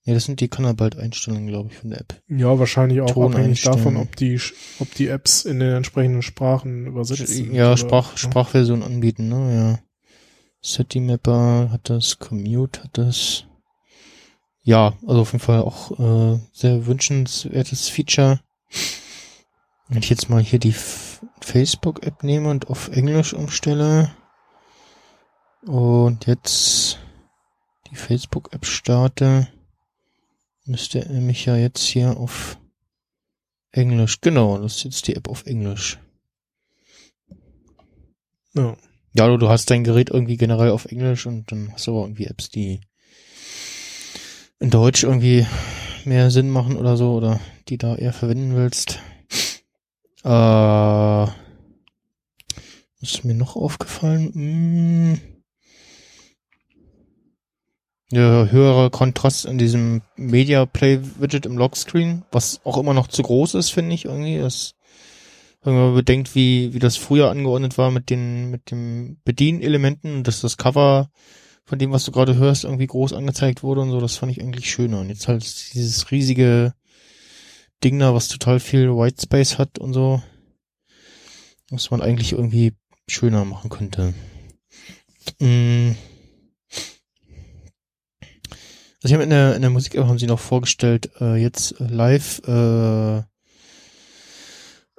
Ja, 0.05 0.15
das 0.15 0.25
sind 0.25 0.41
die 0.41 0.49
Cannabalt-Einstellungen, 0.49 1.49
glaube 1.49 1.71
ich, 1.71 1.79
von 1.79 1.91
der 1.91 2.01
App. 2.01 2.23
Ja, 2.29 2.59
wahrscheinlich 2.59 3.01
auch 3.01 3.11
Ton 3.11 3.35
abhängig 3.35 3.63
davon, 3.63 3.97
ob 3.97 4.15
die, 4.15 4.41
ob 4.79 4.95
die 4.95 5.09
Apps 5.09 5.45
in 5.45 5.59
den 5.59 5.75
entsprechenden 5.75 6.23
Sprachen 6.23 6.87
übersetzt 6.87 7.27
sind. 7.27 7.53
Ja, 7.53 7.77
Sprach, 7.77 8.11
oder, 8.11 8.19
Sprachversion 8.19 8.85
anbieten, 8.85 9.29
ne, 9.29 9.55
ja. 9.55 9.79
City-Mapper 10.65 11.71
hat 11.73 11.91
das, 11.91 12.19
Commute 12.19 12.85
hat 12.85 12.91
das. 12.99 13.45
Ja, 14.63 14.95
also 15.07 15.23
auf 15.23 15.33
jeden 15.33 15.45
Fall 15.45 15.61
auch 15.61 15.99
äh, 15.99 16.41
sehr 16.53 16.87
wünschenswertes 16.87 17.89
Feature. 17.89 18.41
Wenn 19.89 19.99
ich 19.99 20.11
jetzt 20.11 20.31
mal 20.31 20.43
hier 20.43 20.59
die 20.59 20.75
Facebook-App 21.41 22.23
nehme 22.23 22.49
und 22.49 22.69
auf 22.69 22.89
Englisch 22.89 23.35
umstelle, 23.35 24.11
und 25.67 26.27
jetzt 26.27 26.99
die 27.91 27.97
Facebook-App 27.97 28.65
starte, 28.65 29.49
müsste 30.65 31.05
er 31.05 31.21
mich 31.21 31.45
ja 31.47 31.57
jetzt 31.57 31.83
hier 31.83 32.17
auf 32.17 32.59
Englisch, 33.73 34.21
genau, 34.21 34.59
das 34.59 34.77
ist 34.77 34.85
jetzt 34.85 35.07
die 35.09 35.17
App 35.17 35.29
auf 35.29 35.47
Englisch. 35.47 35.99
Ja. 38.55 38.77
Ja, 39.15 39.29
du, 39.29 39.39
du 39.39 39.49
hast 39.49 39.71
dein 39.71 39.83
Gerät 39.83 40.11
irgendwie 40.11 40.37
generell 40.37 40.71
auf 40.71 40.85
Englisch 40.87 41.25
und 41.27 41.51
dann 41.51 41.73
hast 41.73 41.87
du 41.87 41.93
aber 41.93 42.03
irgendwie 42.03 42.27
Apps, 42.27 42.51
die 42.51 42.81
in 44.59 44.69
Deutsch 44.69 45.05
irgendwie 45.05 45.47
mehr 46.05 46.31
Sinn 46.31 46.51
machen 46.51 46.77
oder 46.77 46.99
so 46.99 47.15
oder 47.15 47.41
die 47.69 47.79
da 47.79 47.97
eher 47.97 48.13
verwenden 48.13 48.55
willst. 48.57 48.99
Äh, 50.23 50.29
was 50.29 51.33
ist 53.01 53.25
mir 53.25 53.35
noch 53.35 53.57
aufgefallen? 53.57 54.33
Hm, 54.35 55.21
ja, 58.13 58.47
höherer 58.47 58.91
Kontrast 58.91 59.47
in 59.47 59.59
diesem 59.59 60.03
Media 60.17 60.65
Play 60.65 61.01
Widget 61.19 61.47
im 61.47 61.59
Lockscreen, 61.59 62.25
was 62.31 62.61
auch 62.65 62.77
immer 62.77 62.95
noch 62.95 63.09
zu 63.09 63.23
groß 63.23 63.55
ist, 63.55 63.71
finde 63.71 63.95
ich 63.95 64.05
irgendwie. 64.05 64.39
Das, 64.39 64.75
wenn 65.63 65.75
man 65.75 65.95
bedenkt, 65.95 66.35
wie, 66.35 66.73
wie 66.73 66.79
das 66.79 66.97
früher 66.97 67.31
angeordnet 67.31 67.79
war 67.79 67.91
mit 67.91 68.11
den, 68.11 68.51
mit 68.51 68.71
den 68.71 69.21
Bedienelementen, 69.25 70.23
dass 70.23 70.41
das 70.41 70.57
Cover 70.57 71.11
von 71.65 71.81
dem, 71.81 71.91
was 71.91 72.05
du 72.05 72.13
gerade 72.13 72.37
hörst, 72.37 72.63
irgendwie 72.63 72.87
groß 72.87 73.13
angezeigt 73.13 73.65
wurde 73.65 73.81
und 73.81 73.91
so, 73.91 74.01
das 74.01 74.17
fand 74.17 74.31
ich 74.31 74.41
eigentlich 74.41 74.71
schöner. 74.71 75.01
Und 75.01 75.09
jetzt 75.09 75.27
halt 75.27 75.43
dieses 75.75 76.13
riesige 76.13 76.75
Ding 77.83 77.99
da, 77.99 78.15
was 78.15 78.29
total 78.29 78.61
viel 78.61 78.91
White 78.91 79.23
Space 79.23 79.59
hat 79.59 79.81
und 79.81 79.93
so, 79.93 80.23
was 81.71 81.91
man 81.91 82.03
eigentlich 82.03 82.33
irgendwie 82.33 82.75
schöner 83.09 83.45
machen 83.45 83.69
könnte. 83.69 84.15
Mm. 85.41 85.93
Also 89.07 89.13
ich 89.13 89.19
habe 89.19 89.23
in 89.23 89.31
der, 89.31 89.55
in 89.55 89.63
der 89.63 89.71
Musik 89.71 89.97
haben 89.99 90.19
sie 90.19 90.27
noch 90.27 90.41
vorgestellt, 90.41 91.13
äh, 91.21 91.37
jetzt 91.37 91.77
live 91.79 92.43
äh, 92.45 93.19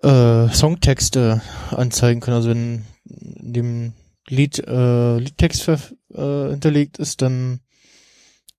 äh, 0.01 0.47
Songtexte 0.47 1.41
anzeigen 1.71 2.21
können. 2.21 2.37
Also 2.37 2.49
wenn 2.51 2.85
in 3.03 3.51
dem 3.51 3.93
Lied 4.29 4.65
äh, 4.65 5.17
Liedtext 5.17 5.63
ver, 5.63 5.81
äh, 6.13 6.51
hinterlegt 6.51 6.99
ist, 6.99 7.21
dann 7.21 7.59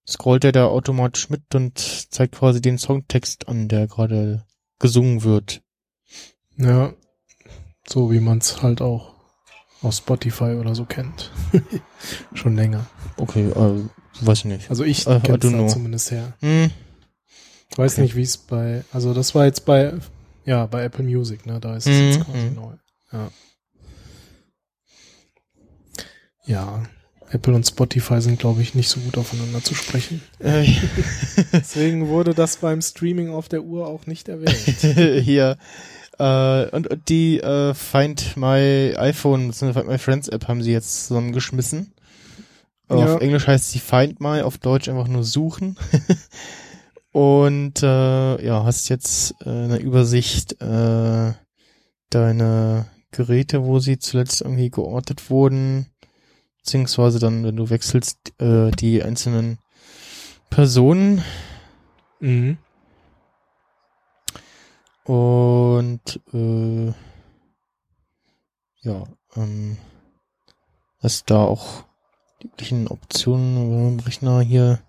scrollt 0.07 0.44
er 0.44 0.52
da 0.52 0.67
automatisch 0.67 1.31
mit 1.31 1.55
und 1.55 1.78
zeigt 1.78 2.35
quasi 2.35 2.60
den 2.60 2.77
Songtext 2.77 3.49
an, 3.49 3.68
der 3.68 3.86
gerade 3.86 4.44
gesungen 4.78 5.23
wird. 5.23 5.62
Ja, 6.59 6.93
so 7.89 8.12
wie 8.12 8.20
man 8.20 8.36
es 8.36 8.60
halt 8.60 8.83
auch 8.83 9.15
aus 9.81 9.97
Spotify 9.97 10.57
oder 10.60 10.75
so 10.75 10.85
kennt. 10.85 11.33
Schon 12.35 12.55
länger. 12.55 12.85
Okay, 13.17 13.49
äh, 13.49 13.89
weiß 14.26 14.38
ich 14.38 14.44
nicht. 14.47 14.70
Also 14.70 14.84
ich 14.84 15.06
Äh, 15.06 15.20
kenne 15.20 15.38
da 15.38 15.66
zumindest 15.68 16.10
her. 16.10 16.34
Hm, 16.40 16.70
Ich 17.70 17.78
weiß 17.78 17.92
Okay. 17.94 18.02
nicht, 18.02 18.16
wie 18.16 18.22
es 18.22 18.36
bei, 18.36 18.84
also 18.92 19.14
das 19.14 19.34
war 19.34 19.44
jetzt 19.44 19.64
bei, 19.64 19.94
ja, 20.44 20.66
bei 20.66 20.84
Apple 20.84 21.05
Music, 21.05 21.44
ne, 21.47 21.60
da 21.60 21.76
ist 21.76 21.86
es 21.86 21.98
Mhm, 21.98 22.05
jetzt 22.06 22.24
quasi 22.24 22.47
mhm. 22.47 22.55
neu. 22.55 22.72
Ja. 23.12 23.30
Ja, 26.47 26.82
Apple 27.30 27.55
und 27.55 27.66
Spotify 27.66 28.20
sind, 28.22 28.38
glaube 28.38 28.62
ich, 28.62 28.74
nicht 28.74 28.88
so 28.88 29.00
gut 29.00 29.18
aufeinander 29.18 29.62
zu 29.62 29.74
sprechen. 29.74 30.22
äh, 30.38 30.66
Deswegen 31.52 32.08
wurde 32.08 32.32
das 32.34 32.56
beim 32.56 32.80
Streaming 32.80 33.28
auf 33.30 33.48
der 33.48 33.62
Uhr 33.64 33.86
auch 33.86 34.06
nicht 34.06 34.28
erwähnt. 34.28 34.56
hier 35.24 35.58
äh, 36.18 36.66
und, 36.70 36.86
und 36.88 37.08
die 37.10 37.38
äh, 37.40 37.74
Find 37.74 38.36
My 38.36 38.94
iPhone 38.97 39.48
bzw. 39.48 39.72
Find 39.74 39.88
My 39.88 39.98
Friends 39.98 40.28
App 40.28 40.48
haben 40.48 40.62
sie 40.62 40.72
jetzt 40.72 41.06
zusammengeschmissen. 41.06 41.92
Ja. 42.91 43.15
Auf 43.15 43.20
Englisch 43.20 43.47
heißt 43.47 43.70
sie 43.70 43.81
Find 43.81 44.20
My, 44.20 44.42
auf 44.42 44.58
Deutsch 44.58 44.89
einfach 44.89 45.08
nur 45.08 45.25
suchen. 45.25 45.76
und 47.12 47.83
äh, 47.83 48.44
ja, 48.44 48.65
hast 48.65 48.89
jetzt 48.89 49.34
äh, 49.44 49.49
eine 49.49 49.78
Übersicht 49.78 50.60
äh, 50.62 51.33
deine 52.10 52.86
Geräte, 53.10 53.65
wo 53.65 53.78
sie 53.78 53.99
zuletzt 53.99 54.41
irgendwie 54.41 54.70
geortet 54.70 55.31
wurden, 55.31 55.86
beziehungsweise 56.58 57.18
dann, 57.18 57.44
wenn 57.44 57.57
du 57.57 57.70
wechselst, 57.70 58.33
äh, 58.39 58.70
die 58.70 59.02
einzelnen 59.02 59.58
Personen 60.50 61.23
mhm. 62.20 62.58
Und 65.08 66.20
äh, 66.34 66.92
ja, 68.83 69.05
ähm, 69.36 69.78
dass 71.00 71.25
da 71.25 71.39
auch 71.39 71.88
die 72.42 72.47
üblichen 72.47 72.89
Optionen 72.89 73.94
im 73.94 74.00
Rechner 74.00 74.41
hier 74.41 74.81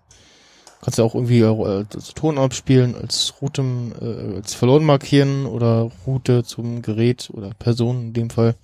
kannst 0.80 0.98
du 0.98 1.02
auch 1.02 1.14
irgendwie 1.14 1.40
äh, 1.40 1.84
als 1.94 2.14
Ton 2.14 2.38
abspielen, 2.38 2.94
als 2.94 3.34
Route 3.40 3.62
äh, 4.00 4.36
als 4.36 4.54
verloren 4.54 4.84
markieren 4.84 5.46
oder 5.46 5.90
Route 6.06 6.44
zum 6.44 6.82
Gerät 6.82 7.30
oder 7.32 7.50
Person 7.54 8.06
in 8.06 8.12
dem 8.12 8.30
Fall. 8.30 8.56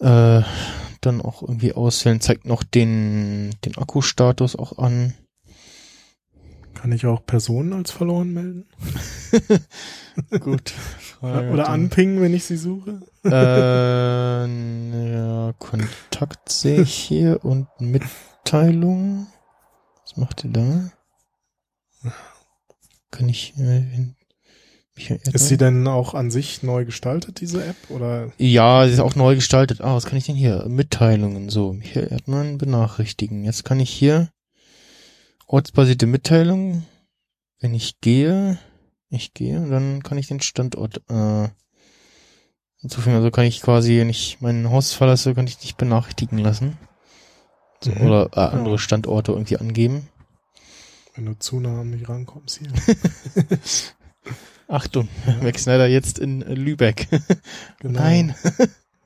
Äh, 0.00 0.42
dann 1.00 1.20
auch 1.20 1.42
irgendwie 1.42 1.72
auswählen, 1.72 2.20
zeigt 2.20 2.46
noch 2.46 2.62
den, 2.62 3.54
den 3.64 3.76
Akkustatus 3.76 4.56
auch 4.56 4.78
an. 4.78 5.14
Kann 6.74 6.92
ich 6.92 7.06
auch 7.06 7.24
Personen 7.24 7.72
als 7.72 7.90
verloren 7.90 8.32
melden? 8.32 8.66
Gut. 10.40 10.74
Oder 11.24 11.68
anpingen, 11.68 12.20
wenn 12.20 12.34
ich 12.34 12.44
sie 12.44 12.56
suche? 12.56 13.00
Äh, 13.24 14.46
ja, 15.12 15.52
Kontakt 15.58 16.50
sehe 16.50 16.82
ich 16.82 16.92
hier 16.94 17.44
und 17.44 17.66
Mitteilung. 17.78 19.26
Was 20.02 20.16
macht 20.16 20.44
ihr 20.44 20.50
da? 20.50 20.90
Kann 23.10 23.28
ich 23.28 23.54
äh, 23.58 23.84
Ist 25.32 25.48
sie 25.48 25.56
denn 25.56 25.86
auch 25.86 26.12
an 26.14 26.30
sich 26.30 26.62
neu 26.62 26.84
gestaltet, 26.84 27.40
diese 27.40 27.64
App? 27.64 27.76
Oder? 27.88 28.30
Ja, 28.36 28.86
sie 28.86 28.92
ist 28.92 29.00
auch 29.00 29.14
neu 29.14 29.36
gestaltet. 29.36 29.80
Ah, 29.80 29.94
was 29.94 30.04
kann 30.04 30.18
ich 30.18 30.26
denn 30.26 30.36
hier? 30.36 30.66
Mitteilungen, 30.68 31.48
so. 31.48 31.72
Michael 31.72 32.08
Erdmann 32.10 32.58
benachrichtigen. 32.58 33.44
Jetzt 33.44 33.64
kann 33.64 33.80
ich 33.80 33.90
hier 33.90 34.28
ortsbasierte 35.46 36.06
Mitteilungen. 36.06 36.84
Wenn 37.60 37.72
ich 37.72 38.00
gehe, 38.02 38.58
ich 39.14 39.34
gehe, 39.34 39.60
dann 39.68 40.02
kann 40.02 40.18
ich 40.18 40.28
den 40.28 40.40
Standort 40.40 41.02
äh, 41.08 41.48
hinzufügen. 42.80 43.16
Also 43.16 43.30
kann 43.30 43.44
ich 43.44 43.62
quasi, 43.62 43.98
wenn 43.98 44.10
ich 44.10 44.38
mein 44.40 44.70
Haus 44.70 44.92
verlasse, 44.92 45.34
kann 45.34 45.46
ich 45.46 45.60
nicht 45.60 45.76
benachrichtigen 45.76 46.38
lassen. 46.38 46.76
So, 47.82 47.90
Mhm. 47.90 48.00
Oder 48.02 48.30
äh, 48.34 48.40
andere 48.40 48.78
Standorte 48.78 49.32
irgendwie 49.32 49.58
angeben. 49.58 50.08
Wenn 51.14 51.26
du 51.26 51.38
zu 51.38 51.60
nah 51.60 51.80
an 51.82 51.90
mich 51.90 52.08
rankommst 52.08 52.58
hier. 52.58 52.72
Achtung, 54.68 55.08
Max 55.42 55.62
Snyder 55.64 55.86
jetzt 55.86 56.18
in 56.18 56.40
Lübeck. 56.40 57.06
Genau. 57.80 58.00
Nein. 58.00 58.34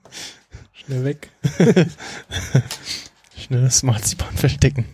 Schnell 0.73 1.05
weg. 1.05 1.31
Schnell 3.37 3.62
das 3.62 3.83
Marzipan 3.83 4.35
verstecken. 4.37 4.87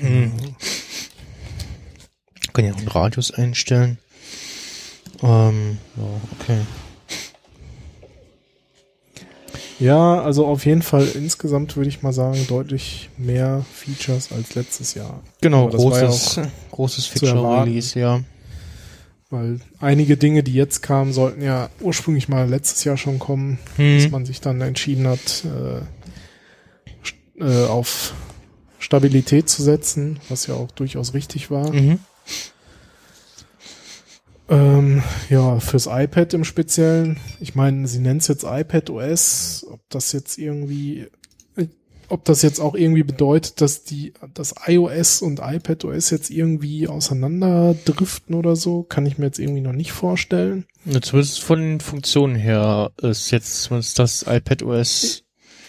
Hm. 0.00 0.32
Kann 2.60 2.68
ja 2.68 2.74
auch 2.74 2.78
einen 2.78 2.88
Radius 2.88 3.30
einstellen. 3.30 3.98
Ähm, 5.22 5.78
ja, 5.96 6.02
okay. 6.40 6.58
Ja, 9.78 10.20
also 10.20 10.46
auf 10.46 10.66
jeden 10.66 10.82
Fall 10.82 11.06
insgesamt 11.14 11.74
würde 11.76 11.88
ich 11.88 12.02
mal 12.02 12.12
sagen, 12.12 12.46
deutlich 12.48 13.08
mehr 13.16 13.64
Features 13.72 14.30
als 14.30 14.54
letztes 14.54 14.92
Jahr. 14.92 15.22
Genau, 15.40 15.72
war 15.72 16.00
ja 16.02 16.06
großes, 16.08 16.40
großes. 16.70 17.06
Feature-Release, 17.06 17.98
ja. 17.98 18.20
Weil 19.30 19.60
einige 19.78 20.18
Dinge, 20.18 20.42
die 20.42 20.52
jetzt 20.52 20.82
kamen, 20.82 21.14
sollten 21.14 21.40
ja 21.40 21.70
ursprünglich 21.80 22.28
mal 22.28 22.46
letztes 22.48 22.84
Jahr 22.84 22.98
schon 22.98 23.18
kommen, 23.18 23.58
Hm. 23.76 24.10
man 24.10 24.26
sich 24.26 24.42
dann 24.42 24.60
entschieden 24.60 25.06
hat, 25.08 25.44
äh, 27.38 27.42
äh, 27.42 27.66
auf 27.66 28.12
Stabilität 28.80 29.48
zu 29.48 29.62
setzen, 29.62 30.20
was 30.28 30.46
ja 30.46 30.54
auch 30.54 30.70
durchaus 30.72 31.14
richtig 31.14 31.50
war. 31.50 31.72
Mhm. 31.72 32.00
Ähm, 34.50 35.04
ja, 35.28 35.60
fürs 35.60 35.86
iPad 35.86 36.34
im 36.34 36.44
Speziellen. 36.44 37.18
Ich 37.38 37.54
meine, 37.54 37.86
sie 37.86 38.00
nennt 38.00 38.22
es 38.22 38.28
jetzt 38.28 38.44
iPad 38.44 38.90
OS. 38.90 39.64
Ob 39.70 39.80
das 39.90 40.10
jetzt 40.10 40.38
irgendwie, 40.38 41.06
ob 42.08 42.24
das 42.24 42.42
jetzt 42.42 42.58
auch 42.58 42.74
irgendwie 42.74 43.04
bedeutet, 43.04 43.60
dass 43.60 43.84
die, 43.84 44.12
das 44.34 44.56
iOS 44.66 45.22
und 45.22 45.38
iPad 45.40 45.84
OS 45.84 46.10
jetzt 46.10 46.30
irgendwie 46.30 46.88
auseinander 46.88 47.76
driften 47.84 48.34
oder 48.34 48.56
so, 48.56 48.82
kann 48.82 49.06
ich 49.06 49.18
mir 49.18 49.26
jetzt 49.26 49.38
irgendwie 49.38 49.60
noch 49.60 49.72
nicht 49.72 49.92
vorstellen. 49.92 50.66
Ja, 50.84 51.00
Zumindest 51.00 51.40
von 51.40 51.60
den 51.60 51.80
Funktionen 51.80 52.34
her 52.34 52.90
ist 53.00 53.30
jetzt 53.30 53.62
zumindest 53.62 54.00
das 54.00 54.24
iPad 54.26 54.64
OS 54.64 55.22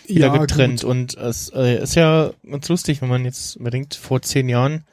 wieder 0.07 0.39
getrennt. 0.39 0.81
gut. 0.81 0.89
Und 0.89 1.17
es 1.17 1.51
äh, 1.53 1.83
ist 1.83 1.93
ja 1.93 2.31
ganz 2.49 2.67
lustig, 2.67 3.03
wenn 3.03 3.09
man 3.09 3.25
jetzt 3.25 3.57
überdenkt, 3.57 3.93
vor 3.93 4.23
zehn 4.23 4.49
Jahren 4.49 4.85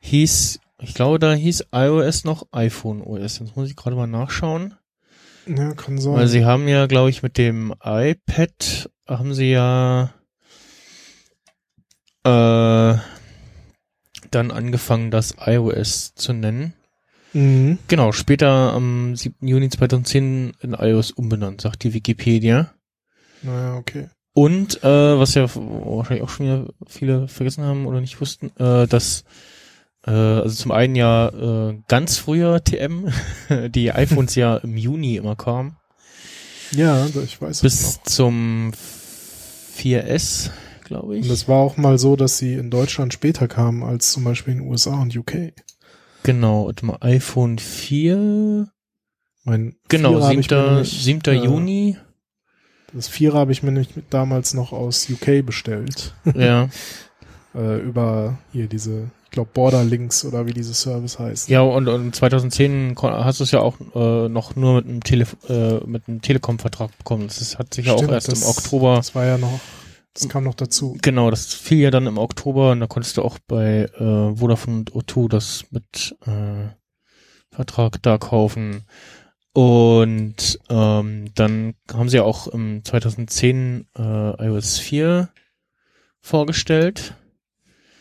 hieß, 0.00 0.60
ich 0.82 0.94
glaube, 0.94 1.18
da 1.18 1.32
hieß 1.32 1.66
iOS 1.72 2.24
noch 2.24 2.46
iPhone 2.52 3.02
OS. 3.02 3.38
Jetzt 3.38 3.56
muss 3.56 3.68
ich 3.68 3.76
gerade 3.76 3.96
mal 3.96 4.06
nachschauen. 4.06 4.74
Ja, 5.46 5.74
kann 5.74 5.98
sein. 5.98 6.14
Weil 6.14 6.28
sie 6.28 6.44
haben 6.44 6.68
ja, 6.68 6.86
glaube 6.86 7.10
ich, 7.10 7.22
mit 7.22 7.38
dem 7.38 7.74
iPad 7.82 8.90
haben 9.06 9.34
sie 9.34 9.50
ja 9.50 10.12
äh, 12.24 12.96
dann 14.30 14.50
angefangen, 14.50 15.10
das 15.10 15.36
iOS 15.44 16.14
zu 16.14 16.32
nennen. 16.32 16.74
mhm. 17.32 17.78
Genau, 17.88 18.12
später 18.12 18.72
am 18.72 19.16
7. 19.16 19.46
Juni 19.46 19.68
2010 19.68 20.52
in 20.60 20.72
iOS 20.74 21.10
umbenannt, 21.10 21.60
sagt 21.60 21.82
die 21.82 21.94
Wikipedia. 21.94 22.72
Naja, 23.42 23.76
okay. 23.76 24.08
Und 24.34 24.82
äh, 24.82 25.18
was 25.18 25.34
ja 25.34 25.42
wahrscheinlich 25.42 26.22
auch 26.22 26.30
schon 26.30 26.46
wieder 26.46 26.66
viele 26.86 27.28
vergessen 27.28 27.64
haben 27.64 27.86
oder 27.86 28.00
nicht 28.00 28.20
wussten, 28.20 28.50
äh, 28.56 28.86
dass 28.86 29.24
also 30.10 30.54
zum 30.54 30.70
einen 30.72 30.94
ja 30.96 31.28
äh, 31.70 31.78
ganz 31.88 32.16
früher 32.16 32.62
TM, 32.64 33.08
die 33.70 33.92
iPhones 33.92 34.34
ja 34.34 34.56
im 34.56 34.76
Juni 34.76 35.16
immer 35.16 35.36
kamen, 35.36 35.76
Ja, 36.72 37.06
ich 37.06 37.40
weiß 37.40 37.56
es 37.56 37.62
bis 37.62 37.96
noch. 37.98 38.02
zum 38.04 38.72
4S, 39.76 40.50
glaube 40.84 41.16
ich. 41.16 41.22
Und 41.22 41.30
das 41.30 41.48
war 41.48 41.58
auch 41.58 41.76
mal 41.76 41.98
so, 41.98 42.16
dass 42.16 42.38
sie 42.38 42.54
in 42.54 42.70
Deutschland 42.70 43.12
später 43.12 43.48
kamen 43.48 43.82
als 43.82 44.12
zum 44.12 44.24
Beispiel 44.24 44.54
in 44.54 44.60
den 44.60 44.68
USA 44.70 45.00
und 45.00 45.16
UK. 45.16 45.52
genau, 46.22 46.62
und 46.62 46.82
mal 46.82 46.98
iPhone 47.00 47.58
4, 47.58 48.68
Mein 49.44 49.76
genau, 49.88 50.10
Vierer 50.10 50.24
hab 50.26 50.32
ich 50.32 50.50
mir 50.50 50.56
7. 50.56 50.66
nämlich, 50.72 51.02
7. 51.04 51.20
äh, 51.26 51.44
Juni. 51.44 51.96
Das 52.92 53.08
Vierer 53.08 53.38
habe 53.38 53.52
ich 53.52 53.62
mir 53.62 53.72
nämlich 53.72 53.88
damals 54.10 54.52
noch 54.52 54.72
aus 54.72 55.08
UK 55.08 55.44
bestellt. 55.46 56.14
Ja. 56.34 56.68
äh, 57.54 57.78
über 57.80 58.38
hier 58.52 58.66
diese, 58.66 59.10
glaube 59.32 59.50
Borderlinks 59.52 60.24
oder 60.24 60.46
wie 60.46 60.52
dieses 60.52 60.80
Service 60.82 61.18
heißt. 61.18 61.48
Ja, 61.48 61.62
und, 61.62 61.88
und 61.88 62.14
2010 62.14 62.94
kon- 62.94 63.12
hast 63.12 63.40
du 63.40 63.44
es 63.44 63.50
ja 63.50 63.60
auch 63.60 63.76
äh, 63.94 64.28
noch 64.28 64.54
nur 64.56 64.74
mit 64.76 64.84
einem, 64.86 65.02
Tele 65.02 65.26
äh, 65.48 65.84
mit 65.86 66.06
einem 66.08 66.22
Telekom-Vertrag 66.22 66.96
bekommen. 66.98 67.26
Das 67.26 67.58
hat 67.58 67.74
sich 67.74 67.86
ja 67.86 67.94
auch 67.94 68.08
erst 68.08 68.28
das- 68.28 68.42
im 68.42 68.48
Oktober, 68.48 68.96
Das 68.96 69.14
war 69.14 69.24
ja 69.26 69.38
noch, 69.38 69.58
das 70.14 70.28
kam 70.28 70.44
noch 70.44 70.54
dazu. 70.54 70.96
genau, 71.02 71.30
das 71.30 71.52
fiel 71.52 71.78
ja 71.80 71.90
dann 71.90 72.06
im 72.06 72.18
Oktober 72.18 72.70
und 72.72 72.80
da 72.80 72.86
konntest 72.86 73.16
du 73.16 73.22
auch 73.22 73.38
bei 73.48 73.84
äh, 73.98 74.36
Vodafone 74.36 74.76
und 74.78 74.92
O2 74.92 75.28
das 75.28 75.64
mit 75.70 76.14
äh, 76.26 76.68
Vertrag 77.50 78.02
da 78.02 78.18
kaufen. 78.18 78.84
Und 79.54 80.58
ähm, 80.70 81.26
dann 81.34 81.74
haben 81.92 82.08
sie 82.08 82.16
ja 82.16 82.22
auch 82.22 82.46
im 82.48 82.82
2010 82.84 83.86
äh, 83.98 84.46
iOS 84.46 84.78
4 84.78 85.28
vorgestellt. 86.20 87.14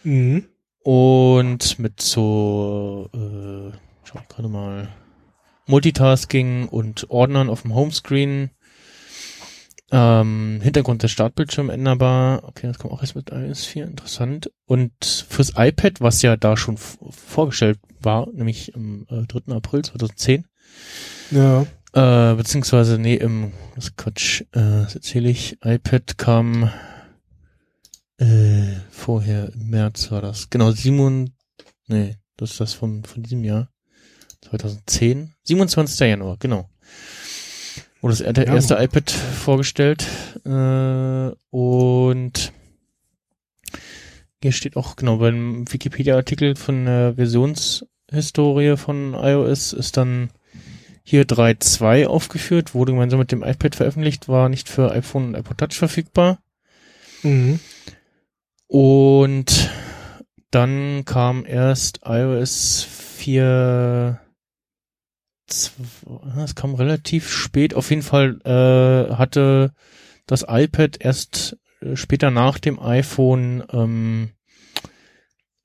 Mhm. 0.03 0.45
Und 0.84 1.77
mit 1.80 2.01
so, 2.01 3.10
äh, 3.14 3.72
schau 4.03 4.19
ich 4.22 4.27
gerade 4.27 4.48
mal, 4.50 4.90
Multitasking 5.68 6.68
und 6.68 7.10
Ordnern 7.10 7.50
auf 7.50 7.61
dem 7.61 7.74
Homescreen. 7.76 8.50
Ähm, 9.93 10.60
Hintergrund 10.64 11.03
des 11.03 11.11
Startbildschirm 11.11 11.69
änderbar. 11.69 12.43
Okay, 12.45 12.68
das 12.68 12.80
kommt 12.80 12.93
auch 12.93 13.01
erst 13.01 13.16
mit 13.16 13.30
iOS 13.30 13.66
4, 13.66 13.85
interessant. 13.85 14.50
Und 14.66 14.93
fürs 15.30 15.53
iPad, 15.58 16.00
was 16.00 16.22
ja 16.22 16.38
da 16.38 16.56
schon 16.56 16.77
vorgestellt 16.77 17.77
war, 18.00 18.27
nämlich 18.34 18.74
am 18.74 19.06
äh, 19.10 19.24
3. 19.27 19.53
April 19.53 19.84
2010, 19.84 20.45
Ja. 21.32 21.66
äh, 21.93 22.35
beziehungsweise, 22.35 22.98
nee, 22.98 23.16
im, 23.16 23.51
ist 23.76 23.98
Quatsch, 23.98 24.42
äh, 24.53 24.84
das 24.84 24.95
erzähle 24.95 25.30
ich, 25.30 25.58
iPad 25.64 26.18
kam 26.18 26.72
äh, 28.22 28.75
vorher, 28.91 29.51
im 29.53 29.69
März 29.69 30.11
war 30.11 30.22
das. 30.22 30.50
Genau, 30.50 30.72
Simon, 30.72 31.32
nee, 31.88 32.17
das 32.38 32.51
ist 32.51 32.59
das 32.59 32.74
von, 32.74 33.03
von 33.03 33.24
diesem 33.24 33.43
Jahr. 33.43 33.69
2010, 34.41 35.33
27. 35.43 36.00
Januar, 36.00 36.38
genau. 36.40 36.69
Wurde 38.01 38.14
das 38.14 38.19
Ja, 38.38 38.43
erste 38.43 38.74
Mann. 38.75 38.83
iPad 38.83 39.11
vorgestellt. 39.11 40.08
Äh, 40.45 41.32
und 41.51 42.51
hier 44.41 44.51
steht 44.51 44.75
auch, 44.75 44.95
genau, 44.95 45.17
beim 45.17 45.72
Wikipedia-Artikel 45.72 46.56
von 46.56 46.85
der 46.85 47.14
Versionshistorie 47.16 48.75
von 48.77 49.14
iOS 49.14 49.74
ist 49.74 49.98
dann 49.98 50.32
hier 51.03 51.25
3.2 51.25 52.08
aufgeführt, 52.08 52.74
wurde 52.74 52.93
gemeinsam 52.93 53.19
mit 53.19 53.32
dem 53.32 53.43
iPad 53.43 53.75
veröffentlicht, 53.75 54.27
war 54.27 54.50
nicht 54.50 54.67
für 54.69 54.91
iPhone 54.91 55.27
und 55.30 55.35
iPod 55.35 55.58
Touch 55.59 55.74
verfügbar. 55.77 56.40
Mhm. 57.24 57.59
Und 58.74 59.69
dann 60.50 61.03
kam 61.03 61.45
erst 61.45 62.00
iOS 62.06 62.83
4. 62.83 64.22
zw- 65.50 66.41
Es 66.41 66.56
kam 66.56 66.75
relativ 66.75 67.30
spät. 67.30 67.74
Auf 67.74 67.90
jeden 67.90 68.01
Fall 68.01 68.40
äh, 68.45 69.14
hatte 69.14 69.74
das 70.25 70.45
iPad 70.48 70.95
erst 71.01 71.58
äh, 71.82 71.98
später 71.98 72.32
nach 72.32 72.59
dem 72.59 72.80
iPhone 72.80 73.61
ähm, 73.74 74.32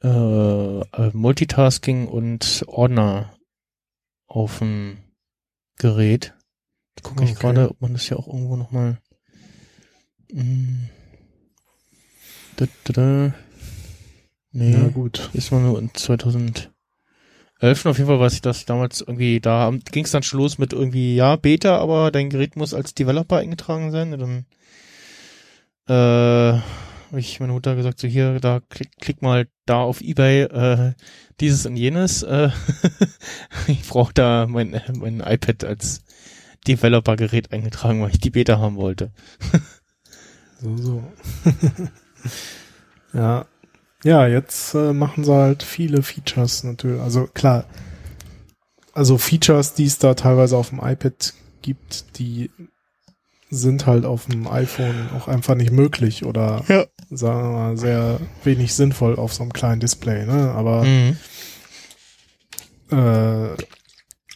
äh, 0.02 0.08
äh, 0.08 1.10
Multitasking 1.12 2.08
und 2.08 2.64
Ordner 2.66 3.32
auf 4.26 4.58
dem 4.58 4.98
Gerät. 5.78 6.34
Gucke 7.04 7.22
ich 7.22 7.30
Okay. 7.30 7.40
gerade, 7.40 7.70
ob 7.70 7.80
man 7.80 7.92
das 7.92 8.08
ja 8.08 8.16
auch 8.16 8.26
irgendwo 8.26 8.56
nochmal. 8.56 8.98
Mm. 10.32 10.86
Da, 12.56 12.66
da, 12.84 12.92
da. 12.92 13.34
Nee, 14.52 14.72
Ja, 14.72 14.88
gut. 14.88 15.30
ist 15.34 15.52
mal 15.52 15.60
nur 15.60 15.78
in 15.78 15.92
2011. 15.92 16.70
Auf 17.60 17.98
jeden 17.98 18.06
Fall 18.06 18.20
weiß 18.20 18.32
ich, 18.34 18.40
dass 18.40 18.58
ich 18.60 18.66
damals 18.66 19.00
irgendwie, 19.02 19.40
da 19.40 19.70
ging 19.92 20.04
es 20.04 20.10
dann 20.10 20.22
schon 20.22 20.40
los 20.40 20.58
mit 20.58 20.72
irgendwie, 20.72 21.14
ja, 21.16 21.36
Beta, 21.36 21.78
aber 21.78 22.10
dein 22.10 22.30
Gerät 22.30 22.56
muss 22.56 22.72
als 22.74 22.94
Developer 22.94 23.36
eingetragen 23.36 23.90
sein. 23.90 24.14
Und 24.14 24.20
dann 24.20 24.46
äh, 25.88 26.58
habe 26.60 27.20
ich 27.20 27.38
meiner 27.40 27.52
Mutter 27.52 27.76
gesagt, 27.76 28.00
so 28.00 28.08
hier, 28.08 28.40
da 28.40 28.60
klick, 28.68 28.90
klick 29.00 29.20
mal 29.22 29.46
da 29.66 29.82
auf 29.82 30.00
Ebay 30.00 30.42
äh, 30.44 30.94
dieses 31.40 31.66
und 31.66 31.76
jenes. 31.76 32.22
Äh, 32.22 32.50
ich 33.66 33.86
brauche 33.86 34.14
da 34.14 34.46
mein, 34.48 34.80
mein 34.94 35.20
iPad 35.20 35.64
als 35.64 36.02
Developer-Gerät 36.66 37.52
eingetragen, 37.52 38.00
weil 38.02 38.10
ich 38.10 38.20
die 38.20 38.30
Beta 38.30 38.58
haben 38.58 38.76
wollte. 38.76 39.12
So, 40.60 40.76
so. 40.78 41.04
ja. 43.12 43.46
Ja, 44.04 44.26
jetzt 44.26 44.74
äh, 44.74 44.92
machen 44.92 45.24
sie 45.24 45.32
halt 45.34 45.62
viele 45.62 46.02
Features 46.02 46.62
natürlich. 46.64 47.00
Also 47.00 47.26
klar, 47.32 47.64
also 48.92 49.18
Features, 49.18 49.74
die 49.74 49.86
es 49.86 49.98
da 49.98 50.14
teilweise 50.14 50.56
auf 50.56 50.68
dem 50.70 50.78
iPad 50.80 51.32
gibt, 51.62 52.18
die 52.18 52.50
sind 53.50 53.86
halt 53.86 54.04
auf 54.04 54.26
dem 54.26 54.46
iPhone 54.48 55.08
auch 55.16 55.28
einfach 55.28 55.54
nicht 55.54 55.70
möglich 55.72 56.24
oder 56.24 56.62
Ja. 56.68 56.84
sagen 57.10 57.42
wir 57.42 57.50
mal 57.58 57.76
sehr 57.76 58.20
wenig 58.44 58.74
sinnvoll 58.74 59.16
auf 59.16 59.32
so 59.32 59.42
einem 59.42 59.52
kleinen 59.52 59.80
Display, 59.80 60.26
ne? 60.26 60.52
Aber 60.52 60.84
Mhm. 60.84 61.16
äh, 62.90 63.56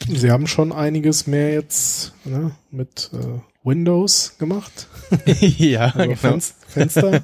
sie 0.08 0.30
haben 0.30 0.46
schon 0.46 0.72
einiges 0.72 1.26
mehr 1.26 1.52
jetzt 1.52 2.12
ne, 2.24 2.52
mit 2.70 3.10
äh, 3.12 3.40
Windows 3.62 4.36
gemacht. 4.38 4.88
ja, 5.40 5.86
Also 5.86 5.98
genau. 5.98 6.14
Fenst 6.16 6.56
Fenster. 6.70 7.22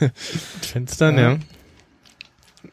Fenstern, 0.60 1.16
Ja. 1.18 1.32
ja. 1.32 1.38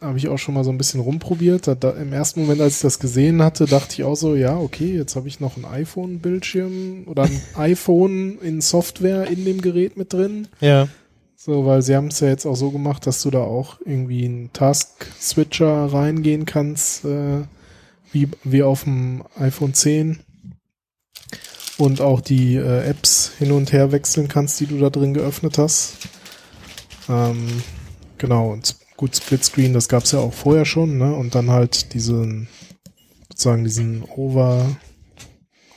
habe 0.01 0.17
ich 0.17 0.27
auch 0.27 0.37
schon 0.37 0.53
mal 0.55 0.63
so 0.63 0.71
ein 0.71 0.77
bisschen 0.77 0.99
rumprobiert. 0.99 1.67
Da, 1.67 1.75
da, 1.75 1.91
Im 1.91 2.11
ersten 2.13 2.41
Moment, 2.41 2.61
als 2.61 2.77
ich 2.77 2.81
das 2.81 2.99
gesehen 2.99 3.41
hatte, 3.41 3.65
dachte 3.65 3.93
ich 3.93 4.03
auch 4.03 4.15
so, 4.15 4.35
ja, 4.35 4.57
okay, 4.57 4.95
jetzt 4.95 5.15
habe 5.15 5.27
ich 5.27 5.39
noch 5.39 5.57
ein 5.57 5.65
iPhone-Bildschirm 5.65 7.03
oder 7.07 7.23
ein 7.23 7.41
iPhone 7.55 8.39
in 8.39 8.61
Software 8.61 9.27
in 9.27 9.45
dem 9.45 9.61
Gerät 9.61 9.97
mit 9.97 10.13
drin. 10.13 10.47
Ja. 10.59 10.87
So, 11.37 11.65
weil 11.65 11.81
sie 11.81 11.95
haben 11.95 12.07
es 12.07 12.19
ja 12.21 12.27
jetzt 12.27 12.45
auch 12.45 12.55
so 12.55 12.71
gemacht, 12.71 13.05
dass 13.05 13.21
du 13.21 13.29
da 13.29 13.41
auch 13.41 13.77
irgendwie 13.85 14.25
einen 14.25 14.51
Task-Switcher 14.53 15.85
reingehen 15.93 16.45
kannst, 16.45 17.05
äh, 17.05 17.41
wie, 18.11 18.29
wie 18.43 18.63
auf 18.63 18.83
dem 18.85 19.23
iPhone 19.37 19.73
10. 19.73 20.19
Und 21.77 21.99
auch 21.99 22.21
die 22.21 22.55
äh, 22.55 22.87
Apps 22.87 23.33
hin 23.37 23.51
und 23.51 23.73
her 23.73 23.91
wechseln 23.91 24.27
kannst, 24.29 24.59
die 24.61 24.65
du 24.65 24.79
da 24.79 24.89
drin 24.89 25.13
geöffnet 25.13 25.57
hast. 25.57 25.97
Ähm, 27.09 27.61
genau, 28.17 28.51
und 28.51 28.75
gut, 28.97 29.15
Splitscreen, 29.15 29.73
das 29.73 29.89
gab's 29.89 30.11
ja 30.11 30.19
auch 30.19 30.33
vorher 30.33 30.65
schon, 30.65 30.97
ne? 30.97 31.13
Und 31.13 31.35
dann 31.35 31.49
halt 31.49 31.93
diesen, 31.93 32.47
sozusagen 33.29 33.63
diesen 33.63 34.03
Over, 34.03 34.75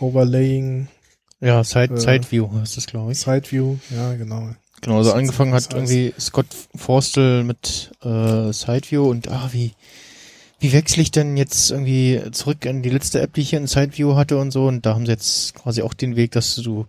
Overlaying, 0.01 0.89
Ja, 1.41 1.63
Side, 1.65 1.95
Äh, 1.95 2.01
Side 2.01 2.31
View 2.31 2.49
heißt 2.53 2.77
das, 2.77 2.87
glaube 2.87 3.13
ich. 3.13 3.19
Side 3.19 3.51
View, 3.51 3.77
ja, 3.95 4.15
genau. 4.15 4.51
Genau, 4.81 4.99
also 4.99 5.13
angefangen 5.13 5.55
hat 5.55 5.73
irgendwie 5.73 6.15
Scott 6.19 6.47
Forstel 6.75 7.43
mit 7.45 7.91
äh, 8.03 8.53
Sideview 8.53 9.09
und 9.09 9.29
ah, 9.29 9.49
wie, 9.53 9.73
wie 10.61 10.73
wechsle 10.73 11.03
ich 11.03 11.11
denn 11.11 11.37
jetzt 11.37 11.71
irgendwie 11.71 12.21
zurück 12.31 12.65
an 12.67 12.83
die 12.83 12.91
letzte 12.91 13.21
App, 13.21 13.35
die 13.35 13.41
ich 13.41 13.51
hier 13.51 13.59
in 13.59 13.67
Sideview 13.67 14.15
hatte 14.15 14.39
und 14.39 14.53
so 14.53 14.67
und 14.67 14.87
da 14.87 14.95
haben 14.95 15.07
sie 15.07 15.13
jetzt 15.13 15.55
quasi 15.55 15.83
auch 15.83 15.95
den 15.95 16.15
Weg, 16.17 16.31
dass 16.33 16.55
du 16.57 16.87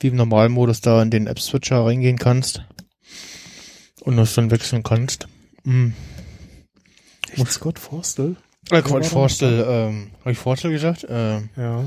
wie 0.00 0.08
im 0.08 0.16
Normalmodus 0.16 0.82
da 0.82 1.00
in 1.02 1.10
den 1.10 1.26
App-Switcher 1.26 1.84
reingehen 1.86 2.18
kannst 2.18 2.62
und 4.04 4.16
das 4.16 4.34
dann 4.34 4.50
wechseln 4.50 4.82
kannst. 4.82 5.26
Mhm. 5.64 5.94
Echt 7.32 7.50
Scott 7.52 7.78
Forstel? 7.78 8.36
Äh, 8.70 8.82
doch- 8.82 9.04
Forstel, 9.04 9.64
ähm, 9.68 10.10
habe 10.20 10.32
ich 10.32 10.38
Forstel 10.38 10.70
gesagt? 10.70 11.04
Äh, 11.04 11.40
Ja. 11.56 11.84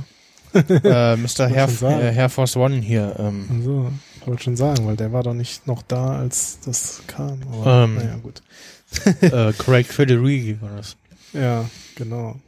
äh, 0.53 1.15
Mr. 1.15 1.39
Äh, 1.49 2.13
Hair 2.13 2.29
Force 2.29 2.55
One 2.57 2.75
hier. 2.81 3.15
Ähm, 3.19 3.45
Also, 3.55 3.91
ich 4.21 4.27
wollte 4.27 4.43
schon 4.43 4.55
sagen, 4.57 4.85
weil 4.87 4.95
der 4.95 5.11
war 5.13 5.23
doch 5.23 5.33
nicht 5.33 5.67
noch 5.67 5.81
da, 5.83 6.17
als 6.19 6.59
das 6.65 7.01
kam. 7.07 7.39
Aber 7.51 7.83
Ähm. 7.85 7.95
naja, 7.95 8.15
gut. 8.21 8.41
äh, 9.21 9.53
Craig 9.53 9.85
Federighi 9.87 10.57
war 10.61 10.77
das. 10.77 10.95
Ja, 11.33 11.69
genau. 11.95 12.39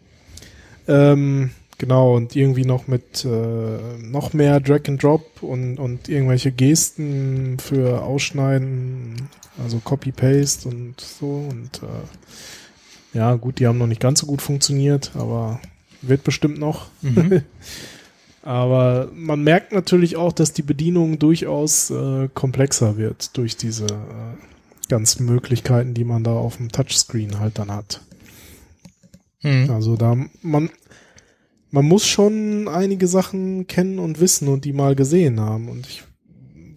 Ähm, 0.87 1.51
genau, 1.79 2.15
und 2.15 2.35
irgendwie 2.35 2.65
noch 2.65 2.87
mit 2.87 3.25
äh, 3.25 3.97
noch 3.97 4.33
mehr 4.33 4.59
Drag 4.59 4.81
and 4.87 5.01
Drop 5.01 5.41
und, 5.41 5.79
und 5.79 6.07
irgendwelche 6.07 6.51
Gesten 6.51 7.57
für 7.57 8.03
Ausschneiden, 8.03 9.29
also 9.63 9.79
Copy-Paste 9.79 10.69
und 10.69 11.01
so. 11.01 11.47
Und 11.49 11.81
äh, 11.81 13.17
ja, 13.17 13.33
gut, 13.33 13.57
die 13.57 13.65
haben 13.65 13.79
noch 13.79 13.87
nicht 13.87 14.01
ganz 14.01 14.19
so 14.19 14.27
gut 14.27 14.43
funktioniert, 14.43 15.11
aber 15.15 15.59
wird 16.03 16.23
bestimmt 16.23 16.59
noch. 16.59 16.87
Mhm. 17.01 17.41
Aber 18.41 19.09
man 19.13 19.43
merkt 19.43 19.73
natürlich 19.73 20.15
auch, 20.15 20.31
dass 20.31 20.53
die 20.53 20.61
Bedienung 20.61 21.19
durchaus 21.19 21.91
äh, 21.91 22.29
komplexer 22.33 22.95
wird 22.95 23.35
durch 23.37 23.57
diese 23.57 23.85
äh, 23.85 24.87
ganzen 24.87 25.25
Möglichkeiten, 25.25 25.93
die 25.93 26.05
man 26.05 26.23
da 26.23 26.31
auf 26.31 26.55
dem 26.55 26.71
Touchscreen 26.71 27.39
halt 27.39 27.59
dann 27.59 27.69
hat. 27.69 28.01
Mhm. 29.41 29.69
Also 29.69 29.97
da 29.97 30.17
man 30.41 30.69
man 31.71 31.85
muss 31.85 32.05
schon 32.07 32.67
einige 32.67 33.07
Sachen 33.07 33.67
kennen 33.67 33.99
und 33.99 34.19
wissen 34.19 34.47
und 34.47 34.65
die 34.65 34.73
mal 34.73 34.95
gesehen 34.95 35.39
haben 35.39 35.69
und 35.69 35.87
ich 35.87 36.03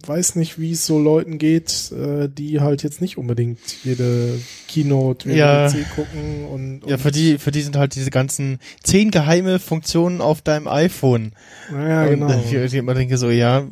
weiß 0.05 0.35
nicht, 0.35 0.59
wie 0.59 0.71
es 0.73 0.85
so 0.85 0.99
Leuten 0.99 1.37
geht, 1.37 1.91
äh, 1.91 2.27
die 2.27 2.59
halt 2.59 2.83
jetzt 2.83 2.99
nicht 2.99 3.17
unbedingt 3.17 3.59
jede 3.85 4.37
Keynote 4.67 5.31
Ja. 5.31 5.71
Gucken 5.95 6.45
und, 6.45 6.83
und 6.83 6.89
Ja, 6.89 6.97
für 6.97 7.11
die, 7.11 7.37
für 7.37 7.51
die 7.51 7.61
sind 7.61 7.77
halt 7.77 7.95
diese 7.95 8.09
ganzen 8.09 8.59
zehn 8.83 9.11
geheime 9.11 9.59
Funktionen 9.59 10.19
auf 10.19 10.41
deinem 10.41 10.67
iPhone. 10.67 11.31
Ja, 11.71 12.03
Und, 12.03 12.09
genau. 12.09 12.43
Ich, 12.45 12.53
ich 12.53 12.73
immer 12.73 12.93
denke 12.95 13.17
so, 13.17 13.29
ja, 13.29 13.63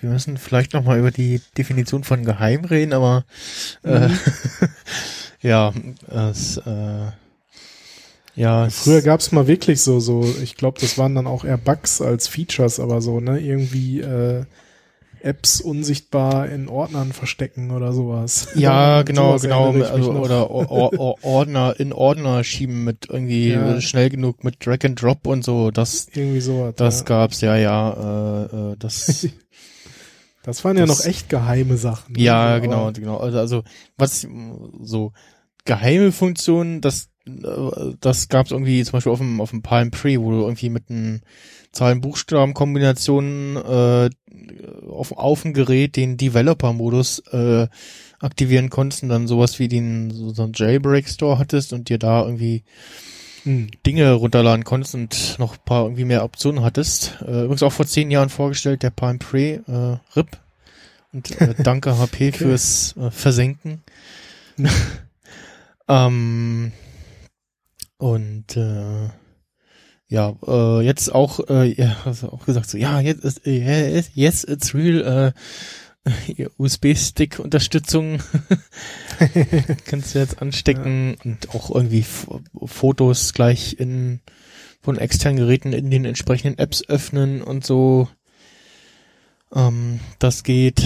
wir 0.00 0.10
müssen 0.10 0.36
vielleicht 0.36 0.74
noch 0.74 0.84
mal 0.84 0.98
über 0.98 1.10
die 1.10 1.40
Definition 1.56 2.04
von 2.04 2.24
geheim 2.24 2.64
reden, 2.66 2.92
aber 2.92 3.24
äh, 3.82 4.08
Mhm. 4.08 4.18
ja, 5.40 5.72
es, 6.30 6.58
äh, 6.58 7.06
ja, 8.34 8.66
es- 8.66 8.80
Früher 8.84 9.02
gab's 9.02 9.32
mal 9.32 9.46
wirklich 9.46 9.80
so, 9.82 10.00
so, 10.00 10.24
ich 10.42 10.56
glaube, 10.56 10.80
das 10.80 10.96
waren 10.98 11.14
dann 11.14 11.26
auch 11.26 11.44
eher 11.44 11.58
Bugs 11.58 12.00
als 12.00 12.28
Features, 12.28 12.80
aber 12.80 13.00
so, 13.02 13.20
ne, 13.20 13.38
irgendwie 13.40 14.00
äh, 14.00 14.44
Apps 15.24 15.60
unsichtbar 15.60 16.48
in 16.48 16.68
Ordnern 16.68 17.12
verstecken 17.12 17.70
oder 17.70 17.92
sowas. 17.92 18.48
Ja, 18.56 19.02
genau, 19.02 19.26
sowas 19.38 19.42
genau. 19.42 19.72
mich 19.72 19.84
Also, 19.86 20.10
oder 20.14 20.50
Or- 20.50 20.68
Or- 20.72 20.98
Or- 20.98 21.16
Ordner 21.24 21.78
in 21.78 21.92
Ordner 21.92 22.42
schieben 22.42 22.82
mit 22.82 23.08
irgendwie 23.08 23.50
Ja. 23.50 23.80
schnell 23.80 24.10
genug 24.10 24.42
mit 24.42 24.66
Drag 24.66 24.78
and 24.84 25.00
Drop 25.00 25.26
und 25.28 25.44
so. 25.44 25.70
Das, 25.70 26.08
irgendwie 26.12 26.40
sowas. 26.40 26.74
das 26.76 26.98
ja. 27.00 27.04
gab's, 27.04 27.40
ja, 27.40 27.56
ja. 27.56 28.46
Äh, 28.46 28.72
äh, 28.72 28.76
das, 28.80 29.28
Das 30.42 30.64
waren 30.64 30.76
ja 30.76 30.86
das- 30.86 30.98
noch 30.98 31.04
echt 31.06 31.28
geheime 31.28 31.76
Sachen. 31.76 32.14
ne? 32.14 32.20
ja, 32.20 32.58
genau, 32.58 32.90
genau. 32.90 33.18
Also, 33.18 33.38
also 33.38 33.62
was 33.96 34.26
so 34.82 35.12
geheime 35.64 36.10
Funktionen, 36.10 36.80
das, 36.80 37.10
das 37.24 38.28
gab's 38.28 38.50
irgendwie 38.50 38.82
zum 38.84 38.92
Beispiel 38.92 39.12
auf 39.12 39.18
dem 39.18 39.40
auf 39.40 39.50
dem 39.50 39.62
Palm 39.62 39.90
Pre, 39.90 40.20
wo 40.20 40.30
du 40.30 40.40
irgendwie 40.42 40.70
mit 40.70 40.90
einem 40.90 41.20
Zahlen-Buchstaben-Kombinationen 41.72 43.56
äh, 43.56 44.10
auf, 44.88 45.12
auf 45.12 45.42
dem 45.42 45.52
Gerät 45.54 45.96
den 45.96 46.16
Developer-Modus 46.16 47.20
äh, 47.30 47.68
aktivieren 48.20 48.70
konntest 48.70 49.02
und 49.02 49.08
dann 49.08 49.26
sowas 49.26 49.58
wie 49.58 49.68
den 49.68 50.10
so, 50.10 50.30
so 50.30 50.42
einen 50.42 50.52
Jailbreak-Store 50.54 51.38
hattest 51.38 51.72
und 51.72 51.88
dir 51.88 51.98
da 51.98 52.24
irgendwie 52.24 52.64
Hm. 53.44 53.68
Dinge 53.84 54.12
runterladen 54.12 54.64
konntest 54.64 54.94
und 54.94 55.36
noch 55.38 55.54
ein 55.54 55.64
paar 55.64 55.84
irgendwie 55.84 56.04
mehr 56.04 56.24
Optionen 56.24 56.62
hattest. 56.62 57.16
Äh, 57.22 57.42
übrigens 57.42 57.62
auch 57.62 57.72
vor 57.72 57.86
zehn 57.86 58.10
Jahren 58.10 58.28
vorgestellt, 58.28 58.82
der 58.82 58.90
Palm 58.90 59.18
Pre 59.18 59.62
äh, 59.66 60.16
RIP. 60.16 60.38
Und 61.12 61.40
äh, 61.40 61.54
danke 61.62 61.98
HP 61.98 62.28
Okay. 62.28 62.32
fürs 62.32 62.94
äh, 62.96 63.10
Versenken. 63.10 63.82
Hm. 64.56 64.68
ähm, 65.88 66.72
und 68.02 68.56
äh, 68.56 69.10
ja, 70.08 70.34
äh, 70.44 70.80
jetzt 70.80 71.14
auch, 71.14 71.38
äh, 71.48 71.72
ja, 71.72 71.98
hast 72.04 72.24
du 72.24 72.30
auch 72.30 72.44
gesagt, 72.44 72.68
so, 72.68 72.76
ja, 72.76 72.98
jetzt 72.98 73.24
ist, 73.24 73.46
äh, 73.46 73.92
yes, 73.94 74.10
yes, 74.12 74.42
it's 74.42 74.74
real, 74.74 75.34
äh, 76.04 76.46
USB-Stick-Unterstützung 76.58 78.18
kannst 79.84 80.16
du 80.16 80.18
jetzt 80.18 80.42
anstecken 80.42 81.14
und 81.22 81.54
auch 81.54 81.72
irgendwie 81.72 82.04
Fotos 82.64 83.34
gleich 83.34 83.78
in 83.78 84.18
von 84.80 84.98
externen 84.98 85.38
Geräten 85.38 85.72
in 85.72 85.88
den 85.88 86.04
entsprechenden 86.04 86.58
Apps 86.58 86.82
öffnen 86.88 87.40
und 87.40 87.64
so. 87.64 88.08
Ähm, 89.54 90.00
das 90.18 90.42
geht 90.42 90.82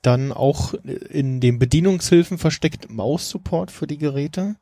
dann 0.00 0.32
auch 0.32 0.72
in 0.72 1.40
den 1.40 1.58
Bedienungshilfen 1.58 2.38
versteckt 2.38 2.90
Maus-Support 2.90 3.70
für 3.70 3.86
die 3.86 3.98
Geräte. 3.98 4.56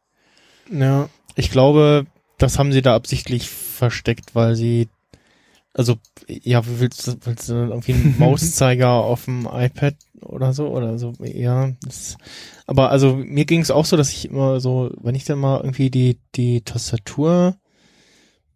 Ja, 0.68 1.08
Ich 1.36 1.50
glaube, 1.50 2.06
das 2.39 2.58
haben 2.58 2.73
sie 2.73 2.82
da 2.82 2.94
absichtlich 2.94 3.48
versteckt, 3.48 4.34
weil 4.34 4.56
sie 4.56 4.89
also 5.76 5.97
ja, 6.26 6.62
willst 6.65 7.06
du, 7.06 7.16
willst 7.24 7.50
du 7.50 7.52
dann 7.52 7.68
irgendwie 7.68 7.92
einen 7.92 8.16
Mauszeiger 8.18 8.92
auf 8.92 9.26
dem 9.26 9.47
iPad 9.50 9.94
oder 10.23 10.55
so 10.55 10.68
oder 10.68 10.98
so 10.98 11.12
ja, 11.23 11.73
das, 11.82 12.16
aber 12.66 12.90
also 12.90 13.16
mir 13.16 13.44
ging 13.44 13.60
es 13.60 13.70
auch 13.70 13.84
so, 13.84 13.98
dass 13.98 14.10
ich 14.10 14.31
immer 14.31 14.58
so, 14.60 14.90
wenn 15.02 15.15
ich 15.15 15.24
dann 15.24 15.39
mal 15.39 15.58
irgendwie 15.58 15.90
die 15.90 16.18
die 16.34 16.62
Tastatur 16.62 17.56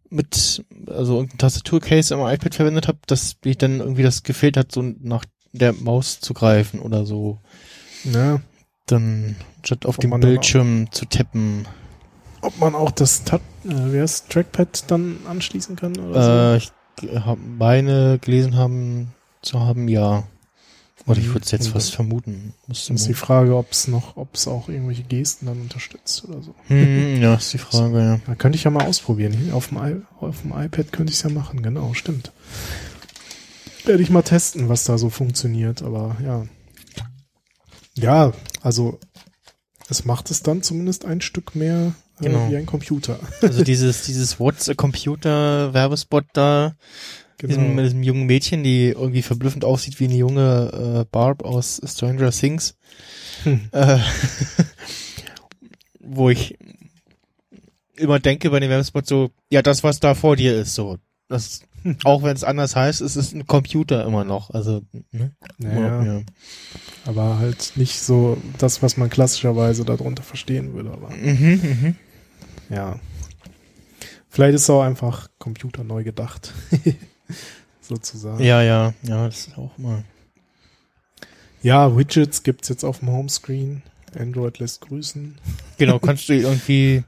mit 0.09 0.65
also 0.87 1.17
irgendein 1.17 1.37
Tastaturcase 1.37 2.13
im 2.15 2.21
iPad 2.21 2.55
verwendet 2.55 2.87
habe, 2.87 2.97
dass 3.05 3.37
mich 3.45 3.57
dann 3.57 3.79
irgendwie 3.79 4.03
das 4.03 4.23
gefehlt 4.23 4.57
hat, 4.57 4.71
so 4.71 4.81
nach 4.81 5.25
der 5.53 5.73
Maus 5.73 6.19
zu 6.21 6.33
greifen 6.33 6.79
oder 6.79 7.05
so, 7.05 7.39
ja. 8.03 8.41
dann 8.87 9.35
statt 9.63 9.85
auf 9.85 9.97
dem 9.97 10.19
Bildschirm 10.19 10.91
zu 10.91 11.05
tippen. 11.05 11.67
Ob 12.41 12.57
man 12.59 12.75
auch 12.75 12.91
das 12.91 13.23
Tat, 13.23 13.41
äh, 13.65 14.05
Trackpad 14.29 14.85
dann 14.89 15.17
anschließen 15.27 15.75
kann 15.75 15.97
oder 15.97 16.55
Äh, 16.55 16.57
ich 16.57 16.71
habe 17.23 17.39
meine 17.39 18.19
gelesen 18.19 18.55
haben 18.55 19.13
zu 19.41 19.59
haben, 19.59 19.87
ja. 19.87 20.23
Oder 21.07 21.19
ich 21.19 21.27
Mhm. 21.27 21.33
würde 21.33 21.45
es 21.45 21.51
jetzt 21.51 21.65
Und 21.67 21.71
fast 21.73 21.95
vermuten. 21.95 22.53
so? 22.71 22.93
Ist 22.93 23.07
die 23.07 23.15
Frage, 23.15 23.55
ob 23.55 23.71
es 23.71 23.87
noch, 23.87 24.17
ob 24.17 24.35
es 24.35 24.47
auch 24.47 24.69
irgendwelche 24.69 25.01
Gesten 25.03 25.47
dann 25.47 25.59
unterstützt 25.61 26.25
oder 26.25 26.41
so. 26.43 26.53
Hm, 26.67 27.19
ja, 27.21 27.33
ist 27.35 27.53
die 27.53 27.57
Frage, 27.59 27.97
ja. 27.99 28.19
Da 28.27 28.35
könnte 28.35 28.55
ich 28.57 28.63
ja 28.65 28.71
mal 28.71 28.85
ausprobieren. 28.85 29.51
Auf 29.51 29.69
dem, 29.69 29.77
I 29.77 29.95
auf 30.19 30.41
dem 30.41 30.51
iPad 30.51 30.91
könnte 30.91 31.11
ich 31.11 31.17
es 31.17 31.23
ja 31.23 31.29
machen, 31.31 31.63
genau, 31.63 31.93
stimmt. 31.95 32.31
Werde 33.85 34.03
ich 34.03 34.11
mal 34.11 34.21
testen, 34.21 34.69
was 34.69 34.83
da 34.83 34.99
so 34.99 35.09
funktioniert, 35.09 35.81
aber 35.81 36.17
ja. 36.23 36.45
Ja, 37.97 38.31
also 38.61 38.99
es 39.89 40.05
macht 40.05 40.29
es 40.29 40.43
dann 40.43 40.61
zumindest 40.61 41.03
ein 41.05 41.19
Stück 41.21 41.55
mehr 41.55 41.93
Genau. 42.21 42.49
wie 42.49 42.57
ein 42.57 42.65
Computer. 42.65 43.19
Also 43.41 43.63
dieses, 43.65 44.03
dieses 44.03 44.39
What's 44.39 44.69
a 44.69 44.73
Computer 44.73 45.73
Werbespot 45.73 46.25
da, 46.33 46.75
diesem, 47.41 47.63
mit 47.63 47.69
Genau. 47.71 47.81
diesem 47.83 48.03
jungen 48.03 48.25
Mädchen, 48.27 48.63
die 48.63 48.89
irgendwie 48.89 49.21
verblüffend 49.23 49.65
aussieht 49.65 49.99
wie 49.99 50.05
eine 50.05 50.15
junge 50.15 51.01
äh, 51.01 51.05
Barb 51.11 51.43
aus 51.43 51.81
Stranger 51.85 52.31
Things. 52.31 52.75
Hm. 53.43 53.61
Äh, 53.71 53.97
wo 55.99 56.29
ich 56.29 56.57
immer 57.95 58.19
denke 58.19 58.49
bei 58.49 58.59
dem 58.59 58.69
Werbespot 58.69 59.07
so, 59.07 59.31
ja, 59.49 59.61
das, 59.61 59.83
was 59.83 59.99
da 59.99 60.15
vor 60.15 60.35
dir 60.35 60.55
ist, 60.55 60.75
so. 60.75 60.97
Das, 61.27 61.61
auch 62.03 62.23
wenn 62.23 62.35
es 62.35 62.43
anders 62.43 62.75
heißt, 62.75 63.01
es 63.01 63.15
ist 63.15 63.33
ein 63.33 63.47
Computer 63.47 64.05
immer 64.05 64.23
noch. 64.25 64.49
Also, 64.51 64.81
ne? 65.11 65.31
Naja, 65.57 66.03
ja. 66.03 66.21
aber 67.05 67.39
halt 67.39 67.73
nicht 67.75 67.99
so 68.01 68.37
das, 68.57 68.81
was 68.83 68.97
man 68.97 69.09
klassischerweise 69.09 69.85
darunter 69.85 70.23
verstehen 70.23 70.73
würde. 70.73 70.91
Aber 70.91 71.09
Mhm, 71.11 71.61
mhm. 71.63 71.95
Ja. 72.71 72.99
Vielleicht 74.29 74.55
ist 74.55 74.69
auch 74.69 74.81
einfach 74.81 75.29
Computer 75.39 75.83
neu 75.83 76.03
gedacht. 76.03 76.53
Sozusagen. 77.81 78.41
Ja, 78.41 78.61
ja, 78.61 78.93
ja, 79.03 79.25
das 79.25 79.47
ist 79.47 79.57
auch 79.57 79.77
mal. 79.77 80.03
Ja, 81.61 81.95
Widgets 81.95 82.43
gibt's 82.43 82.69
jetzt 82.69 82.83
auf 82.83 82.99
dem 82.99 83.09
Homescreen. 83.09 83.83
Android 84.17 84.59
lässt 84.59 84.81
grüßen. 84.81 85.37
Genau, 85.77 85.99
kannst 85.99 86.29
du 86.29 86.33
irgendwie. 86.33 87.03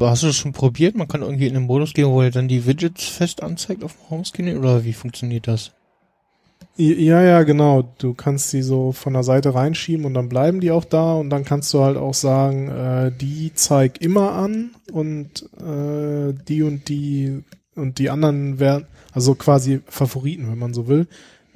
Hast 0.00 0.22
du 0.22 0.28
das 0.28 0.36
schon 0.36 0.52
probiert? 0.52 0.94
Man 0.94 1.08
kann 1.08 1.22
irgendwie 1.22 1.48
in 1.48 1.54
den 1.54 1.64
Modus 1.64 1.92
gehen, 1.92 2.08
wo 2.08 2.22
er 2.22 2.30
dann 2.30 2.46
die 2.46 2.66
Widgets 2.66 3.04
fest 3.04 3.42
anzeigt 3.42 3.82
auf 3.82 3.94
dem 3.94 4.10
Homescreen 4.10 4.56
oder 4.56 4.84
wie 4.84 4.92
funktioniert 4.92 5.48
das? 5.48 5.72
Ja, 6.76 7.22
ja, 7.22 7.42
genau. 7.42 7.94
Du 7.98 8.14
kannst 8.14 8.50
sie 8.50 8.62
so 8.62 8.92
von 8.92 9.12
der 9.12 9.22
Seite 9.22 9.54
reinschieben 9.54 10.04
und 10.06 10.14
dann 10.14 10.28
bleiben 10.28 10.60
die 10.60 10.70
auch 10.70 10.84
da 10.84 11.14
und 11.14 11.30
dann 11.30 11.44
kannst 11.44 11.72
du 11.74 11.80
halt 11.82 11.96
auch 11.96 12.14
sagen, 12.14 12.68
äh, 12.68 13.12
die 13.12 13.52
zeig 13.54 14.00
immer 14.00 14.32
an 14.32 14.70
und 14.92 15.48
äh, 15.60 16.32
die 16.48 16.62
und 16.62 16.88
die 16.88 17.42
und 17.74 17.98
die 17.98 18.10
anderen 18.10 18.58
werden, 18.60 18.86
also 19.12 19.34
quasi 19.34 19.80
Favoriten, 19.86 20.50
wenn 20.50 20.58
man 20.58 20.74
so 20.74 20.88
will, 20.88 21.06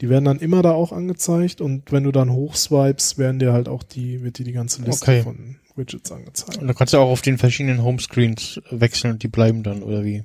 die 0.01 0.09
werden 0.09 0.25
dann 0.25 0.39
immer 0.39 0.63
da 0.63 0.73
auch 0.73 0.93
angezeigt 0.93 1.61
und 1.61 1.93
wenn 1.93 2.05
du 2.05 2.13
dann 2.13 2.31
hochswipes, 2.31 3.19
werden 3.19 3.39
dir 3.39 3.53
halt 3.53 3.69
auch 3.69 3.83
die, 3.83 4.23
wird 4.23 4.39
dir 4.39 4.45
die 4.45 4.53
ganze 4.53 4.83
Liste 4.83 5.05
Okay. 5.05 5.23
von 5.23 5.57
Widgets 5.75 6.11
angezeigt. 6.13 6.59
Und 6.59 6.69
da 6.69 6.75
kannst 6.75 6.95
du 6.95 6.99
auch 6.99 7.11
auf 7.11 7.23
den 7.23 7.39
verschiedenen 7.39 7.83
Homescreens 7.83 8.61
wechseln 8.71 9.13
und 9.13 9.23
die 9.23 9.29
bleiben 9.29 9.63
dann, 9.63 9.83
oder 9.83 10.05
wie? 10.05 10.25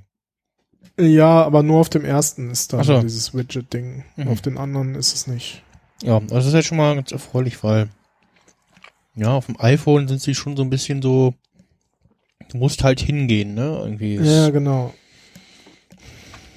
Ja, 0.99 1.43
aber 1.43 1.63
nur 1.63 1.79
auf 1.79 1.89
dem 1.89 2.05
ersten 2.05 2.49
ist 2.51 2.73
da 2.73 2.83
so. 2.83 3.01
dieses 3.01 3.33
Widget-Ding. 3.33 4.03
Mhm. 4.17 4.27
Auf 4.27 4.41
den 4.41 4.57
anderen 4.57 4.95
ist 4.95 5.13
es 5.13 5.27
nicht. 5.27 5.63
Ja, 6.03 6.19
das 6.19 6.45
ist 6.45 6.53
ja 6.53 6.61
schon 6.61 6.77
mal 6.77 6.95
ganz 6.95 7.11
erfreulich, 7.11 7.63
weil 7.63 7.89
ja, 9.15 9.33
auf 9.33 9.45
dem 9.47 9.59
iPhone 9.59 10.07
sind 10.07 10.21
sie 10.21 10.35
schon 10.35 10.55
so 10.55 10.63
ein 10.63 10.69
bisschen 10.69 11.01
so, 11.01 11.33
du 12.49 12.57
musst 12.57 12.83
halt 12.83 12.99
hingehen, 12.99 13.53
ne? 13.53 13.79
Irgendwie. 13.83 14.15
Ja, 14.15 14.49
genau. 14.49 14.93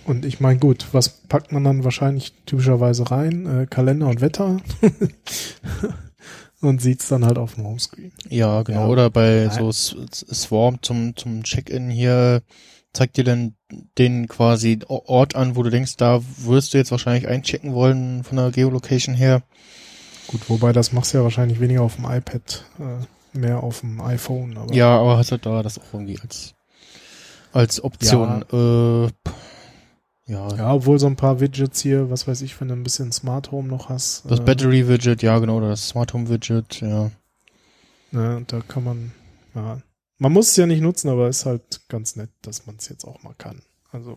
Und 0.04 0.24
ich 0.24 0.38
meine, 0.40 0.58
gut, 0.58 0.86
was 0.92 1.08
packt 1.08 1.50
man 1.52 1.64
dann 1.64 1.82
wahrscheinlich 1.84 2.32
typischerweise 2.46 3.10
rein? 3.10 3.46
Äh, 3.62 3.66
Kalender 3.66 4.06
und 4.08 4.20
Wetter. 4.20 4.58
und 6.60 6.80
sieht's 6.82 7.08
dann 7.08 7.24
halt 7.24 7.38
auf 7.38 7.54
dem 7.54 7.64
Homescreen. 7.64 8.12
Ja, 8.28 8.62
genau. 8.62 8.80
Ja. 8.80 8.86
Oder 8.88 9.10
bei 9.10 9.46
Nein. 9.48 9.58
so 9.58 9.68
S- 9.70 9.96
S- 10.10 10.26
Swarm 10.42 10.78
zum, 10.82 11.16
zum 11.16 11.42
Check-in 11.42 11.90
hier 11.90 12.42
zeigt 12.92 13.16
dir 13.16 13.24
dann 13.24 13.54
den 13.99 14.28
quasi 14.28 14.78
Ort 14.89 15.36
an, 15.36 15.57
wo 15.57 15.62
du 15.62 15.70
denkst, 15.70 15.97
da 15.97 16.20
wirst 16.39 16.75
du 16.75 16.78
jetzt 16.78 16.91
wahrscheinlich 16.91 17.28
einchecken 17.28 17.75
wollen 17.75 18.25
von 18.25 18.36
der 18.36 18.51
Geolocation 18.51 19.15
her. 19.15 19.43
Gut, 20.28 20.49
wobei 20.49 20.73
das 20.73 20.93
machst 20.93 21.12
du 21.12 21.19
ja 21.19 21.25
wahrscheinlich 21.25 21.61
weniger 21.61 21.83
auf 21.83 21.97
dem 21.97 22.07
iPad, 22.07 22.65
äh, 22.78 23.39
mehr 23.39 23.62
auf 23.62 23.81
dem 23.81 24.01
iPhone. 24.01 24.57
Aber 24.57 24.73
Ja, 24.75 24.99
aber 24.99 25.19
hast 25.19 25.31
du 25.33 25.36
da 25.39 25.62
das 25.62 25.78
auch 25.78 25.93
irgendwie 25.93 26.19
als, 26.20 26.55
als 27.53 27.83
Option. 27.83 28.44
Äh, 28.53 29.11
Ja, 30.27 30.49
Ja, 30.57 30.73
obwohl 30.73 30.99
so 30.99 31.07
ein 31.07 31.17
paar 31.17 31.41
Widgets 31.41 31.83
hier, 31.83 32.11
was 32.11 32.27
weiß 32.27 32.41
ich, 32.43 32.59
wenn 32.61 32.69
du 32.69 32.75
ein 32.75 32.83
bisschen 32.83 33.12
Smart 33.12 33.51
Home 33.53 33.69
noch 33.69 33.91
hast. 33.91 34.25
das 34.27 34.41
äh, 34.41 34.43
Battery 34.43 34.89
Widget, 34.89 35.23
ja 35.23 35.39
genau, 35.39 35.59
oder 35.59 35.69
das 35.69 35.89
Smart 35.89 36.15
Home 36.15 36.31
Widget, 36.31 36.81
ja. 36.81 37.11
Ne, 38.11 38.43
da 38.47 38.61
kann 38.61 38.85
man, 38.85 39.12
ja, 39.55 39.78
man 40.25 40.33
muss 40.33 40.49
es 40.49 40.57
ja 40.57 40.65
nicht 40.65 40.81
nutzen, 40.81 41.11
aber 41.11 41.28
ist 41.28 41.44
halt 41.44 41.83
ganz 41.89 42.17
nett, 42.17 42.31
dass 42.41 42.65
man 42.65 42.77
es 42.77 42.89
jetzt 42.89 43.05
auch 43.05 43.23
mal 43.23 43.35
kann. 43.35 43.61
Also, 43.93 44.17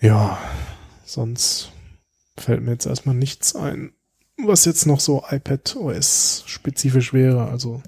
ja, 0.00 0.38
sonst 1.04 1.70
fällt 2.38 2.62
mir 2.62 2.72
jetzt 2.72 2.86
erstmal 2.86 3.14
nichts 3.14 3.54
ein, 3.54 3.92
was 4.38 4.64
jetzt 4.64 4.86
noch 4.86 4.98
so 4.98 5.22
iPad 5.28 5.76
OS 5.76 6.42
spezifisch 6.46 7.12
wäre. 7.12 7.48
Also, 7.48 7.82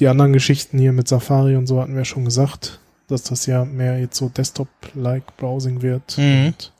die 0.00 0.06
anderen 0.06 0.34
Geschichten 0.34 0.78
hier 0.78 0.92
mit 0.92 1.08
Safari 1.08 1.56
und 1.56 1.66
so 1.66 1.80
hatten 1.80 1.96
wir 1.96 2.04
schon 2.04 2.26
gesagt, 2.26 2.78
dass 3.08 3.22
das 3.22 3.46
ja 3.46 3.64
mehr 3.64 3.98
jetzt 3.98 4.18
so 4.18 4.28
Desktop-like 4.28 5.38
Browsing 5.38 5.80
wird. 5.80 6.18
Mhm. 6.18 6.48
Und 6.48 6.72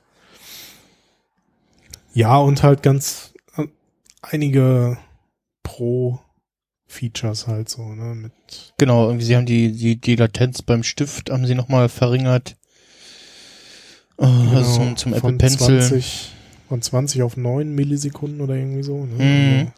ja, 2.13 2.37
und 2.37 2.63
halt 2.63 2.83
ganz 2.83 3.33
äh, 3.57 3.67
einige 4.21 4.99
Pro-Features 6.95 7.47
halt 7.47 7.69
so, 7.69 7.83
ne, 7.83 8.15
mit 8.15 8.33
Genau, 8.79 9.07
irgendwie 9.07 9.25
sie 9.25 9.37
haben 9.37 9.47
die, 9.47 9.73
die, 9.73 10.01
die 10.01 10.17
Latenz 10.17 10.63
beim 10.63 10.83
Stift 10.83 11.31
haben 11.31 11.47
sie 11.47 11.55
nochmal 11.55 11.89
verringert. 11.89 12.57
Äh, 14.19 14.25
also 14.25 14.75
zum, 14.75 14.97
zum 14.97 15.13
Apple 15.13 15.21
von 15.31 15.39
Pencil. 15.39 15.81
20, 15.81 16.33
von 16.69 16.83
20 16.83 17.23
auf 17.23 17.37
9 17.37 17.75
Millisekunden 17.75 18.41
oder 18.41 18.55
irgendwie 18.55 18.83
so. 18.83 19.05
Ne? 19.05 19.25
Mhm. 19.25 19.73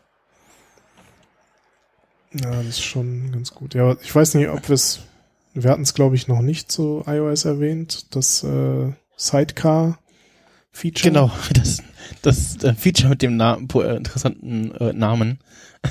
Also, 2.34 2.48
ja, 2.48 2.56
das 2.56 2.66
ist 2.66 2.82
schon 2.82 3.32
ganz 3.32 3.54
gut. 3.54 3.74
Ja, 3.74 3.96
ich 4.02 4.14
weiß 4.14 4.34
nicht, 4.34 4.48
ob 4.48 4.68
wir 4.68 4.74
es, 4.74 5.00
wir 5.54 5.70
hatten 5.70 5.82
es 5.82 5.94
glaube 5.94 6.16
ich 6.16 6.28
noch 6.28 6.42
nicht 6.42 6.70
zu 6.70 7.02
iOS 7.06 7.46
erwähnt, 7.46 8.14
das 8.14 8.44
äh, 8.44 8.92
Sidecar-Feature. 9.16 11.10
Genau, 11.10 11.30
das, 11.54 11.82
das 12.20 12.62
äh, 12.62 12.74
Feature 12.74 13.08
mit 13.08 13.22
dem 13.22 13.36
Na 13.36 13.56
äh, 13.56 13.96
interessanten 13.96 14.74
äh, 14.74 14.92
Namen, 14.92 15.38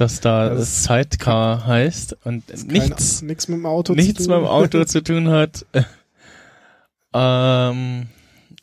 dass 0.00 0.20
da 0.20 0.50
Das 0.50 0.84
Sidecar 0.84 1.66
heißt 1.66 2.16
und 2.24 2.44
nichts, 2.72 3.22
nichts 3.22 3.48
mit 3.48 3.58
dem 3.58 3.66
Auto 3.66 3.94
nichts 3.94 4.24
zu 4.24 4.30
mit 4.30 4.36
tun. 4.38 4.44
dem 4.44 4.50
Auto 4.50 4.84
zu 4.86 5.02
tun 5.02 5.28
hat. 5.28 5.66
ähm, 7.14 8.06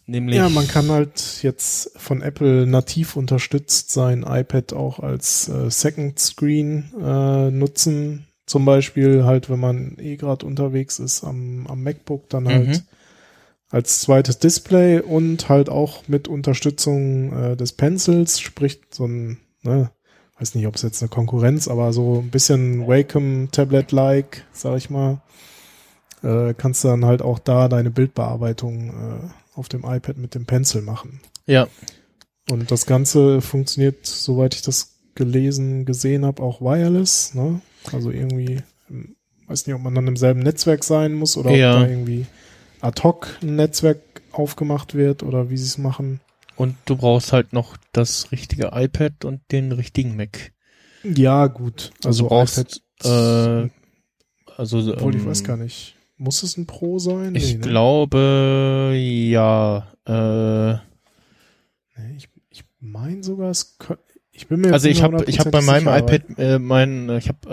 nämlich. 0.06 0.38
Ja, 0.38 0.50
man 0.50 0.68
kann 0.68 0.90
halt 0.90 1.44
jetzt 1.44 1.92
von 1.98 2.22
Apple 2.22 2.66
nativ 2.68 3.16
unterstützt 3.16 3.92
sein 3.92 4.24
iPad 4.28 4.74
auch 4.74 5.00
als 5.00 5.50
äh, 5.50 5.70
Second 5.70 6.20
Screen 6.20 6.92
äh, 7.02 7.52
nutzen. 7.52 8.26
Zum 8.46 8.64
Beispiel 8.64 9.26
halt, 9.26 9.50
wenn 9.50 9.60
man 9.60 9.98
eh 10.00 10.16
gerade 10.16 10.46
unterwegs 10.46 11.00
ist 11.00 11.24
am, 11.24 11.68
am 11.68 11.84
MacBook, 11.84 12.30
dann 12.30 12.48
halt 12.48 12.68
Mhm. 12.68 12.82
als 13.70 14.00
zweites 14.00 14.40
Display 14.40 15.02
und 15.02 15.50
halt 15.50 15.68
auch 15.68 16.08
mit 16.08 16.30
Unterstützung 16.30 17.34
äh, 17.34 17.58
des 17.58 17.74
Pencils, 17.74 18.40
sprich 18.40 18.80
so 18.90 19.06
ein, 19.06 19.38
ne, 19.64 19.92
weiß 20.40 20.56
nicht, 20.56 20.68
ob 20.68 20.76
es 20.76 20.82
jetzt 20.84 21.02
eine 21.02 21.10
Konkurrenz, 21.10 21.68
aber 21.68 21.94
so 21.94 22.20
ein 22.20 22.30
bisschen 22.30 22.88
Wacom 22.88 23.50
Tablet-like, 23.52 24.46
sag 24.52 24.78
ich 24.78 24.90
mal, 24.90 25.22
äh, 26.24 26.54
kannst 26.54 26.84
du 26.84 26.90
dann 26.90 27.06
halt 27.06 27.22
auch 27.22 27.40
da 27.40 27.68
deine 27.68 27.90
Bildbearbeitung 27.92 28.90
äh, 28.90 29.30
auf 29.60 29.68
dem 29.70 29.84
iPad 29.84 30.18
mit 30.18 30.36
dem 30.36 30.46
Pencil 30.46 30.82
machen. 30.82 31.20
Ja, 31.48 31.68
Und 32.50 32.70
das 32.72 32.86
Ganze 32.86 33.42
funktioniert, 33.42 34.06
soweit 34.06 34.54
ich 34.56 34.62
das 34.62 34.94
gelesen, 35.16 35.86
gesehen 35.86 36.26
habe, 36.26 36.44
auch 36.44 36.62
wireless, 36.62 37.34
ne? 37.34 37.62
Also 37.92 38.12
irgendwie, 38.12 38.62
hm, 38.88 39.16
weiß 39.48 39.66
nicht, 39.66 39.76
ob 39.76 39.82
man 39.82 39.96
dann 39.96 40.08
im 40.08 40.18
selben 40.18 40.42
Netzwerk 40.42 40.84
sein 40.84 41.14
muss 41.14 41.38
oder 41.38 41.52
Ja. 41.52 41.74
ob 41.76 41.82
da 41.84 41.88
irgendwie 41.90 42.28
ad 42.82 43.02
hoc 43.04 43.28
ein 43.42 43.56
Netzwerk 43.56 43.98
aufgemacht 44.32 44.94
wird 44.94 45.24
oder 45.24 45.50
wie 45.50 45.58
sie 45.58 45.66
es 45.66 45.78
machen. 45.80 46.20
Und 46.58 46.76
du 46.86 46.98
brauchst 46.98 47.34
halt 47.34 47.54
noch 47.54 47.78
das 47.94 48.32
richtige 48.32 48.72
iPad 48.74 49.26
und 49.26 49.42
den 49.52 49.72
richtigen 49.72 50.16
Mac. 50.16 50.52
Ja, 51.04 51.48
gut. 51.48 51.92
Also, 52.04 52.24
du 52.24 52.30
brauchst, 52.30 52.58
iPad, 52.58 52.82
äh, 53.04 53.70
also, 54.58 54.94
obwohl 54.94 55.16
ich 55.16 55.22
ähm, 55.22 55.28
weiß 55.28 55.44
gar 55.44 55.58
nicht. 55.58 55.96
Muss 56.18 56.42
es 56.44 56.58
ein 56.58 56.66
Pro 56.66 56.98
sein? 57.00 57.36
Ich 57.36 57.54
Nee, 57.54 57.58
ne? 57.60 57.62
glaube, 57.62 58.94
ja, 58.98 59.94
äh, 60.08 60.74
ich 62.16 62.30
ich 62.50 62.64
meine 62.80 63.24
sogar, 63.24 63.52
es 63.52 63.80
kö- 63.80 64.00
ich 64.38 64.48
bin 64.48 64.62
mir 64.62 64.72
Also 64.72 64.88
ich 64.88 65.04
habe 65.04 65.26
ich 65.28 65.40
habe 65.40 65.52
bei 65.52 65.60
100% 65.60 65.66
meinem 65.66 65.84
sicher, 65.86 65.98
iPad 65.98 66.40
äh, 66.40 66.60
mein 66.60 67.10
äh, 67.10 67.18
ich 67.18 67.28
habe 67.28 67.50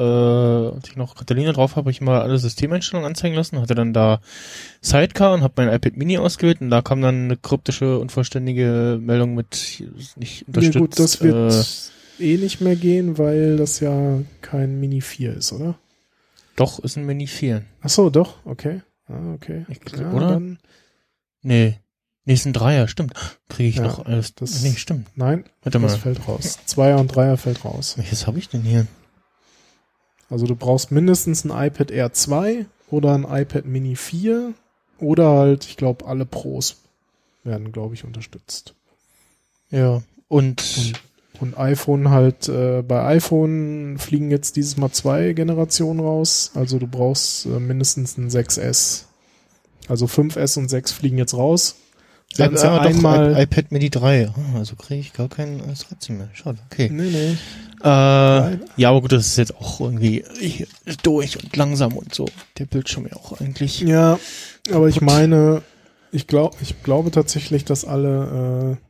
äh, 0.72 0.76
als 0.76 0.88
ich 0.88 0.96
noch 0.96 1.16
Catalina 1.16 1.52
drauf 1.52 1.76
habe, 1.76 1.90
ich 1.90 2.00
mal 2.00 2.20
alle 2.20 2.38
Systemeinstellungen 2.38 3.08
anzeigen 3.08 3.34
lassen, 3.34 3.60
hatte 3.60 3.74
dann 3.74 3.92
da 3.92 4.20
Sidecar 4.80 5.34
und 5.34 5.42
habe 5.42 5.54
mein 5.56 5.74
iPad 5.74 5.96
Mini 5.96 6.18
ausgewählt 6.18 6.60
und 6.60 6.70
da 6.70 6.82
kam 6.82 7.00
dann 7.00 7.24
eine 7.24 7.36
kryptische 7.36 7.98
unvollständige 7.98 8.98
Meldung 9.00 9.34
mit 9.34 9.82
nicht 10.16 10.46
unterstützt. 10.46 10.78
gut, 10.78 10.98
das 10.98 11.22
wird 11.22 11.66
äh, 12.20 12.34
eh 12.34 12.36
nicht 12.36 12.60
mehr 12.60 12.76
gehen, 12.76 13.18
weil 13.18 13.56
das 13.56 13.80
ja 13.80 14.20
kein 14.42 14.78
Mini 14.78 15.00
4 15.00 15.34
ist, 15.34 15.52
oder? 15.52 15.76
doch 16.56 16.78
ist 16.78 16.96
ein 16.96 17.04
Mini 17.04 17.26
4. 17.26 17.64
Ach 17.80 17.88
so, 17.88 18.10
doch, 18.10 18.36
okay. 18.44 18.82
Ah, 19.08 19.34
okay. 19.34 19.66
Ich, 19.68 19.80
Ja, 19.98 20.12
oder? 20.12 20.28
Dann, 20.28 20.58
Nee. 21.44 21.78
Nee, 22.26 22.34
ist 22.34 22.46
ein 22.46 22.52
Dreier, 22.54 22.88
stimmt. 22.88 23.12
Kriege 23.48 23.68
ich 23.68 23.76
Ja, 23.76 23.82
noch 23.82 24.06
alles. 24.06 24.34
das- 24.34 24.62
nee, 24.62 24.74
stimmt. 24.76 25.08
nein, 25.14 25.44
Warte 25.62 25.78
das 25.78 25.92
mal. 25.92 25.98
fällt 25.98 26.26
raus. 26.26 26.58
Zweier 26.64 26.98
und 26.98 27.08
Dreier 27.08 27.36
fällt 27.36 27.64
raus. 27.64 27.98
Welches 27.98 28.26
habe 28.26 28.38
ich 28.38 28.48
denn 28.48 28.62
hier? 28.62 28.86
Also 30.30 30.46
du 30.46 30.56
brauchst 30.56 30.90
mindestens 30.90 31.44
ein 31.44 31.50
iPad 31.50 31.90
Air 31.90 32.12
2 32.12 32.66
oder 32.90 33.14
ein 33.14 33.24
iPad 33.24 33.66
Mini 33.66 33.94
4 33.94 34.54
oder 34.98 35.30
halt, 35.32 35.64
ich 35.66 35.76
glaube, 35.76 36.06
alle 36.06 36.24
Pros 36.24 36.76
werden, 37.42 37.72
glaube 37.72 37.94
ich, 37.94 38.04
unterstützt. 38.04 38.74
Ja. 39.70 40.02
Und, 40.28 40.62
Und, 41.38 41.42
und 41.42 41.58
iPhone 41.58 42.08
halt, 42.08 42.48
äh, 42.48 42.80
bei 42.82 43.04
iPhone 43.04 43.98
fliegen 43.98 44.30
jetzt 44.30 44.56
dieses 44.56 44.78
Mal 44.78 44.90
zwei 44.92 45.34
Generationen 45.34 46.00
raus. 46.00 46.52
Also 46.54 46.78
du 46.78 46.86
brauchst 46.86 47.44
äh, 47.44 47.60
mindestens 47.60 48.16
ein 48.16 48.30
6S. 48.30 49.04
Also 49.88 50.06
5S 50.06 50.58
und 50.58 50.68
6 50.70 50.92
fliegen 50.92 51.18
jetzt 51.18 51.34
raus. 51.34 51.76
Sie 52.34 52.42
hatten 52.42 52.56
ja 52.56 52.84
äh, 52.84 52.92
doch. 52.92 53.38
I- 53.38 53.42
iPad 53.42 53.72
Mini 53.72 53.90
3. 53.90 54.28
Ah, 54.28 54.58
also 54.58 54.76
kriege 54.76 55.00
ich 55.00 55.12
gar 55.12 55.28
kein 55.28 55.60
äh, 55.60 55.74
13 55.88 56.18
mehr. 56.18 56.28
Schade. 56.32 56.58
Okay. 56.70 56.88
nee, 56.92 57.10
nee. 57.10 57.36
Äh, 57.82 58.58
ja, 58.76 58.88
aber 58.90 59.02
gut, 59.02 59.12
das 59.12 59.26
ist 59.26 59.36
jetzt 59.36 59.54
auch 59.56 59.80
irgendwie 59.80 60.24
durch 61.02 61.42
und 61.42 61.54
langsam 61.56 61.92
und 61.92 62.14
so. 62.14 62.26
Der 62.58 62.64
Bildschirm 62.64 63.06
ja 63.06 63.16
auch 63.16 63.40
eigentlich. 63.40 63.80
Ja, 63.80 64.18
aber 64.72 64.88
ich 64.88 65.00
meine, 65.00 65.62
ich 66.10 66.26
glaube, 66.26 66.56
ich 66.62 66.82
glaube 66.82 67.10
tatsächlich, 67.10 67.64
dass 67.64 67.84
alle, 67.84 68.78
äh, 68.78 68.86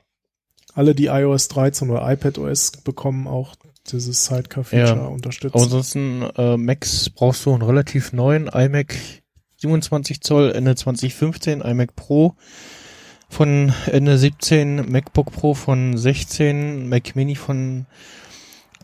alle, 0.74 0.94
die 0.94 1.06
iOS 1.06 1.48
13 1.48 1.90
oder 1.90 2.08
iPadOS 2.10 2.70
bekommen, 2.84 3.26
auch 3.26 3.56
dieses 3.90 4.26
Sidecar-Feature 4.26 4.96
Ja. 5.00 5.06
unterstützen. 5.06 5.54
Aber 5.54 5.64
ansonsten, 5.64 6.22
äh, 6.36 6.56
Macs 6.56 7.10
brauchst 7.10 7.44
du 7.46 7.52
einen 7.52 7.62
relativ 7.62 8.12
neuen 8.12 8.46
iMac 8.46 8.94
27 9.56 10.20
Zoll 10.20 10.52
Ende 10.52 10.74
2015, 10.76 11.60
iMac 11.62 11.96
Pro 11.96 12.36
von 13.34 13.72
Ende 13.86 14.16
17, 14.16 14.90
MacBook 14.90 15.32
Pro 15.32 15.54
von 15.54 15.96
16, 15.98 16.88
Mac 16.88 17.16
Mini 17.16 17.34
von 17.34 17.86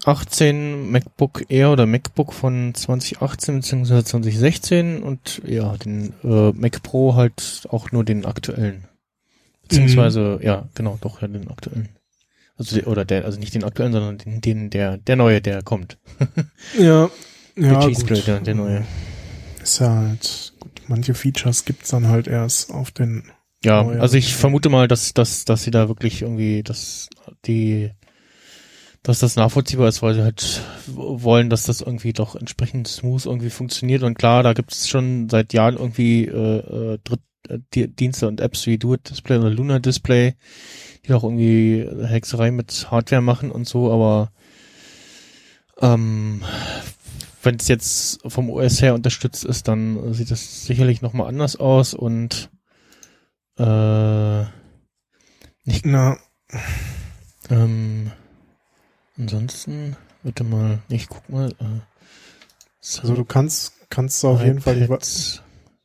18, 0.04 0.90
MacBook 0.90 1.44
Air 1.48 1.70
oder 1.70 1.86
MacBook 1.86 2.32
von 2.32 2.74
2018 2.74 3.60
bzw. 3.60 4.02
2016 4.02 5.02
und 5.02 5.40
ja, 5.46 5.76
den 5.76 6.14
äh, 6.24 6.50
Mac 6.52 6.82
Pro 6.82 7.14
halt 7.14 7.62
auch 7.68 7.92
nur 7.92 8.04
den 8.04 8.26
aktuellen. 8.26 8.88
Beziehungsweise, 9.62 10.40
ja, 10.42 10.68
genau, 10.74 10.98
doch, 11.00 11.22
ja, 11.22 11.28
den 11.28 11.48
aktuellen. 11.48 11.90
Also, 12.56 12.74
der- 12.76 12.88
oder 12.88 13.04
der, 13.04 13.24
also 13.24 13.38
nicht 13.38 13.54
den 13.54 13.62
aktuellen, 13.62 13.92
sondern 13.92 14.18
den, 14.18 14.40
den 14.40 14.70
der, 14.70 14.96
der 14.96 15.14
neue, 15.14 15.40
der 15.40 15.62
kommt. 15.62 15.96
ja, 16.76 17.08
ja, 17.56 17.78
der 17.78 17.80
Cheese 17.80 18.00
gut. 18.00 18.08
Grater, 18.08 18.40
der 18.40 18.54
neue. 18.56 18.84
Ist 19.62 19.78
ja 19.78 19.94
halt, 19.94 20.54
gut, 20.58 20.72
manche 20.88 21.14
Features 21.14 21.64
gibt's 21.64 21.90
dann 21.90 22.08
halt 22.08 22.26
erst 22.26 22.72
auf 22.72 22.90
den, 22.90 23.30
Ja, 23.64 23.82
Neue. 23.84 24.00
also 24.00 24.16
ich 24.16 24.34
vermute 24.34 24.68
mal, 24.70 24.88
dass, 24.88 25.12
dass, 25.12 25.44
dass 25.44 25.62
sie 25.64 25.70
da 25.70 25.88
wirklich 25.88 26.22
irgendwie, 26.22 26.62
dass 26.62 27.08
die, 27.46 27.90
dass 29.02 29.18
das 29.18 29.36
nachvollziehbar 29.36 29.88
ist, 29.88 30.02
weil 30.02 30.14
sie 30.14 30.22
halt 30.22 30.62
wollen, 30.86 31.50
dass 31.50 31.64
das 31.64 31.80
irgendwie 31.82 32.12
doch 32.12 32.36
entsprechend 32.36 32.88
smooth 32.88 33.26
irgendwie 33.26 33.50
funktioniert. 33.50 34.02
Und 34.02 34.14
klar, 34.16 34.42
da 34.42 34.52
gibt 34.54 34.72
es 34.72 34.88
schon 34.88 35.28
seit 35.28 35.52
Jahren 35.52 35.76
irgendwie 35.76 36.24
äh, 36.26 36.94
äh, 36.94 36.98
Dritt, 37.04 37.20
äh, 37.48 37.58
Di- 37.74 37.88
Dienste 37.88 38.28
und 38.28 38.40
Apps 38.40 38.66
wie 38.66 38.78
Do 38.78 38.94
It 38.94 39.10
Display 39.10 39.38
oder 39.38 39.50
Luna 39.50 39.78
Display, 39.78 40.34
die 41.06 41.12
auch 41.12 41.24
irgendwie 41.24 41.86
Hexerei 42.06 42.50
mit 42.50 42.90
Hardware 42.90 43.22
machen 43.22 43.50
und 43.50 43.68
so, 43.68 43.92
aber 43.92 44.32
ähm, 45.82 46.42
wenn 47.42 47.56
es 47.56 47.68
jetzt 47.68 48.20
vom 48.26 48.50
OS 48.50 48.82
her 48.82 48.94
unterstützt 48.94 49.44
ist, 49.44 49.68
dann 49.68 50.12
sieht 50.12 50.30
das 50.30 50.64
sicherlich 50.66 51.00
nochmal 51.00 51.26
anders 51.28 51.56
aus 51.56 51.94
und 51.94 52.50
äh, 53.60 54.46
na, 55.84 56.16
ähm, 57.50 58.10
ansonsten, 59.18 59.96
warte 60.22 60.44
mal, 60.44 60.78
ich 60.88 61.08
guck 61.08 61.28
mal. 61.28 61.50
Äh, 61.60 61.80
also 63.00 63.14
du 63.14 63.24
kannst, 63.24 63.74
kannst 63.90 64.22
du 64.22 64.28
auf 64.28 64.42
jeden 64.42 64.60
Fall, 64.60 64.76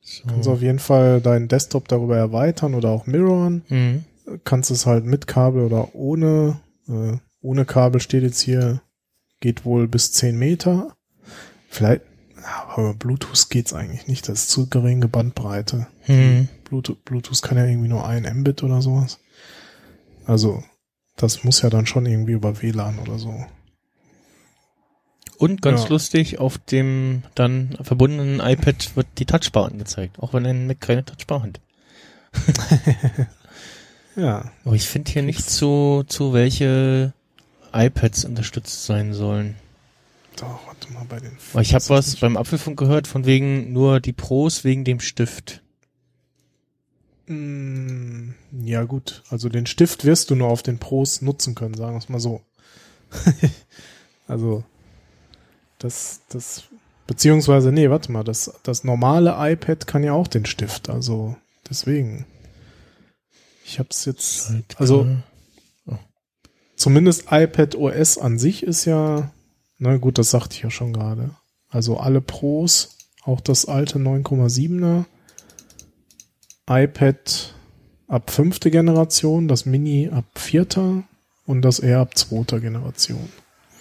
So. 0.02 0.28
Kannst 0.28 0.48
auf 0.48 0.62
jeden 0.62 0.80
Fall 0.80 1.20
deinen 1.20 1.48
Desktop 1.48 1.88
darüber 1.88 2.16
erweitern 2.16 2.76
oder 2.76 2.90
auch 2.90 3.08
mirrorn. 3.08 3.64
Mhm. 3.70 4.06
Kannst 4.44 4.72
es 4.72 4.86
halt 4.86 5.06
mit 5.06 5.28
Kabel 5.28 5.64
oder 5.64 5.96
ohne. 5.96 6.60
Äh, 6.88 7.18
ohne 7.42 7.66
Kabel 7.66 8.02
steht 8.02 8.24
jetzt 8.24 8.40
hier, 8.40 8.82
geht 9.40 9.66
wohl 9.66 9.88
bis 9.88 10.12
10 10.14 10.38
Meter. 10.38 10.96
Vielleicht, 11.70 12.02
aber 12.44 12.84
über 12.84 12.94
Bluetooth 12.96 13.50
geht's 13.50 13.74
eigentlich 13.74 14.08
nicht. 14.08 14.28
Das 14.30 14.44
ist 14.44 14.50
zu 14.50 14.68
geringe 14.68 15.08
Bandbreite. 15.08 15.88
Mhm. 16.08 16.50
Bluetooth, 16.66 17.04
Bluetooth 17.06 17.42
kann 17.42 17.58
ja 17.58 17.66
irgendwie 17.66 17.88
nur 17.88 18.06
ein 18.06 18.24
Mbit 18.42 18.64
oder 18.64 18.82
sowas. 18.82 19.20
Also, 20.26 20.64
das 21.16 21.44
muss 21.44 21.62
ja 21.62 21.70
dann 21.70 21.86
schon 21.86 22.06
irgendwie 22.06 22.34
über 22.34 22.62
WLAN 22.62 23.00
oder 23.00 23.18
so. 23.18 23.46
Und 25.38 25.62
ganz 25.62 25.84
Ja. 25.84 25.90
lustig, 25.90 26.40
auf 26.40 26.58
dem 26.58 27.24
dann 27.36 27.78
verbundenen 27.82 28.40
iPad 28.40 28.96
wird 28.96 29.08
die 29.18 29.26
Touchbar 29.26 29.66
angezeigt, 29.70 30.20
auch 30.20 30.34
wenn 30.34 30.46
ein 30.46 30.68
Mac 30.68 30.80
keine 30.82 31.04
Touchbar 31.06 31.44
hat. 31.44 31.60
Ja, 34.18 34.50
Aber 34.64 34.76
ich 34.76 34.88
finde 34.88 35.12
hier 35.12 35.24
nicht 35.24 35.50
zu, 35.50 36.06
zu 36.08 36.32
welche 36.32 37.12
iPads 37.74 38.24
unterstützt 38.24 38.86
sein 38.86 39.14
sollen. 39.14 39.56
doch, 40.38 40.66
warte 40.68 40.94
mal 40.94 41.04
bei 41.04 41.20
den. 41.20 41.38
Aber 41.52 41.62
ich 41.62 41.74
habe 41.76 41.84
was 41.90 42.16
beim 42.16 42.38
Apfelfunk 42.38 42.80
gehört, 42.80 43.08
von 43.08 43.26
wegen 43.26 43.74
nur 43.74 44.00
die 44.00 44.14
Pros 44.14 44.64
wegen 44.64 44.86
dem 44.86 45.02
Stift. 45.02 45.62
Mm, 47.28 48.34
Ja, 48.64 48.84
gut. 48.84 49.24
Also 49.30 49.50
den 49.50 49.66
Stift 49.66 50.06
wirst 50.06 50.30
du 50.30 50.36
nur 50.36 50.50
auf 50.50 50.64
den 50.64 50.80
Pros 50.80 51.22
nutzen 51.22 51.56
können, 51.56 51.76
sagen 51.76 51.94
wir 51.94 52.00
es 52.00 52.10
mal 52.10 52.20
so. 52.20 52.42
also, 54.28 54.64
das, 55.80 56.22
das, 56.30 56.64
beziehungsweise, 57.08 57.72
nee, 57.72 57.90
warte 57.90 58.12
mal, 58.12 58.24
das, 58.24 58.54
das 58.64 58.84
normale 58.84 59.36
iPad 59.38 59.88
kann 59.88 60.04
ja 60.04 60.14
auch 60.14 60.28
den 60.28 60.46
Stift, 60.46 60.90
also 60.90 61.36
deswegen. 61.70 62.26
Ich 63.66 63.80
hab's 63.80 64.06
jetzt, 64.06 64.54
also 64.78 65.08
zumindest 66.76 67.26
iPad 67.32 67.76
OS 67.76 68.18
an 68.18 68.38
sich 68.38 68.64
ist 68.64 68.86
ja, 68.86 69.32
na 69.80 69.98
gut, 69.98 70.18
das 70.18 70.30
sagte 70.30 70.56
ich 70.56 70.62
ja 70.62 70.70
schon 70.70 70.94
gerade. 70.94 71.32
Also 71.70 71.98
alle 71.98 72.22
Pros, 72.22 72.98
auch 73.24 73.42
das 73.42 73.66
alte 73.66 73.98
9,7er, 73.98 75.06
iPad 76.68 77.54
ab 78.08 78.32
fünfte 78.32 78.72
Generation, 78.72 79.48
das 79.48 79.66
Mini 79.66 80.10
ab 80.12 80.26
vierter 80.36 81.04
und 81.46 81.62
das 81.62 81.80
Air 81.80 82.00
ab 82.00 82.18
zweiter 82.18 82.60
Generation. 82.60 83.30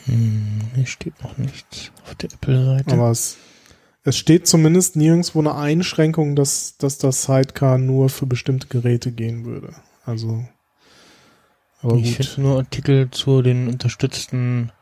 Hm, 0.04 0.60
hier 0.74 0.86
steht 0.86 1.22
noch 1.22 1.38
nichts 1.38 1.90
auf 2.04 2.14
der 2.16 2.32
Apple-Seite. 2.32 2.92
Aber 2.92 3.10
es, 3.10 3.38
es 4.02 4.16
steht 4.16 4.46
zumindest 4.46 4.96
nirgendwo 4.96 5.38
eine 5.40 5.54
Einschränkung, 5.54 6.36
dass, 6.36 6.76
dass 6.76 6.98
das 6.98 7.22
Sidecar 7.24 7.78
nur 7.78 8.10
für 8.10 8.26
bestimmte 8.26 8.66
Geräte 8.68 9.12
gehen 9.12 9.44
würde. 9.44 9.74
Also, 10.04 10.46
aber 11.80 11.96
ich 11.96 12.16
finde 12.16 12.40
nur 12.42 12.58
Artikel 12.58 13.10
zu 13.10 13.40
den 13.40 13.68
unterstützten 13.68 14.72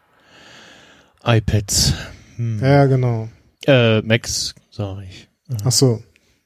iPads. 1.25 1.95
Hm. 2.37 2.61
Ja, 2.61 2.87
genau. 2.87 3.29
Äh, 3.67 4.03
Macs, 4.03 4.55
sage 4.71 5.05
ich. 5.05 5.29
Ach 5.65 5.71
so. 5.71 6.03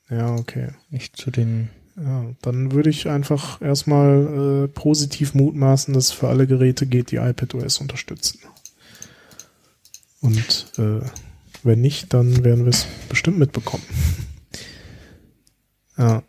Ja, 0.09 0.35
okay. 0.35 0.69
Nicht 0.91 1.17
zu 1.17 1.31
den. 1.31 1.71
Ja, 1.97 2.27
dann 2.43 2.73
würde 2.73 2.91
ich 2.91 3.09
einfach 3.09 3.63
erstmal 3.63 4.65
äh, 4.65 4.69
positiv 4.69 5.35
mutmaßen, 5.35 5.95
dass 5.95 6.07
es 6.07 6.13
für 6.13 6.29
alle 6.29 6.47
Geräte 6.47 6.87
geht, 6.87 7.11
die 7.11 7.17
iPadOS 7.17 7.79
unterstützen. 7.79 8.41
Und 10.21 10.73
äh, 10.77 11.01
wenn 11.63 11.81
nicht, 11.81 12.13
dann 12.13 12.45
werden 12.45 12.65
wir 12.65 12.71
es 12.71 12.87
bestimmt 13.09 13.39
mitbekommen. 13.39 13.85
ja. 15.97 16.23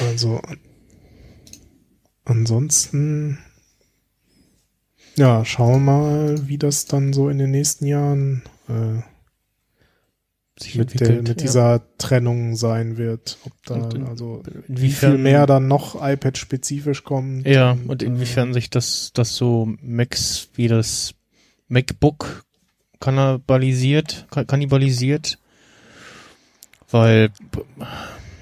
Also 0.00 0.40
ansonsten 2.24 3.38
ja, 5.16 5.44
schauen 5.44 5.84
wir 5.84 5.92
mal, 5.92 6.48
wie 6.48 6.58
das 6.58 6.86
dann 6.86 7.12
so 7.12 7.28
in 7.28 7.38
den 7.38 7.50
nächsten 7.50 7.86
Jahren 7.86 8.42
äh, 8.68 9.02
sich 10.62 10.76
mit, 10.76 10.98
der, 10.98 11.08
entwickelt, 11.08 11.28
mit 11.28 11.40
ja. 11.40 11.46
dieser 11.46 11.82
Trennung 11.98 12.56
sein 12.56 12.96
wird. 12.96 13.38
Ob 13.44 13.52
da, 13.64 13.74
Und 13.74 13.94
in- 13.94 14.06
also 14.06 14.42
wie 14.68 14.90
viel 14.90 15.18
mehr 15.18 15.46
dann 15.46 15.68
noch 15.68 15.96
iPad-spezifisch 16.00 17.04
kommt. 17.04 17.46
Ja, 17.46 17.72
und, 17.72 17.88
und 17.90 18.02
äh, 18.02 18.06
inwiefern 18.06 18.52
sich 18.52 18.70
das, 18.70 19.12
das 19.14 19.36
so 19.36 19.72
Macs 19.82 20.48
wie 20.54 20.68
das 20.68 21.14
MacBook 21.68 22.44
kannibalisiert, 23.00 24.26
ka- 24.30 24.44
kannibalisiert. 24.44 25.38
Weil, 26.90 27.30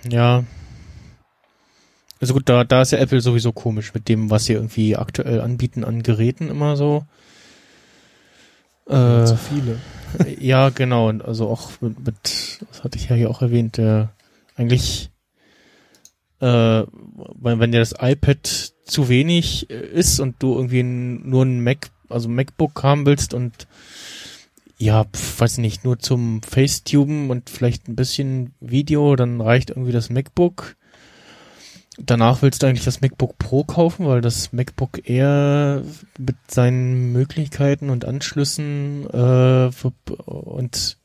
ja. 0.08 0.44
Also 2.20 2.34
gut, 2.34 2.48
da, 2.48 2.64
da 2.64 2.82
ist 2.82 2.90
ja 2.92 2.98
Apple 2.98 3.20
sowieso 3.20 3.52
komisch 3.52 3.94
mit 3.94 4.08
dem, 4.08 4.30
was 4.30 4.47
sie 4.47 4.55
irgendwie 4.55 4.97
aktuell 4.97 5.40
anbieten 5.40 5.84
an 5.84 6.02
Geräten 6.02 6.48
immer 6.48 6.76
so. 6.76 7.05
äh, 8.88 9.22
Äh, 9.22 9.24
zu 9.26 9.36
viele. 9.36 9.78
Ja, 10.38 10.70
genau. 10.70 11.08
Und 11.08 11.24
also 11.24 11.48
auch 11.48 11.70
mit, 11.80 12.04
mit, 12.04 12.58
das 12.70 12.84
hatte 12.84 12.98
ich 12.98 13.08
ja 13.08 13.16
hier 13.16 13.30
auch 13.30 13.42
erwähnt, 13.42 13.76
der 13.76 14.12
eigentlich, 14.56 15.10
äh, 16.40 16.46
wenn, 16.46 17.60
wenn 17.60 17.72
dir 17.72 17.80
das 17.80 17.94
iPad 17.98 18.72
zu 18.84 19.08
wenig 19.08 19.70
äh, 19.70 19.74
ist 19.74 20.20
und 20.20 20.36
du 20.40 20.54
irgendwie 20.54 20.82
nur 20.82 21.44
ein 21.44 21.62
Mac, 21.62 21.90
also 22.08 22.28
MacBook 22.28 22.82
haben 22.82 23.06
willst 23.06 23.34
und 23.34 23.68
ja, 24.78 25.04
weiß 25.38 25.58
nicht, 25.58 25.84
nur 25.84 25.98
zum 25.98 26.40
Facetuben 26.42 27.30
und 27.30 27.50
vielleicht 27.50 27.88
ein 27.88 27.96
bisschen 27.96 28.54
Video, 28.60 29.16
dann 29.16 29.40
reicht 29.40 29.70
irgendwie 29.70 29.92
das 29.92 30.08
MacBook. 30.08 30.76
Danach 32.00 32.42
willst 32.42 32.62
du 32.62 32.66
eigentlich 32.66 32.84
das 32.84 33.00
MacBook 33.00 33.38
Pro 33.38 33.64
kaufen, 33.64 34.06
weil 34.06 34.20
das 34.20 34.52
MacBook 34.52 35.08
Air 35.08 35.82
mit 36.16 36.36
seinen 36.48 37.12
Möglichkeiten 37.12 37.90
und 37.90 38.04
Anschlüssen 38.04 39.06
äh, 39.12 39.70
und 40.26 40.96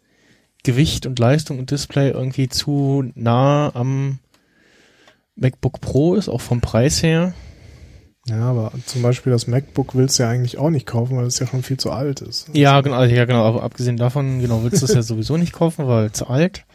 Gewicht 0.64 1.06
und 1.06 1.20
Leistung 1.20 1.60
und 1.60 1.72
Display 1.72 2.12
irgendwie 2.12 2.48
zu 2.48 3.12
nah 3.16 3.72
am 3.74 4.20
MacBook 5.36 5.82
Pro 5.82 6.16
ist, 6.16 6.30
auch 6.30 6.42
vom 6.42 6.62
Preis 6.62 7.02
her. 7.02 7.34
Ja, 8.28 8.50
aber 8.50 8.72
zum 8.86 9.02
Beispiel 9.02 9.34
das 9.34 9.48
MacBook 9.48 9.96
willst 9.96 10.18
du 10.18 10.24
ja 10.24 10.30
eigentlich 10.30 10.58
auch 10.58 10.70
nicht 10.70 10.86
kaufen, 10.86 11.18
weil 11.18 11.26
es 11.26 11.40
ja 11.40 11.48
schon 11.48 11.62
viel 11.62 11.76
zu 11.78 11.92
alt 11.92 12.22
ist. 12.22 12.48
Ja, 12.54 12.80
genau, 12.80 12.96
also, 12.96 13.14
ja, 13.14 13.26
genau, 13.26 13.44
aber 13.44 13.64
abgesehen 13.64 13.98
davon, 13.98 14.40
genau, 14.40 14.64
willst 14.64 14.82
du 14.82 14.86
es 14.86 14.94
ja 14.94 15.02
sowieso 15.02 15.36
nicht 15.36 15.52
kaufen, 15.52 15.88
weil 15.88 16.14
zu 16.14 16.28
alt. 16.28 16.66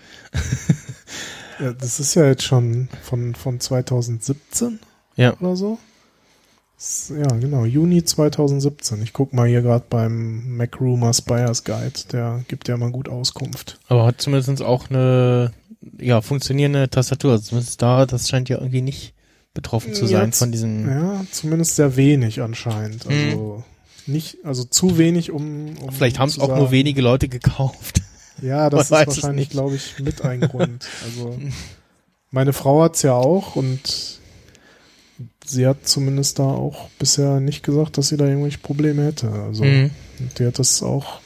Ja, 1.60 1.72
das 1.72 1.98
ist 2.00 2.14
ja 2.14 2.26
jetzt 2.26 2.44
schon 2.44 2.88
von, 3.02 3.34
von 3.34 3.58
2017 3.60 4.78
Ja. 5.16 5.34
oder 5.40 5.56
so. 5.56 5.78
Ja, 7.10 7.26
genau, 7.38 7.64
Juni 7.64 8.04
2017. 8.04 9.02
Ich 9.02 9.12
guck 9.12 9.32
mal 9.32 9.48
hier 9.48 9.62
gerade 9.62 9.84
beim 9.90 10.56
Mac 10.56 10.80
Rumors 10.80 11.22
Buyers 11.22 11.64
Guide, 11.64 11.92
der 12.12 12.44
gibt 12.46 12.68
ja 12.68 12.76
mal 12.76 12.92
gut 12.92 13.08
Auskunft. 13.08 13.80
Aber 13.88 14.04
hat 14.06 14.20
zumindest 14.22 14.62
auch 14.62 14.88
eine, 14.88 15.50
ja, 15.98 16.20
funktionierende 16.20 16.88
Tastatur. 16.88 17.32
Also 17.32 17.44
zumindest 17.48 17.82
da, 17.82 18.06
das 18.06 18.28
scheint 18.28 18.48
ja 18.48 18.58
irgendwie 18.58 18.82
nicht 18.82 19.14
betroffen 19.54 19.92
zu 19.94 20.06
sein 20.06 20.26
Jetzt- 20.26 20.38
von 20.38 20.52
diesen. 20.52 20.88
Ja, 20.88 21.24
zumindest 21.32 21.74
sehr 21.74 21.96
wenig 21.96 22.40
anscheinend. 22.42 23.08
Also 23.08 23.64
nicht, 24.06 24.38
also 24.44 24.62
zu 24.62 24.98
wenig, 24.98 25.32
um. 25.32 25.74
um. 25.82 25.90
Vielleicht 25.92 26.20
haben 26.20 26.28
es 26.28 26.38
auch 26.38 26.46
nur 26.46 26.58
sagen- 26.58 26.70
wenige 26.70 27.02
Leute 27.02 27.28
gekauft. 27.28 28.02
Ja, 28.42 28.70
das 28.70 28.90
Man 28.90 29.02
ist 29.02 29.06
wahrscheinlich, 29.08 29.50
glaube 29.50 29.76
ich, 29.76 29.98
mit 29.98 30.22
ein 30.22 30.40
Grund. 30.40 30.86
Also 31.04 31.38
meine 32.30 32.52
Frau 32.52 32.82
hat's 32.82 33.02
ja 33.02 33.14
auch 33.14 33.56
und 33.56 34.18
sie 35.44 35.66
hat 35.66 35.88
zumindest 35.88 36.38
da 36.38 36.44
auch 36.44 36.88
bisher 36.98 37.40
nicht 37.40 37.62
gesagt, 37.62 37.98
dass 37.98 38.08
sie 38.08 38.16
da 38.16 38.26
irgendwelche 38.26 38.58
Probleme 38.58 39.04
hätte. 39.06 39.30
Also 39.30 39.64
Mhm. 39.64 39.90
die 40.38 40.46
hat 40.46 40.58
das 40.58 40.82
auch. 40.82 41.20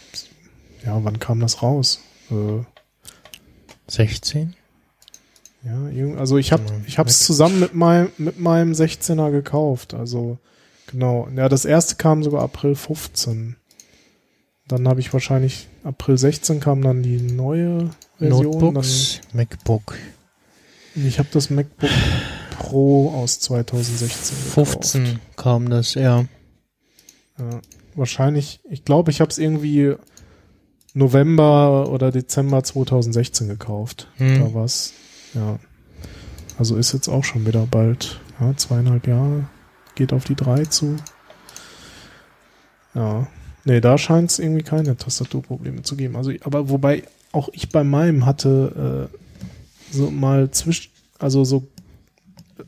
Ja, 0.84 0.98
wann 1.04 1.18
kam 1.18 1.40
das 1.40 1.62
raus? 1.62 2.00
Äh, 2.30 2.64
16? 3.88 4.54
ja, 5.64 6.16
also 6.18 6.38
ich 6.38 6.50
habe 6.52 6.64
ich 6.86 6.98
Mac- 6.98 7.10
zusammen 7.10 7.60
mit 7.60 7.74
meinem 7.74 8.10
mit 8.18 8.40
meinem 8.40 8.72
16er 8.72 9.30
gekauft. 9.30 9.94
Also 9.94 10.38
genau. 10.88 11.28
Ja, 11.36 11.48
das 11.48 11.64
erste 11.64 11.96
kam 11.96 12.22
sogar 12.22 12.42
April 12.42 12.74
15. 12.74 13.56
Dann 14.72 14.88
habe 14.88 15.00
ich 15.00 15.12
wahrscheinlich 15.12 15.68
April 15.84 16.16
16 16.16 16.58
kam 16.58 16.80
dann 16.80 17.02
die 17.02 17.20
neue 17.20 17.90
Version. 18.16 18.58
Notebooks, 18.58 19.20
MacBook. 19.34 19.98
Ich 20.94 21.18
habe 21.18 21.28
das 21.30 21.50
MacBook 21.50 21.90
Pro 22.56 23.10
aus 23.10 23.38
2016. 23.40 24.34
gekauft. 24.38 24.86
15 24.86 25.18
kam 25.36 25.68
das, 25.68 25.92
ja. 25.92 26.24
Ja, 27.38 27.60
wahrscheinlich, 27.94 28.60
ich 28.64 28.86
glaube, 28.86 29.10
ich 29.10 29.20
habe 29.20 29.30
es 29.30 29.36
irgendwie 29.36 29.94
November 30.94 31.90
oder 31.90 32.10
Dezember 32.10 32.64
2016 32.64 33.48
gekauft. 33.48 34.08
Hm. 34.16 34.40
Da 34.40 34.54
war's, 34.54 34.94
ja. 35.34 35.58
Also 36.56 36.76
ist 36.76 36.94
jetzt 36.94 37.08
auch 37.08 37.24
schon 37.24 37.46
wieder 37.46 37.66
bald 37.66 38.22
ja, 38.40 38.56
zweieinhalb 38.56 39.06
Jahre. 39.06 39.50
Geht 39.96 40.14
auf 40.14 40.24
die 40.24 40.34
drei 40.34 40.64
zu. 40.64 40.96
Ja. 42.94 43.26
Nee, 43.64 43.80
da 43.80 43.96
scheint 43.98 44.30
es 44.30 44.38
irgendwie 44.38 44.62
keine 44.62 44.96
Tastaturprobleme 44.96 45.82
zu 45.82 45.96
geben. 45.96 46.16
Also, 46.16 46.32
aber 46.42 46.68
wobei 46.68 47.04
auch 47.32 47.48
ich 47.52 47.68
bei 47.70 47.84
meinem 47.84 48.26
hatte 48.26 49.08
äh, 49.12 49.94
so 49.94 50.10
mal 50.10 50.50
zwischen, 50.50 50.90
also 51.18 51.44
so 51.44 51.64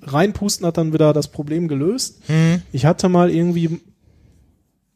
reinpusten 0.03 0.67
hat 0.67 0.77
dann 0.79 0.93
wieder 0.93 1.13
das 1.13 1.29
Problem 1.29 1.69
gelöst. 1.69 2.19
Hm. 2.27 2.63
Ich 2.73 2.87
hatte 2.87 3.09
mal 3.09 3.31
irgendwie 3.31 3.81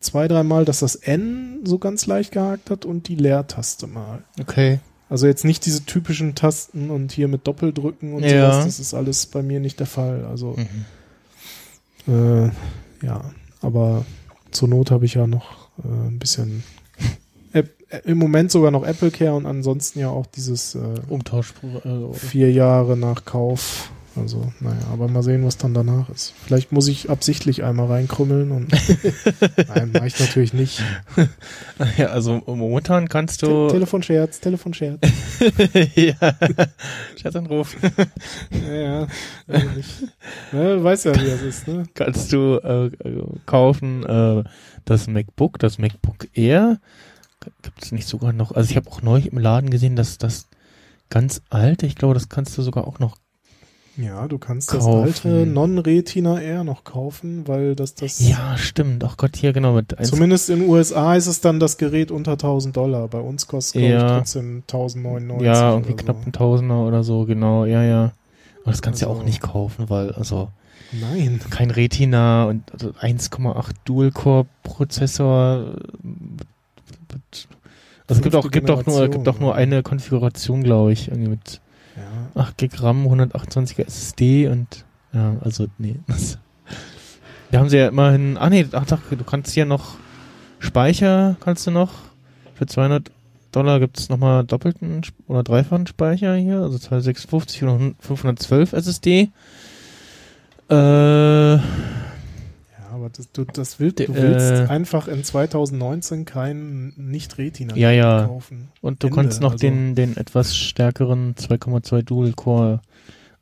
zwei, 0.00 0.28
dreimal, 0.28 0.64
dass 0.64 0.80
das 0.80 0.94
N 0.94 1.60
so 1.64 1.78
ganz 1.78 2.06
leicht 2.06 2.32
gehakt 2.32 2.70
hat 2.70 2.84
und 2.84 3.08
die 3.08 3.16
Leertaste 3.16 3.86
mal. 3.86 4.22
Okay. 4.40 4.78
Also 5.10 5.26
jetzt 5.26 5.44
nicht 5.44 5.64
diese 5.66 5.84
typischen 5.84 6.34
Tasten 6.34 6.90
und 6.90 7.12
hier 7.12 7.28
mit 7.28 7.46
Doppeldrücken 7.46 8.12
und 8.12 8.22
Ja. 8.24 8.52
sowas, 8.52 8.64
das 8.66 8.78
ist 8.78 8.94
alles 8.94 9.26
bei 9.26 9.42
mir 9.42 9.58
nicht 9.58 9.80
der 9.80 9.86
Fall. 9.86 10.24
Also 10.26 10.54
Mhm. 12.06 12.14
äh, 12.46 13.06
ja, 13.06 13.30
aber 13.62 14.04
zur 14.50 14.68
Not 14.68 14.90
habe 14.90 15.04
ich 15.06 15.14
ja 15.14 15.26
noch 15.26 15.57
äh, 15.84 16.08
ein 16.08 16.18
bisschen 16.18 16.62
äh, 17.52 17.64
im 18.04 18.18
Moment 18.18 18.50
sogar 18.50 18.70
noch 18.70 18.84
Apple 18.84 19.10
Care 19.10 19.34
und 19.34 19.46
ansonsten 19.46 20.00
ja 20.00 20.10
auch 20.10 20.26
dieses 20.26 20.74
äh, 20.74 20.78
Umtausch. 21.08 21.54
Äh, 21.84 22.12
vier 22.14 22.52
Jahre 22.52 22.96
nach 22.96 23.24
Kauf. 23.24 23.90
Also, 24.20 24.52
naja, 24.60 24.80
aber 24.92 25.08
mal 25.08 25.22
sehen, 25.22 25.44
was 25.44 25.56
dann 25.56 25.74
danach 25.74 26.08
ist. 26.08 26.34
Vielleicht 26.44 26.72
muss 26.72 26.88
ich 26.88 27.10
absichtlich 27.10 27.64
einmal 27.64 27.86
reinkrümmeln 27.86 28.50
und 28.50 28.72
nein, 29.68 29.90
mache 29.92 30.06
ich 30.06 30.18
natürlich 30.18 30.52
nicht. 30.52 30.82
ja, 31.96 32.06
also 32.06 32.42
momentan 32.46 33.08
kannst 33.08 33.40
Te 33.40 33.46
du. 33.46 33.68
Telefonscherz, 33.68 34.40
Telefonscherz. 34.40 35.00
ja. 35.94 36.14
Scherzanruf. 37.16 37.76
Ja, 38.50 38.74
ja. 38.74 39.06
Also. 39.46 39.68
Ne, 40.52 40.84
weiß 40.84 41.04
ja, 41.04 41.14
wie 41.14 41.26
das 41.26 41.42
ist, 41.42 41.68
ne? 41.68 41.84
kannst 41.94 42.32
du 42.32 42.60
äh, 42.62 42.86
äh, 42.86 43.22
kaufen 43.46 44.04
äh, 44.04 44.44
das 44.84 45.06
MacBook, 45.06 45.58
das 45.58 45.78
MacBook 45.78 46.28
Air. 46.34 46.78
Gibt 47.62 47.84
es 47.84 47.92
nicht 47.92 48.08
sogar 48.08 48.32
noch? 48.32 48.52
Also 48.52 48.70
ich 48.70 48.76
habe 48.76 48.90
auch 48.90 49.02
neulich 49.02 49.32
im 49.32 49.38
Laden 49.38 49.70
gesehen, 49.70 49.96
dass 49.96 50.18
das 50.18 50.48
ganz 51.10 51.42
alte, 51.50 51.86
ich 51.86 51.96
glaube, 51.96 52.14
das 52.14 52.28
kannst 52.28 52.56
du 52.58 52.62
sogar 52.62 52.86
auch 52.86 52.98
noch. 52.98 53.16
Ja, 54.00 54.28
du 54.28 54.38
kannst 54.38 54.68
Kaufen. 54.68 55.06
das 55.06 55.24
alte 55.26 55.44
Non-Retina 55.44 56.40
R 56.40 56.62
noch 56.62 56.84
kaufen, 56.84 57.48
weil 57.48 57.74
das 57.74 57.94
das. 57.96 58.20
Ja, 58.20 58.56
stimmt. 58.56 59.02
Ach 59.02 59.16
Gott, 59.16 59.34
hier 59.36 59.52
genau 59.52 59.72
mit 59.74 59.96
Zumindest 60.06 60.50
in 60.50 60.60
den 60.60 60.68
USA 60.68 61.16
ist 61.16 61.26
es 61.26 61.40
dann 61.40 61.58
das 61.58 61.78
Gerät 61.78 62.12
unter 62.12 62.32
1000 62.32 62.76
Dollar. 62.76 63.08
Bei 63.08 63.18
uns 63.18 63.48
kostet 63.48 63.82
es 63.82 63.90
Ja. 63.90 64.06
ich, 64.06 64.12
trotzdem 64.18 64.62
1099. 64.68 65.44
Ja, 65.44 65.72
irgendwie 65.72 65.94
oder 65.94 66.02
knapp 66.04 66.24
ein 66.26 66.32
Tausender 66.32 66.86
oder 66.86 67.02
so, 67.02 67.24
genau, 67.24 67.64
ja, 67.64 67.82
ja. 67.82 68.12
Aber 68.62 68.70
das 68.70 68.82
kannst 68.82 69.00
du 69.02 69.06
ja 69.06 69.10
Also- 69.10 69.20
auch 69.20 69.24
nicht 69.26 69.40
kaufen, 69.42 69.90
weil, 69.90 70.12
also, 70.12 70.48
So. 70.92 70.96
Nein. 71.00 71.40
kein 71.50 71.70
Retina 71.72 72.44
und 72.44 72.70
also 72.72 72.92
1,8 73.00 73.74
Dual-Core-Prozessor. 73.84 75.74
Also 78.06 78.20
es 78.20 78.22
gibt 78.22 78.34
auch, 78.36 78.50
gibt 78.50 78.70
auch 78.70 78.86
nur, 78.86 79.08
gibt 79.08 79.28
auch 79.28 79.38
nur 79.40 79.54
eine 79.54 79.82
Konfiguration, 79.82 80.62
glaube 80.62 80.92
ich, 80.92 81.08
irgendwie 81.08 81.30
mit 81.30 81.54
Ja. 81.54 81.58
8 82.38 82.56
GB 82.56 82.76
RAM, 82.78 83.06
128er 83.06 83.86
SSD 83.86 84.48
und, 84.48 84.84
ja, 85.12 85.36
also, 85.40 85.66
nee, 85.78 85.96
da 87.50 87.58
haben 87.58 87.68
sie 87.68 87.78
ja 87.78 87.88
immerhin, 87.88 88.36
ah 88.38 88.50
nee, 88.50 88.66
ach 88.72 88.86
doch, 88.86 89.00
du 89.10 89.24
kannst 89.24 89.52
hier 89.52 89.64
noch 89.64 89.96
Speicher, 90.58 91.36
kannst 91.40 91.66
du 91.66 91.70
noch, 91.70 91.92
für 92.54 92.66
200 92.66 93.10
Dollar 93.52 93.80
gibt's 93.80 94.08
nochmal 94.08 94.44
doppelten 94.44 95.00
oder 95.26 95.42
dreifachen 95.42 95.86
Speicher 95.86 96.34
hier, 96.36 96.60
also 96.60 96.78
256 96.78 97.62
und 97.62 97.96
512 97.98 98.72
SSD. 98.74 99.30
Äh, 100.68 101.58
aber 103.08 103.16
das, 103.16 103.32
du, 103.32 103.44
das 103.44 103.80
will, 103.80 103.92
du 103.92 104.14
willst 104.14 104.50
äh, 104.50 104.66
einfach 104.68 105.08
in 105.08 105.24
2019 105.24 106.24
keinen 106.24 106.92
Nicht-Retina 106.96 107.76
Ja, 107.76 107.90
ja. 107.90 108.26
kaufen. 108.26 108.68
und 108.80 109.02
du 109.02 109.08
Ende, 109.08 109.14
kannst 109.16 109.40
noch 109.40 109.52
also- 109.52 109.60
den, 109.66 109.94
den 109.94 110.16
etwas 110.16 110.56
stärkeren 110.56 111.34
2,2 111.34 112.02
Dual 112.02 112.32
Core 112.32 112.80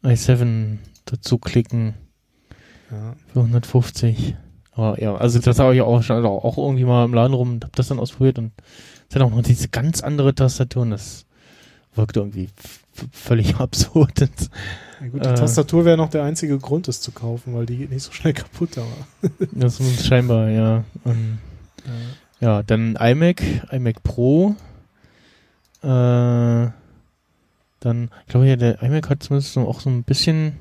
i7 0.05 0.79
dazu 1.05 1.39
klicken 1.39 1.95
Ja. 2.91 3.15
für 3.33 3.41
150. 3.41 4.37
Aber 4.73 5.01
ja, 5.01 5.15
also 5.17 5.39
das 5.39 5.59
habe 5.59 5.75
ich 5.75 5.81
auch 5.81 6.03
schon 6.03 6.25
auch, 6.25 6.45
auch 6.45 6.59
irgendwie 6.59 6.85
mal 6.85 7.05
im 7.05 7.15
Laden 7.15 7.33
rum 7.35 7.53
und 7.55 7.65
habe 7.65 7.73
das 7.75 7.89
dann 7.89 7.99
ausprobiert 7.99 8.39
und 8.39 8.53
es 9.09 9.15
hat 9.17 9.23
auch 9.23 9.31
noch 9.31 9.43
diese 9.43 9.69
ganz 9.69 10.03
andere 10.03 10.35
Tastatur 10.35 10.83
und 10.83 10.91
das 10.91 11.25
wirkte 11.95 12.21
irgendwie 12.21 12.49
völlig 13.13 13.55
absurd. 13.59 14.29
Ja, 15.01 15.09
gut, 15.09 15.25
die 15.25 15.29
Äh. 15.29 15.35
Tastatur 15.35 15.85
wäre 15.85 15.97
noch 15.97 16.11
der 16.11 16.25
einzige 16.25 16.59
Grund, 16.59 16.89
es 16.89 17.01
zu 17.01 17.13
kaufen, 17.13 17.55
weil 17.55 17.67
die 17.67 17.77
geht 17.77 17.91
nicht 17.91 18.03
so 18.03 18.13
schnell 18.13 18.33
kaputt, 18.33 18.79
aber. 18.79 19.29
das 19.53 19.79
ist 19.81 20.07
scheinbar, 20.07 20.49
ja. 20.49 20.85
Und, 21.05 21.39
ja, 22.41 22.63
dann 22.63 22.97
iMac, 22.97 23.43
iMac 23.73 24.03
Pro. 24.03 24.57
Äh, 25.83 25.87
dann, 27.81 28.11
ich 28.23 28.27
glaube 28.29 28.47
ja, 28.49 28.57
der 28.57 28.83
iMac 28.83 29.11
hat 29.11 29.23
zumindest 29.23 29.53
so 29.53 29.61
auch 29.69 29.81
so 29.81 29.91
ein 29.91 30.03
bisschen, 30.03 30.55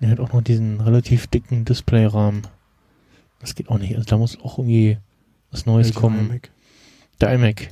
der 0.00 0.10
hat 0.10 0.20
auch 0.20 0.32
noch 0.32 0.42
diesen 0.42 0.80
relativ 0.80 1.26
dicken 1.26 1.64
Displayrahmen. 1.64 2.46
Das 3.40 3.54
geht 3.54 3.68
auch 3.68 3.78
nicht. 3.78 3.94
Also 3.96 4.08
da 4.08 4.16
muss 4.18 4.38
auch 4.40 4.58
irgendwie 4.58 4.98
was 5.50 5.66
Neues 5.66 5.88
Welcher 5.88 6.00
kommen. 6.00 6.26
iMac? 6.30 6.50
Der 7.20 7.34
iMac. 7.34 7.68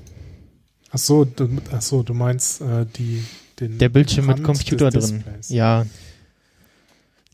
Ach 0.92 0.98
so, 0.98 1.24
du, 1.24 1.48
ach 1.72 1.80
so, 1.82 2.02
du 2.02 2.12
meinst 2.14 2.60
äh, 2.60 2.84
die, 2.96 3.24
den 3.60 3.78
Der 3.78 3.88
Bildschirm 3.88 4.26
mit 4.26 4.38
Rand 4.38 4.46
Computer 4.46 4.90
des 4.90 5.10
drin. 5.10 5.24
Ja. 5.48 5.86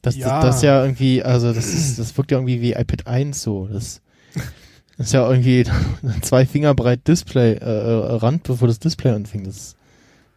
Das, 0.02 0.16
Ja. 0.16 0.36
Das, 0.36 0.44
das 0.44 0.56
ist 0.56 0.62
ja 0.62 0.82
irgendwie, 0.82 1.22
also 1.22 1.52
das 1.52 1.66
ist, 1.66 1.98
das 1.98 2.16
wirkt 2.16 2.30
ja 2.30 2.38
irgendwie 2.38 2.60
wie 2.60 2.72
iPad 2.72 3.06
1 3.06 3.42
so. 3.42 3.66
Das, 3.66 4.00
ist 4.98 5.12
ja 5.12 5.28
irgendwie 5.28 5.64
ein 6.02 6.18
zwei 6.22 6.46
Finger 6.46 6.74
breit 6.74 7.06
Display, 7.08 7.55
äh, 7.55 7.64
äh, 7.64 8.16
Rand, 8.16 8.44
bevor 8.44 8.68
das 8.68 8.78
Display 8.78 9.12
anfängt. 9.12 9.46
Das, 9.46 9.76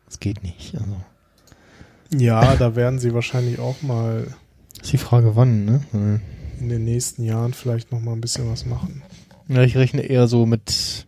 das 0.06 0.20
geht 0.20 0.44
nicht. 0.44 0.76
Also. 0.76 0.96
Ja, 2.18 2.56
da 2.56 2.76
werden 2.76 3.00
sie 3.00 3.14
wahrscheinlich 3.14 3.60
auch 3.60 3.82
mal 3.82 4.28
Ist 4.82 4.92
die 4.92 4.98
Frage 4.98 5.36
wann, 5.36 5.66
ne? 5.66 6.20
In 6.60 6.70
den 6.70 6.84
nächsten 6.84 7.24
Jahren 7.24 7.54
vielleicht 7.54 7.92
noch 7.92 8.00
mal 8.02 8.14
ein 8.14 8.22
bisschen 8.22 8.52
was 8.52 8.66
machen. 8.66 9.04
Ja, 9.48 9.62
ich 9.64 9.78
rechne 9.78 10.02
eher 10.02 10.28
so 10.28 10.46
mit 10.46 11.06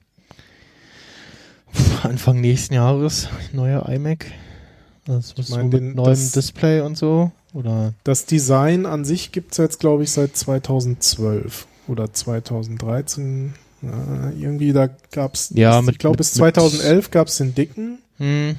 Anfang 2.04 2.40
nächsten 2.40 2.74
Jahres, 2.74 3.30
neuer 3.54 3.88
iMac. 3.90 4.26
Das 5.18 5.36
muss 5.38 5.50
mein, 5.50 5.72
so 5.72 5.78
den- 5.78 5.88
mit 5.88 5.96
neuem 5.96 6.10
das- 6.10 6.32
Display 6.32 6.82
und 6.82 6.98
so. 6.98 7.32
Oder 7.54 7.94
Das 8.04 8.26
Design 8.26 8.86
an 8.86 9.04
sich 9.06 9.32
gibt's 9.32 9.58
jetzt, 9.58 9.80
glaube 9.80 10.04
ich, 10.04 10.12
seit 10.12 10.36
2012 10.38 11.68
oder 11.88 12.14
2013. 12.14 13.54
Ja, 13.82 14.32
irgendwie, 14.38 14.74
da 14.74 14.90
gab's, 15.12 15.52
Ja, 15.56 15.78
bis, 15.80 15.86
mit- 15.88 15.96
ich 15.96 16.00
glaube, 16.00 16.12
mit- 16.14 16.18
bis 16.20 16.36
mit- 16.36 16.56
2011 16.56 17.10
gab's 17.12 17.38
den 17.38 17.56
dicken, 17.56 17.98
hm, 18.18 18.56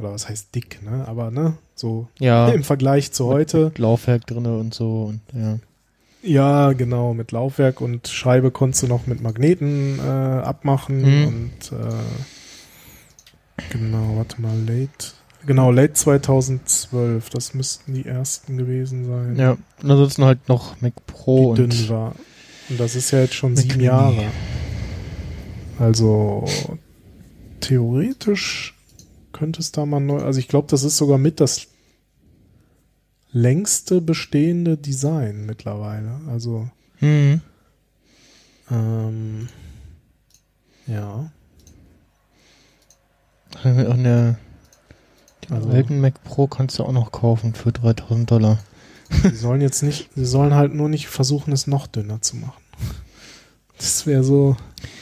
oder 0.00 0.12
was 0.12 0.28
heißt 0.28 0.54
dick, 0.54 0.82
ne? 0.82 1.06
Aber, 1.06 1.30
ne, 1.30 1.56
so 1.76 2.08
ja, 2.18 2.48
im 2.50 2.64
Vergleich 2.64 3.12
zu 3.12 3.26
heute. 3.26 3.66
mit 3.66 3.78
Laufwerk 3.78 4.26
drinne 4.26 4.58
und 4.58 4.74
so 4.74 5.04
und 5.04 5.20
ja. 5.32 5.58
Ja, 6.22 6.72
genau, 6.72 7.14
mit 7.14 7.32
Laufwerk 7.32 7.80
und 7.80 8.08
Scheibe 8.08 8.50
konntest 8.50 8.82
du 8.82 8.86
noch 8.88 9.06
mit 9.06 9.22
Magneten 9.22 9.98
äh, 9.98 10.02
abmachen 10.02 11.02
Mhm. 11.02 11.26
und 11.28 11.72
äh, 11.78 13.62
genau, 13.70 14.16
warte 14.16 14.40
mal, 14.40 14.58
late. 14.58 15.12
Genau, 15.46 15.70
late 15.70 15.92
2012, 15.92 17.30
das 17.30 17.54
müssten 17.54 17.94
die 17.94 18.06
ersten 18.06 18.56
gewesen 18.56 19.06
sein. 19.06 19.36
Ja, 19.36 19.52
und 19.82 19.90
ansonsten 19.90 20.24
halt 20.24 20.48
noch 20.48 20.80
Mac 20.80 20.94
Pro 21.06 21.54
die 21.54 21.62
und 21.62 21.72
dünn 21.72 21.88
war. 21.88 22.14
Und 22.70 22.80
das 22.80 22.94
ist 22.94 23.10
ja 23.10 23.20
jetzt 23.20 23.34
schon 23.34 23.52
Mac 23.52 23.62
sieben 23.62 23.76
Mini. 23.76 23.84
Jahre. 23.84 24.30
Also 25.78 26.44
theoretisch 27.60 28.74
könnte 29.32 29.60
es 29.60 29.72
da 29.72 29.84
mal 29.84 30.00
neu. 30.00 30.20
Also 30.20 30.38
ich 30.38 30.48
glaube, 30.48 30.68
das 30.70 30.82
ist 30.82 30.96
sogar 30.96 31.18
mit 31.18 31.40
das 31.40 31.66
längste 33.32 34.00
bestehende 34.00 34.76
Design 34.76 35.44
mittlerweile. 35.44 36.20
Also 36.28 36.68
hm, 36.98 37.40
ähm, 38.70 39.48
ja. 40.86 41.30
und 43.64 44.04
der, 44.04 44.38
den 45.46 45.56
Also- 45.56 45.68
alten 45.70 46.00
Mac 46.00 46.22
Pro 46.24 46.46
kannst 46.46 46.78
du 46.78 46.84
auch 46.84 46.92
noch 46.92 47.12
kaufen 47.12 47.54
für 47.54 47.72
3000 47.72 48.30
Dollar. 48.30 48.58
Sie 49.22 49.34
sollen 49.36 49.60
jetzt 49.60 49.82
nicht, 49.82 50.10
sie 50.16 50.24
sollen 50.24 50.54
halt 50.54 50.74
nur 50.74 50.88
nicht 50.88 51.08
versuchen, 51.08 51.52
es 51.52 51.66
noch 51.66 51.86
dünner 51.86 52.20
zu 52.22 52.36
machen. 52.36 52.62
Das 53.76 54.06
wäre 54.06 54.24
so, 54.24 54.56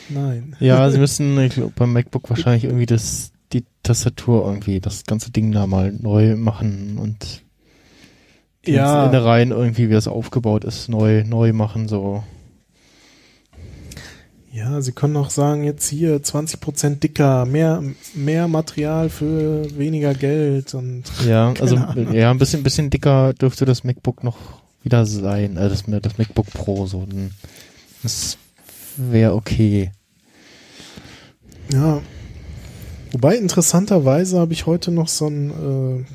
nein. 0.08 0.56
Ja, 0.60 0.90
sie 0.90 0.98
müssen, 0.98 1.38
ich 1.40 1.54
glaube, 1.54 1.72
beim 1.76 1.92
MacBook 1.92 2.28
wahrscheinlich 2.30 2.64
irgendwie 2.64 2.86
das, 2.86 3.32
die 3.52 3.64
Tastatur 3.82 4.44
irgendwie, 4.46 4.80
das 4.80 5.04
ganze 5.04 5.30
Ding 5.30 5.52
da 5.52 5.66
mal 5.66 5.92
neu 5.92 6.36
machen 6.36 6.98
und 6.98 7.42
die 8.66 8.72
Ja. 8.72 9.06
Innereien 9.06 9.50
irgendwie, 9.50 9.88
wie 9.88 9.94
das 9.94 10.08
aufgebaut 10.08 10.64
ist, 10.64 10.88
neu, 10.88 11.22
neu 11.24 11.52
machen, 11.52 11.86
so. 11.88 12.24
Ja, 14.52 14.82
sie 14.82 14.92
können 14.92 15.16
auch 15.16 15.30
sagen, 15.30 15.64
jetzt 15.64 15.88
hier 15.88 16.22
20% 16.22 16.96
dicker, 17.00 17.46
mehr, 17.46 17.82
mehr 18.14 18.48
Material 18.48 19.08
für 19.08 19.66
weniger 19.78 20.12
Geld 20.12 20.74
und 20.74 21.04
Ja, 21.26 21.54
also, 21.60 21.76
Ahnung. 21.76 22.12
ja, 22.12 22.30
ein 22.30 22.38
bisschen, 22.38 22.62
bisschen 22.62 22.90
dicker 22.90 23.32
dürfte 23.32 23.64
das 23.64 23.82
MacBook 23.82 24.22
noch 24.22 24.36
wieder 24.82 25.06
sein, 25.06 25.56
äh, 25.56 25.70
das, 25.70 25.84
das 25.86 26.18
MacBook 26.18 26.46
Pro, 26.52 26.86
so. 26.86 27.06
Das 28.02 28.36
wäre 28.96 29.34
okay. 29.34 29.90
ja. 31.72 32.02
Wobei 33.12 33.36
interessanterweise 33.36 34.38
habe 34.38 34.54
ich 34.54 34.64
heute 34.64 34.90
noch 34.90 35.08
so 35.08 35.26
ein 35.28 36.06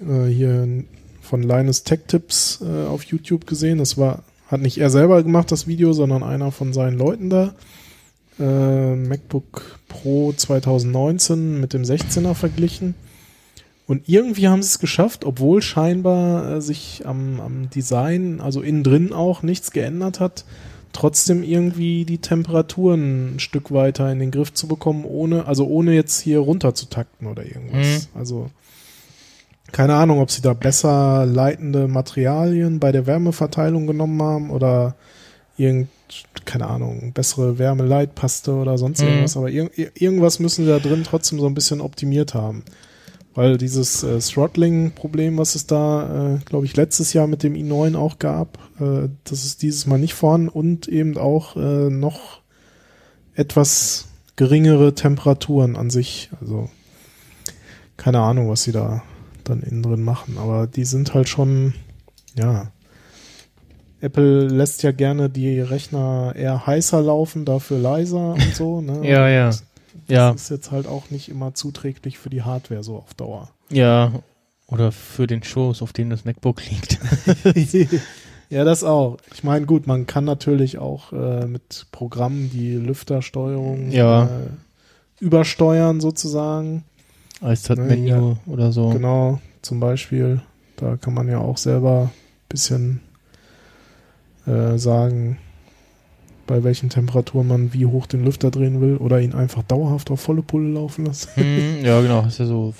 äh, 0.00 0.04
äh, 0.04 0.32
hier 0.32 0.84
von 1.20 1.42
Linus 1.42 1.82
Tech 1.82 2.00
Tips 2.06 2.60
äh, 2.62 2.86
auf 2.86 3.02
YouTube 3.04 3.46
gesehen. 3.46 3.78
Das 3.78 3.98
war 3.98 4.22
hat 4.52 4.60
nicht 4.60 4.78
er 4.78 4.90
selber 4.90 5.22
gemacht 5.22 5.50
das 5.50 5.66
Video, 5.66 5.92
sondern 5.92 6.22
einer 6.22 6.52
von 6.52 6.72
seinen 6.72 6.98
Leuten 6.98 7.30
da. 7.30 7.54
Äh, 8.38 8.94
MacBook 8.96 9.78
Pro 9.88 10.32
2019 10.32 11.60
mit 11.60 11.72
dem 11.72 11.82
16er 11.82 12.34
verglichen. 12.34 12.94
Und 13.86 14.08
irgendwie 14.08 14.48
haben 14.48 14.62
sie 14.62 14.68
es 14.68 14.78
geschafft, 14.78 15.24
obwohl 15.24 15.60
scheinbar 15.60 16.56
äh, 16.56 16.60
sich 16.60 17.02
am, 17.04 17.40
am 17.40 17.70
Design, 17.70 18.40
also 18.40 18.62
innen 18.62 18.84
drin 18.84 19.12
auch 19.12 19.42
nichts 19.42 19.70
geändert 19.70 20.20
hat, 20.20 20.44
trotzdem 20.92 21.42
irgendwie 21.42 22.04
die 22.04 22.18
Temperaturen 22.18 23.34
ein 23.34 23.40
Stück 23.40 23.72
weiter 23.72 24.10
in 24.12 24.18
den 24.18 24.30
Griff 24.30 24.52
zu 24.52 24.68
bekommen, 24.68 25.04
ohne, 25.04 25.46
also 25.46 25.66
ohne 25.66 25.94
jetzt 25.94 26.20
hier 26.20 26.38
runter 26.38 26.74
zu 26.74 26.86
takten 26.86 27.26
oder 27.26 27.44
irgendwas. 27.44 28.08
Mhm. 28.12 28.18
Also 28.18 28.50
keine 29.70 29.94
Ahnung, 29.94 30.20
ob 30.20 30.30
sie 30.30 30.42
da 30.42 30.52
besser 30.54 31.24
leitende 31.26 31.88
Materialien 31.88 32.80
bei 32.80 32.92
der 32.92 33.06
Wärmeverteilung 33.06 33.86
genommen 33.86 34.20
haben 34.20 34.50
oder 34.50 34.96
irgend, 35.56 35.88
keine 36.44 36.66
Ahnung, 36.66 37.12
bessere 37.12 37.58
Wärmeleitpaste 37.58 38.52
oder 38.52 38.76
sonst 38.76 39.00
Mhm. 39.02 39.08
irgendwas, 39.08 39.36
aber 39.36 39.50
ir 39.50 39.70
irgendwas 39.94 40.40
müssen 40.40 40.64
sie 40.64 40.70
da 40.70 40.78
drin 40.78 41.04
trotzdem 41.04 41.38
so 41.38 41.46
ein 41.46 41.54
bisschen 41.54 41.80
optimiert 41.80 42.34
haben. 42.34 42.64
Weil 43.34 43.56
dieses 43.56 44.02
äh, 44.02 44.18
Throttling-Problem, 44.18 45.38
was 45.38 45.54
es 45.54 45.66
da, 45.66 46.34
äh, 46.34 46.38
glaube 46.44 46.66
ich, 46.66 46.76
letztes 46.76 47.14
Jahr 47.14 47.26
mit 47.26 47.42
dem 47.42 47.54
i9 47.54 47.96
auch 47.96 48.18
gab, 48.18 48.58
äh, 48.78 49.08
das 49.24 49.44
ist 49.46 49.62
dieses 49.62 49.86
Mal 49.86 49.98
nicht 49.98 50.12
vorhanden 50.12 50.48
und 50.50 50.86
eben 50.86 51.16
auch 51.16 51.56
äh, 51.56 51.88
noch 51.88 52.42
etwas 53.34 54.08
geringere 54.36 54.94
Temperaturen 54.94 55.76
an 55.76 55.88
sich. 55.88 56.30
Also 56.42 56.68
keine 57.96 58.20
Ahnung, 58.20 58.50
was 58.50 58.64
sie 58.64 58.72
da 58.72 59.02
dann 59.44 59.62
innen 59.62 59.82
drin 59.82 60.02
machen, 60.02 60.36
aber 60.38 60.66
die 60.66 60.84
sind 60.84 61.14
halt 61.14 61.28
schon, 61.28 61.74
ja. 62.36 62.70
Apple 64.00 64.48
lässt 64.48 64.82
ja 64.82 64.90
gerne 64.90 65.30
die 65.30 65.60
Rechner 65.60 66.32
eher 66.34 66.66
heißer 66.66 67.00
laufen, 67.02 67.44
dafür 67.44 67.78
leiser 67.78 68.32
und 68.34 68.54
so. 68.54 68.80
Ne? 68.82 69.08
Ja, 69.08 69.28
ja. 69.28 69.46
Das 69.46 69.62
Ja, 70.08 70.30
ist 70.30 70.50
jetzt 70.50 70.70
halt 70.72 70.86
auch 70.88 71.10
nicht 71.10 71.28
immer 71.28 71.54
zuträglich 71.54 72.18
für 72.18 72.28
die 72.30 72.42
Hardware 72.42 72.82
so 72.82 72.96
auf 72.96 73.14
Dauer. 73.14 73.50
ja. 73.70 74.12
Oder 74.68 74.90
für 74.90 75.26
den 75.26 75.42
Schoß, 75.42 75.82
auf 75.82 75.92
dem 75.92 76.08
das 76.08 76.24
MacBook 76.24 76.62
liegt. 76.70 76.98
ja, 78.48 78.64
das 78.64 78.84
auch. 78.84 79.18
Ich 79.34 79.44
meine, 79.44 79.66
gut, 79.66 79.86
man 79.86 80.06
kann 80.06 80.24
natürlich 80.24 80.78
auch 80.78 81.12
äh, 81.12 81.44
mit 81.46 81.88
Programmen 81.92 82.48
die 82.50 82.76
Lüftersteuerung 82.76 83.90
Ja. 83.90 84.24
äh, 84.24 84.28
übersteuern 85.20 86.00
sozusagen. 86.00 86.84
Als 87.42 87.64
das 87.64 87.76
Ne, 87.76 87.84
Menü 87.84 88.08
ja. 88.08 88.36
oder 88.46 88.72
so. 88.72 88.90
Genau, 88.90 89.40
zum 89.60 89.80
Beispiel. 89.80 90.40
Da 90.76 90.96
kann 90.96 91.12
man 91.12 91.28
ja 91.28 91.38
auch 91.38 91.58
selber 91.58 92.04
ein 92.04 92.48
bisschen 92.48 93.00
äh, 94.46 94.78
sagen, 94.78 95.38
bei 96.46 96.64
welchen 96.64 96.88
Temperaturen 96.90 97.48
man 97.48 97.72
wie 97.72 97.86
hoch 97.86 98.06
den 98.06 98.24
Lüfter 98.24 98.50
drehen 98.50 98.80
will 98.80 98.96
oder 98.96 99.20
ihn 99.20 99.34
einfach 99.34 99.62
dauerhaft 99.62 100.10
auf 100.10 100.20
volle 100.20 100.42
Pulle 100.42 100.70
laufen 100.70 101.06
lassen. 101.06 101.30
Hm, 101.34 101.78
ja, 101.84 102.00
genau. 102.00 102.26
Ist 102.26 102.38
ja 102.38 102.46
so 102.46 102.74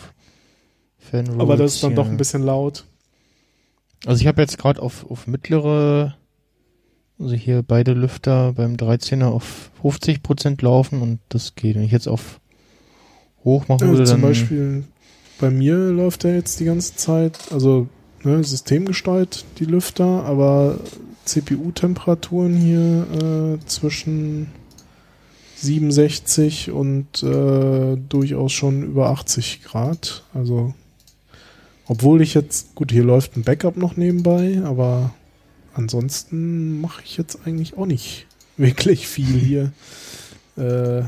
Fan 0.99 1.41
Aber 1.41 1.57
das 1.57 1.75
ist 1.75 1.83
dann 1.83 1.91
ja. 1.91 1.97
doch 1.97 2.09
ein 2.09 2.17
bisschen 2.17 2.43
laut. 2.43 2.85
Also 4.07 4.21
ich 4.21 4.27
habe 4.27 4.41
jetzt 4.41 4.59
gerade 4.59 4.83
auf, 4.83 5.09
auf 5.11 5.27
mittlere, 5.27 6.17
also 7.19 7.35
hier 7.35 7.63
beide 7.63 7.93
Lüfter 7.93 8.53
beim 8.53 8.75
13er 8.75 9.27
auf 9.27 9.71
50% 9.83 10.63
laufen 10.65 11.03
und 11.03 11.21
das 11.29 11.55
geht. 11.55 11.77
Wenn 11.77 11.83
ich 11.85 11.93
jetzt 11.93 12.09
auf 12.09 12.41
hoch 13.45 13.69
machen 13.69 13.83
Also 13.83 13.93
würde, 13.93 14.05
zum 14.05 14.21
dann 14.21 14.31
Beispiel 14.31 14.85
bei 15.39 15.51
mir 15.51 15.77
läuft 15.77 16.25
er 16.25 16.35
jetzt 16.37 16.61
die 16.61 16.65
ganze 16.65 16.95
Zeit, 16.95 17.39
also 17.51 17.89
ne, 18.23 18.43
systemgesteuert 18.45 19.45
die 19.59 19.65
Lüfter, 19.65 20.25
aber 20.25 20.79
CPU-Temperaturen 21.25 22.55
hier 22.57 23.59
äh, 23.61 23.67
zwischen 23.67 24.49
67 25.57 26.71
und 26.71 27.23
äh, 27.23 27.97
durchaus 28.09 28.53
schon 28.53 28.83
über 28.83 29.11
80 29.11 29.63
Grad. 29.63 30.25
Also 30.35 30.75
obwohl 31.87 32.23
ich 32.23 32.35
jetzt, 32.35 32.75
gut, 32.75 32.93
hier 32.93 33.05
läuft 33.05 33.37
ein 33.37 33.43
Backup 33.43 33.77
noch 33.77 33.97
nebenbei, 33.97 34.61
aber 34.65 35.13
ansonsten 35.75 36.81
mache 36.81 37.03
ich 37.05 37.17
jetzt 37.17 37.41
eigentlich 37.47 37.77
auch 37.77 37.87
nicht 37.87 38.27
wirklich 38.57 39.07
viel 39.09 39.39
hier. 39.39 39.73
Äh, 40.57 41.05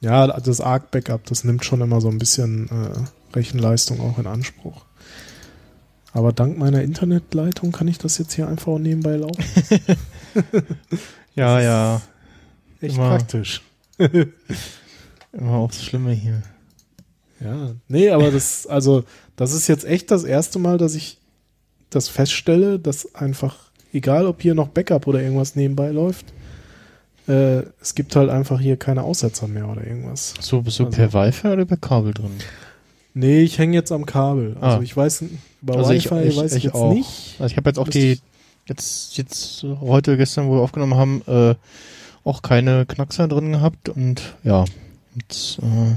ja, 0.00 0.26
das 0.26 0.60
Arc-Backup, 0.60 1.24
das 1.26 1.44
nimmt 1.44 1.64
schon 1.64 1.80
immer 1.80 2.00
so 2.00 2.08
ein 2.08 2.18
bisschen 2.18 2.68
äh, 2.68 3.36
Rechenleistung 3.36 4.00
auch 4.00 4.18
in 4.18 4.26
Anspruch. 4.26 4.84
Aber 6.12 6.32
dank 6.32 6.56
meiner 6.58 6.82
Internetleitung 6.82 7.72
kann 7.72 7.88
ich 7.88 7.98
das 7.98 8.18
jetzt 8.18 8.32
hier 8.32 8.48
einfach 8.48 8.72
auch 8.72 8.78
nebenbei 8.78 9.16
laufen. 9.16 9.42
ja, 11.34 11.60
ja, 11.60 12.00
Echt 12.80 12.96
Immer. 12.96 13.08
praktisch. 13.08 13.62
immer 15.32 15.52
auch 15.52 15.68
das 15.68 15.84
Schlimme 15.84 16.12
hier. 16.12 16.42
Ja, 17.40 17.74
nee, 17.88 18.10
aber 18.10 18.30
das, 18.30 18.66
also, 18.66 19.04
das 19.36 19.52
ist 19.52 19.68
jetzt 19.68 19.84
echt 19.84 20.10
das 20.10 20.24
erste 20.24 20.58
Mal, 20.58 20.78
dass 20.78 20.94
ich 20.94 21.18
das 21.90 22.08
feststelle, 22.08 22.78
dass 22.78 23.14
einfach, 23.14 23.70
egal 23.92 24.26
ob 24.26 24.42
hier 24.42 24.54
noch 24.54 24.68
Backup 24.68 25.06
oder 25.06 25.20
irgendwas 25.20 25.54
nebenbei 25.54 25.90
läuft, 25.90 26.26
äh, 27.28 27.62
es 27.80 27.94
gibt 27.94 28.14
halt 28.16 28.30
einfach 28.30 28.60
hier 28.60 28.76
keine 28.76 29.02
Aussetzer 29.02 29.48
mehr 29.48 29.68
oder 29.68 29.86
irgendwas. 29.86 30.34
So, 30.40 30.62
bist 30.62 30.78
du 30.78 30.86
Also- 30.86 30.96
per 30.96 31.12
Wi-Fi 31.12 31.48
oder 31.48 31.64
per 31.64 31.76
Kabel 31.76 32.14
drin? 32.14 32.30
Nee, 33.14 33.40
ich 33.40 33.58
hänge 33.58 33.74
jetzt 33.74 33.92
am 33.92 34.04
Kabel. 34.06 34.56
Also 34.60 34.78
Ah. 34.78 34.82
ich 34.82 34.96
weiß, 34.96 35.24
über 35.62 35.76
Also 35.78 35.92
ich- 35.92 36.10
Wi-Fi 36.10 36.28
ich- 36.28 36.36
weiß 36.36 36.50
ich, 36.52 36.58
ich 36.58 36.64
jetzt 36.64 36.74
auch. 36.74 36.92
nicht. 36.92 37.36
Also 37.38 37.50
ich 37.52 37.56
habe 37.56 37.70
jetzt 37.70 37.78
auch 37.78 37.88
die, 37.88 38.12
ich- 38.12 38.22
jetzt, 38.66 39.16
jetzt 39.16 39.64
heute, 39.80 40.16
gestern, 40.16 40.48
wo 40.48 40.54
wir 40.56 40.60
aufgenommen 40.60 40.94
haben, 40.94 41.22
äh, 41.26 41.54
auch 42.24 42.42
keine 42.42 42.84
Knackser 42.86 43.26
drin 43.28 43.52
gehabt 43.52 43.88
und 43.88 44.34
ja, 44.44 44.64
jetzt, 45.14 45.58
äh, 45.60 45.96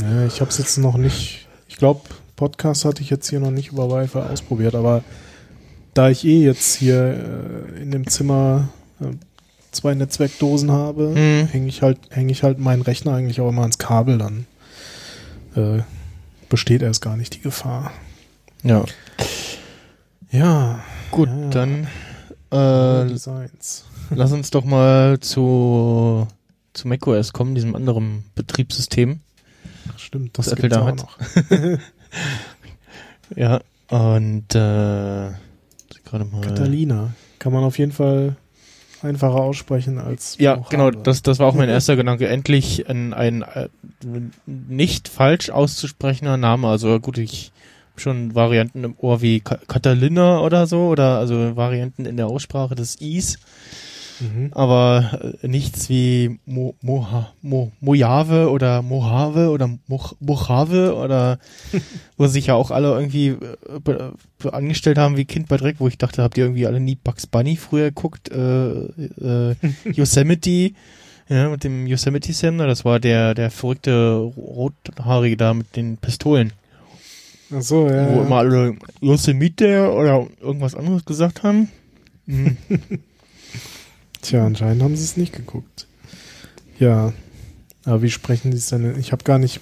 Ja, 0.00 0.26
ich 0.26 0.40
habe 0.40 0.50
es 0.50 0.58
jetzt 0.58 0.76
noch 0.78 0.96
nicht. 0.96 1.46
Ich 1.68 1.76
glaube, 1.76 2.00
Podcast 2.36 2.84
hatte 2.84 3.00
ich 3.02 3.10
jetzt 3.10 3.30
hier 3.30 3.38
noch 3.40 3.52
nicht 3.52 3.70
über 3.72 3.88
Wi-Fi 3.90 4.18
ausprobiert, 4.18 4.74
aber 4.74 5.04
da 5.94 6.08
ich 6.10 6.24
eh 6.24 6.44
jetzt 6.44 6.74
hier 6.76 7.66
äh, 7.76 7.80
in 7.82 7.92
dem 7.92 8.06
Zimmer 8.08 8.68
äh, 9.00 9.04
zwei 9.74 9.94
Netzwerkdosen 9.94 10.70
habe, 10.70 11.14
Hm. 11.14 11.48
hänge 11.50 11.68
ich 11.68 11.82
halt 11.82 11.98
hänge 12.10 12.32
ich 12.32 12.42
halt 12.42 12.58
meinen 12.58 12.82
Rechner 12.82 13.12
eigentlich 13.14 13.40
auch 13.40 13.48
immer 13.48 13.62
ans 13.62 13.78
Kabel, 13.78 14.18
dann 14.18 14.46
äh, 15.56 15.82
besteht 16.48 16.82
erst 16.82 17.02
gar 17.02 17.16
nicht 17.16 17.34
die 17.34 17.40
Gefahr. 17.40 17.92
ja. 18.62 18.84
Ja, 20.30 20.80
Gut, 21.12 21.28
Ja, 21.28 21.36
ja. 21.42 21.48
dann 21.50 21.86
äh, 22.50 23.08
Designs. 23.08 23.84
lass 24.10 24.32
uns 24.32 24.50
doch 24.50 24.64
mal 24.64 25.20
zu, 25.20 26.26
zu 26.72 26.88
macOS 26.88 27.32
kommen, 27.32 27.54
diesem 27.54 27.76
anderen 27.76 28.24
Betriebssystem. 28.34 29.20
Ach, 29.94 29.98
stimmt, 29.98 30.36
was 30.38 30.46
das 30.46 30.54
Apple 30.54 30.68
da 30.70 30.80
auch 30.82 30.86
hat. 30.88 30.96
noch. 30.96 31.18
Ja, 33.36 33.60
und 33.88 34.54
äh, 34.54 35.30
gerade 36.04 36.24
mal. 36.30 36.40
Catalina 36.42 37.12
kann 37.38 37.52
man 37.52 37.64
auf 37.64 37.78
jeden 37.78 37.92
Fall 37.92 38.36
einfacher 39.04 39.36
aussprechen 39.36 39.98
als 39.98 40.36
Ja, 40.38 40.56
Mojave. 40.56 40.70
genau, 40.70 40.90
das, 40.90 41.22
das 41.22 41.38
war 41.38 41.46
auch 41.46 41.54
mein 41.54 41.68
erster 41.70 41.96
Gedanke. 41.96 42.28
Endlich 42.28 42.88
ein, 42.88 43.12
ein 43.14 43.42
äh, 43.42 43.68
nicht 44.46 45.08
falsch 45.08 45.50
auszusprechender 45.50 46.36
Name. 46.36 46.68
Also 46.68 46.98
gut, 47.00 47.18
ich 47.18 47.52
hab 47.92 48.00
schon 48.00 48.34
Varianten 48.34 48.84
im 48.84 48.94
Ohr 48.98 49.22
wie 49.22 49.40
Ka 49.40 49.58
Catalina 49.68 50.40
oder 50.40 50.66
so, 50.66 50.88
oder 50.88 51.18
also 51.18 51.56
Varianten 51.56 52.06
in 52.06 52.16
der 52.16 52.26
Aussprache 52.26 52.74
des 52.74 52.96
Is, 52.96 53.38
Mhm. 54.20 54.50
aber 54.52 55.34
äh, 55.42 55.48
nichts 55.48 55.88
wie 55.88 56.38
Mo, 56.46 56.74
Moha, 56.82 57.32
Mo, 57.42 57.72
Mojave 57.80 58.50
oder 58.50 58.82
Mojave 58.82 59.50
oder 59.50 59.68
Mo, 59.86 60.00
Mojave 60.20 60.94
oder 60.94 61.38
wo 62.16 62.26
sich 62.26 62.46
ja 62.46 62.54
auch 62.54 62.70
alle 62.70 62.92
irgendwie 62.92 63.28
äh, 63.28 64.48
angestellt 64.50 64.98
haben 64.98 65.16
wie 65.16 65.24
Kind 65.24 65.48
bei 65.48 65.56
Dreck, 65.56 65.76
wo 65.78 65.88
ich 65.88 65.98
dachte, 65.98 66.22
habt 66.22 66.36
ihr 66.38 66.44
irgendwie 66.44 66.66
alle 66.66 66.80
nie 66.80 66.96
Bugs 66.96 67.26
Bunny 67.26 67.56
früher 67.56 67.90
geguckt? 67.90 68.30
Äh, 68.30 68.70
äh, 68.70 69.54
Yosemite, 69.92 70.72
ja, 71.28 71.48
mit 71.48 71.64
dem 71.64 71.86
Yosemite 71.86 72.32
Sam, 72.32 72.58
das 72.58 72.84
war 72.84 73.00
der, 73.00 73.34
der 73.34 73.50
verrückte 73.50 74.14
Rothaarige 74.16 75.36
da 75.36 75.54
mit 75.54 75.74
den 75.74 75.96
Pistolen, 75.96 76.52
Ach 77.52 77.62
so, 77.62 77.88
ja. 77.88 78.14
wo 78.14 78.22
immer 78.22 78.38
alle 78.38 78.76
Yosemite 79.00 79.90
oder 79.90 80.26
irgendwas 80.40 80.74
anderes 80.74 81.04
gesagt 81.04 81.42
haben. 81.42 81.68
Mhm. 82.26 82.56
Tja, 84.24 84.46
anscheinend 84.46 84.82
haben 84.82 84.96
sie 84.96 85.04
es 85.04 85.18
nicht 85.18 85.34
geguckt. 85.34 85.86
Ja, 86.78 87.12
aber 87.84 88.00
wie 88.00 88.10
sprechen 88.10 88.52
die 88.52 88.56
es 88.56 88.68
denn? 88.68 88.98
Ich 88.98 89.12
habe 89.12 89.22
gar 89.22 89.38
nicht 89.38 89.60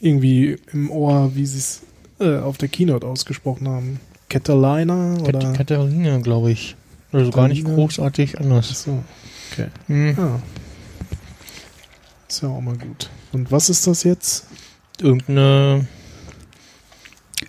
irgendwie 0.00 0.58
im 0.70 0.90
Ohr, 0.90 1.34
wie 1.34 1.46
sie 1.46 1.58
es 1.58 1.82
äh, 2.20 2.36
auf 2.38 2.58
der 2.58 2.68
Keynote 2.68 3.06
ausgesprochen 3.06 3.66
haben. 3.68 4.00
Catalina 4.28 5.16
Kat 5.16 5.34
oder? 5.34 5.52
Katharina, 5.54 6.18
glaube 6.18 6.52
ich. 6.52 6.76
Also 7.10 7.30
gar 7.30 7.48
nicht 7.48 7.64
großartig 7.64 8.38
anders. 8.38 8.70
Achso, 8.70 9.02
okay. 9.50 9.68
Mhm. 9.88 10.18
Ah. 10.18 10.42
Ist 12.28 12.42
ja 12.42 12.48
auch 12.48 12.60
mal 12.60 12.76
gut. 12.76 13.08
Und 13.32 13.50
was 13.50 13.70
ist 13.70 13.86
das 13.86 14.02
jetzt? 14.02 14.46
Irgendeine 15.00 15.86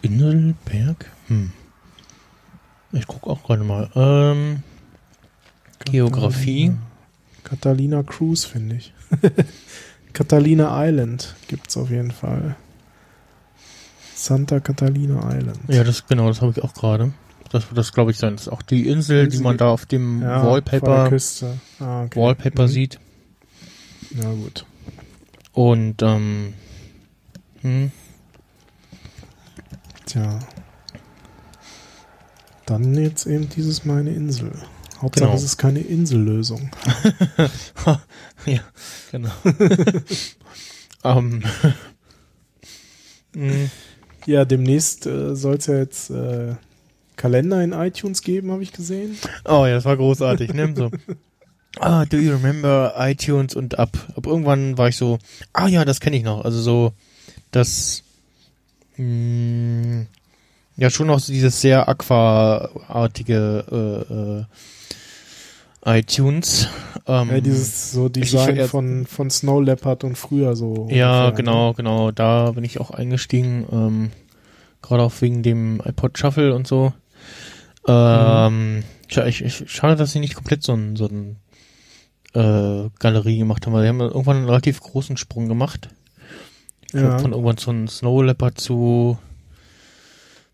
Inselberg? 0.02 1.12
Hm. 1.28 1.52
Ich 2.94 3.06
guck 3.06 3.28
auch 3.28 3.44
gerade 3.44 3.66
mal. 3.66 3.90
Ähm, 3.96 4.64
Geografie. 5.86 6.72
Catalina 7.44 8.04
Cruise, 8.04 8.48
finde 8.48 8.76
ich. 8.78 8.94
Catalina 10.14 10.86
Island 10.88 11.36
gibt's 11.48 11.76
auf 11.78 11.90
jeden 11.90 12.12
Fall. 12.12 12.56
Santa 14.16 14.60
Catalina 14.60 15.36
Island. 15.38 15.60
Ja, 15.68 15.84
das 15.84 16.08
genau, 16.08 16.28
das 16.28 16.42
habe 16.42 16.52
ich 16.56 16.64
auch 16.64 16.74
gerade. 16.74 17.14
Das 17.52 17.68
wird 17.70 17.78
das, 17.78 17.92
glaube 17.92 18.12
ich, 18.12 18.18
sein. 18.18 18.34
Das 18.34 18.44
ist 18.44 18.48
auch 18.48 18.62
die 18.62 18.88
Insel, 18.88 19.24
die 19.28 19.36
Insel- 19.36 19.44
man 19.44 19.58
da 19.58 19.70
auf 19.70 19.86
dem 19.86 20.22
Ja, 20.22 20.46
Wallpaper. 20.46 21.12
Ah, 21.80 22.04
okay. 22.04 22.20
Wallpaper 22.20 22.64
Mhm. 22.64 22.68
sieht. 22.68 23.00
Ja, 24.12 24.32
gut. 24.32 24.66
Und 25.52 26.02
ähm, 26.02 26.54
hm, 27.62 27.92
Tja. 30.06 30.40
Dann 32.66 32.94
jetzt 32.96 33.26
eben 33.26 33.50
dieses 33.50 33.84
meine 33.86 34.12
Insel. 34.12 34.52
Hauptsache 35.04 35.26
Genau. 35.26 35.36
es 35.38 35.44
ist 35.44 35.58
keine 35.58 35.80
Insellösung. 35.80 36.72
ja, 38.46 38.60
genau. 39.12 39.32
ähm, 41.04 41.44
hm, 43.36 43.70
Ja, 44.26 44.46
demnächst 44.46 45.06
äh, 45.06 45.36
soll 45.36 45.56
es 45.56 45.68
ja 45.68 45.78
jetzt 45.78 46.10
äh, 46.10 46.56
Kalender 47.16 47.64
in 47.64 47.74
iTunes 47.74 48.22
geben, 48.22 48.52
habe 48.52 48.64
ich 48.64 48.72
gesehen. 48.72 49.18
oh 49.46 49.66
ja, 49.66 49.76
das 49.76 49.86
war 49.86 49.98
großartig, 49.98 50.54
ne? 50.54 50.74
So. 50.76 50.90
Ah, 51.80 52.06
do 52.06 52.18
you 52.18 52.32
remember 52.34 52.94
iTunes 52.98 53.56
und 53.56 53.80
ab, 53.80 53.98
ab 54.16 54.26
irgendwann 54.26 54.78
war 54.78 54.90
ich 54.90 54.98
so, 54.98 55.20
ah 55.54 55.68
ja, 55.68 55.86
das 55.86 56.00
kenne 56.00 56.18
ich 56.18 56.24
noch. 56.24 56.44
Also 56.46 56.62
so, 56.62 56.94
das 57.52 58.04
mh, 58.98 60.06
ja 60.78 60.90
schon 60.90 61.08
noch 61.08 61.20
so 61.20 61.32
dieses 61.34 61.62
sehr 61.62 61.88
Aqua-artige 61.88 63.66
äh, 63.72 64.14
äh, 64.14 64.46
iTunes. 65.86 66.68
Ähm, 67.08 67.30
ja, 67.32 67.42
dieses 67.42 67.92
so 67.92 68.06
ich- 68.08 68.12
Design 68.14 68.58
ich- 68.58 68.68
von, 68.68 69.06
von 69.06 69.30
Snow 69.30 69.62
Leopard 69.62 70.04
und 70.04 70.18
früher 70.18 70.56
so. 70.56 70.88
Ja, 70.90 71.26
ungefähr, 71.28 71.32
genau, 71.38 71.74
genau. 71.74 72.12
Da 72.12 72.52
bin 72.52 72.64
ich 72.64 72.80
auch 72.80 72.92
eingestiegen. 72.92 73.66
Ähm, 73.72 74.12
Gerade 74.82 75.04
auch 75.04 75.14
wegen 75.22 75.44
dem 75.44 75.82
iPod 75.86 76.18
Shuffle 76.18 76.54
und 76.56 76.68
so. 76.68 76.94
Ähm, 77.88 78.84
scha- 79.10 79.26
ich, 79.28 79.44
ich, 79.44 79.64
schade, 79.72 79.96
dass 79.96 80.12
sie 80.14 80.20
nicht 80.20 80.36
komplett 80.36 80.64
so 80.64 80.74
ein, 80.74 80.96
so 80.96 81.08
ein 81.08 81.38
äh, 82.34 82.90
Galerie 83.00 83.38
gemacht 83.38 83.66
haben, 83.66 83.74
weil 83.74 83.84
die 83.84 83.90
haben 83.90 84.00
irgendwann 84.00 84.38
einen 84.38 84.46
relativ 84.46 84.80
großen 84.82 85.18
Sprung 85.18 85.48
gemacht. 85.48 85.90
Ich 86.88 86.94
Ne? 86.94 87.02
glaub, 87.02 87.12
Ja. 87.14 87.20
Von 87.20 87.32
irgendwann 87.32 87.58
so 87.58 87.72
einem 87.72 87.88
Snow 87.88 88.24
Leopard 88.24 88.60
zu 88.60 89.18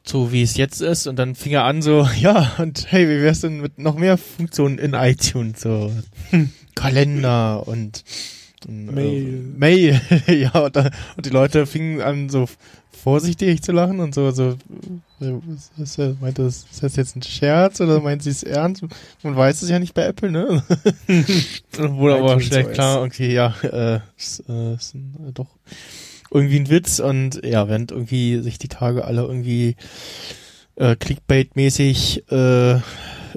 zu 0.10 0.32
wie 0.32 0.42
es 0.42 0.58
jetzt 0.58 0.82
ist 0.82 1.06
und 1.06 1.18
dann 1.18 1.36
fing 1.36 1.52
er 1.54 1.66
an 1.66 1.84
so, 1.84 2.08
ja, 2.20 2.54
und 2.58 2.88
hey, 2.90 3.08
wie 3.08 3.22
wär's 3.22 3.42
denn 3.42 3.62
mit 3.62 3.78
noch 3.78 3.96
mehr 3.96 4.18
Funktionen 4.18 4.80
in 4.80 4.94
iTunes, 4.96 5.62
so 5.62 5.92
Kalender 6.74 7.68
und, 7.68 8.04
und 8.68 8.88
Mail. 8.88 9.28
Äh, 9.28 9.58
Mail, 9.60 10.02
ja, 10.28 10.52
und, 10.62 10.76
da, 10.76 10.90
und 11.16 11.26
die 11.28 11.30
Leute 11.30 11.68
fingen 11.68 12.02
an 12.02 12.30
so 12.30 12.48
vorsichtig 12.92 13.62
zu 13.62 13.72
lachen 13.72 14.00
und 14.00 14.16
so, 14.16 14.32
so, 14.32 14.58
äh, 15.22 16.16
meint 16.20 16.40
das, 16.40 16.66
ist 16.72 16.82
das 16.82 16.96
jetzt 16.96 17.16
ein 17.16 17.22
Scherz 17.22 17.80
oder 17.80 18.02
meint 18.02 18.24
sie 18.24 18.32
es 18.32 18.42
ernst? 18.42 18.84
Man 19.22 19.36
weiß 19.36 19.62
es 19.62 19.70
ja 19.70 19.78
nicht 19.78 19.94
bei 19.94 20.06
Apple, 20.06 20.32
ne? 20.32 20.64
Wurde 21.78 22.16
aber 22.16 22.42
schnell 22.42 22.66
OS. 22.66 22.72
klar, 22.72 23.04
okay, 23.04 23.32
ja, 23.32 23.54
äh, 23.62 24.00
ist, 24.18 24.44
äh, 24.50 24.74
ist 24.74 24.96
äh, 24.96 25.32
doch 25.36 25.50
irgendwie 26.32 26.60
ein 26.60 26.70
Witz 26.70 27.00
und 27.00 27.44
ja, 27.44 27.68
während 27.68 27.92
irgendwie 27.92 28.40
sich 28.40 28.58
die 28.58 28.68
Tage 28.68 29.06
alle 29.06 29.22
irgendwie 29.22 29.76
äh, 30.76 30.96
Clickbait-mäßig 30.96 32.32
äh, 32.32 32.80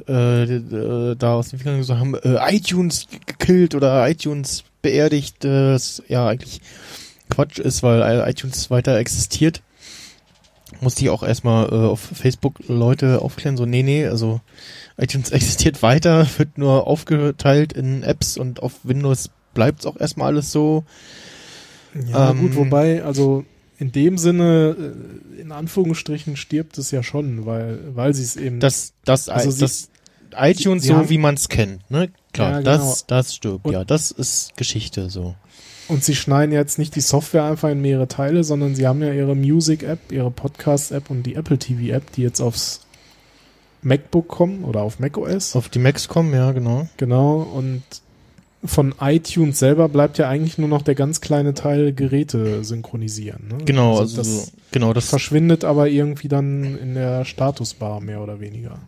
äh, 0.09 0.43
äh, 0.43 1.17
da 1.17 1.35
aus 1.35 1.51
den 1.51 1.59
Fingern 1.59 1.83
so 1.83 1.99
haben, 1.99 2.15
äh, 2.15 2.39
iTunes 2.55 3.07
gekillt 3.27 3.75
oder 3.75 4.09
iTunes 4.09 4.65
beerdigt, 4.81 5.45
äh, 5.45 5.73
das 5.73 6.03
ja 6.09 6.29
eigentlich 6.29 6.61
Quatsch 7.29 7.59
ist, 7.59 7.83
weil 7.83 8.29
iTunes 8.29 8.71
weiter 8.71 8.97
existiert. 8.97 9.63
Musste 10.81 11.03
ich 11.03 11.11
auch 11.11 11.23
erstmal 11.23 11.69
äh, 11.69 11.87
auf 11.87 12.01
Facebook 12.01 12.61
Leute 12.67 13.23
aufklären, 13.23 13.57
so 13.57 13.67
nee, 13.67 13.83
nee, 13.83 14.07
also 14.07 14.41
iTunes 14.97 15.31
existiert 15.33 15.83
weiter, 15.83 16.27
wird 16.39 16.59
nur 16.59 16.87
aufgeteilt 16.87 17.73
in 17.73 18.03
Apps 18.03 18.37
und 18.37 18.63
auf 18.63 18.73
Windows 18.83 19.31
bleibt's 19.55 19.87
auch 19.87 19.99
erstmal 19.99 20.29
alles 20.29 20.53
so. 20.53 20.85
Ja, 22.11 22.31
Ähm, 22.31 22.41
gut, 22.41 22.57
wobei, 22.57 23.03
also 23.05 23.45
in 23.79 23.93
dem 23.93 24.17
Sinne, 24.19 24.77
äh, 25.39 25.41
in 25.41 25.53
Anführungsstrichen 25.53 26.37
stirbt 26.37 26.79
es 26.79 26.91
ja 26.91 27.03
schon, 27.03 27.45
weil, 27.47 27.79
weil 27.95 28.15
sie 28.15 28.23
es 28.23 28.37
eben. 28.37 28.61
Das, 28.61 28.93
das, 29.05 29.29
Also 29.29 29.51
sie- 29.51 29.61
das 29.61 29.89
iTunes 30.37 30.83
sie 30.85 30.89
so 30.89 30.97
haben- 30.97 31.09
wie 31.11 31.19
man's 31.19 31.49
kennt, 31.49 31.89
ne? 31.91 32.11
Klar, 32.33 32.53
Ja, 32.53 32.59
genau. 32.59 32.71
das, 32.71 33.07
das 33.07 33.35
stirbt, 33.35 33.67
Und- 33.67 33.73
ja, 33.75 33.85
das 33.85 34.11
ist 34.11 34.57
Geschichte 34.57 35.11
so. 35.11 35.35
Und 35.89 36.03
sie 36.05 36.15
schneiden 36.15 36.53
jetzt 36.53 36.79
nicht 36.79 36.95
die 36.97 37.01
Software 37.01 37.45
einfach 37.45 37.69
in 37.69 37.83
mehrere 37.83 38.09
Teile, 38.09 38.45
sondern 38.45 38.75
sie 38.75 38.87
haben 38.87 39.03
ja 39.03 39.13
ihre 39.13 39.35
Music-App, 39.35 40.11
ihre 40.13 40.31
Podcast-App 40.31 41.11
und 41.11 41.25
die 41.25 41.35
Apple 41.35 41.59
TV-App, 41.59 42.13
die 42.13 42.23
jetzt 42.23 42.41
aufs 42.41 42.81
MacBook 43.83 44.29
kommen 44.29 44.65
oder 44.65 44.83
auf 44.83 45.01
macOS. 45.01 45.57
Auf 45.57 45.69
die 45.69 45.81
Macs 45.81 46.07
kommen, 46.09 46.33
ja, 46.33 46.53
genau. 46.53 46.89
Genau. 46.97 47.41
Und 47.43 47.83
von 48.65 48.95
iTunes 49.01 49.59
selber 49.59 49.89
bleibt 49.89 50.19
ja 50.19 50.29
eigentlich 50.29 50.59
nur 50.59 50.69
noch 50.69 50.83
der 50.83 50.95
ganz 50.95 51.21
kleine 51.21 51.55
Teil 51.55 51.93
Geräte 51.93 52.63
synchronisieren. 52.63 53.49
Ne? 53.49 53.65
Genau, 53.65 53.99
also, 53.99 54.17
das 54.17 54.47
so, 54.47 54.53
genau, 54.71 54.93
das, 54.93 55.09
verschwindet 55.09 55.65
aber 55.65 55.89
irgendwie 55.89 56.29
dann 56.29 56.77
in 56.77 56.95
der 56.95 57.25
Statusbar 57.25 58.01
mehr 58.01 58.21
oder 58.21 58.41
weniger. 58.41 58.79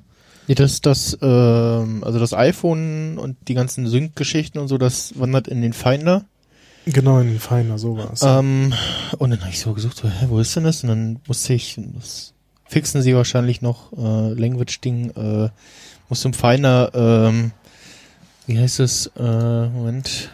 nee, 0.46 0.54
das, 0.54 0.80
das, 0.80 1.18
ähm, 1.20 2.04
also 2.04 2.18
das 2.18 2.32
iPhone 2.34 3.18
und 3.18 3.36
die 3.48 3.54
ganzen 3.54 3.86
Sync-Geschichten 3.86 4.58
und 4.58 4.68
so, 4.68 4.78
das 4.78 5.18
wandert 5.18 5.48
in 5.48 5.60
den 5.60 5.72
Finder. 5.72 6.24
Genau, 6.86 7.18
in 7.18 7.28
den 7.28 7.40
Feiner, 7.40 7.78
sowas. 7.78 8.20
Ähm, 8.22 8.74
und 9.18 9.30
dann 9.30 9.40
habe 9.40 9.50
ich 9.50 9.58
so 9.58 9.72
gesucht, 9.72 9.96
so, 9.96 10.08
hä, 10.08 10.26
wo 10.28 10.38
ist 10.38 10.54
denn 10.54 10.64
das? 10.64 10.82
Und 10.82 10.90
dann 10.90 11.18
musste 11.26 11.54
ich, 11.54 11.80
das 11.94 12.34
fixen 12.66 13.02
sie 13.02 13.16
wahrscheinlich 13.16 13.62
noch, 13.62 13.92
äh, 13.92 14.32
Language-Ding, 14.34 15.10
äh, 15.16 15.48
muss 16.08 16.20
zum 16.20 16.34
Finder, 16.34 16.90
ähm, 16.94 17.52
wie 18.46 18.58
heißt 18.58 18.80
es, 18.80 19.06
äh, 19.16 19.68
Moment, 19.68 20.30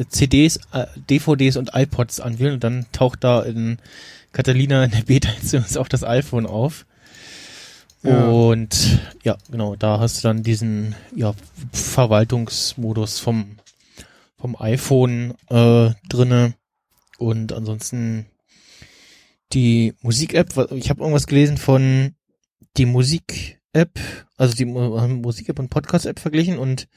Äh, 0.00 0.06
CDs, 0.08 0.58
äh, 0.72 0.86
DVDs 0.96 1.56
und 1.56 1.70
iPods 1.74 2.20
anwählen 2.20 2.54
und 2.54 2.64
dann 2.64 2.86
taucht 2.92 3.22
da 3.22 3.42
in 3.42 3.78
Catalina 4.32 4.84
in 4.84 4.92
der 4.92 5.02
Beta 5.02 5.30
jetzt 5.52 5.76
auch 5.76 5.88
das 5.88 6.04
iPhone 6.04 6.46
auf. 6.46 6.86
Ja. 8.02 8.26
Und 8.28 9.00
ja, 9.24 9.36
genau, 9.50 9.76
da 9.76 10.00
hast 10.00 10.18
du 10.18 10.28
dann 10.28 10.42
diesen 10.42 10.94
ja, 11.14 11.34
Verwaltungsmodus 11.72 13.18
vom 13.18 13.56
vom 14.38 14.56
iPhone 14.58 15.34
äh, 15.50 15.90
drinne 16.08 16.54
und 17.18 17.52
ansonsten 17.52 18.24
die 19.52 19.92
Musik-App. 20.00 20.72
Ich 20.72 20.88
habe 20.88 21.00
irgendwas 21.00 21.26
gelesen 21.26 21.58
von 21.58 22.14
die 22.78 22.86
Musik-App, 23.72 24.00
also 24.36 24.54
die 24.54 24.64
Musik-App 24.64 25.58
und 25.58 25.68
Podcast-App 25.68 26.18
verglichen 26.18 26.58
und 26.58 26.88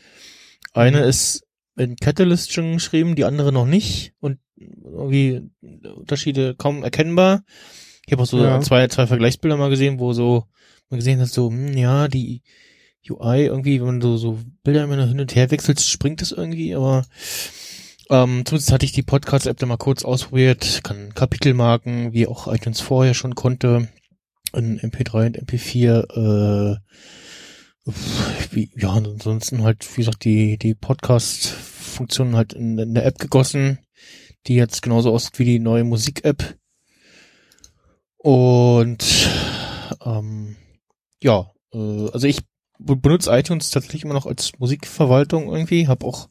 eine 0.74 1.02
ist 1.04 1.44
in 1.76 1.96
Catalyst 1.96 2.52
schon 2.52 2.74
geschrieben, 2.74 3.16
die 3.16 3.26
andere 3.26 3.52
noch 3.52 3.66
nicht 3.66 4.14
und 4.20 4.40
irgendwie 4.56 5.50
Unterschiede 5.96 6.56
kaum 6.56 6.84
erkennbar. 6.84 7.44
Ich 8.06 8.12
habe 8.14 8.24
auch 8.24 8.28
so 8.28 8.44
Ja. 8.44 8.60
zwei, 8.62 8.88
zwei 8.88 9.08
Vergleichsbilder 9.08 9.58
mal 9.58 9.70
gesehen, 9.70 10.00
wo 10.00 10.14
so 10.14 10.46
man 10.90 11.00
gesehen 11.00 11.20
hat, 11.20 11.30
so, 11.30 11.50
hm, 11.50 11.76
ja, 11.78 12.08
die 12.08 12.42
UI 13.10 13.46
irgendwie, 13.46 13.80
wenn 13.80 13.88
man 13.88 14.02
so, 14.02 14.18
so 14.18 14.40
Bilder 14.64 14.84
immer 14.84 15.06
hin 15.06 15.20
und 15.20 15.36
her 15.36 15.52
wechselt, 15.52 15.82
springt 15.82 16.22
es 16.22 16.32
irgendwie, 16.32 16.76
aber 16.76 17.06
ähm, 18.10 18.46
zumindest 18.46 18.72
hatte 18.72 18.86
ich 18.86 18.92
die 18.92 19.04
Podcast-App 19.04 19.58
da 19.58 19.66
mal 19.66 19.78
kurz 19.78 20.04
ausprobiert, 20.06 20.82
kann 20.84 21.14
Kapitelmarken, 21.14 22.14
wie 22.14 22.28
auch 22.28 22.48
iTunes 22.54 22.80
vorher 22.82 23.14
schon 23.14 23.36
konnte, 23.36 23.90
in 24.54 24.80
MP3 24.80 25.26
und 25.28 25.40
MP4, 25.50 26.76
äh, 26.76 26.78
wie, 28.52 28.72
ja, 28.78 28.92
ansonsten 28.94 29.64
halt, 29.64 29.86
wie 29.94 30.02
gesagt, 30.02 30.24
die, 30.24 30.58
die 30.58 30.74
Podcast-Funktionen 30.74 32.36
halt 32.36 32.54
in, 32.54 32.78
in 32.78 32.94
der 32.94 33.06
App 33.06 33.20
gegossen, 33.20 33.80
die 34.48 34.56
jetzt 34.56 34.82
genauso 34.82 35.12
aussieht 35.12 35.40
wie 35.40 35.46
die 35.46 35.60
neue 35.60 35.84
Musik-App. 35.84 36.56
Und 38.18 39.30
ähm, 40.06 40.56
ja, 41.22 41.52
äh, 41.74 42.10
also 42.12 42.26
ich 42.28 42.40
be- 42.80 42.96
benutze 42.96 43.32
iTunes 43.32 43.70
tatsächlich 43.70 44.06
immer 44.06 44.14
noch 44.14 44.26
als 44.26 44.52
Musikverwaltung 44.60 45.52
irgendwie. 45.52 45.88
Hab 45.88 46.04
auch 46.06 46.30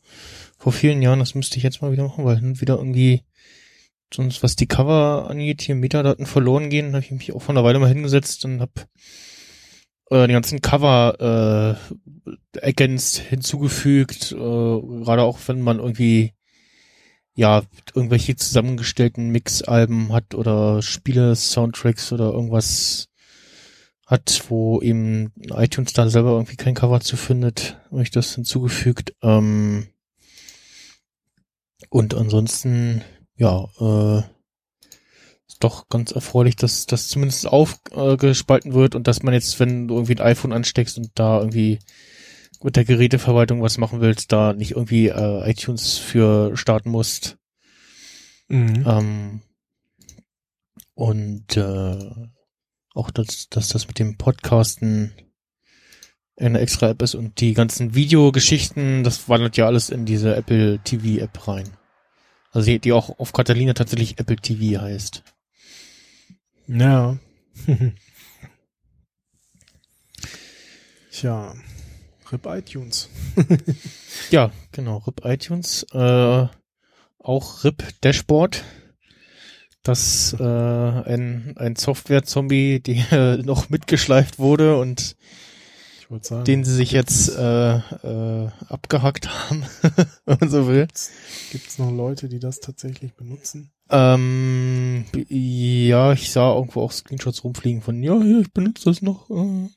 vor 0.57 0.73
vielen 0.73 1.03
Jahren, 1.03 1.19
das 1.19 1.35
müsste 1.35 1.59
ich 1.59 1.63
jetzt 1.63 1.83
mal 1.83 1.93
wieder 1.93 2.05
machen, 2.05 2.25
weil 2.25 2.39
hin 2.39 2.61
wieder 2.61 2.77
irgendwie 2.77 3.25
sonst 4.15 4.43
was 4.43 4.57
die 4.57 4.67
Cover 4.67 5.29
angeht, 5.29 5.63
hier 5.63 5.75
Metadaten 5.75 6.27
verloren 6.27 6.71
gehen, 6.71 6.95
habe 6.95 7.05
ich 7.05 7.11
mich 7.11 7.33
auch 7.33 7.43
vor 7.43 7.55
einer 7.55 7.65
Weile 7.65 7.79
mal 7.79 7.89
hingesetzt 7.89 8.45
und 8.45 8.61
hab 8.61 8.87
äh, 10.11 10.27
die 10.27 10.33
ganzen 10.33 10.61
Cover 10.61 11.79
äh, 12.55 12.59
ergänzt, 12.59 13.19
hinzugefügt, 13.19 14.33
äh, 14.33 14.35
gerade 14.35 15.23
auch 15.23 15.39
wenn 15.47 15.61
man 15.61 15.79
irgendwie 15.79 16.33
ja, 17.35 17.63
irgendwelche 17.95 18.37
zusammengestellten 18.37 19.31
Mixalben 19.31 20.13
hat 20.13 20.35
oder 20.35 20.83
Spiele-Soundtracks 20.83 22.13
oder 22.13 22.33
irgendwas 22.33 23.09
hat, 24.07 24.45
wo 24.49 24.83
eben 24.83 25.33
iTunes 25.51 25.95
da 25.95 26.09
selber 26.09 26.33
irgendwie 26.33 26.57
kein 26.57 26.75
Cover 26.75 27.01
zu 27.01 27.17
findet, 27.17 27.79
habe 27.91 28.03
ich 28.03 28.11
das 28.11 28.35
hinzugefügt. 28.35 29.15
Ähm, 29.23 29.89
und 31.89 32.15
ansonsten, 32.15 33.03
ja, 33.43 33.69
äh, 33.81 34.23
ist 35.49 35.65
doch 35.65 35.89
ganz 35.89 36.13
erfreulich, 36.13 36.55
dass 36.55 36.87
das 36.87 37.09
zumindest 37.09 37.49
aufgespalten 37.49 38.71
äh, 38.71 38.75
wird 38.75 38.95
und 38.95 39.09
dass 39.09 39.25
man 39.25 39.35
jetzt, 39.35 39.59
wenn 39.59 39.89
du 39.89 39.95
irgendwie 39.97 40.15
ein 40.15 40.25
iPhone 40.25 40.53
ansteckst 40.53 40.97
und 40.97 41.11
da 41.17 41.41
irgendwie 41.41 41.81
mit 42.63 42.77
der 42.77 42.85
Geräteverwaltung 42.85 43.61
was 43.61 43.79
machen 43.79 44.01
willst, 44.01 44.31
da 44.31 44.53
nicht 44.53 44.73
irgendwie 44.73 45.09
äh, 45.09 45.51
iTunes 45.51 45.99
für 45.99 46.57
starten 46.57 46.91
musst. 46.91 47.37
Mhm. 48.47 48.85
Ähm, 48.87 49.41
und 50.95 51.57
äh, 51.57 52.29
auch, 52.95 53.11
dass, 53.11 53.49
dass 53.49 53.69
das 53.71 53.89
mit 53.89 53.99
dem 53.99 54.19
Podcasten 54.19 55.13
eine 56.37 56.61
extra 56.61 56.91
App 56.91 57.03
ist 57.03 57.17
und 57.17 57.41
die 57.41 57.55
ganzen 57.55 57.97
Videogeschichten, 57.97 59.03
das 59.03 59.29
wandert 59.29 59.57
ja 59.57 59.67
alles 59.67 59.91
in 59.91 60.05
diese 60.05 60.37
Apple 60.37 60.79
TV 60.85 61.21
App 61.25 61.49
rein. 61.49 61.77
Also 62.53 62.67
die, 62.67 62.79
die 62.79 62.93
auch 62.93 63.19
auf 63.19 63.33
Catalina 63.33 63.73
tatsächlich 63.73 64.19
Apple 64.19 64.37
TV 64.37 64.81
heißt. 64.81 65.25
Ja. 66.69 67.19
Tja, 71.11 71.55
RIP 72.31 72.47
iTunes. 72.47 73.09
ja, 74.31 74.53
genau, 74.71 74.99
RIP 74.99 75.25
iTunes. 75.25 75.87
Äh, 75.93 76.47
auch 77.19 77.65
RIP 77.65 78.01
Dashboard. 78.03 78.65
Das 79.83 80.37
äh, 80.39 80.43
ein, 80.45 81.55
ein 81.57 81.77
Software-Zombie, 81.77 82.81
der 82.81 83.39
noch 83.45 83.71
mitgeschleift 83.71 84.39
wurde 84.39 84.79
und 84.79 85.17
sagen, 86.21 86.45
den 86.45 86.65
sie 86.65 86.75
sich 86.75 86.93
jetzt 86.93 87.37
äh, 87.37 87.77
äh, 87.77 88.49
abgehackt 88.69 89.29
haben, 89.29 89.65
wenn 90.27 90.39
man 90.41 90.51
so 90.51 90.67
will. 90.69 90.87
Gibt 91.51 91.69
es 91.69 91.79
noch 91.79 91.91
Leute, 91.91 92.29
die 92.29 92.39
das 92.39 92.61
tatsächlich 92.61 93.15
benutzen? 93.15 93.73
Ähm, 93.91 95.05
ja, 95.29 96.13
ich 96.13 96.31
sah 96.31 96.55
irgendwo 96.55 96.83
auch 96.83 96.93
Screenshots 96.93 97.45
rumfliegen 97.45 97.83
von, 97.83 98.03
ja, 98.03 98.15
ja, 98.23 98.41
ich 98.41 98.53
benutze 98.53 98.87
das 98.87 99.03
noch. 99.03 99.29
Äh. 99.31 99.69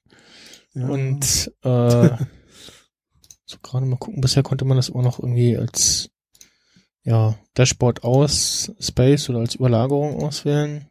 Ja. 0.73 0.87
Und 0.87 1.51
äh, 1.63 2.09
so 3.45 3.57
gerade 3.61 3.85
mal 3.85 3.97
gucken, 3.97 4.21
bisher 4.21 4.43
konnte 4.43 4.65
man 4.65 4.77
das 4.77 4.89
immer 4.89 5.03
noch 5.03 5.19
irgendwie 5.19 5.57
als 5.57 6.09
ja, 7.03 7.37
Dashboard 7.53 8.03
aus 8.03 8.71
Space 8.79 9.29
oder 9.29 9.39
als 9.39 9.55
Überlagerung 9.55 10.21
auswählen. 10.23 10.87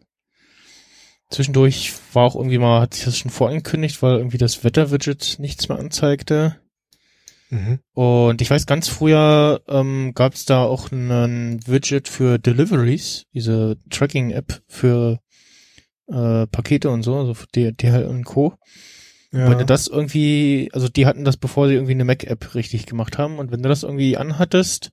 Zwischendurch 1.34 1.92
war 2.12 2.22
auch 2.22 2.36
irgendwie 2.36 2.58
mal, 2.58 2.80
hat 2.80 2.94
sich 2.94 3.04
das 3.06 3.18
schon 3.18 3.32
vorangekündigt, 3.32 4.02
weil 4.02 4.18
irgendwie 4.18 4.38
das 4.38 4.62
Wetter-Widget 4.62 5.40
nichts 5.40 5.68
mehr 5.68 5.80
anzeigte. 5.80 6.60
Mhm. 7.50 7.80
Und 7.92 8.40
ich 8.40 8.48
weiß, 8.48 8.66
ganz 8.66 8.86
früher 8.86 9.60
ähm, 9.66 10.12
gab 10.14 10.34
es 10.34 10.44
da 10.44 10.62
auch 10.62 10.92
ein 10.92 11.60
Widget 11.66 12.06
für 12.06 12.38
Deliveries, 12.38 13.24
diese 13.34 13.78
Tracking-App 13.90 14.62
für 14.68 15.18
äh, 16.06 16.46
Pakete 16.46 16.90
und 16.90 17.02
so, 17.02 17.16
also 17.16 17.34
für 17.34 17.48
DHL 17.48 18.04
und 18.04 18.22
Co. 18.22 18.54
Ja. 19.32 19.50
Wenn 19.50 19.58
du 19.58 19.66
das 19.66 19.88
irgendwie, 19.88 20.70
also 20.72 20.88
die 20.88 21.04
hatten 21.04 21.24
das, 21.24 21.36
bevor 21.36 21.66
sie 21.66 21.74
irgendwie 21.74 21.94
eine 21.94 22.04
Mac-App 22.04 22.54
richtig 22.54 22.86
gemacht 22.86 23.18
haben. 23.18 23.40
Und 23.40 23.50
wenn 23.50 23.64
du 23.64 23.68
das 23.68 23.82
irgendwie 23.82 24.16
anhattest, 24.16 24.92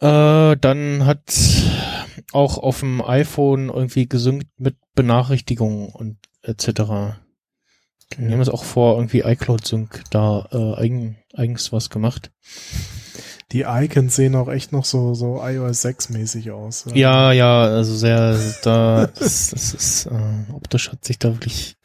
äh, 0.00 0.56
dann 0.56 1.04
hat 1.04 1.24
auch 2.32 2.58
auf 2.58 2.80
dem 2.80 3.02
iPhone 3.02 3.68
irgendwie 3.68 4.08
gesynkt 4.08 4.48
mit 4.58 4.76
Benachrichtigungen 4.94 5.88
und 5.90 6.18
etc. 6.42 6.68
Okay. 8.10 8.26
Wir 8.26 8.32
haben 8.32 8.40
es 8.40 8.48
auch 8.48 8.64
vor 8.64 8.96
irgendwie 8.96 9.20
iCloud 9.20 9.66
Sync 9.66 10.02
da 10.10 10.48
äh, 10.52 10.80
eigen, 10.80 11.18
eigens 11.34 11.72
was 11.72 11.90
gemacht. 11.90 12.30
Die 13.52 13.62
Icons 13.62 14.14
sehen 14.14 14.34
auch 14.34 14.48
echt 14.48 14.72
noch 14.72 14.84
so 14.84 15.14
so 15.14 15.42
iOS 15.42 15.82
6 15.82 16.10
mäßig 16.10 16.50
aus. 16.50 16.84
Ja, 16.92 17.32
ja, 17.32 17.62
also 17.62 17.94
sehr 17.94 18.38
da 18.62 19.06
das, 19.06 19.50
das 19.50 19.72
ist 19.72 20.06
äh, 20.06 20.52
optisch 20.52 20.90
hat 20.92 21.04
sich 21.04 21.18
da 21.18 21.32
wirklich 21.32 21.76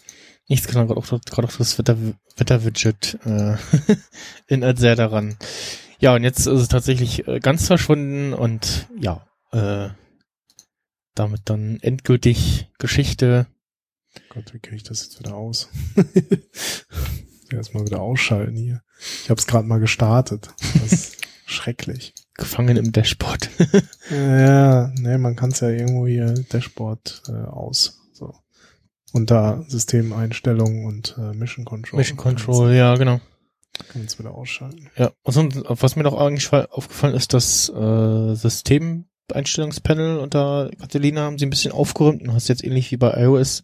nichts 0.50 0.68
getan, 0.68 0.88
gerade 0.88 1.00
auch, 1.00 1.08
gerade 1.08 1.48
auch 1.48 1.58
das 1.58 1.78
Wetter 1.80 1.98
Wetter 2.36 2.66
Widget 2.66 3.18
äh, 3.26 3.56
erinnert 4.48 4.78
sehr 4.78 4.95
daran. 4.95 5.38
Ja, 6.00 6.16
und 6.16 6.24
jetzt 6.24 6.40
ist 6.40 6.48
es 6.48 6.68
tatsächlich 6.68 7.28
äh, 7.28 7.40
ganz 7.40 7.68
verschwunden 7.68 8.34
und 8.34 8.88
ja, 9.00 9.26
äh, 9.53 9.90
damit 11.16 11.42
dann 11.45 11.80
endgültig 11.82 12.69
Geschichte. 12.80 13.48
Gott, 14.30 14.53
wie 14.53 14.59
kriege 14.59 14.75
ich 14.75 14.83
das 14.83 15.03
jetzt 15.03 15.19
wieder 15.19 15.35
aus? 15.35 15.69
Erstmal 17.51 17.85
wieder 17.85 18.01
ausschalten 18.01 18.56
hier. 18.56 18.82
Ich 19.24 19.30
habe 19.30 19.40
es 19.40 19.48
gerade 19.48 19.67
mal 19.67 19.80
gestartet. 19.80 20.50
Das 20.82 20.92
ist 20.92 21.17
schrecklich. 21.45 22.14
Gefangen 22.35 22.77
im 22.77 22.92
Dashboard. 22.92 23.50
ja, 24.09 24.88
ne, 24.95 25.17
man 25.19 25.35
kann 25.35 25.51
es 25.51 25.59
ja 25.59 25.69
irgendwo 25.69 26.08
hier 26.08 26.33
Dashboard 26.33 27.24
äh, 27.27 27.32
aus. 27.32 28.01
So. 28.11 28.33
Unter 29.11 29.64
Systemeinstellungen 29.67 30.85
und 30.85 31.16
äh, 31.19 31.33
Mission 31.33 31.66
Control. 31.66 32.00
Mission 32.00 32.17
Control, 32.17 32.74
ja, 32.74 32.95
genau. 32.95 33.19
Kann 33.74 34.01
man 34.01 34.06
es 34.06 34.17
wieder 34.17 34.33
ausschalten. 34.33 34.90
Ja, 34.95 35.11
und 35.22 35.64
was 35.67 35.95
mir 35.95 36.03
noch 36.03 36.19
eigentlich 36.19 36.51
aufgefallen 36.51 37.16
ist, 37.16 37.33
das 37.33 37.69
äh, 37.69 38.33
System 38.35 39.06
Einstellungspanel 39.34 40.18
unter 40.18 40.72
Catalina 40.80 41.22
haben 41.22 41.38
sie 41.38 41.45
ein 41.45 41.50
bisschen 41.50 41.72
aufgeräumt 41.72 42.22
und 42.22 42.34
hast 42.34 42.48
jetzt 42.48 42.64
ähnlich 42.64 42.92
wie 42.92 42.98
bei 42.98 43.12
iOS, 43.24 43.64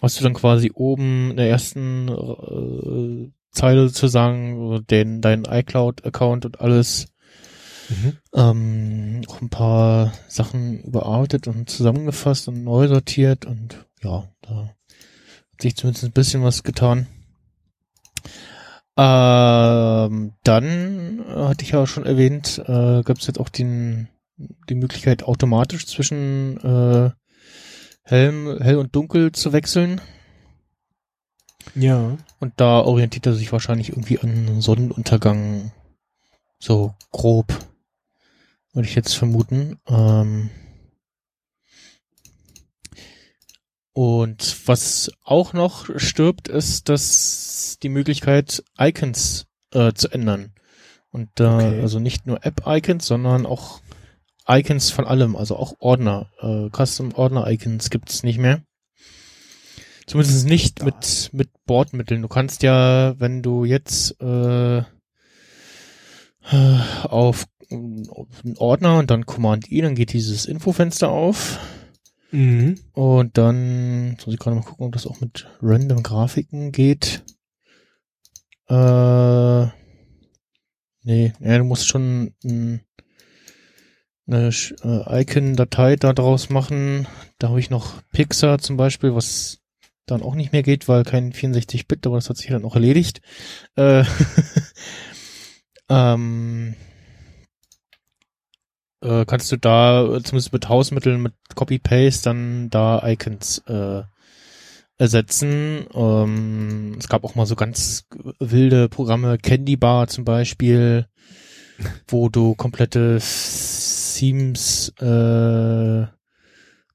hast 0.00 0.18
du 0.18 0.24
dann 0.24 0.34
quasi 0.34 0.70
oben 0.74 1.30
in 1.30 1.36
der 1.36 1.48
ersten 1.48 2.08
äh, 2.08 3.30
Zeile 3.50 3.92
zu 3.92 4.06
sagen, 4.06 4.84
den, 4.88 5.20
dein 5.20 5.44
iCloud-Account 5.44 6.46
und 6.46 6.60
alles. 6.60 7.06
Mhm. 7.88 8.16
Ähm, 8.34 9.22
auch 9.28 9.40
ein 9.40 9.48
paar 9.48 10.12
Sachen 10.28 10.82
überarbeitet 10.82 11.48
und 11.48 11.70
zusammengefasst 11.70 12.46
und 12.48 12.62
neu 12.62 12.86
sortiert 12.86 13.46
und 13.46 13.86
ja, 14.02 14.28
da 14.42 14.74
hat 15.52 15.62
sich 15.62 15.74
zumindest 15.74 16.04
ein 16.04 16.12
bisschen 16.12 16.42
was 16.42 16.62
getan. 16.62 17.06
Ähm, 18.98 20.32
dann 20.42 21.24
hatte 21.28 21.64
ich 21.64 21.70
ja 21.70 21.86
schon 21.86 22.04
erwähnt, 22.04 22.60
äh, 22.66 23.02
gab 23.04 23.18
es 23.18 23.28
jetzt 23.28 23.38
auch 23.38 23.48
den 23.48 24.08
die 24.38 24.74
Möglichkeit, 24.74 25.22
automatisch 25.22 25.86
zwischen 25.86 26.58
äh, 26.58 27.10
hell, 28.02 28.58
hell 28.60 28.76
und 28.76 28.94
dunkel 28.94 29.32
zu 29.32 29.52
wechseln. 29.52 30.00
Ja. 31.74 32.16
Und 32.40 32.54
da 32.56 32.80
orientiert 32.80 33.26
er 33.26 33.34
sich 33.34 33.52
wahrscheinlich 33.52 33.90
irgendwie 33.90 34.18
an 34.18 34.60
Sonnenuntergang. 34.60 35.72
So 36.58 36.94
grob. 37.10 37.52
Würde 38.72 38.88
ich 38.88 38.94
jetzt 38.94 39.14
vermuten. 39.14 39.78
Ähm 39.88 40.50
und 43.92 44.68
was 44.68 45.10
auch 45.24 45.52
noch 45.52 45.98
stirbt, 45.98 46.48
ist, 46.48 46.88
dass 46.88 47.78
die 47.82 47.88
Möglichkeit, 47.88 48.62
Icons 48.78 49.46
äh, 49.72 49.92
zu 49.92 50.08
ändern. 50.08 50.52
Und 51.10 51.30
da, 51.34 51.56
okay. 51.56 51.80
also 51.80 51.98
nicht 51.98 52.26
nur 52.26 52.44
App-Icons, 52.44 53.06
sondern 53.06 53.46
auch 53.46 53.80
Icons 54.48 54.90
von 54.90 55.06
allem, 55.06 55.36
also 55.36 55.56
auch 55.56 55.74
Ordner, 55.78 56.30
äh, 56.40 56.68
Custom 56.70 57.14
Ordner 57.14 57.46
Icons 57.48 57.90
gibt's 57.90 58.22
nicht 58.22 58.38
mehr. 58.38 58.62
Zumindest 60.06 60.46
nicht 60.46 60.82
mit 60.82 61.30
mit 61.32 61.50
Bordmitteln. 61.66 62.22
Du 62.22 62.28
kannst 62.28 62.62
ja, 62.62 63.14
wenn 63.20 63.42
du 63.42 63.64
jetzt 63.64 64.18
äh, 64.20 64.82
auf, 66.50 67.46
auf 67.68 68.26
einen 68.44 68.56
Ordner 68.56 68.98
und 68.98 69.10
dann 69.10 69.26
Command 69.26 69.70
I, 69.70 69.82
dann 69.82 69.94
geht 69.94 70.14
dieses 70.14 70.46
Infofenster 70.46 71.10
auf. 71.10 71.58
Mhm. 72.30 72.78
Und 72.92 73.38
dann 73.38 74.12
muss 74.12 74.26
ich 74.28 74.38
gerade 74.38 74.56
mal 74.56 74.62
gucken, 74.62 74.86
ob 74.86 74.92
das 74.92 75.06
auch 75.06 75.20
mit 75.20 75.46
random 75.60 76.02
Grafiken 76.02 76.72
geht. 76.72 77.22
Äh, 78.68 79.66
nee, 81.02 81.32
ja, 81.40 81.58
du 81.58 81.64
musst 81.64 81.86
schon 81.86 82.34
ein 82.44 82.82
eine 84.28 84.48
äh, 84.48 85.22
Icon-Datei 85.22 85.96
daraus 85.96 86.50
machen. 86.50 87.06
Da 87.38 87.48
habe 87.48 87.60
ich 87.60 87.70
noch 87.70 88.02
Pixar 88.12 88.58
zum 88.58 88.76
Beispiel, 88.76 89.14
was 89.14 89.58
dann 90.06 90.22
auch 90.22 90.34
nicht 90.34 90.52
mehr 90.52 90.62
geht, 90.62 90.88
weil 90.88 91.04
kein 91.04 91.32
64-Bit, 91.32 92.06
aber 92.06 92.16
das 92.16 92.28
hat 92.28 92.36
sich 92.36 92.50
dann 92.50 92.64
auch 92.64 92.74
erledigt. 92.74 93.20
Äh, 93.76 94.04
ähm, 95.88 96.74
äh, 99.00 99.24
kannst 99.26 99.52
du 99.52 99.56
da 99.56 100.04
zumindest 100.22 100.52
mit 100.52 100.68
Hausmitteln, 100.68 101.22
mit 101.22 101.34
Copy-Paste 101.54 102.24
dann 102.24 102.70
da 102.70 103.06
Icons 103.06 103.62
äh, 103.66 104.02
ersetzen. 104.98 105.86
Ähm, 105.94 106.96
es 106.98 107.08
gab 107.08 107.24
auch 107.24 107.34
mal 107.34 107.46
so 107.46 107.54
ganz 107.54 108.06
wilde 108.40 108.88
Programme, 108.88 109.38
Candy 109.38 109.76
Bar 109.76 110.08
zum 110.08 110.24
Beispiel, 110.24 111.06
wo 112.08 112.28
du 112.28 112.54
komplette 112.54 113.20
Themes 114.18 114.92
äh, 115.00 116.06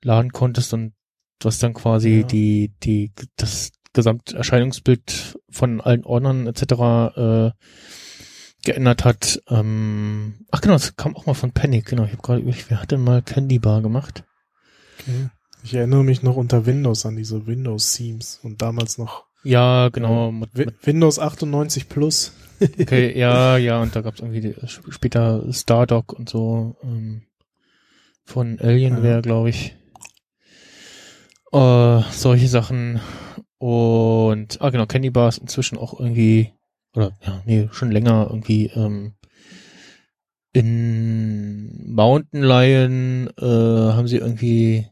laden 0.06 0.32
konntest 0.34 0.74
und 0.74 0.94
was 1.42 1.60
dann 1.60 1.74
quasi 1.74 2.20
Ja. 2.22 2.24
die, 2.28 2.74
die, 2.84 3.12
das 3.38 3.72
Gesamterscheinungsbild 3.94 5.38
von 5.50 5.82
allen 5.82 6.04
Ordnern 6.06 6.48
etc. 6.48 6.64
Äh, 7.18 7.52
geändert 8.66 9.04
hat. 9.06 9.42
Ähm, 9.50 10.46
ach 10.52 10.62
genau, 10.62 10.76
das 10.76 10.96
kam 10.96 11.16
auch 11.16 11.26
mal 11.26 11.34
von 11.34 11.52
Panic, 11.52 11.86
genau. 11.86 12.06
Ich 12.06 12.12
habe 12.14 12.22
gerade 12.22 12.42
überlegt, 12.42 12.70
wer 12.70 12.82
hat 12.82 12.92
denn 12.92 13.04
mal 13.04 13.22
Candy 13.22 13.60
Bar 13.60 13.82
gemacht? 13.82 14.24
Okay. 15.00 15.30
Ich 15.64 15.74
erinnere 15.74 16.04
mich 16.04 16.24
noch 16.24 16.36
unter 16.36 16.66
Windows 16.66 17.06
an 17.06 17.16
diese 17.16 17.46
Windows-Themes 17.46 18.40
und 18.44 18.62
damals 18.62 18.98
noch 18.98 19.26
Ja, 19.44 19.90
genau. 19.90 20.32
Mit, 20.32 20.58
Wi- 20.58 20.66
mit, 20.66 20.88
Windows 20.88 21.20
98 21.20 21.88
Plus. 21.90 22.34
Okay, 22.80 23.18
ja, 23.18 23.58
ja, 23.58 23.82
und 23.82 23.96
da 23.96 24.02
gab's 24.02 24.20
irgendwie 24.20 24.42
die, 24.42 24.56
sp- 24.66 24.90
später 24.92 25.44
Stardock 25.52 26.14
und 26.14 26.30
so 26.30 26.76
ähm, 26.84 27.24
von 28.26 28.60
Alienware, 28.60 29.16
Ja. 29.16 29.22
glaube 29.22 29.50
ich. 29.50 29.76
Äh, 31.52 32.02
solche 32.12 32.48
Sachen. 32.48 33.00
Und, 33.58 34.62
ah 34.62 34.70
genau, 34.72 34.86
Candy 34.86 35.10
Bar 35.10 35.30
ist 35.30 35.38
inzwischen 35.38 35.78
auch 35.78 35.98
irgendwie, 36.00 36.52
oder 36.96 37.12
ja, 37.26 37.42
nee, 37.46 37.70
schon 37.72 37.92
länger 37.92 38.28
irgendwie 38.30 38.68
ähm, 38.76 39.14
in 40.52 41.94
Mountain 41.94 42.44
Lion 42.44 43.30
äh, 43.40 43.46
haben 43.94 44.08
sie 44.08 44.18
irgendwie, 44.18 44.88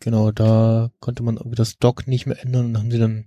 genau, 0.00 0.30
da 0.30 0.90
konnte 1.00 1.22
man 1.22 1.36
irgendwie 1.36 1.56
das 1.56 1.78
Dock 1.78 2.06
nicht 2.06 2.26
mehr 2.26 2.40
ändern 2.42 2.66
und 2.66 2.78
haben 2.78 2.90
sie 2.90 2.98
dann 2.98 3.26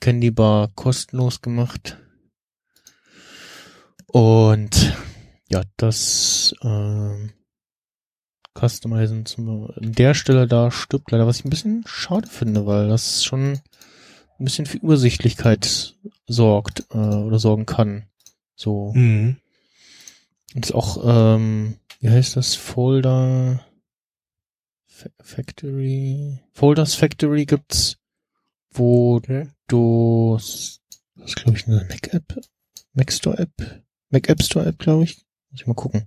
Candy 0.00 0.30
Bar 0.30 0.70
kostenlos 0.74 1.40
gemacht. 1.42 1.98
Und 4.12 4.96
ja, 5.48 5.62
das 5.76 6.54
ähm, 6.62 7.32
Customizen 8.54 9.26
zum, 9.26 9.70
an 9.70 9.92
der 9.92 10.14
Stelle 10.14 10.46
da 10.46 10.70
stirbt 10.70 11.10
leider, 11.10 11.26
was 11.26 11.38
ich 11.40 11.44
ein 11.44 11.50
bisschen 11.50 11.82
schade 11.86 12.28
finde, 12.28 12.66
weil 12.66 12.88
das 12.88 13.24
schon 13.24 13.60
ein 14.38 14.44
bisschen 14.44 14.66
für 14.66 14.78
Übersichtlichkeit 14.78 15.94
sorgt 16.26 16.84
äh, 16.90 16.96
oder 16.98 17.38
sorgen 17.38 17.66
kann. 17.66 18.06
So. 18.54 18.92
Mhm. 18.94 19.36
Und 20.54 20.64
ist 20.66 20.74
auch, 20.74 21.02
ähm, 21.04 21.78
wie 22.00 22.10
heißt 22.10 22.36
das, 22.36 22.54
Folder 22.54 23.64
Fa 24.86 25.08
Factory? 25.20 26.38
Folders 26.52 26.94
Factory 26.94 27.46
gibt's, 27.46 27.96
wo 28.70 29.16
Okay. 29.16 29.48
du, 29.68 30.36
das 30.36 30.80
ist 31.24 31.36
glaube 31.36 31.56
ich 31.56 31.66
eine 31.66 31.86
Mac-App, 31.88 32.40
Mac 32.92 33.10
Store 33.12 33.38
App, 33.38 33.81
Mac 34.12 34.28
App 34.28 34.42
Store 34.42 34.66
App, 34.66 34.78
glaube 34.78 35.04
ich. 35.04 35.16
Muss 35.50 35.62
ich 35.62 35.66
mal 35.66 35.74
gucken. 35.74 36.06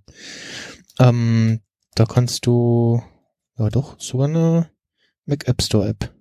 Ähm, 1.00 1.60
da 1.96 2.06
kannst 2.06 2.46
du, 2.46 3.02
ja 3.58 3.70
doch, 3.70 4.00
sogar 4.00 4.28
eine 4.28 4.70
Mac 5.26 5.48
App 5.48 5.62
Store 5.62 5.88
App. 5.88 6.14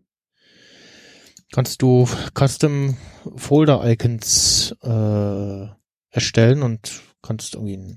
Kannst 1.53 1.83
du 1.83 2.09
Custom 2.37 2.97
Folder 3.37 3.89
Icons 3.89 4.75
äh, 4.83 5.67
erstellen 6.11 6.63
und 6.63 7.03
kannst 7.23 7.55
irgendwie 7.55 7.77
ein, 7.77 7.97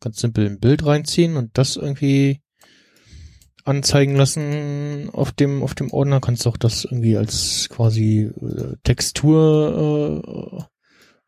ganz 0.00 0.20
simpel 0.20 0.46
ein 0.46 0.60
Bild 0.60 0.86
reinziehen 0.86 1.36
und 1.36 1.58
das 1.58 1.76
irgendwie 1.76 2.42
anzeigen 3.64 4.14
lassen 4.14 5.10
auf 5.12 5.32
dem 5.32 5.64
auf 5.64 5.74
dem 5.74 5.90
Ordner 5.90 6.20
kannst 6.20 6.46
auch 6.46 6.56
das 6.56 6.84
irgendwie 6.84 7.16
als 7.16 7.68
quasi 7.68 8.30
äh, 8.40 8.76
Textur 8.84 10.22
äh, 10.24 10.75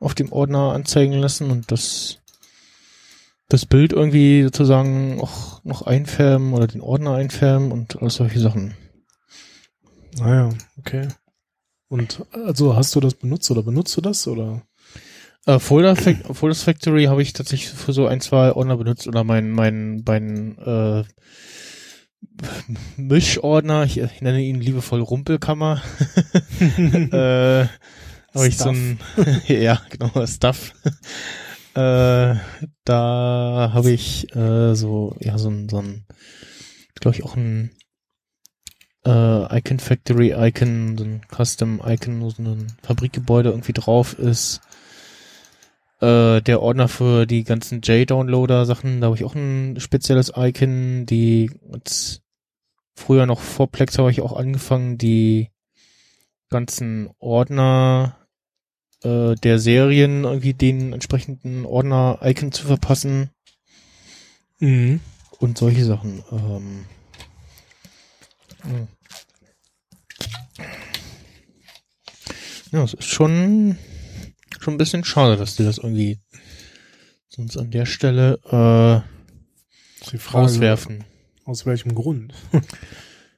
auf 0.01 0.15
dem 0.15 0.33
Ordner 0.33 0.73
anzeigen 0.73 1.15
lassen 1.15 1.51
und 1.51 1.71
das 1.71 2.19
das 3.49 3.65
Bild 3.65 3.93
irgendwie 3.93 4.43
sozusagen 4.43 5.21
auch 5.21 5.65
noch 5.65 5.83
einfärben 5.83 6.53
oder 6.53 6.67
den 6.67 6.83
Ordner 6.83 7.15
einfärben 7.15 7.73
und 7.73 8.01
all 8.03 8.11
solche 8.11 8.41
Sachen. 8.41 8.75
Naja, 10.19 10.51
okay. 10.79 11.09
Und 11.89 12.27
also 12.33 12.77
hast 12.77 12.95
du 12.95 13.01
das 13.01 13.15
benutzt 13.15 13.51
oder 13.51 13.63
benutzt 13.63 13.97
du 13.97 14.03
das 14.03 14.27
oder? 14.29 14.63
Äh, 15.47 15.59
Folder 15.59 15.97
Fac 15.97 16.17
Folders 16.37 16.63
Factory 16.63 17.05
habe 17.05 17.23
ich 17.23 17.33
tatsächlich 17.33 17.71
für 17.71 17.95
so 17.95 18.07
ein, 18.07 18.21
zwei 18.21 18.53
Ordner 18.53 18.77
benutzt 18.77 19.07
oder 19.07 19.25
mein, 19.25 19.51
mein, 19.51 20.03
mein 20.07 20.59
äh, 20.59 21.05
Mischordner, 22.97 23.85
ich, 23.85 23.99
ich 23.99 24.21
nenne 24.21 24.43
ihn 24.43 24.61
liebevoll 24.61 25.01
Rumpelkammer. 25.01 25.81
äh, 26.61 27.67
habe 28.39 28.49
ich 28.49 28.57
so 28.57 28.71
ein, 28.71 28.99
ja, 29.47 29.81
genau, 29.91 30.27
Stuff. 30.27 30.73
äh, 31.75 32.35
da 32.85 33.71
habe 33.73 33.91
ich 33.91 34.35
äh, 34.35 34.75
so, 34.75 35.17
ja, 35.21 35.39
so 35.39 35.51
ein, 35.51 35.69
so 35.69 35.79
ein, 35.79 36.07
glaube 36.95 37.17
ich, 37.17 37.25
auch 37.25 37.37
ein 37.37 37.71
äh, 39.05 39.59
Icon 39.59 39.79
Factory 39.79 40.35
Icon, 40.37 40.97
so 40.97 41.05
ein 41.05 41.23
Custom 41.35 41.81
Icon, 41.85 42.31
so 42.31 42.43
ein 42.43 42.67
Fabrikgebäude 42.83 43.51
irgendwie 43.51 43.73
drauf 43.73 44.19
ist. 44.19 44.61
Äh, 46.01 46.43
der 46.43 46.63
Ordner 46.63 46.89
für 46.89 47.27
die 47.27 47.43
ganzen 47.43 47.81
J-Downloader-Sachen, 47.81 49.01
da 49.01 49.07
habe 49.07 49.17
ich 49.17 49.25
auch 49.25 49.35
ein 49.35 49.81
spezielles 49.81 50.33
Icon, 50.37 51.07
die 51.07 51.51
jetzt 51.73 52.23
früher 52.95 53.27
noch 53.27 53.41
vor 53.41 53.71
Plex 53.71 53.99
habe 53.99 54.11
ich 54.11 54.21
auch 54.21 54.37
angefangen, 54.37 54.99
die 54.99 55.51
ganzen 56.51 57.11
Ordner 57.19 58.18
äh, 59.03 59.35
der 59.37 59.59
Serien 59.59 60.25
irgendwie 60.25 60.55
den 60.55 60.93
entsprechenden 60.93 61.65
Ordner-Icon 61.65 62.53
zu 62.53 62.67
verpassen 62.67 63.31
Mhm. 64.61 65.01
und 65.39 65.57
solche 65.57 65.85
Sachen. 65.85 66.23
Ähm, 66.33 66.85
ja, 72.73 72.83
es 72.83 72.95
ist 72.95 73.09
schon 73.09 73.79
schon 74.61 74.75
ein 74.75 74.79
bisschen 74.79 75.05
schade, 75.05 75.37
dass 75.37 75.57
die 75.57 75.65
das 75.65 75.79
irgendwie 75.79 76.19
sonst 77.29 77.57
an 77.57 77.71
der 77.71 77.87
Stelle 77.87 78.35
äh, 78.45 80.17
Frage, 80.19 80.33
rauswerfen. 80.33 81.05
Aus 81.45 81.67
welchem 81.67 81.95
Grund? 81.95 82.35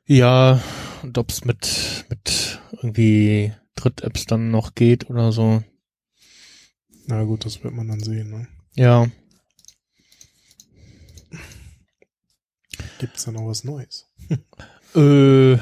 Ja, 0.06 0.60
und 1.04 1.18
ob 1.18 1.30
es 1.30 1.44
mit 1.44 2.04
mit 2.08 2.58
irgendwie 2.72 3.52
Dritt-Apps 3.80 4.26
dann 4.26 4.50
noch 4.50 4.74
geht 4.74 5.10
oder 5.10 5.32
so. 5.32 5.62
Na 7.06 7.24
gut, 7.24 7.44
das 7.44 7.64
wird 7.64 7.74
man 7.74 7.88
dann 7.88 8.00
sehen. 8.00 8.30
Ne? 8.30 8.48
Ja, 8.74 9.08
Gibt 13.00 13.16
es 13.16 13.24
da 13.24 13.32
noch 13.32 13.46
was 13.46 13.64
Neues? 13.64 14.06
Äh, 14.96 15.52
äh, 15.52 15.58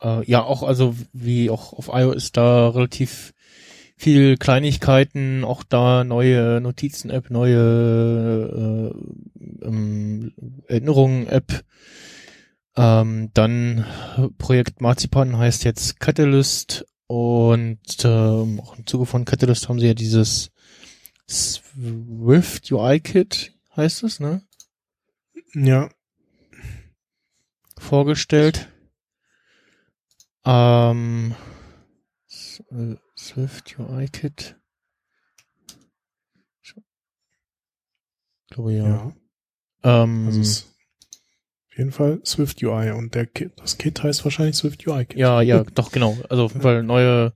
ja, 0.00 0.42
auch, 0.42 0.62
also 0.62 0.96
wie 1.12 1.50
auch 1.50 1.74
auf 1.74 1.90
iOS 1.92 2.32
da 2.32 2.70
relativ 2.70 3.34
viel 3.94 4.38
Kleinigkeiten, 4.38 5.44
auch 5.44 5.62
da 5.62 6.02
neue 6.02 6.62
Notizen-App, 6.62 7.28
neue 7.28 8.94
äh, 8.94 9.66
ähm, 9.66 10.32
Erinnerungen-App. 10.66 11.62
Ähm, 12.76 13.30
dann 13.34 13.84
Projekt 14.38 14.80
Marzipan 14.80 15.36
heißt 15.36 15.64
jetzt 15.64 15.98
Catalyst 15.98 16.86
und 17.06 17.80
ähm, 18.04 18.60
auch 18.60 18.78
im 18.78 18.86
Zuge 18.86 19.06
von 19.06 19.24
Catalyst 19.24 19.68
haben 19.68 19.80
sie 19.80 19.88
ja 19.88 19.94
dieses 19.94 20.52
Swift 21.28 22.70
UI-Kit, 22.70 23.52
heißt 23.76 24.04
es, 24.04 24.20
ne? 24.20 24.42
Ja, 25.54 25.88
vorgestellt. 27.78 28.68
Ähm, 30.44 31.34
äh, 32.70 32.94
Swift 33.16 33.78
UI 33.78 34.08
Kit. 34.08 34.56
Ich 36.62 36.74
glaube 38.50 38.72
ja. 38.72 38.84
ja. 38.88 39.12
Ähm, 39.82 40.26
Also 40.26 40.69
jeden 41.80 41.92
Fall 41.92 42.20
Swift 42.24 42.62
UI 42.62 42.92
und 42.92 43.14
der 43.14 43.26
Kit, 43.26 43.52
das 43.56 43.78
Kit 43.78 44.02
heißt 44.02 44.22
wahrscheinlich 44.24 44.54
Swift 44.54 44.86
UI 44.86 45.06
Kit. 45.06 45.18
ja, 45.18 45.40
ja, 45.40 45.64
doch 45.74 45.90
genau. 45.90 46.16
Also 46.28 46.44
auf 46.44 46.52
jeden 46.52 46.62
Fall 46.62 46.82
neue 46.82 47.32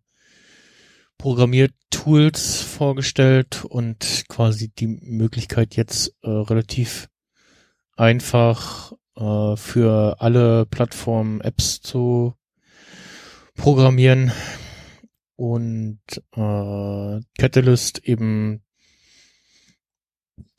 Programmiertools 1.19 2.61
vorgestellt 2.61 3.65
und 3.65 4.25
quasi 4.29 4.69
die 4.69 4.87
Möglichkeit 4.87 5.77
jetzt 5.77 6.15
äh, 6.23 6.29
relativ 6.29 7.09
einfach 7.97 8.93
äh, 9.17 9.57
für 9.57 10.21
alle 10.21 10.67
Plattformen 10.67 11.41
Apps 11.41 11.81
zu 11.81 12.35
programmieren 13.55 14.33
und 15.37 16.01
äh, 16.37 17.21
Catalyst 17.39 18.01
eben 18.05 18.64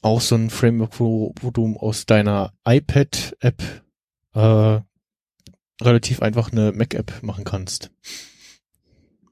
auch 0.06 0.22
so 0.22 0.36
ein 0.36 0.50
Framework, 0.50 1.00
wo, 1.00 1.34
wo 1.42 1.52
du 1.52 1.76
aus 1.78 2.06
deiner 2.06 2.54
iPad-App 2.64 3.84
äh, 4.34 4.80
relativ 5.82 6.22
einfach 6.22 6.52
eine 6.52 6.72
Mac-App 6.72 7.24
machen 7.24 7.44
kannst. 7.44 7.92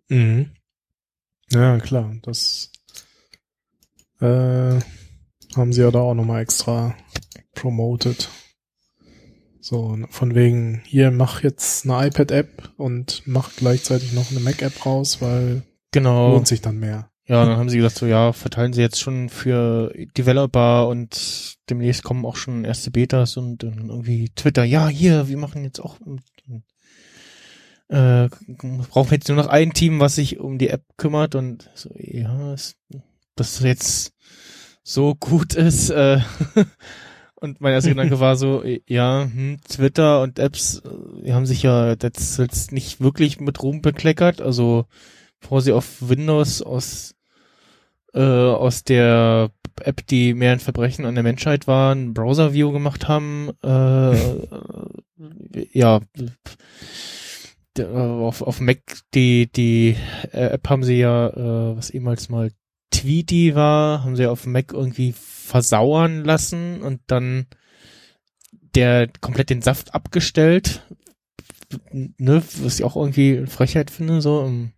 Mhm. 0.10 0.52
Ja, 1.52 1.78
klar, 1.80 2.16
das 2.24 2.72
äh, 4.20 4.80
Haben 5.56 5.74
sie 5.74 5.82
ja 5.82 5.92
da 5.92 6.00
auch 6.00 6.16
nochmal 6.16 6.42
extra 6.42 6.96
promoted. 7.54 8.30
So, 9.62 9.98
von 10.10 10.34
wegen, 10.36 10.82
hier 10.86 11.12
mach 11.12 11.44
jetzt 11.44 11.86
eine 11.86 12.08
iPad-App 12.08 12.72
und 12.78 13.22
mach 13.26 13.56
gleichzeitig 13.56 14.12
noch 14.14 14.32
eine 14.32 14.40
Mac-App 14.40 14.86
raus, 14.86 15.22
weil 15.22 15.62
Genau. 15.92 16.32
lohnt 16.34 16.48
sich 16.48 16.62
dann 16.62 16.80
mehr. 16.80 17.12
Ja, 17.26 17.46
dann 17.46 17.58
haben 17.58 17.70
sie 17.70 17.78
gesagt, 17.78 17.96
so 17.96 18.06
ja, 18.06 18.34
verteilen 18.34 18.74
sie 18.74 18.82
jetzt 18.82 19.00
schon 19.00 19.30
für 19.30 19.94
Developer 20.18 20.88
und 20.90 21.56
demnächst 21.70 22.04
kommen 22.04 22.26
auch 22.26 22.36
schon 22.36 22.66
erste 22.66 22.92
Betas 22.92 23.38
und 23.38 23.64
dann 23.64 23.90
irgendwie 23.90 24.30
Twitter, 24.36 24.66
ja, 24.66 24.90
hier, 24.90 25.30
wir 25.30 25.38
machen 25.38 25.64
jetzt 25.64 25.80
auch 25.80 26.00
äh, 27.94 28.30
brauchen 28.90 29.12
wir 29.12 29.18
jetzt 29.18 29.28
nur 29.28 29.38
noch 29.38 29.48
ein 29.48 29.74
Team, 29.74 30.00
was 30.00 30.16
sich 30.16 30.40
um 30.40 30.58
die 30.58 30.70
App 30.70 30.84
kümmert 30.98 31.36
und 31.36 31.70
so, 31.76 31.92
ja, 31.96 32.54
ist, 32.54 32.76
dass 33.36 33.58
das 33.58 33.64
jetzt 33.64 34.14
so 34.84 35.16
gut 35.16 35.54
ist, 35.54 35.92
äh, 35.92 36.20
und 37.36 37.62
mein 37.62 37.74
erster 37.74 37.92
Gedanke 37.92 38.20
war 38.20 38.36
so, 38.36 38.64
ja, 38.88 39.30
hm, 39.32 39.60
Twitter 39.70 40.22
und 40.22 40.40
Apps, 40.40 40.80
äh, 40.80 41.24
die 41.26 41.34
haben 41.34 41.46
sich 41.46 41.64
ja 41.64 41.92
jetzt, 41.94 42.40
jetzt 42.40 42.72
nicht 42.72 43.00
wirklich 43.00 43.40
mit 43.40 43.62
Ruhm 43.62 43.82
bekleckert, 43.82 44.42
also 44.42 44.88
bevor 45.44 45.62
sie 45.62 45.74
auf 45.74 45.98
Windows 46.10 46.62
aus 46.62 47.16
äh, 48.14 48.20
aus 48.22 48.84
der 48.84 49.52
App, 49.82 50.06
die 50.08 50.34
mehr 50.34 50.54
ein 50.54 50.60
Verbrechen 50.60 51.06
an 51.06 51.16
der 51.16 51.24
Menschheit 51.24 51.68
war, 51.68 51.94
ein 51.94 52.14
Browser-View 52.14 52.72
gemacht 52.72 53.08
haben, 53.08 53.52
äh, 53.64 54.16
ja, 55.72 56.00
der, 57.76 57.90
auf, 57.92 58.42
auf 58.42 58.60
Mac 58.60 58.80
die 59.14 59.52
die 59.52 59.96
App 60.32 60.70
haben 60.70 60.84
sie 60.84 61.00
ja, 61.00 61.28
äh, 61.30 61.78
was 61.78 61.90
ehemals 61.90 62.30
mal 62.30 62.52
Tweety 62.92 63.56
war, 63.56 64.04
haben 64.04 64.16
sie 64.16 64.28
auf 64.28 64.46
Mac 64.46 64.72
irgendwie 64.74 65.14
versauern 65.18 66.24
lassen 66.24 66.82
und 66.82 67.02
dann 67.08 67.48
der 68.76 69.10
komplett 69.22 69.50
den 69.50 69.62
Saft 69.62 69.94
abgestellt, 69.94 70.84
ne, 71.92 72.44
was 72.62 72.80
ich 72.80 72.86
auch 72.86 72.96
irgendwie 72.96 73.46
Frechheit 73.48 73.92
finde, 73.92 74.22
so 74.22 74.46
im, 74.46 74.72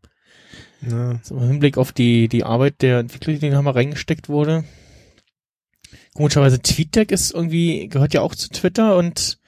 Ja. 0.89 1.19
so 1.23 1.35
im 1.35 1.47
Hinblick 1.47 1.77
auf 1.77 1.91
die, 1.91 2.27
die 2.27 2.43
Arbeit 2.43 2.81
der 2.81 2.99
Entwickler, 2.99 3.33
die 3.33 3.49
da 3.49 3.61
mal 3.61 3.71
reingesteckt 3.71 4.29
wurde. 4.29 4.63
Komischerweise 6.13 6.61
TweetDeck 6.61 7.11
ist 7.11 7.31
irgendwie, 7.31 7.87
gehört 7.89 8.13
ja 8.13 8.21
auch 8.21 8.35
zu 8.35 8.49
Twitter 8.49 8.97
und 8.97 9.39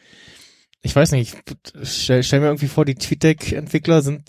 ich 0.82 0.96
weiß 0.96 1.12
nicht, 1.12 1.36
ich 1.36 1.88
stell, 1.88 2.24
stell 2.24 2.40
mir 2.40 2.48
irgendwie 2.48 2.68
vor, 2.68 2.86
die 2.86 2.96
TweetDeck-Entwickler 2.96 4.02
sind, 4.02 4.24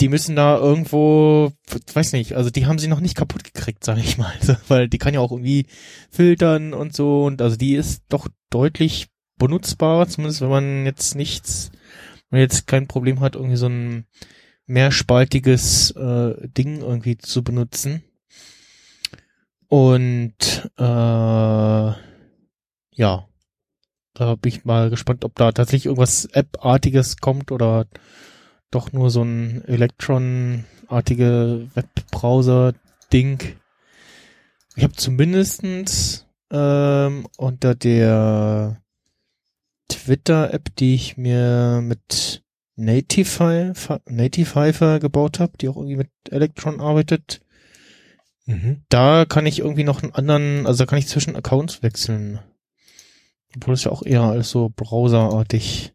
die 0.00 0.08
müssen 0.08 0.36
da 0.36 0.58
irgendwo, 0.58 1.52
weiß 1.92 2.12
nicht, 2.12 2.34
also 2.34 2.50
die 2.50 2.66
haben 2.66 2.78
sie 2.78 2.88
noch 2.88 3.00
nicht 3.00 3.16
kaputt 3.16 3.44
gekriegt, 3.44 3.84
sage 3.84 4.00
ich 4.00 4.18
mal, 4.18 4.32
also, 4.40 4.56
weil 4.68 4.88
die 4.88 4.98
kann 4.98 5.14
ja 5.14 5.20
auch 5.20 5.32
irgendwie 5.32 5.66
filtern 6.10 6.74
und 6.74 6.94
so 6.94 7.24
und 7.24 7.42
also 7.42 7.56
die 7.56 7.74
ist 7.74 8.02
doch 8.08 8.28
deutlich 8.50 9.08
benutzbar, 9.38 10.08
zumindest 10.08 10.40
wenn 10.40 10.50
man 10.50 10.84
jetzt 10.84 11.14
nichts, 11.14 11.70
man 12.30 12.40
jetzt 12.40 12.66
kein 12.66 12.86
Problem 12.86 13.20
hat, 13.20 13.34
irgendwie 13.34 13.56
so 13.56 13.66
ein 13.66 14.06
mehrspaltiges 14.66 15.90
äh, 15.92 16.48
Ding 16.48 16.80
irgendwie 16.80 17.18
zu 17.18 17.42
benutzen. 17.42 18.02
Und 19.68 20.70
äh, 20.78 20.82
ja, 20.82 21.96
da 24.14 24.34
bin 24.34 24.52
ich 24.52 24.64
mal 24.64 24.90
gespannt, 24.90 25.24
ob 25.24 25.34
da 25.34 25.52
tatsächlich 25.52 25.86
irgendwas 25.86 26.24
App-artiges 26.26 27.18
kommt 27.18 27.52
oder 27.52 27.86
doch 28.70 28.92
nur 28.92 29.10
so 29.10 29.22
ein 29.22 29.64
Electron-artige 29.66 31.68
Webbrowser-Ding. 31.74 33.56
Ich 34.76 34.84
habe 34.84 34.94
zumindestens 34.94 36.26
ähm, 36.50 37.26
unter 37.36 37.74
der 37.74 38.80
Twitter-App, 39.88 40.74
die 40.76 40.94
ich 40.94 41.16
mir 41.16 41.80
mit 41.82 42.42
Natify, 42.76 43.72
Natify 44.06 44.98
gebaut 45.00 45.40
habe, 45.40 45.52
die 45.60 45.68
auch 45.68 45.76
irgendwie 45.76 45.96
mit 45.96 46.10
Electron 46.30 46.80
arbeitet, 46.80 47.40
Mhm. 48.46 48.82
da 48.88 49.26
kann 49.26 49.44
ich 49.44 49.58
irgendwie 49.58 49.84
noch 49.84 50.02
einen 50.02 50.14
anderen, 50.14 50.66
also 50.66 50.78
da 50.78 50.86
kann 50.88 50.98
ich 50.98 51.06
zwischen 51.06 51.36
Accounts 51.36 51.82
wechseln. 51.82 52.40
Obwohl 53.54 53.74
es 53.74 53.84
ja 53.84 53.92
auch 53.92 54.02
eher 54.02 54.22
als 54.22 54.48
so 54.48 54.72
browserartig 54.74 55.92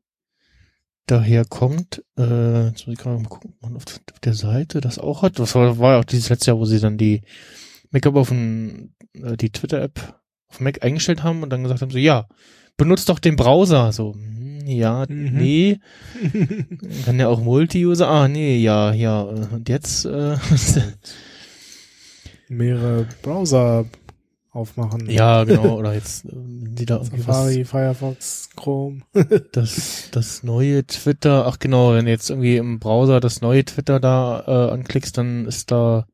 daherkommt. 1.08 2.04
Äh, 2.18 2.68
jetzt 2.68 2.86
muss 2.86 2.94
ich 2.94 3.00
gerade 3.00 3.20
mal 3.20 3.28
gucken, 3.28 3.54
ob 3.56 3.62
man 3.62 3.76
auf, 3.76 3.84
auf 3.88 4.20
der 4.20 4.34
Seite 4.36 4.82
das 4.82 5.00
auch 5.00 5.24
hat. 5.24 5.40
Das 5.40 5.56
war, 5.56 5.80
war 5.80 5.94
ja 5.94 6.00
auch 6.00 6.06
dieses 6.06 6.30
letzte 6.30 6.52
Jahr, 6.52 6.60
wo 6.60 6.66
sie 6.66 6.80
dann 6.80 6.98
die 6.98 7.22
Make-up 7.90 8.16
auf 8.16 8.30
den, 8.30 8.96
äh, 9.14 9.36
die 9.36 9.50
Twitter-App 9.52 10.20
auf 10.48 10.60
Mac 10.60 10.84
eingestellt 10.84 11.24
haben 11.24 11.44
und 11.44 11.50
dann 11.50 11.64
gesagt 11.64 11.82
haben, 11.82 11.92
so, 11.92 11.98
ja, 11.98 12.28
benutzt 12.77 13.10
doch 13.10 13.19
den 13.19 13.35
Browser. 13.35 13.92
So, 13.92 14.14
hm, 14.14 14.66
ja, 14.68 15.06
Mhm. 15.08 15.32
nee. 15.38 15.80
Kann 17.06 17.19
ja 17.19 17.27
auch 17.27 17.42
Multi-User. 17.42 18.08
Ah, 18.08 18.27
nee, 18.27 18.58
ja, 18.58 18.93
ja. 18.93 19.22
Und 19.22 19.68
jetzt, 19.69 20.06
äh, 20.06 20.38
Mehrere 22.50 23.08
Browser 23.22 23.85
aufmachen. 24.52 25.10
ja, 25.10 25.43
genau. 25.43 25.80
Oder 25.80 25.93
jetzt, 25.93 26.26
äh, 26.26 26.30
die 26.34 26.85
da 26.85 26.98
irgendwie 26.98 27.26
was 27.27 27.38
Safari, 27.38 27.66
Firefox, 27.66 28.50
Chrome. 28.56 29.02
das, 29.52 30.10
das 30.11 30.43
neue 30.43 30.85
Twitter, 30.85 31.48
ach 31.48 31.58
genau, 31.60 31.93
wenn 31.93 32.06
du 32.06 32.11
jetzt 32.11 32.30
irgendwie 32.30 32.58
im 32.58 32.80
Browser 32.80 33.19
das 33.19 33.42
neue 33.42 33.66
Twitter 33.66 34.00
da 34.00 34.43
äh, 34.45 34.72
anklickst, 34.74 35.18
dann 35.18 35.45
ist 35.48 35.72
da 35.72 36.06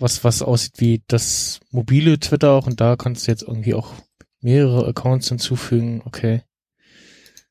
was, 0.00 0.24
was 0.24 0.42
aussieht 0.42 0.74
wie 0.78 1.02
das 1.08 1.60
mobile 1.70 2.18
Twitter 2.18 2.50
auch 2.52 2.66
und 2.66 2.80
da 2.80 2.96
kannst 2.96 3.26
du 3.26 3.30
jetzt 3.32 3.42
irgendwie 3.42 3.74
auch 3.74 3.92
mehrere 4.40 4.86
Accounts 4.86 5.28
hinzufügen, 5.28 6.02
okay. 6.04 6.42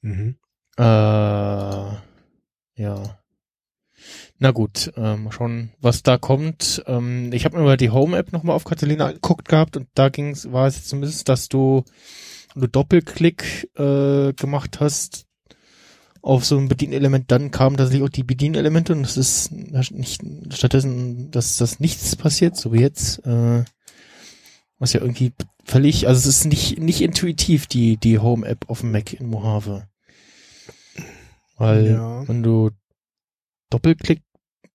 Mhm. 0.02 0.38
Äh, 0.78 0.84
ja. 0.84 1.98
Na 4.40 4.52
gut, 4.52 4.94
äh, 4.96 5.16
mal 5.16 5.32
schauen, 5.32 5.72
was 5.82 6.04
da 6.04 6.18
kommt. 6.18 6.84
Ähm, 6.86 7.34
ich 7.34 7.46
habe 7.46 7.58
mir 7.58 7.64
mal 7.64 7.78
die 7.78 7.90
Home-App 7.90 8.32
nochmal 8.32 8.56
auf 8.56 8.64
Catalina 8.64 9.08
angeguckt 9.08 9.48
gehabt 9.48 9.76
und 9.76 9.88
da 9.96 10.10
ging's, 10.10 10.52
war 10.52 10.68
es 10.68 10.76
jetzt 10.76 10.90
zumindest, 10.90 11.28
dass 11.28 11.50
du, 11.50 11.84
du 12.56 12.68
Doppelklick 12.68 13.70
äh, 13.76 14.34
gemacht 14.34 14.80
hast 14.80 15.26
auf 16.22 16.46
so 16.46 16.58
ein 16.58 16.68
Bedienelement, 16.68 17.32
dann 17.32 17.52
kamen 17.52 17.78
tatsächlich 17.78 18.04
auch 18.04 18.12
die 18.12 18.24
Bedienelemente 18.24 18.94
und 18.94 19.06
es 19.06 19.18
ist 19.18 19.52
nicht 19.52 20.22
stattdessen, 20.50 21.32
dass 21.32 21.58
das 21.58 21.80
nichts 21.80 22.16
passiert, 22.16 22.56
so 22.56 22.74
wie 22.74 22.82
jetzt. 22.82 23.26
Äh, 23.26 23.64
was 24.80 24.94
ja 24.94 25.02
irgendwie 25.02 25.34
völlig, 25.68 26.08
also 26.08 26.20
es 26.20 26.26
ist 26.38 26.46
nicht, 26.46 26.80
nicht 26.80 27.02
intuitiv, 27.02 27.68
die, 27.68 27.98
die 27.98 28.20
Home-App 28.20 28.70
auf 28.70 28.82
dem 28.82 28.92
Mac 28.92 29.14
in 29.14 29.28
Mojave. 29.30 29.88
Weil, 31.58 31.88
Ja. 31.88 32.28
wenn 32.28 32.44
du 32.44 32.72
Doppelklick, 33.70 34.22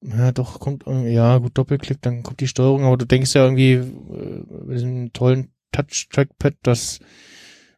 ja 0.02 0.32
doch, 0.32 0.60
kommt, 0.60 0.84
ja 0.86 1.38
gut, 1.38 1.56
Doppelklick, 1.56 2.02
dann 2.02 2.22
kommt 2.22 2.40
die 2.40 2.48
Steuerung, 2.48 2.84
aber 2.84 2.96
du 2.96 3.06
denkst 3.06 3.34
ja 3.34 3.44
irgendwie, 3.44 3.72
äh, 3.72 4.44
mit 4.66 4.76
diesem 4.76 5.12
tollen 5.12 5.52
Touch-Trackpad, 5.72 6.54
das 6.62 6.98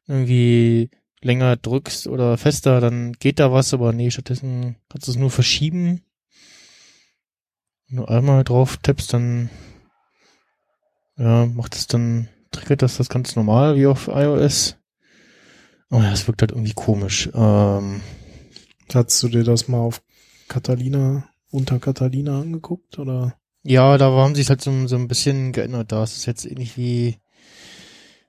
irgendwie 0.06 0.90
länger 1.20 1.56
drückst 1.56 2.08
oder 2.08 2.36
fester, 2.36 2.80
dann 2.80 3.12
geht 3.14 3.38
da 3.38 3.52
was, 3.52 3.72
aber 3.72 3.92
nee, 3.92 4.10
stattdessen 4.10 4.76
kannst 4.88 5.06
du 5.06 5.12
es 5.12 5.16
nur 5.16 5.30
verschieben. 5.30 6.02
Wenn 7.88 7.98
du 7.98 8.04
einmal 8.06 8.44
drauf 8.44 8.76
tippst, 8.78 9.12
dann 9.12 9.50
ja, 11.16 11.46
macht 11.46 11.76
es 11.76 11.86
dann, 11.86 12.28
triggert 12.54 12.82
das 12.82 12.96
das 12.96 13.08
ganz 13.08 13.36
normal 13.36 13.76
wie 13.76 13.86
auf 13.86 14.08
iOS. 14.08 14.76
Oh 15.90 15.98
ja, 16.00 16.12
es 16.12 16.26
wirkt 16.26 16.42
halt 16.42 16.52
irgendwie 16.52 16.72
komisch. 16.74 17.28
Ähm, 17.34 18.00
Hast 18.92 19.22
du 19.22 19.28
dir 19.28 19.44
das 19.44 19.68
mal 19.68 19.78
auf 19.78 20.02
Catalina, 20.48 21.28
unter 21.50 21.78
Catalina 21.78 22.40
angeguckt, 22.40 22.98
oder? 22.98 23.34
ja, 23.64 23.96
da 23.98 24.10
haben 24.10 24.34
sie 24.34 24.42
es 24.42 24.50
halt 24.50 24.60
so, 24.60 24.86
so 24.86 24.96
ein 24.96 25.08
bisschen 25.08 25.52
geändert. 25.52 25.90
Da 25.90 26.04
ist 26.04 26.16
es 26.16 26.26
jetzt 26.26 26.44
ähnlich 26.44 26.76
wie, 26.76 27.18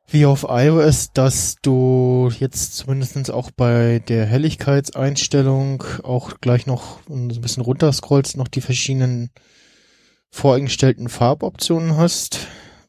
wie 0.08 0.26
auf 0.26 0.46
iOS, 0.50 1.12
dass 1.14 1.58
du 1.62 2.32
jetzt 2.40 2.78
zumindestens 2.78 3.30
auch 3.30 3.52
bei 3.52 4.00
der 4.08 4.26
Helligkeitseinstellung 4.26 5.84
auch 6.04 6.40
gleich 6.40 6.66
noch, 6.66 7.00
so 7.08 7.14
ein 7.14 7.28
bisschen 7.28 7.64
runterscrollst, 7.64 8.38
noch 8.38 8.48
die 8.48 8.62
verschiedenen 8.62 9.30
voreingestellten 10.32 11.10
Farboptionen 11.10 11.98
hast. 11.98 12.48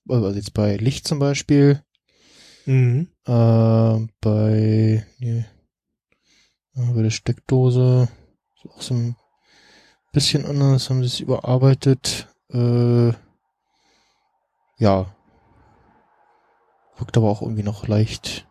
Also 0.09 0.31
jetzt 0.31 0.55
bei 0.55 0.77
Licht 0.77 1.07
zum 1.07 1.19
Beispiel. 1.19 1.83
Mhm. 2.65 3.09
Äh, 3.27 4.07
bei, 4.21 5.07
nee, 5.19 5.45
bei 6.75 7.03
der 7.03 7.11
Steckdose 7.11 8.09
ist 8.57 8.71
auch 8.71 8.83
so 8.83 8.95
ein 8.95 9.17
bisschen 10.13 10.45
anders, 10.45 10.91
haben 10.91 11.01
sie 11.01 11.07
es 11.07 11.21
überarbeitet. 11.21 12.29
Äh, 12.51 13.13
ja. 14.79 15.15
Wirkt 16.99 17.17
aber 17.17 17.29
auch 17.29 17.43
irgendwie 17.43 17.63
noch 17.63 17.89
leicht 17.89 18.47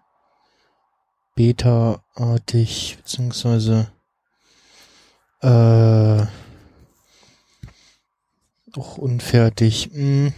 beta-artig, 1.36 2.98
beziehungsweise 2.98 3.92
äh, 5.42 6.26
auch 8.78 8.98
unfertig. 8.98 9.90
Hm. 9.94 10.34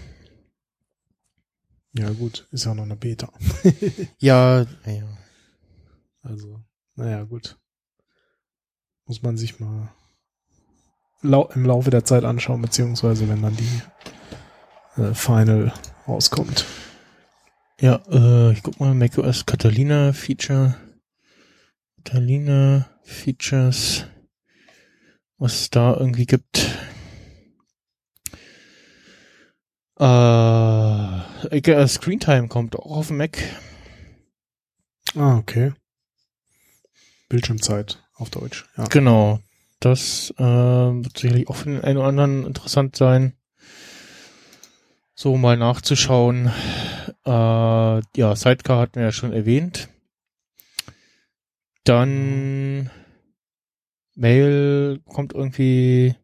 Ja, 1.97 2.11
gut, 2.11 2.47
ist 2.51 2.65
ja 2.65 2.75
noch 2.75 2.83
eine 2.83 2.95
Beta. 2.95 3.31
Ja, 4.19 4.61
ja. 4.85 5.17
Also, 6.21 6.61
naja, 6.95 7.23
gut. 7.23 7.57
Muss 9.05 9.23
man 9.23 9.35
sich 9.37 9.59
mal 9.59 9.91
lau 11.23 11.49
im 11.55 11.65
Laufe 11.65 11.89
der 11.89 12.05
Zeit 12.05 12.23
anschauen, 12.23 12.61
beziehungsweise 12.61 13.27
wenn 13.27 13.41
dann 13.41 13.57
die 13.57 13.81
äh, 15.01 15.13
Final 15.15 15.73
rauskommt. 16.07 16.65
Ja, 17.79 18.01
äh, 18.11 18.51
ich 18.51 18.61
guck 18.61 18.79
mal, 18.79 18.93
macOS 18.93 19.45
Catalina 19.45 20.13
Feature. 20.13 20.75
Catalina 22.03 22.87
Features. 23.01 24.05
Was 25.39 25.61
es 25.61 25.69
da 25.71 25.95
irgendwie 25.95 26.25
gibt. 26.25 26.77
Äh, 29.99 31.16
äh, 31.51 31.87
Screentime 31.87 32.47
kommt 32.47 32.75
auch 32.75 32.97
auf 32.97 33.07
dem 33.07 33.17
Mac. 33.17 33.37
Ah, 35.15 35.37
okay. 35.37 35.73
Bildschirmzeit 37.29 38.03
auf 38.15 38.29
Deutsch, 38.29 38.65
ja. 38.77 38.85
Genau. 38.85 39.39
Das 39.79 40.33
äh, 40.37 40.43
wird 40.43 41.17
sicherlich 41.17 41.47
auch 41.49 41.55
für 41.55 41.69
den 41.69 41.81
einen 41.81 41.97
oder 41.97 42.07
anderen 42.07 42.45
interessant 42.45 42.95
sein. 42.95 43.33
So 45.13 45.37
mal 45.37 45.57
nachzuschauen. 45.57 46.51
Äh, 47.25 47.29
ja, 47.29 48.35
Sidecar 48.35 48.79
hatten 48.79 48.95
wir 48.95 49.03
ja 49.03 49.11
schon 49.11 49.33
erwähnt. 49.33 49.89
Dann 51.83 52.89
Mail 54.15 54.99
kommt 55.05 55.33
irgendwie 55.33 56.15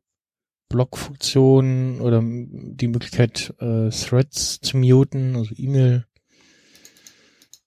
Blockfunktion 0.74 2.02
oder 2.02 2.20
die 2.24 2.88
Möglichkeit, 2.88 3.54
äh, 3.60 3.92
Threads 3.92 4.60
zu 4.60 4.78
muten, 4.78 5.36
also 5.36 5.54
E-Mail. 5.56 6.08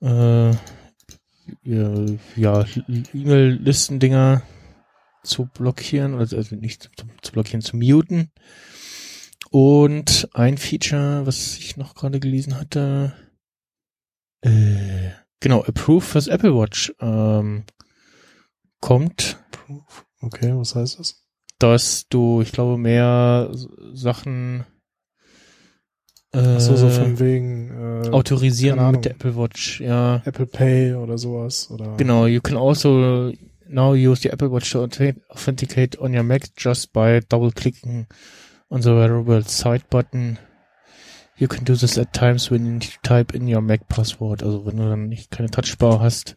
Äh, 0.00 0.50
ja, 1.62 2.64
E-Mail-Listendinger 3.14 4.42
zu 5.22 5.46
blockieren, 5.46 6.16
also 6.16 6.56
nicht 6.56 6.82
zu, 6.82 7.06
zu 7.22 7.30
blockieren, 7.30 7.60
zu 7.60 7.76
muten. 7.76 8.32
Und 9.50 10.28
ein 10.32 10.58
Feature, 10.58 11.24
was 11.26 11.58
ich 11.58 11.76
noch 11.76 11.94
gerade 11.94 12.18
gelesen 12.18 12.58
hatte, 12.58 13.14
äh, 14.40 15.10
genau, 15.38 15.62
Approve 15.62 16.00
fürs 16.00 16.26
Apple 16.26 16.56
Watch 16.56 16.92
ähm, 16.98 17.66
kommt. 18.80 19.38
Okay, 20.20 20.52
was 20.56 20.74
heißt 20.74 20.98
das? 20.98 21.25
Dass 21.58 22.06
du, 22.08 22.42
ich 22.42 22.52
glaube, 22.52 22.76
mehr 22.76 23.50
Sachen 23.94 24.64
äh, 26.32 26.38
Achso, 26.38 26.76
so 26.76 26.88
von 26.90 27.18
wegen 27.18 27.70
äh, 28.04 28.10
autorisieren 28.10 28.90
mit 28.92 29.04
der. 29.06 29.12
Apple 29.12 29.36
Watch, 29.36 29.80
ja. 29.80 30.20
Apple 30.26 30.46
Pay 30.46 30.94
oder 30.94 31.16
sowas. 31.16 31.70
Oder 31.70 31.96
Genau, 31.96 32.26
you 32.26 32.40
can 32.42 32.56
also 32.58 33.32
now 33.68 33.94
use 33.94 34.20
the 34.22 34.28
Apple 34.30 34.50
Watch 34.50 34.70
to 34.72 34.84
authe- 34.84 35.16
authenticate 35.30 35.98
on 35.98 36.14
your 36.14 36.22
Mac 36.24 36.42
just 36.58 36.92
by 36.92 37.20
double 37.28 37.50
clicking 37.52 38.06
on 38.68 38.82
the 38.82 38.90
wearable 38.90 39.42
side 39.44 39.84
button. 39.88 40.38
You 41.38 41.48
can 41.48 41.64
do 41.64 41.74
this 41.74 41.96
at 41.98 42.12
times 42.12 42.50
when 42.50 42.66
you 42.66 42.72
need 42.72 42.82
to 42.82 42.98
type 43.02 43.34
in 43.34 43.46
your 43.48 43.62
Mac 43.62 43.88
password. 43.88 44.42
Also 44.42 44.66
wenn 44.66 44.76
du 44.76 44.88
dann 44.88 45.08
nicht 45.08 45.30
keine 45.30 45.50
Touchbar 45.50 46.00
hast 46.00 46.36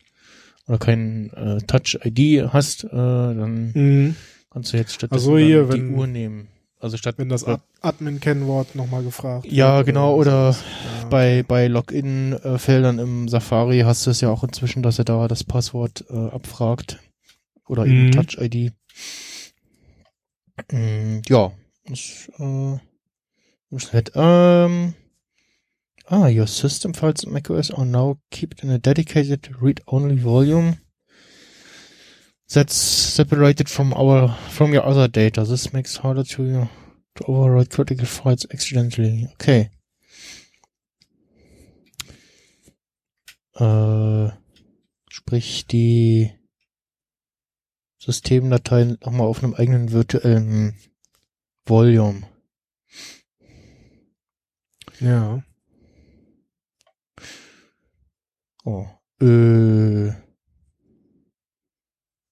oder 0.68 0.78
kein 0.78 1.32
äh, 1.34 1.58
Touch 1.68 1.98
ID 2.06 2.54
hast, 2.54 2.84
äh, 2.86 2.88
dann 2.92 3.72
Mhm. 3.74 4.16
Kannst 4.52 4.74
du 4.74 4.78
jetzt 4.78 4.94
stattdessen 4.94 5.22
Also 5.30 5.38
hier, 5.38 5.66
dann 5.66 5.72
die 5.80 5.84
wenn- 5.88 5.96
Uhr 5.96 6.08
nehmen. 6.08 6.48
Also 6.82 6.96
statt 6.96 7.16
Wenn 7.18 7.28
das 7.28 7.44
Ad 7.44 7.62
Admin-Kennwort 7.82 8.74
nochmal 8.76 9.04
gefragt 9.04 9.46
Ja, 9.52 9.78
wird 9.80 9.88
genau, 9.88 10.16
oder 10.16 10.54
sowas. 10.54 10.64
Ja, 11.02 11.08
bei, 11.10 11.44
bei 11.46 11.68
Login-Feldern 11.68 13.00
im 13.00 13.28
Safari 13.28 13.80
hast 13.82 14.06
du 14.06 14.12
es 14.12 14.22
ja 14.22 14.30
auch 14.30 14.44
inzwischen, 14.46 14.82
dass 14.82 14.98
er 14.98 15.04
da 15.04 15.28
das 15.28 15.44
Passwort 15.44 16.06
äh, 16.10 16.16
abfragt. 16.30 17.00
Oder 17.68 17.86
eben 17.86 18.06
Mhm. 18.08 18.12
Touch-ID. 18.14 18.72
Mm, 20.72 21.20
ja, 21.28 21.52
das 21.86 22.30
äh, 22.40 22.78
ist 23.72 23.94
nett. 23.94 24.12
Ähm, 24.16 24.94
ah, 26.06 26.28
your 26.30 26.48
system 26.48 26.94
files 26.94 27.24
in 27.24 27.32
macOS 27.34 27.72
are 27.72 27.86
now 27.86 28.18
kept 28.32 28.64
in 28.64 28.70
a 28.70 28.78
dedicated 28.78 29.50
read-only 29.62 30.24
volume 30.24 30.78
that's 32.50 32.76
separated 32.76 33.70
from 33.70 33.94
our 33.94 34.30
from 34.50 34.74
your 34.74 34.86
other 34.86 35.08
data. 35.08 35.44
This 35.44 35.72
makes 35.72 35.98
harder 35.98 36.24
to 36.24 36.68
to 37.16 37.24
overwrite 37.24 37.70
critical 37.70 38.06
files 38.06 38.46
accidentally. 38.52 39.28
Okay. 39.34 39.70
Äh, 43.56 44.30
sprich 45.10 45.68
die 45.68 46.32
Systemdateien 48.00 48.98
nochmal 49.04 49.28
auf 49.28 49.44
einem 49.44 49.54
eigenen 49.54 49.92
virtuellen 49.92 50.76
Volume. 51.66 52.24
ja. 55.00 55.44
Oh. 58.66 58.88
Äh. 59.22 60.29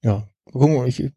Ja. 0.07 0.25
Gucken 0.53 0.87
ich, 0.87 1.11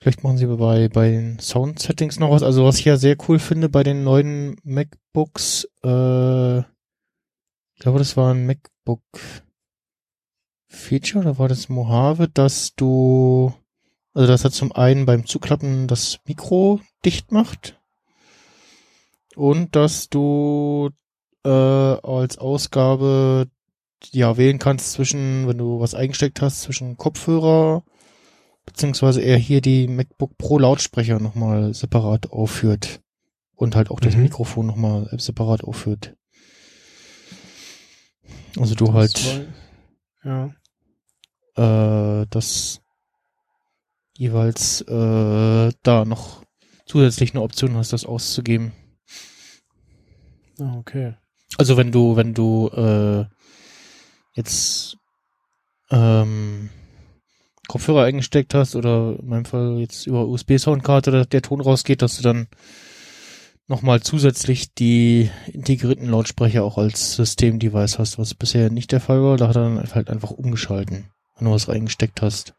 vielleicht 0.00 0.24
machen 0.24 0.38
sie 0.38 0.46
bei, 0.46 0.88
bei 0.88 1.10
den 1.10 1.38
Sound-Settings 1.38 2.18
noch 2.18 2.30
was. 2.30 2.42
Also 2.42 2.64
was 2.64 2.78
ich 2.78 2.86
ja 2.86 2.96
sehr 2.96 3.18
cool 3.28 3.38
finde 3.38 3.68
bei 3.68 3.82
den 3.82 4.02
neuen 4.02 4.56
MacBooks, 4.64 5.68
äh, 5.84 6.60
ich 6.60 7.82
glaube, 7.82 7.98
das 7.98 8.16
war 8.16 8.32
ein 8.32 8.46
MacBook 8.46 9.02
Feature 10.68 11.22
oder 11.22 11.38
war 11.38 11.48
das 11.48 11.68
Mojave, 11.68 12.28
dass 12.28 12.74
du, 12.76 13.52
also 14.14 14.26
das 14.26 14.44
hat 14.44 14.54
zum 14.54 14.72
einen 14.72 15.04
beim 15.04 15.26
Zuklappen 15.26 15.86
das 15.86 16.18
Mikro 16.24 16.80
dicht 17.04 17.30
macht 17.30 17.78
und 19.36 19.76
dass 19.76 20.08
du 20.08 20.90
äh, 21.44 21.50
als 21.50 22.38
Ausgabe 22.38 23.50
ja 24.12 24.36
wählen 24.36 24.58
kannst 24.58 24.92
zwischen, 24.92 25.46
wenn 25.48 25.58
du 25.58 25.80
was 25.80 25.94
eingesteckt 25.94 26.40
hast, 26.42 26.62
zwischen 26.62 26.96
Kopfhörer 26.96 27.82
beziehungsweise 28.66 29.20
er 29.22 29.36
hier 29.36 29.60
die 29.60 29.88
MacBook 29.88 30.36
Pro 30.38 30.58
Lautsprecher 30.58 31.18
nochmal 31.18 31.74
separat 31.74 32.30
aufführt 32.30 33.00
und 33.54 33.74
halt 33.74 33.90
auch 33.90 34.00
das 34.00 34.14
Mhm. 34.16 34.22
Mikrofon 34.24 34.66
nochmal 34.66 35.08
separat 35.18 35.64
aufführt. 35.64 36.14
Also 38.58 38.74
du 38.74 38.92
halt 38.92 39.14
Das 39.14 39.38
war- 40.24 40.52
Ja. 41.56 42.20
äh, 42.22 42.26
das 42.30 42.80
jeweils 44.16 44.82
äh, 44.82 45.72
da 45.82 46.04
noch 46.04 46.44
zusätzlich 46.86 47.32
eine 47.32 47.42
Option 47.42 47.76
hast, 47.76 47.92
das 47.92 48.04
auszugeben. 48.04 48.72
Ah, 50.58 50.76
okay. 50.76 51.14
Also 51.58 51.76
wenn 51.76 51.90
du, 51.90 52.16
wenn 52.16 52.34
du 52.34 52.68
äh, 52.68 53.24
jetzt 54.34 54.96
ähm, 55.90 56.70
Kopfhörer 57.68 58.04
eingesteckt 58.04 58.54
hast 58.54 58.74
oder 58.74 59.16
in 59.18 59.28
meinem 59.28 59.44
Fall 59.44 59.78
jetzt 59.78 60.06
über 60.06 60.26
USB-Soundkarte 60.26 61.10
der, 61.10 61.24
der 61.24 61.42
Ton 61.42 61.60
rausgeht, 61.60 62.02
dass 62.02 62.16
du 62.16 62.22
dann 62.22 62.48
nochmal 63.68 64.00
zusätzlich 64.02 64.74
die 64.74 65.30
integrierten 65.52 66.08
Lautsprecher 66.08 66.64
auch 66.64 66.78
als 66.78 67.14
System-Device 67.14 67.98
hast, 67.98 68.18
was 68.18 68.34
bisher 68.34 68.70
nicht 68.70 68.90
der 68.90 69.00
Fall 69.00 69.22
war. 69.22 69.36
Da 69.36 69.48
hat 69.48 69.56
er 69.56 69.62
dann 69.62 69.94
halt 69.94 70.10
einfach 70.10 70.32
umgeschalten, 70.32 71.06
wenn 71.36 71.46
du 71.46 71.52
was 71.52 71.68
reingesteckt 71.68 72.22
hast. 72.22 72.54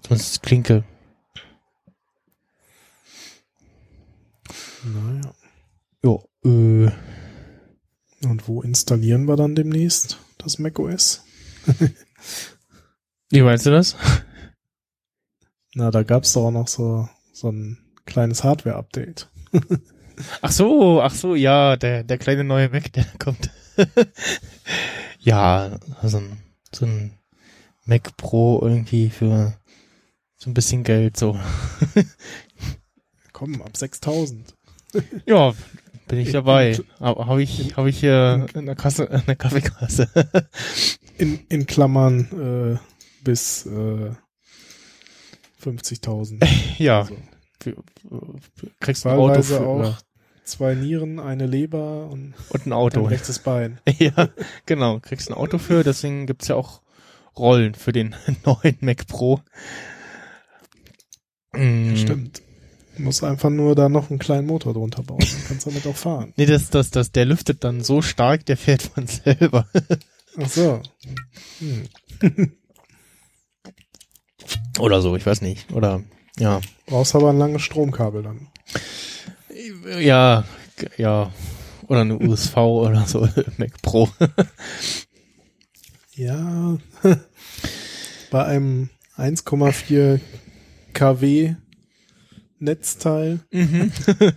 Zumindest 0.00 0.42
Klinke. 0.42 0.84
Naja. 4.84 5.34
Ja, 6.02 6.18
äh, 6.50 6.90
Und 8.26 8.48
wo 8.48 8.62
installieren 8.62 9.26
wir 9.26 9.36
dann 9.36 9.54
demnächst 9.54 10.18
das 10.38 10.58
macOS? 10.58 11.24
wie 13.30 13.42
meinst 13.42 13.66
du 13.66 13.70
das? 13.70 13.96
Na, 15.74 15.90
da 15.90 16.02
gab's 16.02 16.32
doch 16.32 16.46
auch 16.46 16.50
noch 16.50 16.68
so, 16.68 17.08
so 17.32 17.50
ein 17.50 17.78
kleines 18.06 18.44
Hardware-Update. 18.44 19.28
Ach 20.42 20.52
so, 20.52 21.02
ach 21.02 21.12
so, 21.12 21.34
ja, 21.34 21.76
der, 21.76 22.04
der 22.04 22.18
kleine 22.18 22.44
neue 22.44 22.68
Mac, 22.68 22.92
der 22.92 23.04
kommt. 23.18 23.50
ja, 25.18 25.80
also 26.00 26.18
ein, 26.18 26.38
so 26.72 26.86
ein 26.86 27.18
Mac 27.84 28.16
Pro 28.16 28.60
irgendwie 28.62 29.10
für 29.10 29.58
so 30.36 30.50
ein 30.50 30.54
bisschen 30.54 30.84
Geld, 30.84 31.16
so. 31.16 31.36
Komm, 33.32 33.60
ab 33.60 33.76
6000. 33.76 34.54
Ja, 35.26 35.52
bin 36.08 36.18
ich 36.18 36.28
In- 36.28 36.32
dabei. 36.34 36.78
habe 37.00 37.42
ich, 37.42 37.76
habe 37.76 37.88
ich 37.90 38.00
hier 38.00 38.46
in 38.54 38.66
der 38.66 38.74
Kasse, 38.76 39.04
in 39.12 39.22
der 39.26 39.36
Kaffeekasse. 39.36 40.08
In, 41.18 41.40
in 41.48 41.66
Klammern 41.66 42.78
äh, 42.78 43.24
bis 43.24 43.66
äh, 43.66 44.10
50.000. 45.62 46.46
ja, 46.78 47.00
Also, 47.00 47.16
kriegst 48.80 49.04
du 49.04 49.08
ein 49.08 49.18
Auto 49.18 49.42
für, 49.42 49.60
auch 49.66 49.96
zwei 50.44 50.74
Nieren, 50.74 51.18
eine 51.20 51.46
Leber 51.46 52.10
und 52.10 52.34
Und 52.50 52.66
ein 52.66 52.70
ein 52.70 52.72
Auto. 52.74 53.02
rechtes 53.04 53.38
Bein. 53.38 53.78
Ja, 53.98 54.28
genau. 54.66 55.00
Kriegst 55.00 55.30
ein 55.30 55.34
Auto 55.34 55.56
für, 55.58 55.82
deswegen 55.84 56.26
gibt's 56.26 56.48
ja 56.48 56.56
auch 56.56 56.82
Rollen 57.38 57.74
für 57.74 57.92
den 57.92 58.14
neuen 58.44 58.76
Mac 58.80 59.06
Pro. 59.06 59.40
Mm. 61.52 61.96
Stimmt. 61.96 62.42
Muss 62.96 63.24
einfach 63.24 63.50
nur 63.50 63.74
da 63.74 63.88
noch 63.88 64.10
einen 64.10 64.18
kleinen 64.18 64.46
Motor 64.46 64.72
drunter 64.72 65.02
bauen. 65.02 65.18
Dann 65.18 65.44
kannst 65.48 65.66
du 65.66 65.70
damit 65.70 65.86
auch 65.86 65.96
fahren. 65.96 66.32
Nee, 66.36 66.46
das, 66.46 66.70
das, 66.70 66.90
das, 66.90 67.10
der 67.12 67.24
lüftet 67.24 67.64
dann 67.64 67.82
so 67.82 68.02
stark, 68.02 68.46
der 68.46 68.56
fährt 68.56 68.82
von 68.82 69.06
selber. 69.06 69.66
Ach 70.40 70.48
so. 70.48 70.80
Hm. 71.58 72.52
Oder 74.78 75.00
so, 75.02 75.16
ich 75.16 75.26
weiß 75.26 75.42
nicht. 75.42 75.72
Oder, 75.72 76.02
ja. 76.38 76.60
Brauchst 76.86 77.14
aber 77.14 77.30
ein 77.30 77.38
langes 77.38 77.62
Stromkabel 77.62 78.22
dann. 78.22 78.48
Ja, 79.98 80.44
ja. 80.96 81.32
Oder 81.86 82.00
eine 82.00 82.18
USV 82.18 82.56
oder 82.56 83.06
so, 83.06 83.28
Mac 83.58 83.80
Pro. 83.82 84.08
Ja. 86.14 86.78
Bei 88.30 88.44
einem 88.44 88.90
1,4 89.16 90.20
kW 90.92 91.54
Netzteil, 92.58 93.40
Mhm. 93.50 93.92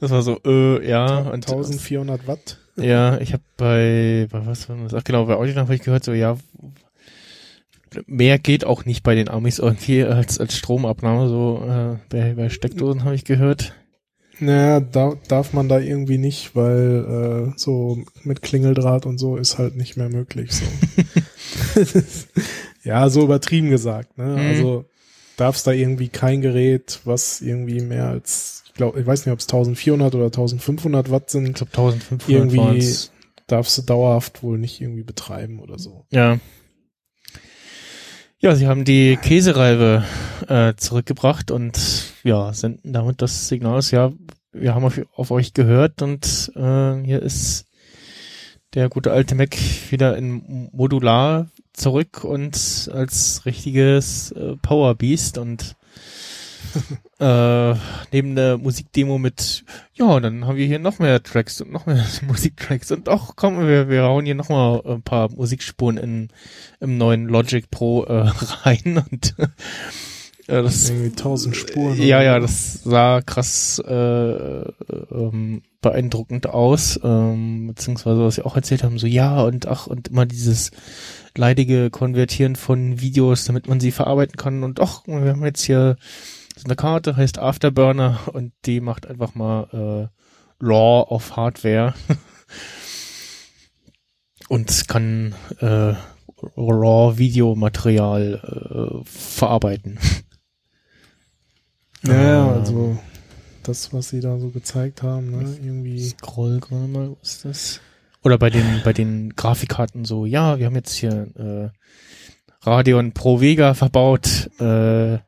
Das 0.00 0.12
war 0.12 0.22
so, 0.22 0.38
äh, 0.44 0.88
ja. 0.88 1.18
Und, 1.18 1.48
1400 1.48 2.28
Watt. 2.28 2.58
ja, 2.76 3.18
ich 3.20 3.32
habe 3.32 3.42
bei, 3.56 4.28
bei 4.30 4.46
was 4.46 4.68
war 4.68 4.76
das? 4.76 4.94
Ach 4.94 5.02
genau, 5.02 5.24
bei 5.24 5.34
Audionav 5.34 5.64
habe 5.64 5.74
ich 5.74 5.82
gehört, 5.82 6.04
so, 6.04 6.12
ja, 6.12 6.36
mehr 8.06 8.38
geht 8.38 8.64
auch 8.64 8.84
nicht 8.84 9.02
bei 9.02 9.14
den 9.16 9.28
Amis 9.28 9.58
irgendwie 9.58 10.04
als, 10.04 10.38
als 10.38 10.56
Stromabnahme, 10.56 11.28
so, 11.28 11.64
äh, 11.66 11.96
bei, 12.10 12.34
bei 12.34 12.48
Steckdosen 12.48 13.02
habe 13.04 13.16
ich 13.16 13.24
gehört. 13.24 13.74
Naja, 14.40 14.78
da 14.78 15.14
darf 15.26 15.52
man 15.52 15.68
da 15.68 15.80
irgendwie 15.80 16.18
nicht, 16.18 16.54
weil 16.54 17.48
äh, 17.48 17.58
so 17.58 17.98
mit 18.22 18.40
Klingeldraht 18.40 19.04
und 19.04 19.18
so 19.18 19.36
ist 19.36 19.58
halt 19.58 19.74
nicht 19.74 19.96
mehr 19.96 20.08
möglich. 20.10 20.52
So. 20.52 20.64
ja, 22.84 23.08
so 23.10 23.24
übertrieben 23.24 23.68
gesagt. 23.70 24.16
Ne? 24.16 24.26
Mhm. 24.26 24.36
Also 24.38 24.84
darfst 25.38 25.66
da 25.66 25.72
irgendwie 25.72 26.08
kein 26.08 26.40
Gerät, 26.42 27.00
was 27.04 27.40
irgendwie 27.40 27.80
mehr 27.80 28.08
als, 28.08 28.64
ich 28.66 28.74
glaube, 28.74 29.00
ich 29.00 29.06
weiß 29.06 29.24
nicht, 29.24 29.32
ob 29.32 29.38
es 29.38 29.46
1400 29.46 30.14
oder 30.14 30.26
1500 30.26 31.10
Watt 31.10 31.24
Ich 31.26 31.32
sind, 31.32 31.54
glaube 31.54 31.70
1500 31.72 32.28
Irgendwie- 32.28 32.94
darfst 33.46 33.78
du 33.78 33.82
dauerhaft 33.82 34.42
wohl 34.42 34.58
nicht 34.58 34.80
irgendwie 34.80 35.04
betreiben 35.04 35.60
oder 35.60 35.78
so. 35.78 36.04
Ja. 36.10 36.38
Ja, 38.40 38.54
sie 38.54 38.66
haben 38.68 38.84
die 38.84 39.16
Käsereibe 39.16 40.04
äh, 40.46 40.74
zurückgebracht 40.76 41.50
und 41.50 42.12
ja, 42.22 42.52
senden 42.52 42.92
damit 42.92 43.20
das 43.22 43.48
Signal 43.48 43.78
aus, 43.78 43.90
ja, 43.90 44.12
wir 44.52 44.74
haben 44.74 44.84
auf, 44.84 45.00
auf 45.14 45.30
euch 45.30 45.54
gehört 45.54 46.02
und 46.02 46.52
äh, 46.54 47.02
hier 47.04 47.20
ist 47.22 47.64
der 48.74 48.88
gute 48.88 49.12
alte 49.12 49.34
Mac 49.34 49.56
wieder 49.90 50.16
in 50.16 50.68
Modular 50.72 51.48
zurück 51.72 52.24
und 52.24 52.90
als 52.92 53.42
richtiges 53.46 54.32
äh, 54.32 54.56
Power 54.56 54.94
Beast 54.94 55.38
und 55.38 55.76
äh, 57.20 57.74
neben 58.12 58.34
der 58.34 58.58
Musikdemo 58.58 59.18
mit, 59.18 59.64
ja, 59.94 60.20
dann 60.20 60.46
haben 60.46 60.56
wir 60.56 60.66
hier 60.66 60.78
noch 60.78 60.98
mehr 60.98 61.22
Tracks 61.22 61.60
und 61.60 61.72
noch 61.72 61.86
mehr 61.86 62.04
Musiktracks 62.26 62.90
und 62.90 63.08
auch 63.08 63.36
komm, 63.36 63.66
wir, 63.66 63.88
wir 63.88 64.02
hauen 64.02 64.24
hier 64.24 64.34
noch 64.34 64.48
mal 64.48 64.82
ein 64.84 65.02
paar 65.02 65.30
Musikspuren 65.30 65.96
in, 65.96 66.28
im 66.80 66.98
neuen 66.98 67.26
Logic 67.26 67.70
Pro 67.70 68.04
äh, 68.04 68.28
rein 68.64 69.02
und 69.10 69.34
äh, 70.48 70.62
das 70.62 70.88
Irgendwie 70.88 71.10
1000 71.10 71.56
Spuren. 71.56 72.02
ja, 72.02 72.22
ja, 72.22 72.40
das 72.40 72.82
sah 72.82 73.20
krass 73.20 73.80
äh, 73.86 73.92
ähm, 73.92 75.62
beeindruckend 75.80 76.48
aus, 76.48 76.98
ähm, 77.04 77.68
beziehungsweise 77.68 78.24
was 78.24 78.36
sie 78.36 78.44
auch 78.44 78.56
erzählt 78.56 78.82
haben, 78.82 78.98
so 78.98 79.06
ja 79.06 79.42
und 79.42 79.68
ach 79.68 79.86
und 79.86 80.08
immer 80.08 80.26
dieses 80.26 80.72
leidige 81.36 81.90
Konvertieren 81.90 82.56
von 82.56 83.00
Videos, 83.00 83.44
damit 83.44 83.68
man 83.68 83.78
sie 83.78 83.92
verarbeiten 83.92 84.36
kann 84.36 84.64
und 84.64 84.80
ach, 84.80 85.02
wir 85.06 85.30
haben 85.30 85.44
jetzt 85.44 85.62
hier 85.62 85.96
so 86.56 86.64
eine 86.64 86.76
Karte, 86.76 87.16
heißt 87.16 87.38
Afterburner 87.38 88.20
und 88.32 88.52
die 88.64 88.80
macht 88.80 89.06
einfach 89.06 89.34
mal 89.34 89.68
äh, 89.72 90.08
Law 90.64 91.02
of 91.08 91.36
Hardware 91.36 91.94
und 94.48 94.88
kann 94.88 95.34
äh, 95.60 95.92
RAW-Videomaterial 96.56 98.40
äh, 98.42 99.04
verarbeiten. 99.04 99.98
Ja, 102.06 102.46
Ähm, 102.46 102.60
also 102.60 102.98
das, 103.62 103.92
was 103.92 104.10
sie 104.10 104.20
da 104.20 104.38
so 104.38 104.48
gezeigt 104.50 105.02
haben, 105.02 105.30
ne? 105.30 105.58
Irgendwie. 105.62 106.00
Scroll 106.00 106.60
gerade 106.60 106.86
mal, 106.88 107.16
was 107.20 107.30
ist 107.32 107.44
das? 107.44 107.80
Oder 108.22 108.38
bei 108.38 108.50
den, 108.50 108.80
bei 108.84 108.92
den 108.92 109.34
Grafikkarten 109.36 110.04
so, 110.04 110.26
ja, 110.26 110.58
wir 110.58 110.66
haben 110.66 110.74
jetzt 110.74 110.94
hier 110.94 111.28
äh, 111.36 112.66
Radeon 112.68 113.12
Pro 113.12 113.40
Vega 113.40 113.74
verbaut 113.74 114.50
äh, 114.58 115.18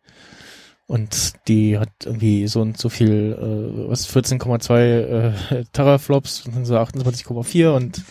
und 0.86 1.34
die 1.46 1.78
hat 1.78 1.90
irgendwie 2.04 2.48
so 2.48 2.60
und 2.60 2.76
so 2.78 2.88
viel, 2.88 3.36
äh, 3.38 3.88
was 3.88 4.08
14,2 4.08 4.74
äh, 4.80 5.64
Teraflops, 5.72 6.46
und 6.46 6.56
dann 6.56 6.64
so 6.64 6.76
28,4 6.76 7.68
und 7.70 8.02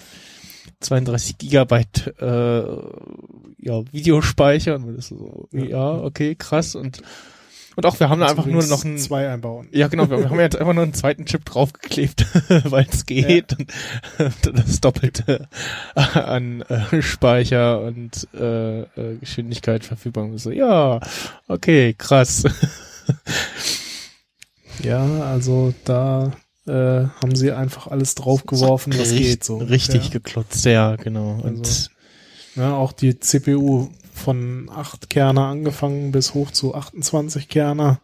32 0.80 1.38
Gigabyte 1.38 2.14
äh, 2.22 2.62
ja, 3.62 3.84
Videospeicher 3.92 4.76
und 4.76 4.88
das 4.88 4.96
ist 4.98 5.10
so, 5.10 5.50
Ja. 5.52 5.66
ja, 5.66 5.92
okay, 6.02 6.36
krass 6.36 6.76
und 6.76 7.02
und 7.76 7.86
auch 7.86 8.00
wir 8.00 8.10
haben 8.10 8.20
da 8.20 8.28
einfach 8.28 8.46
nur 8.46 8.64
noch 8.66 8.84
ein 8.84 8.98
zwei 8.98 9.30
einbauen. 9.30 9.68
ja, 9.72 9.88
genau. 9.88 10.10
Wir 10.10 10.30
haben 10.30 10.40
jetzt 10.40 10.58
einfach 10.58 10.74
nur 10.74 10.84
einen 10.84 10.94
zweiten 10.94 11.26
Chip 11.26 11.46
draufgeklebt, 11.46 12.26
weil 12.72 12.86
es 12.92 13.06
geht. 13.06 13.56
Und, 14.18 14.58
das 14.58 14.82
Doppelte 14.82 15.48
an 15.96 16.62
äh, 16.64 17.02
Speicher 17.02 17.82
und 17.82 18.28
äh, 18.34 18.82
äh, 18.82 19.18
Geschwindigkeit 19.20 19.86
verfügbar. 19.86 20.26
Und 20.26 20.38
so, 20.40 20.52
ja, 20.52 21.00
okay, 21.48 21.94
krass. 21.98 22.44
Ja, 24.84 25.04
also 25.24 25.74
da 25.84 26.32
äh, 26.66 26.72
haben 26.72 27.36
sie 27.36 27.52
einfach 27.52 27.88
alles 27.88 28.16
draufgeworfen, 28.16 28.98
was 28.98 29.12
geht 29.12 29.44
so. 29.44 29.58
Richtig 29.58 30.06
Ja. 30.06 30.10
geklotzt, 30.12 30.64
ja, 30.66 30.96
genau. 30.96 31.40
Und 31.44 31.66
Also- 31.66 31.90
Ja, 32.56 32.74
auch 32.76 32.92
die 32.94 33.20
CPU 33.20 33.90
von 34.20 34.70
8 34.70 35.10
Kerner 35.10 35.46
angefangen 35.48 36.12
bis 36.12 36.34
hoch 36.34 36.52
zu 36.52 36.76
28 36.76 37.50
Kerner. 37.50 38.02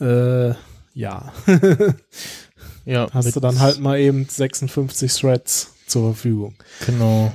Äh, 0.00 0.54
ja. 0.94 1.32
ja, 2.84 3.08
Hast 3.12 3.36
du 3.36 3.40
dann 3.40 3.60
halt 3.60 3.78
mal 3.78 3.98
eben 3.98 4.26
56 4.28 5.12
Threads 5.14 5.74
zur 5.86 6.12
Verfügung. 6.14 6.54
Genau. 6.86 7.32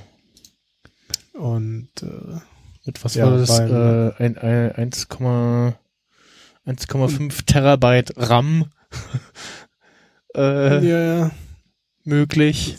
Und 1.33 1.89
äh, 2.01 2.39
Mit 2.85 3.03
was 3.03 3.15
Ja, 3.15 3.25
war 3.25 3.37
das? 3.37 3.59
Äh, 3.59 4.23
ein, 4.23 4.37
ein, 4.37 4.91
1,5 4.91 5.73
1,5 6.65 7.45
Terabyte 7.45 8.13
RAM 8.17 8.65
äh, 10.35 10.87
ja, 10.87 11.19
ja, 11.19 11.31
möglich. 12.03 12.77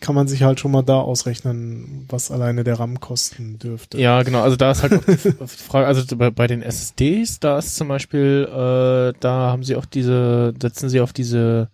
Kann 0.00 0.14
man 0.14 0.28
sich 0.28 0.42
halt 0.42 0.60
schon 0.60 0.70
mal 0.70 0.82
da 0.82 0.98
ausrechnen, 0.98 2.04
was 2.08 2.30
alleine 2.30 2.62
der 2.62 2.78
RAM 2.78 3.00
kosten 3.00 3.58
dürfte. 3.58 3.98
Ja, 3.98 4.22
genau. 4.22 4.42
Also 4.42 4.56
da 4.56 4.70
ist 4.70 4.82
halt 4.82 4.92
auch 4.92 5.04
die 5.04 5.16
Frage, 5.46 5.86
also 5.86 6.16
bei, 6.16 6.30
bei 6.30 6.46
den 6.46 6.62
SSDs, 6.62 7.40
da 7.40 7.58
ist 7.58 7.76
zum 7.76 7.88
Beispiel, 7.88 8.46
äh, 8.50 9.18
da 9.18 9.50
haben 9.50 9.64
sie 9.64 9.76
auch 9.76 9.86
diese, 9.86 10.52
setzen 10.60 10.90
sie 10.90 11.00
auf 11.00 11.14
diese 11.14 11.70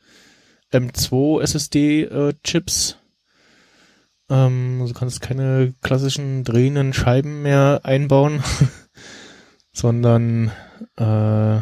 M2 0.72 1.42
SSD-Chips. 1.42 2.98
ähm, 4.30 4.78
also 4.80 4.94
kannst 4.94 5.20
keine 5.20 5.74
klassischen 5.82 6.44
drehenden 6.44 6.92
Scheiben 6.92 7.42
mehr 7.42 7.80
einbauen, 7.82 8.44
sondern 9.72 10.52
äh, 10.96 11.60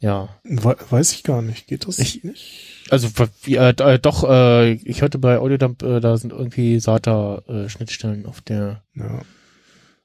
ja, 0.00 0.28
We 0.44 0.76
weiß 0.90 1.12
ich 1.12 1.22
gar 1.24 1.42
nicht. 1.42 1.66
Geht 1.66 1.86
das 1.88 1.98
Ich- 1.98 2.22
nicht? 2.24 2.86
also 2.90 3.08
äh, 3.48 3.70
äh, 3.70 3.98
doch, 3.98 4.24
äh, 4.28 4.72
ich 4.72 5.02
hörte 5.02 5.18
bei 5.18 5.38
Audiodump, 5.38 5.82
äh, 5.82 6.00
da 6.00 6.16
sind 6.16 6.32
irgendwie 6.32 6.78
SATA-Schnittstellen 6.80 8.26
auf 8.26 8.40
der 8.40 8.82
Ja. 8.94 9.20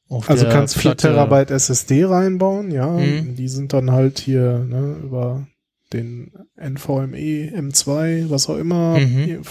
auf 0.09 0.29
Also 0.29 0.43
der 0.45 0.53
kannst 0.53 0.75
4 0.75 0.81
Platte. 0.91 1.07
Terabyte 1.09 1.51
SSD 1.51 2.05
reinbauen, 2.05 2.71
ja. 2.71 2.87
Mhm. 2.87 3.35
Die 3.35 3.47
sind 3.47 3.73
dann 3.73 3.91
halt 3.91 4.19
hier 4.19 4.59
ne, 4.59 4.97
über 5.03 5.47
den 5.93 6.33
NVMe, 6.55 7.51
M2, 7.55 8.29
was 8.29 8.49
auch 8.49 8.57
immer. 8.57 8.97
Mhm. 8.99 9.43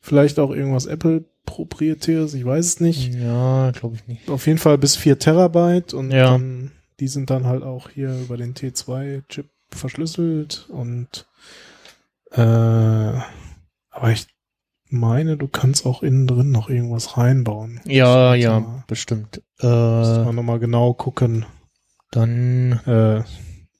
Vielleicht 0.00 0.38
auch 0.38 0.50
irgendwas 0.50 0.86
Apple 0.86 1.24
proprietäres, 1.46 2.34
ich 2.34 2.44
weiß 2.44 2.64
es 2.66 2.80
nicht. 2.80 3.12
Ja, 3.14 3.70
glaube 3.72 3.96
ich 3.96 4.06
nicht. 4.06 4.28
Auf 4.30 4.46
jeden 4.46 4.58
Fall 4.58 4.78
bis 4.78 4.96
4 4.96 5.18
Terabyte 5.18 5.92
und 5.94 6.10
Ja. 6.10 6.30
dann, 6.30 6.72
die 7.00 7.08
sind 7.08 7.28
dann 7.30 7.44
halt 7.46 7.62
auch 7.62 7.90
hier 7.90 8.16
über 8.20 8.36
den 8.36 8.54
T2-Chip 8.54 9.46
verschlüsselt 9.74 10.66
und 10.70 11.26
äh, 12.32 12.40
aber 12.40 14.10
ich 14.10 14.26
meine, 14.90 15.36
du 15.36 15.48
kannst 15.48 15.86
auch 15.86 16.02
innen 16.02 16.26
drin 16.26 16.50
noch 16.50 16.68
irgendwas 16.68 17.16
reinbauen. 17.16 17.80
Ja, 17.84 18.30
Muss 18.34 18.42
ja, 18.42 18.60
mal- 18.60 18.84
bestimmt. 18.86 19.42
Äh, 19.60 19.66
man 19.66 20.34
nochmal 20.34 20.58
genau 20.58 20.94
gucken. 20.94 21.46
dann, 22.10 22.80
Äh, 22.86 23.22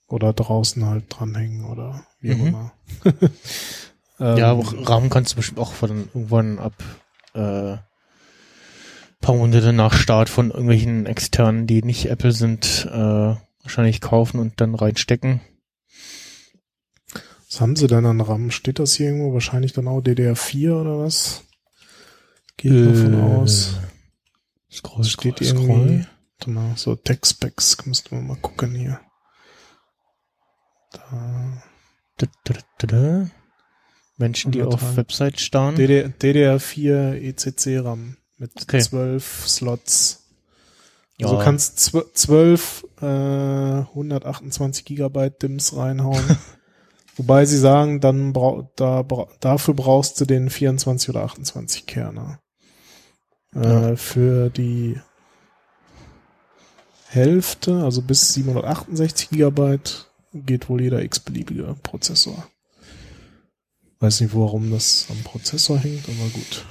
oder 0.09 0.33
draußen 0.33 0.85
halt 0.87 1.05
dranhängen 1.09 1.65
oder 1.65 2.05
wie 2.21 2.33
auch 2.35 2.39
Mhm. 2.39 2.47
immer. 2.49 2.73
Ja, 4.21 4.53
Ähm, 4.53 4.61
auch 4.61 4.73
Rahmen 4.89 5.11
kannst 5.11 5.33
du 5.33 5.37
bestimmt 5.37 5.59
auch 5.59 5.73
von 5.73 5.91
irgendwann 6.15 6.61
ab 6.61 6.73
äh, 7.35 7.77
paar 9.21 9.35
Monate 9.35 9.73
nach 9.73 9.93
Start 9.95 10.29
von 10.29 10.51
irgendwelchen 10.51 11.07
externen, 11.07 11.67
die 11.67 11.83
nicht 11.83 12.07
Apple 12.07 12.31
sind, 12.31 12.89
äh, 12.93 13.35
wahrscheinlich 13.63 14.01
kaufen 14.01 14.39
und 14.39 14.61
dann 14.61 14.77
reinstecken. 14.77 15.41
Was 17.55 17.61
haben 17.61 17.77
sie 17.77 17.87
denn 17.87 18.05
an 18.05 18.21
RAM? 18.21 18.51
Steht 18.51 18.81
das 18.81 18.95
hier 18.95 19.07
irgendwo? 19.07 19.33
Wahrscheinlich 19.33 19.73
dann 19.73 19.87
auch 19.87 20.01
DDR4 20.01 20.81
oder 20.81 20.99
was? 20.99 21.45
Geht 22.57 22.73
davon 22.73 23.15
aus. 23.21 23.77
Scroll, 24.73 25.05
steht 25.05 25.41
irgendwie. 25.41 26.05
Warte 26.39 26.51
mal, 26.51 26.73
so 26.77 26.97
Tech-Specs 26.97 27.87
müssten 27.87 28.11
wir 28.17 28.23
mal 28.23 28.37
gucken 28.39 28.75
hier. 28.75 29.01
Da. 30.91 31.63
Da, 32.17 32.27
da, 32.43 32.55
da, 32.79 32.87
da. 32.89 33.31
Menschen, 34.17 34.51
die 34.51 34.61
auf 34.63 34.73
Unterteilen. 34.75 34.97
Website 34.97 35.41
starren. 35.41 35.77
DD 35.77 36.07
DDR4 36.21 37.13
ECC-RAM 37.21 38.17
mit 38.37 38.51
Okay. 38.63 38.81
12 38.81 39.45
Slots. 39.49 40.25
Ja. 41.19 41.27
Also 41.29 41.39
du 41.39 41.45
kannst 41.45 41.79
zw- 41.79 42.13
12 42.15 42.85
äh, 43.01 43.07
128 43.07 44.85
Gigabyte 44.85 45.41
DIMMs 45.41 45.77
reinhauen. 45.77 46.25
Wobei 47.17 47.45
sie 47.45 47.59
sagen, 47.59 48.01
dann 48.01 48.33
brau 48.33 48.71
da, 48.77 49.03
bra 49.03 49.29
dafür 49.41 49.75
brauchst 49.75 50.21
du 50.21 50.25
den 50.25 50.51
24 50.51 51.11
oder 51.11 51.23
28 51.23 51.87
Kerner. 51.87 52.41
Äh, 53.55 53.91
Ja. 53.91 53.97
Für 53.97 54.51
die 54.51 54.99
Hälfte, 57.09 57.85
also 57.85 58.03
bis 58.03 58.35
768 58.35 59.31
Gigabyte, 59.31 60.11
geht 60.33 60.69
wohl 60.69 60.83
jeder 60.83 61.03
x-beliebige 61.03 61.77
Prozessor. 61.83 62.49
Weiß 64.01 64.21
nicht, 64.21 64.35
warum 64.35 64.73
das 64.73 65.07
am 65.11 65.23
Prozessor 65.23 65.79
hängt, 65.79 66.05
aber 66.09 66.29
gut. 66.31 66.67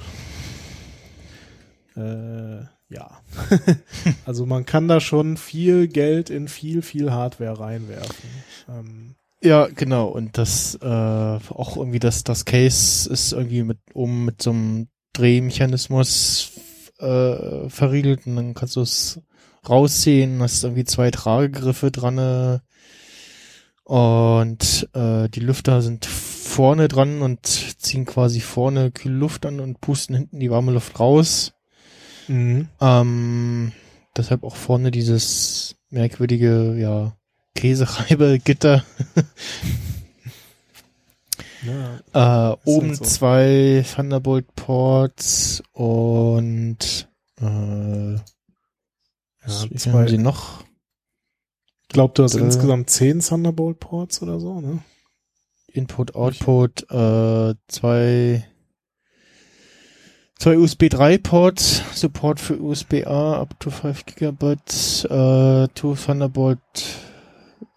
Äh, 1.96 2.66
ja. 2.94 3.22
also 4.26 4.44
man 4.44 4.66
kann 4.66 4.88
da 4.88 5.00
schon 5.00 5.38
viel 5.38 5.88
Geld 5.88 6.28
in 6.28 6.48
viel, 6.48 6.82
viel 6.82 7.10
Hardware 7.10 7.58
reinwerfen. 7.58 8.28
Ähm, 8.68 9.14
Ja, 9.44 9.66
genau. 9.66 10.06
Und 10.08 10.38
das 10.38 10.74
äh, 10.80 10.86
auch 10.86 11.76
irgendwie 11.76 11.98
das 11.98 12.24
das 12.24 12.46
Case 12.46 13.10
ist 13.10 13.32
irgendwie 13.32 13.62
mit 13.62 13.78
oben 13.92 14.24
mit 14.24 14.40
so 14.40 14.50
einem 14.50 14.88
Drehmechanismus 15.12 16.52
äh, 16.98 17.68
verriegelt 17.68 18.26
und 18.26 18.36
dann 18.36 18.54
kannst 18.54 18.76
du 18.76 18.80
es 18.80 19.20
rausziehen, 19.68 20.40
hast 20.40 20.64
irgendwie 20.64 20.84
zwei 20.84 21.10
Tragegriffe 21.10 21.90
dran 21.90 22.16
äh, 22.16 22.58
und 23.84 24.88
äh, 24.94 25.28
die 25.28 25.40
Lüfter 25.40 25.82
sind 25.82 26.06
vorne 26.06 26.88
dran 26.88 27.20
und 27.20 27.44
ziehen 27.46 28.06
quasi 28.06 28.40
vorne 28.40 28.92
kühle 28.92 29.14
Luft 29.14 29.44
an 29.44 29.60
und 29.60 29.78
pusten 29.82 30.16
hinten 30.16 30.40
die 30.40 30.50
warme 30.50 30.72
Luft 30.72 30.98
raus. 30.98 31.52
mhm. 32.28 32.68
Ähm, 32.80 33.72
deshalb 34.16 34.42
auch 34.42 34.56
vorne 34.56 34.90
dieses 34.90 35.76
merkwürdige, 35.90 36.76
ja, 36.78 37.14
Käsereibegitter. 37.54 38.84
ja, 42.12 42.52
Äh, 42.52 42.56
oben 42.64 42.88
halt 42.88 42.98
so. 42.98 43.04
zwei 43.04 43.84
Thunderbolt 43.94 44.54
Ports 44.54 45.62
und 45.72 47.08
äh, 47.40 48.16
viel 49.46 49.78
zwei- 49.78 49.92
haben 49.92 50.08
sie 50.08 50.18
noch? 50.18 50.64
ich 51.82 51.88
glaube, 51.94 52.12
du 52.14 52.24
hast 52.24 52.34
Äh. 52.34 52.40
insgesamt 52.40 52.90
10 52.90 53.20
Thunderbolt-Ports 53.20 54.20
oder 54.22 54.40
so, 54.40 54.60
ne? 54.60 54.80
Input, 55.68 56.14
Output, 56.16 56.90
äh, 56.90 57.54
zwei 57.68 58.44
zwei 60.38 60.58
USB 60.58 60.88
3 60.88 61.18
Ports, 61.18 61.82
Support 61.94 62.40
für 62.40 62.60
USB 62.60 63.04
A 63.06 63.40
up 63.40 63.58
to 63.60 63.70
5 63.70 64.04
Gigabyte, 64.06 65.04
äh, 65.08 65.68
two 65.74 65.94
Thunderbolt 65.94 66.60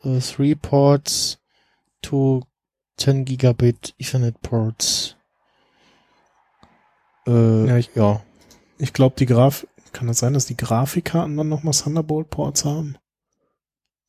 äh, 0.08 0.19
3 0.19 0.56
Ports, 0.56 1.40
two 2.02 2.42
10 2.98 3.26
Gigabit 3.26 3.94
Ethernet 4.00 4.42
Ports. 4.42 5.16
Äh, 7.27 7.68
Ja, 7.68 7.77
ich- 7.77 7.92
ja. 7.95 8.22
Ich 8.80 8.94
glaube, 8.94 9.16
die 9.18 9.26
Graf 9.26 9.66
kann 9.92 10.08
es 10.10 10.19
sein, 10.19 10.34
dass 10.34 10.45
die 10.45 10.58
Grafikkarten 10.58 11.36
dann 11.38 11.50
nochmal 11.50 11.74
Thunderbolt-Ports 11.74 12.66
haben? 12.66 12.98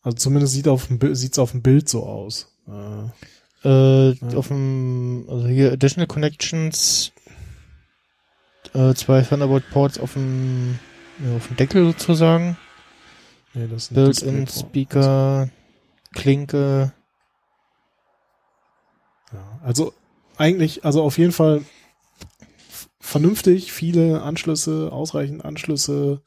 Also 0.02 0.16
zumindest 0.18 0.52
sieht 0.54 0.68
auf 0.68 0.86
dem 0.88 1.14
sieht's 1.14 1.38
auf 1.38 1.52
dem 1.52 1.62
Bild 1.62 1.88
so 1.88 2.04
aus. 2.04 2.54
Äh, 2.66 3.08
Äh, 3.64 4.10
Ja. 4.12 4.36
auf 4.36 4.48
dem, 4.48 5.26
also 5.28 5.48
hier 5.48 5.72
Additional 5.72 6.06
Connections, 6.06 7.10
äh, 8.72 8.94
zwei 8.94 9.22
Thunderbolt 9.22 9.68
Ports 9.70 9.98
auf 9.98 10.12
dem, 10.12 10.78
ja, 11.24 11.34
auf 11.36 11.48
dem 11.48 11.56
Deckel 11.56 11.84
sozusagen. 11.86 12.56
nee, 13.54 13.66
das 13.66 13.86
sind 13.86 13.94
Built-in. 13.96 14.46
Speaker, 14.46 15.48
Klinke. 16.14 16.92
Ja, 19.32 19.60
also 19.62 19.92
eigentlich, 20.36 20.84
also 20.84 21.02
auf 21.02 21.18
jeden 21.18 21.32
Fall 21.32 21.62
vernünftig, 23.00 23.72
viele 23.72 24.22
Anschlüsse, 24.22 24.90
ausreichend 24.92 25.44
Anschlüsse, 25.44 26.22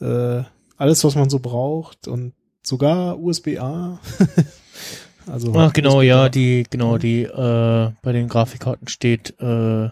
äh, 0.00 0.42
alles, 0.76 1.04
was 1.04 1.14
man 1.14 1.30
so 1.30 1.38
braucht 1.38 2.06
und 2.06 2.34
sogar 2.62 3.18
USB-A. 3.18 3.98
also 5.26 5.54
Ach 5.56 5.72
genau, 5.72 6.02
ja, 6.02 6.28
die, 6.28 6.64
genau, 6.68 6.98
die, 6.98 7.22
äh, 7.22 7.92
bei 8.02 8.12
den 8.12 8.28
Grafikkarten 8.28 8.88
steht, 8.88 9.40
äh, 9.40 9.90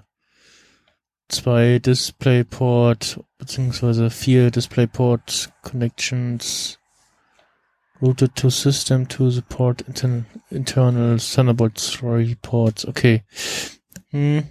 zwei 1.28 1.78
DisplayPort, 1.78 3.20
beziehungsweise 3.38 4.10
vier 4.10 4.50
DisplayPort 4.50 5.52
Connections 5.62 6.78
routed 8.00 8.34
to 8.34 8.50
system 8.50 9.08
to 9.08 9.30
support 9.30 9.82
intern 9.82 10.26
internal 10.50 11.18
Thunderbolt 11.18 11.78
3 12.00 12.36
Ports. 12.42 12.86
Okay. 12.86 13.22
Hm. 14.10 14.44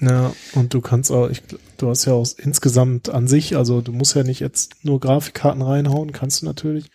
Ja, 0.00 0.32
und 0.54 0.72
du 0.72 0.80
kannst 0.80 1.10
auch, 1.10 1.28
ich, 1.28 1.42
du 1.76 1.90
hast 1.90 2.06
ja 2.06 2.14
auch 2.14 2.26
insgesamt 2.38 3.10
an 3.10 3.28
sich, 3.28 3.56
also 3.56 3.80
du 3.80 3.92
musst 3.92 4.14
ja 4.14 4.22
nicht 4.22 4.40
jetzt 4.40 4.84
nur 4.84 4.98
Grafikkarten 4.98 5.60
reinhauen, 5.60 6.12
kannst 6.12 6.40
du 6.40 6.46
natürlich, 6.46 6.90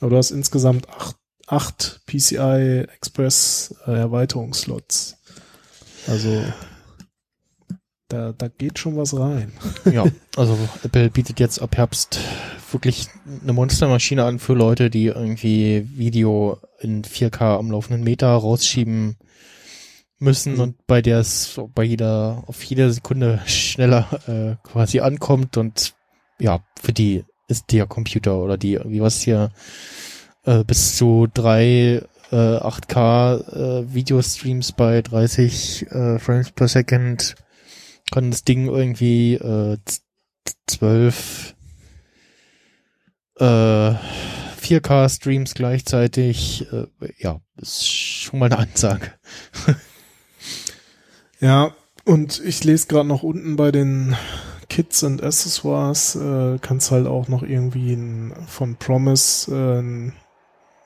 aber 0.00 0.10
du 0.10 0.16
hast 0.16 0.32
insgesamt 0.32 0.88
acht, 0.90 1.16
acht 1.46 2.00
PCI 2.06 2.86
Express 2.94 3.74
äh, 3.86 3.92
Erweiterungsslots. 3.92 5.16
Also 6.08 6.44
da, 8.08 8.32
da 8.32 8.48
geht 8.48 8.78
schon 8.78 8.96
was 8.96 9.16
rein. 9.18 9.52
Ja, 9.90 10.04
also 10.36 10.58
Apple 10.82 11.08
bietet 11.08 11.40
jetzt 11.40 11.62
ab 11.62 11.76
Herbst 11.76 12.18
wirklich 12.72 13.08
eine 13.42 13.52
Monstermaschine 13.52 14.24
an 14.24 14.38
für 14.38 14.54
Leute, 14.54 14.90
die 14.90 15.06
irgendwie 15.06 15.86
Video 15.94 16.58
in 16.80 17.02
4K 17.02 17.58
am 17.58 17.70
laufenden 17.70 18.02
Meter 18.04 18.28
rausschieben 18.28 19.16
müssen 20.18 20.60
und 20.60 20.86
bei 20.86 21.02
der 21.02 21.18
es 21.18 21.60
bei 21.74 21.82
jeder, 21.82 22.44
auf 22.46 22.62
jede 22.64 22.92
Sekunde 22.92 23.40
schneller 23.46 24.06
äh, 24.28 24.56
quasi 24.68 25.00
ankommt 25.00 25.56
und 25.56 25.94
ja, 26.38 26.60
für 26.80 26.92
die 26.92 27.24
ist 27.48 27.72
der 27.72 27.86
Computer 27.86 28.38
oder 28.38 28.56
die 28.56 28.74
irgendwie 28.74 29.00
was 29.00 29.20
hier 29.20 29.50
äh, 30.44 30.62
bis 30.64 30.96
zu 30.96 31.26
drei 31.32 32.02
äh, 32.30 32.36
8K 32.36 33.82
äh, 33.82 33.94
Videostreams 33.94 34.72
bei 34.72 35.02
30 35.02 35.90
äh, 35.90 36.18
Frames 36.18 36.50
per 36.52 36.68
Second 36.68 37.34
kann 38.12 38.30
das 38.30 38.44
Ding 38.44 38.68
irgendwie 38.68 39.34
äh, 39.34 39.76
z- 39.84 40.02
zwölf 40.66 41.54
äh, 43.42 43.94
4K-Streams 44.62 45.54
gleichzeitig. 45.54 46.66
Äh, 46.72 46.86
ja, 47.18 47.40
ist 47.56 47.88
schon 47.88 48.38
mal 48.38 48.46
eine 48.46 48.58
Ansage. 48.58 49.12
Ja, 51.42 51.72
und 52.04 52.40
ich 52.44 52.62
lese 52.62 52.86
gerade 52.86 53.08
noch 53.08 53.24
unten 53.24 53.56
bei 53.56 53.72
den 53.72 54.14
Kits 54.68 55.02
und 55.02 55.24
Accessoires, 55.24 56.14
äh, 56.14 56.58
kannst 56.60 56.92
halt 56.92 57.08
auch 57.08 57.26
noch 57.26 57.42
irgendwie 57.42 57.94
ein, 57.94 58.32
von 58.46 58.76
Promise 58.76 59.50
äh, 59.52 59.80
ein, 59.80 60.12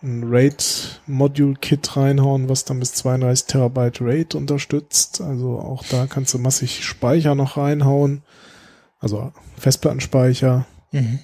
ein 0.02 0.24
RAID-Module-Kit 0.24 1.94
reinhauen, 1.98 2.48
was 2.48 2.64
dann 2.64 2.80
bis 2.80 2.94
32 2.94 3.48
Terabyte 3.48 4.00
RAID 4.00 4.34
unterstützt. 4.34 5.20
Also 5.20 5.58
auch 5.58 5.84
da 5.90 6.06
kannst 6.06 6.32
du 6.32 6.38
massig 6.38 6.86
Speicher 6.86 7.34
noch 7.34 7.58
reinhauen. 7.58 8.22
Also 8.98 9.32
Festplattenspeicher. 9.58 10.64
Mhm. 10.92 11.18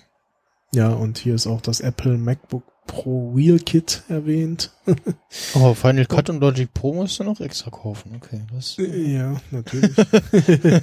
Ja, 0.74 0.88
und 0.88 1.18
hier 1.18 1.34
ist 1.34 1.46
auch 1.46 1.60
das 1.60 1.80
Apple 1.80 2.16
MacBook 2.16 2.64
Pro 2.86 3.34
Wheel 3.36 3.58
Kit 3.60 4.02
erwähnt. 4.08 4.72
Aber 5.54 5.74
Final 5.74 6.06
Cut 6.06 6.30
und 6.30 6.40
Logic 6.40 6.72
Pro 6.72 6.94
musst 6.94 7.18
du 7.20 7.24
noch 7.24 7.40
extra 7.40 7.70
kaufen. 7.70 8.12
Okay, 8.16 8.42
das, 8.52 8.76
ja, 8.76 9.40
natürlich. 9.50 9.94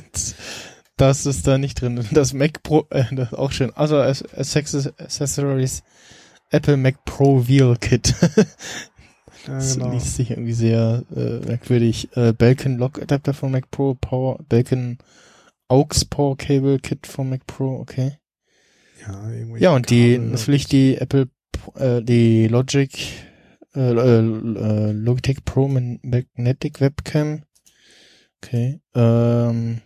das 0.97 1.25
ist 1.25 1.47
da 1.47 1.57
nicht 1.57 1.81
drin. 1.81 2.05
Das 2.11 2.33
Mac 2.33 2.63
Pro, 2.63 2.85
äh, 2.89 3.03
das 3.11 3.31
ist 3.31 3.37
auch 3.37 3.51
schön. 3.51 3.73
Also 3.75 3.97
Access- 3.97 4.93
Accessories 4.97 5.83
Apple 6.51 6.77
Mac 6.77 7.03
Pro 7.05 7.47
Wheel 7.47 7.75
Kit. 7.79 8.15
Ja, 9.47 9.53
das 9.55 9.75
genau. 9.75 9.91
liest 9.91 10.17
sich 10.17 10.31
irgendwie 10.31 10.51
sehr 10.51 11.03
äh, 11.15 11.39
merkwürdig. 11.45 12.09
Äh, 12.17 12.33
Belkin 12.33 12.77
Lock 12.77 13.01
Adapter 13.01 13.33
von 13.33 13.51
Mac 13.51 13.71
Pro, 13.71 13.93
Power, 13.95 14.37
Belkin 14.49 14.97
AUX 15.69 16.03
Power 16.03 16.35
Cable 16.35 16.77
Kit 16.79 17.07
von 17.07 17.29
Mac 17.29 17.47
Pro, 17.47 17.79
okay. 17.79 18.18
Ja, 19.01 19.31
irgendwelche 19.31 19.63
Ja, 19.63 19.75
und 19.75 19.89
die, 19.89 20.15
Kabel 20.15 20.29
natürlich 20.29 20.67
die 20.67 20.97
Apple, 20.97 21.29
äh, 21.75 22.01
die 22.01 22.47
Logic, 22.47 22.91
äh, 23.75 23.79
äh, 23.79 24.19
äh, 24.19 24.91
Logitech 24.91 25.43
Pro 25.45 25.67
Magnetic 25.67 26.81
Webcam. 26.81 27.43
Okay, 28.41 28.79
ähm, 28.95 29.81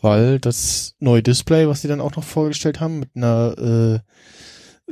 weil 0.00 0.38
das 0.38 0.94
neue 1.00 1.22
Display, 1.22 1.66
was 1.66 1.82
sie 1.82 1.88
dann 1.88 2.00
auch 2.00 2.14
noch 2.14 2.24
vorgestellt 2.24 2.80
haben, 2.80 3.00
mit 3.00 3.10
einer 3.16 3.54
äh, 3.58 3.94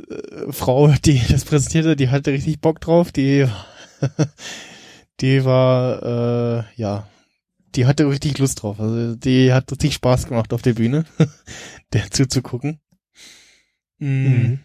äh, 0.01 0.51
Frau, 0.51 0.87
die 1.05 1.21
das 1.29 1.45
präsentierte, 1.45 1.95
die 1.95 2.09
hatte 2.09 2.31
richtig 2.31 2.59
Bock 2.59 2.81
drauf, 2.81 3.11
die, 3.11 3.47
die 5.21 5.45
war, 5.45 6.03
äh, 6.03 6.63
ja, 6.75 7.07
die 7.75 7.85
hatte 7.85 8.07
richtig 8.07 8.37
Lust 8.37 8.61
drauf. 8.61 8.79
Also 8.79 9.15
die 9.15 9.53
hat 9.53 9.71
richtig 9.71 9.95
Spaß 9.95 10.27
gemacht 10.27 10.53
auf 10.53 10.61
der 10.61 10.73
Bühne, 10.73 11.05
der 11.93 12.11
zuzugucken. 12.11 12.79
Mhm. 13.99 14.59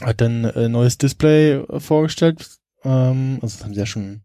Hat 0.00 0.20
dann 0.20 0.44
äh, 0.44 0.68
neues 0.68 0.98
Display 0.98 1.54
äh, 1.54 1.80
vorgestellt. 1.80 2.58
Ähm, 2.84 3.38
also 3.42 3.56
das 3.56 3.64
haben 3.64 3.74
sie 3.74 3.80
ja 3.80 3.86
schon 3.86 4.22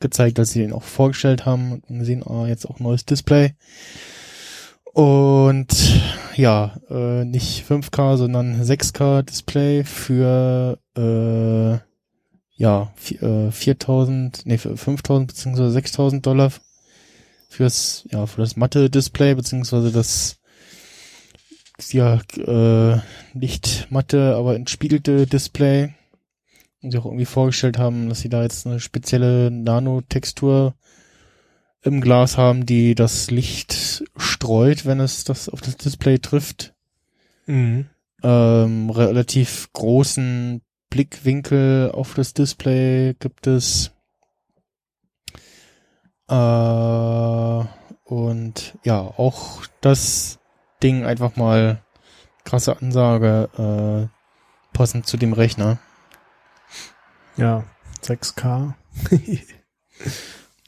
gezeigt, 0.00 0.38
dass 0.38 0.50
sie 0.50 0.60
den 0.60 0.72
auch 0.72 0.84
vorgestellt 0.84 1.44
haben 1.46 1.80
und 1.88 2.04
sehen 2.04 2.22
ah, 2.24 2.46
jetzt 2.46 2.66
auch 2.66 2.78
neues 2.78 3.04
Display. 3.04 3.54
Und 4.92 5.68
ja, 6.36 6.80
äh, 6.88 7.24
nicht 7.24 7.64
5K, 7.68 8.16
sondern 8.16 8.62
6K 8.62 9.22
Display 9.22 9.84
für 9.84 10.78
äh, 10.96 11.78
ja 12.56 12.92
äh, 13.20 13.50
4000, 13.50 14.42
nee, 14.44 14.58
für 14.58 14.76
5000 14.76 15.28
beziehungsweise 15.28 15.70
6000 15.70 16.26
Dollar 16.26 16.52
fürs 17.48 18.06
ja 18.10 18.26
für 18.26 18.40
das 18.40 18.56
matte 18.56 18.90
Display 18.90 19.34
beziehungsweise 19.34 19.92
das 19.92 20.38
ja 21.92 22.20
äh, 22.36 23.00
nicht 23.34 23.86
matte, 23.90 24.34
aber 24.36 24.56
entspiegelte 24.56 25.26
Display. 25.26 25.94
Und 26.82 26.92
sie 26.92 26.98
auch 26.98 27.06
irgendwie 27.06 27.24
vorgestellt 27.24 27.78
haben, 27.78 28.08
dass 28.08 28.20
sie 28.20 28.28
da 28.28 28.42
jetzt 28.42 28.66
eine 28.66 28.78
spezielle 28.80 29.50
Nanotextur 29.50 30.74
im 31.82 32.00
Glas 32.00 32.36
haben, 32.36 32.66
die 32.66 32.94
das 32.94 33.30
Licht 33.30 34.04
streut, 34.16 34.86
wenn 34.86 35.00
es 35.00 35.24
das 35.24 35.48
auf 35.48 35.60
das 35.60 35.76
Display 35.76 36.18
trifft. 36.18 36.74
Mhm. 37.46 37.86
Ähm, 38.22 38.90
relativ 38.90 39.72
großen 39.72 40.62
Blickwinkel 40.90 41.90
auf 41.92 42.14
das 42.14 42.34
Display 42.34 43.14
gibt 43.18 43.46
es. 43.46 43.92
Äh, 46.28 47.64
und 48.04 48.78
ja, 48.84 49.00
auch 49.00 49.62
das 49.80 50.37
Ding 50.82 51.04
einfach 51.04 51.36
mal 51.36 51.82
krasse 52.44 52.80
Ansage, 52.80 53.48
äh, 54.12 54.76
passend 54.76 55.06
zu 55.06 55.16
dem 55.16 55.32
Rechner. 55.32 55.78
Ja, 57.36 57.64
6K. 58.02 58.74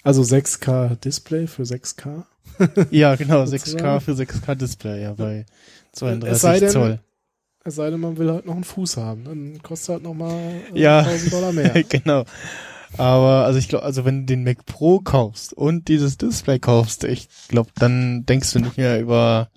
also 0.02 0.22
6K 0.22 0.96
Display 0.96 1.46
für 1.46 1.62
6K. 1.62 2.24
Ja, 2.90 3.14
genau, 3.16 3.42
6K 3.44 3.58
Sozusagen. 3.58 4.00
für 4.00 4.12
6K 4.12 4.54
Display, 4.54 5.02
ja, 5.02 5.12
bei 5.14 5.46
Es 5.92 6.00
sei 6.00 6.10
32 6.18 6.60
denn- 6.60 6.70
Zoll. 6.70 7.00
Es 7.62 7.74
sei 7.74 7.90
denn, 7.90 8.00
man 8.00 8.16
will 8.16 8.30
halt 8.32 8.46
noch 8.46 8.54
einen 8.54 8.64
Fuß 8.64 8.96
haben. 8.96 9.24
Dann 9.24 9.62
kostet 9.62 9.90
halt 9.96 10.02
nochmal 10.02 10.32
äh, 10.74 10.80
Ja. 10.80 11.00
1000 11.00 11.32
Dollar 11.32 11.52
mehr. 11.52 11.82
genau. 11.88 12.24
Aber 12.96 13.44
also 13.44 13.58
ich 13.58 13.68
glaube, 13.68 13.84
also 13.84 14.04
wenn 14.06 14.20
du 14.20 14.26
den 14.26 14.44
Mac 14.44 14.64
Pro 14.64 15.00
kaufst 15.00 15.52
und 15.52 15.88
dieses 15.88 16.16
Display 16.16 16.58
kaufst, 16.58 17.04
ich 17.04 17.28
glaube, 17.48 17.70
dann 17.76 18.24
denkst 18.24 18.52
du 18.54 18.60
nicht 18.60 18.78
mehr 18.78 18.98
über 18.98 19.50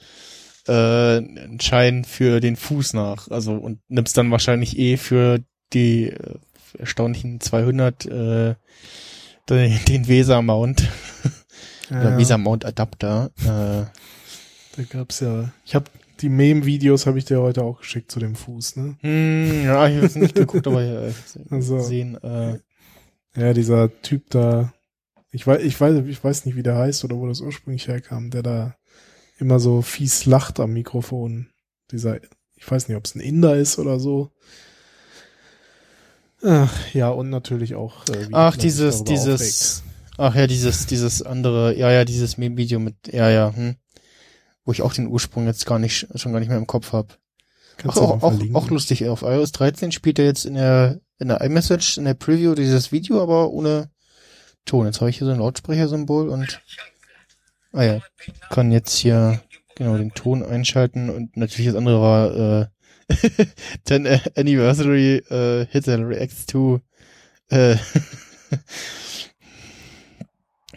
äh, 0.67 1.17
entscheiden 1.17 2.03
für 2.06 2.40
den 2.40 2.56
Fuß 2.56 2.93
nach. 2.93 3.30
Also 3.30 3.53
und 3.53 3.80
nimmst 3.88 4.17
dann 4.17 4.32
wahrscheinlich 4.32 4.77
eh 4.77 4.98
für 4.98 5.40
die 5.74 6.09
äh, 6.09 6.35
erstaunlichen 6.77 7.40
200 7.40 8.06
äh, 8.06 8.56
den, 9.50 9.80
den 9.88 10.08
Weser 10.08 10.42
Mount 10.42 10.90
oder 11.90 12.11
Ja, 12.11 12.17
Weser 12.17 12.38
Mount 12.38 12.66
Adapter. 12.66 13.32
Äh, 13.42 13.85
da 14.77 14.83
gab's 14.90 15.19
ja. 15.19 15.51
Ich 15.66 15.75
habe 15.75 15.85
die 16.22 16.30
Meme-Videos 16.30 17.06
habe 17.06 17.17
ich 17.17 17.25
dir 17.25 17.42
heute 17.42 17.64
auch 17.64 17.80
geschickt 17.80 18.09
zu 18.11 18.19
dem 18.19 18.35
Fuß, 18.35 18.77
ne? 18.77 18.95
hm, 19.01 19.66
ja, 19.66 19.88
ich 19.88 19.98
habe 19.98 20.06
es 20.06 20.16
nicht 20.16 20.35
geguckt, 20.35 20.66
aber 20.67 20.82
äh, 20.82 21.11
Also. 21.50 21.75
gesehen. 21.77 22.16
Äh, 22.24 22.59
Ja, 23.35 23.53
dieser 23.53 23.90
Typ 24.01 24.30
da. 24.30 24.72
Ich 25.32 25.45
weiß, 25.45 25.61
ich 25.64 25.80
weiß, 25.80 26.06
ich 26.06 26.24
weiß 26.24 26.45
nicht, 26.45 26.56
wie 26.56 26.64
der 26.64 26.75
heißt 26.77 27.03
oder 27.03 27.17
wo 27.17 27.27
das 27.27 27.42
ursprünglich 27.42 27.88
herkam, 27.88 28.30
der 28.30 28.43
da 28.43 28.75
immer 29.39 29.59
so 29.59 29.81
fies 29.81 30.25
lacht 30.25 30.59
am 30.59 30.73
Mikrofon. 30.73 31.49
Dieser, 31.91 32.19
ich 32.55 32.69
weiß 32.69 32.87
nicht, 32.87 32.97
ob 32.97 33.05
es 33.05 33.15
ein 33.15 33.21
Inder 33.21 33.55
ist 33.55 33.79
oder 33.79 33.99
so. 33.99 34.31
Ach, 36.43 36.93
ja, 36.93 37.09
und 37.09 37.29
natürlich 37.29 37.75
auch. 37.75 38.07
Äh, 38.09 38.29
wie 38.29 38.33
Ach, 38.33 38.57
dieses, 38.57 39.03
dieses, 39.03 39.83
ach 40.17 40.35
ja, 40.35 40.45
dieses, 40.45 40.85
dieses 40.85 41.21
andere, 41.21 41.77
ja, 41.77 41.91
ja, 41.91 42.03
dieses 42.03 42.37
Meme 42.37 42.57
Video 42.57 42.79
mit, 42.79 42.95
ja, 43.11 43.29
ja, 43.29 43.55
hm, 43.55 43.75
wo 44.65 44.73
ich 44.73 44.81
auch 44.81 44.93
den 44.93 45.07
Ursprung 45.07 45.45
jetzt 45.45 45.65
gar 45.65 45.79
nicht, 45.79 46.07
schon 46.15 46.33
gar 46.33 46.39
nicht 46.39 46.49
mehr 46.49 46.57
im 46.57 46.67
Kopf 46.67 46.91
habe. 46.91 47.13
aufregt. 47.13 47.19
Kannst 47.77 47.97
Ach, 47.97 48.01
du 48.01 48.07
auch, 48.07 48.23
auch, 48.23 48.31
verlinken. 48.31 48.55
auch 48.55 48.69
lustig, 48.69 49.07
auf 49.07 49.23
iOS 49.23 49.51
13 49.51 49.91
spielt 49.91 50.19
er 50.19 50.25
jetzt 50.25 50.45
in 50.45 50.55
der, 50.55 50.99
in 51.19 51.27
der 51.27 51.41
iMessage, 51.41 51.97
in 51.97 52.05
der 52.05 52.13
Preview 52.13 52.55
dieses 52.55 52.91
Video, 52.91 53.21
aber 53.21 53.49
ohne 53.49 53.89
Ton. 54.65 54.85
Jetzt 54.85 55.01
habe 55.01 55.09
ich 55.09 55.17
hier 55.17 55.27
so 55.27 55.33
ein 55.33 55.39
Lautsprechersymbol 55.39 56.29
und, 56.29 56.61
ah 57.73 57.83
ja, 57.83 57.99
kann 58.49 58.71
jetzt 58.71 58.95
hier, 58.95 59.41
genau, 59.75 59.97
den 59.97 60.13
Ton 60.13 60.43
einschalten 60.43 61.09
und 61.09 61.35
natürlich 61.35 61.67
das 61.67 61.75
andere 61.75 62.01
war, 62.01 62.61
äh, 62.61 62.67
10 63.85 64.07
Anniversary, 64.35 65.17
äh, 65.29 65.65
Hitler 65.69 66.07
Reacts 66.07 66.45
to, 66.45 66.79
äh, 67.49 67.75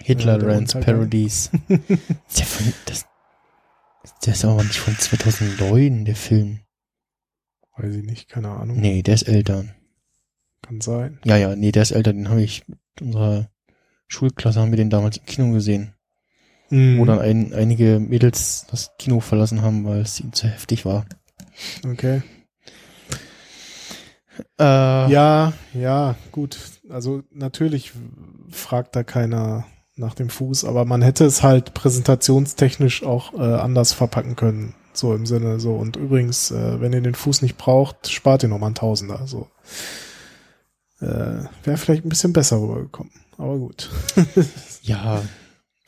Hitler 0.03 0.35
Ja, 0.35 0.39
der 0.39 0.49
Rants. 0.49 0.75
Parodies. 0.75 1.51
ist 1.69 2.39
der 2.39 2.47
von, 2.47 2.73
das, 2.87 3.07
der 4.25 4.35
ist 4.35 4.45
aber 4.45 4.63
nicht 4.63 4.79
von 4.79 4.97
2009, 4.97 6.05
der 6.05 6.17
Film. 6.17 6.61
Weiß 7.77 7.95
ich 7.95 8.05
nicht, 8.05 8.29
keine 8.29 8.51
Ahnung. 8.51 8.81
Nee, 8.81 9.03
der 9.03 9.15
ist 9.15 9.29
älter. 9.29 9.65
Kann 10.63 10.81
sein. 10.81 11.21
Ja, 11.25 11.37
ja, 11.37 11.57
nee, 11.57 11.73
der 11.73 11.83
ist 11.83 11.91
älter, 11.91 12.13
den 12.13 12.29
habe 12.29 12.43
ich 12.43 12.67
mit 12.69 12.79
unserer 13.01 13.51
Schulklasse 14.09 14.61
haben 14.61 14.71
wir 14.71 14.77
den 14.77 14.91
damals 14.91 15.17
im 15.17 15.27
Kino 15.27 15.53
gesehen, 15.53 15.96
Mhm. 16.71 16.99
wo 16.99 17.05
dann 17.05 17.21
ein, 17.21 17.53
einige 17.55 17.99
Mädels 18.01 18.67
das 18.71 18.91
Kino 18.99 19.21
verlassen 19.21 19.63
haben, 19.63 19.85
weil 19.85 20.01
es 20.01 20.19
ihnen 20.21 20.33
zu 20.33 20.49
heftig 20.49 20.85
war. 20.85 21.07
Okay. 21.85 22.23
Äh, 24.59 24.65
Ja, 25.13 25.53
ja, 25.75 26.15
gut. 26.33 26.59
Also 26.91 27.23
natürlich 27.33 27.93
fragt 28.51 28.97
da 28.97 29.03
keiner 29.03 29.65
nach 29.97 30.15
dem 30.15 30.29
Fuß, 30.29 30.65
aber 30.65 30.85
man 30.85 31.03
hätte 31.03 31.25
es 31.25 31.43
halt 31.43 31.73
präsentationstechnisch 31.75 33.03
auch 33.03 33.33
äh, 33.35 33.39
anders 33.39 33.93
verpacken 33.93 34.37
können. 34.37 34.75
So 34.93 35.15
im 35.15 35.27
Sinne 35.27 35.61
so. 35.61 35.75
Und 35.75 35.97
übrigens, 35.97 36.51
äh, 36.51 36.81
wenn 36.81 36.93
ihr 36.93 37.01
den 37.01 37.15
Fuß 37.15 37.43
nicht 37.43 37.57
braucht, 37.57 38.11
spart 38.11 38.43
ihr 38.43 38.49
nochmal 38.49 38.71
ein 38.71 38.75
Tausender. 38.75 39.27
So. 39.27 39.49
Äh, 41.01 41.45
Wäre 41.65 41.77
vielleicht 41.77 42.05
ein 42.05 42.09
bisschen 42.09 42.33
besser 42.33 42.61
rübergekommen. 42.61 43.13
Aber 43.39 43.57
gut. 43.59 43.91
ja, 44.83 45.23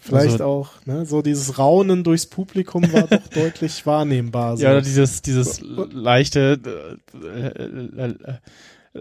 Vielleicht 0.09 0.33
Also- 0.33 0.45
auch, 0.45 0.71
ne? 0.87 1.07
So 1.07 1.23
dieses 1.23 1.59
Raunen 1.59 2.05
durchs 2.05 2.27
Publikum 2.27 2.93
war 2.93 3.03
doch 3.03 3.27
deutlich 3.35 3.87
wahrnehmbar. 3.87 4.57
So. 4.57 4.65
ja, 4.65 4.81
dieses, 4.81 5.23
dieses 5.23 5.61
leichte, 5.61 6.59
äh, 7.15 7.47
äh, 7.47 8.07
äh, 8.07 8.15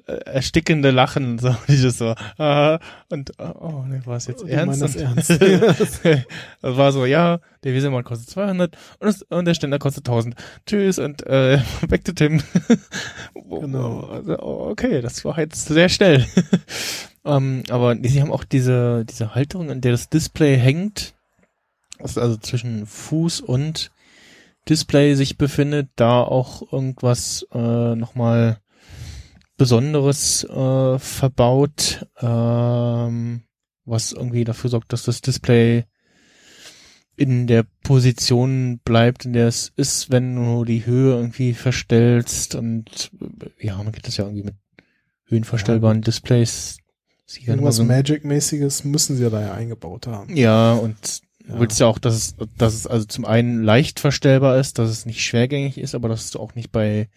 äh, 0.06 0.14
erstickende 0.26 0.92
Lachen, 0.92 1.40
so, 1.40 1.56
dieses 1.68 1.98
so, 1.98 2.14
ah, 2.38 2.78
und, 3.10 3.32
oh, 3.40 3.84
nee, 3.88 4.02
war 4.06 4.18
es 4.18 4.28
jetzt 4.28 4.44
Die 4.46 4.52
ernst? 4.52 4.82
das 4.82 4.96
ernst. 4.98 5.30
das 5.30 6.02
war 6.62 6.92
so, 6.92 7.06
ja, 7.06 7.40
der 7.64 7.74
Wieselmann 7.74 8.04
kostet 8.04 8.30
200 8.30 8.76
und, 9.00 9.08
das, 9.08 9.22
und 9.24 9.46
der 9.46 9.54
Ständer 9.54 9.80
kostet 9.80 10.08
1000. 10.08 10.36
Tschüss 10.66 11.00
und 11.00 11.26
äh, 11.26 11.60
back 11.88 12.04
to 12.04 12.12
Tim. 12.12 12.42
Genau. 13.34 14.02
Also, 14.12 14.38
okay, 14.40 15.02
das 15.02 15.24
war 15.26 15.40
jetzt 15.40 15.66
sehr 15.68 15.90
schnell. 15.90 16.26
Ähm, 17.28 17.64
aber 17.70 17.96
sie 18.02 18.22
haben 18.22 18.32
auch 18.32 18.44
diese, 18.44 19.06
diese 19.06 19.36
Halterung, 19.36 19.70
in 19.70 19.82
der 19.82 19.92
das 19.92 20.10
Display 20.10 20.58
hängt, 20.58 21.14
was 22.00 22.18
also 22.18 22.38
zwischen 22.38 22.86
Fuß 22.86 23.42
und 23.42 23.92
Display 24.70 25.16
sich 25.16 25.38
befindet, 25.38 25.90
da 25.96 26.22
auch 26.22 26.72
irgendwas 26.72 27.46
äh, 27.54 27.96
nochmal 27.96 28.60
Besonderes 29.58 30.44
äh, 30.44 31.00
verbaut, 31.00 32.06
ähm, 32.20 33.44
was 33.86 34.12
irgendwie 34.12 34.44
dafür 34.44 34.70
sorgt, 34.70 34.94
dass 34.94 35.04
das 35.04 35.22
Display 35.22 35.86
in 37.16 37.48
der 37.48 37.66
Position 37.84 38.80
bleibt, 38.86 39.26
in 39.26 39.34
der 39.34 39.48
es 39.48 39.74
ist, 39.76 40.12
wenn 40.12 40.36
du 40.36 40.66
die 40.66 40.86
Höhe 40.86 41.16
irgendwie 41.16 41.54
verstellst 41.54 42.54
und 42.54 43.12
ja, 43.60 43.76
man 43.78 43.92
geht 43.92 44.06
das 44.08 44.18
ja 44.18 44.26
irgendwie 44.26 44.44
mit 44.44 44.56
höhenverstellbaren 45.26 46.02
Displays. 46.02 46.78
Immer 47.36 47.50
Irgendwas 47.50 47.76
so 47.78 47.84
Magic-mäßiges 47.84 48.84
müssen 48.86 49.18
sie 49.18 49.24
ja 49.24 49.30
da 49.30 49.42
ja 49.42 49.54
eingebaut 49.54 50.08
haben. 50.08 50.36
Ja, 50.36 50.74
und 50.74 50.96
Ja. 51.48 51.56
du 51.56 51.60
willst 51.62 51.80
ja 51.80 51.88
auch, 51.88 52.00
dass 52.00 52.16
es, 52.16 52.36
dass 52.58 52.74
es 52.74 52.88
also 52.88 53.06
zum 53.06 53.26
einen 53.26 53.64
leicht 53.64 54.00
verstellbar 54.00 54.58
ist, 54.58 54.80
dass 54.80 54.90
es 54.90 55.06
nicht 55.06 55.24
schwergängig 55.24 55.78
ist, 55.78 55.96
aber 55.96 56.10
dass 56.10 56.32
du 56.32 56.40
auch 56.40 56.56
nicht 56.56 56.72
bei 56.72 57.10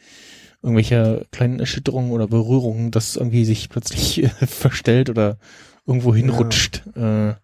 irgendwelcher 0.62 1.24
kleinen 1.30 1.58
Erschütterungen 1.60 2.10
oder 2.10 2.26
Berührungen, 2.26 2.90
dass 2.90 3.10
es 3.10 3.16
irgendwie 3.16 3.44
sich 3.44 3.68
plötzlich 3.68 4.28
verstellt 4.46 5.08
oder 5.10 5.38
irgendwo 5.86 6.14
hinrutscht. 6.14 6.82
Äh, 6.96 7.34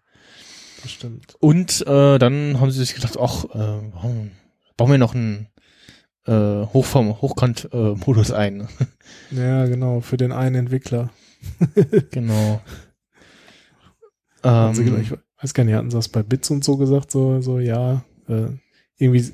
Das 0.83 0.91
stimmt. 0.91 1.35
und 1.39 1.81
äh, 1.87 2.19
dann 2.19 2.59
haben 2.59 2.71
sie 2.71 2.79
sich 2.79 2.93
gedacht, 2.95 3.17
ach, 3.19 3.45
äh, 3.45 3.89
bauen 3.91 4.31
bauen 4.77 4.91
wir 4.91 4.97
noch 4.99 5.15
einen 5.15 5.47
äh, 6.27 6.31
Hochform, 6.73 7.21
Hochkant-Modus 7.21 8.31
ein. 8.31 8.67
Ja, 9.31 9.65
genau, 9.65 10.01
für 10.01 10.17
den 10.17 10.31
einen 10.33 10.55
Entwickler. 10.55 11.09
genau. 12.11 12.61
Also, 14.61 14.81
Ähm, 14.81 14.97
ich 15.01 15.11
weiß 15.41 15.53
gar 15.53 15.63
nicht, 15.63 15.75
hatten 15.75 15.89
sie 15.91 15.97
das 15.97 16.09
bei 16.09 16.23
Bits 16.23 16.49
und 16.51 16.63
so 16.63 16.77
gesagt, 16.77 17.11
so, 17.11 17.41
so, 17.41 17.59
ja, 17.59 18.03
äh, 18.27 18.47
irgendwie, 18.97 19.33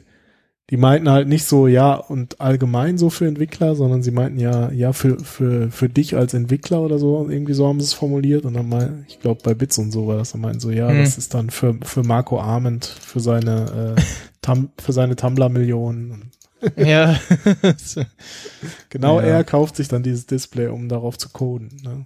die 0.70 0.78
meinten 0.78 1.10
halt 1.10 1.28
nicht 1.28 1.46
so, 1.46 1.68
ja, 1.68 1.96
und 1.96 2.42
allgemein 2.42 2.98
so 2.98 3.10
für 3.10 3.28
Entwickler, 3.28 3.76
sondern 3.76 4.04
sie 4.04 4.12
meinten 4.12 4.40
ja, 4.40 4.72
ja, 4.72 4.94
für, 4.94 5.20
für, 5.20 5.72
für 5.72 5.90
dich 5.90 6.16
als 6.18 6.34
Entwickler 6.34 6.82
oder 6.82 7.00
so, 7.00 7.30
irgendwie 7.30 7.54
so 7.54 7.68
haben 7.68 7.80
sie 7.82 7.86
es 7.88 7.94
formuliert 7.94 8.46
und 8.46 8.56
dann 8.56 8.70
mal, 8.70 9.06
ich 9.08 9.20
glaube, 9.20 9.42
bei 9.44 9.54
Bits 9.56 9.78
und 9.80 9.92
so 9.92 10.08
war 10.08 10.18
das, 10.18 10.32
dann 10.34 10.42
meinten 10.42 10.60
so, 10.62 10.72
ja, 10.72 10.92
Mhm. 10.92 11.00
das 11.00 11.18
ist 11.18 11.34
dann 11.34 11.50
für, 11.52 11.78
für 11.84 12.04
Marco 12.04 12.40
Arment, 12.40 12.86
für 12.86 13.20
seine, 13.22 13.96
äh, 13.98 14.02
Tum, 14.42 14.72
für 14.80 14.94
seine 14.94 15.16
Tumblr-Millionen. 15.16 16.32
ja. 16.78 17.20
Genau 18.90 19.20
Ja. 19.20 19.26
er 19.28 19.44
kauft 19.44 19.76
sich 19.76 19.88
dann 19.88 20.04
dieses 20.04 20.26
Display, 20.26 20.68
um 20.68 20.88
darauf 20.90 21.18
zu 21.18 21.30
coden. 21.30 21.70
Ne? 21.84 22.06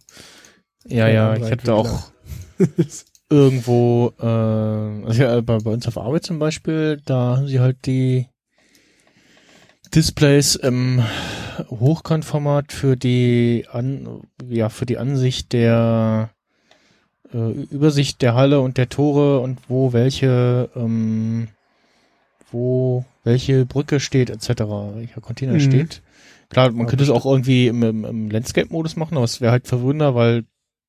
ja, 0.86 1.06
Kein 1.06 1.16
ja, 1.16 1.34
ich 1.36 1.42
Entwickler. 1.44 1.74
auch 1.76 2.12
irgendwo, 3.30 4.14
äh, 4.20 4.26
also 4.26 5.22
ja, 5.24 5.42
bei, 5.42 5.58
bei 5.60 5.72
uns 5.72 5.88
auf 5.88 5.98
Arbeit 5.98 6.24
zum 6.24 6.40
Beispiel, 6.40 7.02
da 7.06 7.38
haben 7.38 7.48
sie 7.48 7.60
halt 7.60 7.86
die 7.86 8.28
Displays 9.94 10.56
im 10.56 11.04
Hochkantformat 11.70 12.72
für 12.72 12.96
die 12.98 13.66
an, 13.72 14.22
ja, 14.48 14.70
für 14.70 14.86
die 14.86 14.98
Ansicht 14.98 15.54
der 15.54 16.30
äh, 17.34 17.52
Übersicht 17.52 18.22
der 18.22 18.36
Halle 18.36 18.62
und 18.62 18.78
der 18.78 18.90
Tore 18.90 19.40
und 19.40 19.60
wo 19.68 19.94
welche, 19.94 20.70
ähm, 20.76 21.48
wo 22.52 23.06
welche 23.28 23.66
Brücke 23.66 24.00
steht, 24.00 24.30
etc., 24.30 24.50
welcher 24.96 25.22
Container 25.22 25.54
Mhm. 25.54 25.60
steht. 25.60 26.02
Klar, 26.50 26.72
man 26.72 26.82
Ja, 26.82 26.86
könnte 26.88 27.04
es 27.04 27.10
auch 27.10 27.26
irgendwie 27.26 27.68
im, 27.68 27.84
im, 27.84 28.06
im 28.06 28.30
Landscape-Modus 28.32 28.96
machen, 28.96 29.16
aber 29.18 29.26
es 29.26 29.42
wäre 29.42 29.52
halt 29.52 29.68
verwirrender, 29.68 30.16
weil 30.16 30.46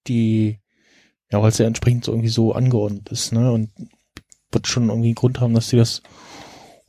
die, 0.06 0.58
ja, 1.30 1.42
weil 1.42 1.48
es 1.50 1.58
ja 1.58 1.66
entsprechend 1.66 2.04
so 2.04 2.12
irgendwie 2.12 2.28
so 2.30 2.52
angeordnet 2.52 3.08
ist, 3.10 3.32
ne? 3.32 3.50
Und 3.52 3.70
wird 4.52 4.66
schon 4.66 4.88
irgendwie 4.88 5.08
einen 5.08 5.14
Grund 5.16 5.40
haben, 5.40 5.52
dass 5.54 5.68
sie 5.68 5.76
das 5.76 6.02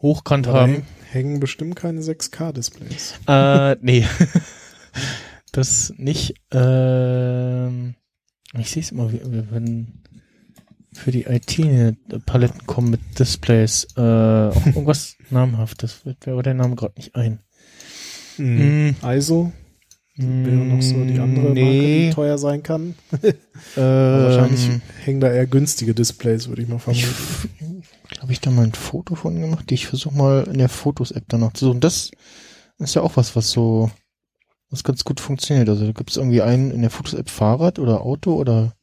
hochkant 0.02 0.48
Aber 0.48 0.62
haben. 0.62 0.74
häng- 0.76 0.84
hängen 1.12 1.40
bestimmt 1.40 1.76
keine 1.76 2.02
6K-Displays. 2.02 3.16
Äh, 3.28 3.76
nee. 3.82 4.06
das 5.52 5.92
nicht. 5.98 6.36
Ähm, 6.52 7.96
ich 8.58 8.70
sehe 8.72 8.82
es 8.84 8.92
immer, 8.92 9.12
wie- 9.12 9.22
wie- 9.26 9.52
wenn 9.52 9.99
für 11.00 11.12
die 11.12 11.24
IT-Paletten 11.24 12.66
kommen 12.68 12.92
mit 12.92 13.02
Displays. 13.18 13.88
Äh, 13.96 14.02
auch 14.02 14.66
irgendwas 14.66 15.16
namhaftes. 15.30 15.94
Fällt 15.94 16.26
mir 16.26 16.34
aber 16.34 16.44
der 16.44 16.54
Name 16.54 16.76
gerade 16.76 16.94
nicht 16.98 17.16
ein. 17.16 17.40
Mhm. 18.38 18.96
ISO 19.04 19.52
wäre 20.22 20.56
noch 20.56 20.82
so 20.82 21.02
die 21.06 21.18
andere 21.20 21.46
Marke, 21.46 21.54
nee, 21.54 22.08
die 22.10 22.14
teuer 22.14 22.38
sein 22.38 22.62
kann. 22.62 22.96
äh, 23.22 23.34
Aber 23.80 24.24
wahrscheinlich 24.26 24.68
ähm, 24.68 24.82
hängen 25.06 25.22
da 25.22 25.32
eher 25.32 25.48
günstige 25.48 25.94
Displays, 25.94 26.50
würde 26.50 26.62
ich 26.62 26.68
mal 26.68 26.80
Ich 26.92 27.06
vermuten. 27.06 27.84
habe 28.20 28.32
ich 28.34 28.42
da 28.42 28.52
mal 28.52 28.64
ein 28.66 28.74
Foto 28.74 29.16
von 29.16 29.40
gemacht, 29.40 29.72
ich 29.72 29.88
versuche 29.88 30.16
mal 30.18 30.44
in 30.52 30.58
der 30.58 30.68
Fotos-App 30.68 31.24
danach 31.30 31.54
zu 31.54 31.66
suchen. 31.68 31.80
Das 31.80 32.12
ist 32.80 32.96
ja 32.96 33.02
auch 33.02 33.16
was, 33.16 33.38
was 33.38 33.50
so, 33.52 33.92
was 34.70 34.84
ganz 34.84 35.06
gut 35.06 35.22
funktioniert. 35.22 35.70
Also 35.70 35.86
da 35.86 35.92
gibt 35.94 36.10
es 36.12 36.18
irgendwie 36.18 36.42
einen 36.42 36.72
in 36.72 36.82
der 36.82 36.90
Fotos-App 36.92 37.30
Fahrrad 37.30 37.80
oder 37.80 38.02
Auto 38.02 38.34
oder 38.34 38.74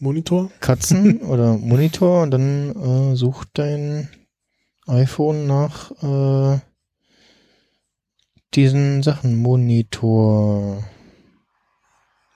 Monitor? 0.00 0.50
Katzen 0.60 1.22
oder 1.22 1.58
Monitor 1.58 2.22
und 2.22 2.30
dann 2.30 2.74
äh, 3.12 3.16
sucht 3.16 3.50
dein 3.54 4.08
iPhone 4.86 5.46
nach 5.46 5.90
äh, 6.02 6.60
diesen 8.54 9.02
Sachen. 9.02 9.36
Monitor. 9.36 10.84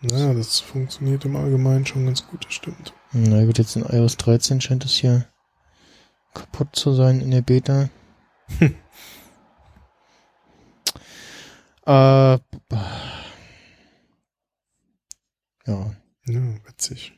Ja, 0.03 0.35
das 0.35 0.59
funktioniert 0.61 1.25
im 1.25 1.37
Allgemeinen 1.37 1.87
schon 1.87 2.05
ganz 2.07 2.27
gut, 2.27 2.45
das 2.45 2.55
stimmt. 2.55 2.93
Na 3.13 3.45
gut, 3.45 3.59
jetzt 3.59 3.77
in 3.77 3.85
iOS 3.85 4.17
13 4.17 4.61
scheint 4.61 4.85
es 4.85 4.95
hier 4.95 5.27
kaputt 6.35 6.75
zu 6.75 6.93
sein 6.93 7.21
in 7.21 7.31
der 7.31 7.43
Beta. 7.43 7.89
äh, 8.61 8.73
ja. 11.87 12.41
Ja, 16.25 16.41
witzig. 16.67 17.13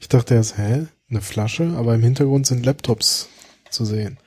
Ich 0.00 0.08
dachte 0.08 0.34
erst, 0.34 0.58
hä? 0.58 0.86
Eine 1.10 1.20
Flasche? 1.20 1.74
Aber 1.76 1.94
im 1.94 2.02
Hintergrund 2.02 2.46
sind 2.46 2.64
Laptops 2.64 3.28
zu 3.70 3.84
sehen. 3.84 4.18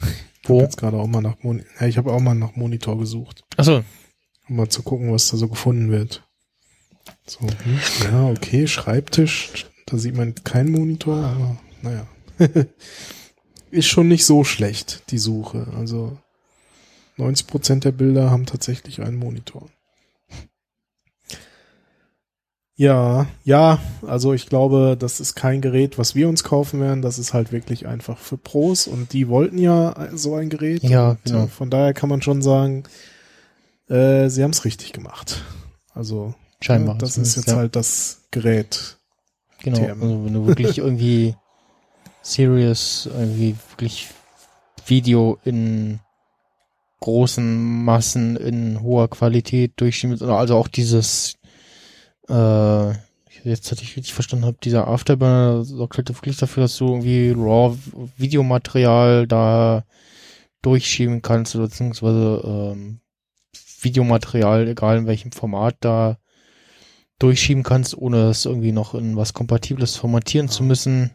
Ich 0.00 0.48
Wo? 0.48 0.54
habe 0.54 0.64
jetzt 0.64 0.76
gerade 0.76 0.96
auch 0.96 1.06
mal 1.06 1.20
nach 1.20 1.42
Moni 1.42 1.62
ja, 1.80 1.86
ich 1.86 1.98
habe 1.98 2.12
auch 2.12 2.20
mal 2.20 2.34
nach 2.34 2.56
Monitor 2.56 2.98
gesucht, 2.98 3.44
Achso, 3.56 3.84
um 4.48 4.56
mal 4.56 4.68
zu 4.68 4.82
gucken, 4.82 5.12
was 5.12 5.28
da 5.28 5.36
so 5.36 5.48
gefunden 5.48 5.90
wird. 5.90 6.26
So, 7.26 7.40
hm, 7.40 7.80
ja, 8.04 8.28
okay, 8.28 8.66
Schreibtisch, 8.66 9.66
da 9.86 9.98
sieht 9.98 10.16
man 10.16 10.34
keinen 10.34 10.72
Monitor, 10.72 11.16
aber 11.16 11.58
naja. 11.82 12.06
Ist 13.70 13.86
schon 13.86 14.08
nicht 14.08 14.26
so 14.26 14.44
schlecht, 14.44 15.10
die 15.10 15.18
Suche. 15.18 15.66
Also 15.78 16.18
90% 17.18 17.80
der 17.80 17.92
Bilder 17.92 18.30
haben 18.30 18.46
tatsächlich 18.46 19.00
einen 19.00 19.16
Monitor. 19.16 19.70
Ja, 22.82 23.28
ja, 23.44 23.78
also 24.04 24.32
ich 24.32 24.46
glaube, 24.46 24.96
das 24.98 25.20
ist 25.20 25.36
kein 25.36 25.60
Gerät, 25.60 25.98
was 25.98 26.16
wir 26.16 26.28
uns 26.28 26.42
kaufen 26.42 26.80
werden. 26.80 27.00
Das 27.00 27.20
ist 27.20 27.32
halt 27.32 27.52
wirklich 27.52 27.86
einfach 27.86 28.18
für 28.18 28.36
Pros 28.36 28.88
und 28.88 29.12
die 29.12 29.28
wollten 29.28 29.56
ja 29.56 30.08
so 30.14 30.34
ein 30.34 30.48
Gerät. 30.48 30.82
Ja, 30.82 31.16
genau. 31.22 31.44
äh, 31.44 31.46
Von 31.46 31.70
daher 31.70 31.94
kann 31.94 32.08
man 32.08 32.22
schon 32.22 32.42
sagen, 32.42 32.82
äh, 33.88 34.28
sie 34.28 34.42
haben 34.42 34.50
es 34.50 34.64
richtig 34.64 34.92
gemacht. 34.92 35.44
Also 35.94 36.34
scheinbar. 36.60 36.96
ja, 36.96 36.98
das 36.98 37.18
ist 37.18 37.36
jetzt 37.36 37.50
ja. 37.50 37.54
halt 37.54 37.76
das 37.76 38.22
Gerät. 38.32 38.98
Genau, 39.62 39.78
TM. 39.78 40.02
also 40.02 40.24
wenn 40.24 40.32
du 40.34 40.46
wirklich 40.48 40.78
irgendwie 40.78 41.36
serious, 42.20 43.08
irgendwie 43.16 43.54
wirklich 43.70 44.08
Video 44.86 45.38
in 45.44 46.00
großen 46.98 47.84
Massen 47.84 48.34
in 48.34 48.82
hoher 48.82 49.08
Qualität 49.08 49.74
durchschieben 49.76 50.20
also 50.20 50.56
auch 50.56 50.66
dieses 50.66 51.36
äh, 52.32 52.92
jetzt 53.44 53.70
hatte 53.70 53.82
ich 53.82 53.96
richtig 53.96 54.14
verstanden 54.14 54.46
habe, 54.46 54.56
dieser 54.62 54.88
Afterburner 54.88 55.64
sorgt 55.64 55.96
halt 55.96 56.08
wirklich 56.08 56.36
dafür, 56.36 56.62
dass 56.62 56.76
du 56.76 56.86
irgendwie 56.88 57.30
RAW 57.30 57.76
Videomaterial 58.16 59.26
da 59.26 59.84
durchschieben 60.62 61.22
kannst, 61.22 61.54
oder 61.56 61.64
beziehungsweise 61.64 62.42
ähm, 62.44 63.00
Videomaterial, 63.80 64.68
egal 64.68 64.98
in 64.98 65.06
welchem 65.06 65.32
Format 65.32 65.76
da 65.80 66.18
durchschieben 67.18 67.62
kannst, 67.62 67.96
ohne 67.96 68.30
es 68.30 68.44
irgendwie 68.46 68.72
noch 68.72 68.94
in 68.94 69.16
was 69.16 69.32
Kompatibles 69.32 69.96
formatieren 69.96 70.48
zu 70.48 70.62
müssen. 70.62 71.10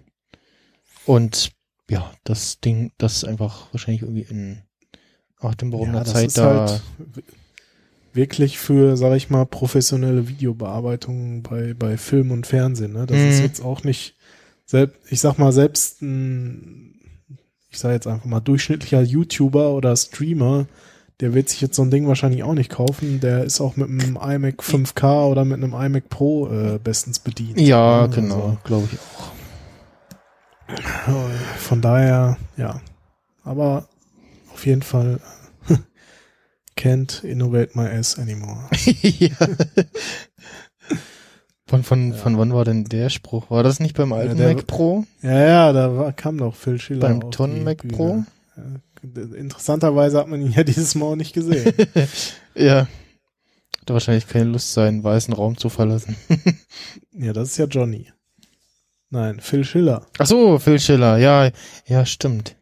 Und 1.06 1.52
ja, 1.90 2.12
das 2.24 2.60
Ding, 2.60 2.92
das 2.98 3.18
ist 3.18 3.24
einfach 3.26 3.68
wahrscheinlich 3.72 4.02
irgendwie 4.04 4.24
in 4.24 4.62
atemberaubender 5.40 6.02
das 6.02 6.14
Zeit 6.14 6.38
da. 6.38 6.68
halt 6.68 6.82
wirklich 8.18 8.58
für, 8.60 8.98
sag 8.98 9.16
ich 9.16 9.30
mal, 9.30 9.46
professionelle 9.46 10.28
Videobearbeitung 10.28 11.44
bei, 11.44 11.74
bei 11.74 11.98
Film 11.98 12.32
und 12.32 12.46
Fernsehen. 12.46 12.92
Ne? 12.92 13.06
Das 13.06 13.18
Mhm. 13.22 13.30
ist 13.30 13.40
jetzt 13.40 13.62
auch 13.64 13.84
nicht, 13.86 14.16
selbst, 14.66 14.98
ich 15.10 15.22
sag 15.22 15.38
mal, 15.38 15.54
selbst 15.54 16.02
ein, 16.02 16.96
ich 17.70 17.80
sag 17.80 17.94
jetzt 17.94 18.08
einfach 18.08 18.26
mal, 18.26 18.42
durchschnittlicher 18.42 19.02
YouTuber 19.02 19.72
oder 19.72 19.96
Streamer, 19.96 20.66
der 21.20 21.34
wird 21.34 21.50
sich 21.50 21.62
jetzt 21.62 21.76
so 21.76 21.82
ein 21.82 21.90
Ding 21.92 22.08
wahrscheinlich 22.08 22.44
auch 22.44 22.54
nicht 22.54 22.70
kaufen. 22.70 23.20
Der 23.22 23.44
ist 23.44 23.60
auch 23.62 23.76
mit 23.76 23.90
einem 23.90 24.18
iMac 24.22 24.62
5K 24.62 25.30
oder 25.32 25.46
mit 25.46 25.64
einem 25.64 25.74
iMac 25.74 26.10
Pro 26.10 26.48
äh, 26.50 26.80
bestens 26.84 27.20
bedient. 27.20 27.60
ja, 27.60 28.02
Also, 28.04 28.22
genau, 28.22 28.58
glaube 28.64 28.88
ich 28.92 29.00
auch. 29.00 29.32
Von 31.58 31.82
daher, 31.82 32.38
ja. 32.58 32.82
Aber 33.44 33.88
auf 34.54 34.66
jeden 34.66 34.82
Fall 34.82 35.20
can't 36.78 37.24
innovate 37.24 37.72
my 37.76 37.88
ass 37.88 38.18
anymore. 38.18 38.70
ja. 39.02 39.30
Von, 41.66 41.84
von, 41.84 42.12
Ja. 42.12 42.18
von 42.18 42.38
wann 42.38 42.54
war 42.54 42.64
denn 42.64 42.86
der 42.86 43.10
Spruch? 43.10 43.50
War 43.52 43.64
das 43.64 43.80
nicht 43.82 43.96
beim 43.98 44.14
alten 44.14 44.38
der- 44.38 44.54
Mac 44.54 44.68
Pro? 44.68 45.04
Ja, 45.22 45.42
ja, 45.44 45.74
da 45.74 45.98
war, 45.98 46.14
kam 46.14 46.38
doch 46.38 46.56
Phil 46.56 46.80
Schiller 46.80 47.02
Beim 47.02 47.30
Tonnen 47.32 47.64
Mac 47.66 47.82
Bühne. 47.82 47.94
Pro? 47.94 48.24
Ja, 48.56 49.38
interessanterweise 49.38 50.18
hat 50.18 50.28
man 50.30 50.42
ihn 50.42 50.52
ja 50.54 50.64
dieses 50.66 50.96
Mal 50.96 51.06
auch 51.08 51.16
nicht 51.16 51.34
gesehen. 51.34 51.74
Ja. 52.56 52.88
Hat 53.82 53.94
wahrscheinlich 53.94 54.28
keine 54.28 54.46
Lust, 54.46 54.74
seinen 54.74 55.04
weißen 55.04 55.34
Raum 55.34 55.58
zu 55.58 55.70
verlassen. 55.70 56.16
ja, 57.12 57.34
das 57.34 57.50
ist 57.52 57.58
ja 57.58 57.66
Johnny. 57.66 58.08
Nein, 59.12 59.40
Phil 59.40 59.64
Schiller. 59.64 60.08
Ach 60.18 60.26
so, 60.26 60.58
Phil 60.60 60.80
Schiller, 60.80 61.18
ja, 61.18 61.52
ja, 61.86 62.06
stimmt. 62.06 62.56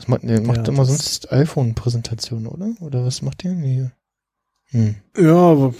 Was 0.00 0.08
macht, 0.08 0.22
der 0.22 0.40
macht 0.40 0.66
Ja, 0.66 0.72
immer 0.72 0.86
sonst 0.86 1.30
iPhone-Präsentationen, 1.30 2.46
oder? 2.46 2.70
Oder 2.80 3.04
was 3.04 3.20
macht 3.20 3.44
der? 3.44 3.52
Nee. 3.52 3.90
Hm. 4.70 4.94
Ja, 5.14 5.34
aber, 5.34 5.74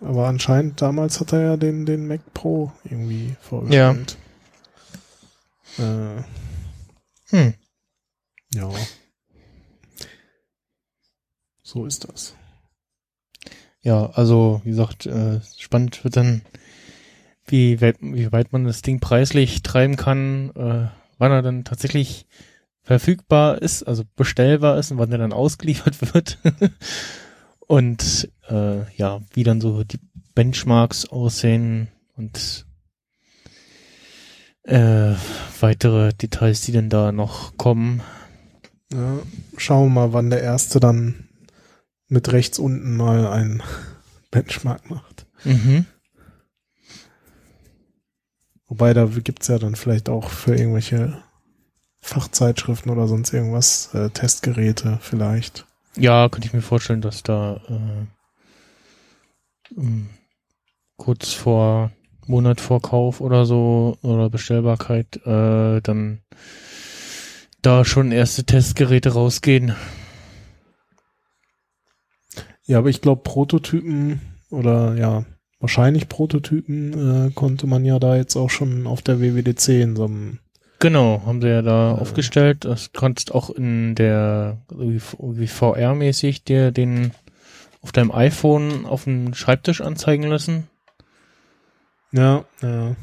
aber 0.00 0.28
anscheinend 0.28 0.80
damals 0.80 1.18
hat 1.18 1.32
er 1.32 1.40
ja 1.40 1.56
den, 1.56 1.84
den 1.84 2.06
Mac 2.06 2.20
Pro 2.34 2.70
irgendwie 2.84 3.34
vorgestellt. 3.40 4.16
Ja. 5.78 6.18
Äh, 6.18 6.22
Hm. 7.30 7.54
ja. 8.54 8.70
So 11.62 11.86
ist 11.86 12.06
das. 12.08 12.36
Ja, 13.80 14.10
also, 14.10 14.60
wie 14.62 14.70
gesagt, 14.70 15.06
äh, 15.06 15.40
spannend 15.58 16.04
wird 16.04 16.16
dann, 16.16 16.42
wie 17.46 17.80
weit, 17.80 17.96
wie 18.00 18.30
weit 18.30 18.52
man 18.52 18.64
das 18.64 18.82
Ding 18.82 19.00
preislich 19.00 19.62
treiben 19.62 19.96
kann, 19.96 20.50
äh, 20.50 20.88
wann 21.18 21.32
er 21.32 21.42
dann 21.42 21.64
tatsächlich 21.64 22.26
verfügbar 22.82 23.62
ist, 23.62 23.84
also 23.84 24.04
bestellbar 24.16 24.78
ist 24.78 24.90
und 24.90 24.98
wann 24.98 25.12
er 25.12 25.18
dann 25.18 25.32
ausgeliefert 25.32 26.00
wird. 26.14 26.38
und 27.60 28.30
äh, 28.48 28.90
ja, 28.96 29.20
wie 29.32 29.44
dann 29.44 29.60
so 29.60 29.84
die 29.84 30.00
Benchmarks 30.34 31.06
aussehen 31.06 31.88
und 32.16 32.66
äh, 34.64 35.14
weitere 35.60 36.12
Details, 36.12 36.62
die 36.62 36.72
denn 36.72 36.88
da 36.88 37.12
noch 37.12 37.56
kommen. 37.56 38.02
Ja, 38.92 39.18
schauen 39.56 39.88
wir 39.88 40.00
mal, 40.00 40.12
wann 40.12 40.30
der 40.30 40.42
erste 40.42 40.80
dann 40.80 41.28
mit 42.08 42.30
rechts 42.32 42.58
unten 42.58 42.96
mal 42.96 43.26
einen 43.26 43.62
Benchmark 44.30 44.90
macht. 44.90 45.26
Mhm. 45.44 45.86
Wobei, 48.66 48.94
da 48.94 49.04
gibt's 49.06 49.48
ja 49.48 49.58
dann 49.58 49.76
vielleicht 49.76 50.08
auch 50.08 50.30
für 50.30 50.54
irgendwelche 50.54 51.22
Fachzeitschriften 52.02 52.90
oder 52.90 53.06
sonst 53.06 53.32
irgendwas, 53.32 53.94
äh, 53.94 54.10
Testgeräte 54.10 54.98
vielleicht. 55.00 55.66
Ja, 55.96 56.28
könnte 56.28 56.48
ich 56.48 56.52
mir 56.52 56.62
vorstellen, 56.62 57.00
dass 57.00 57.22
da 57.22 57.60
äh, 57.68 58.06
ähm, 59.78 60.10
kurz 60.96 61.32
vor 61.32 61.92
Monat 62.26 62.60
vor 62.60 62.82
Kauf 62.82 63.20
oder 63.20 63.46
so 63.46 63.96
oder 64.02 64.30
Bestellbarkeit 64.30 65.24
äh, 65.26 65.80
dann 65.80 66.22
da 67.62 67.84
schon 67.84 68.10
erste 68.10 68.44
Testgeräte 68.44 69.12
rausgehen. 69.12 69.74
Ja, 72.64 72.78
aber 72.78 72.88
ich 72.90 73.00
glaube, 73.00 73.22
Prototypen 73.22 74.20
oder 74.50 74.96
ja, 74.96 75.24
wahrscheinlich 75.60 76.08
Prototypen 76.08 77.28
äh, 77.28 77.30
konnte 77.32 77.66
man 77.66 77.84
ja 77.84 77.98
da 77.98 78.16
jetzt 78.16 78.36
auch 78.36 78.50
schon 78.50 78.86
auf 78.86 79.02
der 79.02 79.20
WWDC 79.20 79.68
in 79.68 79.96
so 79.96 80.04
einem 80.04 80.38
Genau, 80.82 81.22
haben 81.24 81.40
sie 81.40 81.46
ja 81.46 81.62
da 81.62 81.92
aufgestellt. 81.92 82.64
Das 82.64 82.90
kannst 82.92 83.32
auch 83.32 83.50
in 83.50 83.94
der 83.94 84.58
wie, 84.68 85.46
VR-mäßig 85.46 86.42
dir 86.42 86.72
den 86.72 87.12
auf 87.82 87.92
deinem 87.92 88.10
iPhone 88.10 88.84
auf 88.84 89.04
dem 89.04 89.32
Schreibtisch 89.32 89.80
anzeigen 89.80 90.24
lassen. 90.24 90.68
Ja, 92.10 92.44
ja. 92.62 92.96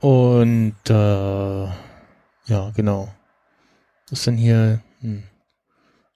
Und 0.00 0.74
äh, 0.88 1.64
ja, 2.46 2.70
genau. 2.74 3.12
Was 4.08 4.20
ist 4.20 4.26
denn 4.28 4.38
hier? 4.38 4.80
Hm. 5.02 5.24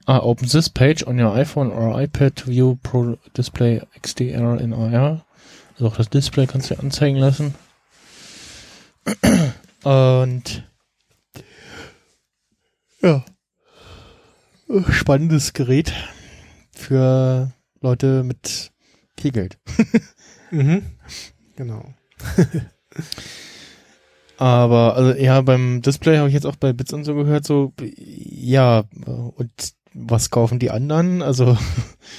Ah, 0.07 0.21
open 0.21 0.49
this 0.49 0.71
page 0.71 1.07
on 1.07 1.21
your 1.21 1.35
iPhone 1.35 1.71
or 1.71 2.01
iPad 2.01 2.37
to 2.37 2.47
view 2.47 2.77
Pro 2.83 3.19
Display 3.37 3.83
XDR 4.01 4.59
in 4.59 4.73
AR. 4.73 5.27
Also 5.75 5.89
auch 5.89 5.97
das 5.99 6.09
Display 6.09 6.47
kannst 6.47 6.71
du 6.71 6.75
dir 6.75 6.81
anzeigen 6.81 7.19
lassen. 7.19 7.55
Und 9.85 10.65
ja, 13.07 13.25
spannendes 14.91 15.53
Gerät 15.53 15.93
für 16.73 17.53
Leute 17.81 18.23
mit 18.25 18.73
viel 19.19 19.33
Geld. 19.33 19.59
Mhm. 20.53 20.83
Genau. 21.57 21.93
Aber 24.39 24.95
also 24.95 25.19
ja, 25.21 25.41
beim 25.41 25.83
Display 25.83 26.19
habe 26.19 26.29
ich 26.29 26.35
jetzt 26.35 26.47
auch 26.47 26.55
bei 26.55 26.73
Bits 26.73 26.93
und 26.93 27.03
so 27.03 27.17
gehört, 27.17 27.45
so 27.45 27.73
ja, 27.81 28.85
und 29.05 29.51
was 29.93 30.31
kaufen 30.31 30.61
die 30.61 30.71
anderen? 30.71 31.21
Also 31.21 31.59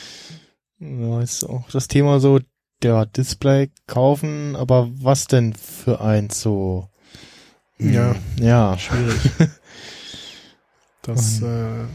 ja, 0.80 1.22
ist 1.22 1.46
auch 1.46 1.70
das 1.72 1.88
Thema 1.88 2.20
so, 2.20 2.42
der 2.84 3.06
Display 3.06 3.72
kaufen, 3.88 4.58
aber 4.58 4.90
was 4.92 5.28
denn 5.28 5.54
für 5.54 6.02
eins 6.02 6.42
so? 6.42 6.90
Hm, 7.78 7.94
Ja. 7.94 8.16
Ja. 8.42 8.78
Schwierig. 8.78 9.16
Das, 11.08 11.42
äh, 11.42 11.86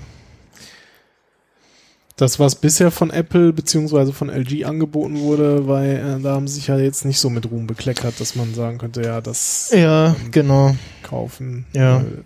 das, 2.17 2.39
was 2.39 2.57
bisher 2.57 2.91
von 2.91 3.11
Apple 3.11 3.53
beziehungsweise 3.53 4.13
von 4.13 4.29
LG 4.29 4.65
angeboten 4.65 5.21
wurde, 5.21 5.67
weil 5.67 5.97
äh, 5.97 6.23
da 6.23 6.35
haben 6.35 6.49
sie 6.49 6.55
sich 6.57 6.67
ja 6.67 6.79
jetzt 6.79 7.05
nicht 7.05 7.19
so 7.19 7.31
mit 7.31 7.51
Ruhm 7.51 7.67
bekleckert, 7.67 8.19
dass 8.21 8.37
man 8.37 8.55
sagen 8.55 8.79
könnte, 8.79 9.03
ja, 9.03 9.21
das 9.21 9.71
Ja, 9.75 10.17
genau. 10.31 10.77
kaufen. 11.03 11.67
Ja. 11.75 11.97
Weil, 11.99 12.25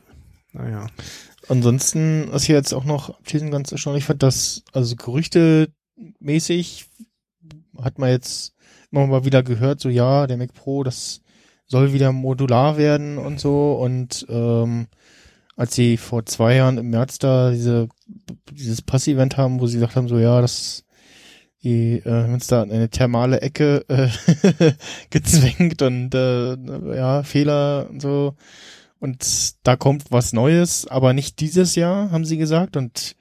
naja. 0.52 0.86
Ansonsten, 1.48 2.28
was 2.31 2.42
ich 2.42 2.48
jetzt 2.48 2.73
auch 2.73 2.84
noch 2.84 3.10
abschließend 3.10 3.52
ganz 3.52 3.70
erstaunlich 3.70 4.05
fand, 4.05 4.23
dass, 4.23 4.62
also 4.73 4.97
Gerüchte 4.97 5.68
mäßig 6.18 6.86
hat 7.81 7.98
man 7.98 8.10
jetzt 8.10 8.55
immer 8.90 9.06
mal 9.06 9.24
wieder 9.24 9.42
gehört, 9.42 9.81
so 9.81 9.89
ja, 9.89 10.26
der 10.26 10.36
Mac 10.36 10.52
Pro, 10.55 10.82
das 10.82 11.20
soll 11.66 11.92
wieder 11.92 12.12
modular 12.12 12.76
werden 12.76 13.18
und 13.18 13.40
so 13.40 13.74
und 13.74 14.26
ähm, 14.28 14.86
als 15.57 15.75
sie 15.75 15.97
vor 15.97 16.26
zwei 16.26 16.57
Jahren 16.57 16.78
im 16.78 16.91
März 16.91 17.18
da 17.18 17.51
diese 17.51 17.89
dieses 18.51 18.83
Pass-Event 18.83 19.36
haben, 19.36 19.60
wo 19.60 19.67
sie 19.67 19.78
gesagt 19.78 19.97
haben, 19.97 20.09
so 20.09 20.18
ja, 20.18 20.41
das 20.41 20.85
die 21.62 21.97
äh, 22.05 22.10
haben 22.10 22.35
uns 22.35 22.47
da 22.47 22.62
in 22.62 22.70
eine 22.70 22.91
thermale 22.91 23.41
Ecke 23.41 23.85
äh, 23.89 24.09
gezwängt 25.10 25.83
und 25.83 26.15
äh, 26.15 26.57
ja, 26.97 27.25
Fehler 27.25 27.89
und 27.91 28.01
so. 28.01 28.36
Und 29.01 29.55
da 29.67 29.76
kommt 29.76 30.05
was 30.10 30.33
Neues, 30.33 30.86
aber 30.86 31.12
nicht 31.12 31.41
dieses 31.41 31.75
Jahr, 31.75 32.12
haben 32.12 32.25
sie 32.25 32.39
gesagt. 32.39 32.76
Und 32.76 33.17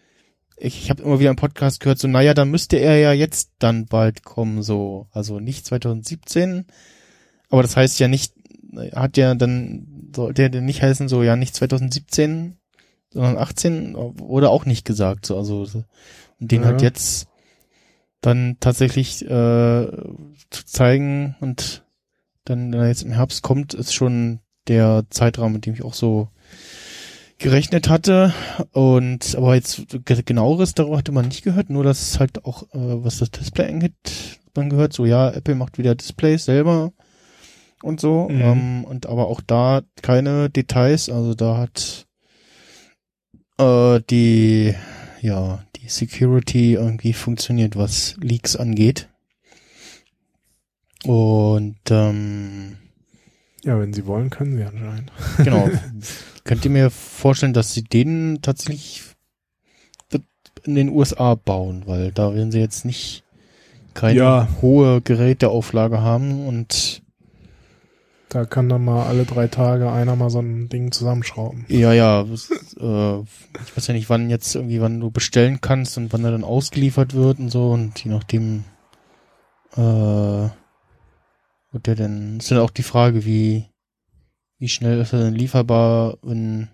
ich, 0.58 0.84
ich 0.84 0.90
habe 0.90 1.02
immer 1.02 1.20
wieder 1.20 1.32
im 1.32 1.36
Podcast 1.36 1.80
gehört, 1.80 1.98
so, 1.98 2.08
naja, 2.08 2.34
dann 2.34 2.52
müsste 2.52 2.78
er 2.78 2.98
ja 2.98 3.14
jetzt 3.14 3.52
dann 3.60 3.88
bald 3.88 4.24
kommen, 4.24 4.62
so. 4.62 5.08
Also 5.12 5.40
nicht 5.40 5.66
2017. 5.66 6.66
Aber 7.50 7.62
das 7.62 7.76
heißt 7.76 8.00
ja 8.00 8.08
nicht, 8.08 8.34
hat 8.94 9.18
ja 9.18 9.34
dann, 9.36 9.88
sollte 10.16 10.50
dann 10.50 10.66
nicht 10.66 10.82
heißen, 10.82 11.08
so, 11.08 11.24
ja, 11.24 11.36
nicht 11.36 11.56
2017, 11.56 12.58
sondern 13.12 13.38
18, 13.38 13.96
wurde 13.96 14.50
auch 14.50 14.66
nicht 14.66 14.86
gesagt, 14.86 15.26
so. 15.26 15.38
Also, 15.38 15.66
und 16.40 16.52
den 16.52 16.62
Ja. 16.62 16.68
halt 16.70 16.82
jetzt 16.82 17.28
dann 18.22 18.58
tatsächlich 18.60 19.24
äh, 19.26 19.28
zu 20.50 20.66
zeigen 20.66 21.36
und 21.42 21.84
dann, 22.44 22.72
wenn 22.72 22.80
er 22.80 22.88
jetzt 22.88 23.04
im 23.04 23.12
Herbst 23.12 23.42
kommt, 23.44 23.74
ist 23.74 23.94
schon 23.94 24.40
der 24.68 25.04
Zeitraum, 25.10 25.54
mit 25.54 25.66
dem 25.66 25.74
ich 25.74 25.84
auch 25.84 25.94
so 25.94 26.30
gerechnet 27.38 27.90
hatte. 27.90 28.34
Und 28.72 29.36
aber 29.36 29.56
jetzt 29.56 29.88
ge- 30.06 30.24
genaueres 30.24 30.74
darüber 30.74 30.98
hatte 30.98 31.12
man 31.12 31.28
nicht 31.28 31.44
gehört, 31.44 31.70
nur 31.70 31.84
dass 31.84 32.20
halt 32.20 32.46
auch, 32.46 32.64
äh, 32.74 33.04
was 33.04 33.20
das 33.20 33.32
Display 33.32 33.68
angeht, 33.68 33.94
man 34.56 34.70
gehört, 34.70 34.94
so 34.94 35.06
ja, 35.06 35.30
Apple 35.32 35.56
macht 35.56 35.78
wieder 35.78 35.96
Displays 35.96 36.46
selber 36.46 36.94
und 37.86 38.00
so. 38.00 38.28
Mhm. 38.30 38.42
Ähm, 38.42 38.84
und 38.86 39.06
aber 39.08 39.28
auch 39.28 39.42
da 39.42 39.82
keine 40.02 40.50
Details, 40.50 41.10
also 41.10 41.34
da 41.36 41.58
hat 41.58 42.08
äh, 43.58 44.02
die, 44.10 44.74
ja, 45.22 45.64
die 45.78 45.88
Security 45.88 46.74
irgendwie 46.74 47.14
funktioniert, 47.14 47.76
was 47.78 48.16
Leaks 48.20 48.56
angeht. 48.56 49.10
Und 51.06 51.78
ähm, 51.90 52.78
Ja, 53.64 53.80
wenn 53.80 53.94
sie 53.94 54.06
wollen, 54.08 54.30
können 54.30 54.58
sie 54.58 54.64
anscheinend. 54.64 55.12
Genau. 55.38 55.70
Könnt 56.44 56.66
ihr 56.66 56.72
mir 56.72 56.90
vorstellen, 56.90 57.54
dass 57.54 57.74
sie 57.74 57.84
den 57.84 58.40
tatsächlich 58.42 59.04
in 60.64 60.74
den 60.76 60.90
USA 60.90 61.36
bauen, 61.36 61.84
weil 61.86 62.12
da 62.12 62.34
werden 62.34 62.52
sie 62.52 62.60
jetzt 62.60 62.86
nicht 62.86 63.24
keine 63.94 64.18
Ja. 64.18 64.48
hohe 64.62 65.02
Geräteauflage 65.02 66.02
haben 66.02 66.48
und 66.48 67.04
Da 68.30 68.46
kann 68.46 68.70
dann 68.70 68.84
mal 68.84 69.06
alle 69.06 69.26
drei 69.26 69.48
Tage 69.48 69.92
einer 69.92 70.16
mal 70.16 70.30
so 70.30 70.40
ein 70.40 70.68
Ding 70.68 70.92
zusammenschrauben. 70.92 71.66
ja, 71.68 71.94
ja, 71.94 72.22
äh, 72.22 72.26
ich 73.22 73.78
weiß 73.78 73.88
ja 73.88 73.94
nicht, 73.94 74.10
wann 74.10 74.30
jetzt 74.30 74.56
irgendwie, 74.56 74.82
wann 74.82 75.00
du 75.00 75.12
bestellen 75.12 75.62
kannst 75.62 75.98
und 75.98 76.12
wann 76.12 76.26
er 76.26 76.32
dann 76.32 76.44
ausgeliefert 76.44 77.14
wird 77.14 77.40
und 77.40 77.50
so 77.50 77.72
und 77.72 78.04
je 78.04 78.12
nachdem, 78.12 78.64
äh, 79.78 80.50
Gut, 81.76 81.90
ja, 81.90 81.96
dann 81.96 82.38
ist 82.38 82.50
dann 82.50 82.60
auch 82.60 82.70
die 82.70 82.84
Frage, 82.84 83.26
wie, 83.26 83.66
wie 84.60 84.70
schnell 84.70 85.02
ist 85.02 85.12
er 85.12 85.20
denn 85.20 85.36
lieferbar, 85.36 86.18
wenn 86.22 86.70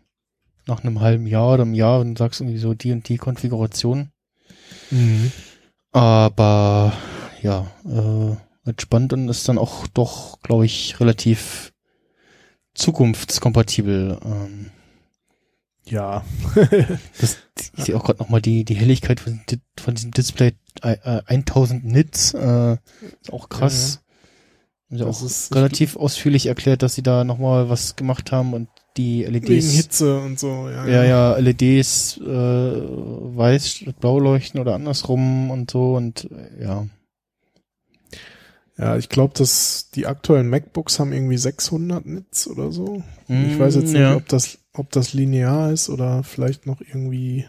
nach 0.68 0.84
einem 0.84 1.00
halben 1.00 1.26
Jahr 1.26 1.56
oder 1.56 1.64
einem 1.64 1.74
Jahr, 1.74 2.02
wenn 2.02 2.14
du 2.14 2.20
sagst 2.20 2.40
irgendwie 2.40 2.60
so 2.60 2.76
die 2.76 2.92
und 2.92 3.10
die 3.10 3.18
Konfiguration. 3.18 4.12
Mhm. 4.92 5.32
Aber 5.92 6.94
ja, 7.42 7.66
äh, 7.84 8.36
wird 8.64 8.82
spannend 8.82 9.14
und 9.14 9.30
ist 9.30 9.48
dann 9.50 9.58
auch 9.58 9.88
doch, 9.88 10.40
glaube 10.42 10.66
ich, 10.66 11.00
relativ 11.00 11.74
zukunftskompatibel. 12.74 14.18
Ähm, 14.24 14.72
Ja. 15.86 16.24
das, 17.20 17.38
ich 17.78 17.84
sehe 17.86 17.98
auch 17.98 18.04
gerade 18.04 18.20
nochmal 18.20 18.42
die, 18.42 18.64
die 18.66 18.76
Helligkeit 18.76 19.20
von, 19.20 19.42
von 19.80 19.96
diesem 19.96 20.12
Display, 20.12 20.54
äh, 20.84 20.94
äh, 21.04 21.22
1000 21.26 21.84
Nits, 21.86 22.34
äh, 22.34 22.74
ist 23.22 23.34
auch 23.34 23.50
krass. 23.50 24.02
Haben 24.90 24.98
sie 24.98 25.04
Das 25.06 25.22
auch 25.22 25.26
ist- 25.26 25.56
relativ 25.56 25.96
ausführlich 25.96 26.46
erklärt, 26.48 26.82
dass 26.84 26.96
sie 26.96 27.04
da 27.04 27.24
nochmal 27.24 27.70
was 27.70 27.96
gemacht 27.96 28.32
haben 28.32 28.54
und 28.54 28.70
die 28.98 29.26
Wegen 29.26 29.46
LEDs, 29.48 29.72
Hitze 29.72 30.20
und 30.20 30.38
so, 30.38 30.70
ja. 30.70 30.86
ja, 30.86 31.04
ja, 31.06 31.38
LEDs 31.38 32.18
äh, 32.18 32.24
weiß 32.26 33.70
statt 33.70 34.00
blau 34.02 34.20
leuchten 34.20 34.60
oder 34.60 34.76
andersrum 34.76 35.50
und 35.50 35.72
so 35.72 35.96
und 35.96 36.30
äh, 36.30 36.64
ja. 36.64 36.88
Ja, 38.82 38.98
ich 38.98 39.10
glaube, 39.10 39.34
dass 39.38 39.92
die 39.94 40.08
aktuellen 40.08 40.50
MacBooks 40.50 41.00
haben 41.00 41.14
irgendwie 41.14 41.38
600 41.38 42.04
Nits 42.06 42.48
oder 42.48 42.72
so. 42.72 43.04
ich 43.28 43.36
Mm, 43.58 43.60
weiß 43.60 43.76
jetzt 43.76 43.94
nicht, 43.94 44.02
ja. 44.02 44.16
ob 44.16 44.28
das, 44.28 44.58
ob 44.74 44.92
das 44.92 45.14
linear 45.14 45.72
ist 45.72 45.88
oder 45.90 46.24
vielleicht 46.24 46.66
noch 46.66 46.82
irgendwie 46.82 47.46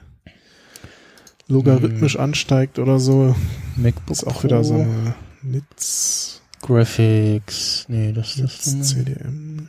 logarithmisch 1.49 2.17
ansteigt 2.19 2.79
oder 2.79 2.99
so. 2.99 3.35
MacBook 3.77 4.11
Ist 4.11 4.25
auch 4.27 4.35
Pro, 4.35 4.45
wieder 4.45 4.63
so 4.65 4.75
eine 4.75 5.15
Nits, 5.43 6.43
Graphics, 6.61 7.87
nee, 7.89 8.13
das 8.13 8.37
Nits 8.37 8.67
ist, 8.67 8.85
CDM, 8.91 9.69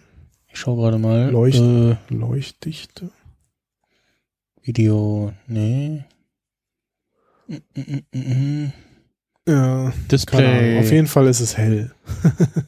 ich 0.51 0.59
schau 0.59 0.75
gerade 0.75 0.97
mal, 0.99 1.31
Leucht- 1.31 1.61
äh, 1.61 1.95
Leuchtdichte. 2.13 3.09
Video, 4.61 5.33
nee. 5.47 6.03
Mm, 7.47 7.55
mm, 7.75 8.03
mm, 8.13 8.19
mm. 8.19 8.73
Ja. 9.47 9.91
Display, 10.11 10.79
Auf 10.79 10.91
jeden 10.91 11.07
Fall 11.07 11.27
ist 11.27 11.39
es 11.41 11.57
hell. 11.57 11.93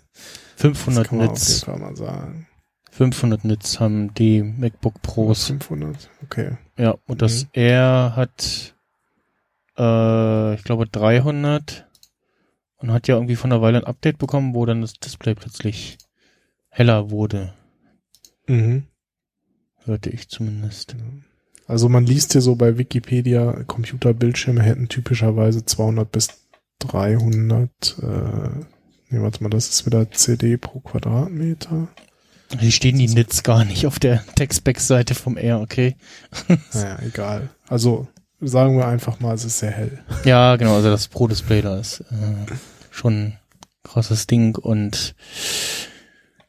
Das 0.58 0.62
500 0.62 1.08
kann 1.10 1.18
man 1.18 1.28
auf 1.30 1.34
jeden 1.38 1.44
Nits, 1.50 1.64
Fall 1.64 1.80
mal 1.80 1.96
sagen. 1.98 2.48
500 2.92 3.44
Nits 3.44 3.80
haben 3.82 4.14
die 4.14 4.42
MacBook 4.42 5.02
Pros. 5.02 5.48
500, 5.48 6.10
okay. 6.24 6.58
Ja, 6.78 6.96
und 7.08 7.22
das 7.22 7.44
Mhm. 7.44 7.50
R 7.54 8.14
hat, 8.16 8.74
äh, 9.78 10.56
ich 10.56 10.64
glaube 10.64 10.88
300 10.88 11.88
und 12.78 12.92
hat 12.94 13.10
ja 13.10 13.16
irgendwie 13.16 13.36
von 13.36 13.50
der 13.50 13.62
Weile 13.62 13.80
ein 13.80 13.84
Update 13.84 14.18
bekommen, 14.18 14.56
wo 14.56 14.66
dann 14.66 14.80
das 14.82 14.94
Display 14.94 15.36
plötzlich 15.36 15.98
heller 16.70 17.12
wurde, 17.12 17.54
Mhm. 18.48 18.84
hörte 19.84 20.10
ich 20.10 20.30
zumindest. 20.30 20.96
Also 21.68 21.90
man 21.90 22.06
liest 22.06 22.32
hier 22.32 22.42
so 22.42 22.56
bei 22.56 22.78
Wikipedia, 22.78 23.64
Computerbildschirme 23.66 24.62
hätten 24.64 24.88
typischerweise 24.88 25.66
200 25.66 26.10
bis 26.12 26.30
300, 26.80 27.70
äh, 28.02 28.06
nee, 29.10 29.22
warte 29.22 29.44
mal, 29.44 29.50
das 29.50 29.70
ist 29.70 29.86
wieder 29.86 30.10
CD 30.12 30.58
pro 30.58 30.80
Quadratmeter. 30.80 31.88
Hier 32.60 32.72
stehen 32.72 32.98
die 32.98 33.08
Nits 33.08 33.44
gar 33.44 33.66
nicht 33.66 33.88
auf 33.88 34.00
der 34.00 34.24
Textback-Seite 34.36 35.16
vom 35.16 35.38
R, 35.38 35.62
okay? 35.62 35.96
Naja, 36.74 37.00
egal. 37.02 37.50
Also 37.68 38.08
sagen 38.40 38.78
wir 38.78 38.88
einfach 38.88 39.20
mal, 39.20 39.34
es 39.34 39.46
ist 39.46 39.60
sehr 39.60 39.72
hell. 39.72 40.04
Ja, 40.24 40.56
genau, 40.56 40.76
also 40.76 40.90
das 40.90 41.08
Pro-Display 41.08 41.62
da 41.62 41.80
ist 41.80 42.02
äh, 42.02 42.54
schon 42.92 43.14
ein 43.14 43.40
krasses 43.84 44.28
Ding 44.28 44.56
und 44.56 45.16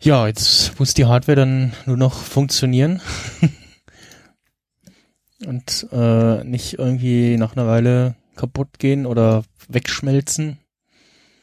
ja, 0.01 0.27
jetzt 0.27 0.79
muss 0.79 0.95
die 0.95 1.07
Hardware 1.07 1.37
dann 1.37 1.73
nur 1.87 1.97
noch 1.97 2.15
funktionieren 2.15 3.01
und 5.47 5.87
äh, 5.93 6.45
nicht 6.45 6.79
irgendwie 6.79 7.37
nach 7.37 7.57
einer 7.57 7.67
Weile 7.67 8.17
kaputt 8.36 8.78
gehen 8.78 9.06
oder 9.06 9.44
wegschmelzen. 9.68 10.58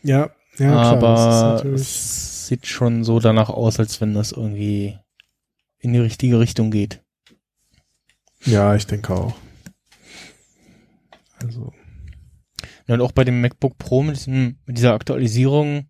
Ja, 0.04 0.30
ja, 0.58 0.70
klar, 0.70 0.86
Aber 0.86 1.54
natürlich, 1.56 1.82
es 1.82 2.48
sieht 2.48 2.68
schon 2.68 3.04
so 3.04 3.20
danach 3.20 3.50
aus, 3.50 3.80
als 3.80 4.00
wenn 4.02 4.14
das 4.14 4.32
irgendwie 4.32 4.98
in 5.80 5.94
die 5.94 6.00
richtige 6.00 6.40
Richtung 6.40 6.72
geht. 6.72 7.02
ja, 8.46 8.76
ich 8.76 8.86
denke 8.86 9.14
auch. 9.14 9.36
Also, 11.44 11.74
Ja, 12.88 12.96
und 12.96 13.02
auch 13.02 13.12
bei 13.12 13.24
dem 13.24 13.42
MacBook 13.42 13.78
Pro 13.78 14.04
mit, 14.04 14.16
diesem, 14.16 14.58
mit 14.66 14.78
dieser 14.78 14.94
Aktualisierung 14.94 15.90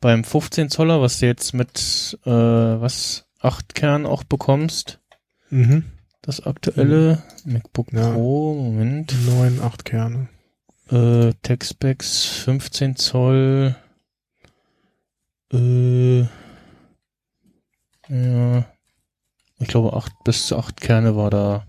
beim 0.00 0.24
15 0.24 0.68
Zoller, 0.68 1.00
was 1.00 1.18
du 1.18 1.26
jetzt 1.26 1.54
mit 1.54 2.18
äh, 2.24 2.30
was 2.30 3.26
8 3.40 3.74
Kern 3.74 4.06
auch 4.06 4.24
bekommst, 4.24 5.00
mhm. 5.50 5.84
Das 6.22 6.40
aktuelle 6.46 7.22
MacBook 7.44 7.92
Ja. 7.92 8.12
Pro, 8.12 8.54
Moment, 8.54 9.14
neun, 9.26 9.60
acht 9.60 9.84
Kerne. 9.84 10.28
äh, 10.90 11.32
Textbacks 11.42 12.24
15 12.26 12.96
Zoll, 12.96 13.76
äh, 15.52 16.20
ja, 18.08 18.64
ich 19.58 19.68
glaube 19.68 19.94
8 19.96 20.12
bis 20.24 20.46
zu 20.46 20.56
8 20.56 20.80
Kerne 20.80 21.16
war 21.16 21.30
da. 21.30 21.66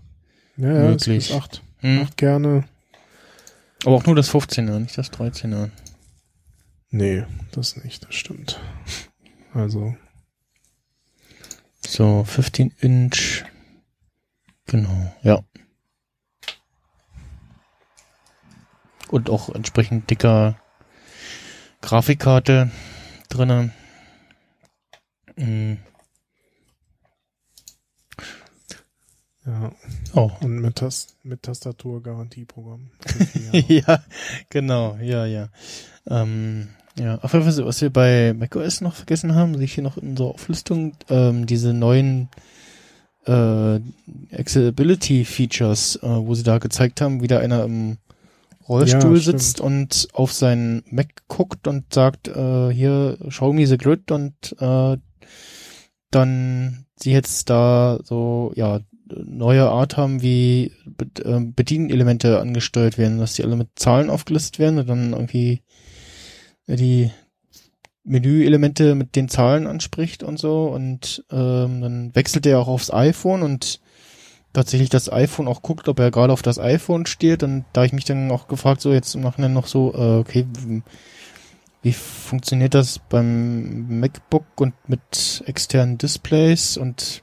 Ja, 0.56 0.72
ja, 0.72 0.88
Möglich. 0.90 1.32
acht, 1.34 1.62
Hm. 1.78 2.02
acht 2.02 2.16
Kerne. 2.16 2.64
Aber 3.84 3.96
auch 3.96 4.06
nur 4.06 4.14
das 4.14 4.30
15er, 4.30 4.78
nicht 4.78 4.96
das 4.96 5.10
13er. 5.12 5.70
Nee, 6.90 7.24
das 7.52 7.76
nicht, 7.82 8.04
das 8.06 8.14
stimmt. 8.14 8.60
Also, 9.52 9.94
So, 11.86 12.24
15 12.24 12.72
Inch. 12.80 13.44
Genau, 14.66 15.14
ja. 15.22 15.40
Und 19.08 19.30
auch 19.30 19.48
entsprechend 19.50 20.10
dicker 20.10 20.56
Grafikkarte 21.82 22.70
drinnen. 23.28 23.72
Mm, 25.36 25.74
ja. 29.46 29.72
Oh. 30.14 30.30
Und 30.40 30.60
mit, 30.60 30.76
Tas 30.76 31.16
mit 31.22 31.42
Tastatur 31.42 32.02
Garantieprogramm. 32.02 32.90
ja, 33.52 34.02
genau, 34.48 34.96
ja, 34.96 35.26
ja. 35.26 35.48
Ähm, 36.08 36.68
ja, 36.96 37.18
auf 37.18 37.32
jeden 37.32 37.44
Fall, 37.44 37.66
was 37.66 37.82
wir 37.82 37.90
bei 37.90 38.32
macOS 38.32 38.80
noch 38.80 38.94
vergessen 38.94 39.34
haben, 39.34 39.54
sehe 39.54 39.64
ich 39.64 39.74
hier 39.74 39.84
noch 39.84 39.98
in 39.98 40.10
unserer 40.10 40.28
Auflistung, 40.28 40.96
ähm, 41.10 41.44
diese 41.44 41.74
neuen 41.74 42.28
äh, 43.26 43.80
Accessibility 44.32 45.24
Features, 45.24 45.96
äh, 45.96 46.06
wo 46.08 46.34
sie 46.34 46.42
da 46.42 46.58
gezeigt 46.58 47.00
haben, 47.00 47.22
wie 47.22 47.26
da 47.26 47.38
einer 47.38 47.64
im 47.64 47.98
Rollstuhl 48.68 49.16
Ja, 49.16 49.22
sitzt 49.22 49.60
und 49.60 50.08
auf 50.12 50.32
seinen 50.32 50.82
Mac 50.90 51.08
guckt 51.28 51.68
und 51.68 51.92
sagt, 51.92 52.28
äh, 52.28 52.70
hier, 52.70 53.18
show 53.28 53.52
me 53.52 53.66
the 53.66 53.76
grid 53.76 54.10
und 54.10 54.34
äh, 54.58 54.96
dann 56.10 56.86
sie 56.96 57.12
jetzt 57.12 57.50
da 57.50 57.98
so, 58.04 58.52
ja, 58.54 58.80
neue 59.06 59.68
Art 59.68 59.96
haben, 59.96 60.22
wie 60.22 60.72
Be 60.86 61.06
äh, 61.22 61.40
Bedienelemente 61.40 62.40
angesteuert 62.40 62.96
werden, 62.96 63.18
dass 63.18 63.34
die 63.34 63.44
alle 63.44 63.56
mit 63.56 63.68
Zahlen 63.76 64.08
aufgelistet 64.08 64.58
werden 64.58 64.78
und 64.78 64.88
dann 64.88 65.12
irgendwie 65.12 65.62
die 66.66 67.10
Menüelemente 68.04 68.94
mit 68.94 69.16
den 69.16 69.28
Zahlen 69.28 69.66
anspricht 69.66 70.22
und 70.22 70.38
so. 70.38 70.66
Und 70.66 71.24
ähm, 71.30 71.80
dann 71.80 72.14
wechselt 72.14 72.46
er 72.46 72.60
auch 72.60 72.68
aufs 72.68 72.92
iPhone 72.92 73.42
und 73.42 73.80
tatsächlich 74.52 74.88
das 74.88 75.12
iPhone 75.12 75.48
auch 75.48 75.62
guckt, 75.62 75.88
ob 75.88 75.98
er 75.98 76.10
gerade 76.10 76.32
auf 76.32 76.42
das 76.42 76.58
iPhone 76.58 77.06
steht. 77.06 77.42
Und 77.42 77.64
da 77.72 77.84
ich 77.84 77.92
mich 77.92 78.04
dann 78.04 78.30
auch 78.30 78.48
gefragt, 78.48 78.80
so 78.80 78.92
jetzt 78.92 79.14
im 79.14 79.22
Nachhinein 79.22 79.52
noch 79.52 79.66
so, 79.66 79.92
äh, 79.94 80.18
okay, 80.18 80.46
wie 81.82 81.92
funktioniert 81.92 82.74
das 82.74 82.98
beim 82.98 84.00
MacBook 84.00 84.60
und 84.60 84.74
mit 84.88 85.42
externen 85.46 85.98
Displays? 85.98 86.76
Und 86.76 87.22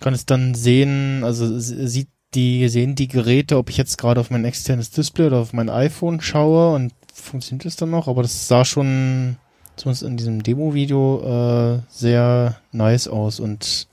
kann 0.00 0.14
es 0.14 0.26
dann 0.26 0.54
sehen, 0.54 1.24
also 1.24 1.58
sieht 1.58 2.08
die, 2.34 2.68
sehen 2.68 2.94
die 2.94 3.08
Geräte, 3.08 3.56
ob 3.56 3.70
ich 3.70 3.76
jetzt 3.76 3.98
gerade 3.98 4.20
auf 4.20 4.30
mein 4.30 4.44
externes 4.44 4.90
Display 4.90 5.26
oder 5.26 5.38
auf 5.38 5.52
mein 5.52 5.70
iPhone 5.70 6.20
schaue? 6.20 6.74
Und 6.74 6.92
funktioniert 7.22 7.66
es 7.66 7.76
dann 7.76 7.90
noch, 7.90 8.08
aber 8.08 8.22
das 8.22 8.48
sah 8.48 8.64
schon, 8.64 9.36
zumindest 9.76 10.02
in 10.02 10.16
diesem 10.16 10.42
Demo-Video, 10.42 11.76
äh, 11.76 11.82
sehr 11.90 12.56
nice 12.72 13.08
aus 13.08 13.40
und 13.40 13.88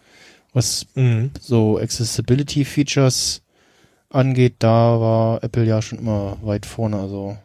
was 0.54 0.88
Mhm. 0.96 1.32
so 1.40 1.78
Accessibility 1.78 2.66
Features 2.66 3.42
angeht, 4.10 4.56
da 4.60 5.00
war 5.00 5.44
Apple 5.44 5.66
ja 5.66 5.82
schon 5.82 6.00
immer 6.00 6.38
weit 6.42 6.66
vorne, 6.66 6.98
also 6.98 7.38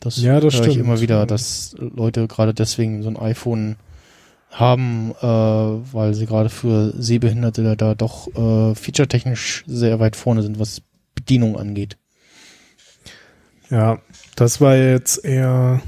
das, 0.00 0.16
Ja, 0.18 0.40
das 0.40 0.54
höre 0.54 0.66
ich 0.66 0.72
stimmt. 0.72 0.86
immer 0.86 1.00
wieder, 1.00 1.26
dass 1.26 1.74
Leute 1.78 2.26
gerade 2.26 2.54
deswegen 2.54 3.02
so 3.02 3.08
ein 3.10 3.18
iPhone 3.18 3.76
haben, 4.50 5.10
äh, 5.20 5.24
weil 5.26 6.14
sie 6.14 6.24
gerade 6.26 6.48
für 6.48 6.94
Sehbehinderte 6.96 7.76
da 7.76 7.94
doch 7.94 8.28
äh, 8.34 8.74
featuretechnisch 8.74 9.64
sehr 9.66 10.00
weit 10.00 10.16
vorne 10.16 10.42
sind, 10.42 10.58
was 10.58 10.80
Bedienung 11.14 11.58
angeht. 11.58 11.98
Ja, 13.70 13.98
das 14.36 14.60
war 14.60 14.76
jetzt 14.76 15.24
eher 15.24 15.82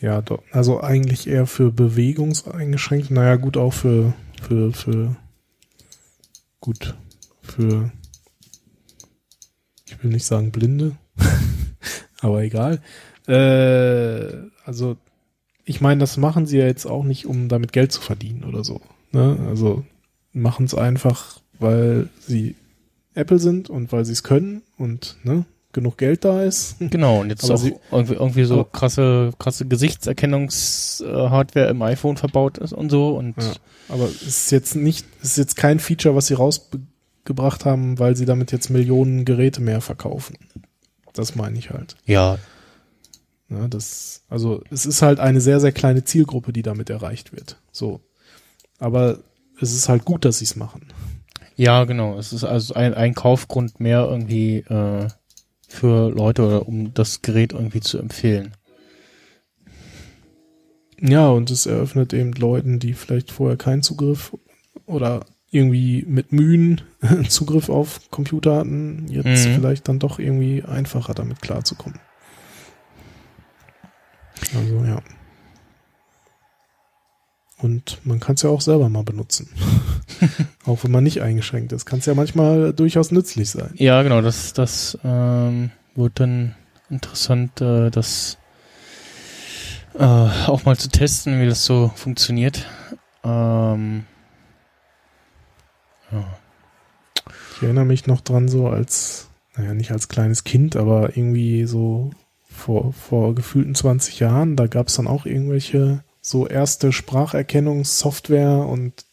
Ja. 0.00 0.22
Also 0.52 0.80
eigentlich 0.80 1.26
eher 1.26 1.46
für 1.46 1.72
bewegungseingeschränkt. 1.72 3.10
Naja, 3.10 3.36
gut, 3.36 3.56
auch 3.56 3.72
für, 3.72 4.12
für, 4.40 4.72
für, 4.72 5.16
gut, 6.60 6.94
für, 7.42 7.90
ich 9.86 10.02
will 10.02 10.10
nicht 10.10 10.26
sagen 10.26 10.52
Blinde, 10.52 10.96
aber 12.20 12.42
egal. 12.42 12.82
Äh, 13.26 14.48
also, 14.64 14.96
ich 15.64 15.80
meine, 15.80 15.98
das 15.98 16.16
machen 16.16 16.46
sie 16.46 16.58
ja 16.58 16.66
jetzt 16.66 16.86
auch 16.86 17.02
nicht, 17.02 17.26
um 17.26 17.48
damit 17.48 17.72
Geld 17.72 17.90
zu 17.90 18.00
verdienen 18.00 18.44
oder 18.44 18.62
so. 18.62 18.80
Ne? 19.12 19.38
Also, 19.48 19.84
machen 20.32 20.66
es 20.66 20.74
einfach, 20.74 21.40
weil 21.58 22.10
sie 22.20 22.54
Apple 23.14 23.38
sind 23.38 23.70
und 23.70 23.90
weil 23.90 24.04
sie 24.04 24.12
es 24.12 24.22
können 24.22 24.62
und, 24.76 25.16
ne, 25.24 25.46
genug 25.76 25.96
Geld 25.98 26.24
da 26.24 26.42
ist. 26.42 26.74
Genau, 26.80 27.20
und 27.20 27.30
jetzt 27.30 27.44
Aber 27.44 27.54
auch 27.54 27.58
sie- 27.58 27.76
irgendwie, 27.92 28.14
irgendwie 28.14 28.44
so 28.44 28.64
krasse, 28.64 29.30
krasse 29.38 29.66
Gesichtserkennungs-Hardware 29.66 31.68
im 31.68 31.80
iPhone 31.82 32.16
verbaut 32.16 32.58
ist 32.58 32.72
und 32.72 32.90
so 32.90 33.16
und 33.16 33.36
Ja. 33.40 33.52
Aber 33.88 34.04
es 34.06 34.22
ist 34.22 34.50
jetzt 34.50 34.74
nicht, 34.74 35.06
es 35.22 35.30
ist 35.30 35.36
jetzt 35.38 35.56
kein 35.56 35.78
Feature, 35.78 36.16
was 36.16 36.26
sie 36.26 36.34
rausgebracht 36.34 37.64
haben, 37.64 37.98
weil 38.00 38.16
sie 38.16 38.26
damit 38.26 38.50
jetzt 38.52 38.68
Millionen 38.70 39.24
Geräte 39.24 39.62
mehr 39.62 39.80
verkaufen. 39.80 40.36
Das 41.12 41.36
meine 41.36 41.56
ich 41.58 41.70
halt. 41.70 41.96
ja, 42.04 42.38
Ne, 43.48 43.68
das, 43.68 44.22
also 44.28 44.60
es 44.72 44.86
ist 44.86 45.02
halt 45.02 45.20
eine 45.20 45.40
sehr, 45.40 45.60
sehr 45.60 45.70
kleine 45.70 46.02
Zielgruppe, 46.02 46.52
die 46.52 46.62
damit 46.62 46.90
erreicht 46.90 47.32
wird. 47.32 47.60
So. 47.70 48.00
Aber 48.80 49.20
es 49.60 49.72
ist 49.72 49.88
halt 49.88 50.04
gut, 50.04 50.24
dass 50.24 50.38
sie 50.40 50.46
es 50.46 50.56
machen. 50.56 50.88
ja, 51.54 51.84
genau. 51.84 52.18
Es 52.18 52.32
ist 52.32 52.42
also 52.42 52.74
ein, 52.74 52.92
ein 52.94 53.14
Kaufgrund 53.14 53.78
mehr 53.78 54.00
irgendwie 54.10 54.64
äh, 54.68 55.06
für 55.68 56.10
Leute 56.10 56.46
oder 56.46 56.68
um 56.68 56.94
das 56.94 57.22
Gerät 57.22 57.52
irgendwie 57.52 57.80
zu 57.80 57.98
empfehlen. 57.98 58.52
Ja, 61.00 61.28
und 61.28 61.50
es 61.50 61.66
eröffnet 61.66 62.12
eben 62.14 62.32
Leuten, 62.32 62.78
die 62.78 62.94
vielleicht 62.94 63.30
vorher 63.30 63.56
keinen 63.56 63.82
Zugriff 63.82 64.34
oder 64.86 65.26
irgendwie 65.50 66.04
mit 66.06 66.32
Mühen 66.32 66.80
Zugriff 67.28 67.68
auf 67.68 68.10
Computer 68.10 68.56
hatten, 68.56 69.06
jetzt 69.08 69.46
Mhm. 69.46 69.54
vielleicht 69.54 69.88
dann 69.88 69.98
doch 69.98 70.18
irgendwie 70.18 70.62
einfacher 70.64 71.14
damit 71.14 71.42
klarzukommen. 71.42 72.00
Also 74.54 74.84
ja. 74.84 75.02
Und 77.58 78.00
man 78.04 78.20
kann 78.20 78.34
es 78.34 78.42
ja 78.42 78.50
auch 78.50 78.60
selber 78.60 78.88
mal 78.88 79.02
benutzen. 79.02 79.48
auch 80.66 80.84
wenn 80.84 80.90
man 80.90 81.04
nicht 81.04 81.22
eingeschränkt 81.22 81.72
ist. 81.72 81.86
Kann 81.86 82.00
es 82.00 82.06
ja 82.06 82.14
manchmal 82.14 82.72
durchaus 82.72 83.10
nützlich 83.10 83.50
sein. 83.50 83.70
Ja, 83.76 84.02
genau, 84.02 84.20
das, 84.20 84.52
das 84.52 84.98
ähm, 85.04 85.70
wird 85.94 86.20
dann 86.20 86.54
interessant, 86.90 87.60
äh, 87.60 87.90
das 87.90 88.36
äh, 89.94 90.04
auch 90.04 90.64
mal 90.64 90.76
zu 90.76 90.88
testen, 90.88 91.40
wie 91.40 91.46
das 91.46 91.64
so 91.64 91.90
funktioniert. 91.94 92.66
Ähm, 93.24 94.04
ja. 96.12 96.24
Ich 97.56 97.62
erinnere 97.62 97.86
mich 97.86 98.06
noch 98.06 98.20
dran, 98.20 98.48
so 98.48 98.68
als, 98.68 99.30
naja, 99.56 99.72
nicht 99.72 99.90
als 99.90 100.08
kleines 100.08 100.44
Kind, 100.44 100.76
aber 100.76 101.16
irgendwie 101.16 101.64
so 101.64 102.10
vor, 102.44 102.92
vor 102.92 103.34
gefühlten 103.34 103.74
20 103.74 104.20
Jahren, 104.20 104.56
da 104.56 104.66
gab 104.66 104.88
es 104.88 104.96
dann 104.96 105.06
auch 105.06 105.24
irgendwelche 105.24 106.04
so 106.26 106.46
erste 106.48 106.92
Spracherkennungssoftware 106.92 108.66
und 108.66 109.04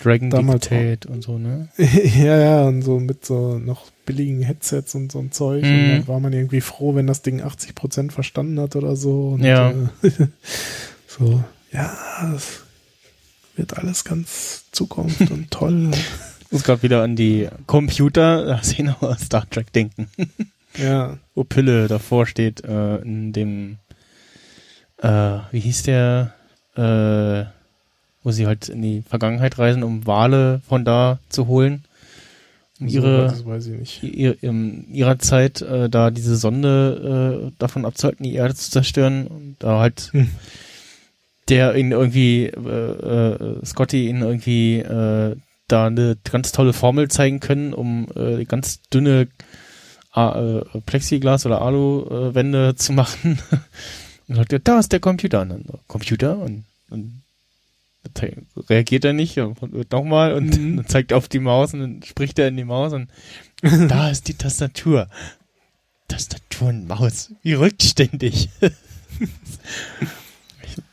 Dragon 0.00 0.30
Damals 0.30 0.68
Dictate 0.68 1.08
und 1.08 1.22
so, 1.22 1.38
ne? 1.38 1.68
ja, 1.76 2.38
ja, 2.38 2.62
und 2.62 2.82
so 2.82 3.00
mit 3.00 3.24
so 3.26 3.58
noch 3.58 3.86
billigen 4.06 4.42
Headsets 4.42 4.94
und 4.94 5.10
so 5.10 5.18
ein 5.18 5.32
Zeug. 5.32 5.64
Und 5.64 5.86
Mhm. 5.86 5.88
dann 5.88 6.08
war 6.08 6.20
man 6.20 6.32
irgendwie 6.32 6.60
froh, 6.60 6.94
wenn 6.94 7.08
das 7.08 7.22
Ding 7.22 7.42
80 7.42 7.74
Prozent 7.74 8.12
verstanden 8.12 8.60
hat 8.60 8.76
oder 8.76 8.94
so. 8.94 9.30
Und, 9.30 9.42
Ja. 9.42 9.70
Äh, 9.70 9.74
so, 11.08 11.42
ja, 11.72 11.92
das 12.32 12.60
wird 13.56 13.76
alles 13.76 14.04
ganz 14.04 14.66
Zukunft 14.72 15.30
und 15.30 15.50
toll. 15.50 15.90
Ich 16.50 16.52
muss 16.52 16.64
gerade 16.64 16.82
wieder 16.82 17.02
an 17.02 17.14
die 17.14 17.46
Computer-Szene 17.66 18.96
aus 19.02 19.20
Star 19.20 19.44
Trek 19.50 19.70
denken. 19.74 20.08
ja, 20.78 21.18
wo 21.34 21.44
Pille 21.44 21.88
davor 21.88 22.24
steht, 22.24 22.64
äh, 22.64 22.96
in 23.02 23.34
dem, 23.34 23.76
äh, 25.02 25.38
wie 25.52 25.60
hieß 25.60 25.84
der, 25.84 26.34
äh, 26.76 27.44
wo 28.22 28.30
sie 28.30 28.46
halt 28.46 28.68
in 28.68 28.82
die 28.82 29.02
Vergangenheit 29.02 29.58
reisen, 29.58 29.82
um 29.82 30.06
Wale 30.06 30.60
von 30.68 30.84
da 30.84 31.18
zu 31.28 31.46
holen. 31.46 31.84
Um 32.80 32.88
so, 32.88 32.98
ihre, 32.98 33.24
das 33.24 33.44
weiß 33.44 33.66
ich 33.68 33.78
nicht. 33.78 34.02
ihr, 34.02 34.42
in 34.42 34.86
ihrer 34.92 35.18
Zeit 35.18 35.62
äh, 35.62 35.88
da 35.88 36.10
diese 36.10 36.36
Sonde 36.36 37.48
äh, 37.48 37.52
davon 37.58 37.84
abzuhalten, 37.84 38.24
die 38.24 38.34
Erde 38.34 38.54
zu 38.54 38.70
zerstören. 38.70 39.26
Und 39.26 39.56
da 39.58 39.80
halt 39.80 40.10
Hm. 40.12 40.28
der 41.48 41.74
ihn 41.76 41.92
irgendwie, 41.92 42.46
äh, 42.46 42.50
äh, 42.50 43.64
Scotty 43.64 44.08
ihn 44.08 44.20
irgendwie 44.20 44.84
da 45.68 45.86
eine 45.86 46.16
ganz 46.30 46.52
tolle 46.52 46.72
Formel 46.72 47.08
zeigen 47.08 47.40
können, 47.40 47.74
um 47.74 48.06
ganz 48.48 48.80
dünne 48.88 49.28
Plexiglas 50.86 51.44
oder 51.44 51.60
Alu-Wände 51.60 52.74
zu 52.74 52.92
machen. 52.94 53.38
Und 54.28 54.36
sagt 54.36 54.52
er, 54.52 54.58
da 54.60 54.78
ist 54.78 54.92
der 54.92 55.00
Computer. 55.00 55.40
Und 55.42 55.48
dann, 55.50 55.64
Computer? 55.86 56.38
Und, 56.38 56.64
und 56.90 57.22
reagiert 58.68 59.04
er 59.04 59.12
nicht 59.12 59.38
und 59.38 59.60
wird 59.72 59.92
nochmal 59.92 60.32
und 60.34 60.56
Mhm. 60.58 60.76
dann 60.78 60.86
zeigt 60.86 61.10
er 61.10 61.18
auf 61.18 61.28
die 61.28 61.40
Maus 61.40 61.74
und 61.74 61.80
dann 61.80 62.02
spricht 62.02 62.38
er 62.38 62.48
in 62.48 62.56
die 62.56 62.64
Maus 62.64 62.92
und 62.92 63.08
da 63.62 64.10
ist 64.10 64.28
die 64.28 64.34
Tastatur. 64.34 65.08
Tastatur 66.08 66.68
und 66.68 66.86
Maus. 66.88 67.32
Wie 67.42 67.54
rückständig. 67.54 68.48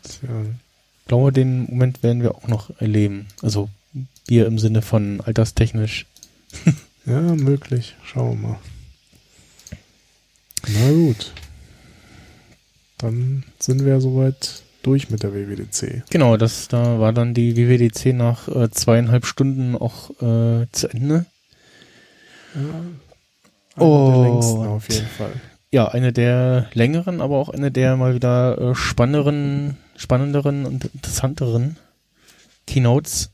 Ich 0.04 1.08
glaube, 1.08 1.32
den 1.32 1.66
Moment 1.66 2.02
werden 2.02 2.24
wir 2.24 2.34
auch 2.34 2.48
noch 2.48 2.72
erleben. 2.82 3.28
Also 3.44 3.70
wir 4.26 4.48
im 4.48 4.58
Sinne 4.58 4.82
von 4.82 5.22
alterstechnisch. 5.22 6.06
Ja, 7.08 7.22
möglich. 7.22 7.96
Schauen 8.04 8.42
wir 8.42 8.48
mal. 8.48 8.60
Na 10.68 10.92
gut. 10.92 11.32
Dann 12.98 13.44
sind 13.60 13.86
wir 13.86 14.00
soweit 14.02 14.64
durch 14.84 15.10
mit 15.10 15.24
der 15.24 15.34
WWDC. 15.34 16.04
Genau, 16.10 16.38
das 16.38 16.68
da 16.68 17.00
war 17.00 17.12
dann 17.12 17.34
die 17.34 17.56
WWDC 17.58 18.14
nach 18.14 18.48
äh, 18.48 18.70
zweieinhalb 18.70 19.26
Stunden 19.26 19.76
auch 19.76 20.12
äh, 20.22 20.68
zu 20.72 20.88
Ende. 20.90 21.26
Ja. 22.56 22.62
Eine 23.76 23.86
Und- 23.86 24.14
der 24.14 24.24
längsten 24.32 24.66
auf 24.68 24.90
jeden 24.90 25.08
Fall. 25.08 25.32
Ja, 25.72 25.90
eine 25.90 26.14
der 26.14 26.68
längeren, 26.74 27.20
aber 27.20 27.36
auch 27.38 27.50
eine 27.50 27.70
der 27.70 27.98
mal 27.98 28.16
wieder 28.16 28.58
äh, 28.72 28.76
spannenderen, 28.76 29.76
spannenderen 29.98 30.66
und 30.66 30.86
interessanteren 30.86 31.76
Keynotes. 32.66 33.32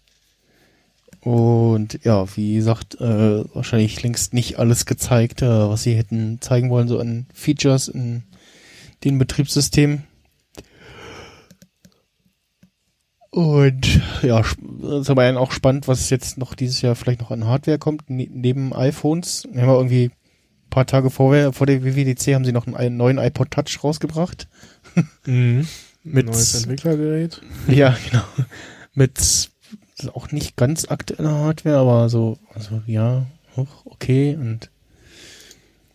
Und 1.19 1.99
ja, 2.03 2.25
wie 2.35 2.55
gesagt, 2.55 2.99
äh, 2.99 3.43
wahrscheinlich 3.53 4.01
längst 4.01 4.33
nicht 4.33 4.57
alles 4.57 4.87
gezeigt, 4.87 5.43
äh, 5.43 5.47
was 5.69 5.83
sie 5.83 5.93
hätten 5.93 6.39
zeigen 6.41 6.71
wollen, 6.71 6.87
so 6.87 6.99
an 6.99 7.27
Features 7.31 7.89
in 7.89 8.23
den 9.03 9.17
Betriebssystemen. 9.17 10.03
Und 13.29 14.01
ja, 14.23 14.41
ist 14.41 15.09
aber 15.09 15.23
dann 15.23 15.37
auch 15.37 15.51
spannend, 15.53 15.87
was 15.87 16.09
jetzt 16.09 16.37
noch 16.37 16.53
dieses 16.53 16.81
Jahr 16.81 16.95
vielleicht 16.95 17.21
noch 17.21 17.31
an 17.31 17.45
Hardware 17.45 17.79
kommt, 17.79 18.09
ne 18.09 18.27
neben 18.29 18.73
iPhones. 18.73 19.47
Wir 19.51 19.61
haben 19.61 19.69
ja 19.69 19.75
irgendwie 19.77 20.05
ein 20.07 20.69
paar 20.69 20.85
Tage 20.85 21.09
vorher, 21.09 21.53
vor 21.53 21.65
der 21.65 21.81
WWDC 21.83 22.33
haben 22.35 22.43
sie 22.43 22.51
noch 22.51 22.67
einen, 22.67 22.75
einen 22.75 22.97
neuen 22.97 23.17
iPod 23.19 23.49
Touch 23.51 23.83
rausgebracht. 23.83 24.47
Mhm. 25.25 25.65
Mit- 26.03 26.25
neues 26.25 26.55
Entwicklergerät. 26.55 27.41
Ja, 27.67 27.95
genau. 28.09 28.23
Mit 28.93 29.49
auch 30.13 30.31
nicht 30.31 30.57
ganz 30.57 30.85
aktueller 30.89 31.31
Hardware, 31.35 31.77
aber 31.77 32.09
so, 32.09 32.37
also 32.53 32.81
ja, 32.87 33.27
hoch, 33.55 33.85
okay. 33.85 34.35
Und 34.35 34.69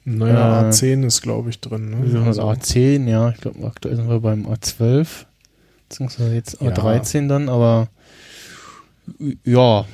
Neuer 0.06 0.62
Äh, 0.62 0.70
A10 0.70 1.04
ist, 1.04 1.20
glaube 1.20 1.50
ich, 1.50 1.60
drin. 1.60 1.90
Ne? 1.90 2.12
wir 2.12 2.22
Also, 2.22 2.42
A10, 2.48 3.08
ja, 3.08 3.30
ich 3.30 3.38
glaube 3.38 3.66
aktuell 3.66 3.96
sind 3.96 4.08
wir 4.08 4.20
beim 4.20 4.46
A12, 4.46 5.06
beziehungsweise 5.88 6.34
jetzt 6.34 6.60
Ja. 6.60 6.70
A13 6.70 7.26
dann, 7.26 7.48
aber 7.48 7.88
ja, 9.44 9.84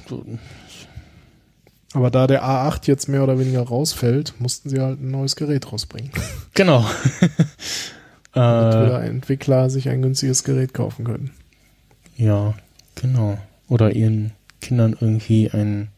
aber 1.95 2.11
da 2.11 2.27
der 2.27 2.45
A8 2.45 2.87
jetzt 2.89 3.09
mehr 3.09 3.23
oder 3.23 3.39
weniger 3.39 3.63
rausfällt, 3.63 4.35
mussten 4.39 4.69
sie 4.69 4.81
halt 4.81 5.01
ein 5.01 5.11
neues 5.11 5.37
Gerät 5.37 5.71
rausbringen. 5.73 6.11
genau. 6.55 6.85
Damit 8.33 8.75
äh, 8.75 9.07
Entwickler 9.09 9.69
sich 9.69 9.89
ein 9.91 10.01
günstiges 10.01 10.45
Gerät 10.45 10.73
kaufen 10.73 11.05
können. 11.05 11.33
ja, 12.17 12.55
genau. 12.95 13.39
Oder 13.69 13.95
ihren 13.95 14.33
Kindern 14.61 14.97
irgendwie 14.99 15.51
ein 15.51 15.89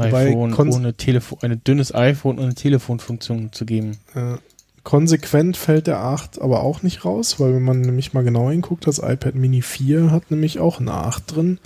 iPhone 0.00 0.54
ohne 0.54 0.94
Telefon, 0.94 1.38
ein 1.42 1.62
dünnes 1.64 1.94
iPhone 1.94 2.38
ohne 2.38 2.54
Telefonfunktion 2.54 3.52
zu 3.52 3.64
geben. 3.64 3.98
Äh, 4.14 4.36
konsequent 4.82 5.56
fällt 5.56 5.86
der 5.86 5.98
8 5.98 6.40
aber 6.40 6.62
auch 6.62 6.82
nicht 6.82 7.04
raus, 7.04 7.38
weil 7.38 7.54
wenn 7.54 7.62
man 7.62 7.80
nämlich 7.80 8.12
mal 8.12 8.24
genau 8.24 8.50
hinguckt, 8.50 8.86
das 8.86 8.98
iPad 8.98 9.34
Mini 9.34 9.62
4 9.62 10.10
hat 10.10 10.30
nämlich 10.30 10.58
auch 10.58 10.80
ein 10.80 10.88
A8 10.88 11.22
drin. 11.26 11.58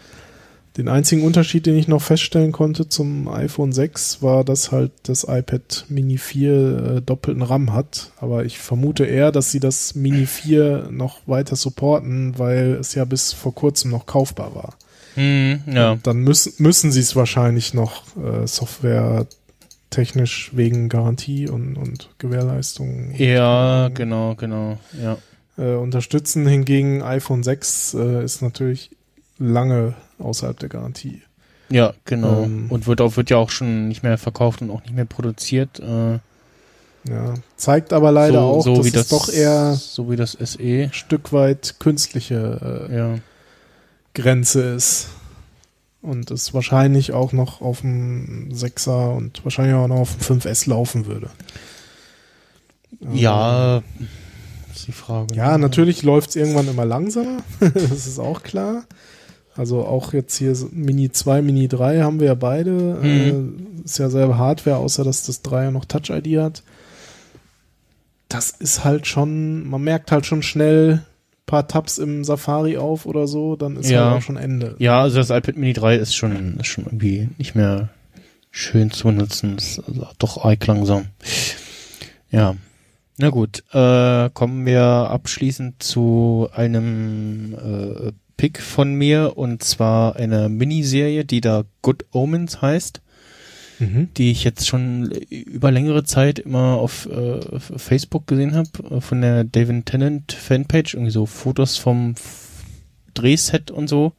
Den 0.76 0.88
einzigen 0.88 1.22
Unterschied, 1.22 1.66
den 1.66 1.78
ich 1.78 1.86
noch 1.86 2.02
feststellen 2.02 2.50
konnte 2.50 2.88
zum 2.88 3.28
iPhone 3.28 3.70
6, 3.70 4.22
war, 4.22 4.42
dass 4.42 4.72
halt 4.72 4.90
das 5.04 5.22
iPad 5.22 5.86
Mini 5.88 6.18
4 6.18 6.96
äh, 6.96 7.00
doppelten 7.00 7.42
RAM 7.42 7.72
hat. 7.72 8.10
Aber 8.18 8.44
ich 8.44 8.58
vermute 8.58 9.04
eher, 9.04 9.30
dass 9.30 9.52
sie 9.52 9.60
das 9.60 9.94
Mini 9.94 10.26
4 10.26 10.88
noch 10.90 11.20
weiter 11.26 11.54
supporten, 11.54 12.40
weil 12.40 12.72
es 12.80 12.96
ja 12.96 13.04
bis 13.04 13.32
vor 13.32 13.54
kurzem 13.54 13.92
noch 13.92 14.06
kaufbar 14.06 14.56
war. 14.56 14.74
Hm, 15.14 15.60
ja. 15.66 15.92
Und 15.92 16.06
dann 16.06 16.18
müssen, 16.18 16.52
müssen 16.58 16.92
sie 16.92 17.00
es 17.00 17.14
wahrscheinlich 17.16 17.74
noch 17.74 18.02
äh, 18.16 18.46
Software 18.46 19.26
technisch 19.90 20.50
wegen 20.54 20.88
Garantie 20.88 21.48
und, 21.48 21.76
und 21.76 22.10
Gewährleistung 22.18 23.14
Ja, 23.16 23.88
genau, 23.94 24.34
genau, 24.34 24.78
ja. 25.00 25.16
äh, 25.56 25.74
unterstützen. 25.76 26.46
Hingegen 26.46 27.02
iPhone 27.02 27.42
6 27.44 27.94
äh, 27.94 28.24
ist 28.24 28.42
natürlich 28.42 28.90
lange 29.38 29.94
außerhalb 30.18 30.58
der 30.58 30.68
Garantie. 30.68 31.22
Ja, 31.70 31.94
genau. 32.04 32.42
Ähm. 32.42 32.66
und 32.68 32.86
wird 32.86 33.00
auch, 33.00 33.16
wird 33.16 33.30
ja 33.30 33.36
auch 33.36 33.50
schon 33.50 33.88
nicht 33.88 34.02
mehr 34.02 34.18
verkauft 34.18 34.62
und 34.62 34.70
auch 34.70 34.82
nicht 34.82 34.94
mehr 34.94 35.06
produziert. 35.06 35.80
Äh, 35.80 36.18
Ja, 37.08 37.34
zeigt 37.56 37.92
aber 37.92 38.10
leider 38.12 38.40
so, 38.40 38.46
auch, 38.46 38.64
so 38.64 38.76
dass 38.76 38.86
es 38.86 38.92
das, 38.92 39.08
doch 39.08 39.28
eher 39.32 39.74
so 39.74 40.10
wie 40.10 40.16
das 40.16 40.32
SE. 40.32 40.58
ein 40.84 40.92
Stück 40.92 41.32
weit 41.32 41.76
künstliche 41.78 42.88
äh, 42.90 42.96
Ja. 42.96 43.14
Grenze 44.14 44.62
ist. 44.62 45.08
Und 46.00 46.30
es 46.30 46.52
wahrscheinlich 46.52 47.12
auch 47.12 47.32
noch 47.32 47.60
auf 47.62 47.80
dem 47.80 48.50
6er 48.52 49.16
und 49.16 49.42
wahrscheinlich 49.44 49.74
auch 49.74 49.88
noch 49.88 50.00
auf 50.00 50.16
dem 50.16 50.38
5S 50.38 50.68
laufen 50.68 51.06
würde. 51.06 51.30
Ähm, 53.02 53.14
Ja, 53.14 53.82
ist 54.74 54.86
die 54.86 54.92
Frage. 54.92 55.34
Ja, 55.34 55.56
natürlich 55.56 56.02
läuft 56.02 56.30
es 56.30 56.36
irgendwann 56.36 56.68
immer 56.68 56.84
langsamer. 56.84 57.38
das 57.60 58.06
ist 58.06 58.18
auch 58.18 58.42
klar. 58.42 58.84
Also 59.56 59.86
auch 59.86 60.12
jetzt 60.12 60.36
hier 60.36 60.54
Mini 60.72 61.10
2, 61.12 61.40
Mini 61.40 61.68
3 61.68 62.02
haben 62.02 62.20
wir 62.20 62.26
ja 62.26 62.34
beide. 62.34 62.98
Äh, 63.02 63.84
ist 63.84 63.98
ja 63.98 64.10
selbe 64.10 64.36
Hardware, 64.36 64.76
außer 64.76 65.04
dass 65.04 65.24
das 65.24 65.42
3 65.42 65.64
ja 65.64 65.70
noch 65.70 65.84
Touch-ID 65.84 66.38
hat. 66.40 66.62
Das 68.28 68.50
ist 68.50 68.84
halt 68.84 69.06
schon, 69.06 69.68
man 69.68 69.82
merkt 69.82 70.10
halt 70.10 70.26
schon 70.26 70.42
schnell 70.42 71.04
paar 71.46 71.68
Tabs 71.68 71.98
im 71.98 72.24
Safari 72.24 72.76
auf 72.76 73.06
oder 73.06 73.26
so, 73.26 73.56
dann 73.56 73.76
ist 73.76 73.90
Ja. 73.90 74.06
halt 74.06 74.18
auch 74.18 74.22
schon 74.22 74.36
Ende. 74.36 74.76
Ja, 74.78 75.02
also 75.02 75.18
das 75.18 75.30
iPad 75.30 75.56
Mini 75.56 75.72
3 75.74 75.96
ist 75.96 76.14
schon, 76.14 76.56
ist 76.58 76.66
schon 76.66 76.84
irgendwie 76.84 77.28
nicht 77.38 77.54
mehr 77.54 77.90
schön 78.50 78.90
zu 78.90 79.08
benutzen. 79.08 79.56
Ist 79.58 79.80
also 79.86 80.06
doch 80.18 80.44
arg 80.44 80.66
langsam. 80.66 81.06
Ja. 82.30 82.56
Na 83.18 83.30
gut, 83.30 83.62
äh, 83.72 84.30
kommen 84.30 84.66
wir 84.66 84.82
abschließend 84.82 85.80
zu 85.82 86.48
einem 86.52 87.54
äh, 87.54 88.12
Pick 88.36 88.60
von 88.60 88.94
mir 88.94 89.34
und 89.36 89.62
zwar 89.62 90.16
eine 90.16 90.48
Miniserie, 90.48 91.24
die 91.24 91.40
da 91.40 91.62
Good 91.82 92.06
Omens 92.12 92.60
heißt, 92.60 93.00
Mhm. 93.84 94.08
die 94.16 94.30
ich 94.30 94.44
jetzt 94.44 94.66
schon 94.66 95.10
über 95.30 95.70
längere 95.70 96.04
Zeit 96.04 96.38
immer 96.38 96.74
auf 96.76 97.06
äh, 97.06 97.40
Facebook 97.58 98.26
gesehen 98.26 98.54
habe, 98.54 98.96
äh, 98.96 99.00
von 99.00 99.20
der 99.20 99.44
David 99.44 99.86
Tennant 99.86 100.32
Fanpage, 100.32 100.94
irgendwie 100.94 101.10
so 101.12 101.26
Fotos 101.26 101.76
vom 101.76 102.14
Drehset 103.14 103.70
und 103.70 103.88
so. 103.88 104.12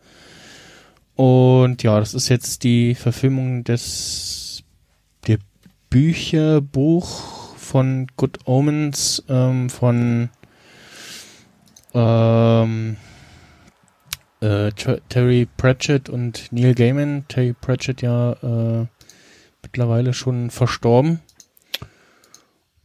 Und 1.15 1.83
ja, 1.83 1.99
das 1.99 2.13
ist 2.13 2.29
jetzt 2.29 2.63
die 2.63 2.95
Verfilmung 2.95 3.63
des 3.63 4.63
der 5.27 5.37
Bücherbuch 5.89 7.55
von 7.55 8.07
Good 8.17 8.39
Omens 8.45 9.23
ähm, 9.29 9.69
von 9.69 10.29
ähm, 11.93 12.97
äh, 14.41 14.71
Ter- 14.71 14.99
Terry 15.07 15.47
Pratchett 15.57 16.09
und 16.09 16.51
Neil 16.51 16.75
Gaiman. 16.75 17.23
Terry 17.29 17.53
Pratchett 17.53 18.01
ja 18.01 18.33
äh, 18.33 18.85
mittlerweile 19.65 20.13
schon 20.13 20.51
verstorben. 20.51 21.19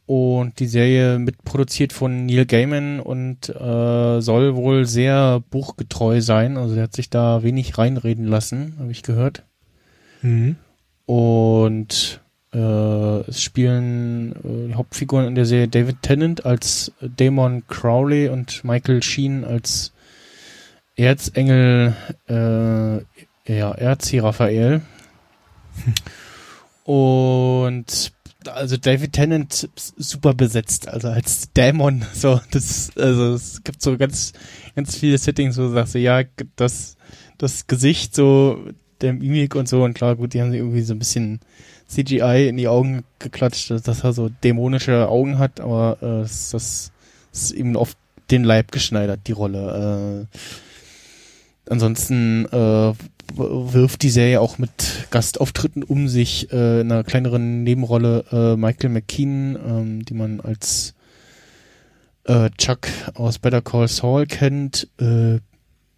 Und 0.06 0.58
die 0.58 0.66
Serie 0.66 1.20
mitproduziert 1.20 1.92
von 1.92 2.26
Neil 2.26 2.44
Gaiman 2.44 2.98
und 2.98 3.48
äh, 3.48 4.20
soll 4.20 4.56
wohl 4.56 4.84
sehr 4.84 5.40
buchgetreu 5.50 6.20
sein. 6.20 6.56
Also 6.56 6.74
er 6.74 6.84
hat 6.84 6.96
sich 6.96 7.10
da 7.10 7.44
wenig 7.44 7.78
reinreden 7.78 8.24
lassen, 8.24 8.74
habe 8.80 8.90
ich 8.90 9.04
gehört. 9.04 9.44
Mhm. 10.22 10.56
Und 11.06 12.20
äh, 12.52 13.20
es 13.28 13.40
spielen 13.40 14.70
äh, 14.70 14.74
Hauptfiguren 14.74 15.28
in 15.28 15.36
der 15.36 15.46
Serie 15.46 15.68
David 15.68 16.02
Tennant 16.02 16.44
als 16.44 16.90
Damon 17.00 17.62
Crowley 17.68 18.28
und 18.28 18.64
Michael 18.64 19.04
Sheen 19.04 19.44
als 19.44 19.92
Erzengel, 20.96 21.94
äh, 22.28 22.96
ja, 23.46 23.72
Erzi 23.72 24.18
Raphael. 24.18 24.82
Und 26.84 28.12
also 28.46 28.76
David 28.76 29.12
Tennant 29.12 29.68
super 29.76 30.34
besetzt, 30.34 30.88
also 30.88 31.08
als 31.08 31.52
Dämon, 31.52 32.04
so, 32.14 32.40
das, 32.50 32.90
also 32.96 33.34
es 33.34 33.62
gibt 33.64 33.82
so 33.82 33.96
ganz, 33.96 34.32
ganz 34.74 34.96
viele 34.96 35.18
Settings, 35.18 35.58
wo 35.58 35.62
du 35.62 35.72
sagst, 35.72 35.94
ja, 35.94 36.22
das, 36.56 36.96
das 37.38 37.66
Gesicht, 37.66 38.14
so, 38.14 38.64
der 39.00 39.12
Mimik 39.12 39.54
und 39.54 39.68
so, 39.68 39.84
und 39.84 39.94
klar, 39.94 40.16
gut, 40.16 40.34
die 40.34 40.40
haben 40.40 40.52
sie 40.52 40.58
irgendwie 40.58 40.82
so 40.82 40.94
ein 40.94 40.98
bisschen 40.98 41.40
CGI 41.86 42.48
in 42.48 42.56
die 42.56 42.68
Augen 42.68 43.04
geklatscht, 43.18 43.70
dass 43.70 44.04
er 44.04 44.12
so 44.12 44.28
dämonische 44.28 45.08
Augen 45.08 45.38
hat, 45.38 45.60
aber 45.60 45.98
äh, 46.00 46.22
das, 46.22 46.50
das 46.50 46.92
ist 47.32 47.52
ihm 47.52 47.76
auf 47.76 47.94
den 48.30 48.44
Leib 48.44 48.70
geschneidert, 48.72 49.20
die 49.26 49.32
Rolle. 49.32 50.28
Äh, 50.30 50.38
ansonsten 51.70 52.46
äh, 52.46 52.92
wirft 53.36 54.02
die 54.02 54.10
Serie 54.10 54.40
auch 54.40 54.58
mit 54.58 55.08
Gastauftritten 55.10 55.82
um 55.82 56.08
sich, 56.08 56.52
äh, 56.52 56.80
in 56.80 56.92
einer 56.92 57.04
kleineren 57.04 57.62
Nebenrolle 57.62 58.24
äh, 58.32 58.56
Michael 58.56 58.90
McKean, 58.90 59.56
ähm, 59.56 60.04
die 60.04 60.14
man 60.14 60.40
als 60.40 60.94
äh, 62.24 62.50
Chuck 62.58 62.88
aus 63.14 63.38
Better 63.38 63.62
Call 63.62 63.88
Saul 63.88 64.26
kennt, 64.26 64.88
äh, 65.00 65.38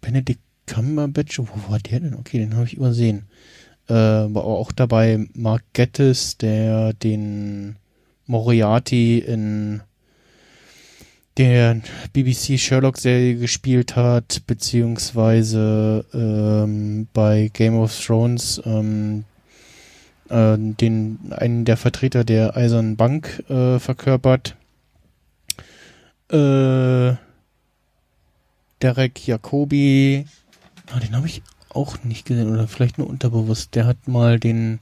Benedict 0.01 0.41
Cumberbatch, 0.65 1.39
wo 1.39 1.71
war 1.71 1.79
der 1.79 1.99
denn? 1.99 2.15
Okay, 2.15 2.39
den 2.39 2.55
habe 2.55 2.65
ich 2.65 2.75
übersehen. 2.75 3.27
Äh, 3.87 3.93
war 3.93 4.45
auch 4.45 4.71
dabei 4.71 5.27
Mark 5.33 5.63
Gettis, 5.73 6.37
der 6.37 6.93
den 6.93 7.75
Moriarty 8.25 9.19
in 9.19 9.81
der 11.37 11.81
BBC 12.13 12.59
Sherlock-Serie 12.59 13.35
gespielt 13.35 13.95
hat, 13.95 14.43
beziehungsweise 14.45 16.05
ähm, 16.13 17.07
bei 17.13 17.49
Game 17.53 17.75
of 17.75 17.97
Thrones 18.05 18.61
ähm, 18.65 19.23
äh, 20.29 20.57
den 20.57 21.19
einen 21.31 21.65
der 21.65 21.77
Vertreter 21.77 22.23
der 22.23 22.55
Eisernen 22.55 22.95
Bank 22.95 23.43
äh, 23.49 23.79
verkörpert. 23.79 24.55
Äh, 26.29 27.15
Derek 28.81 29.25
Jacobi, 29.27 30.25
ah, 30.91 30.99
den 30.99 31.15
habe 31.15 31.27
ich 31.27 31.41
auch 31.69 32.03
nicht 32.03 32.25
gesehen 32.25 32.51
oder 32.51 32.67
vielleicht 32.67 32.97
nur 32.97 33.09
unterbewusst. 33.09 33.75
Der 33.75 33.85
hat 33.85 34.07
mal 34.07 34.39
den 34.39 34.79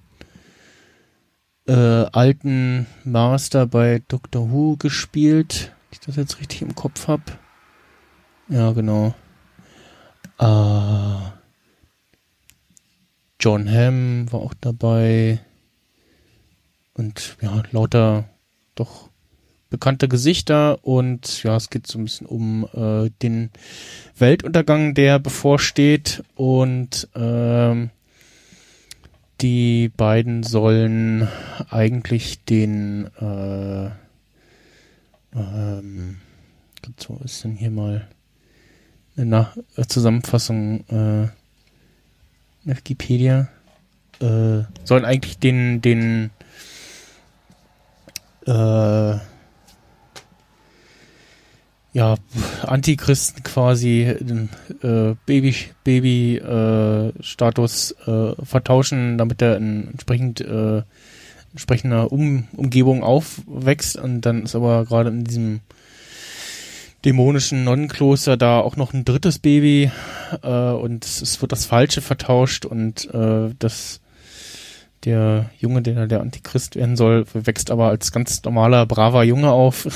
äh, 1.68 1.74
alten 1.74 2.88
Master 3.04 3.68
bei 3.68 4.02
Doctor 4.08 4.52
Who 4.52 4.76
gespielt. 4.78 5.72
Ich 5.92 6.00
das 6.00 6.16
jetzt 6.16 6.40
richtig 6.40 6.62
im 6.62 6.76
Kopf 6.76 7.08
hab. 7.08 7.40
Ja, 8.48 8.72
genau. 8.72 9.14
Äh, 10.40 11.32
John 13.40 13.70
Hamm 13.70 14.32
war 14.32 14.40
auch 14.42 14.54
dabei. 14.60 15.40
Und 16.94 17.38
ja, 17.42 17.64
lauter 17.72 18.30
doch 18.76 19.10
bekannte 19.70 20.08
Gesichter 20.08 20.86
und 20.86 21.44
ja, 21.44 21.56
es 21.56 21.70
geht 21.70 21.88
so 21.88 21.98
ein 21.98 22.04
bisschen 22.04 22.28
um 22.28 22.68
äh, 22.74 23.10
den 23.22 23.50
Weltuntergang, 24.18 24.94
der 24.94 25.18
bevorsteht 25.18 26.24
und 26.36 27.08
ähm, 27.16 27.90
die 29.40 29.90
beiden 29.96 30.44
sollen 30.44 31.28
eigentlich 31.70 32.44
den 32.44 33.08
äh, 33.18 33.92
ähm, 35.36 36.18
so 36.98 37.20
ist 37.24 37.44
denn 37.44 37.56
hier 37.56 37.72
mal 37.72 38.08
eine 39.16 39.26
Nach 39.26 39.58
äh, 39.76 39.86
Zusammenfassung 39.86 40.88
äh, 40.90 41.28
Wikipedia? 42.64 43.50
Äh, 44.20 44.64
sollen 44.84 45.06
eigentlich 45.06 45.40
den 45.40 45.82
den 45.82 46.32
äh, 48.46 49.18
ja, 51.94 52.16
Antichristen 52.64 53.44
quasi 53.44 54.16
den 54.20 54.50
äh, 54.82 55.16
Baby 55.26 55.56
Baby 55.84 56.38
äh, 56.38 57.12
Status 57.22 57.92
äh, 58.06 58.34
vertauschen, 58.46 59.18
damit 59.18 59.42
er 59.42 59.58
entsprechend 59.58 60.42
äh, 60.42 60.84
entsprechender 61.52 62.12
um 62.12 62.48
Umgebung 62.56 63.04
aufwächst 63.04 63.98
und 63.98 64.22
dann 64.22 64.44
ist 64.44 64.56
aber 64.56 64.86
gerade 64.86 65.10
in 65.10 65.24
diesem 65.24 65.62
dämonischen 67.04 67.64
Nonnenkloster 67.64 68.38
da 68.38 68.60
auch 68.60 68.76
noch 68.76 68.94
ein 68.94 69.06
drittes 69.06 69.40
Baby 69.40 69.92
äh, 70.44 70.48
und 70.48 71.06
es 71.06 71.42
wird 71.42 71.52
das 71.52 71.66
Falsche 71.66 72.02
vertauscht 72.02 72.66
und 72.66 73.12
äh, 73.14 73.50
das 73.58 74.02
der 75.04 75.50
Junge, 75.58 75.82
der 75.82 76.06
der 76.08 76.22
Antichrist 76.22 76.76
werden 76.76 76.96
soll, 76.96 77.26
wächst 77.34 77.72
aber 77.72 77.88
als 77.88 78.12
ganz 78.12 78.44
normaler, 78.44 78.86
braver 78.86 79.24
Junge 79.24 79.50
auf. 79.50 79.88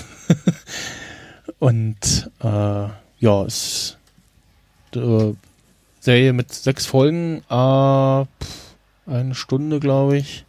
und 1.60 2.32
äh, 2.42 2.88
ja, 3.20 3.44
es 3.46 3.98
äh, 4.96 5.34
Serie 6.00 6.34
mit 6.34 6.54
sechs 6.54 6.86
Folgen, 6.86 7.44
äh, 7.50 8.26
eine 9.08 9.36
Stunde, 9.36 9.80
glaube 9.80 10.18
ich. 10.18 10.45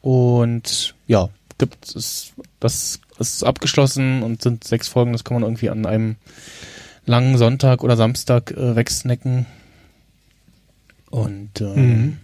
Und 0.00 0.94
ja, 1.06 1.28
gibt 1.58 1.94
es, 1.94 2.32
das 2.60 3.00
ist 3.18 3.44
abgeschlossen 3.44 4.22
und 4.22 4.42
sind 4.42 4.64
sechs 4.64 4.88
Folgen, 4.88 5.12
das 5.12 5.24
kann 5.24 5.34
man 5.34 5.42
irgendwie 5.42 5.70
an 5.70 5.86
einem 5.86 6.16
langen 7.04 7.36
Sonntag 7.36 7.82
oder 7.82 7.96
Samstag 7.96 8.52
äh, 8.52 8.76
wegsnacken. 8.76 9.46
Und 11.10 11.60
äh, 11.60 11.64
mhm. 11.64 12.18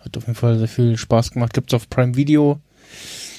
hat 0.00 0.16
auf 0.16 0.24
jeden 0.24 0.36
Fall 0.36 0.58
sehr 0.58 0.68
viel 0.68 0.96
Spaß 0.96 1.32
gemacht. 1.32 1.52
Gibt's 1.54 1.74
auf 1.74 1.90
Prime 1.90 2.14
Video. 2.14 2.60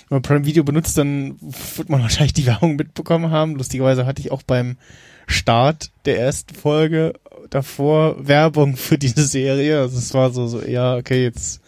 Wenn 0.09 0.17
man 0.17 0.21
Prime 0.21 0.45
Video 0.45 0.63
benutzt, 0.63 0.97
dann 0.97 1.37
wird 1.41 1.89
man 1.89 2.01
wahrscheinlich 2.03 2.33
die 2.33 2.45
Werbung 2.45 2.75
mitbekommen 2.75 3.31
haben. 3.31 3.55
Lustigerweise 3.55 4.05
hatte 4.05 4.21
ich 4.21 4.31
auch 4.31 4.43
beim 4.43 4.77
Start 5.25 5.91
der 6.05 6.19
ersten 6.19 6.53
Folge 6.53 7.13
davor 7.49 8.27
Werbung 8.27 8.75
für 8.75 8.97
diese 8.97 9.25
Serie. 9.25 9.79
Also 9.79 9.97
es 9.97 10.13
war 10.13 10.31
so, 10.31 10.47
so, 10.47 10.61
ja, 10.61 10.97
okay, 10.97 11.23
jetzt 11.23 11.61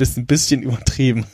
ihr 0.00 0.04
es 0.04 0.16
ein 0.16 0.26
bisschen 0.26 0.62
übertrieben. 0.62 1.26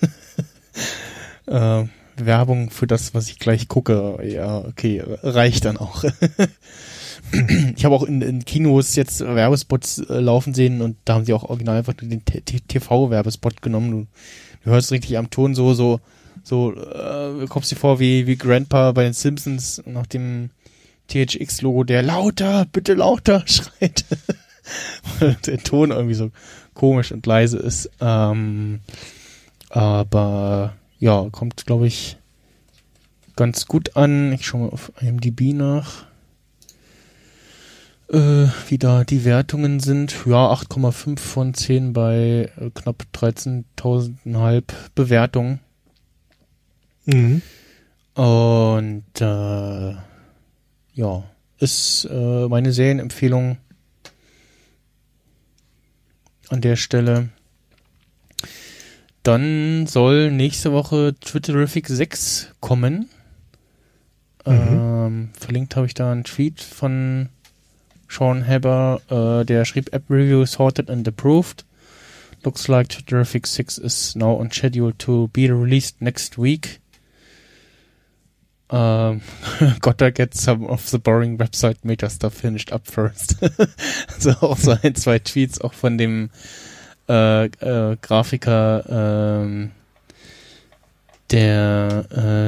äh, 1.47 1.85
Werbung 2.17 2.71
für 2.71 2.87
das, 2.87 3.15
was 3.15 3.29
ich 3.29 3.39
gleich 3.39 3.69
gucke. 3.69 4.19
Ja, 4.25 4.59
okay, 4.59 5.03
reicht 5.23 5.65
dann 5.65 5.77
auch. 5.77 6.05
ich 7.77 7.85
habe 7.85 7.95
auch 7.95 8.03
in, 8.03 8.23
in, 8.23 8.45
Kinos 8.45 8.97
jetzt 8.97 9.21
Werbespots 9.21 9.99
äh, 9.99 10.21
laufen 10.21 10.55
sehen 10.55 10.83
und 10.83 10.97
da 11.05 11.15
haben 11.15 11.25
sie 11.25 11.33
auch 11.33 11.45
original 11.45 11.79
einfach 11.79 11.95
den 11.95 12.25
TV-Werbespot 12.25 13.63
genommen. 13.63 13.91
Du, 13.91 14.07
du, 14.65 14.71
hörst 14.71 14.93
richtig 14.93 15.17
am 15.19 15.31
Ton 15.31 15.55
so, 15.55 15.75
so, 15.75 16.01
so, 16.43 16.75
äh, 16.75 17.47
kommst 17.49 17.71
dir 17.71 17.77
vor 17.77 18.01
wie, 18.01 18.27
wie 18.27 18.37
Grandpa 18.37 18.93
bei 18.93 19.05
den 19.05 19.13
Simpsons 19.13 19.83
nach 19.87 20.07
dem 20.07 20.51
THX-Logo, 21.09 21.85
der 21.85 22.03
lauter, 22.03 22.67
bitte 22.71 22.95
lauter 22.95 23.45
schreit. 23.47 24.05
Weil 25.19 25.37
der 25.47 25.59
Ton 25.59 25.91
irgendwie 25.91 26.15
so 26.15 26.31
komisch 26.81 27.13
und 27.13 27.27
leise 27.27 27.59
ist. 27.59 27.91
Ähm, 28.01 28.81
aber 29.69 30.73
ja, 30.99 31.29
kommt, 31.31 31.67
glaube 31.67 31.87
ich, 31.87 32.17
ganz 33.37 33.67
gut 33.67 33.97
an. 33.97 34.33
Ich 34.33 34.47
schaue 34.47 34.63
mal 34.63 34.71
auf 34.71 34.91
IMDb 34.99 35.53
nach, 35.53 36.07
äh, 38.11 38.47
wie 38.69 38.79
da 38.79 39.05
die 39.05 39.27
Wertungen 39.27 39.79
sind. 39.81 40.25
Ja, 40.25 40.51
8,5 40.51 41.19
von 41.19 41.53
10 41.53 41.93
bei 41.93 42.51
äh, 42.59 42.71
knapp 42.75 43.05
13.500 43.15 44.65
Bewertungen. 44.95 45.61
Mhm. 47.05 47.43
Und 48.15 49.21
äh, 49.21 49.95
ja, 50.95 51.25
ist 51.59 52.09
äh, 52.11 52.49
meine 52.49 52.73
Serienempfehlung 52.73 53.59
an 56.51 56.61
der 56.61 56.77
Stelle. 56.77 57.31
Dann 59.23 59.87
soll 59.87 60.31
nächste 60.31 60.73
Woche 60.73 61.15
Twitterific 61.21 61.89
6 61.89 62.53
kommen. 62.61 63.09
Mhm. 64.47 64.53
Ähm, 64.53 65.31
verlinkt 65.39 65.77
habe 65.77 65.87
ich 65.87 65.95
da 65.95 66.11
einen 66.11 66.25
Tweet 66.25 66.61
von 66.61 67.29
Sean 68.09 68.47
Haber, 68.47 69.01
äh, 69.11 69.45
der 69.45 69.65
schrieb 69.65 69.93
App 69.93 70.05
Review 70.11 70.47
sorted 70.47 70.91
and 70.91 71.07
approved. 71.07 71.65
Looks 72.43 72.69
like 72.69 72.89
Twitterific 72.89 73.47
6 73.47 73.79
is 73.79 74.17
now 74.17 74.41
on 74.41 74.51
schedule 74.51 74.95
to 74.95 75.29
be 75.29 75.43
released 75.49 76.01
next 76.01 76.39
week. 76.39 76.81
Um, 78.73 79.21
gotta 79.81 80.13
get 80.13 80.35
some 80.35 80.65
of 80.65 80.89
the 80.91 80.99
boring 80.99 81.39
website 81.39 81.79
meta 81.83 82.09
stuff 82.09 82.35
finished 82.35 82.73
up 82.73 82.87
first. 82.87 83.37
also 84.15 84.31
auch 84.43 84.59
so 84.59 84.77
ein, 84.81 84.95
zwei 84.95 85.19
Tweets 85.19 85.61
auch 85.61 85.73
von 85.73 85.99
dem 85.99 86.31
äh, 87.09 87.47
äh, 87.47 87.97
Grafiker, 88.01 89.43
ähm, 89.43 89.73
der 91.33 92.05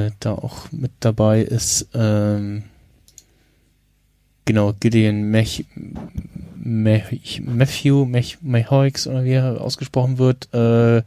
äh, 0.09 0.15
da 0.21 0.31
auch 0.31 0.71
mit 0.71 0.91
dabei 1.01 1.41
ist. 1.41 1.89
Ähm, 1.93 2.63
genau, 4.45 4.71
Gideon 4.79 5.23
Mech, 5.23 5.65
Mech, 6.55 7.41
Matthew 7.43 8.05
Mech, 8.05 8.37
Mehoix 8.41 9.07
oder 9.07 9.25
wie 9.25 9.33
er 9.33 9.59
ausgesprochen 9.59 10.17
wird. 10.19 10.53
Äh, 10.53 11.03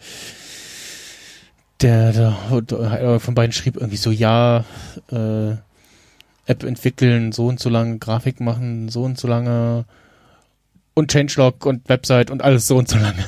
der, 1.81 2.13
der 2.13 3.21
von 3.21 3.35
beiden 3.35 3.53
schrieb 3.53 3.77
irgendwie 3.77 3.97
so, 3.97 4.11
ja, 4.11 4.65
äh, 5.11 5.57
App 6.47 6.63
entwickeln, 6.63 7.33
so 7.33 7.47
und 7.47 7.61
so 7.61 7.69
lange 7.69 7.99
Grafik 7.99 8.41
machen, 8.41 8.89
so 8.89 9.03
und 9.03 9.19
so 9.19 9.29
lange 9.29 9.85
und 10.95 11.13
Changelog 11.13 11.67
und 11.67 11.89
Website 11.89 12.31
und 12.31 12.43
alles 12.43 12.67
so 12.67 12.79
und 12.79 12.89
so 12.89 12.99
lange. 12.99 13.25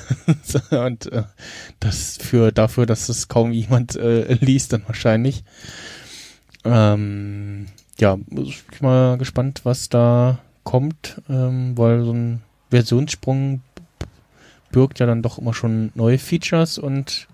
und 0.86 1.12
äh, 1.12 1.24
das 1.80 2.16
für 2.16 2.50
dafür, 2.50 2.86
dass 2.86 3.08
es 3.08 3.28
kaum 3.28 3.52
jemand 3.52 3.96
äh, 3.96 4.32
liest, 4.34 4.72
dann 4.72 4.84
wahrscheinlich. 4.86 5.44
Ähm, 6.64 7.66
ja, 7.98 8.16
ich 8.30 8.62
mal 8.80 9.18
gespannt, 9.18 9.60
was 9.64 9.88
da 9.88 10.38
kommt, 10.62 11.20
ähm, 11.28 11.76
weil 11.76 12.04
so 12.04 12.12
ein 12.12 12.42
Versionssprung 12.70 13.62
birgt 14.70 14.98
ja 14.98 15.06
dann 15.06 15.22
doch 15.22 15.38
immer 15.38 15.54
schon 15.54 15.90
neue 15.94 16.18
Features 16.18 16.78
und 16.78 17.28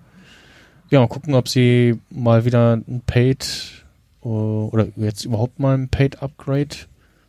ja, 0.90 1.00
mal 1.00 1.08
gucken, 1.08 1.34
ob 1.34 1.48
sie 1.48 1.98
mal 2.10 2.44
wieder 2.44 2.74
ein 2.74 3.02
Paid 3.06 3.84
oder 4.20 4.86
jetzt 4.96 5.24
überhaupt 5.24 5.58
mal 5.58 5.76
ein 5.76 5.88
Paid 5.88 6.22
Upgrade 6.22 6.76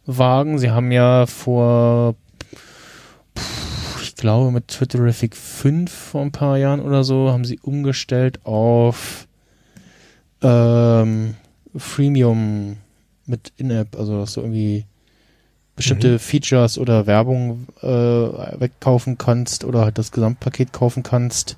wagen. 0.06 0.60
Sie 0.60 0.72
haben 0.72 0.92
ja 0.92 1.26
vor, 1.26 2.16
ich 4.02 4.16
glaube, 4.16 4.52
mit 4.52 4.70
Twitterific 4.70 5.36
5 5.36 5.92
vor 5.92 6.22
ein 6.22 6.32
paar 6.32 6.58
Jahren 6.58 6.80
oder 6.80 7.04
so, 7.04 7.32
haben 7.32 7.46
sie 7.46 7.60
umgestellt 7.60 8.40
auf 8.46 9.28
ähm, 10.42 11.36
Freemium 11.76 12.78
mit 13.26 13.52
In-App, 13.58 13.98
also 13.98 14.20
dass 14.20 14.34
du 14.34 14.42
irgendwie 14.42 14.86
bestimmte 15.76 16.14
mhm. 16.14 16.20
Features 16.20 16.78
oder 16.78 17.08
Werbung 17.08 17.68
äh, 17.82 17.88
wegkaufen 17.88 19.18
kannst 19.18 19.66
oder 19.66 19.82
halt 19.82 19.98
das 19.98 20.12
Gesamtpaket 20.12 20.72
kaufen 20.72 21.04
kannst. 21.04 21.58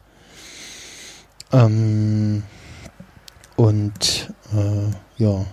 Ähm, 1.52 2.44
und 3.56 4.34
äh, 4.54 5.24
ja, 5.24 5.46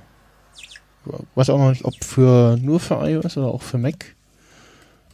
weiß 1.35 1.51
auch 1.51 1.59
noch 1.59 1.71
nicht, 1.71 1.85
ob 1.85 1.95
für 2.03 2.57
nur 2.61 2.81
für 2.81 3.07
iOS 3.07 3.37
oder 3.37 3.49
auch 3.49 3.63
für 3.63 3.79
Mac. 3.79 4.15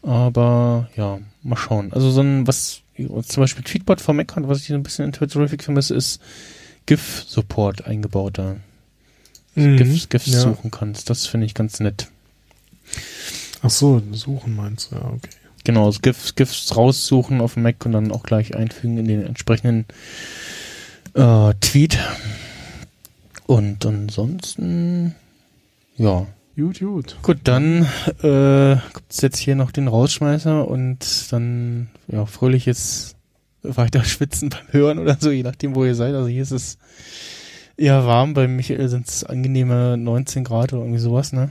Aber 0.03 0.89
ja, 0.97 1.19
mal 1.43 1.57
schauen. 1.57 1.93
Also 1.93 2.11
so 2.11 2.23
ein, 2.23 2.47
was 2.47 2.83
zum 2.97 3.43
Beispiel 3.43 3.65
Tweetbot 3.65 4.01
für 4.01 4.13
Mac 4.13 4.35
hat, 4.37 4.49
was 4.49 4.61
ich 4.61 4.69
so 4.69 4.75
ein 4.75 4.83
bisschen 4.83 5.07
in 5.07 5.13
Twitterific 5.13 5.63
vermisse, 5.63 5.95
ist 5.95 6.21
GIF-Support 6.87 7.87
eingebaut 7.87 8.39
da. 8.39 8.57
Mhm, 9.55 9.77
GIFs, 9.77 10.09
GIFs 10.09 10.27
ja. 10.27 10.41
suchen 10.41 10.71
kannst. 10.71 11.11
Das 11.11 11.27
finde 11.27 11.47
ich 11.47 11.55
ganz 11.55 11.81
nett. 11.81 12.09
Ach 13.63 13.71
so, 13.71 14.03
suchen 14.13 14.57
meinst 14.57 14.91
du, 14.91 14.97
ja, 14.97 15.05
okay. 15.05 15.31
Genau, 15.65 15.87
also 15.87 16.01
GIFs, 16.01 16.35
GIFs 16.35 16.77
raussuchen 16.77 17.41
auf 17.41 17.55
dem 17.55 17.65
Mac 17.65 17.85
und 17.85 17.93
dann 17.93 18.13
auch 18.13 18.23
gleich 18.23 18.57
einfügen 18.57 18.97
in 18.97 19.07
den 19.07 19.23
entsprechenden 19.23 19.85
äh, 21.15 21.55
Tweet. 21.61 21.99
Und 23.47 23.85
ansonsten, 23.85 25.15
ja. 25.97 26.27
Gut, 26.57 26.81
gut. 26.81 27.17
Gut, 27.23 27.39
dann 27.45 27.87
äh, 28.23 28.77
gibt 28.95 29.11
es 29.11 29.21
jetzt 29.21 29.39
hier 29.39 29.55
noch 29.55 29.73
den 29.73 29.89
Rausschmeißer 29.89 30.69
und 30.69 31.33
dann 31.33 31.89
ja 32.07 32.27
fröhliches 32.27 33.17
weiter 33.63 34.05
schwitzen 34.05 34.51
beim 34.51 34.73
Hören 34.73 34.99
oder 34.99 35.17
so, 35.19 35.31
je 35.31 35.43
nachdem, 35.43 35.75
wo 35.75 35.85
ihr 35.85 35.95
seid. 35.95 36.15
Also 36.15 36.29
hier 36.29 36.43
ist 36.43 36.51
es 36.51 36.79
eher 37.77 38.07
warm, 38.07 38.35
bei 38.35 38.47
Michael 38.47 38.89
sind 38.89 39.09
es 39.09 39.25
angenehme 39.25 39.97
19 39.97 40.45
Grad 40.45 40.73
oder 40.73 40.83
irgendwie 40.83 41.01
sowas, 41.01 41.33
ne? 41.33 41.51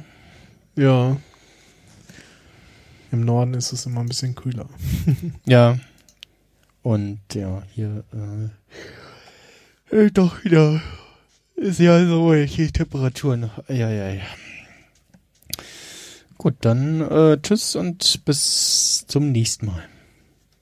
Ja. 0.76 1.18
Im 3.12 3.26
Norden 3.26 3.56
ist 3.56 3.74
es 3.74 3.86
immer 3.86 4.02
ein 4.02 4.08
bisschen 4.08 4.36
kühler. 4.36 4.68
ja. 5.46 5.80
Und 6.84 7.20
ja, 7.34 7.64
hier 7.74 8.04
äh, 8.14 8.50
äh, 9.92 10.12
doch 10.12 10.44
wieder 10.44 10.82
sehr 11.56 12.08
so 12.08 12.34
die 12.34 12.72
Temperaturen. 12.72 13.50
Ja, 13.68 13.90
ja, 13.90 14.10
ja. 14.10 14.22
Gut, 16.38 16.56
dann 16.62 17.02
äh, 17.02 17.38
tschüss 17.42 17.76
und 17.76 18.24
bis 18.24 19.06
zum 19.08 19.32
nächsten 19.32 19.66
Mal. 19.66 19.84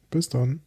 Bis 0.10 0.30
dann. 0.30 0.62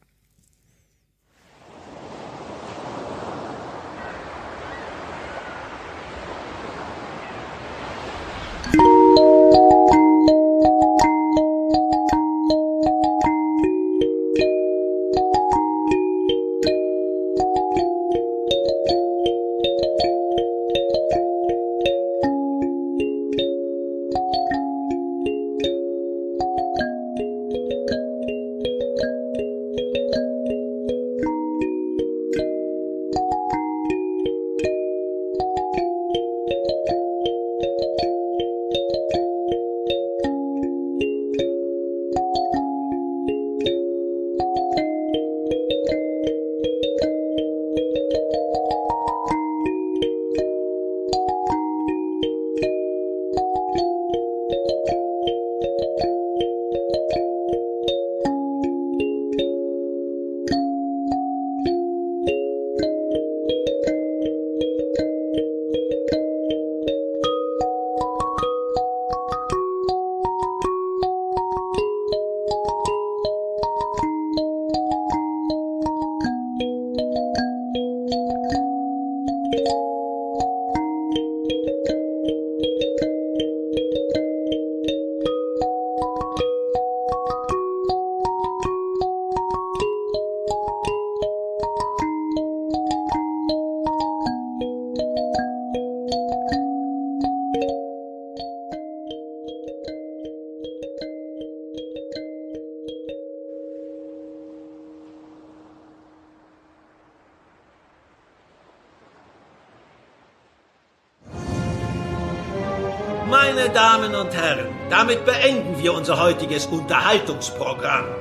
Unser 116.00 116.18
heutiges 116.18 116.64
Unterhaltungsprogramm. 116.64 118.19